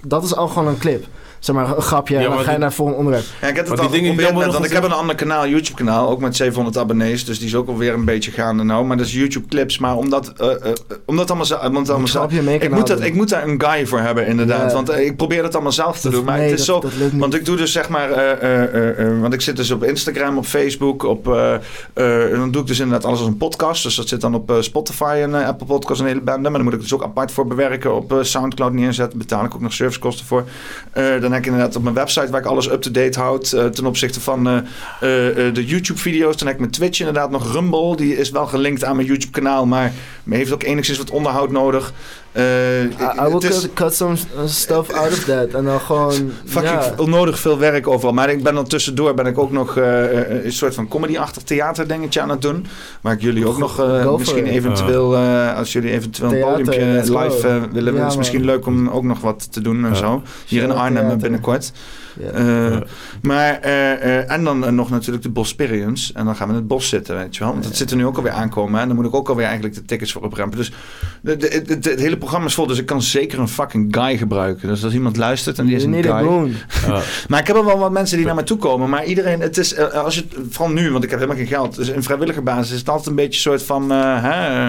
Dat 0.00 0.24
is 0.24 0.36
al 0.36 0.48
gewoon 0.48 0.68
een 0.68 0.78
clip. 0.78 1.06
Zeg 1.44 1.54
maar 1.56 1.76
een 1.76 1.82
grapje 1.82 2.14
Ja, 2.14 2.20
en 2.20 2.26
dan 2.26 2.34
ga 2.36 2.42
je 2.44 2.48
die- 2.48 2.58
naar 2.58 2.66
het 2.66 2.76
volgende 2.76 2.98
onderwerp. 2.98 3.24
Ja, 3.40 3.48
ik 3.48 3.56
heb 3.56 3.66
het 3.66 3.74
Maar 3.76 3.84
al 3.84 3.90
die 3.92 4.00
dingen 4.00 4.34
want 4.34 4.64
ik 4.64 4.72
heb 4.72 4.82
een 4.84 4.92
ander 4.92 5.14
kanaal, 5.16 5.46
YouTube 5.48 5.76
kanaal, 5.76 6.08
ook 6.10 6.20
met 6.20 6.36
700 6.36 6.76
abonnees, 6.78 7.24
dus 7.24 7.38
die 7.38 7.46
is 7.46 7.54
ook 7.54 7.68
alweer 7.68 7.94
een 7.94 8.04
beetje 8.04 8.30
gaande 8.30 8.62
nou. 8.62 8.84
Maar 8.84 8.96
dat 8.96 9.06
is 9.06 9.12
YouTube 9.12 9.48
clips, 9.48 9.78
maar 9.78 9.96
omdat, 9.96 10.32
eh, 10.36 10.50
eh, 10.50 10.72
omdat 11.06 11.26
allemaal, 11.28 11.46
zo- 11.46 11.54
omdat 11.54 11.90
allemaal 11.90 12.28
mee 12.42 12.58
ik, 12.58 12.70
moet 12.70 12.86
dat, 12.86 13.00
ik 13.00 13.14
moet 13.14 13.28
daar 13.28 13.48
een 13.48 13.62
guy 13.66 13.86
voor 13.86 13.98
hebben 14.00 14.26
inderdaad, 14.26 14.68
Ja. 14.70 14.74
want 14.74 14.88
eh, 14.88 15.04
ik 15.06 15.16
probeer 15.16 15.42
het 15.42 15.54
allemaal 15.54 15.72
zelf 15.72 15.96
te 15.96 16.02
Dat- 16.02 16.12
doen, 16.12 16.24
maar 16.24 16.38
nee, 16.38 16.50
het 16.50 16.58
is 16.58 16.66
dat- 16.66 16.82
zo, 16.82 16.88
dat 16.88 16.98
lukt 16.98 17.12
niet. 17.12 17.20
want 17.20 17.34
ik 17.34 17.44
doe 17.44 17.56
dus 17.56 17.72
zeg 17.72 17.88
maar, 17.88 18.10
eh, 18.10 18.32
eh, 18.32 18.62
eh, 18.74 19.06
eh, 19.06 19.20
want 19.20 19.32
ik 19.34 19.40
zit 19.40 19.56
dus 19.56 19.70
op 19.70 19.84
Instagram, 19.84 20.38
op 20.38 20.46
Facebook, 20.46 21.02
op, 21.02 21.28
eh, 21.28 21.54
eh, 21.94 22.32
en 22.32 22.38
dan 22.38 22.50
doe 22.50 22.60
ik 22.62 22.66
dus 22.68 22.78
inderdaad 22.78 23.04
alles 23.04 23.18
als 23.18 23.28
een 23.28 23.36
podcast, 23.36 23.82
dus 23.82 23.94
dat 23.94 24.08
zit 24.08 24.20
dan 24.20 24.34
op 24.34 24.50
eh, 24.50 24.56
Spotify 24.60 25.18
en 25.22 25.40
eh, 25.40 25.46
Apple 25.46 25.66
Podcasts 25.66 26.00
een 26.02 26.06
hele 26.08 26.20
bende, 26.20 26.42
maar 26.42 26.52
dan 26.52 26.64
moet 26.64 26.72
ik 26.72 26.80
dus 26.80 26.94
ook 26.94 27.02
apart 27.02 27.32
voor 27.32 27.46
bewerken, 27.46 27.94
op 27.94 28.12
eh, 28.12 28.18
Soundcloud 28.22 28.72
neerzetten, 28.72 29.18
betaal 29.18 29.44
ik 29.44 29.54
ook 29.54 29.60
nog 29.60 29.72
servicekosten 29.72 30.26
voor. 30.26 30.44
Eh, 30.92 31.20
dan 31.20 31.32
heb 31.34 31.42
ik 31.42 31.50
inderdaad 31.50 31.76
op 31.76 31.82
mijn 31.82 31.94
website 31.94 32.30
waar 32.30 32.40
ik 32.40 32.46
alles 32.46 32.70
up-to-date 32.70 33.20
houd 33.20 33.52
eh, 33.52 33.66
ten 33.66 33.86
opzichte 33.86 34.20
van 34.20 34.48
eh, 34.48 34.56
eh, 34.56 35.54
de 35.54 35.64
YouTube-video's. 35.64 36.36
Dan 36.36 36.46
heb 36.46 36.56
ik 36.56 36.60
mijn 36.60 36.72
Twitch 36.72 36.98
inderdaad 36.98 37.30
nog 37.30 37.52
Rumble. 37.52 37.96
Die 37.96 38.16
is 38.16 38.30
wel 38.30 38.46
gelinkt 38.46 38.84
aan 38.84 38.96
mijn 38.96 39.08
YouTube-kanaal, 39.08 39.66
maar 39.66 39.92
heeft 40.30 40.52
ook 40.52 40.62
enigszins 40.62 40.98
wat 40.98 41.10
onderhoud 41.10 41.50
nodig. 41.50 41.92
Eh, 42.32 42.82
I, 42.82 42.88
I 43.26 43.28
will 43.28 43.48
is 43.48 43.60
cut, 43.60 43.72
cut 43.74 43.94
some 43.94 44.16
uh, 44.36 44.46
stuff 44.46 44.90
out 44.90 45.12
of 45.12 45.24
that. 45.24 45.48
En 45.48 45.64
dan 45.64 45.80
gewoon... 45.80 46.32
fucking 46.44 46.98
onnodig 46.98 47.38
veel 47.38 47.58
werk 47.58 47.86
overal. 47.86 48.12
Maar 48.12 48.30
ik 48.30 48.42
ben 48.42 48.54
dan 48.54 48.64
tussendoor 48.64 49.14
ben 49.14 49.26
ik 49.26 49.38
ook 49.38 49.52
nog 49.52 49.76
een 49.76 50.52
soort 50.52 50.74
van 50.74 50.88
comedy-achtig 50.88 51.42
theaterdingetje 51.42 52.20
aan 52.20 52.28
het 52.28 52.42
doen. 52.42 52.66
Waar 53.00 53.12
ik 53.12 53.20
jullie 53.20 53.48
ook 53.48 53.58
nog 53.58 53.80
eh, 53.80 54.14
misschien 54.16 54.46
eventueel, 54.46 55.14
eh, 55.14 55.56
als 55.56 55.72
jullie 55.72 55.90
eventueel 55.90 56.32
een 56.32 56.40
podiumpje 56.40 57.02
go. 57.06 57.18
live 57.18 57.68
willen, 57.72 57.94
Ja, 57.94 58.06
is 58.06 58.16
misschien 58.16 58.44
leuk 58.44 58.66
om 58.66 58.88
ook 58.88 59.02
nog 59.02 59.20
wat 59.20 59.52
te 59.52 59.60
doen 59.60 59.86
en 59.86 59.96
zo. 59.96 60.22
Hier 60.46 60.62
in 60.62 60.72
Arnhem. 60.72 61.20
Binnenkort. 61.30 61.72
Ja. 62.20 62.30
Eh, 62.30 62.70
Ja. 62.72 62.82
Maar, 63.22 63.58
eh, 63.60 63.92
eh, 63.92 64.30
en 64.30 64.44
dan 64.44 64.74
nog 64.74 64.90
natuurlijk 64.90 65.22
de 65.24 65.30
Bosperience. 65.30 66.12
En 66.12 66.24
dan 66.24 66.36
gaan 66.36 66.46
we 66.48 66.52
in 66.52 66.58
het 66.58 66.68
bos 66.68 66.88
zitten, 66.88 67.16
weet 67.16 67.36
je 67.36 67.42
wel. 67.44 67.52
Want 67.52 67.64
dat 67.64 67.76
zit 67.76 67.90
er 67.90 67.96
nu 67.96 68.06
ook 68.06 68.16
alweer 68.16 68.32
aankomen. 68.32 68.80
En 68.80 68.86
dan 68.86 68.96
moet 68.96 69.06
ik 69.06 69.14
ook 69.14 69.28
alweer 69.28 69.44
eigenlijk 69.44 69.74
de 69.74 69.84
tickets 69.84 70.12
voor 70.12 70.22
oprempen. 70.22 70.58
Dus 70.58 70.72
de, 71.20 71.36
de, 71.36 71.62
de- 71.66 71.78
de- 71.78 71.90
het 71.90 72.00
hele 72.00 72.16
programma 72.16 72.46
is 72.46 72.54
vol, 72.54 72.66
dus 72.66 72.78
ik 72.78 72.86
kan 72.86 73.02
zeker 73.02 73.38
een 73.38 73.48
fucking 73.48 73.94
guy 73.96 74.16
gebruiken. 74.16 74.68
Dus 74.68 74.84
als 74.84 74.92
iemand 74.94 75.16
luistert 75.16 75.58
en 75.58 75.66
die 75.66 75.76
is 75.76 75.84
een 75.84 75.90
need 75.90 76.06
a 76.06 76.18
guy... 76.18 76.52
Maar 77.28 77.40
ik 77.40 77.46
heb 77.46 77.56
er 77.56 77.64
wel 77.64 77.78
wat 77.78 77.90
mensen 77.92 78.16
die 78.16 78.26
naar 78.26 78.34
me 78.34 78.42
toe 78.42 78.58
komen. 78.58 78.88
Maar 78.90 79.04
iedereen, 79.04 79.40
het 79.40 79.58
is, 79.58 79.78
als 79.78 80.14
je, 80.14 80.20
het- 80.28 80.38
vooral 80.54 80.72
nu, 80.74 80.90
want 80.92 81.04
ik 81.04 81.10
heb 81.10 81.18
helemaal 81.18 81.40
geen 81.40 81.50
geld. 81.52 81.76
Dus 81.76 81.88
in 81.88 82.02
vrijwillige 82.02 82.42
basis 82.42 82.72
is 82.72 82.78
het 82.78 82.88
altijd 82.88 83.06
een 83.08 83.14
beetje 83.14 83.32
een 83.50 83.58
soort 83.58 83.62
van, 83.62 83.92
eh, 83.92 84.22
hè, 84.22 84.68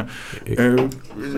eh, 0.55 0.65
eh, 0.67 0.73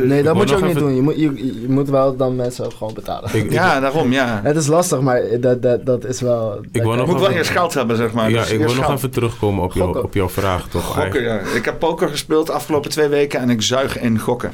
Nee, 0.03 0.23
dat 0.23 0.35
moet 0.35 0.49
je 0.49 0.55
ook 0.55 0.65
niet 0.65 0.77
doen. 0.77 0.95
Je 0.95 1.01
moet, 1.01 1.15
je, 1.19 1.35
je 1.61 1.65
moet 1.69 1.89
wel 1.89 2.15
dan 2.15 2.35
mensen 2.35 2.71
gewoon 2.71 2.93
betalen. 2.93 3.29
Ik, 3.33 3.43
ik, 3.43 3.51
ja, 3.51 3.79
daarom, 3.79 4.11
ja. 4.11 4.39
Het 4.43 4.55
is 4.55 4.67
lastig, 4.67 5.01
maar 5.07 5.39
dat, 5.39 5.61
dat, 5.61 5.85
dat 5.85 6.05
is 6.05 6.21
wel... 6.21 6.49
kan- 6.71 6.83
nog 6.85 6.95
Je 7.05 7.11
moet 7.11 7.19
wel 7.19 7.29
eerst 7.29 7.49
geld 7.49 7.73
hebben, 7.73 7.95
zeg 7.97 8.13
maar. 8.13 8.29
ja, 8.29 8.39
Dus 8.39 8.51
ik 8.51 8.57
wil 8.57 8.67
nog 8.75 8.85
geld. 8.85 8.97
even 8.97 9.11
terugkomen 9.11 9.63
op, 9.63 9.73
jou, 9.73 10.03
op 10.03 10.13
jouw 10.13 10.29
vraag, 10.29 10.67
toch? 10.67 10.83
Gokken, 10.85 11.21
ja. 11.23 11.39
Ik 11.39 11.65
heb 11.65 11.79
poker 11.79 12.09
gespeeld 12.09 12.47
de 12.47 12.53
afgelopen 12.53 12.89
twee 12.91 13.07
weken 13.07 13.39
en 13.39 13.49
ik 13.49 13.61
zuig 13.61 13.99
in 13.99 14.19
gokken. 14.19 14.51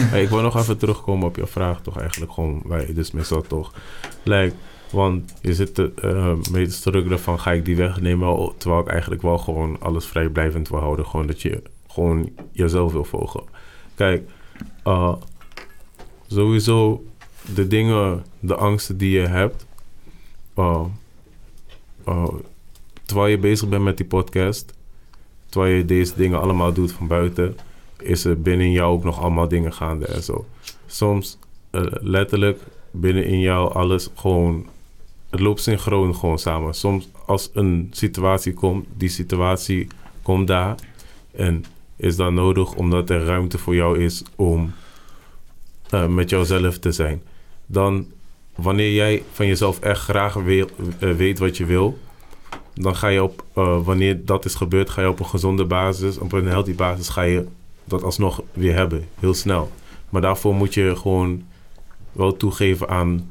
Hey, 0.00 0.22
ik 0.22 0.28
wil 0.28 0.40
nog 0.40 0.56
even 0.58 0.78
terugkomen 0.78 1.26
op 1.28 1.36
jouw 1.36 1.46
vraag, 1.46 1.80
toch 1.80 1.98
eigenlijk 2.00 2.32
gewoon 2.32 2.62
waar 2.64 2.86
je 2.86 2.92
dus 2.92 3.10
mee 3.10 3.24
zat, 3.24 3.48
toch? 3.48 3.72
Lijkt, 4.22 4.54
want 4.90 5.32
je 5.40 5.54
zit 5.54 5.74
te, 5.74 5.92
eh, 6.02 6.32
mee 6.52 6.66
te 6.66 6.72
struggelen 6.72 7.20
van 7.20 7.40
ga 7.40 7.52
ik 7.52 7.64
die 7.64 7.76
wegnemen, 7.76 8.28
al- 8.28 8.54
terwijl 8.58 8.82
ik 8.82 8.88
eigenlijk 8.88 9.22
wel 9.22 9.38
gewoon 9.38 9.76
alles 9.80 10.04
vrijblijvend 10.06 10.68
wil 10.68 10.78
houden. 10.80 11.06
Gewoon 11.06 11.26
dat 11.26 11.42
je 11.42 11.62
gewoon 11.88 12.30
jezelf 12.52 12.92
wil 12.92 13.04
volgen. 13.04 13.42
Kijk, 13.94 14.22
eh, 14.84 15.12
sowieso 16.28 17.04
de 17.54 17.66
dingen, 17.66 18.24
de 18.40 18.54
angsten 18.54 18.96
die 18.96 19.20
je 19.20 19.26
hebt, 19.26 19.66
eh, 20.54 20.84
eh, 22.04 22.28
terwijl 23.04 23.30
je 23.30 23.38
bezig 23.38 23.68
bent 23.68 23.82
met 23.82 23.96
die 23.96 24.06
podcast, 24.06 24.74
terwijl 25.46 25.74
je 25.74 25.84
deze 25.84 26.12
dingen 26.16 26.40
allemaal 26.40 26.72
doet 26.72 26.92
van 26.92 27.06
buiten, 27.06 27.56
is 27.98 28.24
er 28.24 28.40
binnen 28.40 28.70
jou 28.70 28.92
ook 28.92 29.04
nog 29.04 29.20
allemaal 29.20 29.48
dingen 29.48 29.72
gaande 29.72 30.06
en 30.06 30.22
zo. 30.22 30.46
Soms 30.86 31.38
eh, 31.70 31.82
letterlijk 31.90 32.60
binnen 32.90 33.24
in 33.24 33.40
jou 33.40 33.72
alles 33.74 34.08
gewoon, 34.14 34.66
het 35.30 35.40
loopt 35.40 35.60
synchroon 35.60 36.14
gewoon 36.14 36.38
samen. 36.38 36.74
Soms 36.74 37.08
als 37.26 37.50
een 37.52 37.88
situatie 37.90 38.54
komt, 38.54 38.86
die 38.96 39.08
situatie 39.08 39.86
komt 40.22 40.46
daar 40.46 40.74
en 41.30 41.64
is 41.96 42.16
dan 42.16 42.34
nodig 42.34 42.74
omdat 42.74 43.10
er 43.10 43.24
ruimte 43.24 43.58
voor 43.58 43.74
jou 43.74 43.98
is 43.98 44.22
om 44.36 44.72
eh, 45.90 46.06
met 46.06 46.30
jouzelf 46.30 46.78
te 46.78 46.92
zijn. 46.92 47.22
Dan 47.66 48.06
wanneer 48.54 48.92
jij 48.92 49.22
van 49.32 49.46
jezelf 49.46 49.80
echt 49.80 50.00
graag 50.00 50.34
wil- 50.34 50.68
eh, 50.98 51.10
weet 51.10 51.38
wat 51.38 51.56
je 51.56 51.64
wil, 51.64 51.98
dan 52.74 52.96
ga 52.96 53.08
je 53.08 53.22
op, 53.22 53.44
eh, 53.54 53.84
wanneer 53.84 54.24
dat 54.24 54.44
is 54.44 54.54
gebeurd, 54.54 54.90
ga 54.90 55.00
je 55.02 55.08
op 55.08 55.18
een 55.18 55.26
gezonde 55.26 55.64
basis, 55.64 56.18
op 56.18 56.32
een 56.32 56.46
healthy 56.46 56.74
basis, 56.74 57.08
ga 57.08 57.22
je 57.22 57.44
dat 57.84 58.02
alsnog 58.02 58.42
weer 58.52 58.74
hebben, 58.74 59.04
heel 59.20 59.34
snel. 59.34 59.70
Maar 60.10 60.20
daarvoor 60.22 60.54
moet 60.54 60.74
je 60.74 60.96
gewoon 60.96 61.42
wel 62.12 62.36
toegeven 62.36 62.88
aan 62.88 63.30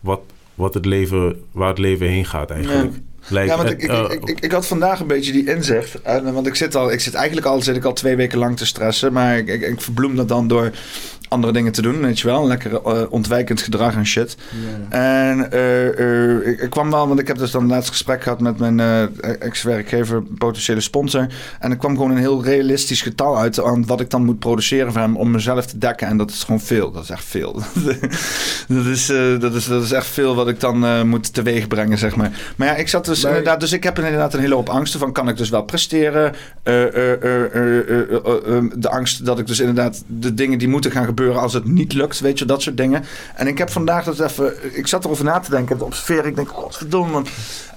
wat, 0.00 0.20
wat 0.54 0.74
het 0.74 0.84
leven, 0.84 1.44
waar 1.52 1.68
het 1.68 1.78
leven 1.78 2.06
heen 2.08 2.24
gaat 2.24 2.50
eigenlijk. 2.50 2.92
Lijkt 3.30 3.50
Ja, 3.50 3.56
want 3.56 3.70
ik, 3.70 3.82
ik, 3.82 3.90
eh, 3.90 4.04
ik, 4.10 4.24
ik, 4.24 4.40
ik 4.40 4.52
had 4.52 4.66
vandaag 4.66 5.00
een 5.00 5.06
beetje 5.06 5.32
die 5.32 5.50
inzicht. 5.54 6.00
Want 6.22 6.46
ik 6.46 6.54
zit, 6.54 6.74
al, 6.74 6.92
ik 6.92 7.00
zit 7.00 7.14
eigenlijk 7.14 7.46
al, 7.46 7.62
zit 7.62 7.76
ik 7.76 7.84
al 7.84 7.92
twee 7.92 8.16
weken 8.16 8.38
lang 8.38 8.56
te 8.56 8.66
stressen. 8.66 9.12
Maar 9.12 9.38
ik, 9.38 9.48
ik 9.62 9.80
verbloem 9.80 10.16
dat 10.16 10.28
dan 10.28 10.48
door 10.48 10.70
andere 11.28 11.52
dingen 11.52 11.72
te 11.72 11.82
doen, 11.82 12.00
weet 12.00 12.20
je 12.20 12.26
wel. 12.26 12.46
Lekker 12.46 12.82
eh, 12.82 13.02
ontwijkend 13.10 13.62
gedrag 13.62 13.94
en 13.94 14.06
shit. 14.06 14.36
En 14.88 15.52
eh, 15.52 15.88
eh, 15.88 16.46
ik, 16.46 16.60
ik 16.60 16.70
kwam 16.70 16.90
wel, 16.90 17.08
want 17.08 17.20
ik 17.20 17.26
heb 17.26 17.38
dus 17.38 17.50
dan 17.50 17.62
een 17.62 17.68
laatst 17.68 17.90
gesprek 17.90 18.22
gehad 18.22 18.40
met 18.40 18.58
mijn 18.58 18.80
ex-werkgever, 19.38 20.22
potentiële 20.22 20.80
sponsor. 20.80 21.26
En 21.60 21.70
er 21.70 21.76
kwam 21.76 21.96
gewoon 21.96 22.10
een 22.10 22.16
heel 22.16 22.44
realistisch 22.44 23.02
getal 23.02 23.38
uit 23.38 23.62
aan 23.62 23.86
wat 23.86 24.00
ik 24.00 24.10
dan 24.10 24.24
moet 24.24 24.38
produceren 24.38 24.92
voor 24.92 25.00
hem 25.00 25.16
om 25.16 25.30
mezelf 25.30 25.66
te 25.66 25.78
dekken. 25.78 26.06
En 26.06 26.16
dat 26.16 26.30
is 26.30 26.44
gewoon 26.44 26.60
veel. 26.60 26.92
Dat 26.92 27.02
is 27.02 27.10
echt 27.10 27.24
veel. 27.24 27.52
dat, 28.68 28.84
is, 28.84 29.06
dat, 29.40 29.54
is, 29.54 29.66
dat 29.66 29.82
is 29.82 29.92
echt 29.92 30.06
veel 30.06 30.34
wat 30.34 30.48
ik 30.48 30.60
dan 30.60 31.08
moet 31.08 31.34
teweeg 31.34 31.68
brengen, 31.68 31.98
zeg 31.98 32.16
maar. 32.16 32.30
Maar 32.56 32.68
ja, 32.68 32.74
ik 32.74 32.88
zat 32.88 33.04
dus 33.04 33.22
Maar- 33.22 33.30
inderdaad, 33.30 33.60
dus 33.60 33.72
ik 33.72 33.82
heb 33.82 33.98
inderdaad 33.98 34.34
een 34.34 34.40
hele 34.40 34.54
hoop 34.54 34.68
angsten 34.68 35.00
van, 35.00 35.12
kan 35.12 35.28
ik 35.28 35.36
dus 35.36 35.50
wel 35.50 35.62
presteren? 35.62 36.34
De 38.74 38.88
angst 38.90 39.24
dat 39.24 39.38
ik 39.38 39.46
dus 39.46 39.60
inderdaad 39.60 40.02
de 40.06 40.34
dingen 40.34 40.58
die 40.58 40.68
moeten 40.68 40.90
gaan 40.90 41.04
gebeuren 41.04 41.16
als 41.26 41.52
het 41.52 41.64
niet 41.64 41.92
lukt, 41.92 42.20
weet 42.20 42.38
je, 42.38 42.44
dat 42.44 42.62
soort 42.62 42.76
dingen. 42.76 43.04
En 43.34 43.46
ik 43.46 43.58
heb 43.58 43.70
vandaag 43.70 44.04
dat 44.04 44.20
even, 44.20 44.76
ik 44.76 44.86
zat 44.86 45.04
erover 45.04 45.24
na 45.24 45.38
te 45.38 45.50
denken, 45.50 45.78
te 45.78 45.84
observeren. 45.84 46.26
Ik 46.26 46.36
denk, 46.36 46.48
godverdomme. 46.48 47.22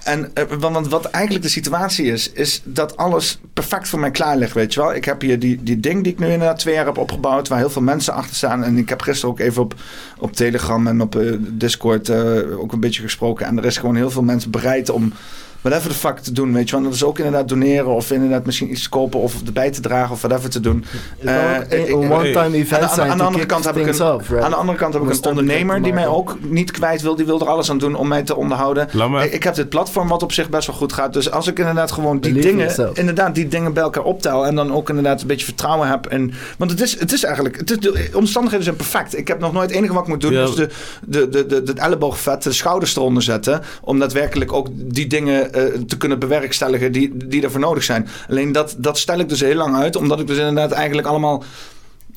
En 0.03 0.31
eh, 0.34 0.43
want, 0.59 0.73
want 0.73 0.88
wat 0.88 1.05
eigenlijk 1.05 1.45
de 1.45 1.51
situatie 1.51 2.05
is, 2.05 2.31
is 2.31 2.61
dat 2.63 2.97
alles 2.97 3.39
perfect 3.53 3.89
voor 3.89 3.99
mij 3.99 4.11
klaar 4.11 4.38
ligt, 4.38 4.53
weet 4.53 4.73
je 4.73 4.80
wel. 4.80 4.95
Ik 4.95 5.05
heb 5.05 5.22
hier 5.22 5.39
die, 5.39 5.63
die 5.63 5.80
ding 5.80 6.03
die 6.03 6.13
ik 6.13 6.19
nu 6.19 6.26
inderdaad 6.26 6.59
twee 6.59 6.73
jaar 6.73 6.85
heb 6.85 6.97
opgebouwd, 6.97 7.47
waar 7.47 7.57
heel 7.57 7.69
veel 7.69 7.81
mensen 7.81 8.13
achter 8.13 8.35
staan. 8.35 8.63
En 8.63 8.77
ik 8.77 8.89
heb 8.89 9.01
gisteren 9.01 9.30
ook 9.30 9.39
even 9.39 9.61
op, 9.61 9.76
op 10.18 10.34
Telegram 10.34 10.88
en 10.88 11.01
op 11.01 11.15
eh, 11.15 11.34
Discord 11.39 12.09
eh, 12.09 12.59
ook 12.59 12.72
een 12.72 12.80
beetje 12.80 13.01
gesproken. 13.01 13.45
En 13.45 13.57
er 13.57 13.65
is 13.65 13.77
gewoon 13.77 13.95
heel 13.95 14.11
veel 14.11 14.23
mensen 14.23 14.51
bereid 14.51 14.89
om 14.89 15.13
whatever 15.61 15.89
the 15.89 15.95
fuck 15.95 16.17
te 16.19 16.31
doen, 16.31 16.53
weet 16.53 16.69
je 16.69 16.75
wel. 16.75 16.83
Dat 16.85 16.93
is 16.93 17.03
ook 17.03 17.17
inderdaad 17.17 17.49
doneren 17.49 17.88
of 17.95 18.11
inderdaad 18.11 18.45
misschien 18.45 18.71
iets 18.71 18.83
te 18.83 18.89
kopen 18.89 19.19
of 19.19 19.35
erbij 19.45 19.71
te 19.71 19.81
dragen 19.81 20.11
of 20.11 20.21
whatever 20.21 20.49
te 20.49 20.59
doen. 20.59 20.85
Eh, 21.23 21.51
een- 21.69 21.93
one-time 21.93 22.38
aan 22.39 22.51
de- 22.51 22.57
event 22.57 22.81
aan, 22.83 22.89
zijn. 22.95 23.09
aan 23.11 23.17
de 23.17 23.23
andere 23.23 23.45
kant 23.45 23.65
heb 23.65 23.77
ik 23.77 23.88
een, 23.88 24.01
aan 24.41 24.49
de 24.49 24.55
andere 24.55 24.77
kant 24.77 24.93
heb 24.93 25.03
ik 25.03 25.09
een 25.09 25.25
ondernemer 25.29 25.81
die 25.81 25.93
mij 25.93 26.07
ook 26.07 26.38
niet 26.41 26.71
kwijt 26.71 27.01
wil. 27.01 27.15
Die 27.15 27.25
wil 27.25 27.39
er 27.39 27.47
alles 27.47 27.69
aan 27.69 27.77
doen 27.77 27.95
om 27.95 28.07
mij 28.07 28.23
te 28.23 28.35
onderhouden. 28.35 28.88
Ik, 29.33 29.43
heb 29.43 29.55
dit 29.55 29.69
platform 29.69 30.07
wat 30.07 30.23
op 30.23 30.31
zich 30.31 30.49
best 30.49 30.67
wel 30.67 30.75
goed 30.75 30.93
gaat. 30.93 31.13
Dus 31.13 31.31
als 31.31 31.47
ik 31.47 31.59
inderdaad 31.59 31.91
gewoon 31.91 32.19
die 32.19 32.33
dingen, 32.33 32.57
yourself. 32.57 32.97
inderdaad 32.97 33.35
die 33.35 33.47
dingen 33.47 33.73
bij 33.73 33.83
elkaar 33.83 34.03
optel 34.03 34.45
en 34.45 34.55
dan 34.55 34.73
ook 34.73 34.89
inderdaad 34.89 35.21
een 35.21 35.27
beetje 35.27 35.45
vertrouwen 35.45 35.88
heb. 35.88 36.05
En, 36.05 36.33
want 36.57 36.71
het 36.71 36.81
is, 36.81 36.99
het 36.99 37.11
is 37.11 37.23
eigenlijk, 37.23 37.57
het 37.57 37.71
is, 37.71 37.77
de 37.79 38.09
omstandigheden 38.13 38.65
zijn 38.65 38.75
perfect. 38.77 39.17
Ik 39.17 39.27
heb 39.27 39.39
nog 39.39 39.53
nooit 39.53 39.69
het 39.69 39.77
enige 39.79 39.93
wat 39.93 40.01
ik 40.03 40.07
moet 40.09 40.21
doen 40.21 40.33
Ja. 40.33 40.43
is 40.43 40.55
de, 40.55 40.69
de, 41.05 41.29
de, 41.29 41.45
de, 41.45 41.63
de 41.63 41.73
elleboogvet, 41.73 42.43
de 42.43 42.51
schouders 42.51 42.95
eronder 42.95 43.23
zetten. 43.23 43.61
Om 43.81 43.99
daadwerkelijk 43.99 44.53
ook 44.53 44.67
die 44.73 45.07
dingen 45.07 45.50
te 45.87 45.97
kunnen 45.97 46.19
bewerkstelligen 46.19 46.91
die, 46.91 47.27
die 47.27 47.43
ervoor 47.43 47.59
nodig 47.59 47.83
zijn. 47.83 48.07
Alleen 48.29 48.51
dat, 48.51 48.75
dat 48.77 48.97
stel 48.97 49.19
ik 49.19 49.29
dus 49.29 49.39
heel 49.39 49.55
lang 49.55 49.75
uit, 49.75 49.95
omdat 49.95 50.19
ik 50.19 50.27
dus 50.27 50.37
inderdaad 50.37 50.71
eigenlijk 50.71 51.07
allemaal 51.07 51.43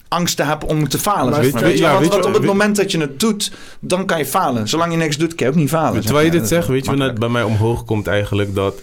angsten 0.08 0.46
heb 0.46 0.64
om 0.64 0.88
te 0.88 0.98
falen. 0.98 1.30
Maar 1.30 1.40
weet 1.40 1.52
maar. 1.52 1.60
je- 1.62 1.68
Weet 1.68 1.76
je 1.78 1.82
ja, 1.82 1.90
wel? 1.90 1.98
Want, 2.00 2.04
weet 2.12 2.16
je- 2.16 2.22
want 2.22 2.36
op 2.36 2.42
het 2.42 2.50
moment 2.50 2.76
dat 2.76 2.90
je 2.92 2.98
het 2.98 3.20
doet, 3.20 3.52
dan 3.80 4.06
kan 4.06 4.18
je 4.18 4.26
falen. 4.26 4.68
Zolang 4.68 4.92
je 4.92 4.98
niks 4.98 5.16
doet, 5.16 5.34
kan 5.34 5.46
je 5.46 5.52
ook 5.52 5.58
niet 5.58 5.68
falen. 5.68 5.94
zeg 5.94 6.02
Terwijl 6.04 6.24
je 6.24 6.30
dit 6.30 6.48
zegt, 6.48 6.68
weet 6.68 6.84
je 6.84 6.96
wat 6.96 7.18
bij 7.18 7.28
mij 7.28 7.42
omhoog 7.42 7.84
komt 7.84 8.06
eigenlijk 8.06 8.54
dat 8.54 8.82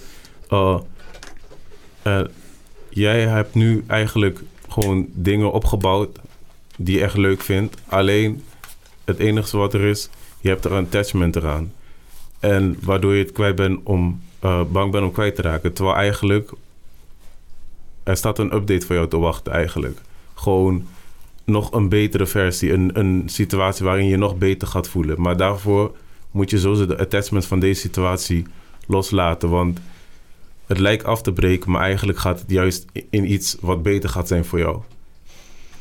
eh, 0.50 0.78
eh, 2.02 2.20
jij 2.90 3.22
hebt 3.22 3.56
nu 3.56 3.84
eigenlijk 3.88 4.40
gewoon 4.70 5.06
dingen 5.14 5.52
opgebouwd 5.52 6.20
die 6.78 6.98
je 6.98 7.04
echt 7.04 7.18
leuk 7.18 7.42
vindt. 7.42 7.76
Alleen 7.88 8.44
het 9.06 9.18
enige 9.20 9.58
wat 9.58 9.74
er 9.74 9.82
is, 9.82 10.10
je 10.42 10.50
hebt 10.50 10.66
er 10.66 10.72
een 10.72 10.86
attachment 10.86 11.36
eraan. 11.36 11.72
En 12.40 12.78
waardoor 12.82 13.16
je 13.16 13.24
het 13.24 13.32
kwijt 13.32 13.56
bent 13.56 13.80
om, 13.84 14.22
eh, 14.42 14.62
bang 14.72 14.92
bent 14.92 15.04
om 15.04 15.12
kwijt 15.12 15.36
te 15.36 15.42
raken. 15.42 15.74
Terwijl 15.74 15.98
eigenlijk 15.98 16.52
er 18.04 18.18
staat 18.18 18.40
een 18.40 18.54
update 18.54 18.86
voor 18.86 18.96
jou 18.96 19.08
te 19.08 19.18
wachten 19.18 19.54
eigenlijk. 19.54 20.00
Gewoon 20.34 20.88
nog 21.44 21.72
een 21.74 21.90
betere 21.90 22.26
versie. 22.26 22.74
Een, 22.74 23.00
een 23.00 23.24
situatie 23.26 23.86
waarin 23.86 24.08
je 24.08 24.18
nog 24.18 24.38
beter 24.38 24.68
gaat 24.68 24.88
voelen. 24.88 25.22
Maar 25.22 25.38
daarvoor 25.38 25.96
moet 26.32 26.50
je 26.50 26.60
sowieso 26.60 26.86
de 26.86 26.98
attachment 26.98 27.46
van 27.46 27.60
deze 27.60 27.82
situatie 27.82 28.46
loslaten. 28.88 29.50
Want 29.50 29.80
het 30.66 30.80
lijkt 30.80 31.04
af 31.04 31.22
te 31.22 31.34
breken, 31.34 31.72
maar 31.72 31.82
eigenlijk 31.82 32.20
gaat 32.20 32.40
het 32.40 32.50
juist 32.50 32.86
in 33.10 33.32
iets 33.32 33.58
wat 33.60 33.84
beter 33.84 34.10
gaat 34.10 34.28
zijn 34.28 34.46
voor 34.46 34.60
jou. 34.60 34.80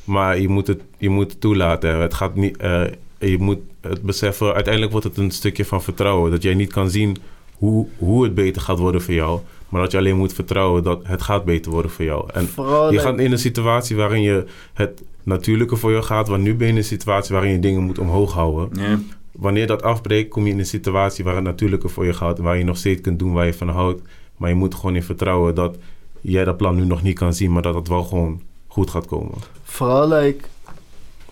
Maar 0.05 0.39
je 0.39 0.49
moet 0.49 0.67
het, 0.67 0.81
je 0.99 1.09
moet 1.09 1.41
toelaten. 1.41 2.01
Het 2.01 2.15
gaat 2.15 2.35
niet, 2.35 2.57
eh, 2.57 2.85
je 3.19 3.39
moet 3.39 3.59
het 3.81 4.03
beseffen, 4.03 4.55
uiteindelijk 4.55 4.93
wordt 4.93 5.07
het 5.07 5.17
een 5.17 5.31
stukje 5.31 5.65
van 5.65 5.83
vertrouwen. 5.83 6.31
Dat 6.31 6.43
jij 6.43 6.55
niet 6.55 6.73
kan 6.73 6.91
zien 6.91 7.17
hoe, 7.61 7.87
hoe 7.99 8.25
het 8.25 8.35
beter 8.35 8.63
gaat 8.63 8.79
worden 8.79 9.03
voor 9.03 9.15
jou. 9.15 9.41
Maar 9.69 9.81
dat 9.81 9.91
je 9.91 9.99
alleen 9.99 10.17
moet 10.17 10.33
vertrouwen 10.33 10.83
dat 10.83 11.01
het 11.03 11.23
gaat 11.23 11.45
beter 11.45 11.73
worden 11.73 11.91
voor 11.91 12.05
jou. 12.05 12.31
En 12.33 12.49
Vooral 12.49 12.93
je 12.93 12.99
gaat 12.99 13.19
in 13.19 13.33
een 13.33 13.39
situatie 13.39 13.97
waarin 13.97 14.23
je 14.23 14.45
het 14.75 15.03
natuurlijke 15.23 15.77
voor 15.77 15.93
je 15.93 16.03
gaat. 16.03 16.29
Want 16.29 16.43
nu 16.43 16.55
ben 16.55 16.67
je 16.67 16.73
in 16.73 16.79
een 16.79 16.85
situatie 16.85 17.35
waarin 17.35 17.53
je 17.53 17.59
dingen 17.59 17.83
moet 17.83 17.99
omhoog 17.99 18.33
houden. 18.33 18.69
Ja. 18.73 18.99
Wanneer 19.33 19.67
dat 19.67 19.83
afbreekt, 19.83 20.31
kom 20.31 20.47
je 20.47 20.53
in 20.53 20.59
een 20.59 20.67
situatie 20.67 21.25
waar 21.25 21.35
het 21.35 21.45
natuurlijke 21.45 21.89
voor 21.89 22.07
je 22.07 22.13
gaat. 22.13 22.39
Waar 22.39 22.57
je 22.57 22.65
nog 22.65 22.77
steeds 22.77 23.01
kunt 23.01 23.19
doen 23.19 23.33
waar 23.33 23.47
je 23.47 23.55
van 23.55 23.69
houdt. 23.69 24.03
Maar 24.37 24.49
je 24.49 24.55
moet 24.55 24.75
gewoon 24.75 24.95
in 24.95 25.03
vertrouwen 25.03 25.55
dat 25.55 25.77
jij 26.21 26.45
dat 26.45 26.57
plan 26.57 26.77
nu 26.77 26.85
nog 26.85 27.03
niet 27.03 27.19
kan 27.19 27.35
zien. 27.35 27.53
Maar 27.53 27.63
dat 27.63 27.75
het 27.75 27.89
wel 27.89 28.03
gewoon 28.03 28.41
goed 28.67 28.91
gaat 28.91 29.07
komen. 29.07 29.35
Vooral 29.63 30.09
like 30.09 30.45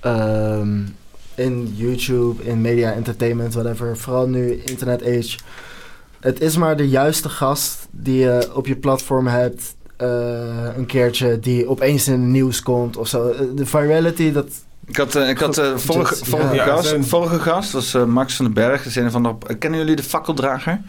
ehm, 0.01 0.79
in 1.35 1.73
YouTube, 1.75 2.43
in 2.45 2.61
media, 2.61 2.93
entertainment, 2.93 3.55
whatever. 3.55 3.97
Vooral 3.97 4.29
nu 4.29 4.63
internet 4.65 5.03
age. 5.03 5.39
Het 6.21 6.41
is 6.41 6.57
maar 6.57 6.77
de 6.77 6.89
juiste 6.89 7.29
gast 7.29 7.89
die 7.91 8.19
je 8.19 8.51
op 8.55 8.67
je 8.67 8.77
platform 8.77 9.27
hebt. 9.27 9.77
eh, 9.97 10.77
een 10.77 10.87
keertje 10.87 11.39
die 11.41 11.69
opeens 11.69 12.07
in 12.09 12.13
het 12.13 12.31
nieuws 12.31 12.63
komt 12.63 12.97
of 12.97 13.09
zo. 13.09 13.29
Eh, 13.29 13.41
De 13.55 13.67
virality, 13.67 14.33
dat, 14.33 14.47
Ik 14.89 14.97
had, 14.97 15.15
eh, 15.15 15.29
ik 15.29 15.39
had 15.39 15.59
eh, 15.59 15.77
vorige, 15.77 16.25
vorige, 16.25 16.55
ja. 16.55 16.65
gast, 16.65 16.89
zijn- 16.89 17.05
vorige 17.05 17.39
gast 17.39 17.73
was 17.73 17.95
eh, 17.95 18.05
Max 18.05 18.35
van 18.37 18.45
den 18.45 18.55
Berg. 18.55 18.97
Een 18.97 19.11
van 19.11 19.23
de, 19.23 19.55
kennen 19.55 19.79
jullie 19.81 19.97
de 19.97 20.03
fakkeldrager? 20.03 20.81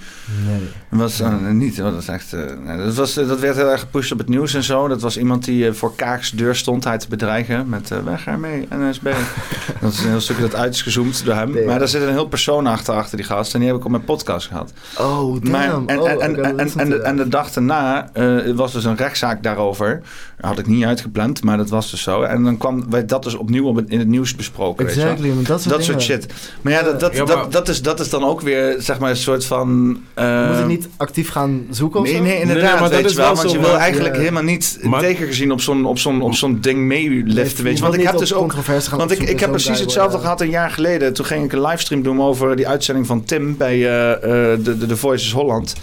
Nee. 0.45 0.59
Dat 0.91 0.99
was 0.99 1.21
niet, 1.51 1.75
dat 1.77 1.93
was 1.93 2.07
echt. 2.07 2.33
eh, 2.33 2.39
nee, 2.65 2.77
dat, 2.77 2.93
was, 2.95 3.13
dat 3.13 3.39
werd 3.39 3.55
heel 3.55 3.69
erg 3.69 3.79
gepusht 3.79 4.11
op 4.11 4.17
het 4.17 4.29
nieuws 4.29 4.53
en 4.53 4.63
zo. 4.63 4.87
Dat 4.87 5.01
was 5.01 5.17
iemand 5.17 5.45
die 5.45 5.67
eh, 5.67 5.73
voor 5.73 5.95
Kaaks 5.95 6.31
deur 6.31 6.55
stond 6.55 6.83
hij 6.83 6.97
te 6.97 7.07
bedreigen 7.07 7.69
met 7.69 7.91
eh, 7.91 7.97
weg 8.03 8.25
ermee, 8.25 8.67
NSB. 8.69 9.03
dat 9.81 9.93
is 9.93 9.99
een 10.03 10.09
heel 10.09 10.21
stukje 10.21 10.41
dat 10.41 10.55
uit 10.55 10.73
is 10.73 10.81
gezoomd 10.81 11.25
door 11.25 11.35
hem. 11.35 11.51
Nee. 11.51 11.65
Maar 11.65 11.79
daar 11.79 11.87
zit 11.87 12.01
een 12.01 12.09
heel 12.09 12.27
persoon 12.27 12.67
achter, 12.67 12.93
achter 12.93 13.17
die 13.17 13.25
gast. 13.25 13.53
En 13.53 13.59
die 13.59 13.69
heb 13.69 13.77
ik 13.77 13.85
op 13.85 13.91
mijn 13.91 14.03
podcast 14.03 14.47
gehad. 14.47 14.73
Oh, 14.97 15.41
damn. 15.41 15.51
Maar, 15.51 15.69
en, 15.85 15.99
oh, 15.99 16.09
en, 16.23 16.43
en, 16.59 16.69
en, 16.77 16.89
de, 16.89 17.01
en 17.01 17.15
de 17.15 17.27
dag 17.27 17.51
daarna 17.51 18.09
eh, 18.13 18.51
was 18.55 18.71
dus 18.73 18.83
een 18.83 18.95
rechtszaak 18.97 19.43
daarover. 19.43 20.01
Had 20.41 20.59
ik 20.59 20.67
niet 20.67 20.83
uitgepland, 20.85 21.43
maar 21.43 21.57
dat 21.57 21.69
was 21.69 21.91
dus 21.91 22.01
zo. 22.01 22.21
En 22.21 22.43
dan 22.43 22.57
kwam 22.57 22.89
werd 22.89 23.09
dat 23.09 23.23
dus 23.23 23.35
opnieuw 23.35 23.65
op 23.67 23.75
het, 23.75 23.89
in 23.89 23.99
het 23.99 24.07
nieuws 24.07 24.35
besproken. 24.35 24.85
weet 24.85 24.93
je 24.95 24.99
wel. 25.01 25.09
Exactly, 25.09 25.35
maar 25.35 25.43
dat 25.43 25.61
soort 25.61 25.73
Dat 25.75 25.83
soort 25.83 26.01
shit. 26.01 26.25
Maar 26.61 26.73
ja, 26.73 26.81
dat, 26.83 26.99
dat, 26.99 27.13
Ja, 27.15 27.23
maar- 27.25 27.35
dat, 27.35 27.51
dat, 27.51 27.67
is, 27.67 27.81
dat 27.81 27.99
is 27.99 28.09
dan 28.09 28.23
ook 28.23 28.41
weer, 28.41 28.75
zeg 28.81 28.99
maar, 28.99 29.09
een 29.09 29.15
soort 29.15 29.45
van... 29.45 29.97
eh, 30.13 30.49
Moet 30.49 30.59
ik 30.59 30.65
niet 30.67 30.87
actief 30.97 31.29
gaan 31.29 31.65
zoeken 31.69 31.99
of 31.99 32.05
Nee, 32.05 32.15
zo? 32.15 32.21
nee, 32.23 32.39
inderdaad, 32.39 32.63
Nee, 32.71 32.71
maar 32.79 32.81
dat 32.89 32.91
weet 32.91 33.05
is 33.05 33.11
je 33.11 33.17
wel. 33.17 33.25
wel 33.25 33.35
Want 33.35 33.51
je 33.51 33.59
wil 33.59 33.77
eigenlijk 33.77 34.13
ja. 34.15 34.19
helemaal 34.21 34.43
niet 34.43 34.79
Maar- 34.83 34.99
tegengezien 35.01 35.51
op 35.51 35.61
zo'n, 35.61 35.85
op 35.85 35.97
zo'n, 35.99 36.21
op 36.21 36.33
zo'n 36.33 36.57
ding 36.61 36.79
meeliften, 36.79 37.63
weet 37.63 37.77
je. 37.77 37.83
Want 37.83 37.93
ik 37.95 38.03
heb 38.03 38.17
dus 38.17 38.33
ook... 38.33 38.53
Want 38.91 39.11
ik, 39.11 39.21
ik 39.21 39.39
heb 39.39 39.49
precies 39.51 39.79
hetzelfde 39.79 40.17
gehad 40.19 40.41
een 40.41 40.49
jaar 40.49 40.69
geleden. 40.71 41.13
Toen 41.13 41.25
ging 41.25 41.43
ik 41.43 41.53
een 41.53 41.61
livestream 41.61 42.01
doen 42.03 42.21
over 42.21 42.55
die 42.55 42.67
uitzending 42.67 43.07
van 43.07 43.23
Tim 43.23 43.57
bij 43.57 43.73
eh, 43.75 44.11
eh, 44.13 44.19
de, 44.63 44.77
de, 44.77 44.85
de 44.85 44.97
Voices 44.97 45.31
Holland. 45.31 45.73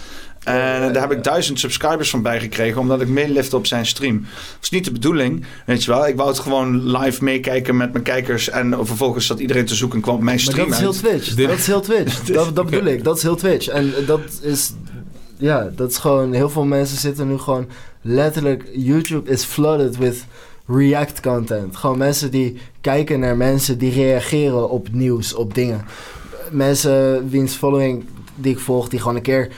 En 0.47 0.93
daar 0.93 1.01
heb 1.01 1.11
ik 1.11 1.23
duizend 1.23 1.59
subscribers 1.59 2.09
van 2.09 2.21
bijgekregen, 2.21 2.81
omdat 2.81 3.01
ik 3.01 3.07
meelifte 3.07 3.55
op 3.55 3.65
zijn 3.65 3.85
stream. 3.85 4.21
Dat 4.21 4.57
is 4.61 4.69
niet 4.69 4.85
de 4.85 4.91
bedoeling, 4.91 5.45
weet 5.65 5.83
je 5.83 5.91
wel. 5.91 6.07
Ik 6.07 6.15
wou 6.15 6.29
het 6.29 6.39
gewoon 6.39 6.97
live 6.97 7.23
meekijken 7.23 7.77
met 7.77 7.91
mijn 7.91 8.03
kijkers. 8.03 8.49
En 8.49 8.85
vervolgens 8.85 9.25
zat 9.25 9.39
iedereen 9.39 9.65
te 9.65 9.75
zoeken 9.75 9.97
en 9.97 10.03
kwam 10.03 10.15
op 10.15 10.21
mijn 10.21 10.35
Maar 10.35 10.45
stream 10.45 10.67
dat 10.69 10.75
is 10.75 10.83
heel. 10.83 10.91
Twitch. 10.93 11.33
Dit- 11.35 11.47
Dat 11.47 11.57
is 11.57 11.67
heel 11.67 11.81
Twitch. 11.81 12.23
Dat, 12.33 12.55
dat 12.55 12.65
bedoel 12.69 12.85
ik. 12.85 13.03
Dat 13.03 13.17
is 13.17 13.23
heel 13.23 13.35
Twitch. 13.35 13.67
En 13.67 13.93
dat 14.05 14.21
is... 14.41 14.73
Ja, 15.37 15.69
dat 15.75 15.89
is 15.91 15.97
gewoon... 15.97 16.33
Heel 16.33 16.49
veel 16.49 16.65
mensen 16.65 16.97
zitten 16.97 17.27
nu 17.27 17.37
gewoon... 17.37 17.67
Letterlijk... 18.01 18.63
YouTube 18.73 19.29
is 19.29 19.43
flooded 19.43 19.97
with 19.97 20.25
react 20.67 21.19
content. 21.21 21.75
Gewoon 21.75 21.97
mensen 21.97 22.31
die 22.31 22.57
kijken 22.81 23.19
naar 23.19 23.37
mensen 23.37 23.77
die 23.77 23.91
reageren 23.91 24.69
op 24.69 24.87
nieuws, 24.91 25.33
op 25.33 25.53
dingen. 25.53 25.85
Mensen 26.51 27.29
wiens 27.29 27.53
following 27.55 28.05
die 28.35 28.51
ik 28.51 28.59
volg, 28.59 28.89
die 28.89 28.99
gewoon 28.99 29.15
een 29.15 29.21
keer 29.21 29.49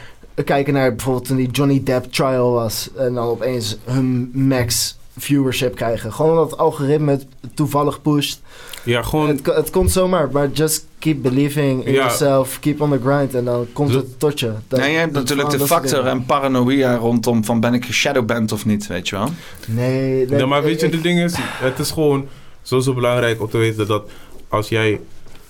kijken 0.44 0.74
naar 0.74 0.95
bijvoorbeeld 0.95 1.26
toen 1.26 1.38
die 1.38 1.52
Johnny 1.52 1.82
Depp 1.84 2.11
trial 2.14 2.52
was. 2.52 2.90
En 2.98 3.14
dan 3.14 3.26
opeens 3.28 3.78
hun 3.84 4.32
max 4.34 4.98
viewership 5.18 5.76
krijgen. 5.76 6.14
Gewoon 6.14 6.32
omdat 6.32 6.49
het 6.52 6.60
algoritme 6.60 7.11
het 7.11 7.26
toevallig 7.53 8.02
pusht. 8.02 8.41
Ja, 8.84 9.02
gewoon... 9.02 9.28
Het, 9.28 9.45
het 9.45 9.70
komt 9.70 9.91
zomaar, 9.91 10.30
maar 10.32 10.49
just 10.52 10.86
keep 10.99 11.22
believing 11.22 11.86
in 11.86 11.91
Ja. 11.94 11.98
yourself, 11.98 12.60
keep 12.60 12.82
on 12.82 12.90
the 12.91 12.99
grind 13.03 13.36
en 13.36 13.45
dan 13.45 13.68
komt 13.74 13.91
Dat- 13.94 14.02
het 14.02 14.20
tot 14.20 14.40
je. 14.40 14.53
Dat- 14.68 14.80
Nee, 14.80 14.91
je 14.91 14.98
hebt 14.98 15.14
dat- 15.14 15.22
natuurlijk 15.24 15.49
de 15.49 15.57
dat 15.57 15.68
factor 15.68 16.06
en 16.06 16.26
paranoia 16.26 16.95
rondom 16.95 17.45
van 17.45 17.60
ben 17.60 17.74
ik 17.74 17.86
geshadowband 17.86 18.52
of 18.52 18.66
niet, 18.66 18.88
weet 18.88 19.10
je 19.10 19.16
wel. 19.16 19.30
Nee, 19.68 20.28
nee 20.28 20.40
Ja, 20.40 20.45
maar 20.45 20.64
weet 20.64 20.80
je, 20.80 20.86
ik- 20.86 20.91
de 20.91 21.02
ding 21.02 21.20
is, 21.20 21.34
het 21.40 21.80
is 21.80 21.91
gewoon 21.91 22.28
zo, 22.61 22.80
zo 22.80 22.94
belangrijk 22.94 23.41
om 23.41 23.49
te 23.49 23.57
weten 23.57 23.88
dat 23.88 24.10
als 24.49 24.70
jij 24.70 24.99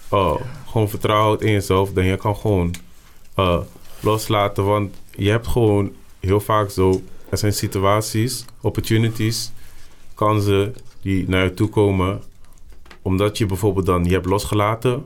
eh, 0.10 0.36
gewoon 0.72 0.90
vertrouwen 0.90 1.26
houdt 1.28 1.42
in 1.44 1.52
jezelf, 1.52 1.92
dan 1.94 2.06
je 2.06 2.18
kan 2.18 2.36
gewoon 2.36 2.74
eh, 3.36 3.58
loslaten. 4.02 4.66
Want 4.66 4.96
je 5.16 5.30
hebt 5.30 5.48
gewoon 5.48 5.92
heel 6.20 6.40
vaak 6.40 6.70
zo, 6.70 7.02
er 7.30 7.38
zijn 7.38 7.54
situaties, 7.54 8.46
opportunities, 8.62 9.52
kansen 10.14 10.76
die 11.02 11.30
naar 11.30 11.44
je 11.44 11.54
toe 11.54 11.70
komen, 11.70 12.22
omdat 13.02 13.38
je 13.38 13.46
bijvoorbeeld 13.46 13.86
dan, 13.86 14.04
je 14.04 14.12
hebt 14.14 14.26
losgelaten, 14.26 15.06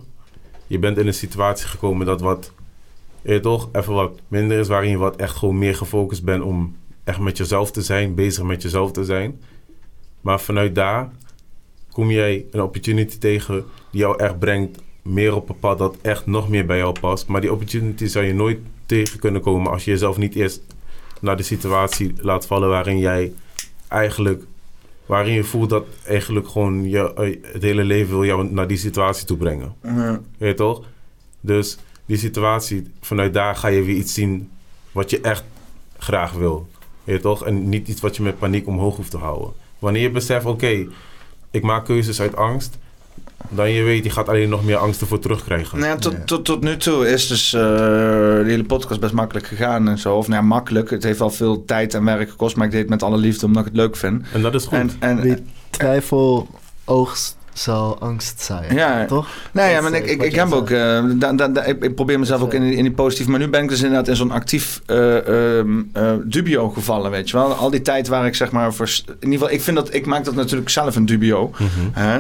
je 0.68 0.80
bent 0.80 0.98
in 0.98 1.07
een 1.07 1.14
situatie 1.14 1.68
gekomen 1.68 2.06
dat 2.06 2.22
wat, 2.22 2.52
je 3.22 3.40
toch, 3.40 3.70
even 3.72 3.94
wat 3.94 4.20
minder 4.28 4.60
is, 4.60 4.68
waarin 4.68 4.90
je 4.90 4.98
wat 4.98 5.15
echt 5.15 5.36
gewoon 5.36 5.57
meer 5.57 5.76
gefocust 5.76 6.24
bent 6.24 6.44
om 6.44 6.76
echt 7.03 7.20
met 7.20 7.38
jezelf 7.38 7.72
te 7.72 7.82
zijn, 7.82 8.15
bezig 8.15 8.44
met 8.44 8.61
jezelf 8.61 8.91
te 8.91 9.06
zijn. 9.06 9.41
Maar 10.22 10.40
vanuit 10.40 10.76
daar 10.76 11.11
kom 11.91 12.11
jij 12.11 12.45
een 12.52 12.61
opportunity 12.61 13.18
tegen 13.18 13.65
die 13.91 14.02
jou 14.02 14.20
echt 14.20 14.40
brengt 14.40 14.82
meer 15.03 15.35
op 15.35 15.49
een 15.49 15.59
pad 15.59 15.77
dat 15.77 15.95
echt 16.01 16.25
nog 16.25 16.49
meer 16.49 16.65
bij 16.65 16.77
jou 16.77 16.99
past. 16.99 17.27
Maar 17.27 17.41
die 17.41 17.51
opportunity 17.51 18.05
zou 18.05 18.25
je 18.25 18.34
nooit 18.34 18.59
tegen 18.85 19.19
kunnen 19.19 19.41
komen 19.41 19.71
als 19.71 19.85
je 19.85 19.91
jezelf 19.91 20.17
niet 20.17 20.35
eerst 20.35 20.61
naar 21.21 21.38
de 21.38 21.43
situatie 21.43 22.13
laat 22.17 22.45
vallen 22.45 22.69
waarin 22.69 22.99
jij 22.99 23.34
eigenlijk, 23.88 24.43
waarin 25.05 25.34
je 25.34 25.43
voelt 25.43 25.69
dat 25.69 25.85
eigenlijk 26.05 26.47
gewoon 26.47 26.89
je, 26.89 27.13
eh, 27.13 27.51
het 27.53 27.61
hele 27.61 27.84
leven 27.84 28.13
wil 28.13 28.25
jou 28.25 28.53
naar 28.53 28.67
die 28.67 28.77
situatie 28.77 29.25
toe 29.25 29.38
brengen. 29.38 29.73
Ja. 29.84 30.21
Weet 30.38 30.49
je 30.49 30.55
toch? 30.55 30.84
Dus 31.39 31.77
die 32.05 32.17
situatie, 32.17 32.88
vanuit 33.01 33.34
daar 33.34 33.55
ga 33.55 33.67
je 33.67 33.84
weer 33.84 33.95
iets 33.95 34.13
zien 34.13 34.49
wat 34.91 35.09
je 35.09 35.21
echt 35.21 35.43
graag 35.97 36.31
wil. 36.31 36.67
Weet 37.03 37.15
je 37.15 37.21
toch? 37.21 37.45
En 37.45 37.69
niet 37.69 37.88
iets 37.88 38.01
wat 38.01 38.15
je 38.15 38.23
met 38.23 38.39
paniek 38.39 38.67
omhoog 38.67 38.95
hoeft 38.95 39.11
te 39.11 39.17
houden. 39.17 39.53
Wanneer 39.80 40.01
je 40.01 40.11
beseft, 40.11 40.45
oké, 40.45 40.88
ik 41.51 41.63
maak 41.63 41.85
keuzes 41.85 42.21
uit 42.21 42.35
angst, 42.35 42.77
dan 43.49 43.72
je 43.72 43.84
weet, 43.84 44.03
je 44.03 44.10
gaat 44.10 44.30
alleen 44.30 44.49
nog 44.49 44.64
meer 44.65 44.78
angst 44.78 45.02
ervoor 45.02 45.20
terugkrijgen. 45.20 45.78
Nou 45.80 45.90
ja, 45.91 45.95
tot, 45.98 46.28
tot, 46.28 46.45
tot 46.45 46.61
nu 46.61 46.78
toe 46.78 47.10
is 47.10 47.28
dus 47.28 47.53
eh, 47.53 47.61
de 47.61 48.44
hele 48.45 48.64
podcast 48.64 48.99
best 48.99 49.14
makkelijk 49.14 49.48
gegaan 49.48 49.88
en 49.88 49.98
zo. 49.98 50.15
Of 50.15 50.28
nou 50.28 50.41
ja, 50.41 50.48
makkelijk. 50.48 50.90
Het 50.90 51.03
heeft 51.03 51.20
wel 51.20 51.30
veel 51.30 51.65
tijd 51.65 51.94
en 51.94 52.06
werk 52.06 52.30
gekost, 52.30 52.56
maar 52.56 52.65
ik 52.65 52.72
deed 52.72 52.82
het 52.82 52.90
met 52.90 53.03
alle 53.03 53.18
liefde 53.18 53.45
omdat 53.45 53.61
ik 53.65 53.68
het 53.72 53.78
leuk 53.78 53.95
vind. 53.95 54.26
En 54.34 54.41
dat 54.41 54.53
is 54.56 54.64
goed. 54.65 54.78
En, 54.78 54.91
en, 54.99 55.22
Wie 55.22 55.44
twijfel 55.70 56.48
oogst 56.86 57.38
zal 57.53 57.99
angst 57.99 58.41
zijn. 58.41 58.76
Ja. 58.76 59.06
toch? 59.06 59.28
Nee, 59.52 59.70
ja, 59.72 59.82
Dat 59.82 59.91
maar 59.91 59.99
ik, 59.99 60.06
eh, 60.06 60.11
ik, 60.11 60.22
ik 60.24 60.36
heb 60.36 60.52
ook. 60.52 60.70
eh, 60.70 61.03
da, 61.15 61.34
da, 61.34 61.48
da- 61.48 61.64
ik, 61.64 61.84
ik 61.84 61.95
probeer 61.95 62.20
mezelf 62.20 62.41
ook 62.41 62.53
in, 62.53 62.61
die- 62.61 62.76
in 62.76 62.84
die 62.84 62.91
positieve. 62.94 63.32
Maar 63.32 63.40
nu 63.40 63.48
ben 63.48 63.64
ik 63.64 63.70
dus 63.70 63.82
inderdaad 63.82 64.07
in 64.07 64.15
zo'n 64.15 64.32
actief 64.32 64.82
eh, 64.86 65.57
ehm, 65.57 65.82
eh, 65.94 66.11
dubio 66.26 66.70
gevallen, 66.70 67.11
weet 67.11 67.30
je 67.30 67.38
wel. 67.38 67.53
Al 67.53 67.70
die 67.70 67.82
tijd 67.82 68.07
waar 68.07 68.26
ik 68.26 68.36
zeg 68.36 68.52
maar 68.52 68.74
voor. 68.74 68.88
In 69.06 69.14
ieder 69.20 69.32
geval, 69.40 69.52
ik 69.53 69.61
vind 69.61 69.78
dat 69.78 69.94
ik 69.94 70.06
maak 70.06 70.26
dat 70.26 70.36
natuurlijk 70.36 70.70
zelf 70.70 70.95
een 70.95 71.06
dubio. 71.06 71.49
Mhm. 71.57 71.68
Hè? 71.91 72.20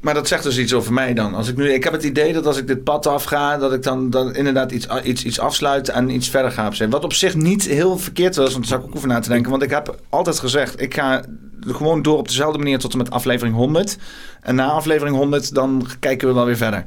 Maar 0.00 0.14
dat 0.14 0.28
zegt 0.28 0.42
dus 0.42 0.58
iets 0.58 0.74
over 0.74 0.92
mij 0.92 1.14
dan. 1.14 1.34
Als 1.34 1.48
ik, 1.48 1.56
nu, 1.56 1.72
ik 1.72 1.84
heb 1.84 1.92
het 1.92 2.02
idee 2.02 2.32
dat 2.32 2.46
als 2.46 2.56
ik 2.56 2.66
dit 2.66 2.84
pad 2.84 3.06
afga, 3.06 3.58
dat 3.58 3.72
ik 3.72 3.82
dan, 3.82 4.10
dan 4.10 4.34
inderdaad 4.34 4.72
iets, 4.72 4.86
iets, 5.02 5.24
iets 5.24 5.40
afsluit 5.40 5.88
en 5.88 6.10
iets 6.10 6.28
verder 6.28 6.50
ga. 6.50 6.70
zee. 6.70 6.88
Wat 6.88 7.04
op 7.04 7.12
zich 7.12 7.34
niet 7.34 7.64
heel 7.64 7.98
verkeerd 7.98 8.36
was, 8.36 8.52
want 8.52 8.58
daar 8.58 8.66
zou 8.66 8.80
ik 8.80 8.86
ook 8.86 8.96
over 8.96 9.08
na 9.08 9.20
te 9.20 9.28
denken. 9.28 9.50
Want 9.50 9.62
ik 9.62 9.70
heb 9.70 9.96
altijd 10.08 10.38
gezegd, 10.38 10.80
ik 10.80 10.94
ga 10.94 11.22
gewoon 11.66 12.02
door 12.02 12.18
op 12.18 12.28
dezelfde 12.28 12.58
manier 12.58 12.78
tot 12.78 12.92
en 12.92 12.98
met 12.98 13.10
aflevering 13.10 13.56
100. 13.56 13.96
En 14.42 14.54
na 14.54 14.66
aflevering 14.66 15.16
100, 15.16 15.54
dan 15.54 15.86
kijken 16.00 16.28
we 16.28 16.34
wel 16.34 16.44
weer 16.44 16.56
verder. 16.56 16.84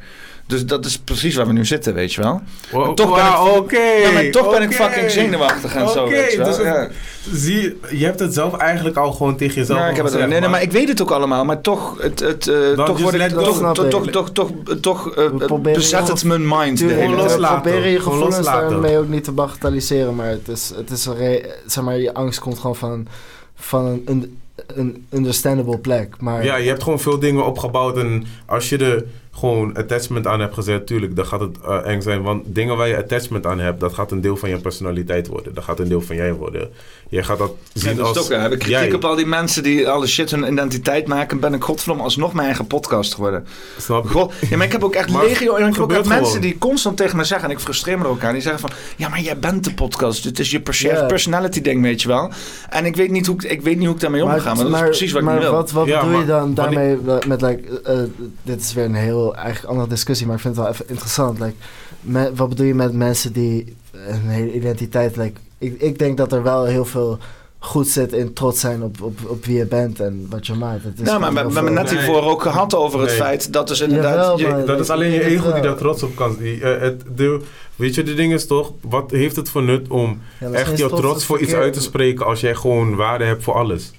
Dus 0.51 0.65
dat 0.65 0.85
is 0.85 0.97
precies 0.99 1.35
waar 1.35 1.47
we 1.47 1.53
nu 1.53 1.65
zitten, 1.65 1.93
weet 1.93 2.13
je 2.13 2.21
wel. 2.21 2.41
Wow, 2.71 2.85
Maar 2.85 2.95
toch 2.95 3.15
ben 3.15 3.25
ik- 3.25 3.31
wow, 3.33 3.55
oké. 3.57 3.77
Ja, 3.79 4.11
maar 4.11 4.29
toch 4.29 4.51
ben 4.51 4.61
ik 4.61 4.71
fucking 4.73 5.11
zenuwachtig 5.11 5.75
en 5.75 5.89
zo, 5.89 6.01
Oké, 6.03 6.09
weet 6.11 6.31
je 6.31 6.37
wel. 6.37 6.47
dus 6.47 6.57
het- 6.57 6.65
Ja. 6.65 6.89
zie 7.33 7.79
je, 7.91 8.05
hebt 8.05 8.19
het 8.19 8.33
zelf 8.33 8.57
eigenlijk 8.57 8.97
al 8.97 9.11
gewoon 9.11 9.35
tegen 9.35 9.55
jezelf 9.55 9.79
Ja, 9.79 9.87
ik 9.87 9.95
heb 9.95 10.05
het, 10.05 10.27
nee, 10.27 10.39
nee, 10.39 10.49
maar 10.49 10.61
ik 10.61 10.71
weet 10.71 10.87
het 10.87 11.01
ook 11.01 11.11
allemaal, 11.11 11.45
maar 11.45 11.61
toch, 11.61 11.97
het, 12.01 12.19
het, 12.19 12.47
eh, 12.47 12.55
Dan 12.75 12.85
toch 12.85 13.01
word 13.01 13.13
ik, 13.13 13.27
toch, 13.27 13.57
toch, 13.73 13.87
toch, 13.89 14.09
toch, 14.09 14.29
toch, 14.31 14.51
toch, 14.81 15.13
proberen 15.37 15.73
bezet 15.79 16.07
het 16.07 16.23
mijn 16.23 16.47
mind 16.47 16.77
de 16.77 16.85
hele 16.85 17.15
tijd. 17.15 17.37
proberen 17.39 17.89
je 17.89 17.99
Gewoon 17.99 17.99
gevoelens 17.99 18.35
loslaten. 18.35 18.69
daarmee 18.69 18.97
ook 18.97 19.07
niet 19.07 19.23
te 19.23 19.31
bagatelliseren, 19.31 20.15
maar 20.15 20.27
het 20.29 20.47
is, 20.47 20.71
het 20.75 20.89
is 20.91 21.05
een 21.05 21.45
zeg 21.65 21.83
maar, 21.83 21.97
je 21.97 22.13
angst 22.13 22.39
komt 22.39 22.59
gewoon 22.59 22.75
van, 22.75 23.07
van 23.55 23.85
een, 23.85 24.01
een, 24.05 24.37
een 24.75 25.05
understandable 25.13 25.77
plek. 25.77 26.15
Maar 26.19 26.43
Ja, 26.43 26.55
je 26.55 26.67
hebt 26.69 26.83
gewoon 26.83 26.99
veel 26.99 27.19
dingen 27.19 27.45
opgebouwd 27.45 27.97
en 27.97 28.25
als 28.45 28.69
je 28.69 28.77
er 28.77 29.03
gewoon 29.31 29.73
attachment 29.77 30.27
aan 30.27 30.39
hebt 30.39 30.53
gezet, 30.53 30.87
tuurlijk, 30.87 31.15
dan 31.15 31.25
gaat 31.25 31.39
het 31.39 31.57
eh, 31.67 31.77
eng 31.85 32.01
zijn. 32.01 32.21
Want 32.21 32.43
dingen 32.45 32.77
waar 32.77 32.87
je 32.87 32.97
attachment 32.97 33.45
aan 33.45 33.59
hebt, 33.59 33.79
dat 33.79 33.93
gaat 33.93 34.11
een 34.11 34.21
deel 34.21 34.37
van 34.37 34.49
je 34.49 34.57
personaliteit 34.57 35.27
worden. 35.27 35.53
Dat 35.53 35.63
gaat 35.63 35.79
een 35.79 35.87
deel 35.87 36.01
van 36.01 36.15
jij 36.15 36.33
worden. 36.33 36.69
Je 37.09 37.23
gaat 37.23 37.37
dat 37.37 37.51
Ja, 37.73 37.81
zien 37.81 38.01
als... 38.01 38.09
het 38.09 38.17
ook, 38.25 38.29
hè. 38.29 38.37
heb 38.37 38.51
ik 38.51 38.59
kritiek 38.59 38.77
jij. 38.79 38.93
op 38.93 39.03
al 39.05 39.15
die 39.15 39.25
mensen 39.25 39.63
die 39.63 39.89
alle 39.89 40.07
shit 40.07 40.31
hun 40.31 40.51
identiteit 40.51 41.07
maken, 41.07 41.39
ben 41.39 41.53
ik 41.53 41.63
godverdomme 41.63 42.03
alsnog 42.03 42.33
mijn 42.33 42.45
eigen 42.45 42.67
podcast 42.67 43.13
geworden. 43.13 43.45
Snap 43.77 44.03
je? 44.03 44.09
God, 44.09 44.33
ja, 44.49 44.57
maar 44.57 44.65
ik 44.65 44.71
heb 44.71 44.83
ook 44.83 44.93
echt 44.95 45.09
Maar 45.13 45.23
legio 45.25 45.55
en 45.55 45.67
ik 45.67 45.75
heb 45.75 45.91
ook 45.91 46.05
mensen 46.05 46.41
die 46.41 46.57
constant 46.57 46.97
tegen 46.97 47.17
me 47.17 47.23
zeggen, 47.23 47.49
en 47.49 47.55
ik 47.55 47.61
frustreer 47.61 47.97
me 47.97 48.03
er 48.03 48.09
ook 48.09 48.23
aan, 48.23 48.33
die 48.33 48.41
zeggen 48.41 48.61
van, 48.61 48.69
ja, 48.97 49.09
maar 49.09 49.21
jij 49.21 49.39
bent 49.39 49.63
de 49.63 49.73
podcast, 49.73 50.23
dit 50.23 50.39
is 50.39 50.51
je 50.51 50.61
pers- 50.61 50.85
personality 51.07 51.61
ding, 51.61 51.81
weet 51.81 52.01
je 52.01 52.07
wel. 52.07 52.31
En 52.69 52.85
ik 52.85 52.95
weet 52.95 53.11
niet 53.11 53.25
hoe 53.27 53.35
ik, 53.35 53.43
ik, 53.43 53.61
weet 53.61 53.75
niet 53.77 53.85
hoe 53.85 53.95
ik 53.95 54.01
daarmee 54.01 54.23
Maar- 54.23 54.35
omga, 54.35 54.53
maar 54.53 54.63
dat 54.63 54.73
is 54.73 54.79
precies 54.81 55.11
wat 55.11 55.21
ik 55.21 55.27
maar 55.27 55.35
niet 55.35 55.43
wil. 55.43 55.53
wat, 55.53 55.71
wat 55.71 55.87
Ja, 55.87 55.99
bedoel 55.99 56.11
je 56.11 56.17
maar 56.17 56.39
dan 56.39 56.53
daarmee 56.53 56.97
met, 57.27 57.41
like, 57.41 57.81
eh, 57.83 57.99
dit 58.43 58.61
is 58.61 58.73
weer 58.73 58.85
een 58.85 58.95
heel 58.95 59.30
eigenlijk 59.35 59.65
andere 59.73 59.89
discussie, 59.89 60.27
maar 60.27 60.35
ik 60.35 60.41
vind 60.41 60.55
het 60.55 60.63
wel 60.65 60.73
even 60.73 60.87
interessant. 60.89 61.39
Like, 61.39 61.53
me- 62.01 62.31
wat 62.35 62.49
bedoel 62.49 62.65
je 62.65 62.75
met 62.75 62.93
mensen 62.93 63.33
die 63.33 63.75
een 64.07 64.21
hele 64.29 64.53
identiteit, 64.53 65.15
like, 65.15 65.39
ik, 65.57 65.81
ik 65.81 65.99
denk 65.99 66.17
dat 66.17 66.31
er 66.31 66.43
wel 66.43 66.65
heel 66.65 66.85
veel 66.85 67.17
goed 67.59 67.87
zit 67.87 68.13
in 68.13 68.33
trots 68.33 68.59
zijn 68.59 68.83
op, 68.83 69.01
op, 69.01 69.19
op 69.27 69.45
wie 69.45 69.57
je 69.57 69.65
bent 69.65 69.99
en 69.99 70.25
wat 70.29 70.47
je 70.47 70.53
maakt. 70.53 70.83
Het 70.83 70.99
is 70.99 71.05
Nou, 71.07 71.19
maar 71.19 71.47
we, 71.47 71.53
hebben 71.53 71.73
net 71.73 71.89
hiervoor 71.89 72.21
ook 72.23 72.41
gehad 72.41 72.75
over 72.75 72.99
het 72.99 73.09
Nee. 73.09 73.17
feit 73.17 73.53
dat 73.53 73.67
dus 73.67 73.81
inderdaad... 73.81 74.15
Jawel, 74.15 74.37
je- 74.39 74.47
maar- 74.47 74.65
Dat 74.65 74.79
is 74.79 74.89
alleen 74.89 75.11
je 75.11 75.23
ego 75.25 75.53
die 75.53 75.61
daar 75.61 75.75
trots 75.75 76.03
op 76.03 76.15
kan. 76.15 76.35
Die, 76.39 76.61
eh, 76.61 76.81
het, 76.81 77.03
de, 77.15 77.41
weet 77.75 77.95
je, 77.95 78.03
de 78.03 78.13
ding 78.13 78.33
is 78.33 78.47
toch, 78.47 78.71
wat 78.81 79.11
heeft 79.11 79.35
het 79.35 79.49
voor 79.49 79.63
nut 79.63 79.87
om 79.87 80.21
Ja, 80.39 80.49
echt 80.51 80.77
jouw 80.77 80.89
trots 80.89 81.25
voor 81.25 81.39
iets 81.39 81.53
uit 81.53 81.73
te 81.73 81.81
spreken 81.81 82.25
als 82.25 82.39
jij 82.39 82.55
gewoon 82.55 82.95
waarde 82.95 83.23
hebt 83.23 83.43
voor 83.43 83.53
alles? 83.53 83.91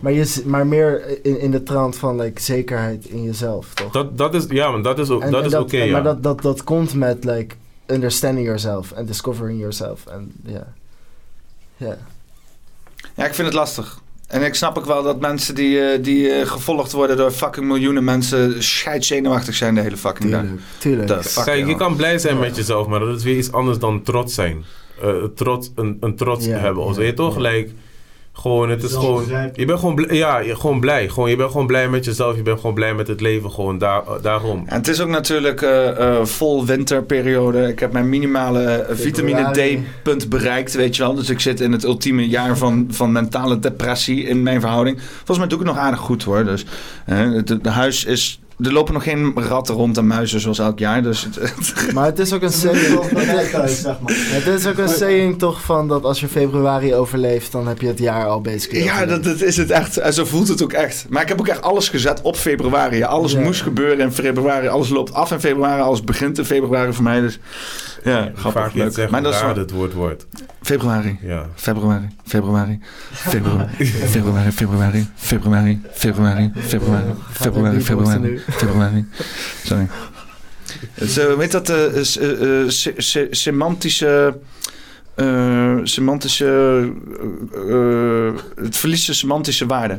Maar, 0.00 0.12
je, 0.12 0.42
maar 0.44 0.66
meer 0.66 1.18
in, 1.22 1.40
in 1.40 1.50
de 1.50 1.62
trant 1.62 1.96
van 1.96 2.20
like, 2.20 2.40
zekerheid 2.40 3.04
in 3.04 3.22
jezelf, 3.22 3.74
toch? 3.74 3.92
Dat, 3.92 4.18
dat 4.18 4.34
is, 4.34 4.44
ja, 4.48 4.70
maar 4.70 4.82
dat 4.82 4.98
is, 4.98 5.08
En- 5.08 5.30
dat 5.30 5.46
is 5.46 5.54
oké, 5.54 5.76
ja. 5.82 5.92
Maar 5.92 6.02
dat, 6.02 6.22
dat, 6.22 6.42
dat 6.42 6.64
komt 6.64 6.94
met 6.94 7.24
like, 7.24 7.54
understanding 7.86 8.46
yourself 8.46 8.92
en 8.92 9.06
discovering 9.06 9.58
yourself. 9.58 10.06
En 10.06 10.32
ja. 10.44 10.72
Ja. 11.76 11.98
Ja, 13.14 13.26
ik 13.26 13.34
vind 13.34 13.46
het 13.46 13.56
lastig. 13.56 14.00
En 14.26 14.42
ik 14.42 14.54
snap 14.54 14.78
ook 14.78 14.84
wel 14.84 15.02
dat 15.02 15.20
mensen 15.20 15.54
die, 15.54 15.80
eh, 15.80 16.02
die 16.02 16.30
eh, 16.30 16.46
gevolgd 16.46 16.92
worden 16.92 17.16
door 17.16 17.30
fucking 17.30 17.66
miljoenen 17.66 18.04
mensen 18.04 18.62
scheidzenuwachtig 18.62 19.54
zijn 19.54 19.74
de 19.74 19.80
hele 19.80 19.96
fucking 19.96 20.30
dag. 20.30 20.40
Tuurlijk, 20.78 21.08
tuurlijk. 21.08 21.44
Kijk, 21.44 21.66
je 21.66 21.76
kan 21.76 21.96
blij 21.96 22.18
zijn 22.18 22.38
met 22.38 22.56
jezelf, 22.56 22.86
maar 22.86 23.00
dat 23.00 23.16
is 23.16 23.22
weer 23.24 23.36
iets 23.36 23.52
anders 23.52 23.78
dan 23.78 24.02
trots 24.02 24.34
zijn. 24.34 24.64
Eh, 25.02 25.24
trots, 25.34 25.70
een, 25.74 25.96
een 26.00 26.16
trots 26.16 26.46
Ja, 26.46 26.58
hebben. 26.58 26.84
Of 26.84 26.98
je 26.98 27.14
toch 27.14 27.42
ja. 27.42 27.64
Gewoon, 28.32 28.70
het 28.70 28.82
is 28.82 28.92
gewoon. 28.92 29.24
Je 29.54 29.64
bent 29.64 29.78
gewoon 29.78 29.94
blij, 29.94 30.16
ja, 30.16 30.38
je, 30.38 30.56
gewoon 30.56 30.80
blij. 30.80 31.08
Gewoon, 31.08 31.30
je 31.30 31.36
bent 31.36 31.50
gewoon 31.50 31.66
blij 31.66 31.88
met 31.88 32.04
jezelf. 32.04 32.36
Je 32.36 32.42
bent 32.42 32.60
gewoon 32.60 32.74
blij 32.74 32.94
met 32.94 33.08
het 33.08 33.20
leven. 33.20 33.50
Gewoon 33.50 33.78
daar, 33.78 34.02
eh, 34.06 34.22
daarom. 34.22 34.62
En 34.66 34.76
het 34.76 34.88
is 34.88 35.00
ook 35.00 35.08
natuurlijk 35.08 35.62
eh, 35.62 35.88
eh, 35.88 36.24
vol 36.24 36.66
winterperiode. 36.66 37.68
Ik 37.68 37.78
heb 37.78 37.92
mijn 37.92 38.08
minimale 38.08 38.86
vitamine. 38.90 39.50
D-punt 39.50 40.28
bereikt, 40.28 40.74
weet 40.74 40.96
je 40.96 41.02
wel. 41.02 41.14
Dus 41.14 41.30
ik 41.30 41.40
zit 41.40 41.60
in 41.60 41.72
het 41.72 41.84
ultieme 41.84 42.28
jaar 42.28 42.56
van, 42.56 42.86
van 42.90 43.12
mentale 43.12 43.58
depressie 43.58 44.24
in 44.24 44.42
mijn 44.42 44.60
verhouding. 44.60 45.00
Volgens 45.00 45.38
mij 45.38 45.46
doe 45.46 45.58
ik 45.58 45.64
het 45.64 45.74
nog 45.74 45.84
aardig 45.84 46.00
goed 46.00 46.22
hoor. 46.22 46.44
Dus 46.44 46.64
het 47.04 47.48
het 47.48 47.66
huis 47.66 48.04
is... 48.04 48.40
Er 48.62 48.72
lopen 48.72 48.94
nog 48.94 49.02
geen 49.02 49.32
ratten 49.34 49.74
rond 49.74 49.96
en 49.96 50.06
muizen 50.06 50.40
zoals 50.40 50.58
elk 50.58 50.78
jaar. 50.78 51.02
Dus 51.02 51.26
het, 51.30 51.92
Maar 51.94 52.04
het 52.04 52.18
is 52.18 52.32
ook 52.32 52.42
een 52.42 52.52
saying. 52.52 53.00
Het 53.14 54.46
is 54.46 54.66
ook 54.66 54.78
een 54.78 54.88
saying 54.88 55.38
toch 55.38 55.60
van 55.62 55.88
dat 55.88 56.04
als 56.04 56.20
je 56.20 56.28
februari 56.28 56.94
overleeft, 56.94 57.52
dan 57.52 57.68
heb 57.68 57.80
je 57.80 57.86
het 57.86 57.98
jaar 57.98 58.26
al 58.26 58.40
basically. 58.40 58.84
Ja, 58.84 59.06
dat, 59.06 59.26
is 59.40 59.56
het 59.56 59.70
echt. 59.70 59.96
En 59.96 60.12
zo 60.14 60.24
voelt 60.24 60.48
het 60.48 60.62
ook 60.62 60.72
echt. 60.72 61.06
Maar 61.08 61.22
ik 61.22 61.28
heb 61.28 61.40
ook 61.40 61.48
echt 61.48 61.62
alles 61.62 61.88
gezet 61.88 62.20
op 62.22 62.36
februari. 62.36 63.02
Alles 63.02 63.32
Ja. 63.32 63.40
moest 63.40 63.62
gebeuren 63.62 63.98
in 64.00 64.12
februari. 64.12 64.68
Alles 64.68 64.88
loopt 64.88 65.12
af 65.14 65.30
in 65.30 65.40
februari. 65.40 65.82
Alles 65.82 66.04
begint 66.04 66.38
in 66.38 66.44
februari 66.44 66.92
voor 66.92 67.04
mij. 67.04 67.20
Dus 67.20 67.38
ja, 68.04 68.30
grappig, 68.34 68.72
leuk. 68.72 68.92
zeggen 68.92 69.10
Maar 69.10 69.22
dat 69.22 69.34
is 69.34 69.40
waar 69.40 69.56
het 69.56 69.70
woord 69.70 69.92
wordt. 69.92 70.26
februari. 70.62 71.18
Ja. 71.22 71.46
Februari, 71.54 72.08
februari, 72.24 72.78
februari, 73.12 73.70
februari, 74.10 74.50
februari, 74.52 75.08
februari, 75.16 75.80
februari, 75.92 76.52
februari, 76.54 77.14
februari, 77.30 77.80
februari, 77.80 78.38
februari. 78.48 79.06
Sorry. 79.64 79.88
Het 80.94 81.18
eh, 81.18 81.34
weet 81.36 81.52
dat, 81.52 81.68
eh, 81.68 81.84
eh, 81.86 82.62
eh, 82.62 82.68
se- 82.68 82.94
se- 82.96 83.28
semantische, 83.30 84.38
eh, 85.20 85.76
semantische, 85.82 86.46
eh, 87.54 88.26
eh, 88.26 88.34
het 88.54 88.76
verliest 88.76 89.04
zijn 89.04 89.16
semantische 89.16 89.66
waarde. 89.66 89.98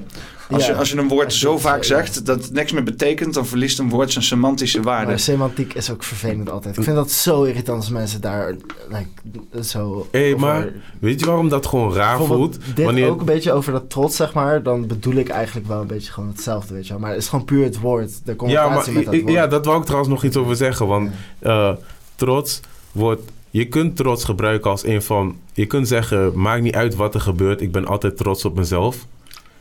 Als, 0.49 0.65
Ja. 0.65 0.71
je, 0.71 0.77
als 0.77 0.91
je 0.91 0.97
een 0.97 1.07
woord 1.07 1.33
zo 1.33 1.57
vaak 1.57 1.77
Ja. 1.77 1.83
zegt 1.83 2.25
dat 2.25 2.41
het 2.43 2.53
niks 2.53 2.71
meer 2.71 2.83
betekent, 2.83 3.33
dan 3.33 3.45
verliest 3.45 3.79
een 3.79 3.89
woord 3.89 4.11
zijn 4.11 4.23
semantische 4.23 4.81
waarde. 4.81 5.05
Maar 5.07 5.19
semantiek 5.19 5.73
is 5.73 5.89
ook 5.91 6.03
vervelend 6.03 6.49
altijd. 6.49 6.77
Ik 6.77 6.83
vind 6.83 6.95
dat 6.95 7.11
zo 7.11 7.43
irritant 7.43 7.77
als 7.77 7.89
mensen 7.89 8.21
daar 8.21 8.55
like, 8.89 9.63
zo. 9.63 10.07
Hé, 10.11 10.25
over- 10.27 10.39
maar 10.39 10.69
weet 10.99 11.19
je 11.19 11.25
waarom 11.25 11.49
dat 11.49 11.65
gewoon 11.65 11.93
raar 11.93 12.17
voelt? 12.23 12.57
dit 12.75 12.85
Wanneer, 12.85 13.09
ook 13.09 13.19
een 13.19 13.25
beetje 13.25 13.51
over 13.51 13.71
dat 13.71 13.89
trots, 13.89 14.15
zeg 14.15 14.33
maar. 14.33 14.63
Dan 14.63 14.87
bedoel 14.87 15.13
ik 15.15 15.29
eigenlijk 15.29 15.67
wel 15.67 15.81
een 15.81 15.87
beetje 15.87 16.11
gewoon 16.11 16.29
hetzelfde, 16.29 16.73
weet 16.73 16.83
je 16.87 16.89
wel. 16.93 17.01
Maar 17.01 17.11
het 17.11 17.21
is 17.21 17.27
gewoon 17.29 17.45
puur 17.45 17.63
het 17.63 17.79
woord. 17.79 18.09
De 18.09 18.31
ja, 18.31 18.35
connotatie 18.35 18.93
maar 18.93 19.03
met 19.03 19.11
dat 19.11 19.21
woord. 19.21 19.33
ja, 19.33 19.47
dat 19.47 19.65
wou 19.65 19.77
ik 19.79 19.83
trouwens 19.85 20.11
nog 20.13 20.23
iets 20.23 20.37
over 20.37 20.55
zeggen. 20.55 20.87
Want 20.87 21.09
eh, 21.39 21.71
trots 22.15 22.59
wordt. 22.91 23.21
Je 23.51 23.67
kunt 23.67 23.95
trots 23.95 24.23
gebruiken 24.23 24.71
als 24.71 24.85
een 24.85 25.01
van. 25.01 25.39
Je 25.53 25.65
kunt 25.65 25.87
zeggen: 25.87 26.39
maakt 26.39 26.61
niet 26.61 26.75
uit 26.75 26.95
wat 26.95 27.13
er 27.13 27.21
gebeurt, 27.21 27.61
ik 27.61 27.71
ben 27.71 27.85
altijd 27.85 28.17
trots 28.17 28.45
op 28.45 28.55
mezelf. 28.55 29.05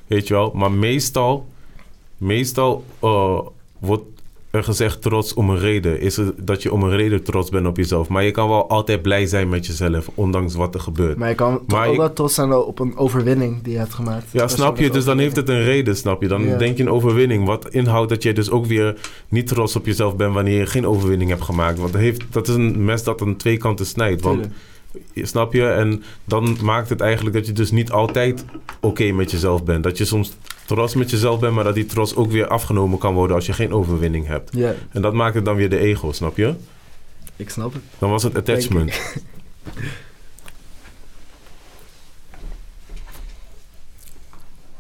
Weet 0.07 0.29
je 0.29 0.35
wel? 0.35 0.53
Maar 0.55 0.73
meestal. 0.73 1.49
Meestal 2.17 2.85
eh, 2.99 3.41
wordt 3.79 4.20
er 4.51 4.65
gezegd 4.65 5.03
trots 5.03 5.35
om 5.35 5.51
een 5.51 5.59
reden. 5.59 6.01
Is 6.01 6.17
het 6.17 6.33
dat 6.47 6.63
je 6.63 6.73
om 6.73 6.83
een 6.83 6.97
reden 6.97 7.23
trots 7.23 7.51
bent 7.51 7.67
op 7.67 7.77
jezelf. 7.77 8.09
Maar 8.09 8.25
je 8.25 8.31
kan 8.31 8.49
wel 8.49 8.69
altijd 8.69 9.03
blij 9.03 9.27
zijn 9.27 9.49
met 9.49 9.67
jezelf, 9.67 10.11
ondanks 10.15 10.55
wat 10.55 10.75
er 10.75 10.81
gebeurt. 10.81 11.17
Maar 11.17 11.29
je 11.29 11.35
kan 11.35 11.59
toch 11.59 11.79
Maar 11.79 11.87
ook 11.87 11.93
je- 11.93 11.99
wel 12.01 12.13
trots 12.13 12.35
zijn 12.35 12.53
op 12.53 12.79
een 12.79 12.97
overwinning 12.97 13.63
die 13.63 13.73
je 13.73 13.79
hebt 13.79 13.95
gemaakt. 13.95 14.27
Ja, 14.31 14.49
snap 14.49 14.79
je? 14.79 14.91
Dus 14.91 15.05
dan 15.05 15.19
heeft 15.19 15.37
het 15.37 15.49
een 15.49 15.63
reden, 15.63 15.97
snap 15.97 16.23
je? 16.23 16.29
Dan 16.29 16.43
Ja. 16.47 16.57
denk 16.57 16.77
je 16.77 16.83
een 16.83 16.91
overwinning. 16.91 17.47
Wat 17.47 17.69
inhoudt 17.75 18.09
dat 18.09 18.23
je 18.23 18.33
dus 18.33 18.51
ook 18.51 18.67
weer 18.67 18.97
niet 19.29 19.47
trots 19.47 19.77
op 19.77 19.87
jezelf 19.87 20.17
bent 20.17 20.35
wanneer 20.35 20.59
je 20.59 20.67
geen 20.67 20.87
overwinning 20.87 21.31
hebt 21.31 21.43
gemaakt. 21.43 21.79
Want 21.79 21.93
dat, 21.93 22.01
heeft, 22.01 22.23
dat 22.31 22.49
is 22.49 22.55
een 22.55 22.85
mes 22.85 23.03
dat 23.05 23.23
aan 23.23 23.37
twee 23.37 23.57
kanten 23.57 23.87
snijdt. 23.87 24.23
Want, 24.23 24.47
snap 25.15 25.53
je? 25.53 25.67
En 25.69 26.03
dan 26.25 26.57
maakt 26.63 26.89
het 26.89 27.01
eigenlijk 27.01 27.37
dat 27.37 27.47
je 27.47 27.53
dus 27.53 27.71
niet 27.71 27.91
altijd 27.91 28.45
oké 28.81 29.13
met 29.13 29.31
jezelf 29.31 29.65
bent. 29.65 29.83
Dat 29.85 29.99
je 29.99 30.05
soms 30.05 30.33
trots 30.67 30.95
met 30.95 31.11
jezelf 31.11 31.41
bent, 31.41 31.55
maar 31.55 31.65
dat 31.65 31.75
die 31.75 31.87
trots 31.87 32.15
ook 32.17 32.31
weer 32.31 32.47
afgenomen 32.47 32.99
kan 32.99 33.15
worden 33.15 33.37
als 33.37 33.47
je 33.47 33.53
geen 33.53 33.73
overwinning 33.73 34.27
hebt. 34.27 34.51
Ja, 34.57 34.75
En 34.91 35.03
dat 35.03 35.13
maakt 35.13 35.35
het 35.35 35.45
dan 35.45 35.57
weer 35.57 35.71
de 35.71 35.79
ego, 35.79 36.13
snap 36.13 36.37
je? 36.37 36.55
ik 37.37 37.51
snap 37.51 37.73
het. 37.73 37.83
Dan 37.99 38.11
was 38.11 38.23
het 38.23 38.37
attachment. 38.37 39.01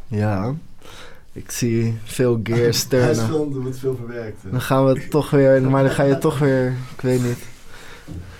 Ja, 0.09 0.55
ik 1.32 1.51
zie 1.51 1.99
veel 2.05 2.41
gears 2.43 2.59
Hij 2.61 2.69
is 2.69 2.87
turnen. 3.16 3.27
veel, 3.27 3.51
er 3.55 3.61
wordt 3.61 3.78
veel 3.78 3.97
verwerkt. 3.97 4.43
hè. 4.43 4.51
Dan 4.51 4.61
gaan 4.61 4.87
we 4.87 5.09
toch 5.09 5.31
weer, 5.31 5.62
maar 5.62 5.82
dan 5.82 5.93
ga 5.93 6.03
je 6.03 6.19
toch 6.19 6.39
weer, 6.39 6.66
ik 6.95 7.01
weet 7.01 7.23
niet, 7.23 7.39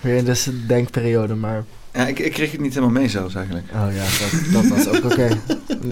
weer 0.01 0.15
in 0.15 0.25
deze 0.25 0.65
denkperiode, 0.65 1.35
maar... 1.35 1.63
Ja, 1.93 2.07
ik, 2.07 2.19
ik 2.19 2.31
kreeg 2.31 2.51
het 2.51 2.61
niet 2.61 2.73
helemaal 2.73 2.99
mee 3.01 3.09
zelfs 3.09 3.35
eigenlijk. 3.35 3.65
Oh 3.73 3.87
ja, 3.93 4.03
dat, 4.03 4.53
dat 4.53 4.67
was 4.77 4.87
ook 4.97 5.11
oké. 5.11 5.29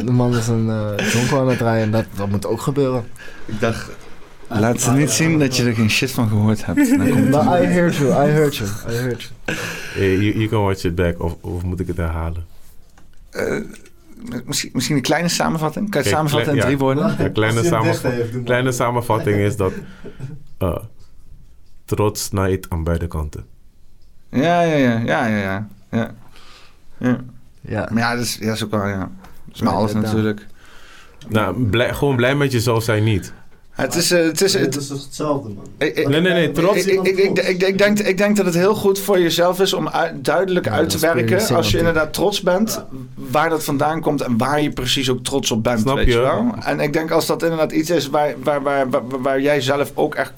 De 0.05 0.11
man 0.11 0.35
is 0.37 0.47
een 0.47 0.65
uh, 0.67 1.11
jonko 1.13 1.39
aan 1.39 1.47
het 1.49 1.57
draaien 1.57 1.83
en 1.83 1.91
dat, 1.91 2.05
dat 2.15 2.29
moet 2.29 2.45
ook 2.45 2.61
gebeuren. 2.61 3.03
Ik 3.45 3.59
dacht, 3.59 3.89
laat 4.47 4.81
ze 4.81 4.91
niet 4.91 5.09
zien 5.09 5.39
dat 5.39 5.55
je 5.55 5.63
er 5.63 5.73
geen 5.75 5.89
shit 5.89 6.11
van 6.11 6.27
gehoord 6.29 6.65
hebt. 6.65 6.89
Dan 6.89 7.09
komt 7.09 7.19
het 7.23 7.29
Maar 7.45 7.63
I 7.63 7.65
heard 7.65 7.95
you, 7.95 8.09
I 8.27 8.31
heard 8.31 8.55
you, 8.55 8.69
I 8.89 8.93
heard 8.93 9.21
you. 9.45 9.57
Eh, 9.95 10.21
You, 10.21 10.33
you 10.37 10.47
can 10.47 10.61
watch 10.63 10.83
it 10.83 10.95
back. 10.95 11.21
Of, 11.23 11.35
of 11.41 11.63
moet 11.63 11.79
ik 11.79 11.87
het 11.87 11.97
herhalen? 11.97 12.45
Eh, 13.29 13.61
misschien, 14.45 14.69
misschien 14.73 14.95
een 14.95 15.01
kleine 15.01 15.27
samenvatting? 15.29 15.89
Kan 15.89 16.03
je 16.03 16.09
het 16.09 16.17
Kijk, 16.17 16.27
samenvatten 16.29 16.53
in 16.55 16.59
drie 16.61 16.77
ja. 16.77 16.83
woorden? 16.83 17.15
Ja, 17.17 17.29
kleine, 17.29 17.45
Als 17.45 17.67
je 17.67 17.75
het 17.75 17.83
samenva- 17.83 17.91
dicht 18.09 18.15
heeft, 18.17 18.27
doe 18.27 18.35
maar. 18.35 18.43
kleine 18.43 18.71
samenvatting 18.71 19.37
is 19.37 19.55
dat 19.55 19.73
eh, 20.57 20.77
trots 21.85 22.23
snijdt 22.23 22.69
aan 22.69 22.83
beide 22.83 23.07
kanten. 23.07 23.45
Ja, 24.31 24.61
ja, 24.61 24.75
ja, 24.75 24.99
ja, 25.05 25.25
ja, 25.27 25.67
ja. 25.91 26.11
ja. 26.99 27.17
ja. 27.61 27.87
Maar 27.91 28.01
ja, 28.03 28.15
dat 28.15 28.23
is, 28.23 28.37
ja, 28.39 28.45
dat 28.45 28.55
is 28.55 28.63
ook 28.63 28.71
wel, 28.71 28.87
ja. 28.87 28.97
Dat 29.45 29.55
is 29.55 29.61
met 29.61 29.73
alles 29.73 29.93
natuurlijk. 29.93 30.45
Nou, 31.27 31.63
blij, 31.65 31.93
gewoon 31.93 32.15
blij 32.15 32.35
met 32.35 32.51
jezelf 32.51 32.83
zijn 32.83 33.03
niet. 33.03 33.33
Het 33.71 33.95
is, 33.95 34.11
eh, 34.11 34.23
het 34.23 34.41
is, 34.41 34.53
Het 34.53 34.61
het, 34.61 34.75
is 34.75 34.87
toch 34.87 35.03
hetzelfde, 35.03 35.49
man. 35.49 35.65
ik, 35.77 35.95
ik, 35.97 36.07
Nee, 36.07 36.21
nee, 36.21 36.31
nee, 36.33 36.51
trots. 36.51 36.85
ik, 36.85 37.01
ik, 37.01 37.17
ik, 37.17 37.39
ik, 37.39 37.61
ik 37.63 37.77
denk, 37.77 37.99
ik 37.99 38.17
denk 38.17 38.35
dat 38.37 38.45
het 38.45 38.55
heel 38.55 38.75
goed 38.75 38.99
voor 38.99 39.19
jezelf 39.19 39.59
is 39.59 39.73
om 39.73 39.89
uit- 39.89 40.25
duidelijk 40.25 40.65
Ja, 40.65 40.71
uit 40.71 40.89
te 40.89 40.97
werken, 40.99 41.55
als 41.55 41.71
je 41.71 41.77
inderdaad 41.77 42.13
trots 42.13 42.41
bent, 42.41 42.83
waar 43.15 43.49
dat 43.49 43.63
vandaan 43.63 44.01
komt 44.01 44.21
en 44.21 44.37
waar 44.37 44.61
je 44.61 44.69
precies 44.71 45.09
ook 45.09 45.23
trots 45.23 45.51
op 45.51 45.63
bent. 45.63 45.79
Snap 45.79 45.95
weet 45.95 46.07
je? 46.07 46.19
wel? 46.19 46.53
En 46.59 46.79
ik 46.79 46.93
denk 46.93 47.11
als 47.11 47.25
dat 47.25 47.43
inderdaad 47.43 47.71
iets 47.71 47.89
is 47.89 48.09
waar, 48.09 48.33
waar, 48.43 48.61
waar, 48.61 48.89
waar, 48.89 49.01
waar 49.21 49.41
jij 49.41 49.61
zelf 49.61 49.91
ook 49.93 50.15
echt, 50.15 50.33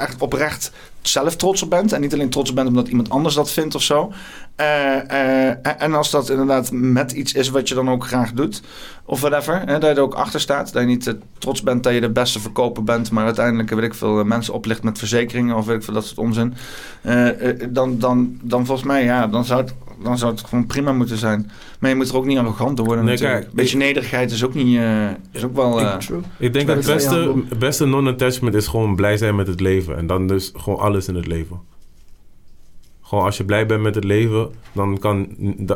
echt 0.00 0.22
oprecht 0.22 0.70
zelf 1.08 1.36
trots 1.36 1.62
op 1.62 1.70
bent. 1.70 1.92
En 1.92 2.00
niet 2.00 2.12
alleen 2.12 2.30
trots 2.30 2.50
op 2.50 2.56
bent 2.56 2.68
omdat 2.68 2.88
iemand 2.88 3.10
anders 3.10 3.34
dat 3.34 3.50
vindt 3.50 3.74
of 3.74 3.82
zo. 3.82 4.12
Eh, 4.56 5.50
eh, 5.50 5.56
en 5.78 5.94
als 5.94 6.10
dat 6.10 6.30
inderdaad 6.30 6.70
met 6.72 7.12
iets 7.12 7.32
is 7.32 7.48
wat 7.48 7.68
je 7.68 7.74
dan 7.74 7.90
ook 7.90 8.06
graag 8.06 8.32
doet. 8.32 8.62
Of 9.04 9.20
whatever. 9.20 9.60
Hè, 9.60 9.78
dat 9.78 9.90
je 9.90 9.96
er 9.96 10.00
ook 10.00 10.14
achter 10.14 10.40
staat. 10.40 10.72
Dat 10.72 10.82
je 10.82 10.88
niet 10.88 11.06
eh, 11.06 11.14
trots 11.38 11.62
bent 11.62 11.82
dat 11.82 11.92
je 11.92 12.00
de 12.00 12.10
beste 12.10 12.40
verkoper 12.40 12.84
bent. 12.84 13.10
Maar 13.10 13.24
uiteindelijk 13.24 13.70
weet 13.70 13.84
ik 13.84 13.94
veel 13.94 14.24
mensen 14.24 14.54
oplicht 14.54 14.82
met 14.82 14.98
verzekeringen. 14.98 15.56
Of 15.56 15.66
weet 15.66 15.76
ik 15.76 15.82
veel 15.82 15.94
dat 15.94 16.04
soort 16.04 16.18
onzin. 16.18 16.54
Dan, 17.68 17.98
dan, 17.98 18.38
dan 18.42 18.66
volgens 18.66 18.86
mij 18.86 19.04
ja. 19.04 19.26
Dan 19.26 19.44
zou, 19.44 19.60
het, 19.60 19.74
dan 20.04 20.18
zou 20.18 20.32
het 20.32 20.44
gewoon 20.44 20.66
prima 20.66 20.92
moeten 20.92 21.16
zijn. 21.18 21.50
Maar 21.78 21.90
je 21.90 21.96
moet 21.96 22.08
er 22.08 22.16
ook 22.16 22.24
niet 22.26 22.38
arrogant 22.38 22.76
door 22.76 22.86
worden 22.86 23.04
Nee, 23.04 23.14
natuurlijk. 23.14 23.42
kijk, 23.42 23.54
Beetje 23.54 23.76
nederigheid 23.76 24.30
is 24.30 24.44
ook 24.44 24.54
niet... 24.54 24.76
eh, 24.76 25.08
is 25.32 25.44
ook 25.44 25.54
wel... 25.56 25.80
eh, 25.80 25.96
Ik 26.38 26.52
denk 26.52 26.66
dat 26.66 26.76
het 26.76 26.86
beste, 26.86 27.42
beste 27.58 27.86
non-attachment 27.86 28.54
is 28.54 28.66
gewoon 28.66 28.96
blij 28.96 29.16
zijn 29.16 29.36
met 29.36 29.46
het 29.46 29.60
leven. 29.60 29.96
En 29.96 30.06
dan 30.06 30.26
dus 30.26 30.52
gewoon 30.56 30.78
alles 30.78 31.08
in 31.08 31.14
het 31.14 31.26
leven. 31.26 31.60
Gewoon 33.02 33.24
als 33.24 33.36
je 33.36 33.44
blij 33.44 33.66
bent 33.66 33.82
met 33.82 33.94
het 33.94 34.04
leven, 34.04 34.50
dan 34.72 34.98
kan 34.98 35.28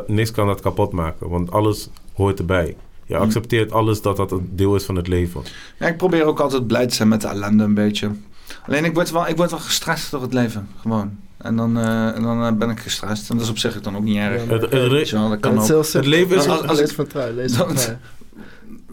niks 0.07 0.31
kan 0.31 0.47
dat 0.47 0.61
kapot 0.61 0.91
maken. 0.91 1.29
Want 1.29 1.51
alles 1.51 1.89
hoort 2.13 2.39
erbij. 2.39 2.75
Je 3.05 3.15
Hm. 3.15 3.21
accepteert 3.21 3.71
alles 3.71 4.01
dat 4.01 4.17
dat 4.17 4.31
een 4.31 4.49
deel 4.51 4.75
is 4.75 4.83
van 4.83 4.95
het 4.95 5.07
leven. 5.07 5.41
Ja, 5.79 5.87
ik 5.87 5.97
probeer 5.97 6.23
ook 6.25 6.39
altijd 6.39 6.67
blij 6.67 6.87
te 6.87 6.95
zijn 6.95 7.07
met 7.07 7.21
de 7.21 7.27
ellende 7.27 7.63
een 7.63 7.73
beetje. 7.73 8.11
Alleen 8.67 8.85
ik 8.85 8.93
word 8.93 9.11
wel, 9.11 9.27
ik 9.27 9.37
word 9.37 9.51
wel 9.51 9.59
gestrest 9.59 10.11
door 10.11 10.21
het 10.21 10.33
leven. 10.33 10.67
Gewoon. 10.81 11.11
En 11.37 11.55
dan, 11.55 11.77
eh, 11.77 12.15
en 12.15 12.21
dan 12.23 12.43
eh, 12.43 12.51
ben 12.53 12.69
ik 12.69 12.79
gestrest. 12.79 13.29
En 13.29 13.35
dat 13.35 13.45
is 13.45 13.51
op 13.51 13.57
zich 13.57 13.81
dan 13.81 13.95
ook 13.97 14.03
niet 14.03 14.17
erg. 14.17 14.43
Ja, 14.45 14.51
Het, 14.53 14.61
het, 14.61 15.09
wel, 15.11 15.29
dat 15.29 15.39
kan 15.39 15.57
het, 15.57 15.71
ook. 15.71 15.87
Het 15.87 16.05
leven 16.05 16.37
is- 16.37 16.47
Als, 16.47 16.61
als 16.67 16.79
lees 16.79 16.89
ik- 16.89 16.95
van 16.95 17.07
trui, 17.07 17.33
lees 17.33 17.55
van 17.55 17.67
Dat- 17.67 17.77
trui. 17.77 17.97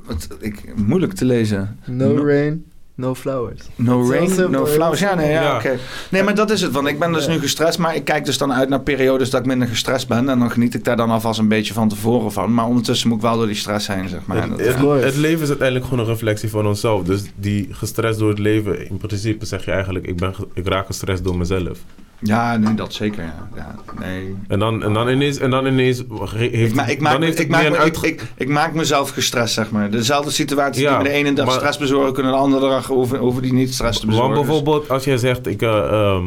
Wat, 0.07 0.29
ik, 0.41 0.73
moeilijk 0.77 1.13
te 1.13 1.25
lezen. 1.25 1.79
No 1.87 2.25
rain, 2.27 2.65
No 2.97 3.15
flowers. 3.15 3.61
No 3.75 4.11
rain, 4.11 4.51
no 4.51 4.67
flowers. 4.67 5.01
Ja, 5.01 5.15
nee, 5.15 5.31
ja. 5.31 5.61
Nee, 6.11 6.23
maar 6.23 6.35
dat 6.35 6.51
is 6.51 6.61
het. 6.61 6.73
Want 6.73 6.89
ik 6.89 6.99
ben 6.99 7.13
dus 7.13 7.25
Ja. 7.25 7.31
nu 7.33 7.39
gestrest. 7.39 7.79
Maar 7.79 7.95
ik 7.95 8.05
kijk 8.05 8.25
dus 8.25 8.39
dan 8.39 8.53
uit 8.53 8.69
naar 8.69 8.81
periodes 8.81 9.31
dat 9.31 9.41
ik 9.41 9.47
minder 9.47 9.69
gestrest 9.69 10.09
ben. 10.09 10.29
En 10.29 10.39
dan 10.39 10.51
geniet 10.51 10.75
ik 10.75 10.85
daar 10.85 10.97
dan 10.97 11.11
alvast 11.11 11.39
een 11.39 11.49
beetje 11.49 11.75
van 11.75 11.89
tevoren 11.89 12.33
van. 12.33 12.55
Maar 12.55 12.67
ondertussen 12.67 13.09
moet 13.09 13.17
ik 13.17 13.23
wel 13.23 13.37
door 13.37 13.47
die 13.47 13.55
stress 13.57 13.87
heen, 13.87 14.09
zeg 14.09 14.21
maar. 14.27 14.43
Het, 14.43 14.51
Dat- 14.51 14.67
het- 14.67 14.79
mooi. 14.81 15.03
het 15.05 15.17
leven 15.17 15.43
is 15.43 15.49
uiteindelijk 15.49 15.89
gewoon 15.89 16.05
een 16.05 16.11
reflectie 16.11 16.51
van 16.51 16.67
onszelf. 16.67 17.03
Dus 17.05 17.23
die 17.35 17.69
gestrest 17.71 18.19
door 18.19 18.29
het 18.29 18.39
leven, 18.39 18.89
in 18.89 18.97
principe 18.97 19.47
zeg 19.47 19.65
je 19.65 19.71
eigenlijk, 19.71 20.07
ik, 20.07 20.17
ben, 20.17 20.35
ik 20.55 20.69
raak 20.69 20.87
gestrest 20.87 21.25
door 21.25 21.37
mezelf. 21.37 21.79
Ja, 22.27 22.57
nee, 22.57 22.75
dat 22.75 22.93
zeker, 22.95 23.23
ja. 23.23 23.49
ja 23.57 23.75
nee. 24.01 24.35
En 24.49 24.59
dan, 24.59 24.83
en 24.83 24.93
dan 24.93 25.09
ineens, 25.09 25.39
en 25.39 25.51
dan 25.51 25.67
ineens 25.67 26.03
heeft 26.31 26.71
Ik, 26.71 26.75
ma- 26.75 26.87
ik, 26.87 27.01
maak, 27.01 27.11
dan 27.13 27.21
me- 27.21 27.27
heeft 27.27 27.39
ik, 27.39 27.49
maak, 27.49 27.69
me- 27.71 28.17
ik, 28.37 28.49
maak 28.49 28.75
mezelf 28.75 29.11
gestrest, 29.11 29.55
zeg 29.55 29.71
maar. 29.71 29.91
Dezelfde 29.91 30.31
situatie 30.31 30.83
Ja, 30.83 30.89
die 30.89 30.99
me 30.99 31.05
de 31.05 31.11
ene 31.15 31.33
dag 31.33 31.47
maar- 31.47 31.55
stress 31.55 31.79
bezorgen... 31.79 32.13
kunnen 32.13 32.33
de 32.33 32.39
andere 32.39 32.69
dag 32.69 32.87
hoeven, 32.87 33.19
hoeven 33.19 33.43
die 33.43 33.53
niet 33.53 33.75
stress 33.75 34.01
te 34.01 34.07
bezorgen. 34.07 34.33
Want 34.35 34.47
bijvoorbeeld, 34.47 34.91
als 34.91 35.05
jij 35.05 35.17
zegt, 35.17 35.47
ik, 35.47 35.63
eh, 35.63 35.85
ehm, 35.85 36.25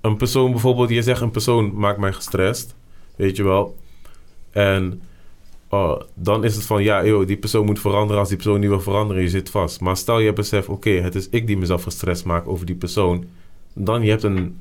een 0.00 0.16
persoon 0.16 0.50
bijvoorbeeld, 0.50 0.88
je 0.90 1.02
zegt 1.02 1.20
een 1.20 1.30
persoon 1.30 1.74
maakt 1.74 1.98
mij 1.98 2.12
gestrest, 2.12 2.74
weet 3.16 3.36
je 3.36 3.42
wel. 3.42 3.76
En 4.50 5.02
oh, 5.68 6.00
dan 6.14 6.44
is 6.44 6.54
het 6.54 6.64
van, 6.64 6.82
ja, 6.82 7.04
joh, 7.04 7.26
die 7.26 7.36
persoon 7.36 7.64
moet 7.66 7.80
veranderen. 7.80 8.18
Als 8.18 8.28
die 8.28 8.36
persoon 8.36 8.60
niet 8.60 8.68
wil 8.68 8.80
veranderen, 8.80 9.22
je 9.22 9.28
zit 9.28 9.50
vast. 9.50 9.80
Maar 9.80 9.96
stel 9.96 10.18
je 10.18 10.32
beseft, 10.32 10.68
oké, 10.68 10.90
het 10.90 11.14
is 11.14 11.28
ik 11.30 11.46
die 11.46 11.56
mezelf 11.58 11.82
gestrest 11.82 12.24
maak 12.24 12.48
over 12.48 12.66
die 12.66 12.74
persoon. 12.74 13.24
Dan 13.74 14.02
je 14.02 14.10
hebt 14.10 14.22
een 14.22 14.60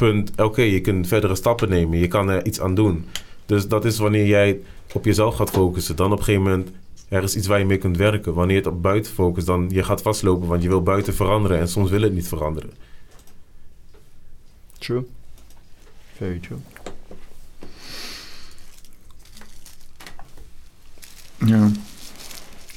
punt, 0.00 0.32
oké, 0.36 0.62
je 0.62 0.80
kunt 0.80 1.06
verdere 1.06 1.34
stappen 1.34 1.68
nemen. 1.68 1.98
Je 1.98 2.08
kan 2.08 2.28
er 2.28 2.46
iets 2.46 2.60
aan 2.60 2.74
doen. 2.74 3.06
Dus 3.46 3.68
dat 3.68 3.84
is 3.84 3.98
wanneer 3.98 4.26
jij 4.26 4.60
op 4.92 5.04
jezelf 5.04 5.34
gaat 5.36 5.50
focussen. 5.50 5.96
Dan 5.96 6.12
op 6.12 6.18
een 6.18 6.24
gegeven 6.24 6.50
moment, 6.50 6.70
er 7.08 7.22
is 7.22 7.36
iets 7.36 7.46
waar 7.46 7.58
je 7.58 7.64
mee 7.64 7.78
kunt 7.78 7.96
werken. 7.96 8.34
Wanneer 8.34 8.56
je 8.56 8.62
het 8.62 8.72
op 8.72 8.82
buiten 8.82 9.12
focust, 9.12 9.46
dan 9.46 9.68
je 9.70 9.82
gaat 9.82 10.02
vastlopen. 10.02 10.48
Want 10.48 10.62
je 10.62 10.68
wil 10.68 10.82
buiten 10.82 11.14
veranderen 11.14 11.58
en 11.58 11.68
soms 11.68 11.90
wil 11.90 12.02
het 12.02 12.12
niet 12.12 12.28
veranderen. 12.28 12.70
True. 14.78 15.06
Very 16.16 16.38
true. 16.38 16.58
Ja. 21.44 21.70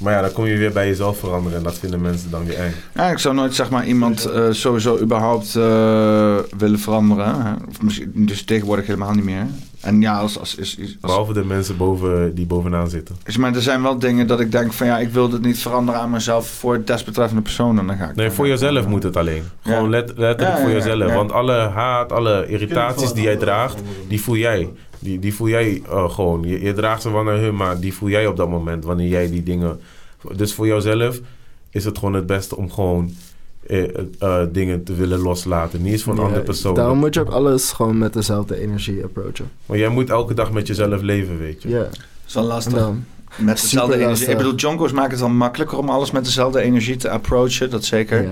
Maar 0.03 0.13
ja, 0.13 0.21
dan 0.21 0.31
kom 0.31 0.45
je 0.45 0.57
weer 0.57 0.71
bij 0.71 0.87
jezelf 0.87 1.17
veranderen. 1.17 1.57
En 1.57 1.63
dat 1.63 1.77
vinden 1.77 2.01
mensen 2.01 2.29
dan 2.29 2.45
weer 2.45 2.59
eng. 2.59 2.73
Ja, 2.95 3.09
ik 3.09 3.17
zou 3.17 3.35
nooit 3.35 3.55
zeg 3.55 3.69
maar 3.69 3.85
iemand 3.85 4.25
eh, 4.25 4.51
sowieso 4.51 4.99
überhaupt 4.99 5.55
eh, 5.55 6.37
willen 6.57 6.79
veranderen. 6.79 7.45
Hè. 7.45 7.51
Of 7.69 7.81
misschien, 7.81 8.11
dus 8.15 8.43
tegenwoordig 8.43 8.85
helemaal 8.85 9.13
niet 9.13 9.23
meer. 9.23 9.47
En 9.83 10.01
ja, 10.01 10.19
als, 10.19 10.39
als, 10.39 10.77
Behalve 11.01 11.33
de 11.33 11.43
mensen 11.45 11.77
boven, 11.77 12.35
die 12.35 12.45
bovenaan 12.45 12.89
zitten. 12.89 13.15
is- 13.25 13.37
maar 13.37 13.55
er 13.55 13.61
zijn 13.61 13.81
wel 13.81 13.99
dingen 13.99 14.27
dat 14.27 14.39
ik 14.39 14.51
denk 14.51 14.73
van 14.73 14.87
ja, 14.87 14.99
ik 14.99 15.09
wil 15.09 15.29
dit 15.29 15.41
niet 15.41 15.59
veranderen 15.59 16.01
aan 16.01 16.09
mezelf 16.09 16.47
voor 16.47 16.85
desbetreffende 16.85 17.41
persoon. 17.41 17.79
En 17.79 17.87
dan 17.87 17.97
ga 17.97 18.09
ik 18.09 18.15
Nee, 18.15 18.29
voor 18.29 18.47
jezelf 18.47 18.87
moet 18.87 19.03
het 19.03 19.17
alleen. 19.17 19.43
Gewoon 19.61 19.89
let, 19.89 20.07
letterlijk 20.17 20.57
Ja, 20.57 20.63
voor 20.63 20.71
jezelf. 20.71 21.13
Want 21.13 21.31
alle 21.31 21.53
haat, 21.53 22.11
alle 22.11 22.47
irritaties 22.47 23.13
die 23.13 23.23
jij 23.23 23.35
draagt, 23.35 23.81
die 24.07 24.21
voel 24.21 24.35
jij. 24.37 24.69
Die, 24.99 25.19
die 25.19 25.33
voel 25.33 25.47
jij 25.47 25.81
eh, 25.89 26.09
gewoon. 26.09 26.41
Je, 26.43 26.61
je 26.61 26.73
draagt 26.73 27.01
ze 27.01 27.11
wel 27.11 27.23
naar 27.23 27.37
hun, 27.37 27.55
maar 27.55 27.79
die 27.79 27.93
voel 27.93 28.09
jij 28.09 28.27
op 28.27 28.37
dat 28.37 28.49
moment 28.49 28.83
wanneer 28.85 29.07
jij 29.07 29.29
die 29.29 29.43
dingen. 29.43 29.79
Dus 30.35 30.53
voor 30.53 30.67
jouzelf 30.67 31.19
is 31.69 31.85
het 31.85 31.97
gewoon 31.97 32.13
het 32.13 32.25
beste 32.25 32.57
om 32.57 32.71
gewoon 32.71 33.13
eh, 33.67 33.83
eh, 34.19 34.47
dingen 34.51 34.83
te 34.83 34.93
willen 34.95 35.19
loslaten. 35.19 35.81
Niet 35.81 35.91
eens 35.91 36.03
van 36.03 36.15
Ja, 36.15 36.21
andere 36.21 36.41
personen. 36.41 36.75
Daarom 36.75 36.97
moet 36.97 37.13
je 37.13 37.19
ook 37.19 37.29
alles 37.29 37.71
gewoon 37.71 37.97
met 37.97 38.13
dezelfde 38.13 38.59
energie 38.59 39.03
approachen. 39.03 39.51
Maar 39.65 39.77
jij 39.77 39.89
moet 39.89 40.09
elke 40.09 40.33
dag 40.33 40.51
met 40.51 40.67
jezelf 40.67 41.01
leven, 41.01 41.39
weet 41.39 41.61
je. 41.61 41.69
Ja. 41.69 41.79
Dat 41.79 41.97
is 42.27 42.33
wel 42.33 42.43
lastig. 42.43 42.73
Dan- 42.73 43.05
Met 43.37 43.61
dezelfde 43.61 43.93
energie. 43.93 44.09
lastig. 44.09 44.29
Ik 44.29 44.37
bedoel, 44.37 44.55
Jonko's 44.55 44.91
maken 44.91 45.11
het 45.11 45.19
wel 45.19 45.29
makkelijker 45.29 45.77
om 45.77 45.89
alles 45.89 46.11
met 46.11 46.25
dezelfde 46.25 46.61
energie 46.61 46.95
te 46.95 47.09
approachen, 47.09 47.69
dat 47.69 47.85
zeker. 47.85 48.21
Ja, 48.23 48.29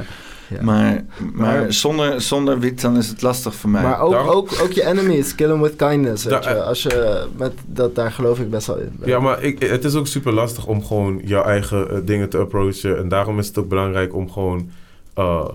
ja. 0.49 0.61
Maar, 0.61 1.05
maar, 1.33 1.59
Maar- 1.61 1.73
zonder, 1.73 2.21
zonder 2.21 2.59
wiet 2.59 2.81
dan 2.81 2.97
is 2.97 3.07
het 3.07 3.21
lastig 3.21 3.55
voor 3.55 3.69
mij. 3.69 3.83
Maar 3.83 3.99
ook, 4.01 4.11
Daarom- 4.11 4.29
ook, 4.35 4.49
ook 4.61 4.71
je 4.71 4.85
enemies, 4.85 5.35
kill 5.35 5.47
them 5.47 5.61
with 5.61 5.75
kindness. 5.75 6.23
Weet 6.23 6.43
Da- 6.43 6.49
je. 6.49 6.63
Als 6.63 6.83
je 6.83 7.23
met 7.37 7.51
dat, 7.65 7.95
daar 7.95 8.11
geloof 8.11 8.39
ik 8.39 8.49
best 8.49 8.67
wel 8.67 8.77
in. 8.77 8.91
Ja, 9.05 9.19
maar 9.19 9.43
ik, 9.43 9.61
het 9.61 9.83
is 9.83 9.95
ook 9.95 10.07
super 10.07 10.33
lastig 10.33 10.65
om 10.67 10.83
gewoon 10.85 11.21
jouw 11.23 11.43
eigen 11.43 11.89
eh, 11.91 11.97
dingen 12.05 12.29
te 12.29 12.37
approachen. 12.37 12.97
En 12.97 13.07
daarom 13.07 13.39
is 13.39 13.47
het 13.47 13.57
ook 13.57 13.67
belangrijk 13.67 14.15
om 14.15 14.31
gewoon 14.31 14.69
eh, 15.13 15.49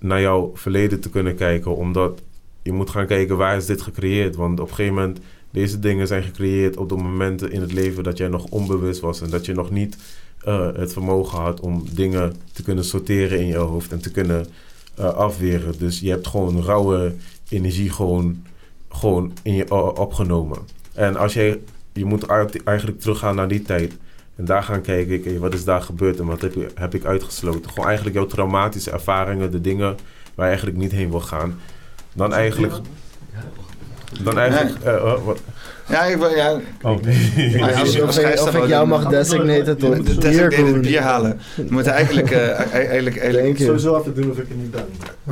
naar 0.00 0.20
jouw 0.20 0.50
verleden 0.54 1.00
te 1.00 1.10
kunnen 1.10 1.34
kijken. 1.34 1.76
Omdat 1.76 2.22
je 2.62 2.72
moet 2.72 2.90
gaan 2.90 3.06
kijken 3.06 3.36
waar 3.36 3.56
is 3.56 3.66
dit 3.66 3.82
gecreëerd. 3.82 4.36
Want 4.36 4.60
op 4.60 4.68
een 4.68 4.74
gegeven 4.74 4.94
moment, 4.94 5.18
deze 5.50 5.78
dingen 5.78 6.06
zijn 6.06 6.22
gecreëerd 6.22 6.76
op 6.76 6.88
de 6.88 6.96
momenten 6.96 7.52
in 7.52 7.60
het 7.60 7.72
leven 7.72 8.04
dat 8.04 8.18
jij 8.18 8.28
nog 8.28 8.44
onbewust 8.44 9.00
was. 9.00 9.20
En 9.20 9.30
dat 9.30 9.46
je 9.46 9.52
nog 9.52 9.70
niet 9.70 9.96
eh, 10.44 10.68
het 10.74 10.92
vermogen 10.92 11.38
had 11.38 11.60
om 11.60 11.84
dingen 11.92 12.34
te 12.52 12.62
kunnen 12.62 12.84
sorteren 12.84 13.40
in 13.40 13.46
je 13.46 13.56
hoofd 13.56 13.92
en 13.92 14.00
te 14.00 14.10
kunnen 14.10 14.46
eh, 14.94 15.14
afweren. 15.14 15.78
Dus 15.78 16.00
je 16.00 16.10
hebt 16.10 16.26
gewoon 16.26 16.62
rauwe 16.62 17.14
energie 17.48 17.90
gewoon, 17.90 18.44
gewoon 18.88 19.32
in 19.42 19.54
je 19.54 19.96
opgenomen. 19.96 20.58
En 20.92 21.16
als 21.16 21.34
jij, 21.34 21.60
je 21.92 22.04
moet 22.04 22.26
eigenlijk 22.64 23.00
teruggaan 23.00 23.34
naar 23.34 23.48
die 23.48 23.62
tijd. 23.62 23.96
En 24.36 24.44
daar 24.44 24.62
gaan 24.62 24.80
kijken, 24.80 25.40
wat 25.40 25.54
is 25.54 25.64
daar 25.64 25.82
gebeurd 25.82 26.18
en 26.18 26.26
wat 26.26 26.40
heb, 26.40 26.54
je, 26.54 26.66
heb 26.74 26.94
ik 26.94 27.04
uitgesloten. 27.04 27.70
Gewoon 27.70 27.86
eigenlijk 27.86 28.16
jouw 28.16 28.26
traumatische 28.26 28.90
ervaringen, 28.90 29.50
de 29.50 29.60
dingen 29.60 29.96
waar 30.34 30.44
je 30.44 30.52
eigenlijk 30.52 30.76
niet 30.76 30.92
heen 30.92 31.10
wil 31.10 31.20
gaan. 31.20 31.60
Dan 32.12 32.34
eigenlijk... 32.34 32.74
Dan 34.22 34.38
eigenlijk... 34.38 34.84
eh, 34.84 34.94
eh, 34.94 35.24
wat? 35.24 35.40
Ja, 35.88 36.02
ik 36.04 36.16
wil... 36.16 36.34
Ja, 36.36 36.52
Oh, 36.82 36.98
Maar 37.60 37.74
als- 37.74 38.00
Of 38.00 38.06
als 38.06 38.18
ik- 38.18 38.40
of 38.40 38.68
jou 38.68 38.86
mag 38.86 39.08
designaten 39.08 39.76
tot 39.78 40.06
De 40.06 40.18
designated 40.18 40.80
bier 40.80 41.00
halen. 41.00 41.40
We 41.54 41.66
moeten 41.68 41.92
eigenlijk... 41.92 42.30
eh, 42.30 42.72
eigenlijk, 42.74 43.16
eigenlijk? 43.18 43.58
Sowieso 43.58 43.98
even 44.00 44.14
doen 44.14 44.30
of 44.30 44.38
ik 44.38 44.48
er 44.48 44.54
niet 44.56 44.70
ben. 44.70 44.84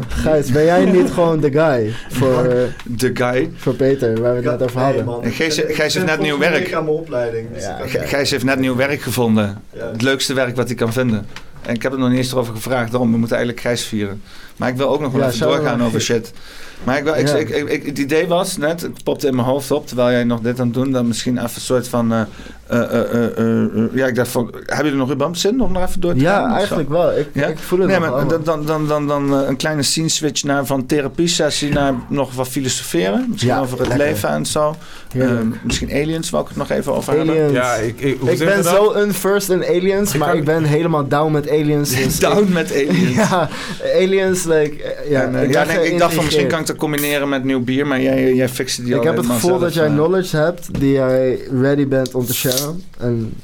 Gijs, 0.09 0.51
ben 0.51 0.65
jij 0.65 0.85
niet 0.85 1.11
gewoon 1.11 1.41
de 1.41 1.51
guy 1.53 1.93
voor, 2.11 2.49
de 2.85 3.11
guy. 3.15 3.51
voor 3.57 3.75
Peter, 3.75 4.21
waar 4.21 4.31
we 4.31 4.49
het 4.49 4.59
net 4.59 4.63
over 4.63 4.77
Nee, 4.77 4.85
hadden? 4.85 5.05
man. 5.05 5.23
En 5.23 5.31
Gijs- 5.33 5.61
Gijs 5.69 5.95
heeft 5.95 6.07
net 6.07 6.21
nieuw 6.21 6.39
werk. 6.39 6.73
aan 6.73 6.85
mijn 6.85 6.97
opleiding. 6.97 7.49
Dus 7.55 7.63
Ja, 7.63 7.79
Gijs 7.87 8.31
heeft 8.31 8.45
net 8.45 8.59
nieuw 8.59 8.77
werk 8.77 9.01
gevonden. 9.01 9.59
Ja. 9.73 9.91
Het 9.93 10.03
leukste 10.03 10.35
werk 10.35 10.57
wat 10.57 10.67
hij 10.67 10.77
kan 10.77 10.93
vinden. 10.93 11.27
En 11.63 11.75
ik 11.75 11.83
heb 11.83 11.93
er 11.93 11.99
nog 11.99 12.09
niet 12.09 12.19
eens 12.19 12.33
erover 12.33 12.55
gevraagd. 12.55 12.91
Daarom, 12.91 13.13
we 13.13 13.19
moeten 13.19 13.37
eigenlijk 13.37 13.67
Gijs 13.67 13.85
vieren. 13.85 14.23
Maar 14.57 14.69
ik 14.69 14.77
wil 14.77 14.89
ook 14.89 15.01
nog 15.01 15.13
wel 15.13 15.21
Ja, 15.21 15.27
even 15.29 15.47
doorgaan 15.49 15.83
over 15.83 16.01
shit. 16.11 16.33
Maar 16.85 16.99
ik 16.99 17.05
wil, 17.05 17.15
ik, 17.15 17.29
Ja. 17.29 17.35
ik, 17.35 17.49
ik, 17.49 17.69
ik- 17.69 17.87
het 17.87 17.99
idee 17.99 18.27
was 18.27 18.57
net, 18.57 18.81
het 18.81 19.03
popte 19.05 19.27
in 19.27 19.35
mijn 19.35 19.47
hoofd 19.47 19.71
op, 19.71 19.87
terwijl 19.87 20.11
jij 20.11 20.25
nog 20.25 20.41
dit 20.41 20.61
aan 20.61 20.67
het 20.67 20.75
doen, 20.75 20.93
dan 20.93 21.07
misschien 21.07 21.37
even 21.39 21.51
een 21.55 21.61
soort 21.61 21.89
van, 21.89 22.13
eh, 22.13 22.21
eh, 22.69 23.39
eh, 23.39 23.67
ja, 23.93 24.07
ik 24.07 24.15
dacht 24.15 24.29
van, 24.29 24.51
hebben 24.53 24.85
jullie 24.85 24.99
nog 24.99 25.09
überhaupt 25.11 25.39
zin 25.39 25.61
om 25.61 25.73
nog 25.73 25.83
even 25.89 26.01
door 26.01 26.15
te 26.15 26.21
gaan? 26.25 26.43
Ja, 26.43 26.49
zo? 26.51 26.55
eigenlijk 26.57 26.89
wel. 26.89 27.19
Ik, 27.19 27.27
Ja? 27.33 27.47
ik 27.47 27.59
voel 27.59 27.79
het 27.79 27.89
Nee, 27.89 27.99
nog 27.99 28.11
maar 28.11 28.29
dan, 28.29 28.41
dan, 28.45 28.67
dan, 28.67 28.87
dan, 28.87 29.07
dan 29.07 29.33
een 29.33 29.57
kleine 29.57 29.83
scene 29.83 30.09
switch 30.09 30.43
naar 30.43 30.67
van 30.67 30.87
therapie-sessie 30.87 31.73
naar 31.73 31.95
nog 32.09 32.35
wat 32.35 32.49
filosoferen. 32.49 33.27
Misschien 33.31 33.53
Ja, 33.53 33.61
over 33.61 33.79
het 33.79 33.89
lekker. 33.89 34.07
leven 34.07 34.29
en 34.29 34.47
zo. 34.47 34.77
Misschien 35.63 35.91
aliens, 35.93 36.31
wou 36.31 36.43
ik 36.43 36.49
het 36.49 36.59
nog 36.59 36.71
even 36.71 36.95
over 36.95 37.17
hebben. 37.17 37.35
Aliens. 37.35 37.53
Ja, 37.53 37.75
ik, 37.75 38.01
ik, 38.01 38.17
hoe 38.21 38.31
ik 38.31 38.39
ben 38.39 38.63
dat? 38.63 38.67
zo 38.75 38.95
unversed 38.97 39.51
in 39.63 39.65
aliens, 39.77 40.13
Ik 40.15 40.19
maar 40.21 40.29
kan- 40.29 40.39
ik 40.39 40.45
ben 40.45 40.65
helemaal 40.65 41.09
down 41.09 41.33
met 41.33 41.51
aliens. 41.51 41.91
dus 41.97 42.19
Down 42.29 42.39
ik- 42.43 42.49
met 42.49 42.73
aliens. 42.73 43.15
ja, 43.31 43.49
aliens, 43.97 44.44
like, 44.45 44.83
eh, 44.83 45.11
ja, 45.11 45.23
En, 45.23 45.37
eh, 45.37 45.43
ik, 45.43 45.53
ja, 45.53 45.63
ik 45.71 45.99
dacht 45.99 46.15
van 46.15 46.25
misschien 46.25 46.47
kan 46.47 46.61
ik 46.61 46.67
het 46.67 46.77
combineren 46.77 47.29
met 47.29 47.45
nieuw 47.45 47.61
bier, 47.61 47.87
maar 47.87 48.01
jij, 48.01 48.35
jij 48.35 48.49
fixte 48.49 48.83
die 48.83 48.93
Ik 48.95 48.99
al 49.01 49.07
heb 49.07 49.17
het 49.17 49.27
gevoel 49.27 49.59
dat 49.59 49.75
jij 49.75 49.87
eh. 49.87 49.93
knowledge 49.93 50.37
hebt 50.37 50.81
die 50.81 50.93
jij 50.93 51.39
ready 51.61 51.87
bent 51.89 52.15
om 52.15 52.25
te 52.27 52.35
sharen. 52.35 52.83
En 52.99 53.35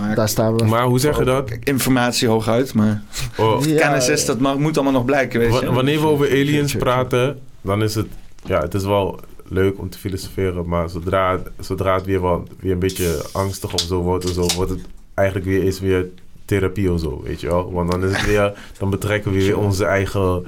Maar 0.00 0.14
daar 0.14 0.28
staan 0.28 0.56
we. 0.56 0.64
Maar 0.64 0.84
hoe 0.84 0.98
zeg 0.98 1.18
je 1.18 1.24
dat? 1.24 1.50
informatie 1.64 2.28
hooguit, 2.28 2.74
maar 2.74 3.02
Oh, 3.36 3.64
Ja, 3.66 3.76
kennis 3.82 4.08
is, 4.08 4.24
dat 4.24 4.38
mag, 4.38 4.58
moet 4.58 4.74
allemaal 4.76 4.92
nog 4.92 5.04
blijken, 5.04 5.40
weet 5.40 5.50
Wa- 5.50 5.60
je. 5.60 5.72
Wanneer 5.72 6.00
we 6.00 6.06
over 6.06 6.30
aliens 6.30 6.74
praten, 6.74 7.38
dan 7.60 7.82
is 7.82 7.94
het, 7.94 8.06
ja, 8.44 8.60
het 8.60 8.74
is 8.74 8.84
wel 8.84 9.20
leuk 9.48 9.78
om 9.78 9.90
te 9.90 9.98
filosoferen, 9.98 10.66
maar 10.68 10.90
zodra, 10.90 11.38
zodra 11.60 11.94
het 11.94 12.04
weer, 12.04 12.20
wat, 12.20 12.48
weer 12.60 12.72
een 12.72 12.78
beetje 12.78 13.24
angstig 13.32 13.72
of 13.72 13.80
zo 13.80 14.00
wordt, 14.00 14.24
of 14.24 14.30
zo, 14.30 14.46
wordt 14.56 14.70
het 14.70 14.80
eigenlijk 15.14 15.48
weer 15.48 15.62
eens 15.62 15.80
weer 15.80 16.06
therapie 16.48 16.92
of 16.92 17.00
zo, 17.00 17.22
weet 17.24 17.40
je 17.40 17.46
wel? 17.46 17.72
Want 17.72 17.90
dan 17.90 18.04
is 18.04 18.16
het 18.16 18.26
weer, 18.26 18.52
dan 18.78 18.90
betrekken 18.90 19.32
we 19.32 19.38
weer 19.38 19.58
onze 19.58 19.84
eigen 19.84 20.44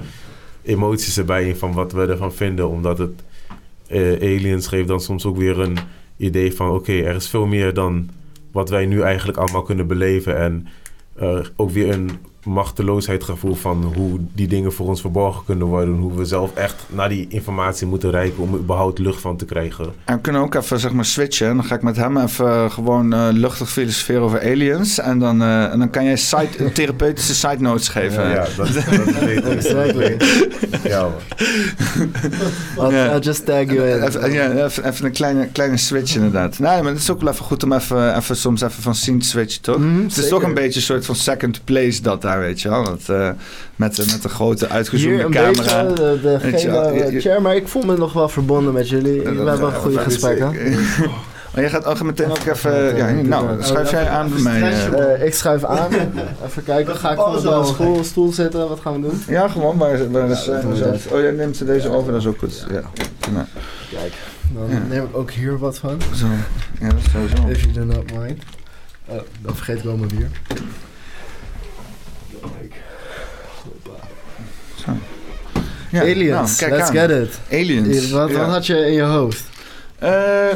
emoties 0.61 1.17
erbij 1.17 1.47
in 1.47 1.55
van 1.55 1.73
wat 1.73 1.91
we 1.91 2.05
ervan 2.05 2.33
vinden, 2.33 2.69
omdat 2.69 2.97
het 2.97 3.23
eh, 3.87 4.13
aliens 4.13 4.67
geeft 4.67 4.87
dan 4.87 5.01
soms 5.01 5.25
ook 5.25 5.37
weer 5.37 5.59
een 5.59 5.77
idee 6.17 6.55
van 6.55 6.69
oké, 6.69 6.91
er 6.91 7.15
is 7.15 7.29
veel 7.29 7.45
meer 7.45 7.73
dan 7.73 8.09
wat 8.51 8.69
wij 8.69 8.85
nu 8.85 9.01
eigenlijk 9.01 9.37
allemaal 9.37 9.63
kunnen 9.63 9.87
beleven 9.87 10.37
en 10.37 10.67
eh, 11.15 11.39
ook 11.55 11.71
weer 11.71 11.89
een 11.89 12.09
machteloosheidgevoel 12.45 13.55
van 13.55 13.93
hoe 13.95 14.19
die 14.33 14.47
dingen 14.47 14.73
voor 14.73 14.87
ons 14.87 15.01
verborgen 15.01 15.45
kunnen 15.45 15.67
worden. 15.67 15.95
Hoe 15.97 16.13
we 16.13 16.25
zelf 16.25 16.53
echt 16.55 16.75
naar 16.89 17.09
die 17.09 17.25
informatie 17.29 17.87
moeten 17.87 18.09
reiken 18.11 18.43
om 18.43 18.53
er 18.53 18.59
überhaupt 18.59 18.99
lucht 18.99 19.21
van 19.21 19.37
te 19.37 19.45
krijgen. 19.45 19.85
En 20.05 20.15
we 20.15 20.21
kunnen 20.21 20.41
ook 20.41 20.55
even 20.55 20.79
zeg 20.79 20.91
maar 20.91 21.05
switchen. 21.05 21.47
En 21.47 21.55
dan 21.55 21.65
ga 21.65 21.75
ik 21.75 21.81
met 21.81 21.95
hem 21.95 22.17
even 22.17 22.47
eh, 22.47 22.71
gewoon 22.71 23.13
eh, 23.13 23.27
luchtig 23.31 23.69
filosoferen 23.69 24.21
over 24.21 24.41
aliens. 24.41 24.99
En 24.99 25.19
dan, 25.19 25.41
eh, 25.41 25.71
en 25.71 25.79
dan 25.79 25.89
kan 25.89 26.03
jij 26.05 26.15
side, 26.17 26.71
therapeutische 26.73 27.35
side 27.35 27.57
notes 27.59 27.87
geven. 27.87 28.29
Ja, 28.29 28.45
dat, 28.57 28.57
dat 28.57 28.75
is 28.75 29.19
beter. 29.25 29.51
Exactly. 29.51 30.17
Ja, 30.83 31.01
man. 31.01 31.11
I'll, 32.77 32.91
Ja. 32.91 33.13
I'll 33.13 33.19
just 33.19 33.45
tag 33.45 33.65
you 33.65 33.89
in. 33.89 34.03
Even, 34.03 34.31
ja, 34.31 34.65
even, 34.65 34.85
even 34.89 35.05
een 35.05 35.11
kleine, 35.11 35.47
kleine 35.47 35.77
switch 35.77 36.15
inderdaad. 36.15 36.59
Nee, 36.59 36.81
maar 36.81 36.91
het 36.91 37.01
is 37.01 37.09
ook 37.11 37.21
wel 37.21 37.31
even 37.33 37.45
goed 37.45 37.63
om 37.63 37.73
even, 37.73 38.15
even 38.17 38.35
soms 38.35 38.61
even 38.61 38.81
van 38.83 38.95
scene 38.95 39.17
te 39.17 39.25
switchen, 39.27 39.61
toch? 39.61 39.77
Mhm, 39.77 39.97
het 40.01 40.07
is 40.07 40.13
zeker. 40.15 40.29
toch 40.29 40.43
een 40.43 40.53
beetje 40.53 40.75
een 40.75 40.85
soort 40.85 41.05
van 41.05 41.15
second 41.15 41.61
place 41.63 42.01
dat 42.01 42.21
daar, 42.21 42.30
weet 42.39 42.61
je 42.61 42.69
wel. 42.69 42.83
Dat, 42.83 43.01
eh, 43.09 43.29
met, 43.75 43.95
de- 43.95 44.05
met 44.11 44.21
de 44.21 44.29
grote 44.29 44.69
uitgezoomde 44.69 45.23
een 45.23 45.31
camera. 45.31 45.83
beetje 45.83 45.95
de, 46.21 46.37
gele 46.39 46.93
je- 46.93 47.11
je- 47.11 47.19
chair, 47.21 47.41
maar 47.41 47.55
ik 47.55 47.67
voel 47.67 47.83
me 47.83 47.97
nog 47.97 48.13
wel 48.13 48.29
verbonden 48.29 48.73
met 48.73 48.89
jullie. 48.89 49.21
We 49.21 49.49
hebben 49.49 49.73
goede 49.73 49.99
gesprekken. 49.99 50.53
Maar 51.55 51.63
je 51.63 51.69
gaat 51.69 51.85
ook 51.85 52.01
meteen 52.03 52.29
ook 52.29 52.45
even... 52.45 52.95
Ja, 52.95 53.11
nou, 53.11 53.63
schuif 53.63 53.91
jij 53.91 54.09
aan 54.09 54.29
bij 54.29 54.41
mij. 54.41 54.61
eh. 54.61 55.13
Eh, 55.13 55.25
ik 55.25 55.33
schuif 55.33 55.63
aan. 55.63 55.89
Even 56.45 56.63
kijken, 56.63 56.95
ga 56.95 57.11
ik 57.11 57.19
gewoon 57.19 57.47
op 57.47 57.55
een 57.59 57.65
stoel, 57.73 58.03
stoel 58.03 58.31
zitten? 58.33 58.69
Wat 58.69 58.79
gaan 58.79 58.93
we 58.93 58.99
doen? 59.09 59.23
Ja, 59.27 59.47
gewoon 59.47 59.77
zo. 60.75 61.13
Oh, 61.15 61.19
jij 61.21 61.31
neemt 61.31 61.65
deze 61.65 61.89
over, 61.89 62.11
dat 62.11 62.21
is 62.21 62.27
ook 62.27 62.39
goed. 62.39 62.65
Ja. 62.71 62.81
Kijk, 63.91 64.13
dan 64.53 64.63
Ja. 64.69 64.81
neem 64.89 65.03
ik 65.03 65.17
ook 65.17 65.31
hier 65.31 65.57
wat 65.57 65.77
van. 65.77 66.01
Zo, 66.15 66.25
ja, 66.79 66.87
dat 66.89 66.97
is 67.05 67.11
sowieso. 67.11 67.47
If 67.47 67.61
you 67.61 67.71
do 67.73 67.83
not 67.83 68.11
mind. 68.19 68.43
Oh, 69.07 69.19
dan 69.41 69.55
vergeet 69.55 69.77
ik 69.77 69.83
wel 69.83 69.95
mijn 69.97 70.09
bier. 70.17 70.29
Zo. 74.85 74.91
Ja, 75.89 76.01
Aliens, 76.01 76.29
nou, 76.29 76.47
kijk 76.57 76.71
let's 76.71 76.89
aan. 76.89 77.09
get 77.09 77.09
it. 77.09 77.39
Aliens. 77.51 78.09
Wat, 78.11 78.29
ja. 78.29 78.37
wat 78.37 78.47
had 78.47 78.65
je 78.65 78.85
in 78.85 78.93
je 78.93 79.01
hoofd? 79.01 79.43
Eh, 79.99 80.09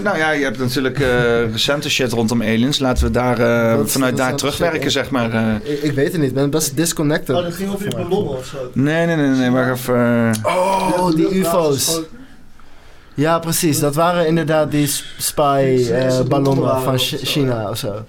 nou 0.03 0.18
ja, 0.18 0.31
je 0.31 0.43
hebt 0.43 0.57
natuurlijk 0.57 0.99
eh, 0.99 1.52
recente 1.52 1.89
shit 1.89 2.11
rondom 2.11 2.41
aliens. 2.41 2.80
Laten 2.80 3.06
we 3.06 3.11
daar, 3.11 3.39
eh, 3.39 3.80
vanuit 3.85 4.18
daar 4.18 4.35
terugwerken, 4.35 4.81
shit? 4.81 4.91
zeg 4.91 5.10
maar. 5.10 5.34
eh. 5.34 5.72
Ik, 5.73 5.81
ik 5.81 5.91
weet 5.91 6.11
het 6.11 6.22
niet, 6.22 6.30
ik 6.30 6.35
ben 6.35 6.49
best 6.49 6.76
disconnected. 6.76 7.35
Oh, 7.35 7.43
dat 7.43 7.53
ging 7.53 7.69
over 7.73 7.89
die 7.89 7.95
ballonnen 7.95 8.38
of 8.38 8.45
zo. 8.45 8.57
nee, 8.73 9.06
nee, 9.06 9.15
nee, 9.15 9.27
nee, 9.30 9.49
wacht 9.49 9.69
even. 9.80 10.31
Oh, 10.43 11.15
die 11.15 11.35
UFO's. 11.39 11.99
Ja, 13.14 13.39
precies. 13.39 13.80
Dat 13.80 13.95
waren 13.95 14.27
inderdaad 14.27 14.72
die 14.72 14.89
spy-ballonnen 15.18 16.81
van 16.81 16.97
Ch- 16.97 17.19
China 17.22 17.69
of 17.69 17.77
zo. 17.77 18.06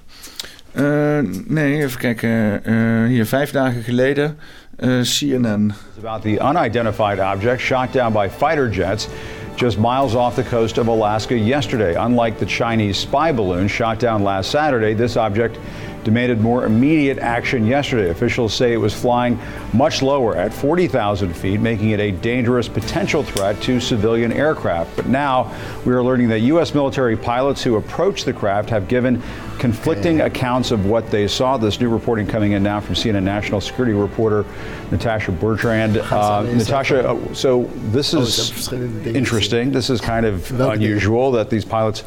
Eh, 0.72 1.18
nee, 1.46 1.82
even 1.84 1.98
kijken. 1.98 2.64
Eh, 2.64 3.04
hier, 3.08 3.26
vijf 3.26 3.50
dagen 3.50 3.82
geleden. 3.82 4.38
Eh, 4.78 4.86
CNN. 5.02 5.74
about 5.98 6.22
the 6.22 6.40
unidentified 6.40 7.18
object 7.18 7.62
shot 7.62 7.92
down 7.92 8.12
by 8.12 8.28
fighter 8.28 8.68
jets 8.68 9.08
just 9.56 9.78
miles 9.78 10.14
off 10.14 10.36
the 10.36 10.44
coast 10.44 10.76
of 10.78 10.86
Alaska 10.88 11.36
yesterday. 11.36 11.94
Unlike 11.94 12.38
the 12.38 12.46
Chinese 12.46 12.98
spy 12.98 13.32
balloon 13.32 13.68
shot 13.68 13.98
down 13.98 14.22
last 14.22 14.50
Saturday, 14.50 14.92
this 14.92 15.16
object 15.16 15.58
demanded 16.06 16.40
more 16.40 16.64
immediate 16.64 17.18
action 17.18 17.66
yesterday. 17.66 18.10
Officials 18.10 18.54
say 18.54 18.72
it 18.72 18.76
was 18.76 18.94
flying 18.94 19.36
much 19.74 20.02
lower 20.02 20.36
at 20.36 20.54
40,000 20.54 21.34
feet, 21.34 21.60
making 21.60 21.90
it 21.90 21.98
a 21.98 22.12
dangerous 22.12 22.68
potential 22.68 23.24
threat 23.24 23.60
to 23.62 23.80
civilian 23.80 24.32
aircraft. 24.32 24.94
But 24.94 25.06
now 25.06 25.52
we 25.84 25.92
are 25.92 26.04
learning 26.04 26.28
that 26.28 26.38
U.S. 26.42 26.74
military 26.74 27.16
pilots 27.16 27.60
who 27.60 27.74
approached 27.74 28.24
the 28.24 28.32
craft 28.32 28.70
have 28.70 28.86
given 28.86 29.20
conflicting 29.58 30.20
accounts 30.20 30.70
of 30.70 30.86
what 30.86 31.10
they 31.10 31.26
saw. 31.26 31.56
This 31.56 31.80
new 31.80 31.88
reporting 31.88 32.24
coming 32.28 32.52
in 32.52 32.62
now 32.62 32.78
from 32.78 32.94
CNN 32.94 33.24
national 33.24 33.60
security 33.60 33.92
reporter 33.92 34.44
Natasha 34.92 35.32
Bertrand. 35.32 35.96
Uh, 35.96 36.42
Natasha, 36.42 37.10
uh, 37.10 37.34
so 37.34 37.64
this 37.90 38.14
Oh, 38.14 38.20
is 38.20 38.72
interesting. 38.72 39.72
This 39.72 39.90
is 39.90 40.00
kind 40.00 40.24
of 40.24 40.60
unusual 40.60 41.32
that 41.32 41.50
these 41.50 41.64
pilots 41.64 42.04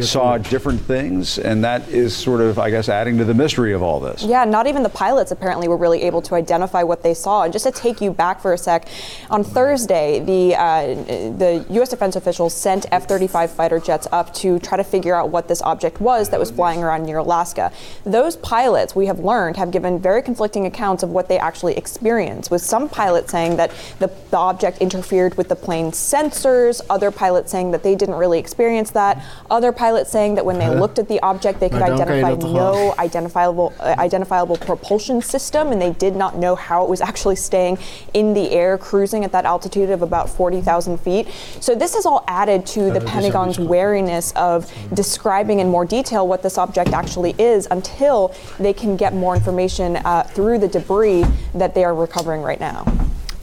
saw 0.00 0.38
different 0.38 0.80
things, 0.80 1.38
and 1.38 1.64
that 1.64 1.88
is 1.88 2.16
sort 2.16 2.40
of, 2.40 2.58
I 2.58 2.70
guess, 2.70 2.88
adding 2.88 3.18
to 3.18 3.24
the 3.24 3.34
mystery 3.34 3.72
of 3.72 3.82
all 3.82 4.00
this. 4.00 4.22
Yeah, 4.22 4.44
not 4.44 4.66
even 4.66 4.82
the 4.82 4.88
pilots 4.88 5.30
apparently 5.30 5.68
were 5.68 5.76
really 5.76 6.02
able 6.02 6.22
to 6.22 6.34
identify 6.34 6.82
what 6.82 7.02
they 7.02 7.14
saw. 7.14 7.42
And 7.42 7.52
just 7.52 7.64
to 7.64 7.72
take 7.72 8.00
you 8.00 8.12
back 8.12 8.40
for 8.40 8.52
a 8.52 8.58
sec, 8.58 8.88
on 9.30 9.44
Thursday, 9.44 10.20
the 10.20 10.56
uh, 10.56 10.94
the 11.38 11.66
U.S. 11.70 11.88
defense 11.88 12.16
officials 12.16 12.54
sent 12.54 12.86
F-35 12.92 13.50
fighter 13.50 13.78
jets 13.78 14.06
up 14.12 14.32
to 14.34 14.58
try 14.58 14.76
to 14.76 14.84
figure 14.84 15.14
out 15.14 15.30
what 15.30 15.48
this 15.48 15.62
object 15.62 16.00
was 16.00 16.28
that 16.30 16.40
was 16.40 16.50
flying 16.50 16.82
around 16.82 17.04
near 17.04 17.18
Alaska. 17.18 17.72
Those 18.04 18.36
pilots, 18.36 18.94
we 18.94 19.06
have 19.06 19.20
learned, 19.20 19.56
have 19.56 19.70
given 19.70 19.98
very 19.98 20.22
conflicting 20.22 20.66
accounts 20.66 21.02
of 21.02 21.10
what 21.10 21.28
they 21.28 21.38
actually 21.38 21.76
experienced. 21.76 22.50
With 22.50 22.62
some 22.62 22.88
pilots 22.88 23.30
saying 23.30 23.56
that 23.56 23.72
the, 23.98 24.08
the 24.30 24.36
object 24.36 24.78
interfered 24.78 25.36
with 25.36 25.48
the 25.48 25.56
plane's 25.56 25.96
sensors, 25.96 26.80
other 26.90 27.10
pilots 27.10 27.50
saying 27.50 27.70
that 27.72 27.82
they 27.82 27.94
didn't 27.94 28.16
really 28.16 28.38
experience 28.38 28.90
that, 28.90 29.24
other 29.50 29.72
pilots 29.78 30.10
saying 30.10 30.34
that 30.34 30.44
when 30.44 30.58
they 30.58 30.68
looked 30.68 30.98
at 30.98 31.06
the 31.08 31.20
object, 31.22 31.60
they 31.60 31.68
could 31.68 31.80
Maar 31.80 31.88
dan 31.88 32.06
kan 32.06 32.16
je 32.16 32.22
identify 32.22 32.30
dat 32.30 32.40
toch 32.40 32.52
wel- 32.52 32.72
no 32.74 32.94
identifiable 33.04 33.72
uh, 33.80 34.04
identifiable 34.04 34.56
propulsion 34.58 35.22
system, 35.22 35.70
and 35.72 35.80
they 35.80 35.94
did 35.98 36.16
not 36.16 36.32
know 36.34 36.54
how 36.68 36.82
it 36.84 36.88
was 36.88 37.00
actually 37.00 37.36
staying 37.36 37.78
in 38.12 38.34
the 38.34 38.50
air, 38.50 38.78
cruising 38.78 39.24
at 39.24 39.30
that 39.32 39.44
altitude 39.44 39.90
of 39.94 40.02
about 40.02 40.28
40,000 40.28 40.98
feet. 41.00 41.26
So 41.60 41.74
this 41.74 41.94
has 41.94 42.04
all 42.06 42.22
added 42.26 42.66
to 42.74 42.80
the 42.90 43.00
Pentagon's 43.00 43.58
wariness 43.58 44.32
of 44.34 44.64
describing 44.94 45.60
in 45.60 45.68
more 45.68 45.86
detail 45.86 46.26
what 46.28 46.42
this 46.42 46.58
object 46.58 46.92
actually 46.92 47.34
is 47.38 47.66
until 47.70 48.30
they 48.58 48.72
can 48.72 48.96
get 48.96 49.12
more 49.14 49.34
information 49.36 49.96
uh, 49.96 50.22
through 50.34 50.58
the 50.58 50.68
debris 50.68 51.24
that 51.54 51.72
they 51.74 51.84
are 51.84 51.94
recovering 51.94 52.42
right 52.42 52.60
now. 52.60 52.84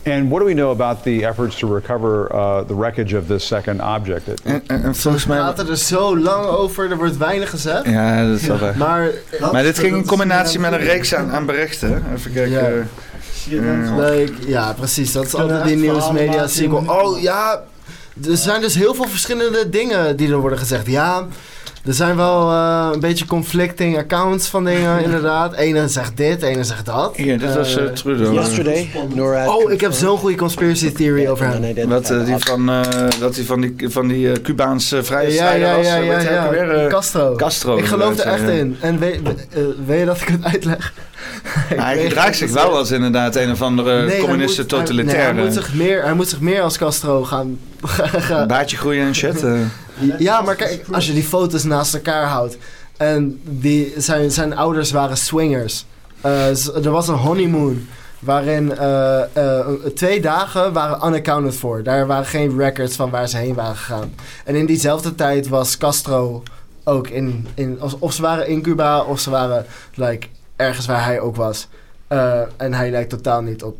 And 0.08 0.30
what 0.30 0.40
do 0.40 0.46
we 0.46 0.54
know 0.54 0.70
about 0.72 1.04
the 1.04 1.26
efforts 1.26 1.56
to 1.58 1.74
recover 1.74 2.32
uh, 2.32 2.60
the 2.68 2.76
wreckage 2.76 3.18
of 3.18 3.26
this 3.28 3.48
second 3.48 3.82
object? 3.82 4.28
It- 4.28 4.42
En, 4.44 4.62
en, 4.68 4.84
en 4.84 4.96
volgens 4.96 5.24
We 5.26 5.30
mij... 5.30 5.40
praten 5.40 5.70
er 5.70 5.78
zo 5.78 6.18
lang 6.18 6.46
over, 6.46 6.92
er 6.92 6.98
wordt 6.98 7.18
weinig 7.18 7.50
gezegd. 7.50 7.86
Ja, 7.86 8.28
dat 8.28 8.40
is 8.40 8.48
wel 8.48 8.58
waar. 8.58 8.78
Maar, 8.78 9.10
Maar 9.52 9.64
dit 9.64 9.80
ging 9.80 9.96
in 9.96 10.06
combinatie 10.06 10.60
met 10.60 10.72
een 10.72 10.78
reeks 10.80 11.16
aan, 11.16 11.32
aan 11.32 11.46
berichten. 11.46 11.90
hè. 11.90 12.14
Even 12.16 12.32
kijken. 12.34 12.90
Ja. 13.50 13.96
Like, 14.10 14.34
ja, 14.48 14.74
precies. 14.74 15.12
Dat 15.12 15.26
is 15.26 15.36
altijd 15.36 15.64
die 15.64 15.76
nieuwsmedia 15.76 16.48
sequel. 16.48 16.84
Oh 16.88 17.22
ja, 17.22 17.64
er 18.28 18.38
zijn 18.38 18.62
dus 18.62 18.76
heel 18.76 18.94
veel 18.94 19.08
verschillende 19.08 19.70
dingen 19.70 20.16
die 20.16 20.32
er 20.32 20.38
worden 20.38 20.60
gezegd. 20.60 20.86
Ja, 20.88 21.26
er 21.86 21.94
zijn 21.94 22.16
wel 22.16 22.52
eh, 22.52 22.90
een 22.94 23.00
beetje 23.00 23.26
conflicting 23.26 23.98
accounts 23.98 24.48
van 24.48 24.66
dingen, 24.66 25.04
inderdaad. 25.06 25.54
Ene 25.56 25.88
zegt 25.88 26.18
dit, 26.18 26.42
ene 26.42 26.64
zegt 26.64 26.86
dat. 26.86 27.16
Hier, 27.16 27.40
dit 27.40 27.56
was 27.56 27.76
eh, 27.78 27.84
Eh, 27.86 27.92
Trudeau. 27.92 28.34
Yesterday, 28.34 28.90
NORAD. 29.14 29.48
Oh, 29.48 29.72
ik 29.72 29.82
heb 29.82 29.92
zo'n 29.92 30.18
goede 30.18 30.36
conspiracy 30.36 30.92
theory 30.92 31.28
over 31.28 31.46
hem. 31.48 31.88
Wat, 31.90 32.14
die 32.26 32.36
van, 32.38 32.70
eh, 32.70 32.82
dat 33.20 33.36
hij 33.36 33.46
van 33.46 33.62
die, 33.62 33.76
van 33.90 34.08
die 34.08 34.32
eh, 34.32 34.42
Cubaanse 34.42 35.04
vrije 35.04 35.28
Ja, 35.28 35.34
strijder 35.34 35.68
ja, 35.68 35.76
was. 35.78 35.86
ja, 35.88 35.96
ja, 35.98 36.64
ja. 36.74 36.88
Castro. 36.88 37.36
Castro. 37.36 37.78
Ik 37.78 37.86
geloof 37.86 38.18
er 38.20 38.26
echt 38.28 38.42
ja. 38.42 38.48
in. 38.50 38.78
En 38.80 39.00
weet, 39.00 39.20
weet 39.86 40.00
je 40.00 40.06
dat 40.06 40.22
ik 40.22 40.28
het 40.28 40.44
uitleg? 40.44 40.94
Ja, 41.70 41.84
hij 41.86 41.98
gedraagt 41.98 42.38
zich 42.38 42.52
wel 42.52 42.78
als 42.78 42.92
inderdaad 42.92 43.36
een 43.36 43.52
of 43.52 43.62
andere 43.62 43.98
Nee, 44.02 44.10
hij 44.10 44.20
communistische 44.20 44.62
hij- 44.62 44.70
totalitaire. 44.80 45.24
nee, 45.34 45.34
hij, 45.34 45.44
moet 45.44 45.54
zich 45.54 45.74
meer, 45.74 46.04
hij 46.04 46.14
moet 46.14 46.30
zich 46.30 46.40
meer 46.40 46.62
als 46.62 46.78
Castro 46.78 47.24
gaan... 47.24 47.60
gaan 48.28 48.48
Baardje 48.48 48.78
groeien 48.78 49.06
en 49.06 49.16
shit. 49.16 49.44
Ja, 50.18 50.42
maar 50.42 50.56
kijk, 50.56 50.86
als 50.92 51.08
je 51.08 51.14
die 51.14 51.24
foto's 51.24 51.64
naast 51.64 51.94
elkaar 51.94 52.26
houdt. 52.26 52.58
En 52.98 53.42
die, 53.44 53.94
zijn, 53.98 54.32
zijn 54.32 54.56
ouders 54.56 54.92
waren 54.92 55.18
swingers. 55.18 55.86
Eh, 56.22 56.86
er 56.86 56.92
was 56.92 57.08
een 57.08 57.16
honeymoon. 57.16 57.88
Waarin 58.20 58.78
eh, 58.78 59.22
eh, 59.34 59.68
twee 59.96 60.22
dagen 60.22 60.74
waren 60.74 61.08
unaccounted 61.08 61.56
for. 61.56 61.84
Daar 61.84 62.08
waren 62.08 62.26
geen 62.26 62.58
records 62.58 62.96
van 62.96 63.10
waar 63.10 63.28
ze 63.28 63.38
heen 63.38 63.54
waren 63.54 63.76
gegaan. 63.76 64.14
En 64.46 64.56
in 64.56 64.66
diezelfde 64.66 65.16
tijd 65.16 65.48
was 65.48 65.78
Castro 65.78 66.44
ook 66.84 67.08
in. 67.08 67.48
in 67.56 67.82
of, 68.00 68.14
ze 68.14 68.22
waren 68.22 68.48
in 68.48 68.62
Cuba 68.62 69.04
of 69.04 69.20
ze 69.20 69.30
waren 69.30 69.66
like, 69.94 70.28
ergens 70.56 70.86
waar 70.86 71.04
hij 71.04 71.20
ook 71.20 71.36
was. 71.36 71.68
En 72.58 72.74
hij 72.74 72.92
lijkt 72.92 73.10
totaal 73.10 73.42
niet 73.42 73.64
op 73.64 73.78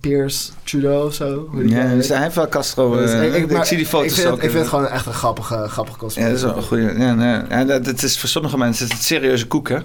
Piers 0.00 0.52
Trudeau 0.64 1.06
of 1.06 1.14
zo. 1.14 1.48
hoe 1.50 1.62
die 1.62 1.74
Ja, 1.74 1.94
dus 1.94 2.08
hij 2.08 2.22
heeft 2.22 2.34
wel 2.34 2.48
Castro. 2.48 2.96
Dus 2.96 3.12
eh, 3.12 3.34
ik, 3.34 3.50
maar 3.52 3.66
zie 3.66 3.76
die 3.76 3.86
foto's 3.86 4.06
ik 4.10 4.14
vind, 4.14 4.26
ook. 4.26 4.34
het, 4.34 4.44
ik 4.44 4.50
vind 4.50 4.62
het 4.62 4.72
gewoon 4.72 4.88
echt 4.88 5.06
een 5.06 5.12
grappige, 5.12 5.54
grappige 5.68 5.96
Ja, 5.96 6.00
conspiracy. 6.02 6.30
dat 6.32 6.38
is 6.38 6.44
wel 6.44 6.56
een 6.56 6.62
goede. 6.68 6.94
Ja, 7.04 7.14
nee. 7.14 7.40
ja, 7.48 7.64
dat, 7.64 7.86
het 7.86 8.02
is 8.02 8.18
voor 8.18 8.28
sommige 8.28 8.58
mensen 8.58 8.86
is 8.86 8.92
het 8.92 9.02
serieuze 9.02 9.46
koek, 9.46 9.68
hè? 9.68 9.76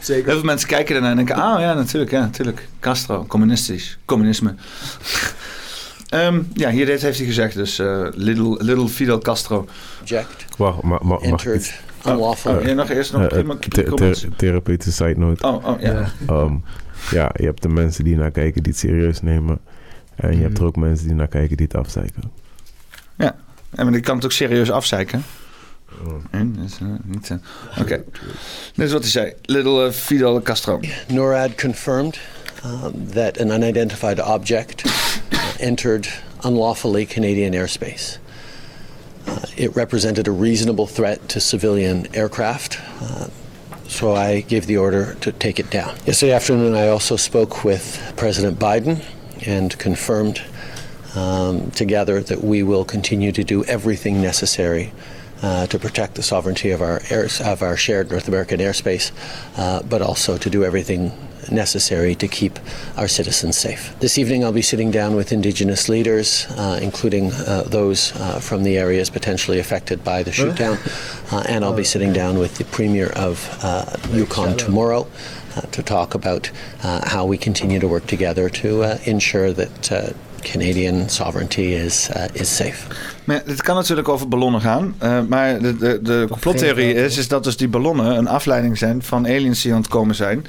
Zeker. 0.00 0.24
Heel 0.26 0.34
veel 0.34 0.42
mensen 0.44 0.68
kijken 0.68 0.94
ernaar 0.94 1.10
en 1.10 1.16
denken: 1.16 1.34
ah 1.34 1.60
ja, 1.60 1.74
natuurlijk, 1.74 2.10
ja, 2.10 2.20
natuurlijk. 2.20 2.68
Castro, 2.80 3.24
communistisch, 3.28 3.98
communisme. 4.04 4.54
Ehm, 6.08 6.40
ja, 6.54 6.70
hier 6.70 6.86
dit 6.86 7.02
heeft 7.02 7.18
hij 7.18 7.26
gezegd, 7.26 7.54
dus 7.54 7.78
eh, 7.78 8.06
little, 8.14 8.64
little 8.64 8.88
Fidel 8.88 9.18
Castro. 9.18 9.66
Object 10.00 10.44
Wacht, 10.56 10.82
ma, 10.82 10.98
ma, 11.02 11.18
mag 11.28 11.44
ik. 11.44 11.80
Oh, 12.04 12.34
ja, 12.64 12.72
nog 12.72 12.88
eerst 12.90 13.12
nog 13.12 13.26
prima- 13.28 13.54
eh, 13.54 13.58
the- 13.68 14.28
therapeutische 14.36 14.92
side 15.04 15.18
note. 15.18 15.46
Oh, 15.46 15.66
oh, 15.66 15.80
ja. 15.80 16.10
Ehm, 16.28 16.54
ja, 17.10 17.30
je 17.34 17.44
hebt 17.44 17.62
de 17.62 17.68
mensen 17.68 18.04
die 18.04 18.16
naar 18.16 18.30
kijken 18.30 18.62
die 18.62 18.72
het 18.72 18.80
serieus 18.80 19.22
nemen. 19.22 19.58
En 20.14 20.36
je 20.36 20.42
hebt 20.42 20.58
er 20.58 20.64
ook 20.64 20.76
mensen 20.76 21.06
die 21.06 21.16
naar 21.16 21.28
kijken 21.28 21.56
die 21.56 21.66
het 21.66 21.76
afzeiken. 21.76 22.22
Ja, 23.16 23.36
en 23.70 23.84
maar 23.84 23.92
die 23.92 24.02
kan 24.02 24.16
het 24.16 24.24
ook 24.24 24.32
serieus 24.32 24.70
afzeiken. 24.70 25.22
Eh, 26.30 26.40
niet, 27.04 27.30
eh, 27.30 27.80
Oké, 27.80 28.04
dit 28.74 28.86
is 28.86 28.92
wat 28.92 29.02
hij 29.02 29.10
zei. 29.10 29.32
Little 29.42 29.86
eh, 29.86 29.92
Fidel 29.92 30.42
Castro. 30.42 30.80
NORAD 31.08 31.54
confirmed 31.54 32.20
um, 32.64 33.08
that 33.12 33.40
an 33.40 33.50
unidentified 33.50 34.20
object 34.20 34.82
entered 35.58 36.08
unlawfully 36.44 37.06
Canadian 37.06 37.52
airspace. 37.52 38.18
Uh, 39.28 39.34
it 39.54 39.76
represented 39.76 40.28
a 40.28 40.32
reasonable 40.32 40.86
threat 40.86 41.28
to 41.28 41.40
civilian 41.40 42.06
aircraft, 42.12 42.78
uh, 43.02 43.26
so 43.92 44.14
I 44.14 44.40
gave 44.40 44.66
the 44.66 44.78
order 44.78 45.14
to 45.20 45.32
take 45.32 45.60
it 45.60 45.70
down. 45.70 45.94
Yesterday 46.06 46.32
afternoon, 46.32 46.74
I 46.74 46.88
also 46.88 47.16
spoke 47.16 47.62
with 47.62 48.12
President 48.16 48.58
Biden 48.58 49.04
and 49.46 49.76
confirmed 49.78 50.42
um, 51.14 51.70
together 51.72 52.20
that 52.22 52.42
we 52.42 52.62
will 52.62 52.84
continue 52.84 53.32
to 53.32 53.44
do 53.44 53.64
everything 53.64 54.22
necessary 54.22 54.92
uh, 55.42 55.66
to 55.66 55.78
protect 55.78 56.14
the 56.14 56.22
sovereignty 56.22 56.70
of 56.70 56.80
our 56.80 57.02
airs, 57.10 57.40
of 57.40 57.62
our 57.62 57.76
shared 57.76 58.10
North 58.10 58.28
American 58.28 58.60
airspace, 58.60 59.10
uh, 59.56 59.82
but 59.82 60.00
also 60.00 60.38
to 60.38 60.48
do 60.48 60.64
everything 60.64 61.12
necessary 61.50 62.14
to 62.14 62.26
keep 62.28 62.58
our 62.96 63.08
citizens 63.08 63.56
safe. 63.56 63.92
This 64.00 64.18
evening, 64.18 64.44
I'll 64.44 64.52
be 64.52 64.62
sitting 64.62 64.90
down 64.90 65.14
with 65.16 65.32
Indigenous 65.32 65.88
leaders, 65.88 66.46
uh, 66.56 66.78
including 66.82 67.32
uh, 67.32 67.62
those 67.66 68.12
uh, 68.16 68.40
from 68.40 68.62
the 68.62 68.76
areas 68.78 69.10
potentially 69.10 69.58
affected 69.58 70.02
by 70.04 70.22
the 70.22 70.30
shootdown, 70.30 70.76
uh, 71.32 71.42
and 71.48 71.64
I'll 71.64 71.76
be 71.76 71.84
sitting 71.84 72.12
down 72.12 72.38
with 72.38 72.54
the 72.58 72.64
Premier 72.64 73.10
of 73.16 73.48
uh, 73.62 73.84
Yukon 74.12 74.56
tomorrow. 74.56 75.06
Uh, 75.54 75.60
to 75.70 75.82
talk 75.82 76.14
about 76.14 76.50
uh, 76.82 77.06
how 77.06 77.26
we 77.26 77.36
continue 77.36 77.78
to 77.78 77.86
work 77.86 78.06
together 78.06 78.48
to 78.48 78.82
uh, 78.84 78.96
ensure 79.04 79.52
that 79.52 79.92
uh, 79.92 80.10
Canadian 80.42 81.08
sovereignty 81.08 81.74
is, 81.74 82.08
uh, 82.16 82.24
is 82.32 82.56
safe. 82.56 82.86
Maar 83.24 83.36
ja, 83.36 83.42
dit 83.46 83.62
kan 83.62 83.74
natuurlijk 83.74 84.08
over 84.08 84.28
ballonnen 84.28 84.60
gaan. 84.60 84.94
eh, 84.98 85.20
maar 85.28 85.58
de, 85.58 85.76
de, 85.76 85.98
de 86.02 86.26
complottheorie 86.30 86.94
is, 86.94 87.16
is 87.16 87.28
dat 87.28 87.44
dus 87.44 87.56
die 87.56 87.68
ballonnen 87.68 88.16
een 88.16 88.28
afleiding 88.28 88.78
zijn 88.78 89.02
van 89.02 89.26
aliens 89.26 89.62
die 89.62 89.72
aan 89.72 89.80
het 89.80 89.88
komen 89.90 90.14
zijn. 90.14 90.46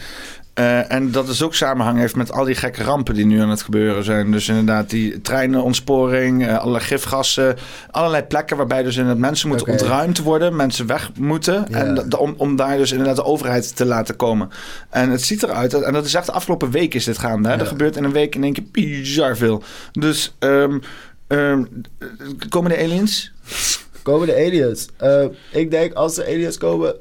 Eh, 0.53 0.91
en 0.91 1.11
dat 1.11 1.25
dus 1.27 1.41
ook 1.43 1.55
samenhang 1.55 1.97
heeft 1.99 2.15
met 2.15 2.31
al 2.31 2.43
die 2.43 2.55
gekke 2.55 2.83
rampen 2.83 3.15
die 3.15 3.25
nu 3.25 3.39
aan 3.41 3.49
het 3.49 3.61
gebeuren 3.61 4.03
zijn. 4.03 4.31
Dus 4.31 4.47
inderdaad 4.47 4.89
die 4.89 5.21
treinenontsporing, 5.21 6.47
eh, 6.47 6.57
allerlei 6.57 6.83
gifgassen. 6.83 7.55
Allerlei 7.91 8.23
plekken 8.23 8.57
waarbij 8.57 8.83
dus 8.83 8.95
inderdaad 8.97 9.21
mensen 9.21 9.47
moeten 9.47 9.67
ontruimd 9.67 10.17
worden. 10.19 10.55
Mensen 10.55 10.87
weg 10.87 11.11
moeten. 11.19 11.67
En 11.73 12.17
om, 12.17 12.33
om 12.37 12.55
daar 12.55 12.77
dus 12.77 12.91
inderdaad 12.91 13.15
de 13.15 13.23
overheid 13.23 13.75
te 13.75 13.85
laten 13.85 14.15
komen. 14.15 14.49
En 14.89 15.09
het 15.09 15.21
ziet 15.21 15.43
eruit, 15.43 15.71
dat- 15.71 15.83
en 15.83 15.93
dat 15.93 16.05
is 16.05 16.13
echt 16.13 16.25
de 16.25 16.31
afgelopen 16.31 16.71
week 16.71 16.93
is 16.93 17.03
dit 17.05 17.17
gaande. 17.17 17.49
Hè? 17.49 17.55
Er 17.59 17.65
gebeurt 17.65 17.95
in 17.95 18.03
een 18.03 18.11
week 18.11 18.35
in 18.35 18.43
één 18.43 18.53
keer 18.53 18.65
bizar 18.71 19.37
veel. 19.37 19.63
Dus 19.91 20.35
ehm, 20.39 20.79
ehm, 21.27 21.63
komen 22.49 22.71
de 22.71 22.77
aliens? 22.77 23.31
Komen 24.01 24.27
de 24.27 24.35
aliens? 24.35 24.87
Eh, 24.97 25.25
ik 25.51 25.71
denk 25.71 25.93
als 25.93 26.15
de 26.15 26.25
aliens 26.25 26.57
komen, 26.57 26.95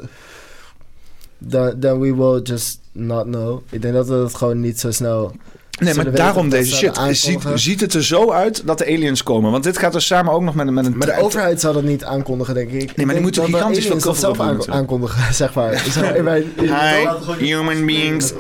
dan 1.39 2.01
we 2.01 2.15
will 2.17 2.41
just 2.43 2.81
not 2.93 3.25
know. 3.25 3.61
Ik 3.71 3.83
denk 3.83 3.95
dat 3.95 4.09
we 4.09 4.15
het 4.15 4.35
gewoon 4.35 4.61
niet 4.61 4.81
zo 4.81 4.91
snel. 4.91 5.33
Nee, 5.81 5.95
maar 5.95 6.13
daarom 6.13 6.49
deze 6.49 6.71
ze 6.71 6.77
shit. 6.77 6.99
Ziet, 7.11 7.43
ziet 7.55 7.81
het 7.81 7.95
er 7.95 8.05
zo 8.05 8.31
uit 8.31 8.63
dat 8.67 8.79
de 8.79 8.87
aliens 8.87 9.23
komen? 9.23 9.51
Want 9.51 9.65
dit 9.65 9.79
gaat 9.79 9.93
dus 9.93 10.07
samen 10.07 10.33
ook 10.33 10.43
nog 10.43 10.55
met, 10.55 10.71
met 10.71 10.87
een... 10.87 10.97
Maar 10.97 11.07
de 11.07 11.21
overheid 11.21 11.61
zal 11.61 11.73
dat 11.73 11.83
niet 11.83 12.05
aankondigen, 12.05 12.55
denk 12.55 12.71
ik. 12.71 12.79
die 12.81 12.89
Ik 12.95 13.09
denk 13.09 13.21
moeten 13.21 13.45
gigantisch 13.45 13.87
veel 13.87 14.15
zelf 14.15 14.39
natuurlijk. 14.39 14.69
aankondigen, 14.69 15.35
zeg 15.35 15.55
maar. 15.55 15.83
Hi, 16.57 17.47
human 17.47 17.87
beings. 17.87 18.33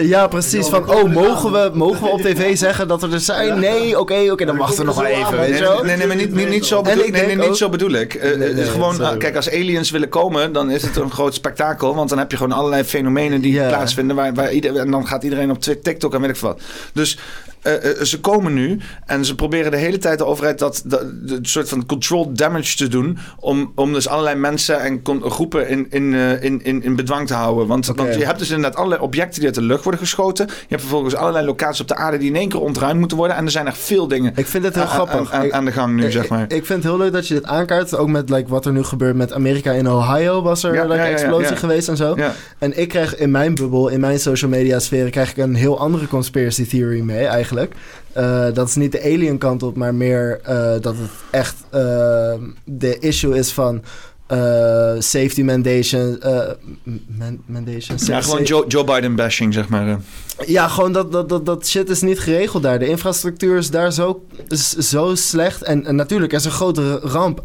Ja, 0.00 0.26
precies. 0.26 0.66
Van, 0.68 0.90
oh, 0.90 1.12
mogen 1.12 1.52
we, 1.52 1.70
mogen 1.72 2.02
we 2.02 2.08
op 2.08 2.20
tv 2.20 2.56
zeggen 2.66 2.88
dat 2.88 3.02
er 3.02 3.12
er 3.12 3.20
zijn? 3.20 3.58
Nee, 3.58 3.98
oké, 3.98 4.30
oké, 4.30 4.44
dan 4.44 4.56
wachten 4.56 4.78
we 4.78 4.84
nog 4.84 4.96
wel 4.96 5.06
even, 5.06 5.38
weet 5.38 5.58
je 5.58 5.64
wel? 5.64 5.84
Nee, 5.84 5.96
nee, 5.96 6.06
maar 6.06 6.16
niet, 6.16 6.34
niet, 6.34 6.48
niet 6.48 6.66
zo 6.66 6.82
bedoel, 6.82 7.04
ik 7.04 7.12
nee, 7.12 7.36
nee, 7.36 7.48
niet 7.48 7.56
zo 7.56 7.68
bedoel 7.68 7.90
ik. 7.90 8.14
Eh, 8.14 8.36
Nee, 8.38 8.52
nee, 8.52 8.64
eh, 8.64 8.70
gewoon, 8.70 8.94
sorry. 8.94 9.10
ah, 9.10 9.18
kijk, 9.18 9.36
als 9.36 9.50
aliens 9.50 9.90
willen 9.90 10.08
komen, 10.08 10.52
dan 10.52 10.70
is 10.70 10.82
het 10.82 10.96
een 10.96 11.10
groot 11.10 11.34
spektakel. 11.34 11.94
Want 11.94 12.08
dan 12.08 12.18
heb 12.18 12.30
je 12.30 12.36
gewoon 12.36 12.52
allerlei 12.52 12.84
fenomenen 12.84 13.40
die 13.40 13.66
plaatsvinden. 13.66 14.16
Waar, 14.16 14.34
waar 14.34 14.52
ieder, 14.52 14.76
en 14.76 14.90
dan 14.90 15.06
gaat 15.06 15.22
iedereen 15.22 15.50
op 15.50 15.60
TikTok 15.60 16.14
en 16.14 16.20
weet 16.20 16.30
ik 16.30 16.36
wat. 16.36 16.60
Dus 16.92 17.18
eh, 17.62 17.90
eh, 17.90 18.02
ze 18.02 18.20
komen 18.20 18.54
nu 18.54 18.78
en 19.06 19.24
ze 19.24 19.34
proberen 19.34 19.70
de 19.70 19.76
hele 19.76 19.98
tijd 19.98 20.18
de 20.18 20.24
overheid 20.24 20.58
dat, 20.58 20.82
dat 20.84 21.00
een 21.26 21.38
soort 21.42 21.68
van 21.68 21.86
control 21.86 22.32
damage 22.32 22.76
te 22.76 22.88
doen. 22.88 23.18
Om, 23.40 23.72
om 23.74 23.92
dus 23.92 24.08
allerlei 24.08 24.36
mensen 24.36 24.80
en 24.80 25.00
groepen 25.22 25.68
in, 25.68 25.86
in, 25.90 26.14
eh, 26.14 26.42
in, 26.42 26.64
in, 26.64 26.82
in 26.82 26.96
bedwang 26.96 27.26
te 27.26 27.34
houden. 27.34 27.66
Want, 27.66 27.86
je 27.96 28.24
hebt 28.24 28.38
dus 28.38 28.50
inderdaad 28.50 28.76
allerlei 28.76 29.02
objecten 29.02 29.34
die 29.38 29.44
uit 29.46 29.54
de 29.54 29.62
lucht 29.62 29.82
worden 29.82 30.00
geschoten. 30.00 30.46
Je 30.46 30.52
hebt 30.68 30.80
vervolgens 30.80 31.14
allerlei 31.14 31.46
locaties 31.46 31.80
op 31.80 31.88
de 31.88 31.94
aarde 31.94 32.18
die 32.18 32.28
in 32.28 32.36
één 32.36 32.48
keer 32.48 32.60
ontruimd 32.60 32.98
moeten 32.98 33.16
worden. 33.16 33.36
En 33.36 33.44
er 33.44 33.50
zijn 33.50 33.66
echt 33.66 33.78
veel 33.78 34.08
dingen 34.08 34.32
Ik 34.34 34.46
vind 34.46 34.64
het 34.64 34.74
heel 34.74 34.86
grappig. 34.86 35.32
aan, 35.32 35.42
aan, 35.42 35.52
aan 35.52 35.64
de 35.64 35.72
gang 35.72 35.96
nu, 35.96 36.04
Ik- 36.04 36.12
zeg 36.12 36.28
maar. 36.28 36.42
Ik, 36.42 36.52
ik 36.52 36.66
vind 36.66 36.82
het 36.82 36.92
heel 36.92 36.98
leuk 37.02 37.12
dat 37.12 37.28
je 37.28 37.34
dit 37.34 37.44
aankaart. 37.44 37.96
Ook 37.96 38.08
met 38.08 38.30
like, 38.30 38.48
wat 38.48 38.66
er 38.66 38.72
nu 38.72 38.82
gebeurt 38.82 39.16
met 39.16 39.32
Amerika 39.32 39.72
in 39.72 39.90
Ohio. 39.90 40.42
Was 40.42 40.62
er 40.62 40.74
Ja, 40.74 40.82
like, 40.82 40.94
ja, 40.96 41.04
ja, 41.04 41.10
explosie 41.10 41.56
geweest 41.56 41.88
en 41.88 41.96
zo. 41.96 42.16
En 42.58 42.78
ik 42.78 42.88
krijg 42.88 43.16
in 43.16 43.30
mijn 43.30 43.54
bubbel, 43.54 43.88
in 43.88 44.00
mijn 44.00 44.18
social 44.18 44.50
media 44.50 44.78
sfeer... 44.78 45.10
krijg 45.10 45.30
ik 45.30 45.36
een 45.36 45.54
heel 45.54 45.78
andere 45.78 46.06
conspiracy 46.08 46.66
theory 46.66 47.00
mee 47.00 47.16
eigenlijk. 47.16 47.47
Eh, 48.12 48.46
dat 48.54 48.68
is 48.68 48.74
niet 48.74 48.92
de 48.92 49.02
alien 49.02 49.38
kant 49.38 49.62
op, 49.62 49.76
maar 49.76 49.94
meer 49.94 50.40
eh, 50.42 50.80
dat 50.80 50.96
het 50.96 51.10
echt 51.30 51.54
eh, 51.70 51.80
de 52.64 52.98
issue 52.98 53.38
is 53.38 53.52
van... 53.52 53.82
safety 54.98 55.42
mandation. 55.42 56.18
man- 57.06 57.42
mandation 57.46 57.98
Ja, 58.04 58.20
gewoon 58.20 58.42
Joe, 58.42 58.66
Joe 58.66 58.84
Biden 58.84 59.14
bashing, 59.14 59.54
zeg 59.54 59.68
maar. 59.68 60.00
ja, 60.46 60.68
gewoon 60.68 60.92
dat, 60.92 61.12
dat, 61.12 61.28
dat, 61.28 61.46
dat 61.46 61.66
shit 61.66 61.88
is 61.90 62.00
niet 62.00 62.20
geregeld 62.20 62.62
daar. 62.62 62.78
De 62.78 62.88
infrastructuur 62.88 63.58
is 63.58 63.70
daar 63.70 63.92
zo, 63.92 64.24
is 64.48 64.70
zo 64.70 65.14
slecht. 65.14 65.62
En, 65.62 65.86
en 65.86 65.96
natuurlijk 65.96 66.32
er 66.32 66.38
is 66.38 66.44
een 66.44 66.50
grotere 66.50 66.98
ramp. 66.98 67.42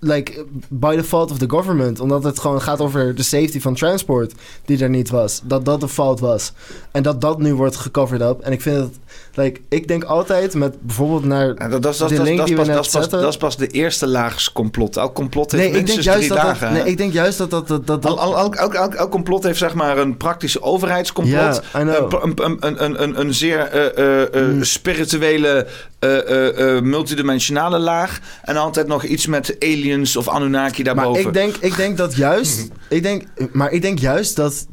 Like, 0.00 0.44
by 0.68 0.96
the 0.96 1.04
fault 1.04 1.30
of 1.30 1.38
the 1.38 1.48
government. 1.48 2.00
Omdat 2.00 2.24
het 2.24 2.38
gewoon 2.38 2.62
gaat 2.62 2.80
over 2.80 3.14
de 3.14 3.22
safety 3.22 3.60
van 3.60 3.74
transport. 3.74 4.32
Die 4.64 4.82
er 4.82 4.88
niet 4.88 5.10
was. 5.10 5.40
Dat 5.44 5.64
dat 5.64 5.80
de 5.80 5.88
fout 5.88 6.20
was. 6.20 6.52
En 6.90 7.02
dat 7.02 7.20
dat 7.20 7.38
nu 7.38 7.54
wordt 7.54 7.76
gecoverd 7.76 8.20
up. 8.20 8.40
En 8.40 8.52
ik 8.52 8.60
vind 8.62 8.76
het... 8.76 8.98
Like, 9.38 9.60
ik 9.68 9.88
denk 9.88 10.04
altijd 10.04 10.54
met 10.54 10.80
bijvoorbeeld 10.80 11.24
naar 11.24 11.46
Ja, 11.46 11.68
dat, 11.68 11.82
dat, 11.82 11.92
is- 11.92 11.98
dat, 11.98 12.10
link 12.10 12.46
die 12.46 12.56
we 12.56 12.64
pas, 12.64 12.66
net 12.74 12.86
zetten. 12.86 13.20
dat 13.20 13.28
is 13.28 13.36
pas 13.36 13.56
de 13.56 13.66
eerste 13.66 14.06
laag 14.06 14.52
complot. 14.52 14.96
Elk 14.96 15.14
complot 15.14 15.52
heeft 15.52 15.62
Nee, 15.62 15.80
ik 15.80 15.86
denk 15.86 15.96
minstens 15.98 16.06
juist 16.28 16.28
drie 16.28 16.60
dat... 16.60 16.70
Nee, 16.70 16.84
ik 16.84 16.96
denk 16.96 17.12
juist 17.12 17.38
dat 17.38 17.50
dat... 17.50 17.68
dat, 17.68 17.86
dat, 17.86 18.04
elk, 18.04 18.54
elk, 18.54 18.74
elk, 18.74 18.94
elk 18.94 19.10
complot 19.10 19.42
heeft 19.42 19.58
zeg 19.58 19.74
maar 19.74 19.98
een 19.98 20.16
praktische 20.16 20.62
overheidscomplot. 20.62 21.60
Know. 21.70 21.82
Een, 21.82 22.32
een, 22.44 22.56
een, 22.84 23.02
een, 23.02 23.20
een, 23.20 23.34
zeer 23.34 23.58
eh, 23.60 24.22
eh, 24.22 24.46
Mm. 24.48 24.64
spirituele, 24.64 25.66
eh, 25.98 26.80
multidimensionale 26.80 27.78
laag. 27.78 28.20
En 28.42 28.56
altijd 28.56 28.86
nog 28.86 29.04
iets 29.04 29.26
met 29.26 29.56
aliens 29.58 30.16
of 30.16 30.28
Anunnaki 30.28 30.82
daarboven. 30.82 31.10
Maar 31.12 31.20
ik 31.20 31.32
denk, 31.32 31.56
ik 31.56 31.76
denk 31.76 31.96
dat 31.96 32.16
juist. 32.16 32.68
ik 32.88 33.02
denk, 33.02 33.22
maar 33.52 33.70
ik 33.72 33.82
denk 33.82 33.98
juist 33.98 34.36
dat 34.36 34.66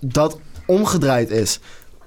dat 0.00 0.38
omgedraaid 0.66 1.30
is. 1.30 1.60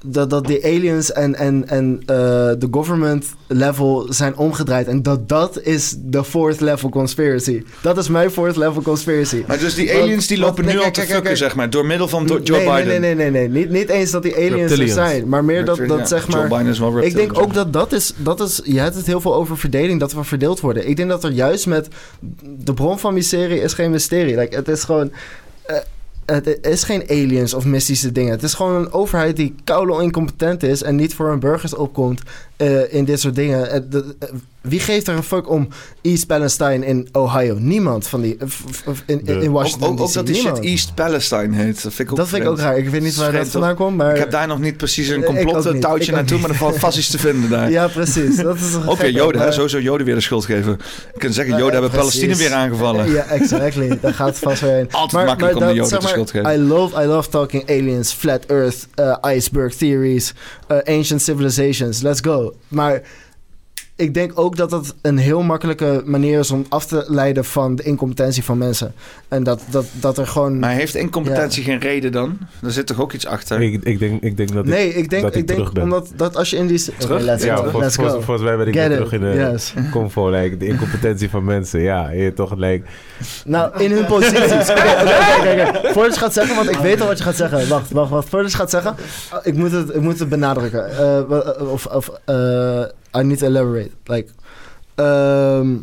Dat, 0.04 0.30
dat 0.30 0.48
de 0.48 0.64
aliens 0.64 1.12
en, 1.12 1.36
en, 1.36 1.68
en 1.68 2.00
eh, 2.06 2.16
de 2.60 2.68
government 2.72 3.26
level 3.48 4.06
zijn 4.10 4.38
omgedraaid. 4.38 4.88
En 4.88 5.04
dat 5.04 5.30
dat 5.30 5.62
is 5.62 5.96
de 6.00 6.24
fourth 6.24 6.60
level 6.62 6.90
conspiracy. 6.90 7.64
Dat 7.82 7.98
is 7.98 8.08
mijn 8.10 8.32
fourth 8.32 8.56
level 8.56 8.82
conspiracy. 8.82 9.44
Maar 9.48 9.60
dus 9.60 9.76
die 9.76 9.88
Want- 9.88 10.00
aliens 10.00 10.28
die 10.28 10.38
want- 10.38 10.50
lopen 10.50 10.66
nee, 10.66 10.74
nu 10.74 10.80
al 10.80 10.92
kijk, 10.92 11.08
te 11.08 11.14
fucken, 11.14 11.38
zeg 11.38 11.56
maar. 11.56 11.70
Door 11.70 11.86
middel 11.86 12.08
van 12.08 12.26
Joe 12.26 12.58
nee, 12.58 12.68
Biden. 12.70 12.88
Nee, 12.88 13.00
nee, 13.00 13.16
nee, 13.16 13.32
nee, 13.32 13.50
nee. 13.50 13.64
Niet, 13.64 13.70
niet 13.70 13.90
eens 13.90 14.12
dat 14.12 14.24
die 14.24 14.36
aliens 14.36 14.72
er 14.72 14.88
zijn. 14.88 15.30
Maar 15.30 15.46
meer 15.46 15.66
dat, 15.66 15.78
dat 15.78 16.00
ja. 16.00 16.06
zeg 16.06 16.28
Joe 16.28 16.38
maar... 16.38 16.48
Biden 16.48 16.68
is 16.68 16.80
wel 16.80 17.02
ik 17.02 17.16
denk 17.16 17.40
ook 17.40 17.54
dat 17.54 17.74
dat 17.74 17.92
is, 17.92 18.14
dat 18.18 18.40
is... 18.40 18.62
Je 18.64 18.80
hebt 18.80 18.96
het 18.96 19.06
heel 19.06 19.22
veel 19.22 19.36
over 19.36 19.58
verdeling. 19.58 20.00
Dat 20.00 20.14
we 20.14 20.24
verdeeld 20.24 20.60
worden. 20.60 20.88
Ik 20.90 20.96
denk 20.96 21.10
dat 21.10 21.24
er 21.24 21.32
juist 21.32 21.68
met... 21.68 21.88
De 22.64 22.74
bron 22.74 23.00
van 23.00 23.14
mysterie 23.14 23.62
is 23.62 23.74
geen 23.74 23.92
mysterie. 23.92 24.36
Like, 24.38 24.56
het 24.56 24.68
is 24.68 24.84
gewoon... 24.84 25.12
eh, 25.66 25.78
het 26.32 26.58
is 26.62 26.84
geen 26.84 27.10
aliens 27.10 27.54
of 27.54 27.66
mystische 27.66 28.12
dingen. 28.12 28.32
Het 28.32 28.44
is 28.44 28.54
gewoon 28.54 28.76
een 28.76 28.92
overheid 28.92 29.36
die 29.36 29.56
koude 29.64 30.04
incompetent 30.04 30.64
is... 30.64 30.84
en 30.84 30.96
niet 30.96 31.14
voor 31.14 31.30
hun 31.30 31.40
burgers 31.40 31.76
opkomt 31.76 32.22
eh, 32.58 32.94
in 32.94 33.06
dit 33.06 33.20
soort 33.20 33.36
dingen. 33.36 33.70
Eh, 33.72 33.76
eh, 33.78 34.30
wie 34.62 34.80
geeft 34.80 35.08
er 35.08 35.16
een 35.16 35.24
fuck 35.24 35.50
om 35.50 35.68
East 36.02 36.28
Palestine 36.28 36.86
in 36.86 37.08
Ohio? 37.12 37.56
Niemand 37.60 38.08
van 38.08 38.22
die... 38.22 38.38
in, 39.06 39.22
in, 39.26 39.42
in 39.42 39.52
Washington 39.52 39.90
ook, 39.92 40.00
ook 40.00 40.14
dat 40.14 40.26
die 40.26 40.36
shit. 40.36 40.60
East 40.60 40.96
Palestine 40.96 41.56
heet. 41.56 41.84
Dat 41.84 41.94
vind 41.94 42.00
ik 42.00 42.12
ook, 42.12 42.18
Dat 42.18 42.28
vind 42.28 42.42
ik 42.44 42.48
ook 42.50 42.58
vreemd. 42.58 42.72
raar. 42.72 42.80
Ik 42.80 42.90
weet 42.90 43.02
niet 43.02 43.16
waar 43.16 43.32
dat 43.32 43.48
vandaan 43.48 43.76
komt, 43.76 43.98
maar... 43.98 44.12
Ik 44.12 44.18
heb 44.20 44.32
daar 44.32 44.48
nog 44.48 44.60
niet 44.60 44.78
precies 44.78 45.08
een 45.08 45.22
Ik 45.22 45.30
ook 45.30 45.36
complot 45.36 45.56
niet. 45.56 45.74
een 45.74 45.80
touwtje 45.80 46.04
Ik 46.04 46.10
ook 46.10 46.16
naartoe, 46.16 46.40
maar 46.40 46.50
er 46.50 46.56
valt 46.56 46.80
vast 46.80 46.98
iets 46.98 47.10
te 47.10 47.18
vinden 47.18 47.50
daar. 47.50 47.72
Ja, 47.78 47.88
precies. 47.88 48.36
Dat 48.36 48.56
is 48.56 48.76
Oké, 48.76 48.96
gekke, 48.96 49.12
Joden, 49.12 49.42
maar- 49.42 49.54
sowieso 49.54 49.80
Joden 49.80 50.06
weer 50.06 50.16
de 50.16 50.22
schuld 50.22 50.46
geven. 50.46 50.78
Je 51.14 51.20
kunt 51.20 51.34
zeggen, 51.34 51.54
Joden 51.58 51.72
hebben 51.74 51.90
precies. 51.92 52.20
Palestina 52.20 52.50
weer 52.50 52.58
aangevallen. 52.58 53.12
Ja, 53.12 53.24
exactly. 53.24 53.98
Daar 54.02 54.14
gaat 54.14 54.28
het 54.28 54.38
vast 54.40 54.62
weer 54.62 54.72
heen. 54.72 54.88
Altijd 54.92 55.26
makkelijk 55.26 55.56
om 55.56 55.68
de 55.68 55.74
Joden 55.74 56.00
de 56.00 56.08
schuld 56.08 56.28
te 56.28 56.34
geven. 56.38 56.54
I 56.54 56.68
love, 56.68 57.04
I 57.04 57.06
love 57.06 57.30
talking 57.30 57.70
aliens, 57.70 58.14
flat 58.14 58.46
earth, 58.46 58.88
iceberg 59.36 59.74
theories, 59.76 60.34
ancient 60.84 61.22
civilizations. 61.22 62.02
Let's 62.02 62.20
go. 62.22 62.47
Maar 62.68 63.02
ik 63.98 64.14
denk 64.14 64.32
ook 64.36 64.56
dat 64.56 64.70
dat 64.70 64.96
een 65.02 65.18
heel 65.18 65.42
makkelijke 65.42 66.02
manier 66.06 66.40
is 66.40 66.52
om 66.52 66.66
af 66.70 66.86
te 66.86 67.06
leiden 67.08 67.46
van 67.46 67.76
de 67.76 67.84
incompetentie 67.84 68.44
van 68.44 68.58
mensen. 68.58 68.94
En 69.28 69.44
dat, 69.44 69.62
dat, 69.70 69.86
dat 69.94 70.18
er 70.18 70.28
gewoon... 70.28 70.60
Maar 70.60 70.72
heeft 70.72 70.96
incompetentie 70.96 71.64
geen 71.64 71.80
reden 71.80 72.12
dan? 72.12 72.38
Er 72.64 72.72
zit 72.72 72.88
toch 72.88 73.02
ook 73.02 73.14
iets 73.14 73.26
achter? 73.26 73.62
Ik, 73.62 73.84
ik, 73.84 74.00
denk, 74.00 74.22
ik 74.22 74.38
denk 74.38 74.54
dat 74.54 74.66
ik, 74.66 74.72
nee, 74.72 74.94
ik 74.94 75.10
denk, 75.10 75.22
dat 75.22 75.36
ik, 75.36 75.40
ik 75.40 75.48
denk 75.48 75.60
terug 75.60 75.74
ben. 75.74 75.84
omdat 75.84 76.12
dat 76.16 76.36
als 76.36 76.50
je 76.50 76.58
in 76.58 76.68
die... 76.68 76.86
Terug? 76.98 77.22
Let's 77.22 77.44
ja, 77.44 77.56
go. 77.56 77.80
let's 77.80 77.96
volgens 77.96 78.42
mij 78.42 78.58
ben 78.58 78.68
ik 78.68 78.74
weer 78.74 78.90
terug 78.90 79.12
in 79.14 79.22
de 79.22 79.28
Yes. 79.52 79.74
comfort. 79.92 80.34
Like, 80.34 80.58
de 80.58 80.68
incompetentie 80.68 81.30
van 81.30 81.44
mensen. 81.44 81.82
Ja, 81.82 82.10
je 82.10 82.34
toch 82.34 82.56
like, 82.56 82.86
Nou, 83.46 83.84
in 83.84 83.92
hun 83.92 84.06
posities. 84.06 84.70
Oké, 84.72 84.82
oké, 85.40 85.70
oké. 85.80 85.94
Voordat 85.94 86.14
je 86.14 86.20
gaat 86.20 86.34
zeggen, 86.34 86.56
want 86.56 86.70
ik 86.70 86.78
weet 86.78 87.02
al 87.02 87.08
wat 87.08 87.18
je 87.18 87.24
gaat 87.24 87.36
zeggen. 87.36 87.68
Wacht, 87.70 87.92
wacht, 87.92 88.10
wacht. 88.10 88.30
Voordat 88.30 88.54
gaat 88.54 88.70
zeggen, 88.70 88.96
ik 89.44 89.54
moet 89.54 89.72
het, 89.72 89.90
ik 89.96 90.02
moet 90.02 90.20
het 90.20 90.30
benadrukken. 90.30 90.86
Wa- 91.28 91.56
uh, 91.62 91.72
of, 91.72 91.86
of 91.86 92.12
uh, 92.30 92.84
I 93.20 93.24
need 93.24 93.42
elaborate. 93.42 93.92
Like, 94.04 94.32
ehm, 94.96 95.76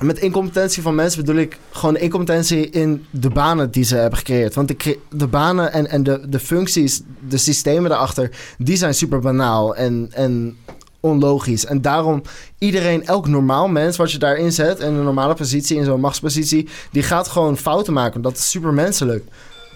met 0.00 0.18
incompetentie 0.18 0.82
van 0.82 0.94
mensen 0.94 1.24
bedoel 1.24 1.40
ik 1.40 1.58
gewoon 1.70 1.96
incompetentie 1.96 2.70
in 2.70 3.06
de 3.10 3.30
banen 3.30 3.70
die 3.70 3.84
ze 3.84 3.96
hebben 3.96 4.18
gecreëerd. 4.18 4.54
Want 4.54 4.68
de, 4.68 4.98
de 5.10 5.26
banen 5.26 5.72
en, 5.72 5.88
en 5.88 6.02
de, 6.02 6.28
de 6.28 6.38
functies, 6.38 7.02
de 7.28 7.36
systemen 7.36 7.90
daarachter, 7.90 8.30
die 8.58 8.76
zijn 8.76 8.94
super 8.94 9.20
banaal 9.20 9.76
en, 9.76 10.08
en 10.12 10.56
onlogisch. 11.00 11.64
En 11.64 11.80
daarom 11.80 12.22
iedereen, 12.58 13.06
elk 13.06 13.28
normaal 13.28 13.68
mens 13.68 13.96
wat 13.96 14.12
je 14.12 14.18
daarin 14.18 14.52
zet... 14.52 14.78
in 14.78 14.94
een 14.94 15.04
normale 15.04 15.34
positie, 15.34 15.76
in 15.76 15.84
zo'n 15.84 16.00
machtspositie... 16.00 16.68
die 16.90 17.02
gaat 17.02 17.28
gewoon 17.28 17.56
fouten 17.56 17.92
maken. 17.92 18.22
Dat 18.22 18.36
is 18.36 18.50
super 18.50 18.72
menselijk. 18.72 19.24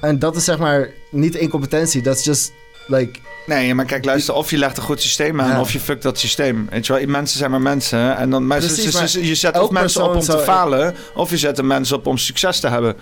En 0.00 0.18
dat 0.18 0.36
is 0.36 0.44
zeg 0.44 0.58
maar 0.58 0.90
niet 1.10 1.34
incompetentie. 1.34 2.02
Dat 2.02 2.16
is 2.16 2.24
just 2.24 2.52
like, 2.89 3.20
Nee, 3.47 3.75
maar 3.75 3.84
kijk, 3.84 4.05
luister, 4.05 4.34
of 4.34 4.50
je 4.50 4.58
legt 4.58 4.76
een 4.76 4.83
goed 4.83 5.02
systeem 5.02 5.41
aan, 5.41 5.49
Ja. 5.49 5.60
of 5.60 5.73
je 5.73 5.81
fuckt 5.81 6.02
dat 6.02 6.18
systeem. 6.18 6.67
Weet 6.70 6.86
je 6.86 6.92
wel, 6.92 7.07
mensen 7.07 7.39
zijn 7.39 7.50
maar 7.50 7.60
mensen. 7.60 8.17
En 8.17 8.31
dan, 8.31 8.49
Precies, 8.49 9.12
je 9.12 9.34
zet 9.34 9.58
of 9.58 9.70
mensen 9.70 10.05
op 10.05 10.15
om 10.15 10.20
te 10.20 10.39
falen, 10.39 10.94
of 11.15 11.31
je 11.31 11.36
zet 11.36 11.58
er 11.58 11.65
mensen 11.65 11.97
op 11.97 12.07
om 12.07 12.18
succes 12.18 12.60
te 12.60 12.68
hebben. 12.68 12.97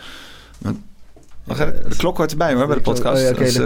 De 1.47 1.97
klok 1.97 2.17
hoort 2.17 2.31
erbij 2.31 2.55
hoor, 2.55 2.67
bij 2.67 2.77
de 2.77 2.83
podcast. 2.83 3.17
Oh 3.17 3.23
ja, 3.23 3.31
oké, 3.31 3.53
de 3.53 3.65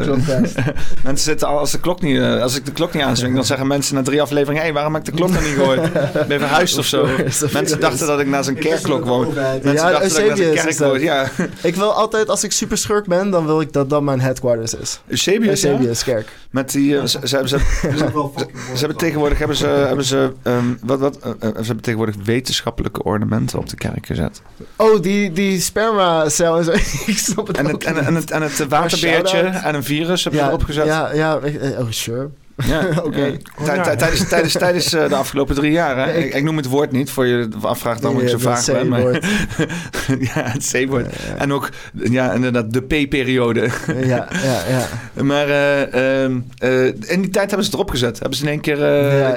eh, 0.55 0.75
mensen 1.05 1.25
zitten 1.25 1.49
al, 1.49 1.59
als, 1.59 1.70
de 1.70 1.81
klok 1.81 2.00
niet, 2.00 2.18
eh, 2.18 2.42
als 2.42 2.57
ik 2.57 2.65
de 2.67 2.73
klok 2.73 2.92
niet 2.94 3.02
aanzwing, 3.02 3.34
dan 3.34 3.44
zeggen 3.44 3.67
mensen 3.67 3.94
na 3.94 4.02
drie 4.02 4.23
afleveringen: 4.23 4.59
hé, 4.60 4.65
hey, 4.65 4.73
waarom 4.75 4.94
heb 4.94 5.07
ik 5.07 5.10
de 5.10 5.17
klok 5.17 5.31
nog 5.33 5.42
niet 5.42 5.55
gehoord? 5.55 5.92
Ben 5.92 6.25
je 6.28 6.39
verhuisd 6.39 6.78
of 6.78 6.86
zo? 6.86 7.07
Mensen 7.52 7.81
dachten 7.81 8.07
dat 8.07 8.20
ik 8.20 8.26
naast 8.26 8.49
een 8.49 8.59
kerkklok 8.59 9.05
woon. 9.05 9.33
Mensen 9.34 9.73
Ja, 9.73 9.91
dachten 9.91 10.09
dat 10.09 10.18
ik 10.18 10.26
naast 10.28 10.41
een 10.41 10.55
kerk 10.55 10.68
is 10.68 10.78
woon. 10.78 11.00
Ja. 11.00 11.28
Ik 11.62 11.75
wil 11.75 11.92
altijd, 11.92 12.28
als 12.28 12.44
ik 12.44 12.52
super 12.52 12.78
schurk 12.78 13.07
ben, 13.07 13.31
dan 13.31 13.47
wil 13.47 13.60
ik 13.60 13.73
dat 13.73 13.91
dat 13.91 14.02
mijn 14.02 14.20
headquarters 14.20 14.75
is. 14.75 15.00
Eusebius, 15.07 15.60
ja? 15.60 15.68
Eusebius 15.70 16.05
kerk. 16.05 16.28
Met 16.50 16.70
die, 16.73 16.99
eh, 16.99 17.05
ze, 17.05 17.18
ze, 17.25 17.34
hebben- 17.36 17.49
ze, 17.49 17.59
ze, 17.81 17.91
ze- 17.99 18.47
ze 18.73 18.78
hebben 18.78 18.97
tegenwoordig 18.97 19.39
hebben 19.39 19.57
ze, 19.57 19.67
hebben 19.67 20.05
ze, 20.05 20.33
ehm, 20.42 20.65
wat, 20.83 20.99
wat, 20.99 21.18
ze 21.41 21.47
hebben 21.52 21.81
tegenwoordig 21.81 22.15
wetenschappelijke 22.25 23.02
ornamenten 23.02 23.59
op 23.59 23.68
de 23.68 23.76
kerk 23.76 24.07
gezet. 24.07 24.42
Oh, 24.76 25.02
die, 25.02 25.33
die 25.33 25.60
spermacel 25.60 26.57
en 26.59 26.65
zo. 26.65 26.70
ik 27.07 27.18
snap 27.18 27.47
het 27.47 27.57
En 27.57 27.70
het, 27.73 27.85
en, 27.85 28.15
het, 28.15 28.31
en 28.31 28.43
het 28.43 28.69
waterbeertje 28.69 29.39
en 29.39 29.75
een 29.75 29.85
virus 29.85 30.23
hebben 30.23 30.41
ze 30.41 30.47
ja, 30.47 30.53
erop 30.53 30.65
gezet. 30.65 30.87
Ja, 30.87 31.13
ja, 31.13 31.39
eh, 31.39 31.79
oh, 31.79 31.91
sure. 31.91 32.31
Ja, 32.67 32.87
Oké. 33.05 33.37
ja. 33.65 33.97
Tijdens, 33.97 34.29
tijdens, 34.29 34.53
tijdens 34.53 34.93
eh, 34.93 35.09
de 35.09 35.15
afgelopen 35.15 35.55
drie 35.55 35.73
jaar. 35.73 35.97
Hè? 35.97 36.05
Ja, 36.05 36.11
ik- 36.11 36.35
ik, 36.35 36.43
noem 36.43 36.57
het 36.57 36.67
woord 36.67 36.93
niet 36.93 37.11
voor 37.11 37.27
je 37.27 37.49
afvraagt 37.63 38.03
dan 38.03 38.15
Nee, 38.15 38.23
ik 38.23 38.29
zo 38.29 38.39
vaag 38.39 38.67
ben. 38.67 38.89
Maar, 38.89 39.01
C-woord. 39.01 39.25
ja, 40.35 40.43
het 40.45 40.71
C-woord. 40.73 41.07
En 41.39 41.53
ook, 41.53 41.69
ja, 41.93 42.33
inderdaad, 42.33 42.73
de 42.73 42.83
P-periode. 42.83 43.69
Ja, 44.03 44.29
ja, 44.43 44.63
ja. 44.69 44.89
Maar 45.23 45.49
eh, 45.49 46.23
ehm, 46.25 46.39
eh, 46.59 46.85
in 46.87 47.21
die 47.21 47.31
tijd 47.31 47.47
hebben 47.51 47.65
ze 47.65 47.71
het 47.71 47.73
erop 47.75 47.91
gezet. 47.91 48.19
Hebben 48.19 48.39
ze 48.39 48.45
in 48.45 48.51
één 48.51 48.61
keer... 48.61 48.83
eh, 48.85 49.29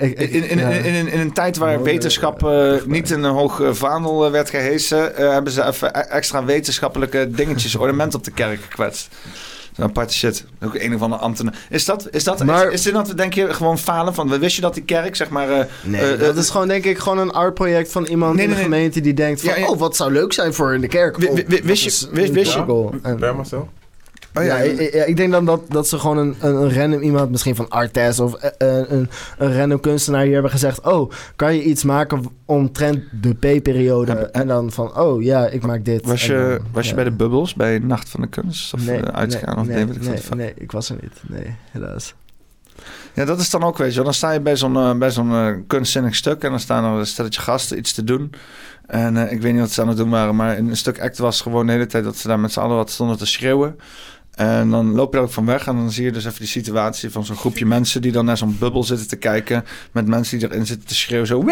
ik- 0.00 0.18
ik- 0.18 0.30
in, 0.30 0.48
in, 0.48 0.58
ja. 0.58 0.68
in, 0.68 0.84
in, 0.94 1.08
in 1.12 1.20
een 1.20 1.32
tijd 1.32 1.56
waar 1.56 1.82
wetenschap 1.82 2.44
eh, 2.46 2.72
niet 2.86 3.10
in 3.10 3.22
een 3.22 3.32
hoog 3.34 3.62
vaandel 3.70 4.30
werd 4.30 4.50
gehesen... 4.50 5.16
eh, 5.16 5.32
hebben 5.32 5.52
ze 5.52 5.64
even 5.66 5.88
e- 5.88 6.00
extra 6.00 6.44
wetenschappelijke 6.44 7.30
dingetjes, 7.30 7.74
ornament 7.76 8.14
op 8.14 8.24
de 8.24 8.30
kerk 8.30 8.60
gekwetst. 8.62 9.08
Zo'n 9.76 9.84
aparte 9.84 10.14
shit. 10.14 10.44
Ook 10.64 10.74
een 10.74 10.94
of 10.94 11.02
andere 11.02 11.22
ambtenaar. 11.22 11.66
Is 11.70 11.84
dat, 11.84 12.08
is 12.10 12.24
dat, 12.24 12.44
Maar- 12.44 12.66
is, 12.66 12.72
is 12.72 12.82
dit 12.82 12.92
dat, 12.92 13.12
denk 13.16 13.34
je, 13.34 13.54
gewoon 13.54 13.78
falen 13.78 14.14
van... 14.14 14.38
Wist 14.38 14.56
je 14.56 14.62
dat 14.62 14.74
die 14.74 14.82
kerk, 14.82 15.16
zeg 15.16 15.28
maar... 15.28 15.50
eh, 15.50 15.64
Nee, 15.82 16.00
eh, 16.12 16.18
dat 16.20 16.34
eh, 16.34 16.40
is 16.40 16.50
gewoon 16.50 16.68
denk 16.68 16.84
ik 16.84 16.98
gewoon 16.98 17.18
een 17.18 17.30
art 17.32 17.54
project 17.54 17.92
van 17.92 18.04
iemand 18.04 18.34
Nee, 18.34 18.44
in 18.44 18.50
de 18.50 18.56
gemeente 18.56 19.00
die 19.00 19.14
denkt 19.14 19.40
van... 19.40 19.50
Ja, 19.50 19.56
ja. 19.56 19.66
Oh, 19.68 19.78
wat 19.78 19.96
zou 19.96 20.12
leuk 20.12 20.32
zijn 20.32 20.54
voor 20.54 20.74
in 20.74 20.80
de 20.80 20.88
kerk. 20.88 21.16
Oh, 21.16 21.34
wist 21.62 21.82
je- 21.82 21.88
is 21.88 22.08
wist- 22.12 22.32
wist 22.32 22.52
je- 22.52 22.58
Oh 24.34 24.44
ja, 24.44 24.56
ja, 24.56 24.62
ik, 24.70 24.78
ik- 24.78 25.06
ik 25.06 25.16
denk 25.16 25.32
dan 25.32 25.44
dat, 25.44 25.60
dat 25.68 25.88
ze 25.88 25.98
gewoon 25.98 26.18
een, 26.18 26.34
een, 26.40 26.54
een 26.54 26.74
random 26.74 27.00
iemand, 27.02 27.30
misschien 27.30 27.54
van 27.56 27.68
Artes 27.68 28.20
of 28.20 28.34
eh, 28.34 28.78
eh, 28.80 28.84
een, 28.90 29.08
een 29.38 29.56
random 29.56 29.80
kunstenaar 29.80 30.22
hier 30.24 30.32
hebben 30.32 30.50
gezegd: 30.50 30.80
Oh, 30.80 31.10
kan 31.36 31.54
je 31.54 31.62
iets 31.62 31.84
maken 31.84 32.24
omtrent 32.44 33.02
de 33.20 33.34
P-periode? 33.34 34.12
En 34.12 34.46
dan 34.46 34.72
van: 34.72 34.98
Oh 34.98 35.22
ja, 35.22 35.46
ik 35.46 35.62
maak 35.66 35.84
dit. 35.84 36.06
was 36.06 36.26
je, 36.26 36.56
dan, 36.58 36.68
was 36.72 36.88
je 36.88 36.94
bij 36.94 37.04
de 37.04 37.10
bubbels, 37.12 37.54
bij 37.54 37.78
Nacht 37.78 38.08
van 38.08 38.20
de 38.20 38.26
Kunst? 38.26 38.74
Of 38.74 38.86
Nee, 38.86 39.00
eh, 39.00 39.14
uitgaan? 39.14 39.54
nee, 39.54 39.60
of 39.64 39.66
nee, 39.66 39.84
nee, 39.84 39.94
ik 39.94 40.00
nee, 40.02 40.20
wat. 40.28 40.34
nee, 40.38 40.52
ik 40.56 40.72
was 40.72 40.88
er 40.90 40.96
niet. 41.00 41.22
Nee, 41.28 41.56
helaas. 41.70 42.14
Ja, 43.12 43.24
dat 43.24 43.40
is 43.40 43.50
dan 43.50 43.62
ook, 43.62 43.78
weet 43.78 43.88
je 43.88 43.94
wel. 43.94 44.04
Dan 44.04 44.14
sta 44.14 44.30
je 44.32 44.40
bij 44.40 44.56
zo'n 44.56 44.76
eh, 44.76 44.94
bij 44.94 45.10
zo'n 45.10 45.30
eh, 45.32 45.48
kunstzinnig 45.66 46.14
stuk... 46.14 46.42
en 46.42 46.50
dan 46.50 46.60
staan 46.60 46.84
er 46.92 46.98
een 46.98 47.06
stelletje 47.06 47.40
gasten 47.40 47.78
iets 47.78 47.92
te 47.92 48.04
doen. 48.04 48.32
En 48.86 49.16
eh, 49.16 49.32
ik 49.32 49.40
weet 49.42 49.52
niet 49.52 49.60
wat 49.60 49.70
ze 49.70 49.80
aan 49.80 49.88
het 49.88 49.96
doen 49.96 50.10
waren... 50.10 50.36
maar 50.36 50.58
een 50.58 50.76
stuk 50.76 51.00
act 51.00 51.18
was 51.18 51.40
gewoon 51.40 51.66
de 51.66 51.72
hele 51.72 51.86
tijd... 51.86 52.04
dat 52.04 52.16
ze 52.16 52.28
daar 52.28 52.40
met 52.40 52.52
z'n 52.52 52.60
allen 52.60 52.76
wat 52.76 52.90
stonden 52.90 53.16
te 53.18 53.26
schreeuwen. 53.26 53.76
En 54.34 54.70
dan 54.70 54.94
loop 54.94 55.12
je 55.12 55.18
er 55.18 55.24
ook 55.24 55.32
van 55.32 55.46
weg... 55.46 55.66
en 55.66 55.76
dan 55.76 55.90
zie 55.90 56.04
je 56.04 56.12
dus 56.12 56.24
even 56.24 56.38
die 56.38 56.48
situatie 56.48 57.10
van 57.10 57.24
zo'n 57.24 57.36
groepje 57.36 57.66
mensen... 57.66 58.02
die 58.02 58.12
dan 58.12 58.24
naar 58.24 58.36
zo'n 58.36 58.56
bubbel 58.58 58.84
zitten 58.84 59.08
te 59.08 59.16
kijken... 59.16 59.64
met 59.92 60.06
mensen 60.06 60.38
die 60.38 60.48
erin 60.50 60.66
zitten 60.66 60.88
te 60.88 60.94
schreeuwen 60.94 61.26
zo... 61.26 61.44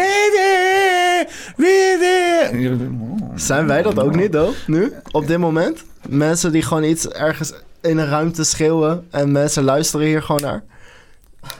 Zijn 3.35 3.67
wij 3.67 3.81
dat 3.81 3.99
ook 3.99 4.15
niet, 4.15 4.31
though, 4.31 4.55
nu? 4.67 4.93
Op 5.11 5.27
dit 5.27 5.37
moment? 5.37 5.83
Mensen 6.07 6.51
die 6.51 6.61
gewoon 6.61 6.83
iets 6.83 7.07
ergens 7.07 7.53
in 7.81 7.97
een 7.97 8.07
ruimte 8.07 8.43
schreeuwen 8.43 9.07
en 9.11 9.31
mensen 9.31 9.63
luisteren 9.63 10.05
hier 10.05 10.21
gewoon 10.21 10.41
naar? 10.41 10.63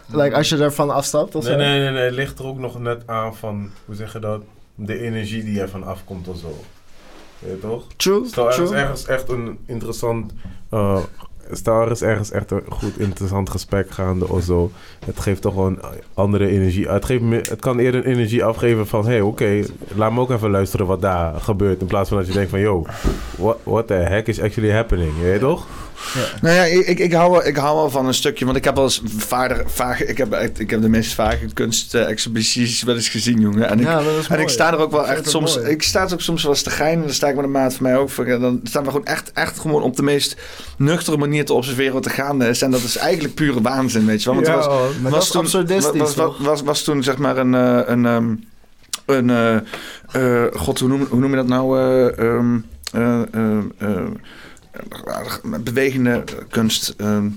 Like, 0.06 0.36
als 0.36 0.50
je 0.50 0.58
ervan 0.58 0.90
afstapt 0.90 1.36
of 1.36 1.44
Nee, 1.44 1.52
zo? 1.52 1.58
nee, 1.58 1.80
nee, 1.80 1.92
nee. 1.92 2.04
Het 2.04 2.14
ligt 2.14 2.40
er 2.40 2.46
ook 2.46 2.60
nog 2.60 2.80
net 2.80 3.02
aan 3.06 3.36
van, 3.36 3.70
hoe 3.86 3.96
zeg 3.96 4.14
je 4.14 4.20
dat? 4.20 4.42
De 4.76 5.00
energie 5.00 5.44
die 5.44 5.62
er 5.62 5.70
van 5.70 5.84
afkomt 5.84 6.28
of 6.28 6.38
zo. 6.38 6.64
Weet 7.44 7.54
je 7.54 7.60
toch? 7.60 7.84
True, 7.96 8.26
Stel, 8.26 8.52
er 8.52 8.64
is 8.64 8.72
ergens 8.72 9.06
echt 9.06 9.30
een 9.30 9.58
interessant... 9.66 10.34
eh, 10.70 10.98
stel, 11.52 11.82
er 11.82 11.92
is 11.92 12.02
ergens 12.02 12.32
echt 12.32 12.52
een 12.52 12.64
goed 12.70 13.00
interessant 13.00 13.50
gesprek 13.50 13.92
gaande 13.92 14.30
of 14.30 14.44
zo. 14.44 14.72
Het 15.06 15.20
geeft 15.20 15.42
toch 15.42 15.54
gewoon 15.54 15.80
andere 16.14 16.48
energie. 16.48 16.88
Het, 16.88 17.06
geeft 17.06 17.22
me, 17.22 17.36
het 17.36 17.60
kan 17.60 17.80
eerder 17.80 18.06
een 18.06 18.12
energie 18.12 18.44
afgeven 18.44 18.88
van... 18.88 19.04
Hé, 19.06 19.12
hey, 19.12 19.22
oké, 19.22 19.64
laat 19.96 20.12
me 20.12 20.20
ook 20.20 20.32
even 20.32 20.50
luisteren 20.50 20.86
wat 20.86 21.02
daar 21.02 21.40
gebeurt. 21.42 21.82
In 21.82 21.88
plaats 21.88 22.10
van 22.10 22.18
dat 22.18 22.28
je 22.28 22.34
denkt 22.34 22.50
van... 22.50 22.60
Yo, 22.60 22.86
what, 23.38 23.58
what 23.64 23.88
the 23.88 23.94
heck 23.94 24.28
is 24.28 24.42
actually 24.42 24.72
happening? 24.72 25.12
Je 25.18 25.24
weet 25.24 25.40
toch? 25.40 25.68
Nou 26.42 26.56
ja, 26.56 26.64
ik, 26.64 26.88
ik, 26.88 27.00
ik, 27.00 27.14
hou 27.14 27.32
wel, 27.32 27.46
ik 27.46 27.56
hou 27.56 27.76
wel 27.76 27.90
van 27.90 28.06
een 28.06 28.14
stukje, 28.14 28.46
want 28.46 28.58
ik 28.58 28.64
heb 28.64 28.76
wel 28.76 28.84
eens 28.84 29.02
vaag, 29.66 30.04
ik 30.04 30.18
heb, 30.18 30.34
ik 30.58 30.70
heb 30.70 30.82
de 30.82 30.90
meest 30.90 31.14
vage 31.14 31.46
kunstexhibities 31.54 32.84
wel 32.84 32.96
eens 32.96 33.10
gezien, 33.10 33.40
jongen. 33.40 33.70
En 33.70 33.80
ik, 33.80 33.86
Ja, 33.86 33.96
dat 34.04 34.18
is 34.20 34.28
en 34.28 34.40
ik 34.40 34.50
sta 34.50 34.74
er 34.74 34.80
ook 34.80 34.92
wel 34.92 35.08
echt 35.08 35.18
het 35.18 35.30
soms, 35.30 35.56
mooi. 35.58 35.70
ik 35.70 35.84
sta 35.84 36.06
er 36.06 36.14
ook 36.14 36.22
soms 36.22 36.44
wel 36.44 36.52
eens 36.52 36.62
te 36.62 36.70
geinen, 36.70 37.00
en 37.00 37.06
dan 37.06 37.14
sta 37.16 37.28
ik 37.28 37.36
met 37.36 37.44
een 37.44 37.52
maat 37.52 37.74
van 37.74 37.84
mij 37.84 37.98
ook, 37.98 38.10
voor, 38.10 38.26
dan 38.26 38.60
staan 38.64 38.84
we 38.84 38.90
gewoon 38.92 39.06
echt, 39.06 39.32
echt 39.34 39.60
gewoon 39.60 39.84
op 39.84 39.96
de 39.96 40.04
meest 40.04 40.36
nuchtere 40.78 41.18
manier 41.18 41.46
te 41.46 41.54
observeren 41.54 41.94
wat 41.94 42.06
er 42.06 42.12
gaande 42.12 42.48
is. 42.48 42.62
En 42.62 42.72
dat 42.72 42.84
is 42.84 42.98
eigenlijk 42.98 43.34
pure 43.36 43.62
waanzin, 43.62 44.06
weet 44.06 44.24
je 44.24 44.26
wel. 44.34 44.36
Want 44.44 44.48
Ja, 44.48 44.54
er 44.54 44.60
was, 45.02 45.12
dat 45.12 45.24
is 45.24 45.30
toen, 45.30 45.42
absurdistisch, 45.42 46.00
was, 46.00 46.16
was, 46.16 46.36
was, 46.40 46.62
was 46.62 46.84
toen 46.84 47.04
zeg 47.04 47.18
maar 47.18 47.38
een, 47.38 47.56
eh, 47.56 47.80
een, 47.86 48.06
ehm, 48.06 48.34
een 49.06 49.30
eh, 49.30 49.56
eh, 50.46 50.52
god, 50.54 50.80
hoe 50.80 50.90
noem, 50.90 51.08
hoe 51.10 51.20
noem 51.20 51.30
je 51.30 51.36
dat 51.36 51.48
nou? 51.48 51.80
eh, 51.80 52.40
eh, 53.80 54.06
bewegende 55.60 56.24
kunst. 56.50 56.94
ehm. 56.98 57.28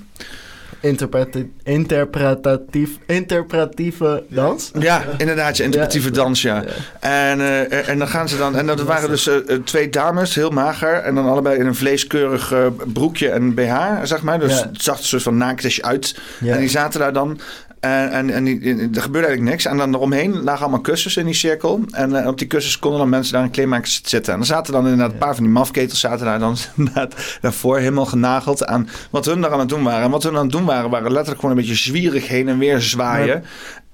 Interpreti- 0.81 1.53
interpretatief, 1.63 2.91
interpretatieve 3.07 4.25
dans? 4.29 4.71
Ja, 4.79 5.03
inderdaad, 5.17 5.57
je 5.57 5.63
interpretieve 5.63 6.11
dans, 6.11 6.43
ja. 6.43 6.65
En, 7.01 7.41
eh, 7.41 7.89
en 7.89 7.99
dan 7.99 8.09
gaan 8.09 8.29
ze 8.29 8.37
dan... 8.37 8.57
En 8.57 8.67
dat 8.67 8.83
waren 8.83 9.09
dus 9.09 9.27
eh, 9.27 9.37
eh, 9.37 9.63
twee 9.65 9.89
dames, 9.91 10.35
heel 10.35 10.51
mager. 10.51 10.93
En 10.95 11.15
dan 11.15 11.27
allebei 11.29 11.59
in 11.59 11.67
een 11.67 11.75
vleeskeurig 11.75 12.53
broekje 12.93 13.29
en 13.29 13.55
BH, 13.55 13.77
zeg 14.03 14.23
maar. 14.23 14.41
Dus 14.41 14.59
Ja. 14.59 14.67
het 14.73 14.83
zag 14.83 14.99
er 14.99 15.05
soort 15.05 15.23
van 15.23 15.37
naaktjes 15.37 15.83
uit. 15.83 16.19
En 16.45 16.59
die 16.59 16.69
zaten 16.69 17.01
daar 17.01 17.13
dan... 17.13 17.41
En, 17.81 18.11
en, 18.11 18.31
en 18.31 18.47
er 18.95 19.03
gebeurde 19.03 19.27
eigenlijk 19.27 19.41
niks. 19.41 19.65
En 19.65 19.77
dan 19.77 19.95
eromheen 19.95 20.43
lagen 20.43 20.61
allemaal 20.61 20.81
kussens 20.81 21.17
in 21.17 21.25
die 21.25 21.35
cirkel. 21.35 21.81
En 21.91 22.21
eh, 22.23 22.27
op 22.27 22.39
die 22.39 22.47
kussens 22.47 22.79
konden 22.79 23.01
dan 23.01 23.09
mensen 23.09 23.33
daar 23.33 23.45
in 23.45 23.51
kleermakers 23.51 24.01
zitten. 24.05 24.33
En 24.33 24.39
dan 24.39 24.49
zaten 24.49 24.73
dan 24.73 24.85
inderdaad 24.85 25.13
een 25.13 25.19
paar 25.19 25.35
van 25.35 25.45
die 25.45 25.53
mafketels 25.53 26.01
zaten 26.01 26.27
daar 26.27 26.39
dan 26.39 26.57
daarvoor 27.41 27.79
helemaal 27.79 28.07
genageld 28.07 28.67
aan 28.67 28.89
wat 29.11 29.25
hun 29.25 29.41
daar 29.41 29.53
aan 29.53 29.59
het 29.59 29.69
doen 29.69 29.83
waren. 29.83 30.05
En 30.05 30.11
wat 30.11 30.23
hun 30.23 30.37
aan 30.37 30.43
het 30.43 30.53
doen 30.53 30.65
waren, 30.65 30.91
waren 30.91 31.13
letterlijk 31.13 31.41
gewoon 31.41 31.57
een 31.57 31.63
beetje 31.63 31.91
zwierig 31.91 32.29
heen 32.29 32.49
en 32.49 32.59
weer 32.59 32.81
zwaaien. 32.81 33.45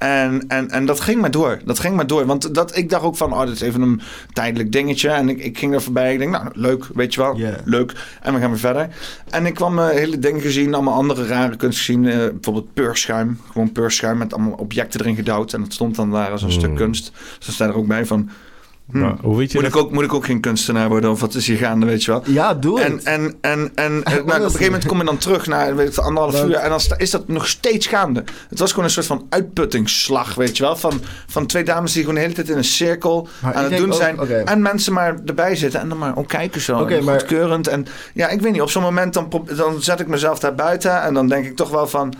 En, 0.02 0.44
en, 0.48 0.70
en 0.70 0.86
dat 0.86 1.00
ging 1.00 1.20
maar 1.20 1.30
door. 1.30 1.60
Dat 1.64 1.78
ging 1.78 1.96
maar 1.96 2.06
door. 2.06 2.26
Want 2.26 2.54
dat, 2.54 2.76
ik 2.76 2.90
dacht 2.90 3.04
ook 3.04 3.16
van, 3.16 3.32
oh, 3.32 3.40
dit 3.40 3.54
is 3.54 3.60
even 3.60 3.82
een 3.82 4.00
tijdelijk 4.32 4.72
dingetje. 4.72 5.08
En 5.08 5.28
ik, 5.28 5.38
ik 5.38 5.58
ging 5.58 5.74
er 5.74 5.82
voorbij. 5.82 6.12
Ik 6.12 6.18
denk, 6.18 6.30
nou, 6.30 6.48
leuk, 6.52 6.84
weet 6.94 7.14
je 7.14 7.20
wel. 7.20 7.38
Leuk. 7.64 7.92
En 8.22 8.34
we 8.34 8.40
gaan 8.40 8.50
weer 8.50 8.58
verder. 8.58 8.88
En 9.30 9.46
ik 9.46 9.54
kwam 9.54 9.78
eh, 9.78 9.88
hele 9.88 10.18
dingen 10.18 10.40
gezien, 10.40 10.74
allemaal 10.74 10.94
andere 10.94 11.26
rare 11.26 11.56
kunst 11.56 11.78
gezien. 11.78 12.06
eh, 12.06 12.16
bijvoorbeeld 12.16 12.74
peurschuim. 12.74 13.38
Gewoon 13.52 13.72
peurschuim 13.72 14.18
met 14.18 14.34
allemaal 14.34 14.52
objecten 14.52 15.00
erin 15.00 15.14
gedouwd. 15.14 15.52
En 15.52 15.60
dat 15.60 15.72
stond 15.72 15.96
dan 15.96 16.10
daar 16.10 16.30
als 16.30 16.42
een 16.42 16.52
stuk 16.52 16.74
kunst. 16.74 17.12
Dus 17.36 17.46
dan 17.46 17.54
staat 17.54 17.68
er 17.68 17.76
ook 17.76 17.86
bij 17.86 18.06
van... 18.06 18.30
hm, 18.90 19.12
hoe 19.22 19.36
weet 19.36 19.52
je 19.52 19.60
moet, 19.60 19.70
dat- 19.72 19.80
ik 19.80 19.86
ook, 19.86 19.92
moet 19.92 20.04
ik 20.04 20.14
ook 20.14 20.24
geen 20.24 20.40
kunstenaar 20.40 20.88
worden? 20.88 21.10
Of 21.10 21.20
wat 21.20 21.34
is 21.34 21.46
hier 21.46 21.56
gaande, 21.56 21.86
weet 21.86 22.04
je 22.04 22.10
wel? 22.10 22.22
Ja, 22.26 22.54
doe 22.54 22.80
en, 22.80 22.92
het. 22.92 23.02
En, 23.02 23.34
en, 23.40 23.70
en, 23.74 24.00
en 24.04 24.04
nou, 24.04 24.20
op 24.22 24.28
een 24.28 24.42
gegeven 24.42 24.64
moment 24.64 24.86
kom 24.86 24.98
je 24.98 25.04
dan 25.04 25.18
terug 25.18 25.46
naar 25.46 25.76
weet 25.76 25.98
anderhalf 25.98 26.44
uur. 26.44 26.54
En 26.54 26.68
dan 26.70 26.80
is 26.96 27.10
dat 27.10 27.28
nog 27.28 27.46
steeds 27.48 27.86
gaande. 27.86 28.24
Het 28.48 28.58
was 28.58 28.70
gewoon 28.70 28.84
een 28.84 28.90
soort 28.90 29.06
van 29.06 29.26
uitputtingsslag, 29.28 30.34
weet 30.34 30.56
je 30.56 30.62
wel. 30.62 30.76
Van, 30.76 31.00
van 31.26 31.46
twee 31.46 31.64
dames 31.64 31.92
die 31.92 32.00
gewoon 32.00 32.14
de 32.14 32.20
hele 32.20 32.34
tijd 32.34 32.48
in 32.48 32.56
een 32.56 32.64
cirkel 32.64 33.28
Maar 33.40 33.54
aan 33.54 33.64
het 33.64 33.76
doen 33.76 33.92
ook- 33.92 33.96
zijn. 33.96 34.18
En 34.44 34.62
mensen 34.62 34.92
maar 34.92 35.16
erbij 35.26 35.56
zitten 35.56 35.80
en 35.80 35.88
dan 35.88 35.98
maar 35.98 36.16
ook 36.16 36.28
kijken 36.28 36.60
zo. 36.60 36.84
En 36.86 37.04
maar- 37.04 37.18
goedkeurend. 37.18 37.66
En 37.68 37.86
ja, 38.14 38.28
ik 38.28 38.40
weet 38.40 38.52
niet. 38.52 38.60
Op 38.62 38.70
zo'n 38.70 38.82
moment 38.82 39.14
dan, 39.14 39.28
dan 39.56 39.82
zet 39.82 40.00
ik 40.00 40.06
mezelf 40.06 40.38
daar 40.38 40.54
buiten. 40.54 41.02
En 41.02 41.14
dan 41.14 41.28
denk 41.28 41.46
ik 41.46 41.56
toch 41.56 41.70
wel 41.70 41.86
van... 41.86 42.14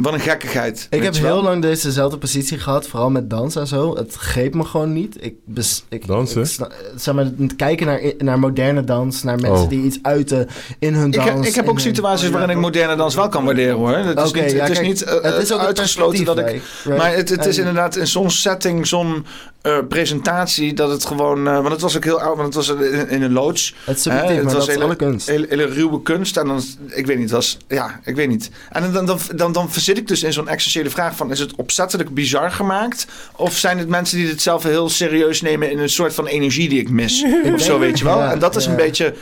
Wat 0.00 0.12
een 0.12 0.20
gekkigheid. 0.20 0.86
Ik 0.90 1.02
heb 1.02 1.14
heel 1.14 1.42
lang 1.42 1.62
dezezelfde 1.62 2.18
positie 2.18 2.58
gehad, 2.58 2.86
vooral 2.86 3.10
met 3.10 3.30
dans 3.30 3.56
en 3.56 3.66
zo. 3.66 3.96
Het 3.96 4.14
greep 4.14 4.54
me 4.54 4.64
gewoon 4.64 4.92
niet. 4.92 5.16
Ik, 5.24 5.34
bes, 5.44 5.84
ik, 5.88 6.06
Dansen? 6.06 6.40
ik 6.42 6.48
zeg 6.96 7.14
maar, 7.14 7.24
het 7.38 7.56
kijken 7.56 7.86
naar, 7.86 8.00
naar 8.18 8.38
moderne 8.38 8.84
dans, 8.84 9.22
naar 9.22 9.38
mensen 9.40 9.62
Oh. 9.62 9.68
die 9.68 9.82
iets 9.82 9.98
uiten 10.02 10.48
in 10.78 10.94
hun 10.94 11.06
Ik 11.06 11.12
dans. 11.14 11.28
heb, 11.28 11.44
ik 11.44 11.54
heb 11.54 11.68
ook 11.68 11.74
hun- 11.74 11.80
situaties 11.94 12.30
waarin 12.30 12.50
ik 12.50 12.56
moderne 12.56 12.96
dans 12.96 13.14
wel 13.14 13.28
kan 13.28 13.44
waarderen 13.44 13.76
hoor. 13.76 13.96
Het 13.96 14.18
is 14.18 14.28
Oké, 14.28 14.40
niet, 14.42 14.50
ja, 14.52 14.58
het 14.62 14.70
is 14.70 14.80
niet 14.80 15.02
eh, 15.02 15.22
het 15.22 15.42
is 15.42 15.52
ook 15.52 15.60
uitgesloten 15.60 16.24
dat 16.24 16.38
ik. 16.38 16.62
maar 16.96 17.14
het, 17.14 17.28
het 17.28 17.46
is 17.46 17.58
inderdaad 17.58 17.96
in 17.96 18.06
zo'n 18.06 18.30
setting, 18.30 18.86
zo'n 18.86 19.26
eh, 19.62 19.78
presentatie 19.88 20.74
dat 20.74 20.90
het 20.90 21.04
gewoon... 21.04 21.46
eh, 21.48 21.54
want 21.54 21.68
het 21.68 21.80
was 21.80 21.96
ook 21.96 22.04
heel 22.04 22.20
oud, 22.20 22.36
want 22.36 22.54
het 22.54 22.66
was 22.66 22.76
in, 22.76 23.08
in 23.08 23.22
een 23.22 23.32
loods. 23.32 23.74
Het 23.84 23.96
is 23.96 24.02
subjectief, 24.02 24.30
Hè, 24.36 24.42
maar 24.42 24.44
was 24.44 24.52
dat 24.52 24.62
is 24.62 24.68
hele, 24.68 24.84
alle 24.84 24.96
kunst. 24.96 25.26
Hele, 25.26 25.46
hele 25.48 25.64
ruwe 25.66 26.02
kunst. 26.02 26.36
En 26.36 26.46
dan, 26.46 26.62
ik 26.88 27.06
weet 27.06 27.18
niet, 27.18 27.30
was, 27.30 27.56
ja, 27.68 28.00
ik 28.04 28.14
weet 28.16 28.28
niet. 28.28 28.50
En 28.70 28.92
dan, 28.92 29.06
dan, 29.06 29.18
dan, 29.36 29.52
dan 29.52 29.70
verzit 29.90 30.08
ik 30.08 30.08
dus 30.08 30.22
in 30.22 30.32
zo'n 30.32 30.48
essentiële 30.48 30.90
vraag 30.90 31.16
van... 31.16 31.30
is 31.30 31.38
het 31.38 31.54
opzettelijk 31.56 32.14
bizar 32.14 32.50
gemaakt? 32.50 33.06
Of 33.36 33.56
zijn 33.56 33.78
het 33.78 33.88
mensen 33.88 34.18
die 34.18 34.28
het 34.28 34.42
zelf 34.42 34.62
heel 34.62 34.88
serieus 34.88 35.40
nemen... 35.40 35.70
in 35.70 35.78
een 35.78 35.88
soort 35.88 36.14
van 36.14 36.26
energie 36.26 36.68
die 36.68 36.80
ik 36.80 36.90
mis? 36.90 37.22
Ik 37.22 37.54
of 37.54 37.60
zo, 37.60 37.78
weet 37.78 37.98
je 37.98 38.04
wel? 38.04 38.18
ja, 38.18 38.32
en 38.32 38.38
dat 38.38 38.56
is 38.56 38.64
ja. 38.64 38.70
een 38.70 38.76
beetje... 38.76 39.14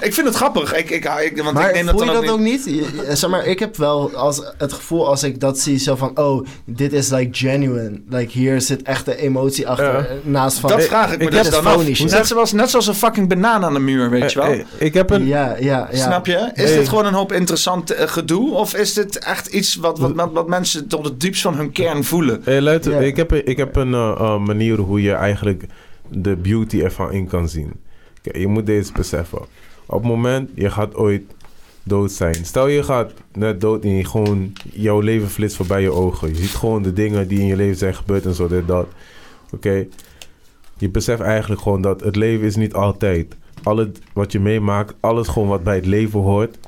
Ik 0.00 0.14
vind 0.14 0.26
het 0.26 0.36
grappig. 0.36 0.74
Ik, 0.74 0.90
ik, 0.90 1.04
ik, 1.04 1.42
want 1.42 1.54
maar 1.54 1.68
ik 1.68 1.74
neem 1.74 1.86
dat 1.86 1.94
voel 1.94 2.04
dan 2.04 2.14
je 2.14 2.20
ook 2.20 2.26
dat 2.26 2.38
niet... 2.38 2.60
ook 2.60 2.66
niet? 3.04 3.18
Zeg 3.18 3.30
maar, 3.30 3.46
ik 3.46 3.58
heb 3.58 3.76
wel 3.76 4.14
als, 4.14 4.52
het 4.58 4.72
gevoel 4.72 5.08
als 5.08 5.22
ik 5.22 5.40
dat 5.40 5.58
zie, 5.58 5.78
zo 5.78 5.96
van, 5.96 6.18
oh, 6.18 6.46
dit 6.64 6.92
is 6.92 7.10
like 7.10 7.28
genuine. 7.32 8.00
Like, 8.08 8.32
hier 8.32 8.60
zit 8.60 8.82
echte 8.82 9.16
emotie 9.16 9.68
achter, 9.68 9.92
Ja. 9.92 9.98
eh, 9.98 10.14
naast 10.22 10.58
van... 10.58 10.70
dat 10.70 10.84
vraag 10.84 11.12
ik 11.12 11.18
me 11.18 11.30
dit 11.30 11.42
dus 11.42 11.50
dan 11.50 11.66
af. 11.66 11.98
Net 11.98 12.26
zoals, 12.26 12.52
net 12.52 12.70
zoals 12.70 12.86
een 12.86 12.94
fucking 12.94 13.28
banaan 13.28 13.64
aan 13.64 13.72
de 13.72 13.80
muur, 13.80 14.10
weet 14.10 14.32
je 14.32 14.38
wel? 14.38 14.48
Eh, 14.50 14.60
eh, 14.60 14.66
ik 14.78 14.94
heb 14.94 15.10
een... 15.10 15.26
Ja, 15.26 15.56
ja, 15.60 15.88
ja. 15.92 16.02
Snap 16.02 16.26
je? 16.26 16.50
Is 16.54 16.68
Hey. 16.68 16.78
dit 16.78 16.88
gewoon 16.88 17.06
een 17.06 17.14
hoop 17.14 17.32
interessant 17.32 17.90
eh, 17.90 18.08
gedoe? 18.08 18.54
Of 18.54 18.74
is 18.74 18.94
dit 18.94 19.18
echt 19.18 19.46
iets 19.46 19.74
wat, 19.74 19.98
wat, 19.98 20.14
wat, 20.16 20.32
wat 20.32 20.48
mensen 20.48 20.88
tot 20.88 21.04
het 21.04 21.20
diepst 21.20 21.42
van 21.42 21.54
hun 21.54 21.72
kern 21.72 22.04
voelen? 22.04 22.40
Hey, 22.44 22.60
luister, 22.60 23.02
ik 23.02 23.16
heb, 23.16 23.30
een- 23.30 23.46
ik 23.46 23.56
heb 23.56 23.76
een 23.76 23.94
eh, 23.94 24.10
eh, 24.18 24.38
manier 24.38 24.78
hoe 24.78 25.02
je 25.02 25.12
eigenlijk 25.12 25.64
de 26.08 26.36
beauty 26.36 26.80
ervan 26.82 27.12
in 27.12 27.26
kan 27.26 27.48
zien. 27.48 27.72
Kijk, 28.22 28.36
je 28.36 28.46
moet 28.46 28.66
deze 28.66 28.92
beseffen. 28.92 29.38
Op 29.86 29.98
het 30.02 30.10
moment, 30.10 30.50
je 30.54 30.70
gaat 30.70 30.94
ooit 30.94 31.22
dood 31.82 32.12
zijn. 32.12 32.34
Stel 32.44 32.66
je 32.66 32.82
gaat 32.82 33.12
net 33.32 33.60
dood 33.60 33.84
en 33.84 33.90
je 33.90 34.04
gewoon, 34.04 34.52
jouw 34.72 35.00
leven 35.00 35.28
flitst 35.28 35.56
voorbij 35.56 35.82
je 35.82 35.92
ogen. 35.92 36.28
Je 36.28 36.34
ziet 36.34 36.54
gewoon 36.54 36.82
de 36.82 36.92
dingen 36.92 37.28
die 37.28 37.40
in 37.40 37.46
je 37.46 37.56
leven 37.56 37.76
zijn 37.76 37.94
gebeurd 37.94 38.26
en 38.26 38.34
zo, 38.34 38.48
dit, 38.48 38.66
dat. 38.66 38.86
Oké? 39.52 39.86
Je 40.78 40.88
beseft 40.90 41.20
eigenlijk 41.20 41.60
gewoon 41.60 41.80
dat 41.82 42.00
het 42.00 42.16
leven 42.16 42.46
is 42.46 42.56
niet 42.56 42.74
altijd. 42.74 43.34
Alle 43.62 43.90
wat 44.12 44.32
je 44.32 44.40
meemaakt, 44.40 44.94
alles 45.00 45.28
gewoon 45.28 45.48
wat 45.48 45.62
bij 45.64 45.74
het 45.76 45.86
leven 45.86 46.20
hoort, 46.20 46.58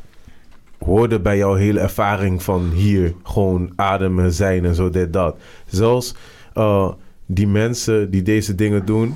hoorde 0.78 1.20
bij 1.20 1.36
jouw 1.36 1.54
hele 1.54 1.80
ervaring 1.80 2.42
van 2.42 2.70
hier 2.70 3.14
gewoon 3.22 3.72
ademen, 3.76 4.32
zijn 4.32 4.64
en 4.64 4.74
zo, 4.74 4.90
dit, 4.90 5.12
dat. 5.12 5.36
Zelfs 5.66 6.14
eh, 6.54 6.92
die 7.26 7.46
mensen 7.46 8.10
die 8.10 8.22
deze 8.22 8.54
dingen 8.54 8.86
doen, 8.86 9.14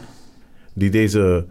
die 0.72 0.90
deze 0.90 1.46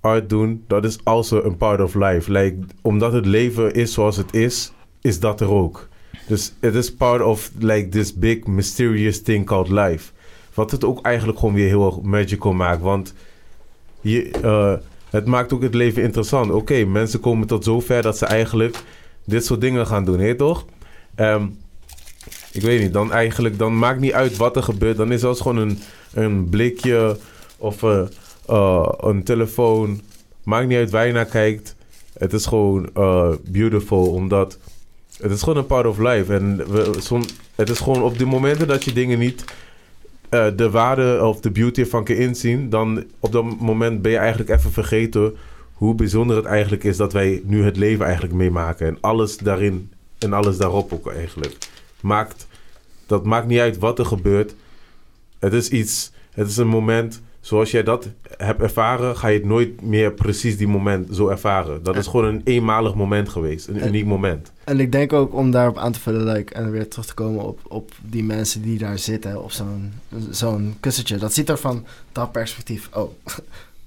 art 0.00 0.28
doen, 0.28 0.64
dat 0.66 0.84
is 0.84 0.98
also 1.04 1.42
een 1.42 1.56
part 1.56 1.80
of 1.80 1.94
life. 1.94 2.32
Like, 2.32 2.56
omdat 2.82 3.12
het 3.12 3.26
leven 3.26 3.74
is 3.74 3.92
zoals 3.92 4.16
het 4.16 4.34
is, 4.34 4.72
is 5.00 5.20
dat 5.20 5.40
er 5.40 5.50
ook. 5.50 5.88
Dus 6.26 6.52
het 6.60 6.74
is 6.74 6.94
part 6.94 7.22
of 7.22 7.50
like 7.58 7.88
this 7.88 8.14
big 8.14 8.46
mysterious 8.46 9.22
thing 9.22 9.46
called 9.46 9.68
life. 9.68 10.12
Wat 10.54 10.70
het 10.70 10.84
ook 10.84 11.02
eigenlijk 11.02 11.38
gewoon 11.38 11.54
weer 11.54 11.66
heel 11.66 11.86
erg 11.86 12.00
magical 12.00 12.52
maakt. 12.52 12.82
Want 12.82 13.14
je, 14.00 14.30
eh, 14.30 14.74
het 15.10 15.26
maakt 15.26 15.52
ook 15.52 15.62
het 15.62 15.74
leven 15.74 16.02
interessant. 16.02 16.50
Oké, 16.50 16.84
mensen 16.84 17.20
komen 17.20 17.46
tot 17.46 17.64
zover 17.64 18.02
dat 18.02 18.18
ze 18.18 18.26
eigenlijk 18.26 18.82
dit 19.30 19.44
soort 19.44 19.60
dingen 19.60 19.86
gaan 19.86 20.04
doen, 20.04 20.18
hè 20.18 20.34
toch? 20.34 20.64
Ehm, 21.14 21.46
ik 22.52 22.62
weet 22.62 22.80
niet, 22.80 22.92
dan 22.92 23.12
eigenlijk, 23.12 23.58
dan 23.58 23.78
maakt 23.78 24.00
niet 24.00 24.12
uit 24.12 24.36
wat 24.36 24.56
er 24.56 24.62
gebeurt. 24.62 24.96
Dan 24.96 25.12
is 25.12 25.22
het 25.22 25.40
gewoon 25.40 25.56
een, 25.56 25.78
een 26.12 26.48
blikje 26.48 27.16
of 27.58 27.82
eh, 27.82 28.02
eh, 28.46 28.88
een 29.00 29.22
telefoon. 29.22 30.00
Maakt 30.42 30.68
niet 30.68 30.78
uit 30.78 30.90
waar 30.90 31.06
je 31.06 31.12
naar 31.12 31.24
kijkt. 31.24 31.74
Het 32.18 32.32
is 32.32 32.46
gewoon 32.46 32.90
eh, 32.94 33.32
beautiful, 33.48 34.06
omdat 34.06 34.58
het 35.20 35.30
is 35.30 35.42
gewoon 35.42 35.58
een 35.58 35.66
part 35.66 35.86
of 35.86 35.98
life. 35.98 36.34
En 36.34 36.56
we, 36.56 36.92
som, 36.98 37.22
het 37.54 37.70
is 37.70 37.78
gewoon 37.78 38.02
op 38.02 38.18
de 38.18 38.26
momenten 38.26 38.68
dat 38.68 38.84
je 38.84 38.92
dingen 38.92 39.18
niet 39.18 39.44
de 40.56 40.70
waarde 40.70 41.24
of 41.24 41.40
de 41.40 41.50
beauty 41.50 41.80
ervan 41.80 42.04
kan 42.04 42.16
inzien, 42.16 42.70
dan 42.70 43.04
op 43.20 43.32
dat 43.32 43.60
moment 43.60 44.02
ben 44.02 44.10
je 44.10 44.16
eigenlijk 44.16 44.50
even 44.50 44.72
vergeten 44.72 45.36
hoe 45.80 45.94
bijzonder 45.94 46.36
het 46.36 46.44
eigenlijk 46.44 46.84
is 46.84 46.96
dat 46.96 47.12
wij 47.12 47.42
nu 47.44 47.64
het 47.64 47.76
leven 47.76 48.04
eigenlijk 48.04 48.34
meemaken. 48.34 48.86
En 48.86 48.98
alles 49.00 49.36
daarin 49.36 49.92
en 50.18 50.32
alles 50.32 50.56
daarop 50.56 50.92
ook 50.92 51.12
eigenlijk. 51.12 51.56
Maakt, 52.00 52.46
dat 53.06 53.24
maakt 53.24 53.46
niet 53.46 53.58
uit 53.58 53.78
wat 53.78 53.98
er 53.98 54.06
gebeurt. 54.06 54.54
Het 55.38 55.52
is 55.52 55.68
iets, 55.68 56.12
het 56.30 56.48
is 56.48 56.56
een 56.56 56.68
moment, 56.68 57.20
zoals 57.40 57.70
jij 57.70 57.82
dat 57.82 58.08
hebt 58.36 58.62
ervaren, 58.62 59.16
ga 59.16 59.28
je 59.28 59.38
het 59.38 59.46
nooit 59.46 59.82
meer 59.82 60.12
precies 60.12 60.56
die 60.56 60.68
moment 60.68 61.08
zo 61.14 61.28
ervaren. 61.28 61.82
Dat 61.82 61.96
is 61.96 62.06
gewoon 62.06 62.24
een 62.24 62.40
eenmalig 62.44 62.94
moment 62.94 63.28
geweest, 63.28 63.68
een 63.68 63.86
uniek 63.86 64.06
moment. 64.06 64.52
En 64.64 64.80
ik 64.80 64.92
denk 64.92 65.12
ook 65.12 65.34
om 65.34 65.50
daarop 65.50 65.78
aan 65.78 65.92
te 65.92 66.00
vullen 66.00 66.32
like, 66.32 66.54
en 66.54 66.70
weer 66.70 66.88
terug 66.88 67.06
te 67.06 67.14
komen 67.14 67.44
op, 67.44 67.60
op 67.68 67.92
die 68.02 68.24
mensen 68.24 68.62
die 68.62 68.78
daar 68.78 68.98
zitten 68.98 69.42
op 69.42 69.52
zo'n 69.52 69.92
zo'n 70.30 70.76
kussentje. 70.80 71.16
Dat 71.16 71.32
ziet 71.32 71.48
er 71.48 71.58
van 71.58 71.86
dat 72.12 72.32
perspectief. 72.32 72.88
Oh, 72.92 73.12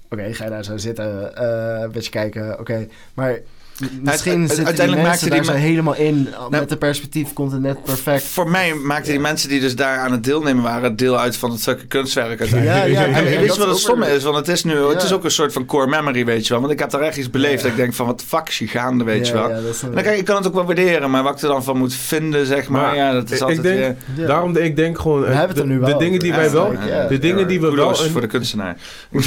oké, 0.08 0.34
ga 0.34 0.44
je 0.44 0.50
daar 0.50 0.64
zo 0.64 0.76
zitten, 0.76 1.36
eh, 1.36 1.80
een 1.82 1.92
beetje 1.92 2.10
kijken, 2.10 2.58
oké. 2.58 2.88
Maar 3.14 3.38
misschien 3.80 4.40
uit- 4.40 4.48
zitten 4.48 4.56
die 4.56 4.64
uiteindelijk 4.66 5.06
mensen 5.06 5.28
maakte 5.28 5.28
daar 5.28 5.38
die 5.38 5.44
zo 5.48 5.52
me- 5.52 5.58
helemaal 5.58 5.94
in. 5.96 6.28
Nou, 6.30 6.50
met 6.50 6.70
het 6.70 6.78
perspectief 6.78 7.32
komt 7.32 7.52
het 7.52 7.60
net 7.60 7.82
perfect. 7.84 8.22
Voor 8.24 8.50
mij 8.50 8.74
maakten 8.74 9.10
die 9.12 9.20
mensen 9.20 9.48
die 9.48 9.60
dus 9.60 9.76
daar 9.76 9.98
aan 9.98 10.12
het 10.12 10.24
deelnemen 10.24 10.62
waren... 10.62 10.96
deel 10.96 11.18
uit 11.18 11.36
van 11.36 11.50
het 11.50 11.60
fucking 11.62 11.88
kunstwerk 11.88 12.40
uiteindelijk. 12.40 12.78
Ja, 12.78 12.84
ja, 12.84 13.06
ja, 13.06 13.16
en 13.16 13.24
weet 13.24 13.46
dat 13.46 13.54
je 13.54 13.60
wat 13.60 13.68
het 13.68 13.78
stomme 13.78 14.06
is? 14.06 14.22
Want 14.22 14.36
het 14.36 14.48
is 14.48 14.64
nu 14.64 14.76
het 14.76 15.02
is 15.02 15.12
ook 15.12 15.24
een 15.24 15.30
soort 15.30 15.52
van 15.52 15.64
core 15.66 15.86
memory, 15.86 16.24
weet 16.24 16.42
je 16.46 16.52
wel. 16.52 16.60
Want 16.60 16.72
ik 16.72 16.78
heb 16.78 16.90
daar 16.90 17.00
echt 17.00 17.16
iets 17.16 17.30
beleefd. 17.30 17.62
Dat 17.62 17.70
ik 17.70 17.76
denk 17.76 17.94
van, 17.94 18.06
wat 18.06 18.20
de 18.20 18.26
fuck 18.26 18.48
is 18.48 18.58
hier 18.58 18.68
gaande, 18.68 19.04
weet 19.04 19.26
Ja, 19.28 19.32
je 19.42 19.48
wel. 19.48 19.62
dan 19.92 20.02
kijk, 20.02 20.18
ik 20.18 20.24
kan 20.24 20.36
het 20.36 20.46
ook 20.46 20.54
wel 20.54 20.64
waarderen. 20.64 21.10
Maar 21.10 21.22
wat 21.22 21.36
ik 21.36 21.42
er 21.42 21.48
dan 21.48 21.64
van 21.64 21.76
moet 21.78 21.94
vinden, 21.94 22.46
zeg 22.46 22.68
maar... 22.68 22.96
ja, 22.96 23.12
dat 23.12 23.30
is 23.30 23.36
ik- 23.36 23.42
altijd 23.42 23.62
denk, 23.62 23.78
weer... 23.78 23.96
Ja. 24.16 24.26
daarom 24.26 24.56
ik 24.56 24.76
denk 24.76 24.98
gewoon, 24.98 25.20
We 25.20 25.26
hebben 25.26 25.48
het 25.48 25.58
er 25.58 25.62
de, 25.62 25.68
nu 25.72 25.78
wel 25.78 25.88
de 25.92 25.96
dingen 26.04 26.18
die 26.20 26.32
wij 26.32 26.50
wel, 26.50 26.72
de 27.08 27.18
dingen 27.18 27.48
die 27.48 27.60
we 27.60 27.70
wel, 27.74 27.94
voor 27.94 28.20
de 28.20 28.26
kunstenaar. 28.26 28.76
ik 29.10 29.22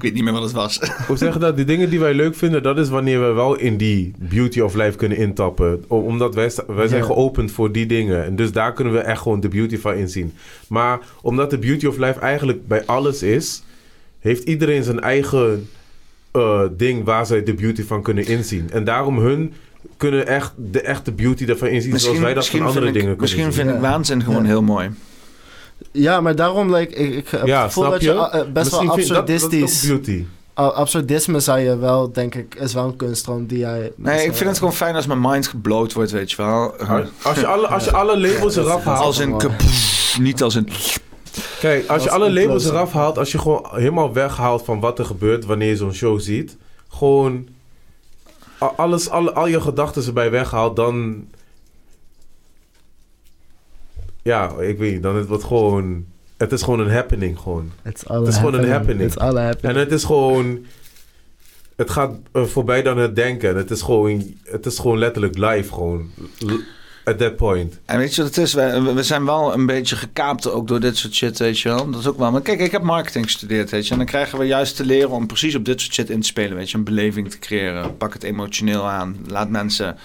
weet 0.00 0.14
niet 0.14 0.22
meer 0.24 0.32
wat 0.32 0.42
het 0.42 0.52
was. 0.52 0.80
hoe 1.06 1.16
zeg 1.16 1.32
je 1.32 1.38
dat? 1.38 1.56
Die 1.56 1.64
dingen 1.64 1.90
die 1.90 2.00
wij 2.00 2.14
leuk 2.14 2.36
vinden, 2.36 2.62
dat 2.62 2.78
is 2.78 2.88
wanneer 2.88 3.20
we 3.20 3.32
wel 3.32 3.54
in 3.54 3.76
die 3.76 3.89
beauty 4.18 4.60
of 4.60 4.74
life 4.74 4.96
kunnen 4.96 5.18
intappen. 5.18 5.84
Omdat 5.88 6.34
wij, 6.34 6.50
wij 6.66 6.88
zijn 6.88 7.00
Ja. 7.00 7.06
geopend 7.06 7.52
voor 7.52 7.72
die 7.72 7.86
dingen. 7.86 8.24
En 8.24 8.36
dus 8.36 8.52
daar 8.52 8.72
kunnen 8.72 8.92
we 8.92 8.98
echt 8.98 9.22
gewoon 9.22 9.40
de 9.40 9.48
beauty 9.48 9.78
van 9.78 9.94
inzien. 9.94 10.32
Maar 10.68 10.98
omdat 11.22 11.50
de 11.50 11.58
beauty 11.58 11.86
of 11.86 11.96
life 11.98 12.18
eigenlijk 12.20 12.66
bij 12.66 12.82
alles 12.86 13.22
is, 13.22 13.62
heeft 14.18 14.44
iedereen 14.44 14.82
zijn 14.82 15.00
eigen 15.00 15.68
eh, 16.30 16.62
ding 16.76 17.04
waar 17.04 17.26
zij 17.26 17.42
de 17.42 17.54
beauty 17.54 17.82
van 17.84 18.02
kunnen 18.02 18.26
inzien. 18.26 18.70
En 18.72 18.84
daarom 18.84 19.18
hun 19.18 19.52
kunnen 19.96 20.26
echt 20.26 20.52
de 20.56 20.80
echte 20.80 21.12
beauty 21.12 21.44
ervan 21.44 21.68
inzien, 21.68 21.98
zoals 22.00 22.18
wij 22.18 22.34
dat 22.34 22.48
van 22.48 22.60
andere 22.60 22.80
vind 22.80 22.94
dingen 22.94 23.10
ik, 23.10 23.16
kunnen 23.18 23.20
Misschien 23.20 23.52
zien. 23.52 23.52
vind 23.52 23.70
ik 23.76 23.80
waanzin 23.80 24.22
gewoon 24.22 24.42
Ja. 24.42 24.48
heel 24.48 24.62
mooi. 24.62 24.90
Ja, 25.92 26.20
maar 26.20 26.36
daarom, 26.36 26.74
like, 26.74 26.94
ik, 26.94 27.14
ik 27.14 27.28
heb 27.28 27.46
Ja, 27.46 27.62
het 27.62 27.66
gevoel 27.72 27.82
snap 27.84 27.92
dat 27.92 28.02
je? 28.02 28.08
je 28.08 28.14
uh, 28.14 28.52
best 28.52 28.54
Misschien 28.54 28.86
wel 28.86 28.96
vind- 28.96 29.08
dat- 29.08 29.26
dat 29.26 29.28
is 29.36 29.42
ook 29.44 29.50
absurdistisch... 29.52 29.86
beauty. 29.88 30.24
Absurdisme 30.54 31.40
zou 31.40 31.58
je 31.58 31.76
wel, 31.76 32.12
denk 32.12 32.34
ik, 32.34 32.54
is 32.54 32.74
wel 32.74 32.84
een 32.84 32.96
kunststroom 32.96 33.46
die 33.46 33.58
jij... 33.58 33.92
Nee, 33.96 34.24
ik 34.24 34.34
vind 34.34 34.48
het 34.48 34.58
gewoon 34.58 34.72
fijn 34.72 34.94
als 34.94 35.06
mijn 35.06 35.20
mind 35.20 35.46
gebloot 35.46 35.92
wordt, 35.92 36.10
weet 36.10 36.30
je 36.30 36.36
wel. 36.36 36.74
Als 37.22 37.38
je 37.38 37.46
alle, 37.46 37.66
als 37.66 37.84
je 37.84 37.92
alle 37.92 38.20
labels 38.20 38.56
eraf 38.56 38.84
haalt. 38.84 39.04
Als 39.04 39.18
een 39.18 39.36
niet 40.18 40.42
als 40.42 40.54
een... 40.54 40.68
Kijk, 41.60 41.88
als 41.88 42.02
je 42.02 42.10
alle 42.10 42.32
labels 42.32 42.64
eraf 42.64 42.92
haalt, 42.92 43.18
als 43.18 43.32
je 43.32 43.38
gewoon 43.38 43.68
helemaal 43.72 44.12
weghaalt 44.12 44.64
van 44.64 44.80
wat 44.80 44.98
er 44.98 45.04
gebeurt 45.04 45.44
wanneer 45.44 45.68
je 45.68 45.76
zo'n 45.76 45.94
show 45.94 46.20
ziet, 46.20 46.56
gewoon 46.88 47.48
alles, 48.58 49.08
alle, 49.08 49.32
al 49.32 49.46
je 49.46 49.60
gedachten 49.60 50.04
erbij 50.04 50.30
weghaalt, 50.30 50.76
dan. 50.76 51.26
Ja, 54.22 54.48
ik 54.58 54.78
weet 54.78 54.92
niet, 54.92 55.02
dan 55.02 55.16
het 55.16 55.26
wat 55.26 55.44
gewoon. 55.44 56.06
Het 56.40 56.52
is 56.52 56.62
gewoon 56.62 56.80
een 56.80 56.90
happening, 56.90 57.38
gewoon. 57.38 57.70
It's 57.84 58.04
all 58.04 58.18
Het 58.18 58.28
is 58.28 58.36
gewoon 58.36 58.54
een 58.54 58.70
happening. 58.70 59.02
It's 59.02 59.16
all 59.16 59.36
happening. 59.36 59.74
En 59.74 59.80
het 59.80 59.92
is 59.92 60.04
gewoon. 60.04 60.66
Het 61.76 61.90
gaat 61.90 62.14
eh, 62.32 62.44
voorbij 62.44 62.82
dan 62.82 62.98
het 62.98 63.16
denken. 63.16 63.56
Het 63.56 63.70
is 63.70 63.82
gewoon, 63.82 64.34
het 64.44 64.66
is 64.66 64.78
gewoon 64.78 64.98
letterlijk 64.98 65.38
live, 65.38 65.72
gewoon. 65.72 66.10
At 67.04 67.18
that 67.18 67.36
point. 67.36 67.78
En 67.84 67.98
weet 67.98 68.14
je 68.14 68.22
wat 68.22 68.34
het 68.34 68.44
is? 68.44 68.54
We, 68.54 68.92
we 68.94 69.02
zijn 69.02 69.24
wel 69.24 69.54
een 69.54 69.66
beetje 69.66 69.96
gekaapt 69.96 70.50
ook 70.50 70.68
door 70.68 70.80
dit 70.80 70.96
soort 70.96 71.14
shit, 71.14 71.38
weet 71.38 71.60
je 71.60 71.68
wel. 71.68 71.90
Dat 71.90 72.00
is 72.00 72.06
ook 72.06 72.18
wel... 72.18 72.30
Maar 72.30 72.40
kijk, 72.40 72.60
ik 72.60 72.72
heb 72.72 72.82
marketing 72.82 73.24
gestudeerd, 73.24 73.70
weet 73.70 73.86
je. 73.86 73.92
En 73.92 73.98
dan 73.98 74.06
krijgen 74.06 74.38
we 74.38 74.44
juist 74.44 74.76
te 74.76 74.84
leren 74.84 75.10
om 75.10 75.26
precies 75.26 75.54
op 75.54 75.64
dit 75.64 75.80
soort 75.80 75.94
shit 75.94 76.10
in 76.10 76.20
te 76.20 76.26
spelen, 76.26 76.56
weet 76.56 76.70
je. 76.70 76.78
Een 76.78 76.84
beleving 76.84 77.30
te 77.30 77.38
creëren. 77.38 77.96
Pak 77.96 78.12
het 78.12 78.22
emotioneel 78.22 78.88
aan. 78.88 79.16
Laat 79.28 79.48
mensen 79.48 79.96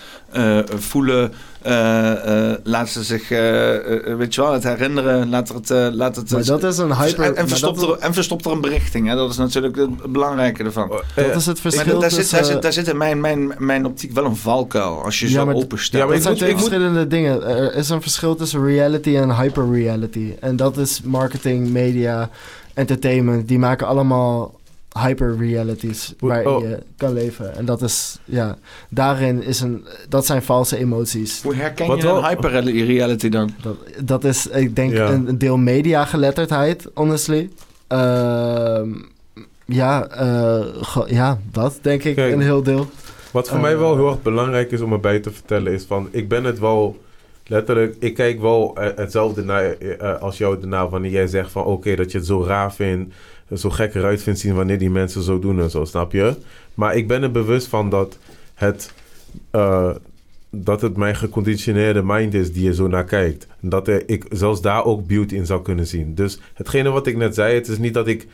voelen. 0.76 1.32
eh, 1.62 2.50
eh, 2.52 2.58
laat 2.64 2.90
ze 2.90 3.04
zich, 3.04 3.32
eh, 3.32 3.76
eh, 4.10 4.18
weet 4.18 4.36
je 4.36 4.42
wel, 4.42 4.54
het 4.54 4.64
herinneren. 4.64 5.30
Laat 5.30 5.48
het... 5.50 5.72
eh, 5.72 5.88
laat 5.92 6.16
het 6.16 6.32
Maar 6.32 6.44
dat 6.46 6.64
is 6.64 6.78
een 6.78 6.96
hyper... 6.96 7.34
en, 7.34 7.48
verstopt 7.48 7.80
dat, 7.80 7.90
er, 7.90 7.98
en 7.98 8.14
verstopt 8.14 8.46
er 8.46 8.52
een 8.52 8.62
berichting, 8.62 9.08
hè. 9.08 9.16
Dat 9.16 9.30
is 9.32 9.38
natuurlijk 9.38 9.76
het 9.76 10.12
belangrijke 10.12 10.64
ervan. 10.64 10.88
dat 10.90 11.04
Eh, 11.16 11.36
is 11.36 11.46
het 11.46 11.46
Maar 11.64 11.72
verschil 11.72 12.00
daar, 12.00 12.10
zit, 12.10 12.20
tussen... 12.20 12.38
daar, 12.38 12.46
zit, 12.46 12.62
daar 12.62 12.74
zit 12.74 12.88
in 12.88 12.98
mijn, 12.98 13.22
mijn, 13.22 13.54
mijn 13.58 13.86
optiek 13.86 14.12
wel 14.12 14.26
een 14.26 14.36
valkuil. 14.36 15.04
Als 15.04 15.20
je 15.20 15.26
Ja, 15.28 15.32
zo 15.34 15.46
maar- 15.46 15.56
open 15.56 15.80
staat. 15.80 16.00
Ja, 16.00 16.06
maar 16.06 16.14
dat 16.14 16.24
zijn 16.24 16.36
twee 16.36 16.52
moet- 16.52 16.60
verschillende 16.60 17.08
dingen. 17.08 17.44
Er 17.48 17.76
is 17.76 17.90
een 17.90 18.02
verschil 18.02 18.36
tussen 18.36 18.66
reality 18.66 19.16
en 19.18 19.36
hyperreality. 19.36 20.34
En 20.40 20.56
dat 20.56 20.78
is 20.78 21.02
marketing, 21.04 21.70
media, 21.72 22.30
entertainment. 22.74 23.48
Die 23.48 23.60
maken 23.60 23.88
allemaal 23.88 24.60
hyperrealities 25.00 26.14
waarin 26.20 26.48
oh. 26.48 26.62
je 26.62 26.80
kan 26.98 27.14
leven. 27.14 27.56
En 27.56 27.66
dat 27.66 27.82
is, 27.82 28.20
ja, 28.26 28.58
daarin 28.90 29.44
is 29.44 29.60
een, 29.62 29.86
dat 30.10 30.26
zijn 30.26 30.44
valse 30.44 30.78
emoties. 30.78 31.42
Hoe 31.44 31.56
herken 31.56 31.88
Wat 31.88 31.98
je 31.98 32.04
wel- 32.04 32.18
een 32.18 32.26
hyperreality 32.28 33.30
dan? 33.30 33.52
Dat, 33.62 33.76
dat 34.04 34.24
is, 34.24 34.48
ik 34.48 34.76
denk, 34.76 34.94
Ja. 34.94 35.10
een, 35.10 35.28
een 35.28 35.38
deel 35.38 35.58
media 35.58 36.06
geletterdheid, 36.06 36.88
honestly. 36.94 37.50
Ehm, 37.88 38.90
ja, 39.66 40.08
eh, 40.08 40.66
go- 40.82 41.06
ja, 41.08 41.40
dat 41.52 41.80
denk 41.82 42.04
ik 42.04 42.16
Kijk, 42.16 42.34
een 42.34 42.42
heel 42.42 42.64
deel. 42.64 42.88
Wat 43.32 43.48
voor 43.48 43.58
Eh, 43.58 43.64
mij 43.64 43.78
wel 43.78 43.96
heel 43.96 44.08
erg 44.10 44.22
belangrijk 44.22 44.72
is 44.72 44.82
om 44.82 44.92
erbij 44.94 45.20
te 45.20 45.32
vertellen 45.32 45.74
is 45.74 45.84
van... 45.84 46.08
Ik 46.12 46.30
ben 46.30 46.44
het 46.44 46.60
wel... 46.60 47.04
Letterlijk, 47.48 47.96
ik 48.00 48.14
kijk 48.14 48.42
wel 48.42 48.76
eh, 48.76 48.90
hetzelfde 48.98 49.44
naar, 49.44 49.64
eh, 49.78 50.22
als 50.22 50.38
jou 50.38 50.62
ernaar 50.62 50.90
wanneer 50.90 51.12
jij 51.12 51.28
zegt 51.28 51.52
van... 51.52 51.64
Oké, 51.64 51.96
dat 51.96 52.12
je 52.12 52.18
het 52.18 52.28
zo 52.28 52.44
raar 52.44 52.74
vindt, 52.74 53.14
zo 53.58 53.70
gek 53.70 53.96
eruit 53.96 54.22
vindt 54.22 54.40
zien 54.40 54.56
wanneer 54.56 54.78
die 54.78 54.90
mensen 54.90 55.22
zo 55.22 55.40
doen 55.40 55.60
en 55.60 55.70
zo, 55.70 55.86
snap 55.86 56.12
je? 56.12 56.36
Maar 56.74 56.96
ik 56.96 57.08
ben 57.08 57.24
er 57.24 57.32
bewust 57.32 57.68
van 57.68 57.90
dat 57.90 58.18
het... 58.54 58.94
eh, 59.52 59.90
dat 60.50 60.82
het 60.82 60.98
mijn 60.98 61.16
geconditioneerde 61.16 62.04
mind 62.04 62.34
is 62.34 62.54
die 62.54 62.68
er 62.68 62.74
zo 62.74 62.88
naar 62.88 63.04
kijkt. 63.04 63.48
Dat 63.60 63.88
er, 63.88 64.10
ik 64.10 64.26
zelfs 64.30 64.62
daar 64.62 64.86
ook 64.86 65.08
beauty 65.08 65.36
in 65.36 65.46
zou 65.46 65.62
kunnen 65.62 65.88
zien. 65.88 66.16
Dus 66.16 66.40
hetgene 66.54 66.90
wat 66.90 67.08
ik 67.08 67.18
net 67.18 67.36
zei, 67.36 67.54
het 67.56 67.68
is 67.68 67.78
niet 67.78 67.94
dat 67.94 68.08
ik 68.08 68.28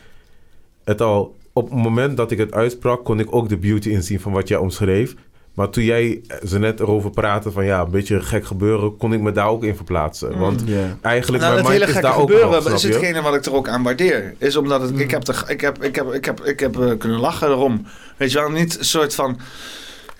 het 0.83 1.01
al... 1.01 1.35
Op 1.53 1.69
het 1.69 1.80
moment 1.80 2.17
dat 2.17 2.32
ik 2.32 2.38
het 2.38 2.53
uitsprak, 2.53 3.03
kon 3.03 3.19
ik 3.19 3.35
ook 3.35 3.50
de 3.50 3.58
beauty 3.58 3.90
inzien 3.90 4.19
van 4.19 4.32
wat 4.32 4.48
jij 4.48 4.58
omschreef. 4.58 5.16
Maar 5.54 5.70
toen 5.70 5.84
jij 5.84 6.22
ze 6.48 6.60
net 6.60 6.80
erover 6.80 7.10
praatte 7.10 7.52
van 7.52 7.66
ja, 7.66 7.82
een 7.82 7.92
beetje 7.92 8.22
gek 8.22 8.46
gebeuren, 8.46 8.98
kon 8.98 9.14
ik 9.14 9.20
me 9.20 9.32
daar 9.32 9.48
ook 9.48 9.64
in 9.64 9.76
verplaatsen. 9.76 10.40
Want 10.40 10.64
Ja. 10.66 10.98
eigenlijk 11.02 11.44
Nou, 11.44 11.54
mijn 11.54 11.66
mind 11.66 11.74
hele 11.76 11.86
is 11.86 11.92
gekke 11.92 12.08
daar 12.08 12.16
ook 12.16 12.30
gebeuren 12.30 12.64
nog, 12.64 12.74
is 12.74 12.84
hetgene 12.84 13.22
wat 13.22 13.36
ik 13.36 13.46
er 13.46 13.54
ook 13.54 13.68
aan 13.68 13.84
waardeer. 13.84 14.34
Is 14.38 14.56
omdat 14.56 14.82
het, 14.82 15.00
ik 15.00 15.12
heb, 15.12 15.28
er, 15.28 15.44
ik 15.48 15.62
heb, 15.62 15.84
ik 15.84 15.96
heb, 15.96 16.14
ik 16.14 16.26
heb, 16.26 16.40
ik 16.46 16.60
heb 16.60 16.80
eh, 16.80 16.98
kunnen 16.98 17.20
lachen 17.20 17.48
erom. 17.50 17.86
Weet 18.18 18.32
je 18.32 18.40
wel, 18.40 18.50
niet 18.50 18.80
een 18.80 18.86
soort 18.86 19.16
van... 19.16 19.40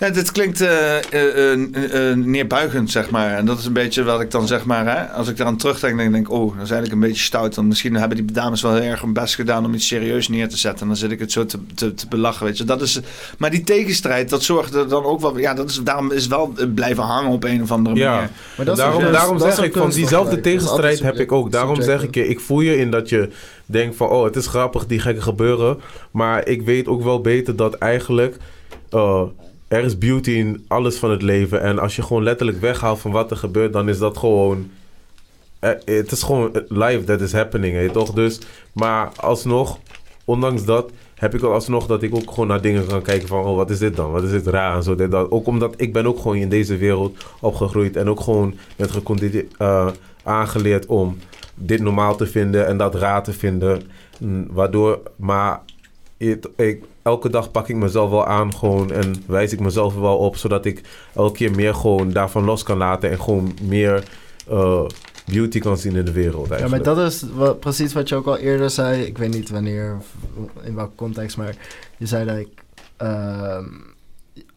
Ja, 0.02 0.10
dit 0.10 0.32
klinkt 0.32 0.62
eh, 0.62 0.98
eh, 0.98 2.12
eh, 2.12 2.18
neerbuigend, 2.18 2.92
zeg 2.92 3.10
maar. 3.10 3.38
En 3.38 3.46
dat 3.46 3.60
is 3.60 3.66
een 3.66 3.74
beetje 3.74 4.04
wat 4.04 4.22
ik 4.22 4.32
dan 4.32 4.48
zeg 4.48 4.66
maar... 4.66 4.86
Hè, 4.86 5.14
als 5.14 5.28
ik 5.28 5.40
eraan 5.40 5.58
terugdenk, 5.58 5.98
dan 5.98 6.12
denk 6.12 6.28
ik... 6.28 6.32
Oh, 6.32 6.56
dat 6.56 6.64
is 6.64 6.72
eigenlijk 6.72 6.92
een 6.92 7.08
beetje 7.08 7.24
stout. 7.24 7.56
Dan 7.56 7.68
misschien 7.68 7.96
hebben 7.96 8.18
die 8.18 8.32
dames 8.32 8.62
wel 8.62 8.74
heel 8.74 8.82
erg 8.82 9.02
hun 9.02 9.14
best 9.14 9.36
gedaan... 9.36 9.66
om 9.66 9.74
iets 9.74 9.88
serieus 9.88 10.28
neer 10.28 10.50
te 10.50 10.58
zetten. 10.58 10.82
En 10.82 10.88
dan 10.88 10.96
zit 10.96 11.12
ik 11.12 11.20
het 11.20 11.32
zo 11.32 11.46
te, 11.46 11.60
te, 11.76 11.94
te 11.94 12.08
belachen, 12.08 12.46
weet 12.46 12.58
je. 12.58 12.64
Dat 12.64 12.82
is, 12.82 13.00
maar 13.38 13.50
die 13.50 13.64
tegenstrijd, 13.64 14.30
dat 14.30 14.44
zorgt 14.44 14.74
er 14.74 14.88
dan 14.88 15.04
ook 15.04 15.22
wel... 15.22 15.38
Ja, 15.38 15.54
dat 15.54 15.70
is, 15.70 15.84
daarom 15.84 16.12
is 16.12 16.28
wel 16.28 16.54
blijven 16.76 17.04
hangen 17.04 17.32
op 17.32 17.44
een 17.44 17.62
of 17.62 17.72
andere 17.72 17.96
Ja, 17.96 18.14
manier. 18.14 18.30
Maar 18.58 18.66
dat 18.66 18.78
is 18.78 18.84
daarom, 18.84 19.04
ook- 19.06 19.12
daarom 19.12 19.38
dat 19.38 19.56
zeg 19.56 19.66
ik 19.66 19.74
van 19.74 19.90
diezelfde 19.90 20.42
tegenstrijd 20.42 21.00
heb 21.00 21.20
ik 21.20 21.32
ook. 21.32 21.52
Daarom 21.52 21.82
zeg 21.82 22.04
ik 22.04 22.16
je, 22.16 22.28
ik 22.28 22.40
voel 22.40 22.62
je 22.62 22.78
in 22.78 22.92
dat 22.92 23.10
je 23.10 23.30
denkt 23.66 23.96
van 23.96 24.10
oh, 24.10 24.24
het 24.24 24.36
is 24.36 24.48
grappig 24.48 24.86
die 24.86 25.00
gekke 25.00 25.22
gebeuren. 25.22 25.80
Maar 26.12 26.48
ik 26.48 26.62
weet 26.62 26.88
ook 26.88 27.04
wel 27.04 27.22
beter 27.22 27.56
dat 27.56 27.74
eigenlijk 27.74 28.38
er 29.72 29.84
is 29.84 29.98
beauty 29.98 30.32
in 30.32 30.66
alles 30.68 30.98
van 30.98 31.12
het 31.12 31.22
leven. 31.22 31.62
En 31.62 31.80
als 31.80 31.96
je 31.96 32.02
gewoon 32.02 32.24
letterlijk 32.24 32.60
weghaalt 32.62 33.00
van 33.00 33.12
wat 33.12 33.32
er 33.32 33.38
gebeurt, 33.38 33.74
dan 33.74 33.90
is 33.90 33.98
dat 33.98 34.18
gewoon. 34.18 34.70
eh, 35.60 35.70
Het 35.86 36.12
is 36.12 36.24
gewoon 36.24 36.52
life 36.68 37.04
that 37.04 37.22
is 37.22 37.32
happening, 37.34 37.76
hè, 37.76 37.90
toch? 37.90 38.14
Dus, 38.14 38.40
maar 38.74 39.10
alsnog, 39.16 39.80
ondanks 40.26 40.66
dat, 40.66 40.92
heb 41.16 41.34
ik 41.34 41.40
wel 41.42 41.54
alsnog 41.54 41.88
dat 41.88 42.04
ik 42.04 42.16
ook 42.16 42.30
gewoon 42.32 42.48
naar 42.48 42.62
dingen 42.62 42.88
kan 42.88 43.02
kijken 43.02 43.28
van, 43.28 43.44
oh, 43.46 43.56
wat 43.56 43.70
is 43.70 43.80
dit 43.80 43.96
dan? 43.96 44.12
Wat 44.12 44.24
is 44.24 44.32
dit 44.32 44.48
raar 44.48 44.76
en 44.76 44.84
zo, 44.84 44.96
dit. 44.96 45.14
Ook 45.14 45.48
omdat 45.48 45.74
ik 45.78 45.94
ben 45.94 46.06
ook 46.06 46.18
gewoon 46.20 46.38
in 46.38 46.50
deze 46.50 46.78
wereld 46.78 47.26
opgegroeid 47.40 47.96
en 47.96 48.10
ook 48.10 48.20
gewoon 48.20 48.56
met 48.76 49.46
eh, 49.58 49.88
aangeleerd 50.24 50.86
om 50.86 51.18
dit 51.56 51.82
normaal 51.82 52.16
te 52.16 52.28
vinden 52.28 52.68
en 52.68 52.78
dat 52.78 52.96
raar 52.96 53.24
te 53.24 53.34
vinden. 53.34 53.82
Mm, 54.20 54.48
Waardoor, 54.52 55.00
maar 55.16 55.62
het- 56.30 56.50
ik, 56.56 56.84
elke 57.02 57.30
dag 57.30 57.52
pak 57.52 57.68
ik 57.70 57.76
mezelf 57.76 58.10
wel 58.10 58.26
aan 58.26 58.56
gewoon 58.56 58.92
en 58.92 59.16
wijs 59.28 59.52
ik 59.54 59.60
mezelf 59.60 59.96
wel 59.96 60.18
op, 60.18 60.36
zodat 60.36 60.66
ik 60.66 60.82
elke 61.16 61.34
keer 61.38 61.52
meer 61.52 61.76
gewoon 61.76 62.12
daarvan 62.12 62.44
los 62.44 62.64
kan 62.64 62.78
laten 62.78 63.10
en 63.12 63.22
gewoon 63.22 63.54
meer 63.62 64.04
eh, 64.50 64.86
beauty 65.32 65.60
kan 65.60 65.78
zien 65.78 65.96
in 65.96 66.06
de 66.06 66.12
wereld 66.12 66.48
Ja, 66.60 66.68
maar 66.68 66.84
dat 66.84 66.98
is 66.98 67.24
wa- 67.36 67.54
precies 67.54 67.94
wat 67.94 68.10
je 68.10 68.16
ook 68.16 68.26
al 68.26 68.38
eerder 68.38 68.70
zei. 68.70 69.02
Ik 69.04 69.18
weet 69.18 69.34
niet 69.34 69.50
wanneer, 69.50 69.98
of 70.00 70.06
in 70.64 70.76
welke 70.76 70.96
context, 70.96 71.38
maar 71.38 71.56
je 71.98 72.06
zei 72.06 72.26
dat 72.26 72.38
ik... 72.38 72.48
ehm, 72.98 73.66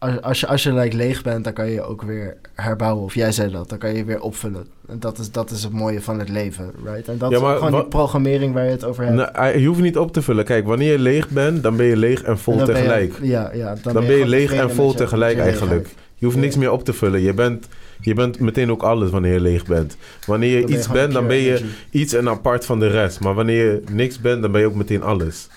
als, 0.05 0.21
als 0.21 0.39
je, 0.39 0.47
als 0.47 0.63
je 0.63 0.73
like, 0.73 0.95
leeg 0.95 1.21
bent, 1.23 1.43
dan 1.43 1.53
kan 1.53 1.69
je 1.69 1.81
ook 1.81 2.01
weer 2.01 2.37
herbouwen. 2.53 3.03
Of 3.03 3.15
jij 3.15 3.31
zei 3.31 3.51
dat, 3.51 3.69
dan 3.69 3.77
kan 3.77 3.93
je 3.95 4.05
weer 4.05 4.21
opvullen. 4.21 4.67
En 4.87 4.99
dat 4.99 5.17
is, 5.19 5.31
dat 5.31 5.51
is 5.51 5.63
het 5.63 5.71
mooie 5.73 6.01
van 6.01 6.19
het 6.19 6.29
leven, 6.29 6.71
right? 6.83 7.07
En 7.07 7.17
dat 7.17 7.29
Ja, 7.29 7.35
is 7.35 7.41
maar 7.41 7.51
ook 7.51 7.57
gewoon 7.57 7.71
die 7.71 7.79
wat- 7.81 7.89
programmering 7.89 8.53
waar 8.53 8.65
je 8.65 8.71
het 8.71 8.83
over 8.83 9.03
hebt. 9.03 9.15
Nou, 9.33 9.57
je 9.59 9.67
hoeft 9.67 9.81
niet 9.81 9.97
op 9.97 10.13
te 10.13 10.21
vullen. 10.21 10.45
Kijk, 10.45 10.65
wanneer 10.65 10.91
je 10.91 10.99
leeg 10.99 11.29
bent, 11.29 11.63
dan 11.63 11.75
ben 11.75 11.85
je 11.85 11.97
leeg 11.97 12.21
en 12.23 12.37
vol 12.37 12.53
En 12.53 12.59
je- 12.59 12.65
tegelijk. 12.65 13.13
ja, 13.21 13.51
ja, 13.53 13.75
dan, 13.81 13.93
ben 13.93 14.15
je 14.17 14.27
leeg 14.27 14.53
en 14.53 14.71
vol 14.71 14.89
je- 14.89 14.95
tegelijk 14.97 15.37
eigenlijk. 15.39 15.87
Je 16.17 16.25
hoeft 16.25 16.37
niks 16.37 16.55
meer 16.55 16.71
op 16.71 16.83
te 16.85 16.93
vullen. 16.93 17.21
Je 17.21 17.33
bent, 17.33 17.67
je 18.01 18.13
bent 18.13 18.39
meteen 18.39 18.71
ook 18.71 18.83
alles 18.83 19.09
wanneer 19.09 19.33
je 19.33 19.39
leeg 19.39 19.65
bent. 19.65 19.97
Wanneer 20.25 20.55
je 20.59 20.61
Dan 20.65 20.71
iets 20.77 20.87
bent, 20.87 21.13
dan 21.13 21.27
ben 21.27 21.35
je 21.37 21.47
energy. 21.57 21.65
iets 21.91 22.13
en 22.13 22.29
apart 22.29 22.65
van 22.65 22.79
de 22.79 22.87
rest. 22.87 23.19
Maar 23.19 23.33
wanneer 23.33 23.65
je 23.65 23.81
niks 23.91 24.19
bent, 24.19 24.41
dan 24.41 24.51
ben 24.51 24.61
je 24.61 24.67
ook 24.67 24.75
meteen 24.75 25.03
alles. 25.03 25.47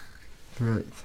Right. 0.56 0.97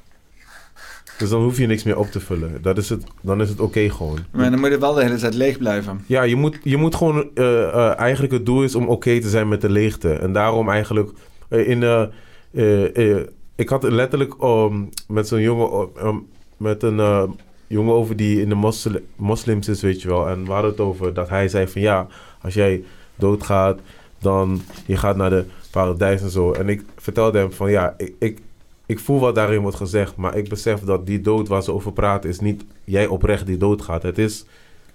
Dus 1.23 1.31
dan 1.31 1.41
hoef 1.41 1.57
je 1.57 1.67
niks 1.67 1.83
meer 1.83 1.97
op 1.97 2.11
te 2.11 2.19
vullen. 2.19 2.61
Dat 2.61 2.77
is 2.77 2.89
het, 2.89 3.03
dan 3.21 3.41
is 3.41 3.49
het 3.49 3.59
oké 3.59 3.89
gewoon. 3.89 4.17
Maar 4.31 4.51
dan 4.51 4.59
moet 4.59 4.69
je 4.69 4.77
wel 4.77 4.93
de 4.93 5.03
hele 5.03 5.15
tijd 5.15 5.33
leeg 5.33 5.57
blijven. 5.57 6.03
Ja, 6.05 6.21
je 6.21 6.35
moet, 6.35 6.59
je 6.63 6.77
moet 6.77 6.95
gewoon... 6.95 7.29
eh, 7.33 7.63
eh, 7.63 7.99
eigenlijk 7.99 8.33
het 8.33 8.45
doel 8.45 8.63
is 8.63 8.75
om 8.75 8.87
oké 8.87 9.19
te 9.21 9.29
zijn 9.29 9.47
met 9.47 9.61
de 9.61 9.69
leegte. 9.69 10.13
En 10.13 10.33
daarom 10.33 10.69
eigenlijk... 10.69 11.09
eh, 11.49 11.69
in, 11.69 12.09
ik 13.55 13.69
had 13.69 13.83
letterlijk 13.83 14.33
um, 14.43 14.89
met 15.07 15.27
zo'n 15.27 15.41
jongen... 15.41 15.89
um, 16.03 16.27
met 16.57 16.83
een 16.83 17.35
jongen 17.67 17.93
over 17.93 18.15
die 18.15 18.41
in 18.41 18.49
de 18.49 18.55
mosli- 18.55 19.03
moslims 19.15 19.67
is, 19.67 19.81
weet 19.81 20.01
je 20.01 20.07
wel. 20.07 20.27
En 20.29 20.45
we 20.45 20.51
hadden 20.51 20.71
het 20.71 20.79
over 20.79 21.13
dat 21.13 21.29
hij 21.29 21.47
zei 21.47 21.67
van... 21.67 21.81
Ja, 21.81 22.07
als 22.41 22.53
jij 22.53 22.83
doodgaat, 23.15 23.79
dan... 24.19 24.61
Je 24.85 24.97
gaat 24.97 25.15
naar 25.15 25.29
de 25.29 25.45
paradijs 25.71 26.21
en 26.21 26.29
zo. 26.29 26.51
En 26.51 26.69
ik 26.69 26.83
vertelde 26.95 27.37
hem 27.37 27.51
van... 27.51 27.71
Ja, 27.71 27.93
ik... 27.97 28.13
ik 28.19 28.37
ik 28.85 28.99
voel 28.99 29.19
wat 29.19 29.35
daarin 29.35 29.61
wordt 29.61 29.77
gezegd, 29.77 30.15
maar 30.15 30.37
ik 30.37 30.49
besef 30.49 30.79
dat 30.79 31.05
die 31.05 31.21
dood 31.21 31.47
waar 31.47 31.63
ze 31.63 31.71
over 31.71 31.93
praten 31.93 32.29
is 32.29 32.39
niet 32.39 32.63
jij 32.83 33.07
oprecht 33.07 33.45
die 33.45 33.57
doodgaat. 33.57 34.03
Het 34.03 34.17
is 34.17 34.45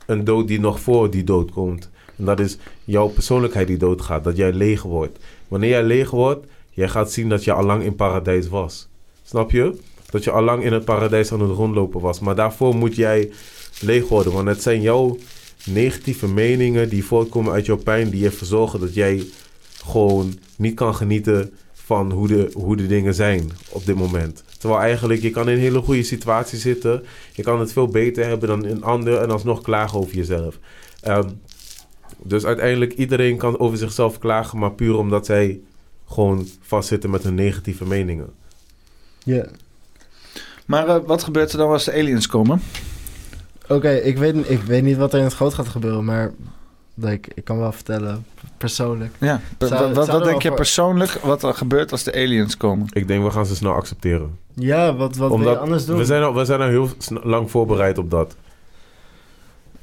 een 0.06 0.24
dood 0.24 0.48
die 0.48 0.60
nog 0.60 0.80
voor 0.80 1.10
die 1.10 1.24
dood 1.24 1.50
komt. 1.50 1.90
En 2.16 2.24
dat 2.24 2.40
is 2.40 2.58
jouw 2.84 3.08
persoonlijkheid 3.08 3.66
die 3.66 3.76
doodgaat, 3.76 4.24
dat 4.24 4.36
jij 4.36 4.52
leeg 4.52 4.82
wordt. 4.82 5.18
Wanneer 5.48 5.70
jij 5.70 5.82
leeg 5.82 6.10
wordt, 6.10 6.46
jij 6.70 6.88
gaat 6.88 7.12
zien 7.12 7.28
dat 7.28 7.44
je 7.44 7.52
allang 7.52 7.82
in 7.82 7.94
paradijs 7.94 8.48
was. 8.48 8.88
Snap 9.24 9.50
je? 9.50 9.78
Dat 10.10 10.24
je 10.24 10.30
allang 10.30 10.64
in 10.64 10.72
het 10.72 10.84
paradijs 10.84 11.32
aan 11.32 11.40
het 11.40 11.50
rondlopen 11.50 12.00
was. 12.00 12.20
Maar 12.20 12.34
daarvoor 12.34 12.74
moet 12.74 12.96
jij 12.96 13.30
leeg 13.80 14.08
worden, 14.08 14.32
want 14.32 14.48
het 14.48 14.62
zijn 14.62 14.80
jouw 14.80 15.16
negatieve 15.64 16.28
meningen 16.28 16.88
die 16.88 17.04
voortkomen 17.04 17.52
uit 17.52 17.66
jouw 17.66 17.76
pijn, 17.76 18.10
die 18.10 18.24
ervoor 18.24 18.46
zorgen 18.46 18.80
dat 18.80 18.94
jij 18.94 19.24
gewoon 19.84 20.38
niet 20.56 20.74
kan 20.74 20.94
genieten 20.94 21.52
van 21.88 22.12
hoe 22.12 22.28
de, 22.28 22.50
hoe 22.52 22.76
de 22.76 22.86
dingen 22.86 23.14
zijn 23.14 23.50
op 23.68 23.86
dit 23.86 23.96
moment. 23.96 24.44
Terwijl 24.58 24.80
eigenlijk, 24.80 25.22
je 25.22 25.30
kan 25.30 25.48
in 25.48 25.54
een 25.54 25.60
hele 25.60 25.80
goede 25.80 26.02
situatie 26.02 26.58
zitten. 26.58 27.04
Je 27.32 27.42
kan 27.42 27.60
het 27.60 27.72
veel 27.72 27.86
beter 27.86 28.26
hebben 28.26 28.48
dan 28.48 28.64
een 28.64 28.82
ander 28.82 29.20
en 29.20 29.30
alsnog 29.30 29.60
klagen 29.62 29.98
over 29.98 30.14
jezelf. 30.14 30.58
Ehm, 31.00 31.28
dus 32.22 32.44
uiteindelijk, 32.44 32.92
iedereen 32.92 33.36
kan 33.36 33.58
over 33.58 33.78
zichzelf 33.78 34.18
klagen, 34.18 34.58
maar 34.58 34.72
puur 34.72 34.96
omdat 34.96 35.26
zij 35.26 35.60
gewoon 36.08 36.46
vastzitten 36.60 37.10
met 37.10 37.22
hun 37.22 37.34
negatieve 37.34 37.86
meningen. 37.86 38.30
Ja. 39.24 39.46
Maar 40.66 40.88
eh, 40.88 40.96
wat 41.06 41.22
gebeurt 41.22 41.52
er 41.52 41.58
dan 41.58 41.70
als 41.70 41.84
de 41.84 41.92
aliens 41.92 42.26
komen? 42.26 42.60
Oké, 43.68 43.90
ik, 43.90 44.18
weet, 44.18 44.50
ik 44.50 44.62
weet 44.62 44.82
niet 44.82 44.96
wat 44.96 45.12
er 45.12 45.18
in 45.18 45.24
het 45.24 45.34
groot 45.34 45.54
gaat 45.54 45.68
gebeuren, 45.68 46.04
maar 46.04 46.32
ik 47.06 47.44
kan 47.44 47.58
wel 47.58 47.72
vertellen, 47.72 48.24
persoonlijk. 48.56 49.14
Ja, 49.18 49.40
Zou- 49.58 49.92
wat, 49.94 50.06
zou 50.06 50.18
wat, 50.18 50.28
denk 50.28 50.42
je 50.42 50.48
voor- 50.48 50.56
persoonlijk 50.56 51.10
wat 51.12 51.42
er 51.42 51.54
gebeurt 51.54 51.92
als 51.92 52.02
de 52.02 52.12
aliens 52.14 52.56
komen? 52.56 52.86
Ik 52.92 53.08
denk, 53.08 53.24
we 53.24 53.30
gaan 53.30 53.46
ze 53.46 53.56
snel 53.56 53.72
accepteren. 53.72 54.38
Ja, 54.54 54.94
wat, 54.94 55.16
wat 55.16 55.30
wil 55.36 55.40
je 55.50 55.58
anders 55.58 55.84
doen? 55.86 55.96
We 55.98 56.04
zijn 56.04 56.22
al, 56.22 56.34
we 56.34 56.44
zijn 56.44 56.60
al 56.60 56.68
heel 56.68 56.88
lang 57.22 57.50
voorbereid 57.50 57.98
op 57.98 58.10
dat. 58.10 58.36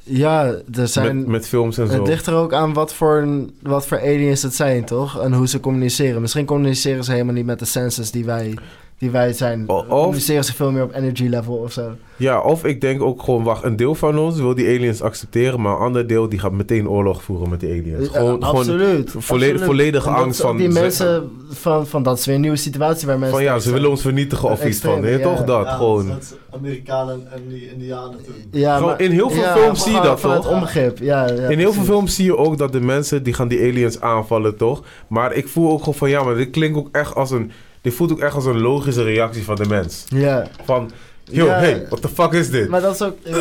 Ja, 0.04 0.54
er 0.74 0.88
zijn... 0.88 1.18
Met, 1.18 1.28
met 1.28 1.48
films 1.48 1.78
en 1.78 1.88
zo. 1.88 1.94
Het 1.94 2.08
ligt 2.08 2.28
er 2.28 2.34
ook 2.34 2.54
aan 2.54 2.74
wat 2.74 2.94
voor, 2.94 3.18
een- 3.18 3.56
wat 3.62 3.88
voor 3.88 4.00
aliens 4.00 4.42
het 4.42 4.56
zijn, 4.56 4.86
toch? 4.86 5.20
En 5.22 5.34
hoe 5.34 5.48
ze 5.48 5.60
communiceren. 5.60 6.22
Misschien 6.22 6.46
communiceren 6.46 7.04
ze 7.04 7.12
helemaal 7.12 7.34
niet 7.34 7.46
met 7.46 7.60
de 7.60 7.66
senses 7.66 8.12
die 8.12 8.26
wij, 8.26 8.58
die 9.06 9.14
wij 9.14 9.34
zijn. 9.34 9.66
communiceren 9.90 10.44
ze 10.44 10.54
veel 10.54 10.72
meer 10.72 10.84
op 10.84 10.94
energy 10.94 11.28
level 11.28 11.56
of 11.56 11.72
zo. 11.72 11.90
Ja, 12.18 12.42
of 12.42 12.64
ik 12.66 12.82
denk 12.82 13.02
ook 13.02 13.24
gewoon, 13.24 13.44
wacht, 13.44 13.64
een 13.64 13.76
deel 13.76 13.96
van 13.96 14.18
ons 14.18 14.38
wil 14.40 14.56
die 14.56 14.68
aliens 14.68 15.02
accepteren, 15.02 15.62
maar 15.62 15.72
een 15.74 15.80
ander 15.80 16.08
deel 16.08 16.30
die 16.30 16.40
gaat 16.40 16.52
meteen 16.52 16.90
oorlog 16.90 17.24
voeren 17.24 17.50
met 17.50 17.60
die 17.60 17.70
aliens. 17.70 18.10
Ja, 18.12 18.20
Gewoon, 18.20 18.44
absoluut. 18.44 19.10
gewoon 19.10 19.24
volle- 19.24 19.42
absoluut. 19.46 19.62
volledige 19.66 20.10
dat 20.10 20.18
angst 20.18 20.42
van... 20.42 20.58
Die 20.58 20.70
mensen 20.70 21.30
van, 21.50 21.88
van 21.88 22.04
dat 22.04 22.18
is 22.18 22.26
weer 22.26 22.36
een 22.36 22.42
nieuwe 22.42 22.56
situatie 22.58 23.08
waar 23.08 23.20
mensen... 23.20 23.38
van 23.38 23.46
ja, 23.46 23.60
ze 23.60 23.72
willen 23.72 23.90
ons 23.90 24.02
vernietigen 24.02 24.50
of 24.50 24.66
iets 24.66 24.80
van. 24.80 25.02
Ja. 25.06 25.20
toch 25.20 25.44
dat? 25.44 25.66
Ja, 25.66 25.72
gewoon. 25.76 26.08
dat 26.08 26.22
is 26.22 26.34
Amerikanen 26.52 27.28
en 27.32 27.42
die 27.50 27.72
Indianen 27.72 28.24
toen. 28.24 28.34
Ja, 28.52 28.76
Gewoon 28.76 28.90
maar- 28.90 29.02
in 29.02 29.12
heel 29.12 29.30
veel 29.30 29.42
ja, 29.42 29.56
films 29.58 29.84
zie 29.84 29.94
je 29.94 30.02
dat, 30.02 30.20
van 30.20 30.32
het 30.32 30.42
toch? 30.42 30.52
onbegrip, 30.52 30.98
ja. 30.98 31.26
ja 31.28 31.48
in 31.50 31.58
heel 31.60 31.74
veel 31.74 31.84
films 31.84 32.16
zie 32.16 32.26
je 32.26 32.38
ook 32.38 32.58
dat 32.58 32.72
de 32.72 32.80
mensen 32.82 33.24
die 33.24 33.34
gaan 33.34 33.48
die 33.48 33.60
aliens 33.60 34.02
aanvallen, 34.02 34.56
toch? 34.58 34.84
Maar 35.08 35.34
ik 35.34 35.48
voel 35.48 35.72
ook 35.72 35.80
gewoon 35.80 35.94
van 35.96 36.10
ja, 36.10 36.24
maar 36.24 36.36
dit 36.36 36.50
klinkt 36.50 36.78
ook 36.78 36.90
echt 36.92 37.16
als 37.16 37.32
een. 37.32 37.52
Dit 37.86 37.94
voelt 37.94 38.12
ook 38.12 38.20
echt 38.20 38.36
als 38.36 38.46
een 38.46 38.62
logische 38.62 39.04
reactie 39.04 39.44
van 39.44 39.56
de 39.56 39.66
mens. 39.66 40.04
Ja. 40.08 40.48
Van 40.64 40.92
Yo, 41.24 41.46
Ja. 41.46 41.58
hey, 41.58 41.86
what 41.90 42.02
the 42.02 42.08
fuck 42.08 42.32
is 42.32 42.50
dit? 42.50 42.70
Maar 42.70 42.82
dat 42.82 42.94
is 42.94 43.02
ook... 43.02 43.18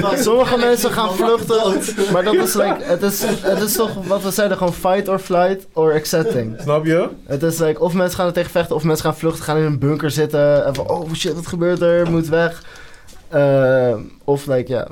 Ja? 0.00 0.16
Sommige 0.16 0.56
mensen 0.58 0.90
gaan 0.90 1.14
vluchten, 1.20 2.12
maar 2.12 2.24
dat 2.24 2.34
is 2.34 2.54
like, 2.54 2.76
het 2.82 3.02
is, 3.02 3.22
het 3.40 3.60
is 3.62 3.72
toch 3.72 4.06
wat 4.06 4.22
we 4.22 4.30
zeiden, 4.30 4.56
gewoon 4.56 4.72
fight 4.74 5.08
or 5.08 5.18
flight 5.18 5.66
or 5.72 5.92
accepting. 5.92 6.56
Snap 6.60 6.84
je? 6.86 7.08
Het 7.26 7.42
is 7.42 7.58
like, 7.58 7.80
of 7.80 7.92
mensen 7.94 8.16
gaan 8.18 8.26
er 8.26 8.32
tegen 8.32 8.50
vechten, 8.50 8.76
of 8.76 8.82
mensen 8.84 9.04
gaan 9.04 9.16
vluchten, 9.16 9.44
gaan 9.44 9.56
in 9.56 9.62
een 9.64 9.78
bunker 9.78 10.10
zitten, 10.10 10.64
en 10.66 10.74
van, 10.74 10.88
oh 10.88 11.12
shit, 11.12 11.34
wat 11.34 11.46
gebeurt 11.46 11.80
er, 11.80 12.10
moet 12.10 12.28
weg. 12.28 12.62
Eh, 13.28 13.94
of 14.24 14.46
like, 14.46 14.72
ja, 14.72 14.86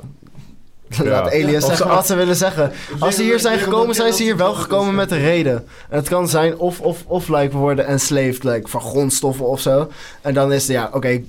laat 1.03 1.31
zeggen 1.31 1.77
ze- 1.77 1.87
wat 1.87 2.05
ze 2.05 2.15
willen 2.15 2.35
zeggen. 2.35 2.71
Als 2.99 3.15
ze 3.15 3.23
hier 3.23 3.39
zijn 3.39 3.59
gekomen, 3.59 3.95
zijn 3.95 4.13
ze 4.13 4.23
hier 4.23 4.37
wel 4.37 4.53
gekomen 4.53 4.95
met 4.95 5.11
een 5.11 5.19
reden. 5.21 5.67
En 5.89 5.97
het 5.97 6.09
kan 6.09 6.27
zijn 6.27 6.57
of, 6.57 6.79
of, 6.79 7.03
of 7.07 7.27
like, 7.27 7.49
we 7.51 7.57
worden 7.57 7.85
enslaved, 7.85 8.43
like, 8.43 8.67
van 8.67 8.81
grondstoffen 8.81 9.45
of 9.47 9.59
zo. 9.59 9.91
En 10.21 10.33
dan 10.33 10.53
is 10.53 10.61
het, 10.67 10.71
ja, 10.71 10.89
oké, 10.93 11.21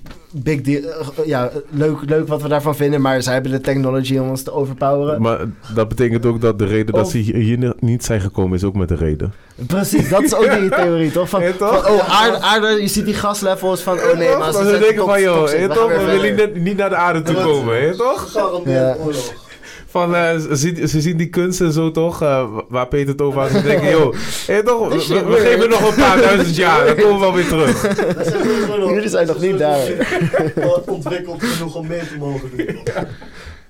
big 0.42 0.60
deal, 0.60 0.82
eh, 0.82 1.26
ja, 1.26 1.50
leuk, 1.70 1.98
leuk 2.06 2.28
wat 2.28 2.42
we 2.42 2.48
daarvan 2.48 2.76
vinden, 2.76 3.00
maar 3.00 3.22
zij 3.22 3.32
hebben 3.32 3.52
de 3.52 3.60
technology 3.60 4.18
om 4.18 4.28
ons 4.28 4.42
te 4.42 4.52
overpoweren. 4.52 5.22
Maar 5.22 5.38
dat 5.74 5.88
betekent 5.88 6.26
ook 6.26 6.40
dat 6.40 6.58
de 6.58 6.66
reden 6.66 6.94
dat 6.94 7.10
ze 7.10 7.18
hier 7.18 7.74
niet 7.80 8.04
zijn 8.04 8.20
gekomen 8.20 8.56
is 8.56 8.64
ook 8.64 8.74
met 8.74 8.90
een 8.90 8.96
reden. 8.96 9.32
Precies, 9.66 10.08
dat 10.08 10.22
is 10.22 10.34
ook 10.34 10.50
die 10.50 10.68
theorie, 10.80 11.10
toch? 11.10 11.28
Van, 11.28 11.42
Ja, 11.42 11.52
toch? 11.52 11.84
van, 11.84 11.92
oh, 11.92 12.20
aarde, 12.22 12.38
aarde, 12.38 12.82
je 12.82 12.88
ziet 12.88 13.04
die 13.04 13.14
gaslevels 13.14 13.80
van, 13.80 13.98
oh 13.98 14.16
nee, 14.16 14.36
maar 14.36 14.52
ze 14.52 14.78
denken 14.80 15.04
van, 15.04 15.20
joh, 15.20 15.48
we 15.48 16.18
willen 16.20 16.62
niet, 16.62 16.76
naar 16.76 16.88
de 16.88 16.96
aarde 16.96 17.22
toe 17.22 17.34
komen, 17.34 17.80
hè, 17.82 17.96
toch? 17.96 18.28
Van, 19.96 20.14
eh, 20.14 20.36
ze, 20.38 20.56
zien- 20.56 20.88
ze 20.88 21.00
zien 21.00 21.16
die 21.16 21.28
kunsten 21.28 21.72
zo 21.72 21.90
toch, 21.90 22.22
eh, 22.22 22.48
waar 22.68 22.86
Peter 22.88 23.08
het 23.08 23.20
over 23.22 23.40
had. 23.40 23.50
Ze 23.50 23.62
denken, 23.62 23.90
joh, 23.90 24.14
hè, 24.46 24.62
toch? 24.70 24.88
We, 24.88 25.14
we- 25.14 25.24
we 25.24 25.36
geven 25.36 25.68
nog 25.68 25.88
een 25.88 26.02
paar 26.02 26.16
duizend 26.16 26.56
jaar, 26.56 26.86
dan 26.86 26.96
komen 26.96 27.14
we 27.14 27.20
wel 27.20 27.34
weer 27.34 27.46
terug. 27.48 27.82
Jullie 28.94 29.08
zijn 29.08 29.26
nog 29.26 29.40
niet 29.40 29.58
daar. 29.58 29.80
ontwikkeld 30.86 31.42
genoeg 31.42 31.74
om 31.74 31.86
mee 31.86 31.98
te 32.00 32.16
mogen 32.18 32.50
doen. 32.56 32.78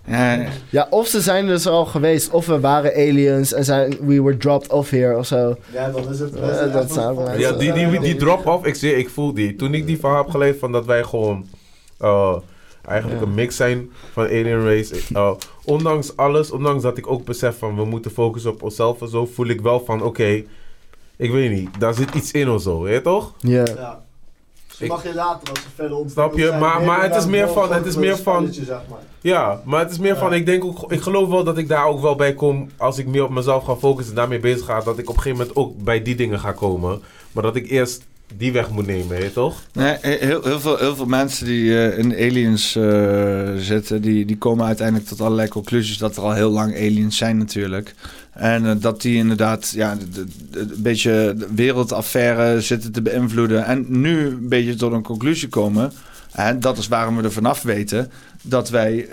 Ja, 0.08 0.44
Ja, 0.70 0.86
of 0.90 1.06
ze 1.06 1.20
zijn 1.20 1.46
dus 1.46 1.66
al 1.66 1.84
geweest, 1.84 2.30
of 2.30 2.46
we 2.46 2.60
waren 2.60 2.92
aliens 2.94 3.52
en 3.52 3.64
zijn, 3.64 3.96
we 4.00 4.22
were 4.22 4.36
dropped 4.36 4.72
off 4.72 4.90
here 4.90 5.16
of 5.16 5.26
zo. 5.26 5.56
Ja, 5.72 5.90
dan 5.90 6.10
is 6.12 6.18
het... 6.18 6.34
Eh, 6.34 6.72
dat 6.72 6.94
wel- 6.94 7.38
Ja, 7.38 7.52
die, 7.52 7.72
die, 7.72 8.00
die 8.00 8.16
drop-off, 8.16 8.66
ik, 8.66 8.74
zie, 8.74 8.96
ik 8.96 9.08
voel 9.08 9.34
die. 9.34 9.56
Toen 9.56 9.74
ik 9.74 9.86
die 9.86 9.98
verhaal 9.98 10.22
heb 10.22 10.30
gelezen 10.30 10.58
van 10.58 10.72
dat 10.72 10.84
wij 10.86 11.02
gewoon 11.02 11.46
eh, 11.98 12.36
eigenlijk 12.86 13.20
Ja. 13.20 13.26
een 13.26 13.34
mix 13.34 13.56
zijn 13.56 13.90
van 14.12 14.24
alien 14.24 14.64
race. 14.64 15.00
eh, 15.14 15.30
ondanks 15.64 16.16
alles, 16.16 16.50
ondanks 16.50 16.82
dat 16.82 16.98
ik 16.98 17.06
ook 17.10 17.24
besef 17.24 17.58
van 17.58 17.76
we 17.76 17.84
moeten 17.84 18.10
focussen 18.10 18.50
op 18.50 18.62
onszelf 18.62 19.00
en 19.00 19.08
zo, 19.08 19.26
voel 19.26 19.46
ik 19.46 19.60
wel 19.60 19.80
van 19.84 20.02
oké, 20.02 20.42
ik 21.16 21.30
weet 21.30 21.50
niet, 21.50 21.68
daar 21.80 21.94
zit 21.94 22.14
iets 22.14 22.30
in 22.32 22.50
of 22.50 22.62
zo, 22.62 22.80
weet 22.80 22.94
je 22.94 23.00
toch? 23.02 23.32
Ja. 23.38 23.64
Ja. 23.76 24.04
Dus 24.78 24.88
mag 24.88 25.02
je 25.02 25.14
later 25.14 25.48
als 25.50 25.60
ze 25.62 25.66
verder 25.74 25.96
ontwikkeld 25.96 26.28
Snap 26.32 26.38
je? 26.38 26.46
zijn, 26.46 26.60
Maar- 26.60 26.82
maar 26.82 27.02
het 27.02 27.14
is 27.16 27.26
meer 27.26 27.48
van- 27.48 27.72
het 27.72 27.86
is 27.86 27.96
meer 27.96 28.16
van- 28.16 28.34
spelletje, 28.36 28.64
zeg 28.64 28.80
maar. 28.90 28.98
Ja, 29.20 29.60
maar 29.64 29.80
het 29.80 29.90
is 29.90 29.98
meer 29.98 30.16
van, 30.16 30.32
ik 30.34 30.46
denk 30.46 30.64
ook, 30.64 30.92
ik 30.92 31.00
geloof 31.00 31.28
wel 31.28 31.44
dat 31.44 31.58
ik 31.58 31.68
daar 31.68 31.86
ook 31.86 32.00
wel 32.00 32.14
bij 32.16 32.34
kom 32.34 32.68
als 32.76 32.98
ik 32.98 33.06
meer 33.06 33.24
op 33.24 33.30
mezelf 33.30 33.64
ga 33.64 33.76
focussen 33.76 34.12
en 34.14 34.18
daarmee 34.20 34.38
bezig 34.40 34.66
ga, 34.66 34.80
dat 34.80 34.98
ik 34.98 35.08
op 35.08 35.16
een 35.16 35.22
gegeven 35.22 35.38
moment 35.46 35.56
ook 35.56 35.84
bij 35.84 36.02
die 36.02 36.14
dingen 36.14 36.38
ga 36.40 36.52
komen. 36.52 37.02
Maar 37.32 37.42
dat 37.42 37.56
ik 37.56 37.70
eerst 37.70 38.06
die 38.34 38.52
weg 38.52 38.70
moet 38.70 38.86
nemen, 38.86 39.32
toch? 39.32 39.62
Nee, 39.72 39.96
heel, 40.00 40.42
heel, 40.42 40.60
veel, 40.60 40.76
heel 40.76 40.96
veel 40.96 41.06
mensen 41.06 41.46
die 41.46 41.88
eh, 41.88 41.98
in 41.98 42.12
aliens 42.12 42.76
eh, 42.76 43.48
zitten, 43.56 44.00
die, 44.00 44.24
die 44.24 44.38
komen 44.38 44.66
uiteindelijk 44.66 45.08
tot 45.08 45.20
allerlei 45.20 45.48
conclusies 45.48 45.98
dat 45.98 46.16
er 46.16 46.22
al 46.22 46.32
heel 46.32 46.50
lang 46.50 46.74
aliens 46.74 47.16
zijn 47.16 47.36
natuurlijk. 47.38 47.94
En 48.32 48.66
eh, 48.66 48.74
dat 48.78 49.02
die 49.02 49.16
inderdaad 49.16 49.72
ja, 49.74 49.96
een 50.50 50.72
beetje 50.76 51.34
de 51.36 51.46
wereldaffaire 51.54 52.60
zitten 52.60 52.92
te 52.92 53.02
beïnvloeden. 53.02 53.64
En 53.64 53.86
nu 53.88 54.26
een 54.26 54.48
beetje 54.48 54.74
tot 54.74 54.92
een 54.92 55.02
conclusie 55.02 55.48
komen. 55.48 55.92
En 56.32 56.60
dat 56.60 56.78
is 56.78 56.88
waarom 56.88 57.16
we 57.16 57.22
er 57.22 57.32
vanaf 57.32 57.62
weten 57.62 58.10
dat 58.42 58.70
wij 58.70 59.08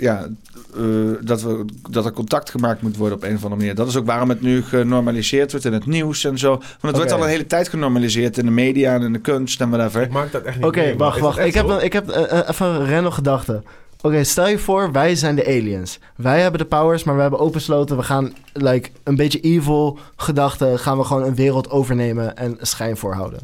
ja, 0.00 0.28
eh, 0.76 1.26
dat, 1.26 1.42
we, 1.42 1.64
dat 1.90 2.04
er 2.04 2.12
contact 2.12 2.50
gemaakt 2.50 2.82
moet 2.82 2.96
worden 2.96 3.16
op 3.16 3.24
een 3.24 3.34
of 3.34 3.42
andere 3.42 3.56
manier. 3.56 3.74
Dat 3.74 3.88
is 3.88 3.96
ook 3.96 4.06
waarom 4.06 4.28
het 4.28 4.40
nu 4.40 4.62
genormaliseerd 4.62 5.50
wordt 5.50 5.66
in 5.66 5.72
het 5.72 5.86
nieuws 5.86 6.24
en 6.24 6.38
zo. 6.38 6.48
Want 6.48 6.64
het 6.80 6.96
wordt 6.96 7.12
al 7.12 7.22
een 7.22 7.28
hele 7.28 7.46
tijd 7.46 7.68
genormaliseerd 7.68 8.38
in 8.38 8.44
de 8.44 8.50
media 8.50 8.94
en 8.94 9.02
in 9.02 9.12
de 9.12 9.18
kunst 9.18 9.60
en 9.60 9.70
whatever. 9.70 10.02
Ik 10.02 10.10
maak 10.10 10.32
dat 10.32 10.42
echt 10.42 10.56
niet 10.56 10.64
Oké, 10.64 10.96
wacht, 10.96 11.20
wacht. 11.20 11.38
Ik 11.38 11.54
heb, 11.54 11.68
een, 11.68 11.84
ik 11.84 11.92
heb 11.92 12.08
eh, 12.08 12.38
eh, 12.38 12.48
even 12.48 12.66
een 12.66 12.90
random 12.90 13.12
gedachte. 13.12 13.62
Oké, 14.00 14.24
stel 14.24 14.48
je 14.48 14.58
voor, 14.58 14.92
wij 14.92 15.14
zijn 15.14 15.36
de 15.36 15.46
aliens. 15.46 15.98
Wij 16.16 16.40
hebben 16.40 16.60
de 16.60 16.66
powers, 16.66 17.04
maar 17.04 17.14
we 17.14 17.20
hebben 17.20 17.40
opensloten. 17.40 17.96
We 17.96 18.02
gaan, 18.02 18.34
like, 18.52 18.90
een 19.04 19.16
beetje 19.16 19.40
evil 19.40 19.98
gedachten, 20.16 20.78
gaan 20.78 20.98
we 20.98 21.04
gewoon 21.04 21.22
een 21.22 21.34
wereld 21.34 21.70
overnemen 21.70 22.36
en 22.36 22.56
schijn 22.60 22.96
voorhouden. 22.96 23.40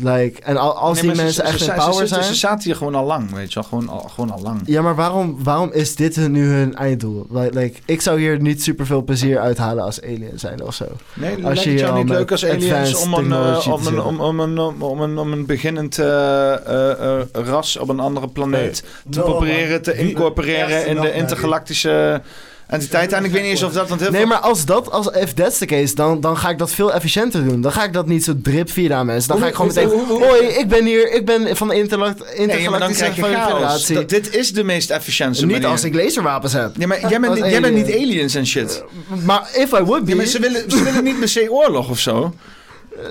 Like, 0.00 0.40
en 0.42 0.56
al- 0.56 0.76
als 0.76 0.94
Nee, 1.02 1.06
die 1.06 1.14
ze- 1.16 1.22
mensen 1.22 1.44
ze, 1.44 1.50
echt 1.50 1.58
ze, 1.58 1.64
in 1.72 1.80
ze, 1.80 1.86
power 1.90 2.06
zijn... 2.08 2.22
Ze 2.24 2.34
zaten 2.34 2.64
hier 2.64 2.76
gewoon 2.76 2.94
al 2.94 3.04
lang, 3.04 3.30
weet 3.32 3.52
je 3.52 3.54
wel. 3.60 3.68
Gewoon 3.68 3.88
al, 3.88 3.98
gewoon 4.14 4.30
al 4.30 4.40
lang. 4.42 4.60
Ja, 4.64 4.82
maar 4.82 4.94
waarom, 4.94 5.36
waarom 5.44 5.72
is 5.72 5.94
dit 5.96 6.16
hun- 6.16 6.32
nu 6.32 6.46
hun 6.48 6.74
einddoel? 6.74 7.26
Like, 7.30 7.58
like, 7.58 7.80
ik 7.84 8.00
zou 8.00 8.20
hier 8.20 8.40
niet 8.40 8.62
super 8.62 8.86
veel 8.86 9.02
plezier 9.02 9.38
uithalen 9.38 9.84
als 9.84 10.02
alien 10.02 10.30
zijn 10.34 10.62
of 10.62 10.74
zo. 10.74 10.84
Nee, 11.14 11.34
Als 11.34 11.42
lijkt 11.42 11.62
je 11.62 11.70
het 11.70 11.78
jou 11.80 11.98
niet 11.98 12.08
leuk 12.08 12.30
als 12.30 12.44
aliens 12.46 12.94
om 12.94 13.14
een, 13.14 13.28
te 13.28 13.70
om, 13.70 13.86
een, 13.86 14.00
om, 14.02 14.20
om, 14.20 14.40
een, 14.40 14.58
om, 14.82 15.00
een, 15.00 15.18
om 15.18 15.32
een 15.32 15.46
beginnend 15.46 15.98
eh, 15.98 16.52
eh, 16.52 17.20
ras 17.32 17.76
op 17.76 17.88
een 17.88 18.00
andere 18.00 18.28
planeet 18.28 18.84
te 19.10 19.18
No, 19.18 19.24
proberen 19.24 19.70
man. 19.70 19.80
te 19.82 19.94
incorporeren 19.94 20.86
in 20.86 21.00
de 21.00 21.12
intergalactische 21.12 22.22
entiteit. 22.66 23.12
En 23.12 23.24
ik 23.24 23.30
weet 23.30 23.42
niet 23.42 23.50
eens 23.50 23.62
of 23.62 23.72
dat... 23.72 23.88
Want 23.88 24.00
heel 24.00 24.10
Nee, 24.10 24.26
maar 24.26 24.38
als 24.38 24.64
dat, 24.64 24.90
als 24.90 25.06
if 25.06 25.32
that's 25.32 25.58
the 25.58 25.66
case, 25.66 25.94
dan, 25.94 26.20
dan 26.20 26.36
ga 26.36 26.50
ik 26.50 26.58
dat 26.58 26.70
veel 26.70 26.92
efficiënter 26.92 27.44
doen. 27.44 27.60
Dan 27.60 27.72
ga 27.72 27.84
ik 27.84 27.92
dat 27.92 28.06
niet 28.06 28.24
zo 28.24 28.32
drip 28.42 28.70
via 28.70 28.96
aan 28.96 29.06
mensen. 29.06 29.28
Dan 29.28 29.40
ga 29.40 29.46
ik 29.46 29.54
gewoon 29.54 29.74
meteen, 29.74 29.88
hoi, 30.08 30.40
ik 30.46 30.68
ben 30.68 30.84
hier, 30.84 31.12
ik 31.12 31.26
ben 31.26 31.56
van 31.56 31.68
de 31.68 31.74
interlact, 31.74 32.18
Nee, 32.18 32.28
maar 32.28 32.46
dan 32.46 32.48
intergalactische 32.88 33.04
krijg 33.04 33.16
je 33.16 33.22
chaos. 33.22 33.52
federatie. 33.52 33.94
Dat- 33.94 34.08
dit 34.08 34.34
is 34.36 34.52
de 34.52 34.64
meest 34.64 34.90
efficiënte 34.90 35.40
Niet 35.44 35.50
manier. 35.50 35.66
als 35.68 35.84
ik 35.84 35.94
laserwapens 35.94 36.52
heb. 36.52 36.70
Ja, 36.78 36.86
maar 36.86 37.00
jij 37.08 37.20
bent, 37.20 37.34
niet- 37.34 37.44
jij 37.44 37.60
bent 37.60 37.74
alien. 37.74 37.86
niet 37.86 37.94
aliens 37.94 38.34
en 38.34 38.46
shit. 38.46 38.84
Maar 39.24 39.48
if 39.54 39.72
I 39.72 39.82
would 39.82 40.04
be... 40.04 40.10
Ja, 40.10 40.16
maar 40.16 40.26
ze 40.26 40.40
willen, 40.40 40.70
ze 40.70 40.82
willen 40.82 41.04
niet 41.04 41.18
per 41.18 41.28
se 41.28 41.46
oorlog 41.52 41.90
of 41.90 41.98
zo. 41.98 42.34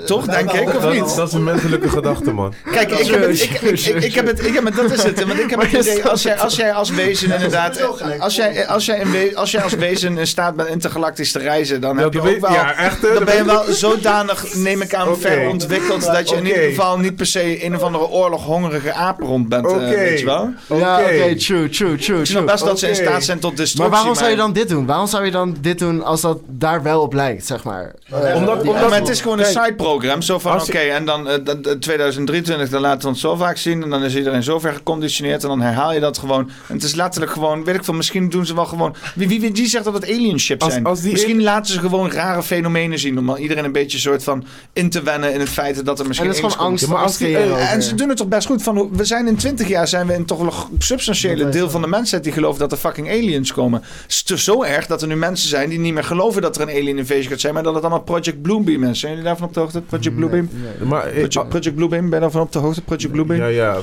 Toch, 0.06 0.26
denk 0.26 0.51
ik, 0.51 0.68
of 0.76 0.82
Dat, 0.82 0.93
niet? 0.93 1.16
dat 1.16 1.27
is 1.27 1.34
een 1.34 1.43
menselijke 1.43 1.90
gedachte, 1.90 2.32
man. 2.32 2.53
Kijk, 2.72 2.92
ik 2.92 3.08
heb 3.08 3.22
het, 3.27 3.42
ik, 3.42 3.51
ik, 3.61 3.80
ik, 3.80 4.03
ik 4.03 4.14
heb 4.14 4.27
het, 4.27 4.45
ik 4.45 4.53
heb 4.53 4.66
het, 4.66 4.76
dat 4.76 4.92
is 4.92 5.03
het. 5.03 5.24
Want 5.24 5.40
ik 5.40 5.50
heb 5.50 5.61
het 5.61 5.72
idee, 5.72 6.06
als 6.06 6.22
jij, 6.24 6.40
als 6.40 6.56
jij 6.56 6.74
als 6.74 6.90
wezen 6.90 7.32
inderdaad, 7.34 7.82
als 8.19 8.35
jij, 8.35 8.68
als 8.68 8.85
jij, 8.85 9.01
een 9.01 9.35
als 9.35 9.51
jij 9.51 9.61
als 9.64 9.74
wezen 9.74 10.18
in 10.18 10.27
staat 10.27 10.56
bent 10.56 10.69
intergalactisch 10.69 11.32
te 11.32 11.40
reizen, 11.40 11.82
dan 11.82 11.98
heb 11.98 12.14
je 12.14 12.19
ook 12.19 12.40
wel, 12.40 12.51
ja, 12.51 12.76
echt, 12.77 13.01
hè? 13.01 13.14
dan 13.14 13.24
ben 13.24 13.35
je 13.35 13.45
wel 13.45 13.64
zodanig, 13.69 14.56
neem 14.56 14.82
ik 14.82 14.93
aan, 14.93 15.08
Oké. 15.08 15.19
ver 15.19 15.48
ontwikkeld, 15.50 16.06
dat 16.06 16.30
je 16.30 16.35
in 16.35 16.45
ieder 16.45 16.64
geval 16.64 16.98
niet 16.98 17.16
per 17.16 17.26
se 17.26 17.66
een 17.66 17.76
of 17.76 17.82
andere 17.82 18.08
oorlog 18.08 18.43
hongerige 18.45 18.93
apenrond 18.93 19.50
bent, 19.50 19.66
eh, 19.66 19.72
Oké. 19.72 19.85
weet 19.95 20.19
je 20.19 20.26
wel? 20.26 20.50
Ja, 20.68 21.00
oké, 21.00 21.03
Oké. 21.24 21.35
true, 21.35 21.69
true, 21.69 21.98
true, 21.98 22.19
Ik 22.19 22.26
snap 22.26 22.45
best 22.45 22.66
dat 22.66 22.80
ze 22.80 22.88
in 22.88 22.95
staat 22.95 23.24
zijn 23.24 23.40
tot 23.40 23.50
Maar 23.51 23.60
destructie. 23.60 23.92
waarom 23.95 24.16
zou 24.16 24.30
je 24.30 24.35
dan 24.35 24.53
dit 24.53 24.69
doen? 24.69 24.85
Waarom 24.85 25.08
zou 25.08 25.26
je 25.26 25.32
dan 25.32 25.56
dit 25.61 25.80
doen 25.80 26.03
als 26.03 26.22
dat 26.22 26.38
daar 26.48 26.84
wel 26.84 27.01
op 27.01 27.14
lijkt, 27.14 27.45
zeg 27.45 27.64
maar? 27.64 27.92
Eh, 28.11 28.35
Omdat- 28.35 28.61
die- 28.61 28.72
Ja, 28.72 28.88
maar 28.88 29.00
het 29.00 29.10
is 29.10 29.22
gewoon 29.22 29.38
een 29.40 29.43
Kijk, 29.43 29.56
side-program. 29.77 30.22
Zo 30.22 30.40
van, 30.40 30.51
als 30.51 30.67
oké, 30.67 30.77
en 30.77 31.06
dan 31.06 31.27
eh, 31.30 31.38
dan- 31.43 31.61
dan 31.61 31.80
2023, 31.80 32.69
dan 32.69 32.82
laten 32.82 33.01
we 33.01 33.08
het 33.09 33.17
zo 33.19 33.35
vaak 33.35 33.58
zien. 33.58 33.83
En 33.83 33.90
dan 33.90 34.03
is 34.03 34.16
iedereen 34.16 34.43
zo 34.43 34.59
ver 34.59 34.74
geconditioneerd. 34.74 35.43
En 35.43 35.50
dan 35.50 35.61
herhaal 35.61 35.93
je 35.93 36.00
dat 36.00 36.17
gewoon. 36.17 36.50
En 36.67 36.74
het 36.75 36.83
is 36.83 36.93
letterlijk 36.95 37.32
gewoon, 37.32 37.64
weet 37.64 37.75
ik 37.75 37.83
veel, 37.83 37.93
misschien 37.93 38.30
doen 38.30 38.45
ze 38.45 38.56
wel 38.56 38.66
gewoon... 38.66 38.95
Wie, 39.16 39.27
wie, 39.27 39.41
wie, 39.41 39.51
wie 39.51 39.67
zegt 39.67 39.83
dat 39.83 39.93
het 39.93 40.03
alien 40.03 40.40
ships 40.40 40.64
Als- 40.64 40.74
zijn? 40.74 40.85
als 40.85 41.01
die- 41.01 41.11
misschien 41.11 41.41
laten 41.43 41.74
ze 41.74 41.80
gewoon 41.80 42.11
rare 42.11 42.43
fenomenen 42.43 43.00
zien. 43.00 43.17
Om 43.17 43.35
iedereen 43.35 43.64
een 43.66 43.72
beetje 43.72 43.98
soort 44.00 44.24
van 44.24 44.43
in 44.74 44.90
te 44.90 45.01
wennen 45.01 45.33
in 45.33 45.40
het 45.40 45.50
feit 45.50 45.85
dat 45.85 45.95
er 45.95 46.01
En 46.01 46.08
misschien 46.08 46.30
dat 46.30 46.38
is 46.38 46.51
gewoon 46.53 46.67
angst. 46.67 46.85
Ja, 46.85 46.91
maar 46.91 47.01
als 47.03 47.17
die- 47.17 47.32
creëren 47.33 47.58
En 47.69 47.83
ze 47.83 47.95
doen 47.95 48.08
het 48.09 48.17
toch 48.17 48.27
best 48.27 48.48
goed. 48.48 48.64
Van, 48.64 48.90
we 48.91 49.06
zijn 49.06 49.27
in 49.27 49.35
20 49.35 49.67
jaar 49.67 49.88
zijn 49.88 50.08
we 50.08 50.14
in 50.14 50.25
toch 50.25 50.38
wel 50.38 50.48
een 50.72 50.82
substantiële 50.82 51.50
deel 51.50 51.69
van 51.69 51.82
de 51.82 51.88
mensheid 51.88 52.24
die 52.24 52.32
gelooft 52.33 52.59
dat 52.59 52.72
er 52.72 52.77
fucking 52.77 53.09
aliens 53.09 53.53
komen. 53.53 53.82
Het 53.82 54.11
is 54.11 54.24
dus 54.24 54.43
zo 54.43 54.64
erg 54.64 54.88
dat 54.88 55.01
er 55.01 55.08
nu 55.08 55.16
mensen 55.16 55.50
zijn 55.50 55.69
die 55.69 55.80
niet 55.80 55.93
meer 55.93 56.03
geloven 56.03 56.41
dat 56.41 56.56
er 56.56 56.61
een 56.61 56.69
alien 56.69 56.98
invasion 56.98 57.24
gaat 57.27 57.40
zijn, 57.40 57.53
maar 57.53 57.64
dat 57.64 57.74
het 57.74 57.83
allemaal 57.83 58.01
Project 58.03 58.41
Bluebeam 58.41 58.83
is. 58.83 59.00
Zijn 59.00 59.11
jullie 59.11 59.27
daarvan 59.27 59.48
op 59.48 59.53
de 59.53 59.60
hoogte? 59.61 59.81
Project 59.81 60.15
Bluebeam? 60.15 60.49
Maar, 60.83 61.06
eh, 61.06 61.11
Project, 61.14 61.49
Project 61.49 61.75
Bluebeam, 61.75 62.03
ben 62.06 62.14
je 62.14 62.19
daarvan 62.19 62.41
op 62.41 62.51
de 62.51 62.59
hoogte? 62.59 62.81
Project 62.81 63.11
Bluebeam? 63.11 63.40
Ja, 63.40 63.48
ja. 63.48 63.77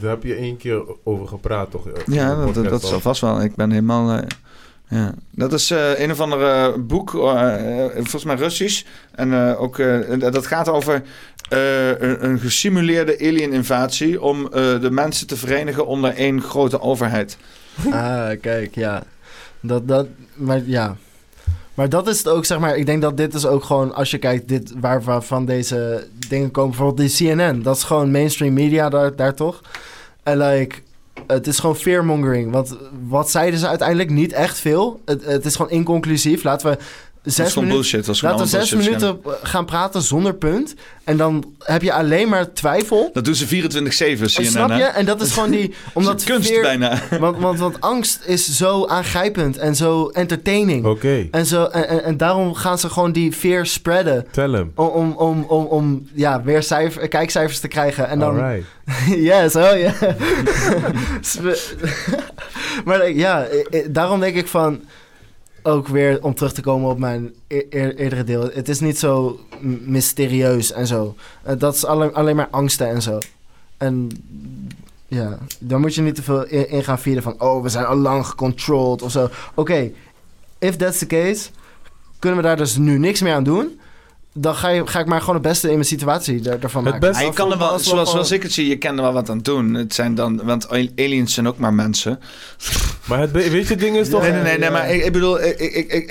Daar 0.00 0.10
heb 0.10 0.22
je 0.22 0.34
één 0.34 0.56
keer 0.56 0.82
over 1.04 1.26
gepraat, 1.28 1.70
toch? 1.70 1.86
Ja, 2.06 2.34
dat, 2.44 2.54
dat, 2.54 2.64
dat 2.64 2.82
is 2.82 2.88
al. 2.88 2.94
al 2.94 3.00
vast 3.00 3.20
wel. 3.20 3.42
Ik 3.42 3.54
ben 3.54 3.70
helemaal. 3.70 4.10
eh, 4.18 4.26
ja. 4.88 5.14
Dat 5.30 5.52
is 5.52 5.70
eh, 5.70 6.00
een 6.00 6.10
of 6.10 6.20
ander 6.20 6.42
eh, 6.42 6.68
boek, 6.80 7.10
volgens 7.10 8.24
mij 8.24 8.34
Russisch. 8.36 8.84
En 9.14 9.32
eh, 9.48 9.60
ook, 9.60 9.78
eh, 9.78 10.18
dat 10.18 10.46
gaat 10.46 10.68
over 10.68 11.02
eh, 11.48 11.88
een, 11.88 12.24
een 12.24 12.38
gesimuleerde 12.38 13.18
alien-invasie 13.18 14.22
om 14.22 14.44
eh, 14.44 14.80
de 14.80 14.90
mensen 14.90 15.26
te 15.26 15.36
verenigen 15.36 15.86
onder 15.86 16.14
één 16.14 16.42
grote 16.42 16.80
overheid. 16.80 17.36
Ah, 17.90 18.30
kijk, 18.40 18.74
ja. 18.74 19.02
Dat, 19.60 19.88
dat, 19.88 20.06
maar 20.34 20.62
ja. 20.64 20.96
Maar 21.78 21.88
dat 21.88 22.08
is 22.08 22.18
het 22.18 22.28
ook, 22.28 22.44
zeg 22.44 22.58
maar. 22.58 22.76
Ik 22.76 22.86
denk 22.86 23.02
dat 23.02 23.16
dit 23.16 23.34
is 23.34 23.46
ook 23.46 23.64
gewoon, 23.64 23.94
als 23.94 24.10
je 24.10 24.18
kijkt, 24.18 24.48
dit, 24.48 24.72
waar, 24.80 25.02
waarvan 25.02 25.44
deze 25.44 26.06
dingen 26.28 26.50
komen. 26.50 26.70
Bijvoorbeeld 26.70 27.08
die 27.08 27.34
CNN. 27.34 27.62
Dat 27.62 27.76
is 27.76 27.82
gewoon 27.82 28.10
mainstream 28.10 28.52
media 28.52 28.88
daar, 28.88 29.16
daar 29.16 29.34
toch? 29.34 29.60
En 30.22 30.38
like, 30.38 30.76
het 31.26 31.46
is 31.46 31.58
gewoon 31.58 31.76
fearmongering. 31.76 32.52
Want 32.52 32.76
wat 33.08 33.30
zeiden 33.30 33.60
ze 33.60 33.68
uiteindelijk? 33.68 34.10
Niet 34.10 34.32
echt 34.32 34.58
veel. 34.58 35.00
Het, 35.04 35.24
het 35.24 35.44
is 35.44 35.56
gewoon 35.56 35.70
inconclusief. 35.70 36.42
Laten 36.42 36.70
we 36.70 36.78
zes 37.30 37.54
minuten, 37.54 37.76
bullshit, 37.76 38.04
dat 38.04 38.14
is 38.14 38.20
gewoon 38.20 38.36
laten 38.38 38.58
we 38.58 38.64
zes 38.64 38.74
minuten 38.74 39.20
gaan 39.42 39.64
praten 39.64 40.02
zonder 40.02 40.34
punt. 40.34 40.74
En 41.04 41.16
dan 41.16 41.44
heb 41.58 41.82
je 41.82 41.92
alleen 41.92 42.28
maar 42.28 42.52
twijfel. 42.52 43.10
Dat 43.12 43.24
doen 43.24 43.34
ze 43.34 43.46
24-7, 43.46 43.50
En 43.50 44.28
CNN. 44.28 44.44
snap 44.46 44.70
je? 44.70 44.82
En 44.84 45.04
dat 45.04 45.20
is 45.20 45.32
gewoon 45.32 45.50
die... 45.50 45.74
Omdat 45.94 46.24
kunst 46.24 46.48
veer- 46.48 46.62
bijna. 46.62 47.00
Want, 47.20 47.38
want, 47.38 47.58
want 47.58 47.80
angst 47.80 48.20
is 48.26 48.56
zo 48.56 48.86
aangrijpend 48.86 49.56
en 49.58 49.76
zo 49.76 50.08
entertaining. 50.08 50.84
Oké. 50.86 51.28
En, 51.30 51.46
zo, 51.46 51.64
en, 51.64 51.88
en, 51.88 52.04
en 52.04 52.16
daarom 52.16 52.54
gaan 52.54 52.78
ze 52.78 52.88
gewoon 52.90 53.12
die 53.12 53.32
fear 53.32 53.66
spreaden. 53.66 54.26
Tel 54.30 54.52
hem. 54.52 54.72
Om, 54.74 54.86
om, 54.88 55.12
om, 55.12 55.44
om, 55.48 55.64
om 55.64 56.08
ja, 56.14 56.40
meer 56.44 56.62
cijfer, 56.62 57.08
kijkcijfers 57.08 57.60
te 57.60 57.68
krijgen. 57.68 58.08
En 58.08 58.18
dan, 58.18 58.40
Alright. 58.40 58.66
yes, 59.30 59.56
oh 59.56 59.78
ja. 59.78 59.94
Spe- 61.20 61.58
maar 62.84 63.00
eh, 63.00 63.16
ja, 63.16 63.44
eh, 63.44 63.80
eh, 63.80 63.86
daarom 63.90 64.20
denk 64.20 64.36
ik 64.36 64.46
van... 64.48 64.80
Ook 65.62 65.88
weer 65.88 66.24
om 66.24 66.34
terug 66.34 66.52
te 66.52 66.60
komen 66.60 66.90
op 66.90 66.98
mijn 66.98 67.34
e- 67.46 67.66
eer- 67.70 67.94
eerdere 67.96 68.24
deel. 68.24 68.50
Het 68.52 68.68
is 68.68 68.80
niet 68.80 68.98
zo 68.98 69.40
mysterieus 69.84 70.72
en 70.72 70.86
zo. 70.86 71.14
Eh, 71.42 71.58
dat 71.58 71.74
is 71.74 71.84
alleen, 71.84 72.36
maar 72.36 72.48
angsten 72.50 72.88
en 72.88 73.02
zo. 73.02 73.18
En 73.76 74.10
ja, 75.06 75.38
daar 75.58 75.80
moet 75.80 75.94
je 75.94 76.02
niet 76.02 76.14
te 76.14 76.22
veel 76.22 76.46
in, 76.46 76.84
gaan 76.84 76.98
vieren 76.98 77.22
van... 77.22 77.40
Oh, 77.40 77.62
we 77.62 77.68
zijn 77.68 77.84
al 77.84 77.96
lang 77.96 78.26
gecontrolled 78.26 79.02
of 79.02 79.10
zo. 79.10 79.28
Oké, 79.54 79.90
if 80.58 80.76
that's 80.76 80.98
the 80.98 81.06
case... 81.06 81.48
kunnen 82.18 82.38
we 82.40 82.46
daar 82.46 82.56
dus 82.56 82.76
nu 82.76 82.98
niks 82.98 83.20
meer 83.20 83.34
aan 83.34 83.44
doen... 83.44 83.80
dan 84.40 84.54
ga, 84.54 84.68
je, 84.68 84.86
ga 84.86 85.00
ik 85.00 85.06
maar 85.06 85.20
gewoon 85.20 85.34
het 85.34 85.44
beste 85.44 85.66
in 85.66 85.72
mijn 85.74 85.84
situatie 85.84 86.40
daar, 86.40 86.60
daarvan 86.60 86.84
maken. 86.84 87.12
Ja, 87.12 87.20
je 87.20 87.32
kan 87.32 87.52
er 87.52 87.58
wel, 87.58 87.68
Als 87.68 87.82
we 87.82 87.88
zoals, 87.88 88.08
gewoon- 88.08 88.26
zoals 88.26 88.30
ik 88.30 88.42
het 88.42 88.52
zie, 88.52 88.68
je 88.68 88.76
kan 88.78 88.96
er 88.96 89.02
wel 89.02 89.12
wat 89.12 89.30
aan 89.30 89.38
doen. 89.38 89.74
Het 89.74 89.94
zijn 89.94 90.14
dan, 90.14 90.40
want 90.44 90.68
aliens 90.96 91.34
zijn 91.34 91.48
ook 91.48 91.58
maar 91.58 91.74
mensen. 91.74 92.20
Maar 93.04 93.20
het, 93.20 93.30
weet 93.30 93.50
je, 93.52 93.58
het 93.58 93.78
ding 93.80 93.96
is 93.96 94.08
toch... 94.08 94.22
Nee, 94.22 94.32
nee, 94.32 94.42
nee, 94.42 94.58
nee 94.58 94.70
maar 94.70 94.90
ik, 94.90 95.04
ik 95.04 95.12
bedoel, 95.12 95.42
ik, 95.44 95.58
ik, 95.58 95.92
ik, 95.92 96.10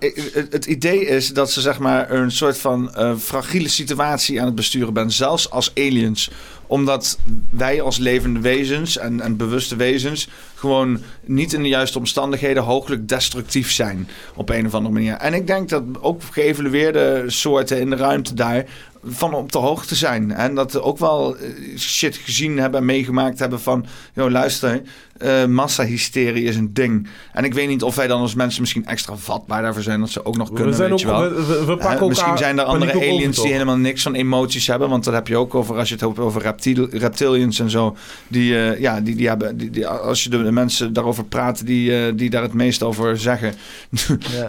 ik, 0.00 0.46
het 0.50 0.66
idee 0.66 1.06
is 1.06 1.28
dat 1.28 1.50
ze 1.50 1.60
zeg 1.60 1.78
maar 1.78 2.10
een 2.10 2.30
soort 2.32 2.58
van 2.58 2.94
eh, 2.94 3.12
fragiele 3.16 3.68
situatie 3.68 4.40
aan 4.40 4.46
het 4.46 4.54
besturen 4.54 4.92
bent, 4.92 5.12
zelfs 5.12 5.50
als 5.50 5.70
aliens 5.74 6.30
omdat 6.70 7.18
wij 7.50 7.80
als 7.80 7.98
levende 7.98 8.40
wezens 8.40 8.98
en, 8.98 9.20
en 9.20 9.36
bewuste 9.36 9.76
wezens 9.76 10.28
gewoon 10.54 11.00
niet 11.24 11.52
in 11.52 11.62
de 11.62 11.68
juiste 11.68 11.98
omstandigheden 11.98 12.62
hooglijk 12.62 13.08
destructief 13.08 13.72
zijn 13.72 14.08
op 14.34 14.48
een 14.48 14.66
of 14.66 14.74
andere 14.74 14.94
manier. 14.94 15.14
En 15.14 15.34
ik 15.34 15.46
denk 15.46 15.68
dat 15.68 15.82
ook 16.00 16.22
geëvalueerde 16.30 17.24
soorten 17.26 17.80
in 17.80 17.90
de 17.90 17.96
ruimte 17.96 18.34
daar 18.34 18.64
van 19.04 19.34
op 19.34 19.52
de 19.52 19.58
hoogte 19.58 19.94
zijn. 19.94 20.32
En 20.32 20.54
dat 20.54 20.80
ook 20.80 20.98
wel 20.98 21.36
eh, 21.36 21.48
shit 21.78 22.16
gezien 22.16 22.58
hebben 22.58 22.80
en 22.80 22.86
meegemaakt 22.86 23.38
hebben 23.38 23.60
van... 23.60 23.86
joh, 24.14 24.30
luister, 24.30 24.82
eh 25.20 25.44
massahysterie 25.46 26.44
is 26.44 26.56
een 26.56 26.72
ding. 26.74 27.08
En 27.32 27.44
ik 27.44 27.54
weet 27.54 27.68
niet 27.68 27.82
of 27.82 27.94
wij 27.94 28.06
dan 28.06 28.20
als 28.20 28.34
mensen 28.34 28.60
misschien 28.60 28.86
extra 28.86 29.16
vatbaar 29.16 29.62
daarvoor 29.62 29.82
zijn... 29.82 30.00
dat 30.00 30.10
ze 30.10 30.24
ook 30.24 30.36
nog 30.36 30.48
We 30.48 30.54
kunnen, 30.54 30.74
zijn 30.74 30.90
weet 30.90 31.04
ook- 31.06 31.06
je 31.06 31.20
wel. 31.20 31.30
we- 31.34 31.46
we- 31.46 31.64
we 31.64 31.72
Eh, 31.72 31.78
pakken 31.78 32.06
misschien 32.08 32.28
elkaar 32.30 32.38
zijn 32.44 32.58
er 32.58 32.64
andere 32.64 32.92
aliens 32.92 33.42
die 33.42 33.52
helemaal 33.52 33.76
niks 33.76 34.02
van 34.02 34.14
emoties 34.14 34.66
hebben. 34.66 34.88
Want 34.88 35.04
dat 35.04 35.14
heb 35.14 35.26
je 35.28 35.36
ook 35.36 35.54
over 35.54 35.76
als 35.76 35.88
je 35.88 35.94
het 35.94 36.02
hebt 36.04 36.18
over 36.18 36.42
reptiel, 36.42 36.88
reptilians 36.90 37.58
en 37.60 37.70
zo. 37.70 37.96
Die, 38.28 38.56
eh, 38.56 38.80
ja, 38.80 39.00
die, 39.00 39.14
die 39.16 39.28
hebben, 39.28 39.56
die, 39.56 39.70
die, 39.70 39.86
als 39.86 40.24
je 40.24 40.30
de, 40.30 40.42
de 40.42 40.52
mensen 40.52 40.92
daarover 40.92 41.24
praat 41.24 41.66
die, 41.66 41.96
eh, 42.06 42.12
die 42.16 42.30
daar 42.30 42.42
het 42.42 42.52
meest 42.54 42.82
over 42.82 43.18
zeggen. 43.18 43.54
Ja. 43.90 44.48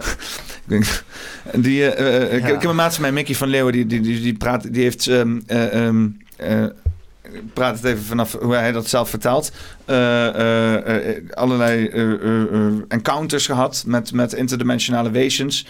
Ik 0.64 0.68
denk- 0.68 1.04
die, 1.54 1.84
ik, 1.86 1.98
Ja. 1.98 2.46
ik 2.46 2.60
heb 2.60 2.64
een 2.64 2.74
maat 2.76 2.92
van 2.92 3.02
mij, 3.02 3.12
Mickey 3.12 3.34
van 3.34 3.48
Leeuwen, 3.48 3.72
die, 3.72 3.86
die, 3.86 4.00
die, 4.00 4.20
die, 4.20 4.34
praat, 4.34 4.72
die 4.72 4.82
heeft. 4.82 5.06
ehm, 5.06 5.40
eh, 5.46 5.86
ehm, 5.86 6.08
eh, 6.36 6.64
ik 7.32 7.52
praat 7.52 7.76
het 7.76 7.84
even 7.84 8.04
vanaf 8.04 8.32
hoe 8.32 8.54
hij 8.54 8.72
dat 8.72 8.88
zelf 8.88 9.10
vertaalt. 9.10 9.52
Eh, 9.84 10.28
eh, 10.28 11.08
eh, 11.08 11.22
allerlei 11.30 11.86
eh, 11.86 12.12
eh, 12.12 12.72
encounters 12.88 13.46
gehad 13.46 13.84
met, 13.86 14.12
met 14.12 14.32
interdimensionale 14.32 15.10
wezens. 15.10 15.66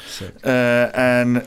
En 0.93 1.45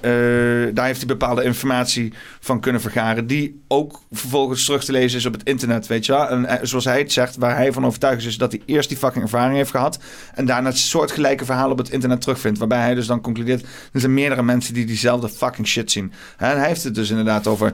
daar 0.73 0.85
heeft 0.85 0.97
hij 0.97 1.05
bepaalde 1.07 1.43
informatie 1.43 2.13
van 2.39 2.59
kunnen 2.59 2.81
vergaren. 2.81 3.27
Die 3.27 3.63
ook 3.67 4.01
vervolgens 4.11 4.65
terug 4.65 4.83
te 4.83 4.91
lezen 4.91 5.19
is 5.19 5.25
op 5.25 5.33
het 5.33 5.43
internet, 5.43 5.87
weet 5.87 6.05
je 6.05 6.11
wel. 6.11 6.27
En 6.27 6.67
zoals 6.67 6.85
hij 6.85 6.99
het 6.99 7.11
zegt, 7.11 7.35
waar 7.35 7.55
hij 7.55 7.73
van 7.73 7.85
overtuigd 7.85 8.19
is, 8.19 8.25
is 8.25 8.37
dat 8.37 8.51
hij 8.51 8.61
eerst 8.65 8.89
die 8.89 8.97
fucking 8.97 9.23
ervaring 9.23 9.55
heeft 9.55 9.71
gehad. 9.71 9.99
En 10.33 10.45
daarna 10.45 10.69
het 10.69 10.77
soortgelijke 10.77 11.45
verhaal 11.45 11.71
op 11.71 11.77
het 11.77 11.89
internet 11.89 12.21
terugvindt. 12.21 12.59
Waarbij 12.59 12.79
hij 12.79 12.95
dus 12.95 13.07
dan 13.07 13.21
concludeert, 13.21 13.65
er 13.93 13.99
zijn 13.99 14.13
meerdere 14.13 14.43
mensen 14.43 14.73
die 14.73 14.85
diezelfde 14.85 15.29
fucking 15.29 15.67
shit 15.67 15.91
zien. 15.91 16.11
En 16.37 16.57
hij 16.57 16.67
heeft 16.67 16.83
het 16.83 16.95
dus 16.95 17.09
inderdaad 17.09 17.47
over 17.47 17.73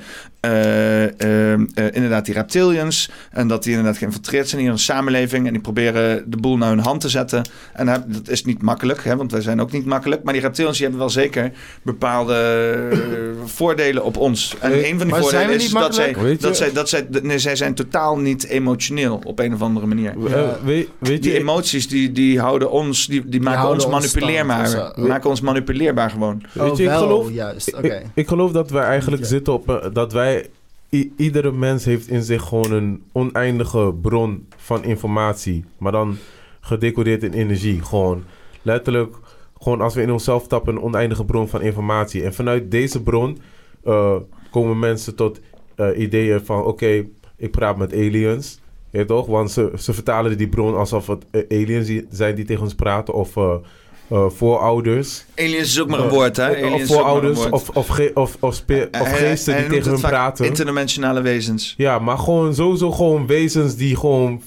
inderdaad 1.91 2.25
die 2.25 2.30
reptilians. 2.33 3.09
En 3.31 3.47
dat 3.47 3.63
die 3.63 3.71
inderdaad 3.71 3.97
geïnfiltreerd 3.97 4.47
zijn 4.49 4.61
hier 4.61 4.69
in 4.69 4.75
de 4.75 4.81
samenleving. 4.81 5.45
En 5.47 5.53
die 5.53 5.61
proberen 5.61 6.23
de 6.31 6.37
boel 6.37 6.57
naar 6.57 6.69
hun 6.69 6.79
hand 6.79 7.01
te 7.01 7.09
zetten. 7.09 7.41
En 7.73 7.85
dat 7.85 8.27
is 8.29 8.43
niet 8.45 8.61
makkelijk, 8.61 9.03
hè, 9.03 9.15
want 9.15 9.31
wij 9.31 9.41
zijn 9.41 9.61
ook 9.61 9.71
niet 9.71 9.85
makkelijk. 9.85 10.23
Maar 10.23 10.33
die 10.33 10.41
reptilians 10.41 10.77
die 10.77 10.85
hebben 10.87 11.05
wel 11.05 11.13
zeker 11.13 11.51
bepaalde 11.81 12.35
eh, 12.91 12.97
voordelen 13.45 14.03
op 14.03 14.17
ons. 14.17 14.55
En 14.59 14.71
Eh, 14.71 14.89
een 14.89 14.97
van 14.97 15.07
die 15.07 15.15
voordelen 15.15 15.55
is 15.55 15.69
dat 15.69 15.95
zij, 15.95 16.15
dat 16.39 16.57
zij, 16.57 16.71
dat 16.71 16.89
zij, 16.89 17.07
nee, 17.21 17.39
zij 17.39 17.55
zijn 17.55 17.73
totaal 17.73 18.17
niet 18.17 18.45
emotioneel 18.45 19.21
op 19.23 19.39
een 19.39 19.53
of 19.53 19.61
andere 19.61 19.85
manier. 19.85 20.13
Eh, 20.33 20.49
weet, 20.63 20.89
weet 20.99 21.23
Die 21.23 21.31
je, 21.33 21.39
emoties 21.39 21.87
die, 21.87 22.11
die 22.11 22.39
houden 22.39 22.71
ons, 22.71 23.07
die, 23.07 23.25
die 23.29 23.41
maken 23.41 23.69
ons 23.69 23.83
ons 23.85 23.93
manipuleerbaar. 23.93 24.67
stand 24.67 24.89
of 24.97 25.01
zo. 25.01 25.07
maken 25.07 25.29
ons 25.29 25.41
manipuleerbaar 25.41 26.09
gewoon. 26.09 26.43
weet 26.53 26.71
Oh, 26.71 26.77
je 26.77 26.83
ik 26.83 26.89
wel, 26.89 26.99
geloof... 27.01 27.31
juist, 27.31 27.73
oké. 27.75 27.87
Ik, 27.95 28.03
ik 28.13 28.27
geloof 28.27 28.51
dat 28.51 28.69
wij 28.69 28.83
eigenlijk 28.83 29.21
Ja. 29.21 29.27
zitten 29.27 29.53
op... 29.53 29.67
een- 29.69 29.93
dat 29.93 30.13
wij... 30.13 30.49
iedere 31.17 31.51
mens 31.51 31.85
heeft 31.85 32.07
in 32.07 32.23
zich 32.23 32.43
gewoon 32.43 32.71
een 32.71 33.03
oneindige 33.11 33.93
bron 34.01 34.47
van 34.57 34.83
informatie. 34.83 35.65
Maar 35.77 35.91
dan 35.91 36.17
gedecoreerd 36.59 37.23
in 37.23 37.33
energie. 37.33 37.81
Gewoon 37.81 38.23
letterlijk... 38.61 39.15
Gewoon 39.59 39.81
als 39.81 39.95
we 39.95 40.01
in 40.01 40.11
onszelf 40.11 40.47
tappen, 40.47 40.75
een 40.75 40.81
oneindige 40.81 41.25
bron 41.25 41.47
van 41.47 41.61
informatie. 41.61 42.23
En 42.23 42.33
vanuit 42.33 42.71
deze 42.71 43.03
bron 43.03 43.37
eh, 43.83 44.15
komen 44.51 44.79
mensen 44.79 45.15
tot 45.15 45.39
eh, 45.75 45.99
ideeën 45.99 46.45
van... 46.45 46.63
Oké, 46.63 47.05
ik 47.37 47.51
praat 47.51 47.77
met 47.77 47.93
aliens. 47.93 48.59
Ja, 48.89 49.05
toch? 49.05 49.25
Want 49.25 49.51
ze, 49.51 49.71
ze 49.77 49.93
vertalen 49.93 50.37
die 50.37 50.49
bron 50.49 50.75
alsof 50.75 51.07
het 51.07 51.25
eh, 51.31 51.61
aliens 51.61 51.91
zijn 52.09 52.35
die 52.35 52.45
tegen 52.45 52.63
ons 52.63 52.75
praten. 52.75 53.13
Of 53.13 53.37
eh, 54.11 54.25
voorouders. 54.29 55.25
Aliens 55.35 55.67
is 55.67 55.81
ook 55.81 55.87
maar 55.89 55.99
een 55.99 56.05
Eh, 56.05 56.11
woord, 56.11 56.37
hè? 56.37 56.49
of- 56.49 56.55
Aliens 56.63 56.91
voorouders. 56.93 57.37
woord. 57.37 57.51
Of, 57.51 57.69
of, 57.69 57.87
ge- 57.87 58.11
of, 58.13 58.37
of, 58.39 58.55
spe- 58.55 58.87
of 58.91 59.07
Hij- 59.07 59.17
geesten 59.17 59.53
hij 59.53 59.61
die 59.67 59.71
tegen 59.77 59.91
hun 59.91 59.99
praten. 60.01 60.45
Interdimensionale 60.45 61.21
wezens. 61.21 61.73
Ja, 61.77 61.99
maar 61.99 62.17
gewoon 62.17 62.55
sowieso 62.55 62.91
gewoon 62.91 63.27
wezens 63.27 63.75
die 63.75 63.95
gewoon 63.95 64.41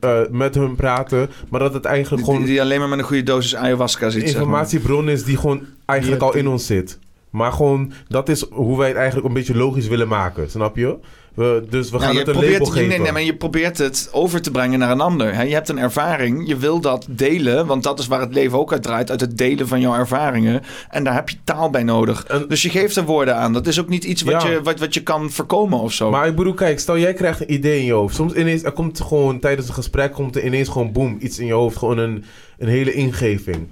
eh, 0.00 0.18
met 0.30 0.54
hun 0.54 0.74
praten. 0.74 1.30
Maar 1.50 1.60
dat 1.60 1.74
het 1.74 1.84
eigenlijk 1.84 2.24
Die, 2.24 2.32
gewoon 2.32 2.46
die 2.48 2.60
alleen 2.60 2.78
maar 2.78 2.88
met 2.88 2.98
een 2.98 3.04
goede 3.04 3.22
dosis 3.22 3.54
ayahuasca 3.54 4.10
ziet, 4.10 4.22
een 4.22 4.28
zeg 4.28 4.36
maar. 4.36 4.44
informatiebron 4.46 5.08
is 5.08 5.24
die 5.24 5.36
gewoon 5.36 5.60
eigenlijk 5.86 6.22
al 6.22 6.34
in 6.34 6.48
ons 6.48 6.66
zit. 6.66 6.98
Maar 7.30 7.52
gewoon, 7.52 7.92
dat 8.08 8.28
is 8.28 8.44
hoe 8.50 8.78
wij 8.78 8.88
het 8.88 8.96
eigenlijk 8.96 9.26
een 9.28 9.34
beetje 9.34 9.56
logisch 9.56 9.88
willen 9.88 10.08
maken. 10.08 10.50
Snap 10.50 10.76
je? 10.76 10.96
We, 11.36 11.64
dus 11.70 11.90
we 11.90 11.96
Nou, 11.98 12.02
gaan 12.02 12.12
je 12.12 12.18
het 12.18 12.28
een 12.28 12.32
probeert, 12.34 12.52
label 12.58 12.72
geven. 12.74 12.88
Nee, 12.88 12.98
nee, 12.98 13.12
maar 13.12 13.22
je 13.22 13.36
probeert 13.36 13.78
het 13.78 14.08
over 14.12 14.42
te 14.42 14.50
brengen 14.50 14.78
naar 14.78 14.90
een 14.90 15.00
ander. 15.00 15.34
Hè? 15.34 15.42
Je 15.42 15.54
hebt 15.54 15.68
een 15.68 15.78
ervaring, 15.78 16.48
je 16.48 16.56
wil 16.56 16.80
dat 16.80 17.06
delen, 17.10 17.66
want 17.66 17.82
dat 17.82 17.98
is 17.98 18.06
waar 18.06 18.20
het 18.20 18.34
leven 18.34 18.58
ook 18.58 18.72
uit 18.72 18.82
draait, 18.82 19.10
uit 19.10 19.20
het 19.20 19.38
delen 19.38 19.68
van 19.68 19.80
jouw 19.80 19.94
ervaringen. 19.94 20.62
En 20.90 21.04
daar 21.04 21.14
heb 21.14 21.28
je 21.28 21.36
taal 21.44 21.70
bij 21.70 21.82
nodig. 21.82 22.24
dus 22.48 22.62
je 22.62 22.70
geeft 22.70 22.96
er 22.96 23.04
woorden 23.04 23.36
aan. 23.36 23.52
Dat 23.52 23.66
is 23.66 23.80
ook 23.80 23.88
niet 23.88 24.04
iets 24.04 24.22
wat, 24.22 24.42
Ja. 24.42 24.48
je, 24.48 24.62
wat, 24.62 24.78
wat 24.78 24.94
je 24.94 25.02
kan 25.02 25.30
voorkomen 25.30 25.78
of 25.78 25.92
zo. 25.92 26.10
Maar 26.10 26.26
ik 26.26 26.36
bedoel, 26.36 26.54
kijk, 26.54 26.78
stel 26.80 26.98
jij 26.98 27.12
krijgt 27.12 27.40
een 27.40 27.52
idee 27.52 27.78
in 27.78 27.84
je 27.84 27.92
hoofd. 27.92 28.14
Soms 28.14 28.32
ineens, 28.34 28.62
er 28.62 28.72
komt 28.72 29.00
gewoon 29.00 29.38
tijdens 29.38 29.68
een 29.68 29.74
gesprek, 29.74 30.12
komt 30.12 30.36
er 30.36 30.44
ineens 30.44 30.68
gewoon 30.68 30.92
boem, 30.92 31.16
iets 31.20 31.38
in 31.38 31.46
je 31.46 31.52
hoofd. 31.52 31.76
Gewoon 31.76 31.98
een, 31.98 32.24
een 32.58 32.68
hele 32.68 32.92
ingeving. 32.92 33.68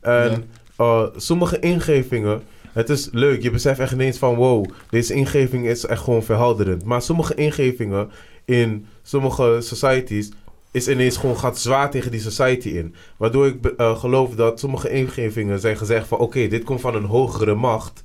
En 0.00 0.44
eh, 0.76 1.02
sommige 1.16 1.58
ingevingen, 1.58 2.42
het 2.74 2.88
is 2.90 3.08
leuk. 3.12 3.42
Je 3.42 3.50
beseft 3.50 3.80
echt 3.80 3.92
ineens 3.92 4.18
van, 4.18 4.34
wow, 4.34 4.66
deze 4.90 5.14
ingeving 5.14 5.66
is 5.66 5.86
echt 5.86 6.02
gewoon 6.02 6.22
verhelderend. 6.22 6.84
Maar 6.84 7.02
sommige 7.02 7.34
ingevingen 7.34 8.10
in 8.44 8.86
sommige 9.02 9.58
societies 9.60 10.30
is 10.70 10.88
ineens 10.88 11.16
gewoon 11.16 11.38
gaat 11.38 11.58
zwaar 11.58 11.90
tegen 11.90 12.10
die 12.10 12.20
society 12.20 12.68
in. 12.68 12.94
Waardoor 13.16 13.46
ik 13.46 13.64
eh, 13.64 13.98
geloof 13.98 14.34
dat 14.34 14.60
sommige 14.60 14.90
ingevingen 14.90 15.60
zijn 15.60 15.76
gezegd 15.76 16.06
van, 16.06 16.18
oké, 16.18 16.46
dit 16.46 16.64
komt 16.64 16.80
van 16.80 16.94
een 16.94 17.04
hogere 17.04 17.54
macht. 17.54 18.04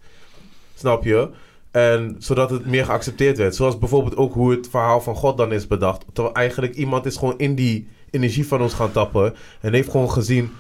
Snap 0.76 1.04
je? 1.04 1.30
En 1.72 2.16
zodat 2.20 2.50
het 2.50 2.66
meer 2.66 2.86
geaccepteerd 2.86 3.38
werd. 3.38 3.56
Zoals 3.56 3.78
bijvoorbeeld 3.80 4.16
ook 4.18 4.34
hoe 4.34 4.52
het 4.52 4.68
verhaal 4.72 5.02
van 5.02 5.16
God 5.16 5.38
dan 5.38 5.52
is 5.54 5.68
bedacht. 5.68 6.06
Terwijl 6.14 6.36
eigenlijk 6.36 6.74
iemand 6.76 7.06
is 7.06 7.16
gewoon 7.18 7.38
in 7.38 7.56
die 7.56 7.88
energie 8.12 8.48
van 8.48 8.62
ons 8.62 8.74
gaan 8.74 8.92
tappen. 8.92 9.34
En 9.62 9.74
heeft 9.74 9.90
gewoon 9.92 10.12
gezien, 10.12 10.52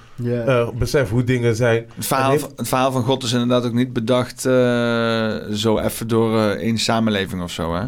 eh, 0.45 0.69
besef 0.69 1.09
hoe 1.09 1.23
dingen 1.23 1.55
zijn. 1.55 1.85
Het 1.95 2.05
verhaal, 2.05 2.25
En 2.25 2.31
heeft- 2.31 2.53
het 2.55 2.67
verhaal 2.67 2.91
van 2.91 3.03
God 3.03 3.23
is 3.23 3.31
inderdaad 3.33 3.65
ook 3.65 3.73
niet 3.73 3.93
bedacht 3.93 4.45
eh, 4.45 5.35
zo 5.53 5.77
even 5.79 6.07
door 6.07 6.37
eh, 6.39 6.49
één 6.49 6.77
samenleving 6.77 7.41
of 7.41 7.51
zo, 7.51 7.75
hè? 7.75 7.83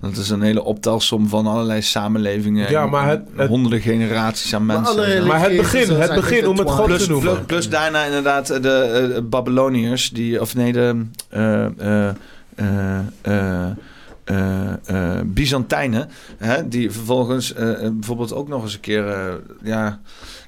Dat 0.00 0.16
is 0.16 0.30
een 0.30 0.42
hele 0.42 0.64
optelsom 0.64 1.28
van 1.28 1.46
allerlei 1.46 1.82
samenlevingen. 1.82 2.70
Ja, 2.70 2.82
en- 2.82 2.90
maar 2.90 3.08
het- 3.08 3.22
en 3.32 3.38
het- 3.38 3.48
honderden 3.48 3.80
generaties 3.80 4.54
aan 4.54 4.66
Maar 4.66 4.80
mensen. 4.80 5.26
Maar 5.26 5.40
het 5.42 5.56
begin, 5.56 5.90
het 5.90 6.14
begin 6.14 6.48
om 6.48 6.58
het 6.58 6.70
God 6.70 6.98
te 6.98 7.08
noemen. 7.10 7.32
plus, 7.34 7.44
plus 7.46 7.68
daarna 7.68 8.04
inderdaad 8.04 8.46
de 8.46 9.24
Babyloniërs, 9.30 10.10
die, 10.10 10.40
of 10.40 10.54
nee, 10.54 10.72
de, 10.72 11.04
eh, 12.62 13.70
eh, 14.24 14.72
eh, 14.84 15.20
Byzantijnen, 15.24 16.08
hè, 16.36 16.68
die 16.68 16.90
vervolgens 16.90 17.52
bijvoorbeeld 17.92 18.32
ook 18.32 18.48
nog 18.48 18.62
eens 18.62 18.74
een 18.74 18.80
keer, 18.80 19.04
ja, 19.62 20.00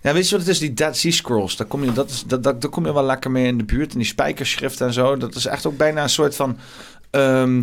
ja, 0.03 0.13
weet 0.13 0.29
je 0.29 0.37
wat 0.37 0.45
het 0.45 0.55
is, 0.55 0.59
die 0.59 0.75
Dead 0.75 0.97
Sea 0.97 1.11
Scrolls, 1.11 1.57
daar 1.57 1.67
kom 1.67 1.85
je, 1.85 1.93
dat 1.93 2.11
is, 2.11 2.25
dat, 2.27 2.43
dat, 2.43 2.61
daar 2.61 2.71
kom 2.71 2.87
je 2.87 2.93
wel 2.93 3.05
lekker 3.05 3.31
mee 3.31 3.47
in 3.47 3.59
de 3.59 3.65
buurt, 3.65 3.93
en 3.93 3.99
die 3.99 4.07
spijkerschriften 4.07 4.87
en 4.87 4.93
zo, 4.93 5.17
dat 5.17 5.35
is 5.35 5.47
echt 5.47 5.67
ook 5.67 5.77
bijna 5.77 6.03
een 6.03 6.09
soort 6.09 6.37
van 6.37 6.57
ehm, 7.11 7.63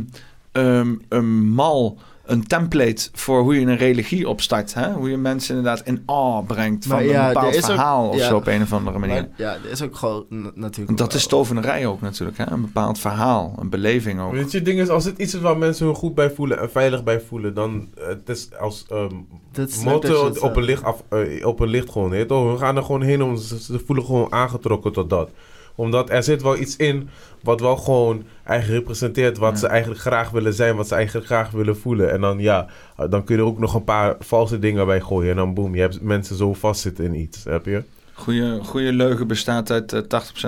ehm, 0.51 0.95
een 1.09 1.49
mal, 1.49 1.99
een 2.25 2.47
template 2.47 3.09
voor 3.13 3.41
hoe 3.41 3.59
je 3.59 3.65
een 3.65 3.77
religie 3.77 4.29
opstart, 4.29 4.73
hè? 4.73 4.91
hoe 4.91 5.09
je 5.09 5.17
mensen 5.17 5.55
inderdaad 5.55 5.87
in 5.87 6.03
awe 6.05 6.43
brengt 6.43 6.85
van 6.85 6.99
een 6.99 7.07
bepaald 7.07 7.55
ook- 7.55 7.63
verhaal 7.63 8.09
of 8.09 8.17
ja. 8.17 8.27
zo 8.27 8.35
op 8.35 8.47
een 8.47 8.61
of 8.61 8.73
andere 8.73 8.99
manier. 8.99 9.15
Maar 9.15 9.29
ja, 9.35 9.53
er 9.53 9.71
is 9.71 9.81
ook 9.81 9.95
gewoon 9.95 10.25
natuurlijk... 10.55 10.97
Dat 10.97 11.13
is 11.13 11.27
tovenarij 11.27 11.85
ook 11.85 12.01
natuurlijk, 12.01 12.37
hè? 12.37 12.51
een 12.51 12.61
bepaald 12.61 12.99
verhaal, 12.99 13.55
een 13.59 13.69
beleving 13.69 14.21
ook. 14.21 14.31
Weet 14.31 14.51
je, 14.51 14.57
het 14.57 14.65
ding 14.65 14.79
is, 14.79 14.89
als 14.89 15.05
het 15.05 15.17
iets 15.17 15.33
is 15.33 15.41
waar 15.41 15.57
mensen 15.57 15.85
hun 15.85 15.95
goed 15.95 16.15
bij 16.15 16.31
voelen 16.31 16.59
en 16.59 16.71
veilig 16.71 17.03
bij 17.03 17.21
voelen, 17.21 17.53
dan 17.53 17.87
uh, 17.97 18.07
het 18.07 18.29
is 18.29 18.49
als 18.59 18.85
um, 18.91 19.27
Dat 19.51 19.69
dat 19.71 19.83
motto 19.83 20.33
op, 20.39 20.55
een 20.55 20.63
licht 20.63 20.83
af, 20.83 21.03
uh, 21.09 21.45
op 21.45 21.59
een 21.59 21.69
licht 21.69 21.89
gewoon. 21.89 22.09
We 22.09 22.55
gaan 22.57 22.77
er 22.77 22.83
gewoon 22.83 23.01
heen 23.01 23.23
om 23.23 23.37
ze, 23.37 23.61
ze 23.61 23.81
voelen 23.85 24.05
gewoon 24.05 24.31
aangetrokken 24.31 24.91
tot 24.91 25.09
dat. 25.09 25.29
Omdat 25.75 26.09
er 26.09 26.23
zit 26.23 26.41
wel 26.41 26.57
iets 26.57 26.75
in 26.75 27.09
wat 27.43 27.59
wel 27.59 27.77
gewoon 27.77 28.23
eigenlijk 28.43 28.79
representeert 28.79 29.37
wat 29.37 29.59
ze 29.59 29.67
eigenlijk 29.67 30.01
graag 30.01 30.29
willen 30.29 30.53
zijn, 30.53 30.75
wat 30.75 30.87
ze 30.87 30.95
eigenlijk 30.95 31.25
graag 31.25 31.51
willen 31.51 31.77
voelen. 31.77 32.11
En 32.11 32.21
dan 32.21 32.39
ja, 32.39 32.67
dan 33.09 33.23
kun 33.23 33.35
je 33.35 33.41
er 33.41 33.47
ook 33.47 33.59
nog 33.59 33.73
een 33.73 33.83
paar 33.83 34.15
valse 34.19 34.59
dingen 34.59 34.85
bij 34.85 35.01
gooien. 35.01 35.29
En 35.29 35.35
dan 35.35 35.53
boem, 35.53 35.75
je 35.75 35.81
hebt 35.81 36.01
mensen 36.01 36.35
zo 36.35 36.53
vastzitten 36.53 37.05
in 37.05 37.15
iets, 37.15 37.43
heb 37.43 37.65
je? 37.65 37.83
Goeie, 38.13 38.63
goeie 38.63 38.93
leugen 38.93 39.27
bestaat 39.27 39.71
uit 39.71 39.93
uh, 39.93 40.01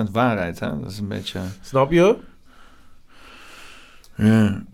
80% 0.08 0.10
waarheid, 0.12 0.60
hè? 0.60 0.80
Dat 0.80 0.90
is 0.90 0.98
een 0.98 1.08
beetje... 1.08 1.40
Snap 1.60 1.92
je? 1.92 2.16
Ja. 4.16 4.64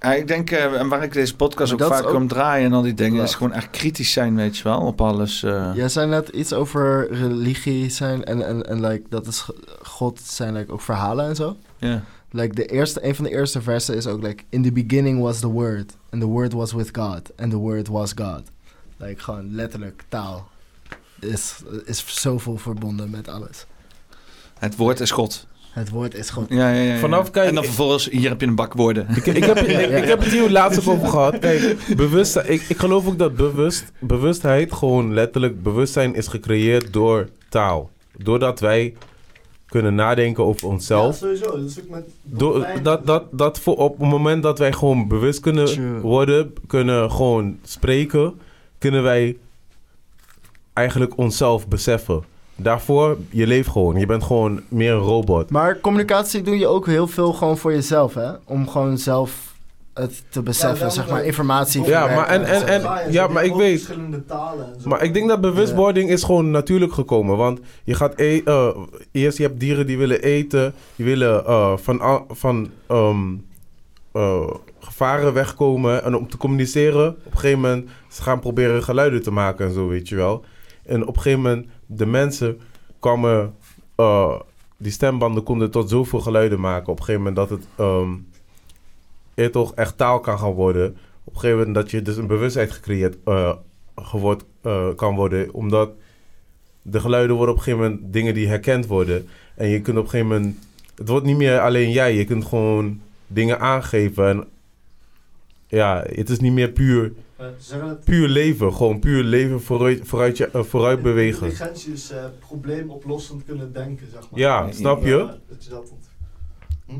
Ja, 0.00 0.14
ik 0.14 0.28
denk, 0.28 0.50
uh, 0.50 0.80
en 0.80 0.88
waar 0.88 1.02
ik 1.02 1.12
deze 1.12 1.36
podcast 1.36 1.72
ook 1.72 1.82
vaak 1.82 2.06
ook... 2.06 2.14
om 2.14 2.28
draai 2.28 2.64
en 2.64 2.72
al 2.72 2.82
die 2.82 2.94
dingen, 2.94 3.18
ja. 3.18 3.22
is 3.22 3.34
gewoon 3.34 3.52
echt 3.52 3.70
kritisch 3.70 4.12
zijn, 4.12 4.36
weet 4.36 4.56
je 4.56 4.62
wel, 4.62 4.80
op 4.80 5.00
alles. 5.00 5.42
Uh... 5.42 5.70
Jij 5.74 5.88
zei 5.88 6.08
net 6.08 6.28
iets 6.28 6.52
over 6.52 7.12
religie 7.12 7.90
zijn 7.90 8.24
en, 8.24 8.46
en, 8.46 8.66
en 8.66 8.80
like, 8.80 9.06
dat 9.08 9.26
is 9.26 9.48
God 9.82 10.20
zijn 10.20 10.54
like, 10.54 10.72
ook 10.72 10.80
verhalen 10.80 11.26
en 11.26 11.36
zo. 11.36 11.56
Ja. 11.76 11.88
Yeah. 11.88 12.00
Like, 12.30 12.54
de 12.54 12.66
eerste, 12.66 13.04
een 13.04 13.14
van 13.14 13.24
de 13.24 13.30
eerste 13.30 13.62
versen 13.62 13.96
is 13.96 14.06
ook, 14.06 14.22
like, 14.22 14.44
in 14.48 14.62
the 14.62 14.72
beginning 14.72 15.20
was 15.20 15.40
the 15.40 15.50
word, 15.50 15.96
and 16.10 16.22
the 16.22 16.28
word 16.28 16.52
was 16.52 16.72
with 16.72 16.88
God, 16.92 17.30
and 17.36 17.50
the 17.50 17.58
word 17.58 17.88
was 17.88 18.12
God. 18.14 18.42
Like, 18.96 19.22
gewoon 19.22 19.54
letterlijk 19.54 20.04
taal 20.08 20.48
is, 21.20 21.56
is 21.84 22.04
zoveel 22.06 22.56
verbonden 22.56 23.10
met 23.10 23.28
alles. 23.28 23.66
Het 24.58 24.76
woord 24.76 25.00
is 25.00 25.10
God. 25.10 25.46
Het 25.70 25.90
woord 25.90 26.14
is 26.14 26.30
God. 26.30 26.48
Ja, 26.48 26.70
ja, 26.70 26.80
ja, 26.80 26.92
ja. 26.92 26.98
Vanaf, 26.98 27.30
kijk, 27.30 27.48
en 27.48 27.54
dan 27.54 27.64
vervolgens, 27.64 28.08
hier 28.10 28.28
heb 28.28 28.40
je 28.40 28.46
een 28.46 28.54
bak 28.54 28.72
woorden. 28.72 29.06
Ik, 29.14 29.26
ik, 29.26 29.44
heb, 29.44 29.56
ik, 29.66 29.90
ik, 29.90 30.04
heb 30.04 30.18
het 30.18 30.32
hier 30.32 30.50
laatst 30.50 30.80
ook 30.80 30.94
over 30.94 31.08
gehad. 31.08 31.38
Kijk, 31.38 31.76
bewust, 31.96 32.36
ik, 32.36 32.62
ik 32.68 32.78
geloof 32.78 33.06
ook 33.06 33.18
dat 33.18 33.36
bewust, 33.36 33.92
bewustheid, 33.98 34.72
gewoon 34.72 35.14
letterlijk, 35.14 35.62
bewustzijn 35.62 36.14
is 36.14 36.26
gecreëerd 36.26 36.92
door 36.92 37.28
taal. 37.48 37.90
Doordat 38.16 38.60
wij 38.60 38.94
kunnen 39.68 39.94
nadenken 39.94 40.44
over 40.44 40.68
onszelf. 40.68 41.20
Ja, 41.20 41.26
sowieso. 41.26 41.50
Dat 41.50 41.70
is 41.70 41.80
ook 41.80 41.88
met... 41.88 42.04
Door, 42.22 42.66
dat, 42.82 43.06
dat, 43.06 43.24
dat 43.30 43.60
voor 43.60 43.76
op 43.76 43.98
het 43.98 44.08
moment 44.08 44.42
dat 44.42 44.58
wij 44.58 44.72
gewoon 44.72 45.08
bewust 45.08 45.40
kunnen 45.40 45.66
True. 45.66 46.00
worden, 46.00 46.52
kunnen 46.66 47.10
gewoon 47.10 47.58
spreken, 47.62 48.40
kunnen 48.78 49.02
wij 49.02 49.36
eigenlijk 50.72 51.16
onszelf 51.16 51.68
beseffen. 51.68 52.22
Daarvoor, 52.60 53.16
je 53.30 53.46
leeft 53.46 53.68
gewoon. 53.68 53.96
Je 53.98 54.06
bent 54.06 54.22
gewoon 54.22 54.60
meer 54.68 54.92
een 54.92 54.98
robot. 54.98 55.50
Maar 55.50 55.80
communicatie 55.80 56.42
doe 56.42 56.58
je 56.58 56.66
ook 56.66 56.86
heel 56.86 57.06
veel 57.06 57.32
gewoon 57.32 57.58
voor 57.58 57.72
jezelf, 57.72 58.14
hè? 58.14 58.30
Om 58.44 58.68
gewoon 58.68 58.98
zelf 58.98 59.48
het 59.94 60.24
te 60.28 60.42
beseffen, 60.42 60.86
ja, 60.86 60.92
zeg 60.92 61.08
maar, 61.08 61.24
informatie. 61.24 61.84
Ja, 61.84 62.06
maar, 62.06 62.26
en, 62.26 62.44
en, 62.44 62.66
en, 62.66 62.80
ja, 62.80 63.02
ja 63.10 63.26
maar 63.26 63.44
ik 63.44 63.54
weet... 63.54 63.82
Verschillende 63.82 64.24
talen 64.24 64.74
en 64.74 64.80
zo. 64.80 64.88
Maar 64.88 65.02
ik 65.02 65.14
denk 65.14 65.28
dat 65.28 65.40
bewustwording 65.40 66.08
ja. 66.08 66.14
is 66.14 66.22
gewoon 66.22 66.50
natuurlijk 66.50 66.92
gekomen. 66.92 67.36
Want 67.36 67.60
je 67.84 67.94
gaat 67.94 68.12
e 68.16 68.40
uh, 68.44 68.68
eerst, 69.12 69.38
je 69.38 69.42
hebt 69.42 69.60
dieren 69.60 69.86
die 69.86 69.98
willen 69.98 70.22
eten. 70.22 70.74
Die 70.96 71.06
willen 71.06 71.44
uh, 71.46 71.76
van, 71.76 72.24
van 72.28 72.70
um, 72.90 73.46
uh, 74.12 74.50
gevaren 74.80 75.32
wegkomen. 75.32 76.04
En 76.04 76.16
om 76.16 76.28
te 76.28 76.36
communiceren, 76.36 77.08
op 77.08 77.32
een 77.32 77.38
gegeven 77.38 77.60
moment, 77.60 77.88
ze 78.08 78.22
gaan 78.22 78.40
proberen 78.40 78.82
geluiden 78.82 79.22
te 79.22 79.30
maken 79.30 79.66
en 79.66 79.72
zo, 79.72 79.88
weet 79.88 80.08
je 80.08 80.16
wel. 80.16 80.44
En 80.86 81.06
op 81.06 81.16
een 81.16 81.22
gegeven 81.22 81.42
moment, 81.42 81.66
de 81.88 82.06
mensen 82.06 82.60
kwamen... 82.98 83.54
Uh, 83.96 84.40
die 84.76 84.92
stembanden 84.92 85.42
konden 85.42 85.70
tot 85.70 85.88
zoveel 85.88 86.20
geluiden 86.20 86.60
maken. 86.60 86.92
Op 86.92 86.98
een 86.98 87.04
gegeven 87.04 87.24
moment 87.24 87.48
dat 87.48 87.58
het... 87.58 87.66
Um, 87.80 88.26
toch 89.52 89.74
echt 89.74 89.96
taal 89.96 90.20
kan 90.20 90.38
gaan 90.38 90.52
worden. 90.52 90.96
Op 91.24 91.34
een 91.34 91.40
gegeven 91.40 91.58
moment 91.58 91.74
dat 91.74 91.90
je 91.90 92.02
dus 92.02 92.16
een 92.16 92.26
bewustheid 92.26 92.70
gecreëerd 92.70 93.16
uh, 93.24 93.54
kan 94.96 95.14
worden. 95.14 95.52
Omdat 95.54 95.90
de 96.82 97.00
geluiden 97.00 97.36
worden 97.36 97.54
op 97.54 97.60
een 97.60 97.66
gegeven 97.66 97.90
moment 97.90 98.12
dingen 98.12 98.34
die 98.34 98.48
herkend 98.48 98.86
worden. 98.86 99.28
En 99.54 99.68
je 99.68 99.80
kunt 99.80 99.98
op 99.98 100.04
een 100.04 100.10
gegeven 100.10 100.32
moment... 100.32 100.58
Het 100.94 101.08
wordt 101.08 101.26
niet 101.26 101.36
meer 101.36 101.60
alleen 101.60 101.90
jij. 101.90 102.14
Je 102.14 102.24
kunt 102.24 102.44
gewoon 102.44 103.00
dingen 103.26 103.60
aangeven. 103.60 104.28
En 104.28 104.44
ja, 105.66 106.04
het 106.06 106.30
is 106.30 106.38
niet 106.38 106.52
meer 106.52 106.70
puur... 106.70 107.12
Puur 108.04 108.28
leven, 108.28 108.72
gewoon 108.72 108.98
puur 108.98 109.22
leven 109.22 109.62
vooruit, 109.62 110.08
vooruit, 110.08 110.40
uh, 110.40 110.62
vooruit 110.62 111.02
bewegen. 111.02 111.46
Intelligentie 111.46 111.92
is 111.92 112.12
uh, 112.12 112.24
probleemoplossend 112.38 113.44
kunnen 113.44 113.72
denken, 113.72 114.06
zeg 114.10 114.30
maar. 114.30 114.40
Ja, 114.40 114.72
snap 114.72 115.04
je? 115.04 115.16
Ja, 115.16 115.38
dat 115.48 115.64
je 115.64 115.70
dat 115.70 115.92
hm? 116.86 116.92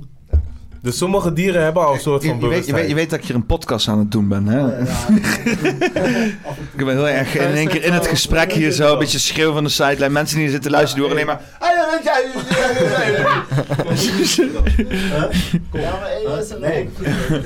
Dus 0.82 0.96
sommige 0.98 1.32
dieren 1.32 1.62
hebben 1.62 1.86
al 1.86 1.92
een 1.94 2.00
soort 2.00 2.24
van 2.24 2.34
je, 2.34 2.40
je, 2.40 2.48
weet, 2.48 2.66
je, 2.66 2.72
weet, 2.72 2.88
je 2.88 2.94
weet 2.94 3.10
dat 3.10 3.18
ik 3.18 3.24
hier 3.24 3.34
een 3.34 3.46
podcast 3.46 3.88
aan 3.88 3.98
het 3.98 4.10
doen 4.10 4.28
ben, 4.28 4.46
hè? 4.46 4.58
Ja, 4.58 4.66
ja. 4.66 5.16
ik 6.76 6.84
ben 6.84 6.96
heel 6.96 7.08
erg 7.08 7.36
in 7.36 7.54
één 7.54 7.68
keer 7.68 7.84
in 7.84 7.92
het 7.92 8.06
gesprek 8.06 8.52
hier 8.52 8.70
zo, 8.70 8.92
een 8.92 8.98
beetje 8.98 9.18
schreeuw 9.18 9.52
van 9.52 9.64
de 9.64 9.70
sideline. 9.70 10.08
Mensen 10.08 10.38
die 10.38 10.50
zitten 10.50 10.70
luisteren, 10.70 11.04
die 11.04 11.14
horen 11.14 11.28
alleen 11.28 11.38
maar... 11.38 11.68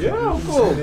Ja, 0.01 0.35
cool. 0.49 0.75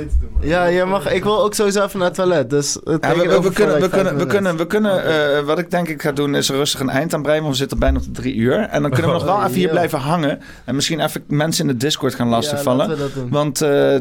Ja, 0.41 0.65
je 0.65 0.85
mag, 0.85 1.11
ik 1.11 1.23
wil 1.23 1.43
ook 1.43 1.53
sowieso 1.53 1.83
even 1.83 1.99
naar 1.99 2.07
het 2.07 2.15
toilet. 2.15 2.49
Dus 2.49 2.77
het 2.83 3.05
ja, 3.05 3.15
we, 3.15 3.27
we, 3.27 3.41
we, 3.41 3.51
kunnen, 3.51 3.81
we, 3.81 3.89
kunnen, 3.89 4.17
we 4.17 4.25
kunnen, 4.25 4.57
we 4.57 4.67
kunnen, 4.67 5.03
uh, 5.39 5.45
wat 5.45 5.59
ik 5.59 5.71
denk 5.71 5.87
ik 5.87 6.01
ga 6.01 6.11
doen, 6.11 6.35
is 6.35 6.49
rustig 6.49 6.79
een 6.79 6.89
eind 6.89 7.13
aanbreien. 7.13 7.41
Want 7.41 7.53
we 7.53 7.59
zitten 7.59 7.79
bijna 7.79 7.97
op 7.97 8.03
de 8.03 8.11
drie 8.11 8.35
uur. 8.35 8.59
En 8.59 8.81
dan 8.81 8.91
kunnen 8.91 9.11
we 9.11 9.17
nog 9.17 9.25
wel 9.35 9.43
even 9.43 9.53
hier 9.53 9.69
blijven 9.69 9.99
hangen. 9.99 10.41
En 10.65 10.75
misschien 10.75 10.99
even 10.99 11.23
mensen 11.27 11.67
in 11.67 11.71
de 11.71 11.77
Discord 11.77 12.15
gaan 12.15 12.29
lastigvallen. 12.39 12.89
Ja, 12.89 12.95
want 13.29 13.61
uh, 13.61 13.95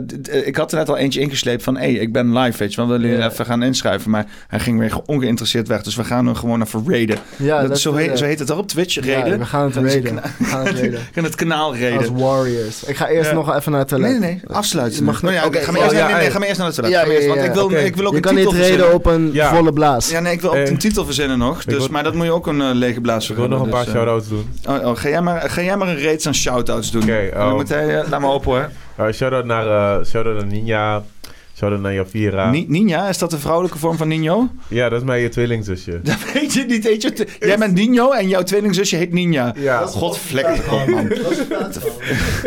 ik 0.45 0.57
had 0.57 0.73
er 0.73 0.79
net 0.79 0.89
al 0.89 0.97
eentje 0.97 1.21
ingesleept 1.21 1.63
van... 1.63 1.77
hé, 1.77 1.81
hey, 1.81 1.93
ik 1.93 2.13
ben 2.13 2.39
live, 2.39 2.59
weet 2.59 2.71
je 2.75 2.77
wel. 2.77 2.89
Willen 2.91 3.09
jullie 3.09 3.25
even 3.25 3.47
gaan 3.47 3.63
inschrijven? 3.63 4.11
Maar 4.11 4.27
hij 4.49 4.61
ging 4.61 4.79
weer 4.79 4.99
ongeïnteresseerd 5.07 5.69
weg. 5.69 5.83
Dus 5.83 5.97
we 5.97 6.05
gaan 6.05 6.27
hem 6.27 6.35
gewoon 6.35 6.63
even 6.63 6.85
raiden. 6.87 7.19
Ja, 7.37 7.67
dat, 7.67 7.79
zo, 7.79 7.95
heet, 7.95 8.19
zo 8.19 8.25
heet 8.25 8.39
het 8.39 8.51
al 8.51 8.59
op 8.59 8.69
Twitch, 8.69 9.05
raiden. 9.07 9.33
Ja, 9.33 9.39
we 9.39 9.45
gaan 9.45 9.65
het 9.65 9.75
raiden. 9.75 10.15
We 10.39 10.45
gaan 10.45 10.67
het 10.67 10.79
raiden. 10.79 11.01
gaan 11.13 11.25
het 11.25 11.35
kanaal 11.45 11.77
raiden. 11.77 11.99
Als 11.99 12.23
warriors. 12.23 12.85
Ik 12.85 12.97
ga 12.97 13.09
eerst 13.09 13.33
nog 13.33 13.57
even 13.57 13.71
naar 13.71 13.81
het 13.81 13.89
toilet. 13.89 14.11
Nee, 14.11 14.19
nee, 14.19 14.41
nee. 14.47 14.57
Afsluiten. 14.57 15.05
Mag 15.05 15.23
nog, 15.23 15.33
ja, 15.33 15.47
okay, 15.47 15.63
ga, 15.63 15.73
maar 15.73 15.81
eerst, 15.81 15.95
nee, 15.95 16.15
nee, 16.15 16.31
ga 16.31 16.39
maar 16.39 16.49
eerst 16.49 16.59
naar 16.59 16.67
het 16.67 16.77
toilet. 16.77 16.95
Ja, 17.07 17.13
ja, 17.13 17.29
want 17.29 17.43
ik 17.43 17.53
wil, 17.53 17.65
okay. 17.65 17.85
ik 17.85 17.97
wil 17.97 18.05
ook 18.05 18.11
je 18.11 18.17
een 18.17 18.23
kan 18.23 18.35
titel 18.35 18.53
niet 18.53 18.61
reden 18.61 18.95
op 18.95 19.07
een 19.07 19.33
volle 19.35 19.73
blaas. 19.73 20.11
Ja, 20.11 20.21
nee, 20.21 20.33
ik 20.33 20.41
wil 20.41 20.51
ook 20.51 20.57
Eh, 20.57 20.67
een 20.67 20.79
titel 20.79 21.05
verzinnen 21.05 21.39
nog. 21.39 21.65
Dus, 21.65 21.89
maar 21.89 22.05
dat 22.05 22.15
moet 22.15 22.25
je 22.25 22.33
ook 22.33 22.47
een 22.47 22.75
lege 22.75 23.01
blaas 23.01 23.31
Ik 23.31 23.37
wil 23.37 23.49
nog 23.49 23.63
een 23.63 23.69
paar 23.69 23.85
dus, 23.85 23.93
shout-outs 23.95 24.29
doen. 24.29 24.51
oh, 24.69 24.87
oh, 24.87 24.97
ga, 24.97 25.09
jij 25.09 25.21
maar, 25.21 25.51
ga 25.51 25.63
jij 25.63 25.77
maar 25.77 25.89
een 25.89 25.99
reeks 25.99 26.27
aan 26.27 26.35
shout-outs 26.35 26.91
doen. 26.91 27.03
Oké, 27.03 27.31
Dan 27.35 27.49
oh. 27.49 27.55
moet 27.55 27.69
hij, 27.69 27.87
uh, 27.87 28.09
laat 28.11 28.21
maar 28.29 28.37
open 28.37 28.51
hoor. 28.51 29.07
Uh, 29.07 29.13
shout-out 29.13 29.45
naar, 29.45 29.67
uh, 29.67 30.05
shout-out 30.05 30.37
naar 30.37 30.47
Ninja. 30.47 31.03
Shout-out 31.55 31.81
naar 31.81 31.93
Javira. 31.93 32.51
Ni 32.51 32.65
Ninja, 32.69 33.09
is 33.09 33.19
dat 33.19 33.31
de 33.31 33.39
vrouwelijke 33.39 33.79
vorm 33.79 33.97
van 33.97 34.09
Nino? 34.09 34.49
Ja, 34.69 34.89
dat 34.89 35.01
is 35.01 35.07
mijn 35.07 35.31
tweelingzusje. 35.31 36.01
Dat 36.03 36.33
weet 36.33 36.53
je 36.53 36.65
niet. 36.65 36.85
Weet 36.85 37.03
je, 37.03 37.27
jij 37.41 37.59
bent 37.59 37.75
Nino 37.75 38.13
en 38.13 38.29
jouw 38.29 38.43
tweelingzusje 38.43 38.97
heet 38.97 39.13
Ninja. 39.13 39.55
Ja. 39.57 39.87
Godvlek. 39.87 40.67
Man. 40.71 41.09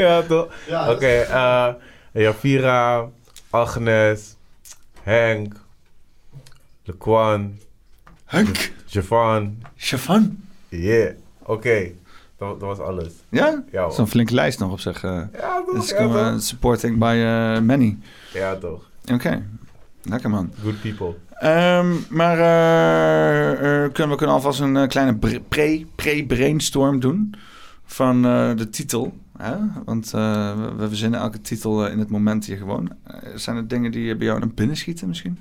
ja, 0.05 0.21
toch? 0.21 0.47
Ja, 0.67 0.81
Oké, 0.81 0.91
okay, 0.91 1.21
uh, 1.21 1.73
Javira, 2.23 3.09
Agnes, 3.49 4.35
Henk, 5.03 5.53
Lequan, 6.83 7.59
Henk, 8.25 8.71
Javan. 8.85 9.57
Javan? 9.75 10.37
Yeah, 10.69 11.11
oké. 11.41 11.51
Okay. 11.51 11.95
Dat, 12.41 12.59
dat, 12.59 12.77
was 12.77 12.79
alles. 12.79 13.13
Ja? 13.29 13.63
Ja. 13.71 13.89
Een 13.97 14.07
flinke 14.07 14.33
lijst 14.33 14.59
nog 14.59 14.71
op 14.71 14.79
zich. 14.79 15.03
Uh, 15.03 15.21
ja, 15.33 15.63
toch? 15.65 15.75
Dus 15.75 15.89
ja, 15.89 16.31
uh, 16.31 16.37
supporting 16.37 16.97
by 16.97 17.15
uh, 17.17 17.59
many. 17.59 17.97
Ja, 18.33 18.55
toch. 18.55 18.89
Oké. 19.01 19.13
Okay. 19.13 19.43
Lekker 20.03 20.29
man. 20.29 20.51
Good 20.61 20.81
people. 20.81 21.15
Um, 21.43 22.05
maar 22.09 22.37
uh, 22.37 23.91
kunnen 23.91 24.09
we 24.09 24.15
kunnen 24.15 24.35
alvast 24.35 24.59
een 24.59 24.87
kleine 24.87 25.17
pre-brainstorm 25.95 26.99
pre 26.99 27.07
doen 27.07 27.33
van 27.85 28.21
de 28.21 28.67
titel. 28.71 29.13
Hè? 29.37 29.55
Want 29.85 30.11
we, 30.11 30.73
we 30.77 30.87
verzinnen 30.87 31.19
elke 31.19 31.41
titel 31.41 31.87
in 31.87 31.99
het 31.99 32.09
moment 32.09 32.45
hier 32.45 32.57
gewoon. 32.57 32.91
zijn 33.35 33.57
er 33.57 33.67
dingen 33.67 33.91
die 33.91 34.15
bij 34.15 34.27
jou 34.27 34.39
naar 34.39 34.49
binnen 34.49 34.77
schieten 34.77 35.07
misschien? 35.07 35.37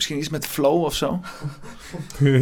Misschien 0.00 0.18
iets 0.18 0.28
met 0.28 0.46
flow 0.46 0.84
of 0.84 0.94
zo? 0.94 1.20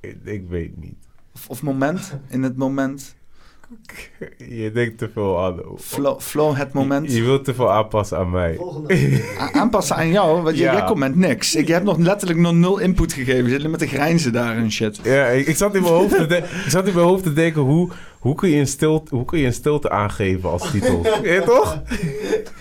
Ik, 0.00 0.16
ik 0.24 0.48
weet 0.48 0.76
niet. 0.76 0.96
Of, 1.34 1.48
of 1.48 1.62
moment? 1.62 2.16
In 2.28 2.42
het 2.42 2.56
moment? 2.56 3.16
Je 4.48 4.70
denkt 4.74 4.98
te 4.98 5.08
veel 5.12 5.44
aan. 5.44 5.60
Flow, 5.78 6.20
flow 6.20 6.56
het 6.56 6.72
moment? 6.72 7.10
Je, 7.10 7.16
je 7.16 7.22
wilt 7.22 7.44
te 7.44 7.54
veel 7.54 7.70
aanpassen 7.72 8.18
aan 8.18 8.30
mij. 8.30 8.58
Aanpassen 9.52 9.96
aan 9.96 10.08
jou? 10.10 10.42
Want 10.42 10.56
je, 10.56 10.62
Ja. 10.62 10.72
jij 10.76 10.84
komt 10.84 10.98
met 10.98 11.16
niks. 11.16 11.54
Ik 11.54 11.68
heb 11.68 11.82
nog 11.82 11.98
letterlijk 11.98 12.40
nog 12.40 12.52
nul 12.54 12.78
input 12.78 13.12
gegeven. 13.12 13.50
Je 13.50 13.60
zit 13.60 13.70
met 13.70 13.80
de 13.80 13.86
grijnzen 13.86 14.32
daar 14.32 14.56
en 14.56 14.72
shit. 14.72 15.00
Ja, 15.02 15.26
ik, 15.26 15.46
ik 15.46 15.56
zat 15.56 15.74
in 15.74 15.82
mijn 15.82 15.94
hoofd 15.94 16.16
te, 16.16 16.26
de- 16.26 16.36
ik 16.36 16.70
zat 16.70 16.86
in 16.88 16.94
mijn 16.94 17.06
hoofd 17.06 17.22
te 17.22 17.32
denken, 17.32 17.62
hoe, 17.62 17.88
hoe, 18.18 18.34
kun 18.34 18.48
je 18.50 18.56
een 18.56 18.66
stilte, 18.66 19.14
hoe 19.14 19.24
kun 19.24 19.38
je 19.38 19.46
een 19.46 19.52
stilte 19.52 19.90
aangeven 19.90 20.50
als 20.50 20.70
titel? 20.70 21.06
Ja, 21.22 21.40
toch? 21.42 21.82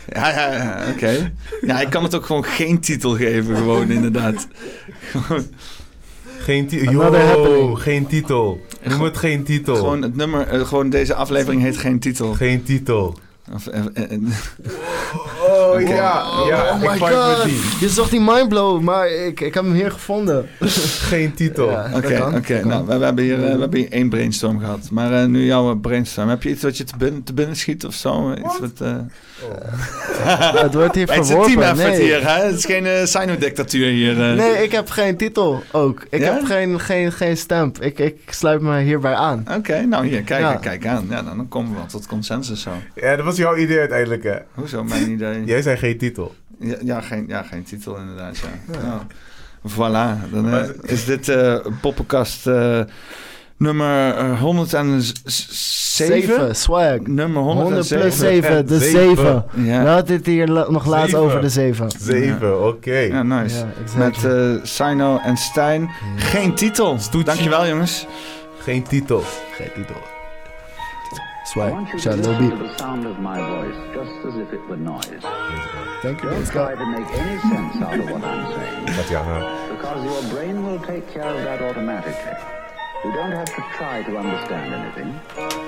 Ja, 0.07 0.29
ja, 0.29 0.53
ja 0.53 0.85
oké. 0.91 1.31
Ja, 1.61 1.81
ik 1.81 1.89
kan 1.89 2.03
het 2.03 2.15
ook 2.15 2.25
gewoon 2.25 2.43
geen 2.45 2.79
titel 2.79 3.15
geven, 3.15 3.55
gewoon 3.55 3.91
inderdaad. 3.91 4.47
Gewoon, 5.01 5.43
Geen 6.37 6.67
titel. 6.67 6.91
Yo, 6.91 7.73
geen 7.75 8.07
titel. 8.07 8.59
Noem 8.83 9.01
het 9.01 9.17
geen 9.17 9.43
titel. 9.43 9.75
gewoon 9.75 10.01
het 10.01 10.15
nummer, 10.15 10.47
eh, 10.47 10.67
gewoon 10.67 10.89
deze 10.89 11.13
aflevering 11.13 11.61
heet 11.61 11.77
geen 11.77 11.99
titel. 11.99 12.33
Geen 12.33 12.63
titel. 12.63 13.15
Of, 13.53 13.67
eh, 13.67 13.85
eh, 13.93 14.11
eh, 14.11 14.19
Oh 15.49 15.69
Oké. 15.71 15.79
ja, 15.79 16.23
ja. 16.49 16.71
oh 16.73 16.83
ik 16.83 16.89
my 16.91 16.97
pak 16.97 17.09
god. 17.11 17.43
die. 17.43 17.59
Je 17.79 17.89
zocht 17.89 18.11
die 18.11 18.21
mindblow, 18.21 18.81
maar 18.81 19.09
ik, 19.11 19.39
ik 19.41 19.53
heb 19.53 19.63
hem 19.63 19.73
hier 19.73 19.91
gevonden. 19.91 20.47
Geen 21.09 21.33
titel. 21.33 21.67
Oké, 21.95 22.31
oké. 22.35 22.65
Nou, 22.65 22.85
we, 22.85 22.97
we 22.97 23.05
hebben 23.05 23.23
hier, 23.23 23.43
eh, 23.45 23.53
we 23.53 23.59
hebben 23.59 23.79
hier 23.79 23.91
één 23.91 24.09
brainstorm 24.09 24.59
gehad. 24.59 24.87
Maar 24.91 25.13
eh, 25.13 25.25
nu 25.25 25.45
jouw 25.45 25.75
brainstorm. 25.75 26.29
Heb 26.29 26.43
je 26.43 26.49
iets 26.49 26.63
wat 26.63 26.77
je 26.77 26.83
te 26.83 26.93
binnen, 26.97 27.23
te 27.23 27.33
binnen 27.33 27.55
schiet 27.55 27.85
of 27.85 27.93
zo? 27.93 28.31
Iets 28.33 28.59
wat, 28.59 28.71
eh, 28.81 28.95
Het 30.61 30.73
wordt 30.73 30.95
hier 30.95 31.07
Het 31.13 31.13
is 31.13 31.17
een 31.17 31.25
verworpen. 31.25 31.51
team 31.51 31.61
effort 31.61 31.97
nee. 31.97 32.01
hier, 32.01 32.27
hè? 32.35 32.45
Het 32.45 32.55
is 32.55 32.65
geen 32.65 32.85
uh, 32.85 32.91
Sino-dictatuur 33.05 33.87
hier. 33.91 34.15
Nee, 34.15 34.63
ik 34.63 34.71
heb 34.71 34.89
geen 34.89 35.17
titel 35.17 35.63
ook. 35.71 36.05
Ik 36.09 36.19
Ja? 36.19 36.33
heb 36.33 36.43
geen, 36.45 36.79
geen, 36.79 37.11
geen 37.11 37.37
stamp. 37.37 37.81
Ik, 37.81 37.99
ik 37.99 38.17
sluit 38.29 38.61
me 38.61 38.79
hierbij 38.79 39.13
aan. 39.13 39.45
Oké, 39.57 39.81
nou 39.85 40.07
hier, 40.07 40.21
kijk, 40.21 40.41
Ja. 40.41 40.53
kijk 40.55 40.85
aan. 40.85 41.05
Ja, 41.09 41.21
dan, 41.21 41.37
dan 41.37 41.47
komen 41.47 41.69
we 41.71 41.75
wel 41.77 41.85
tot 41.85 42.07
consensus 42.07 42.61
zo. 42.61 42.69
Ja, 42.95 43.15
dat 43.15 43.25
was 43.25 43.37
jouw 43.37 43.55
idee 43.55 43.79
uiteindelijk, 43.79 44.23
hè? 44.23 44.35
Hoezo, 44.53 44.83
mijn 44.83 45.11
idee? 45.11 45.38
Jij 45.45 45.61
zei 45.61 45.77
geen 45.77 45.97
titel. 45.97 46.35
Ja, 46.59 46.75
ja, 46.83 47.01
geen, 47.01 47.25
ja, 47.27 47.43
geen 47.43 47.63
titel 47.63 47.97
inderdaad, 47.97 48.37
ja. 48.37 48.47
Nou, 48.81 49.01
voilà, 49.67 50.31
dan 50.31 50.53
eh, 50.53 50.69
is 50.81 51.05
dit 51.05 51.29
eh 51.29 51.65
poppenkast 51.81 52.47
eh, 52.47 52.79
nummer 53.57 54.15
eh, 54.15 54.39
107. 54.39 55.01
Zeven, 56.05 56.55
swag. 56.55 56.99
Nummer 56.99 57.41
100 57.41 57.63
107. 57.63 57.99
plus 57.99 58.17
7, 58.17 58.65
de 58.67 58.79
Zeven. 58.79 59.45
7. 59.53 59.65
Ja. 59.65 59.83
We 59.83 59.89
hadden 59.89 60.15
het 60.15 60.25
hier 60.25 60.49
nog 60.49 60.85
laatst 60.85 61.09
Zeven. 61.09 61.25
over 61.25 61.41
de 61.41 61.49
7. 61.49 61.91
Zeven, 61.99 62.67
oké. 62.67 62.97
Ja, 62.97 63.23
nice. 63.23 63.57
Ja, 63.57 63.67
exactly. 63.83 64.29
Met 64.29 64.57
eh 64.57 64.63
Sino 64.63 65.17
en 65.17 65.37
Stijn. 65.37 65.89
Geen 66.15 66.55
titel. 66.55 66.97
Dankjewel, 67.23 67.67
jongens. 67.67 68.07
Geen 68.59 68.83
titel. 68.83 69.23
Geen 69.51 69.71
titel. 69.75 70.18
Swag. 71.51 71.71
Shout 71.99 72.13
out 72.13 72.17
listen 72.17 72.21
Lil 72.21 72.49
to 72.51 72.55
B. 72.57 72.63
the 72.67 72.77
sound 72.77 73.05
of 73.07 73.17
my 73.19 73.39
voice 73.39 73.79
just 73.95 74.25
as 74.27 74.35
if 74.37 74.53
it 74.53 74.61
were 74.69 74.77
noise. 74.77 75.23
Thank 76.03 76.21
you, 76.21 76.29
Don't 76.29 76.45
Scott. 76.45 76.75
try 76.75 76.75
to 76.75 76.85
make 76.91 77.09
any 77.23 77.39
sense 77.41 77.75
out 77.81 77.99
of 77.99 78.05
what 78.11 78.23
I'm 78.23 78.43
saying, 78.53 78.85
because 79.73 79.99
your 80.05 80.21
brain 80.33 80.63
will 80.63 80.79
take 80.79 81.11
care 81.11 81.23
of 81.23 81.43
that 81.43 81.59
automatically. 81.61 82.35
You 83.03 83.13
don't 83.13 83.31
have 83.31 83.45
to 83.55 83.63
try 83.77 84.03
to 84.03 84.17
understand 84.17 84.73
anything. 84.73 85.19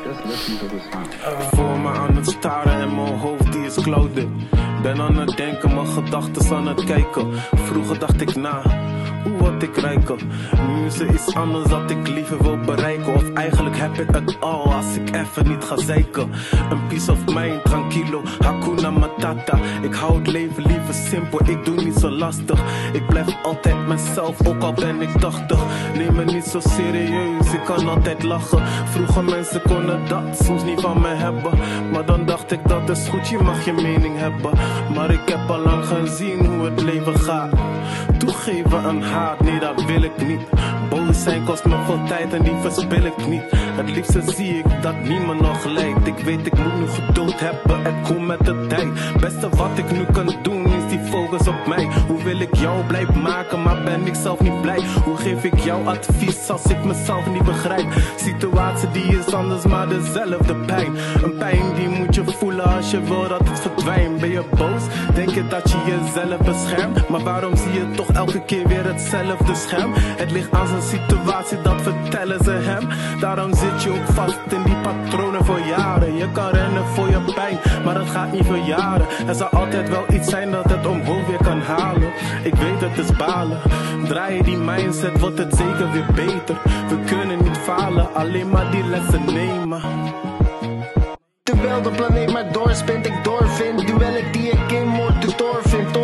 Just 0.03 0.25
listen 0.25 0.57
to 0.59 0.67
the 0.75 0.81
sound. 0.91 1.13
Voor 1.55 1.79
me 1.79 1.89
aan 1.89 2.15
het 2.15 2.29
staren 2.29 2.81
en 2.81 2.95
mijn 2.95 3.17
hoofd 3.17 3.51
die 3.51 3.65
is 3.65 3.81
clouded. 3.81 4.27
Ben 4.81 5.01
aan 5.01 5.15
het 5.15 5.37
denken, 5.37 5.73
mijn 5.73 5.87
gedachten 5.87 6.55
aan 6.55 6.67
het 6.67 6.83
kijken. 6.83 7.31
Vroeger 7.55 7.99
dacht 7.99 8.21
ik 8.21 8.35
na, 8.35 8.61
hoe 9.23 9.37
word 9.37 9.63
ik 9.63 9.77
rijker? 9.77 10.15
Nu 10.67 10.85
is 10.85 10.99
er 10.99 11.33
anders 11.33 11.69
dat 11.69 11.91
ik 11.91 12.07
liever 12.07 12.43
wil 12.43 12.57
bereiken. 12.57 13.13
Of 13.13 13.33
eigenlijk 13.33 13.77
heb 13.77 13.99
ik 13.99 14.15
het 14.15 14.37
al 14.39 14.73
als 14.73 14.95
ik 14.95 15.15
even 15.15 15.47
niet 15.47 15.63
ga 15.63 15.77
zeiken. 15.77 16.31
Een 16.69 16.87
piece 16.87 17.11
of 17.11 17.25
mind, 17.25 17.63
tranquilo, 17.63 18.21
hakuna 18.39 18.91
matata. 18.91 19.59
Ik 19.81 19.93
hou 19.93 20.17
het 20.17 20.27
leven 20.27 20.63
liever 20.65 20.93
simpel, 20.93 21.39
ik 21.49 21.65
doe 21.65 21.75
niet 21.75 21.95
zo 21.95 22.09
lastig. 22.09 22.61
Ik 22.93 23.07
blijf 23.07 23.37
altijd 23.43 23.87
mezelf, 23.87 24.47
ook 24.47 24.61
al 24.61 24.73
ben 24.73 25.01
ik 25.01 25.09
80. 25.09 25.59
Neem 25.97 26.15
me 26.15 26.25
niet 26.25 26.45
zo 26.45 26.59
serieus, 26.59 27.53
ik 27.53 27.63
kan 27.65 27.89
altijd 27.89 28.23
lachen. 28.23 28.61
Vroeger 28.85 29.23
mensen 29.23 29.61
konden 29.61 30.07
dat 30.07 30.43
soms 30.43 30.63
niet 30.63 30.81
van 30.81 31.01
me 31.01 31.07
hebben. 31.07 31.51
Maar 31.91 32.05
dan 32.05 32.25
dacht 32.25 32.51
ik 32.51 32.67
dat 32.67 32.89
is 32.89 33.07
goed, 33.07 33.27
je 33.27 33.37
mag 33.37 33.65
je 33.65 33.73
mening 33.73 34.17
hebben. 34.17 34.51
Maar 34.95 35.11
ik 35.11 35.29
heb 35.29 35.49
al 35.49 35.59
lang 35.59 35.85
gezien 35.85 36.45
hoe 36.45 36.65
het 36.65 36.81
leven 36.81 37.19
gaat. 37.19 37.53
Toegeven 38.17 38.83
aan 38.83 39.01
haat, 39.01 39.39
nee 39.39 39.59
dat 39.59 39.83
wil 39.83 40.03
ik 40.03 40.27
niet. 40.27 40.41
Boos 40.89 41.23
zijn 41.23 41.43
kost 41.43 41.65
me 41.65 41.75
veel 41.85 42.03
tijd 42.07 42.33
en 42.33 42.43
die 42.43 42.55
verspil 42.61 43.05
ik 43.05 43.27
niet. 43.27 43.43
Het 43.51 43.89
liefste 43.89 44.21
zie 44.25 44.57
ik 44.57 44.81
dat 44.81 45.03
niemand 45.03 45.41
nog 45.41 45.65
lijkt. 45.65 46.07
Ik 46.07 46.17
weet 46.17 46.45
ik 46.45 46.57
moet 46.57 46.79
nu 46.79 46.87
geduld 46.87 47.39
hebben, 47.39 47.81
het 47.83 48.07
komt 48.07 48.27
met 48.27 48.45
de 48.45 48.65
tijd. 48.67 48.89
Beste 49.19 49.49
wat 49.49 49.77
ik 49.77 49.91
nu 49.91 50.05
kan 50.13 50.35
doen 50.41 50.80
die 50.91 50.99
focus 51.09 51.47
op 51.47 51.67
mij. 51.67 51.87
Hoe 52.07 52.23
wil 52.23 52.39
ik 52.39 52.55
jou 52.55 52.83
blij 52.85 53.05
maken, 53.23 53.61
maar 53.61 53.83
ben 53.83 54.05
ik 54.07 54.15
zelf 54.15 54.39
niet 54.39 54.61
blij? 54.61 54.81
Hoe 55.03 55.17
geef 55.17 55.43
ik 55.43 55.59
jou 55.59 55.87
advies 55.87 56.49
als 56.49 56.65
ik 56.65 56.83
mezelf 56.83 57.29
niet 57.29 57.43
begrijp? 57.43 57.87
Situatie 58.15 58.91
die 58.91 59.17
is 59.17 59.33
anders, 59.33 59.65
maar 59.65 59.87
dezelfde 59.87 60.55
pijn. 60.55 60.95
Een 61.23 61.37
pijn 61.37 61.75
die 61.75 61.87
moet 61.87 62.15
je 62.15 62.23
voelen 62.25 62.65
als 62.75 62.91
je 62.91 63.01
wil 63.01 63.27
dat 63.27 63.47
het 63.47 63.59
verdwijnt. 63.59 64.19
Ben 64.19 64.29
je 64.29 64.43
boos? 64.55 64.83
Denk 65.13 65.29
je 65.29 65.47
dat 65.47 65.71
je 65.71 65.77
jezelf 65.85 66.37
beschermt? 66.37 67.09
Maar 67.09 67.23
waarom 67.23 67.55
zie 67.55 67.73
je 67.73 67.91
toch 67.95 68.11
elke 68.11 68.41
keer 68.45 68.67
weer 68.67 68.85
hetzelfde 68.85 69.55
scherm? 69.55 69.91
Het 69.95 70.31
ligt 70.31 70.51
aan 70.51 70.67
zijn 70.67 70.81
situatie, 70.81 71.61
dat 71.61 71.81
vertellen 71.81 72.43
ze 72.43 72.51
hem. 72.51 72.87
Daarom 73.19 73.53
zit 73.53 73.83
je 73.83 73.89
ook 73.89 74.07
vast 74.13 74.39
in 74.49 74.63
die 74.63 74.75
patronen 74.75 75.45
voor 75.45 75.59
jaren. 75.59 76.15
Je 76.15 76.31
kan 76.31 76.49
rennen 76.49 76.85
voor 76.85 77.09
je 77.09 77.19
pijn, 77.35 77.59
maar 77.85 77.93
dat 77.93 78.09
gaat 78.09 78.31
niet 78.31 78.45
verjaren. 78.45 79.05
Er 79.27 79.35
zal 79.35 79.47
altijd 79.47 79.89
wel 79.89 80.05
iets 80.13 80.29
zijn 80.29 80.51
dat 80.51 80.69
het 80.69 80.80
omhoog 80.85 81.27
weer 81.27 81.43
kan 81.43 81.61
halen. 81.61 82.11
Ik 82.43 82.55
weet 82.55 82.81
het 82.81 82.97
is 82.97 83.17
balen. 83.17 83.59
Draai 84.07 84.35
je 84.35 84.43
die 84.43 84.57
mindset, 84.57 85.19
wordt 85.19 85.37
het 85.37 85.55
zeker 85.55 85.91
weer 85.91 86.07
beter. 86.15 86.57
We 86.89 86.99
kunnen 87.05 87.43
niet 87.43 87.57
falen, 87.57 88.13
alleen 88.13 88.49
maar 88.49 88.71
die 88.71 88.83
lessen 88.83 89.25
nemen. 89.25 89.81
Terwijl 91.43 91.81
de 91.81 91.89
planeet 91.89 92.31
maar 92.31 92.51
doorspint, 92.51 93.05
ik 93.05 93.23
doorvind 93.23 93.87
Duellen 93.87 94.31
die 94.31 94.50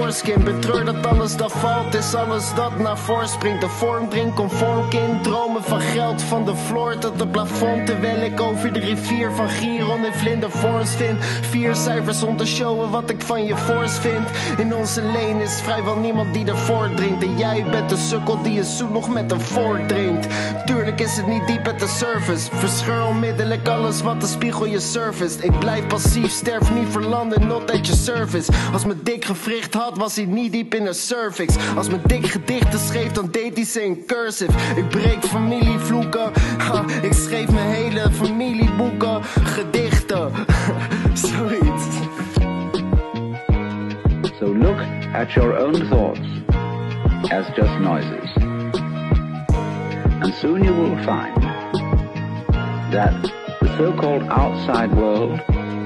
betreur 0.08 0.86
dat 0.86 1.06
alles 1.06 1.36
dat 1.36 1.52
valt 1.52 1.94
Is 1.94 2.14
alles 2.14 2.54
dat 2.54 2.80
naar 2.80 2.98
voren 2.98 3.28
springt. 3.28 3.62
De 3.62 3.70
vorm 3.70 4.10
drinkt 4.10 4.36
conform 4.36 4.90
kind 4.90 5.24
Dromen 5.24 5.64
van 5.64 5.82
geld 5.82 6.22
van 6.22 6.46
de 6.46 6.56
floor 6.56 6.98
tot 6.98 7.20
het 7.20 7.32
plafond. 7.32 7.86
Terwijl 7.86 8.22
ik 8.22 8.42
over 8.42 8.74
de 8.74 8.80
rivier 8.80 9.32
van 9.32 9.50
Giron 9.50 10.06
en 10.06 10.14
vlindervorms 10.14 10.96
vind 10.96 11.26
Vier 11.26 11.76
cijfers 11.76 12.24
om 12.24 12.38
te 12.38 12.46
showen 12.46 12.90
wat 12.90 13.10
ik 13.10 13.22
van 13.22 13.46
je 13.46 13.58
force 13.58 14.02
vind. 14.02 14.30
In 14.58 14.76
onze 14.76 15.02
lane 15.02 15.44
is 15.44 15.62
vrijwel 15.62 15.96
niemand 15.96 16.34
die 16.34 16.46
ervoor 16.46 16.90
drinkt 16.96 17.24
En 17.24 17.38
jij 17.38 17.66
bent 17.72 17.90
de 17.90 17.98
sukkel 17.98 18.42
die 18.42 18.54
je 18.54 18.64
zoet 18.64 18.92
nog 18.92 19.10
met 19.10 19.32
een 19.32 19.42
voordringt 19.42 20.28
Tuurlijk 20.66 21.02
is 21.02 21.18
het 21.18 21.28
niet 21.28 21.48
diep 21.48 21.68
at 21.68 21.80
de 21.80 21.88
surface. 21.88 22.50
Verscheur 22.54 23.06
onmiddellijk 23.06 23.68
alles 23.68 24.02
wat 24.02 24.22
de 24.22 24.28
spiegel 24.28 24.66
je 24.66 24.80
surface 24.80 25.38
Ik 25.42 25.60
blijf 25.60 25.88
passief, 25.88 26.32
sterf 26.32 26.74
niet 26.74 26.88
verlanden, 26.90 27.48
not 27.48 27.72
at 27.72 27.88
your 27.88 28.02
service 28.02 28.52
Als 28.74 28.86
mijn 28.86 29.00
dik 29.04 29.26
gewricht 29.26 29.74
was 29.98 30.16
hij 30.16 30.26
niet 30.26 30.52
diep 30.52 30.74
in 30.74 30.84
de 30.84 30.94
cervix. 30.94 31.56
Als 31.76 31.88
mijn 31.88 32.02
dik 32.06 32.26
gedichten 32.26 32.80
schreef, 32.80 33.12
dan 33.12 33.28
deed 33.32 33.56
hij 33.56 33.66
ze 33.66 34.04
cursive. 34.08 34.52
Ik 34.76 34.90
breek 34.90 35.24
familievloeken, 35.24 36.32
ha, 36.58 36.84
ik 37.02 37.14
schreef 37.14 37.52
mijn 37.52 37.70
hele 37.70 38.12
familieboeken. 38.12 39.24
Gedichten, 39.24 40.32
zoiets. 41.14 41.86
So 44.40 44.46
look 44.46 44.80
at 45.14 45.32
your 45.32 45.66
own 45.66 45.88
thoughts 45.90 46.28
as 47.32 47.46
just 47.56 47.80
noises. 47.80 48.36
And 50.20 50.34
soon 50.34 50.64
you 50.64 50.76
will 50.76 50.98
find 51.04 51.42
that 52.92 53.14
the 53.60 53.76
so-called 53.78 54.24
outside 54.30 54.96
world 54.96 55.40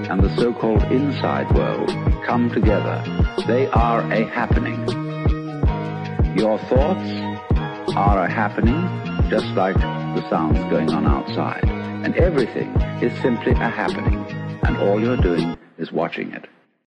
and 0.09 0.21
the 0.21 0.29
so-called 0.37 0.83
inside 0.91 1.51
world 1.53 1.91
come 2.25 2.49
together. 2.49 3.20
They 3.47 3.65
are 3.67 4.01
a 4.11 4.23
happening. 4.25 4.87
Your 6.37 6.59
thoughts 6.59 7.09
are 7.95 8.23
a 8.23 8.31
happening 8.31 9.01
just 9.31 9.47
like 9.55 9.75
the 9.75 10.29
sounds 10.29 10.59
going 10.69 10.91
on 10.91 11.07
outside. 11.07 11.63
And 11.65 12.15
everything 12.17 12.69
is 13.01 13.19
simply 13.21 13.53
a 13.53 13.69
happening. 13.69 14.23
And 14.63 14.77
all 14.77 15.01
you're 15.01 15.17
doing 15.17 15.57
is 15.79 15.91
watching 15.91 16.31
it. 16.33 16.47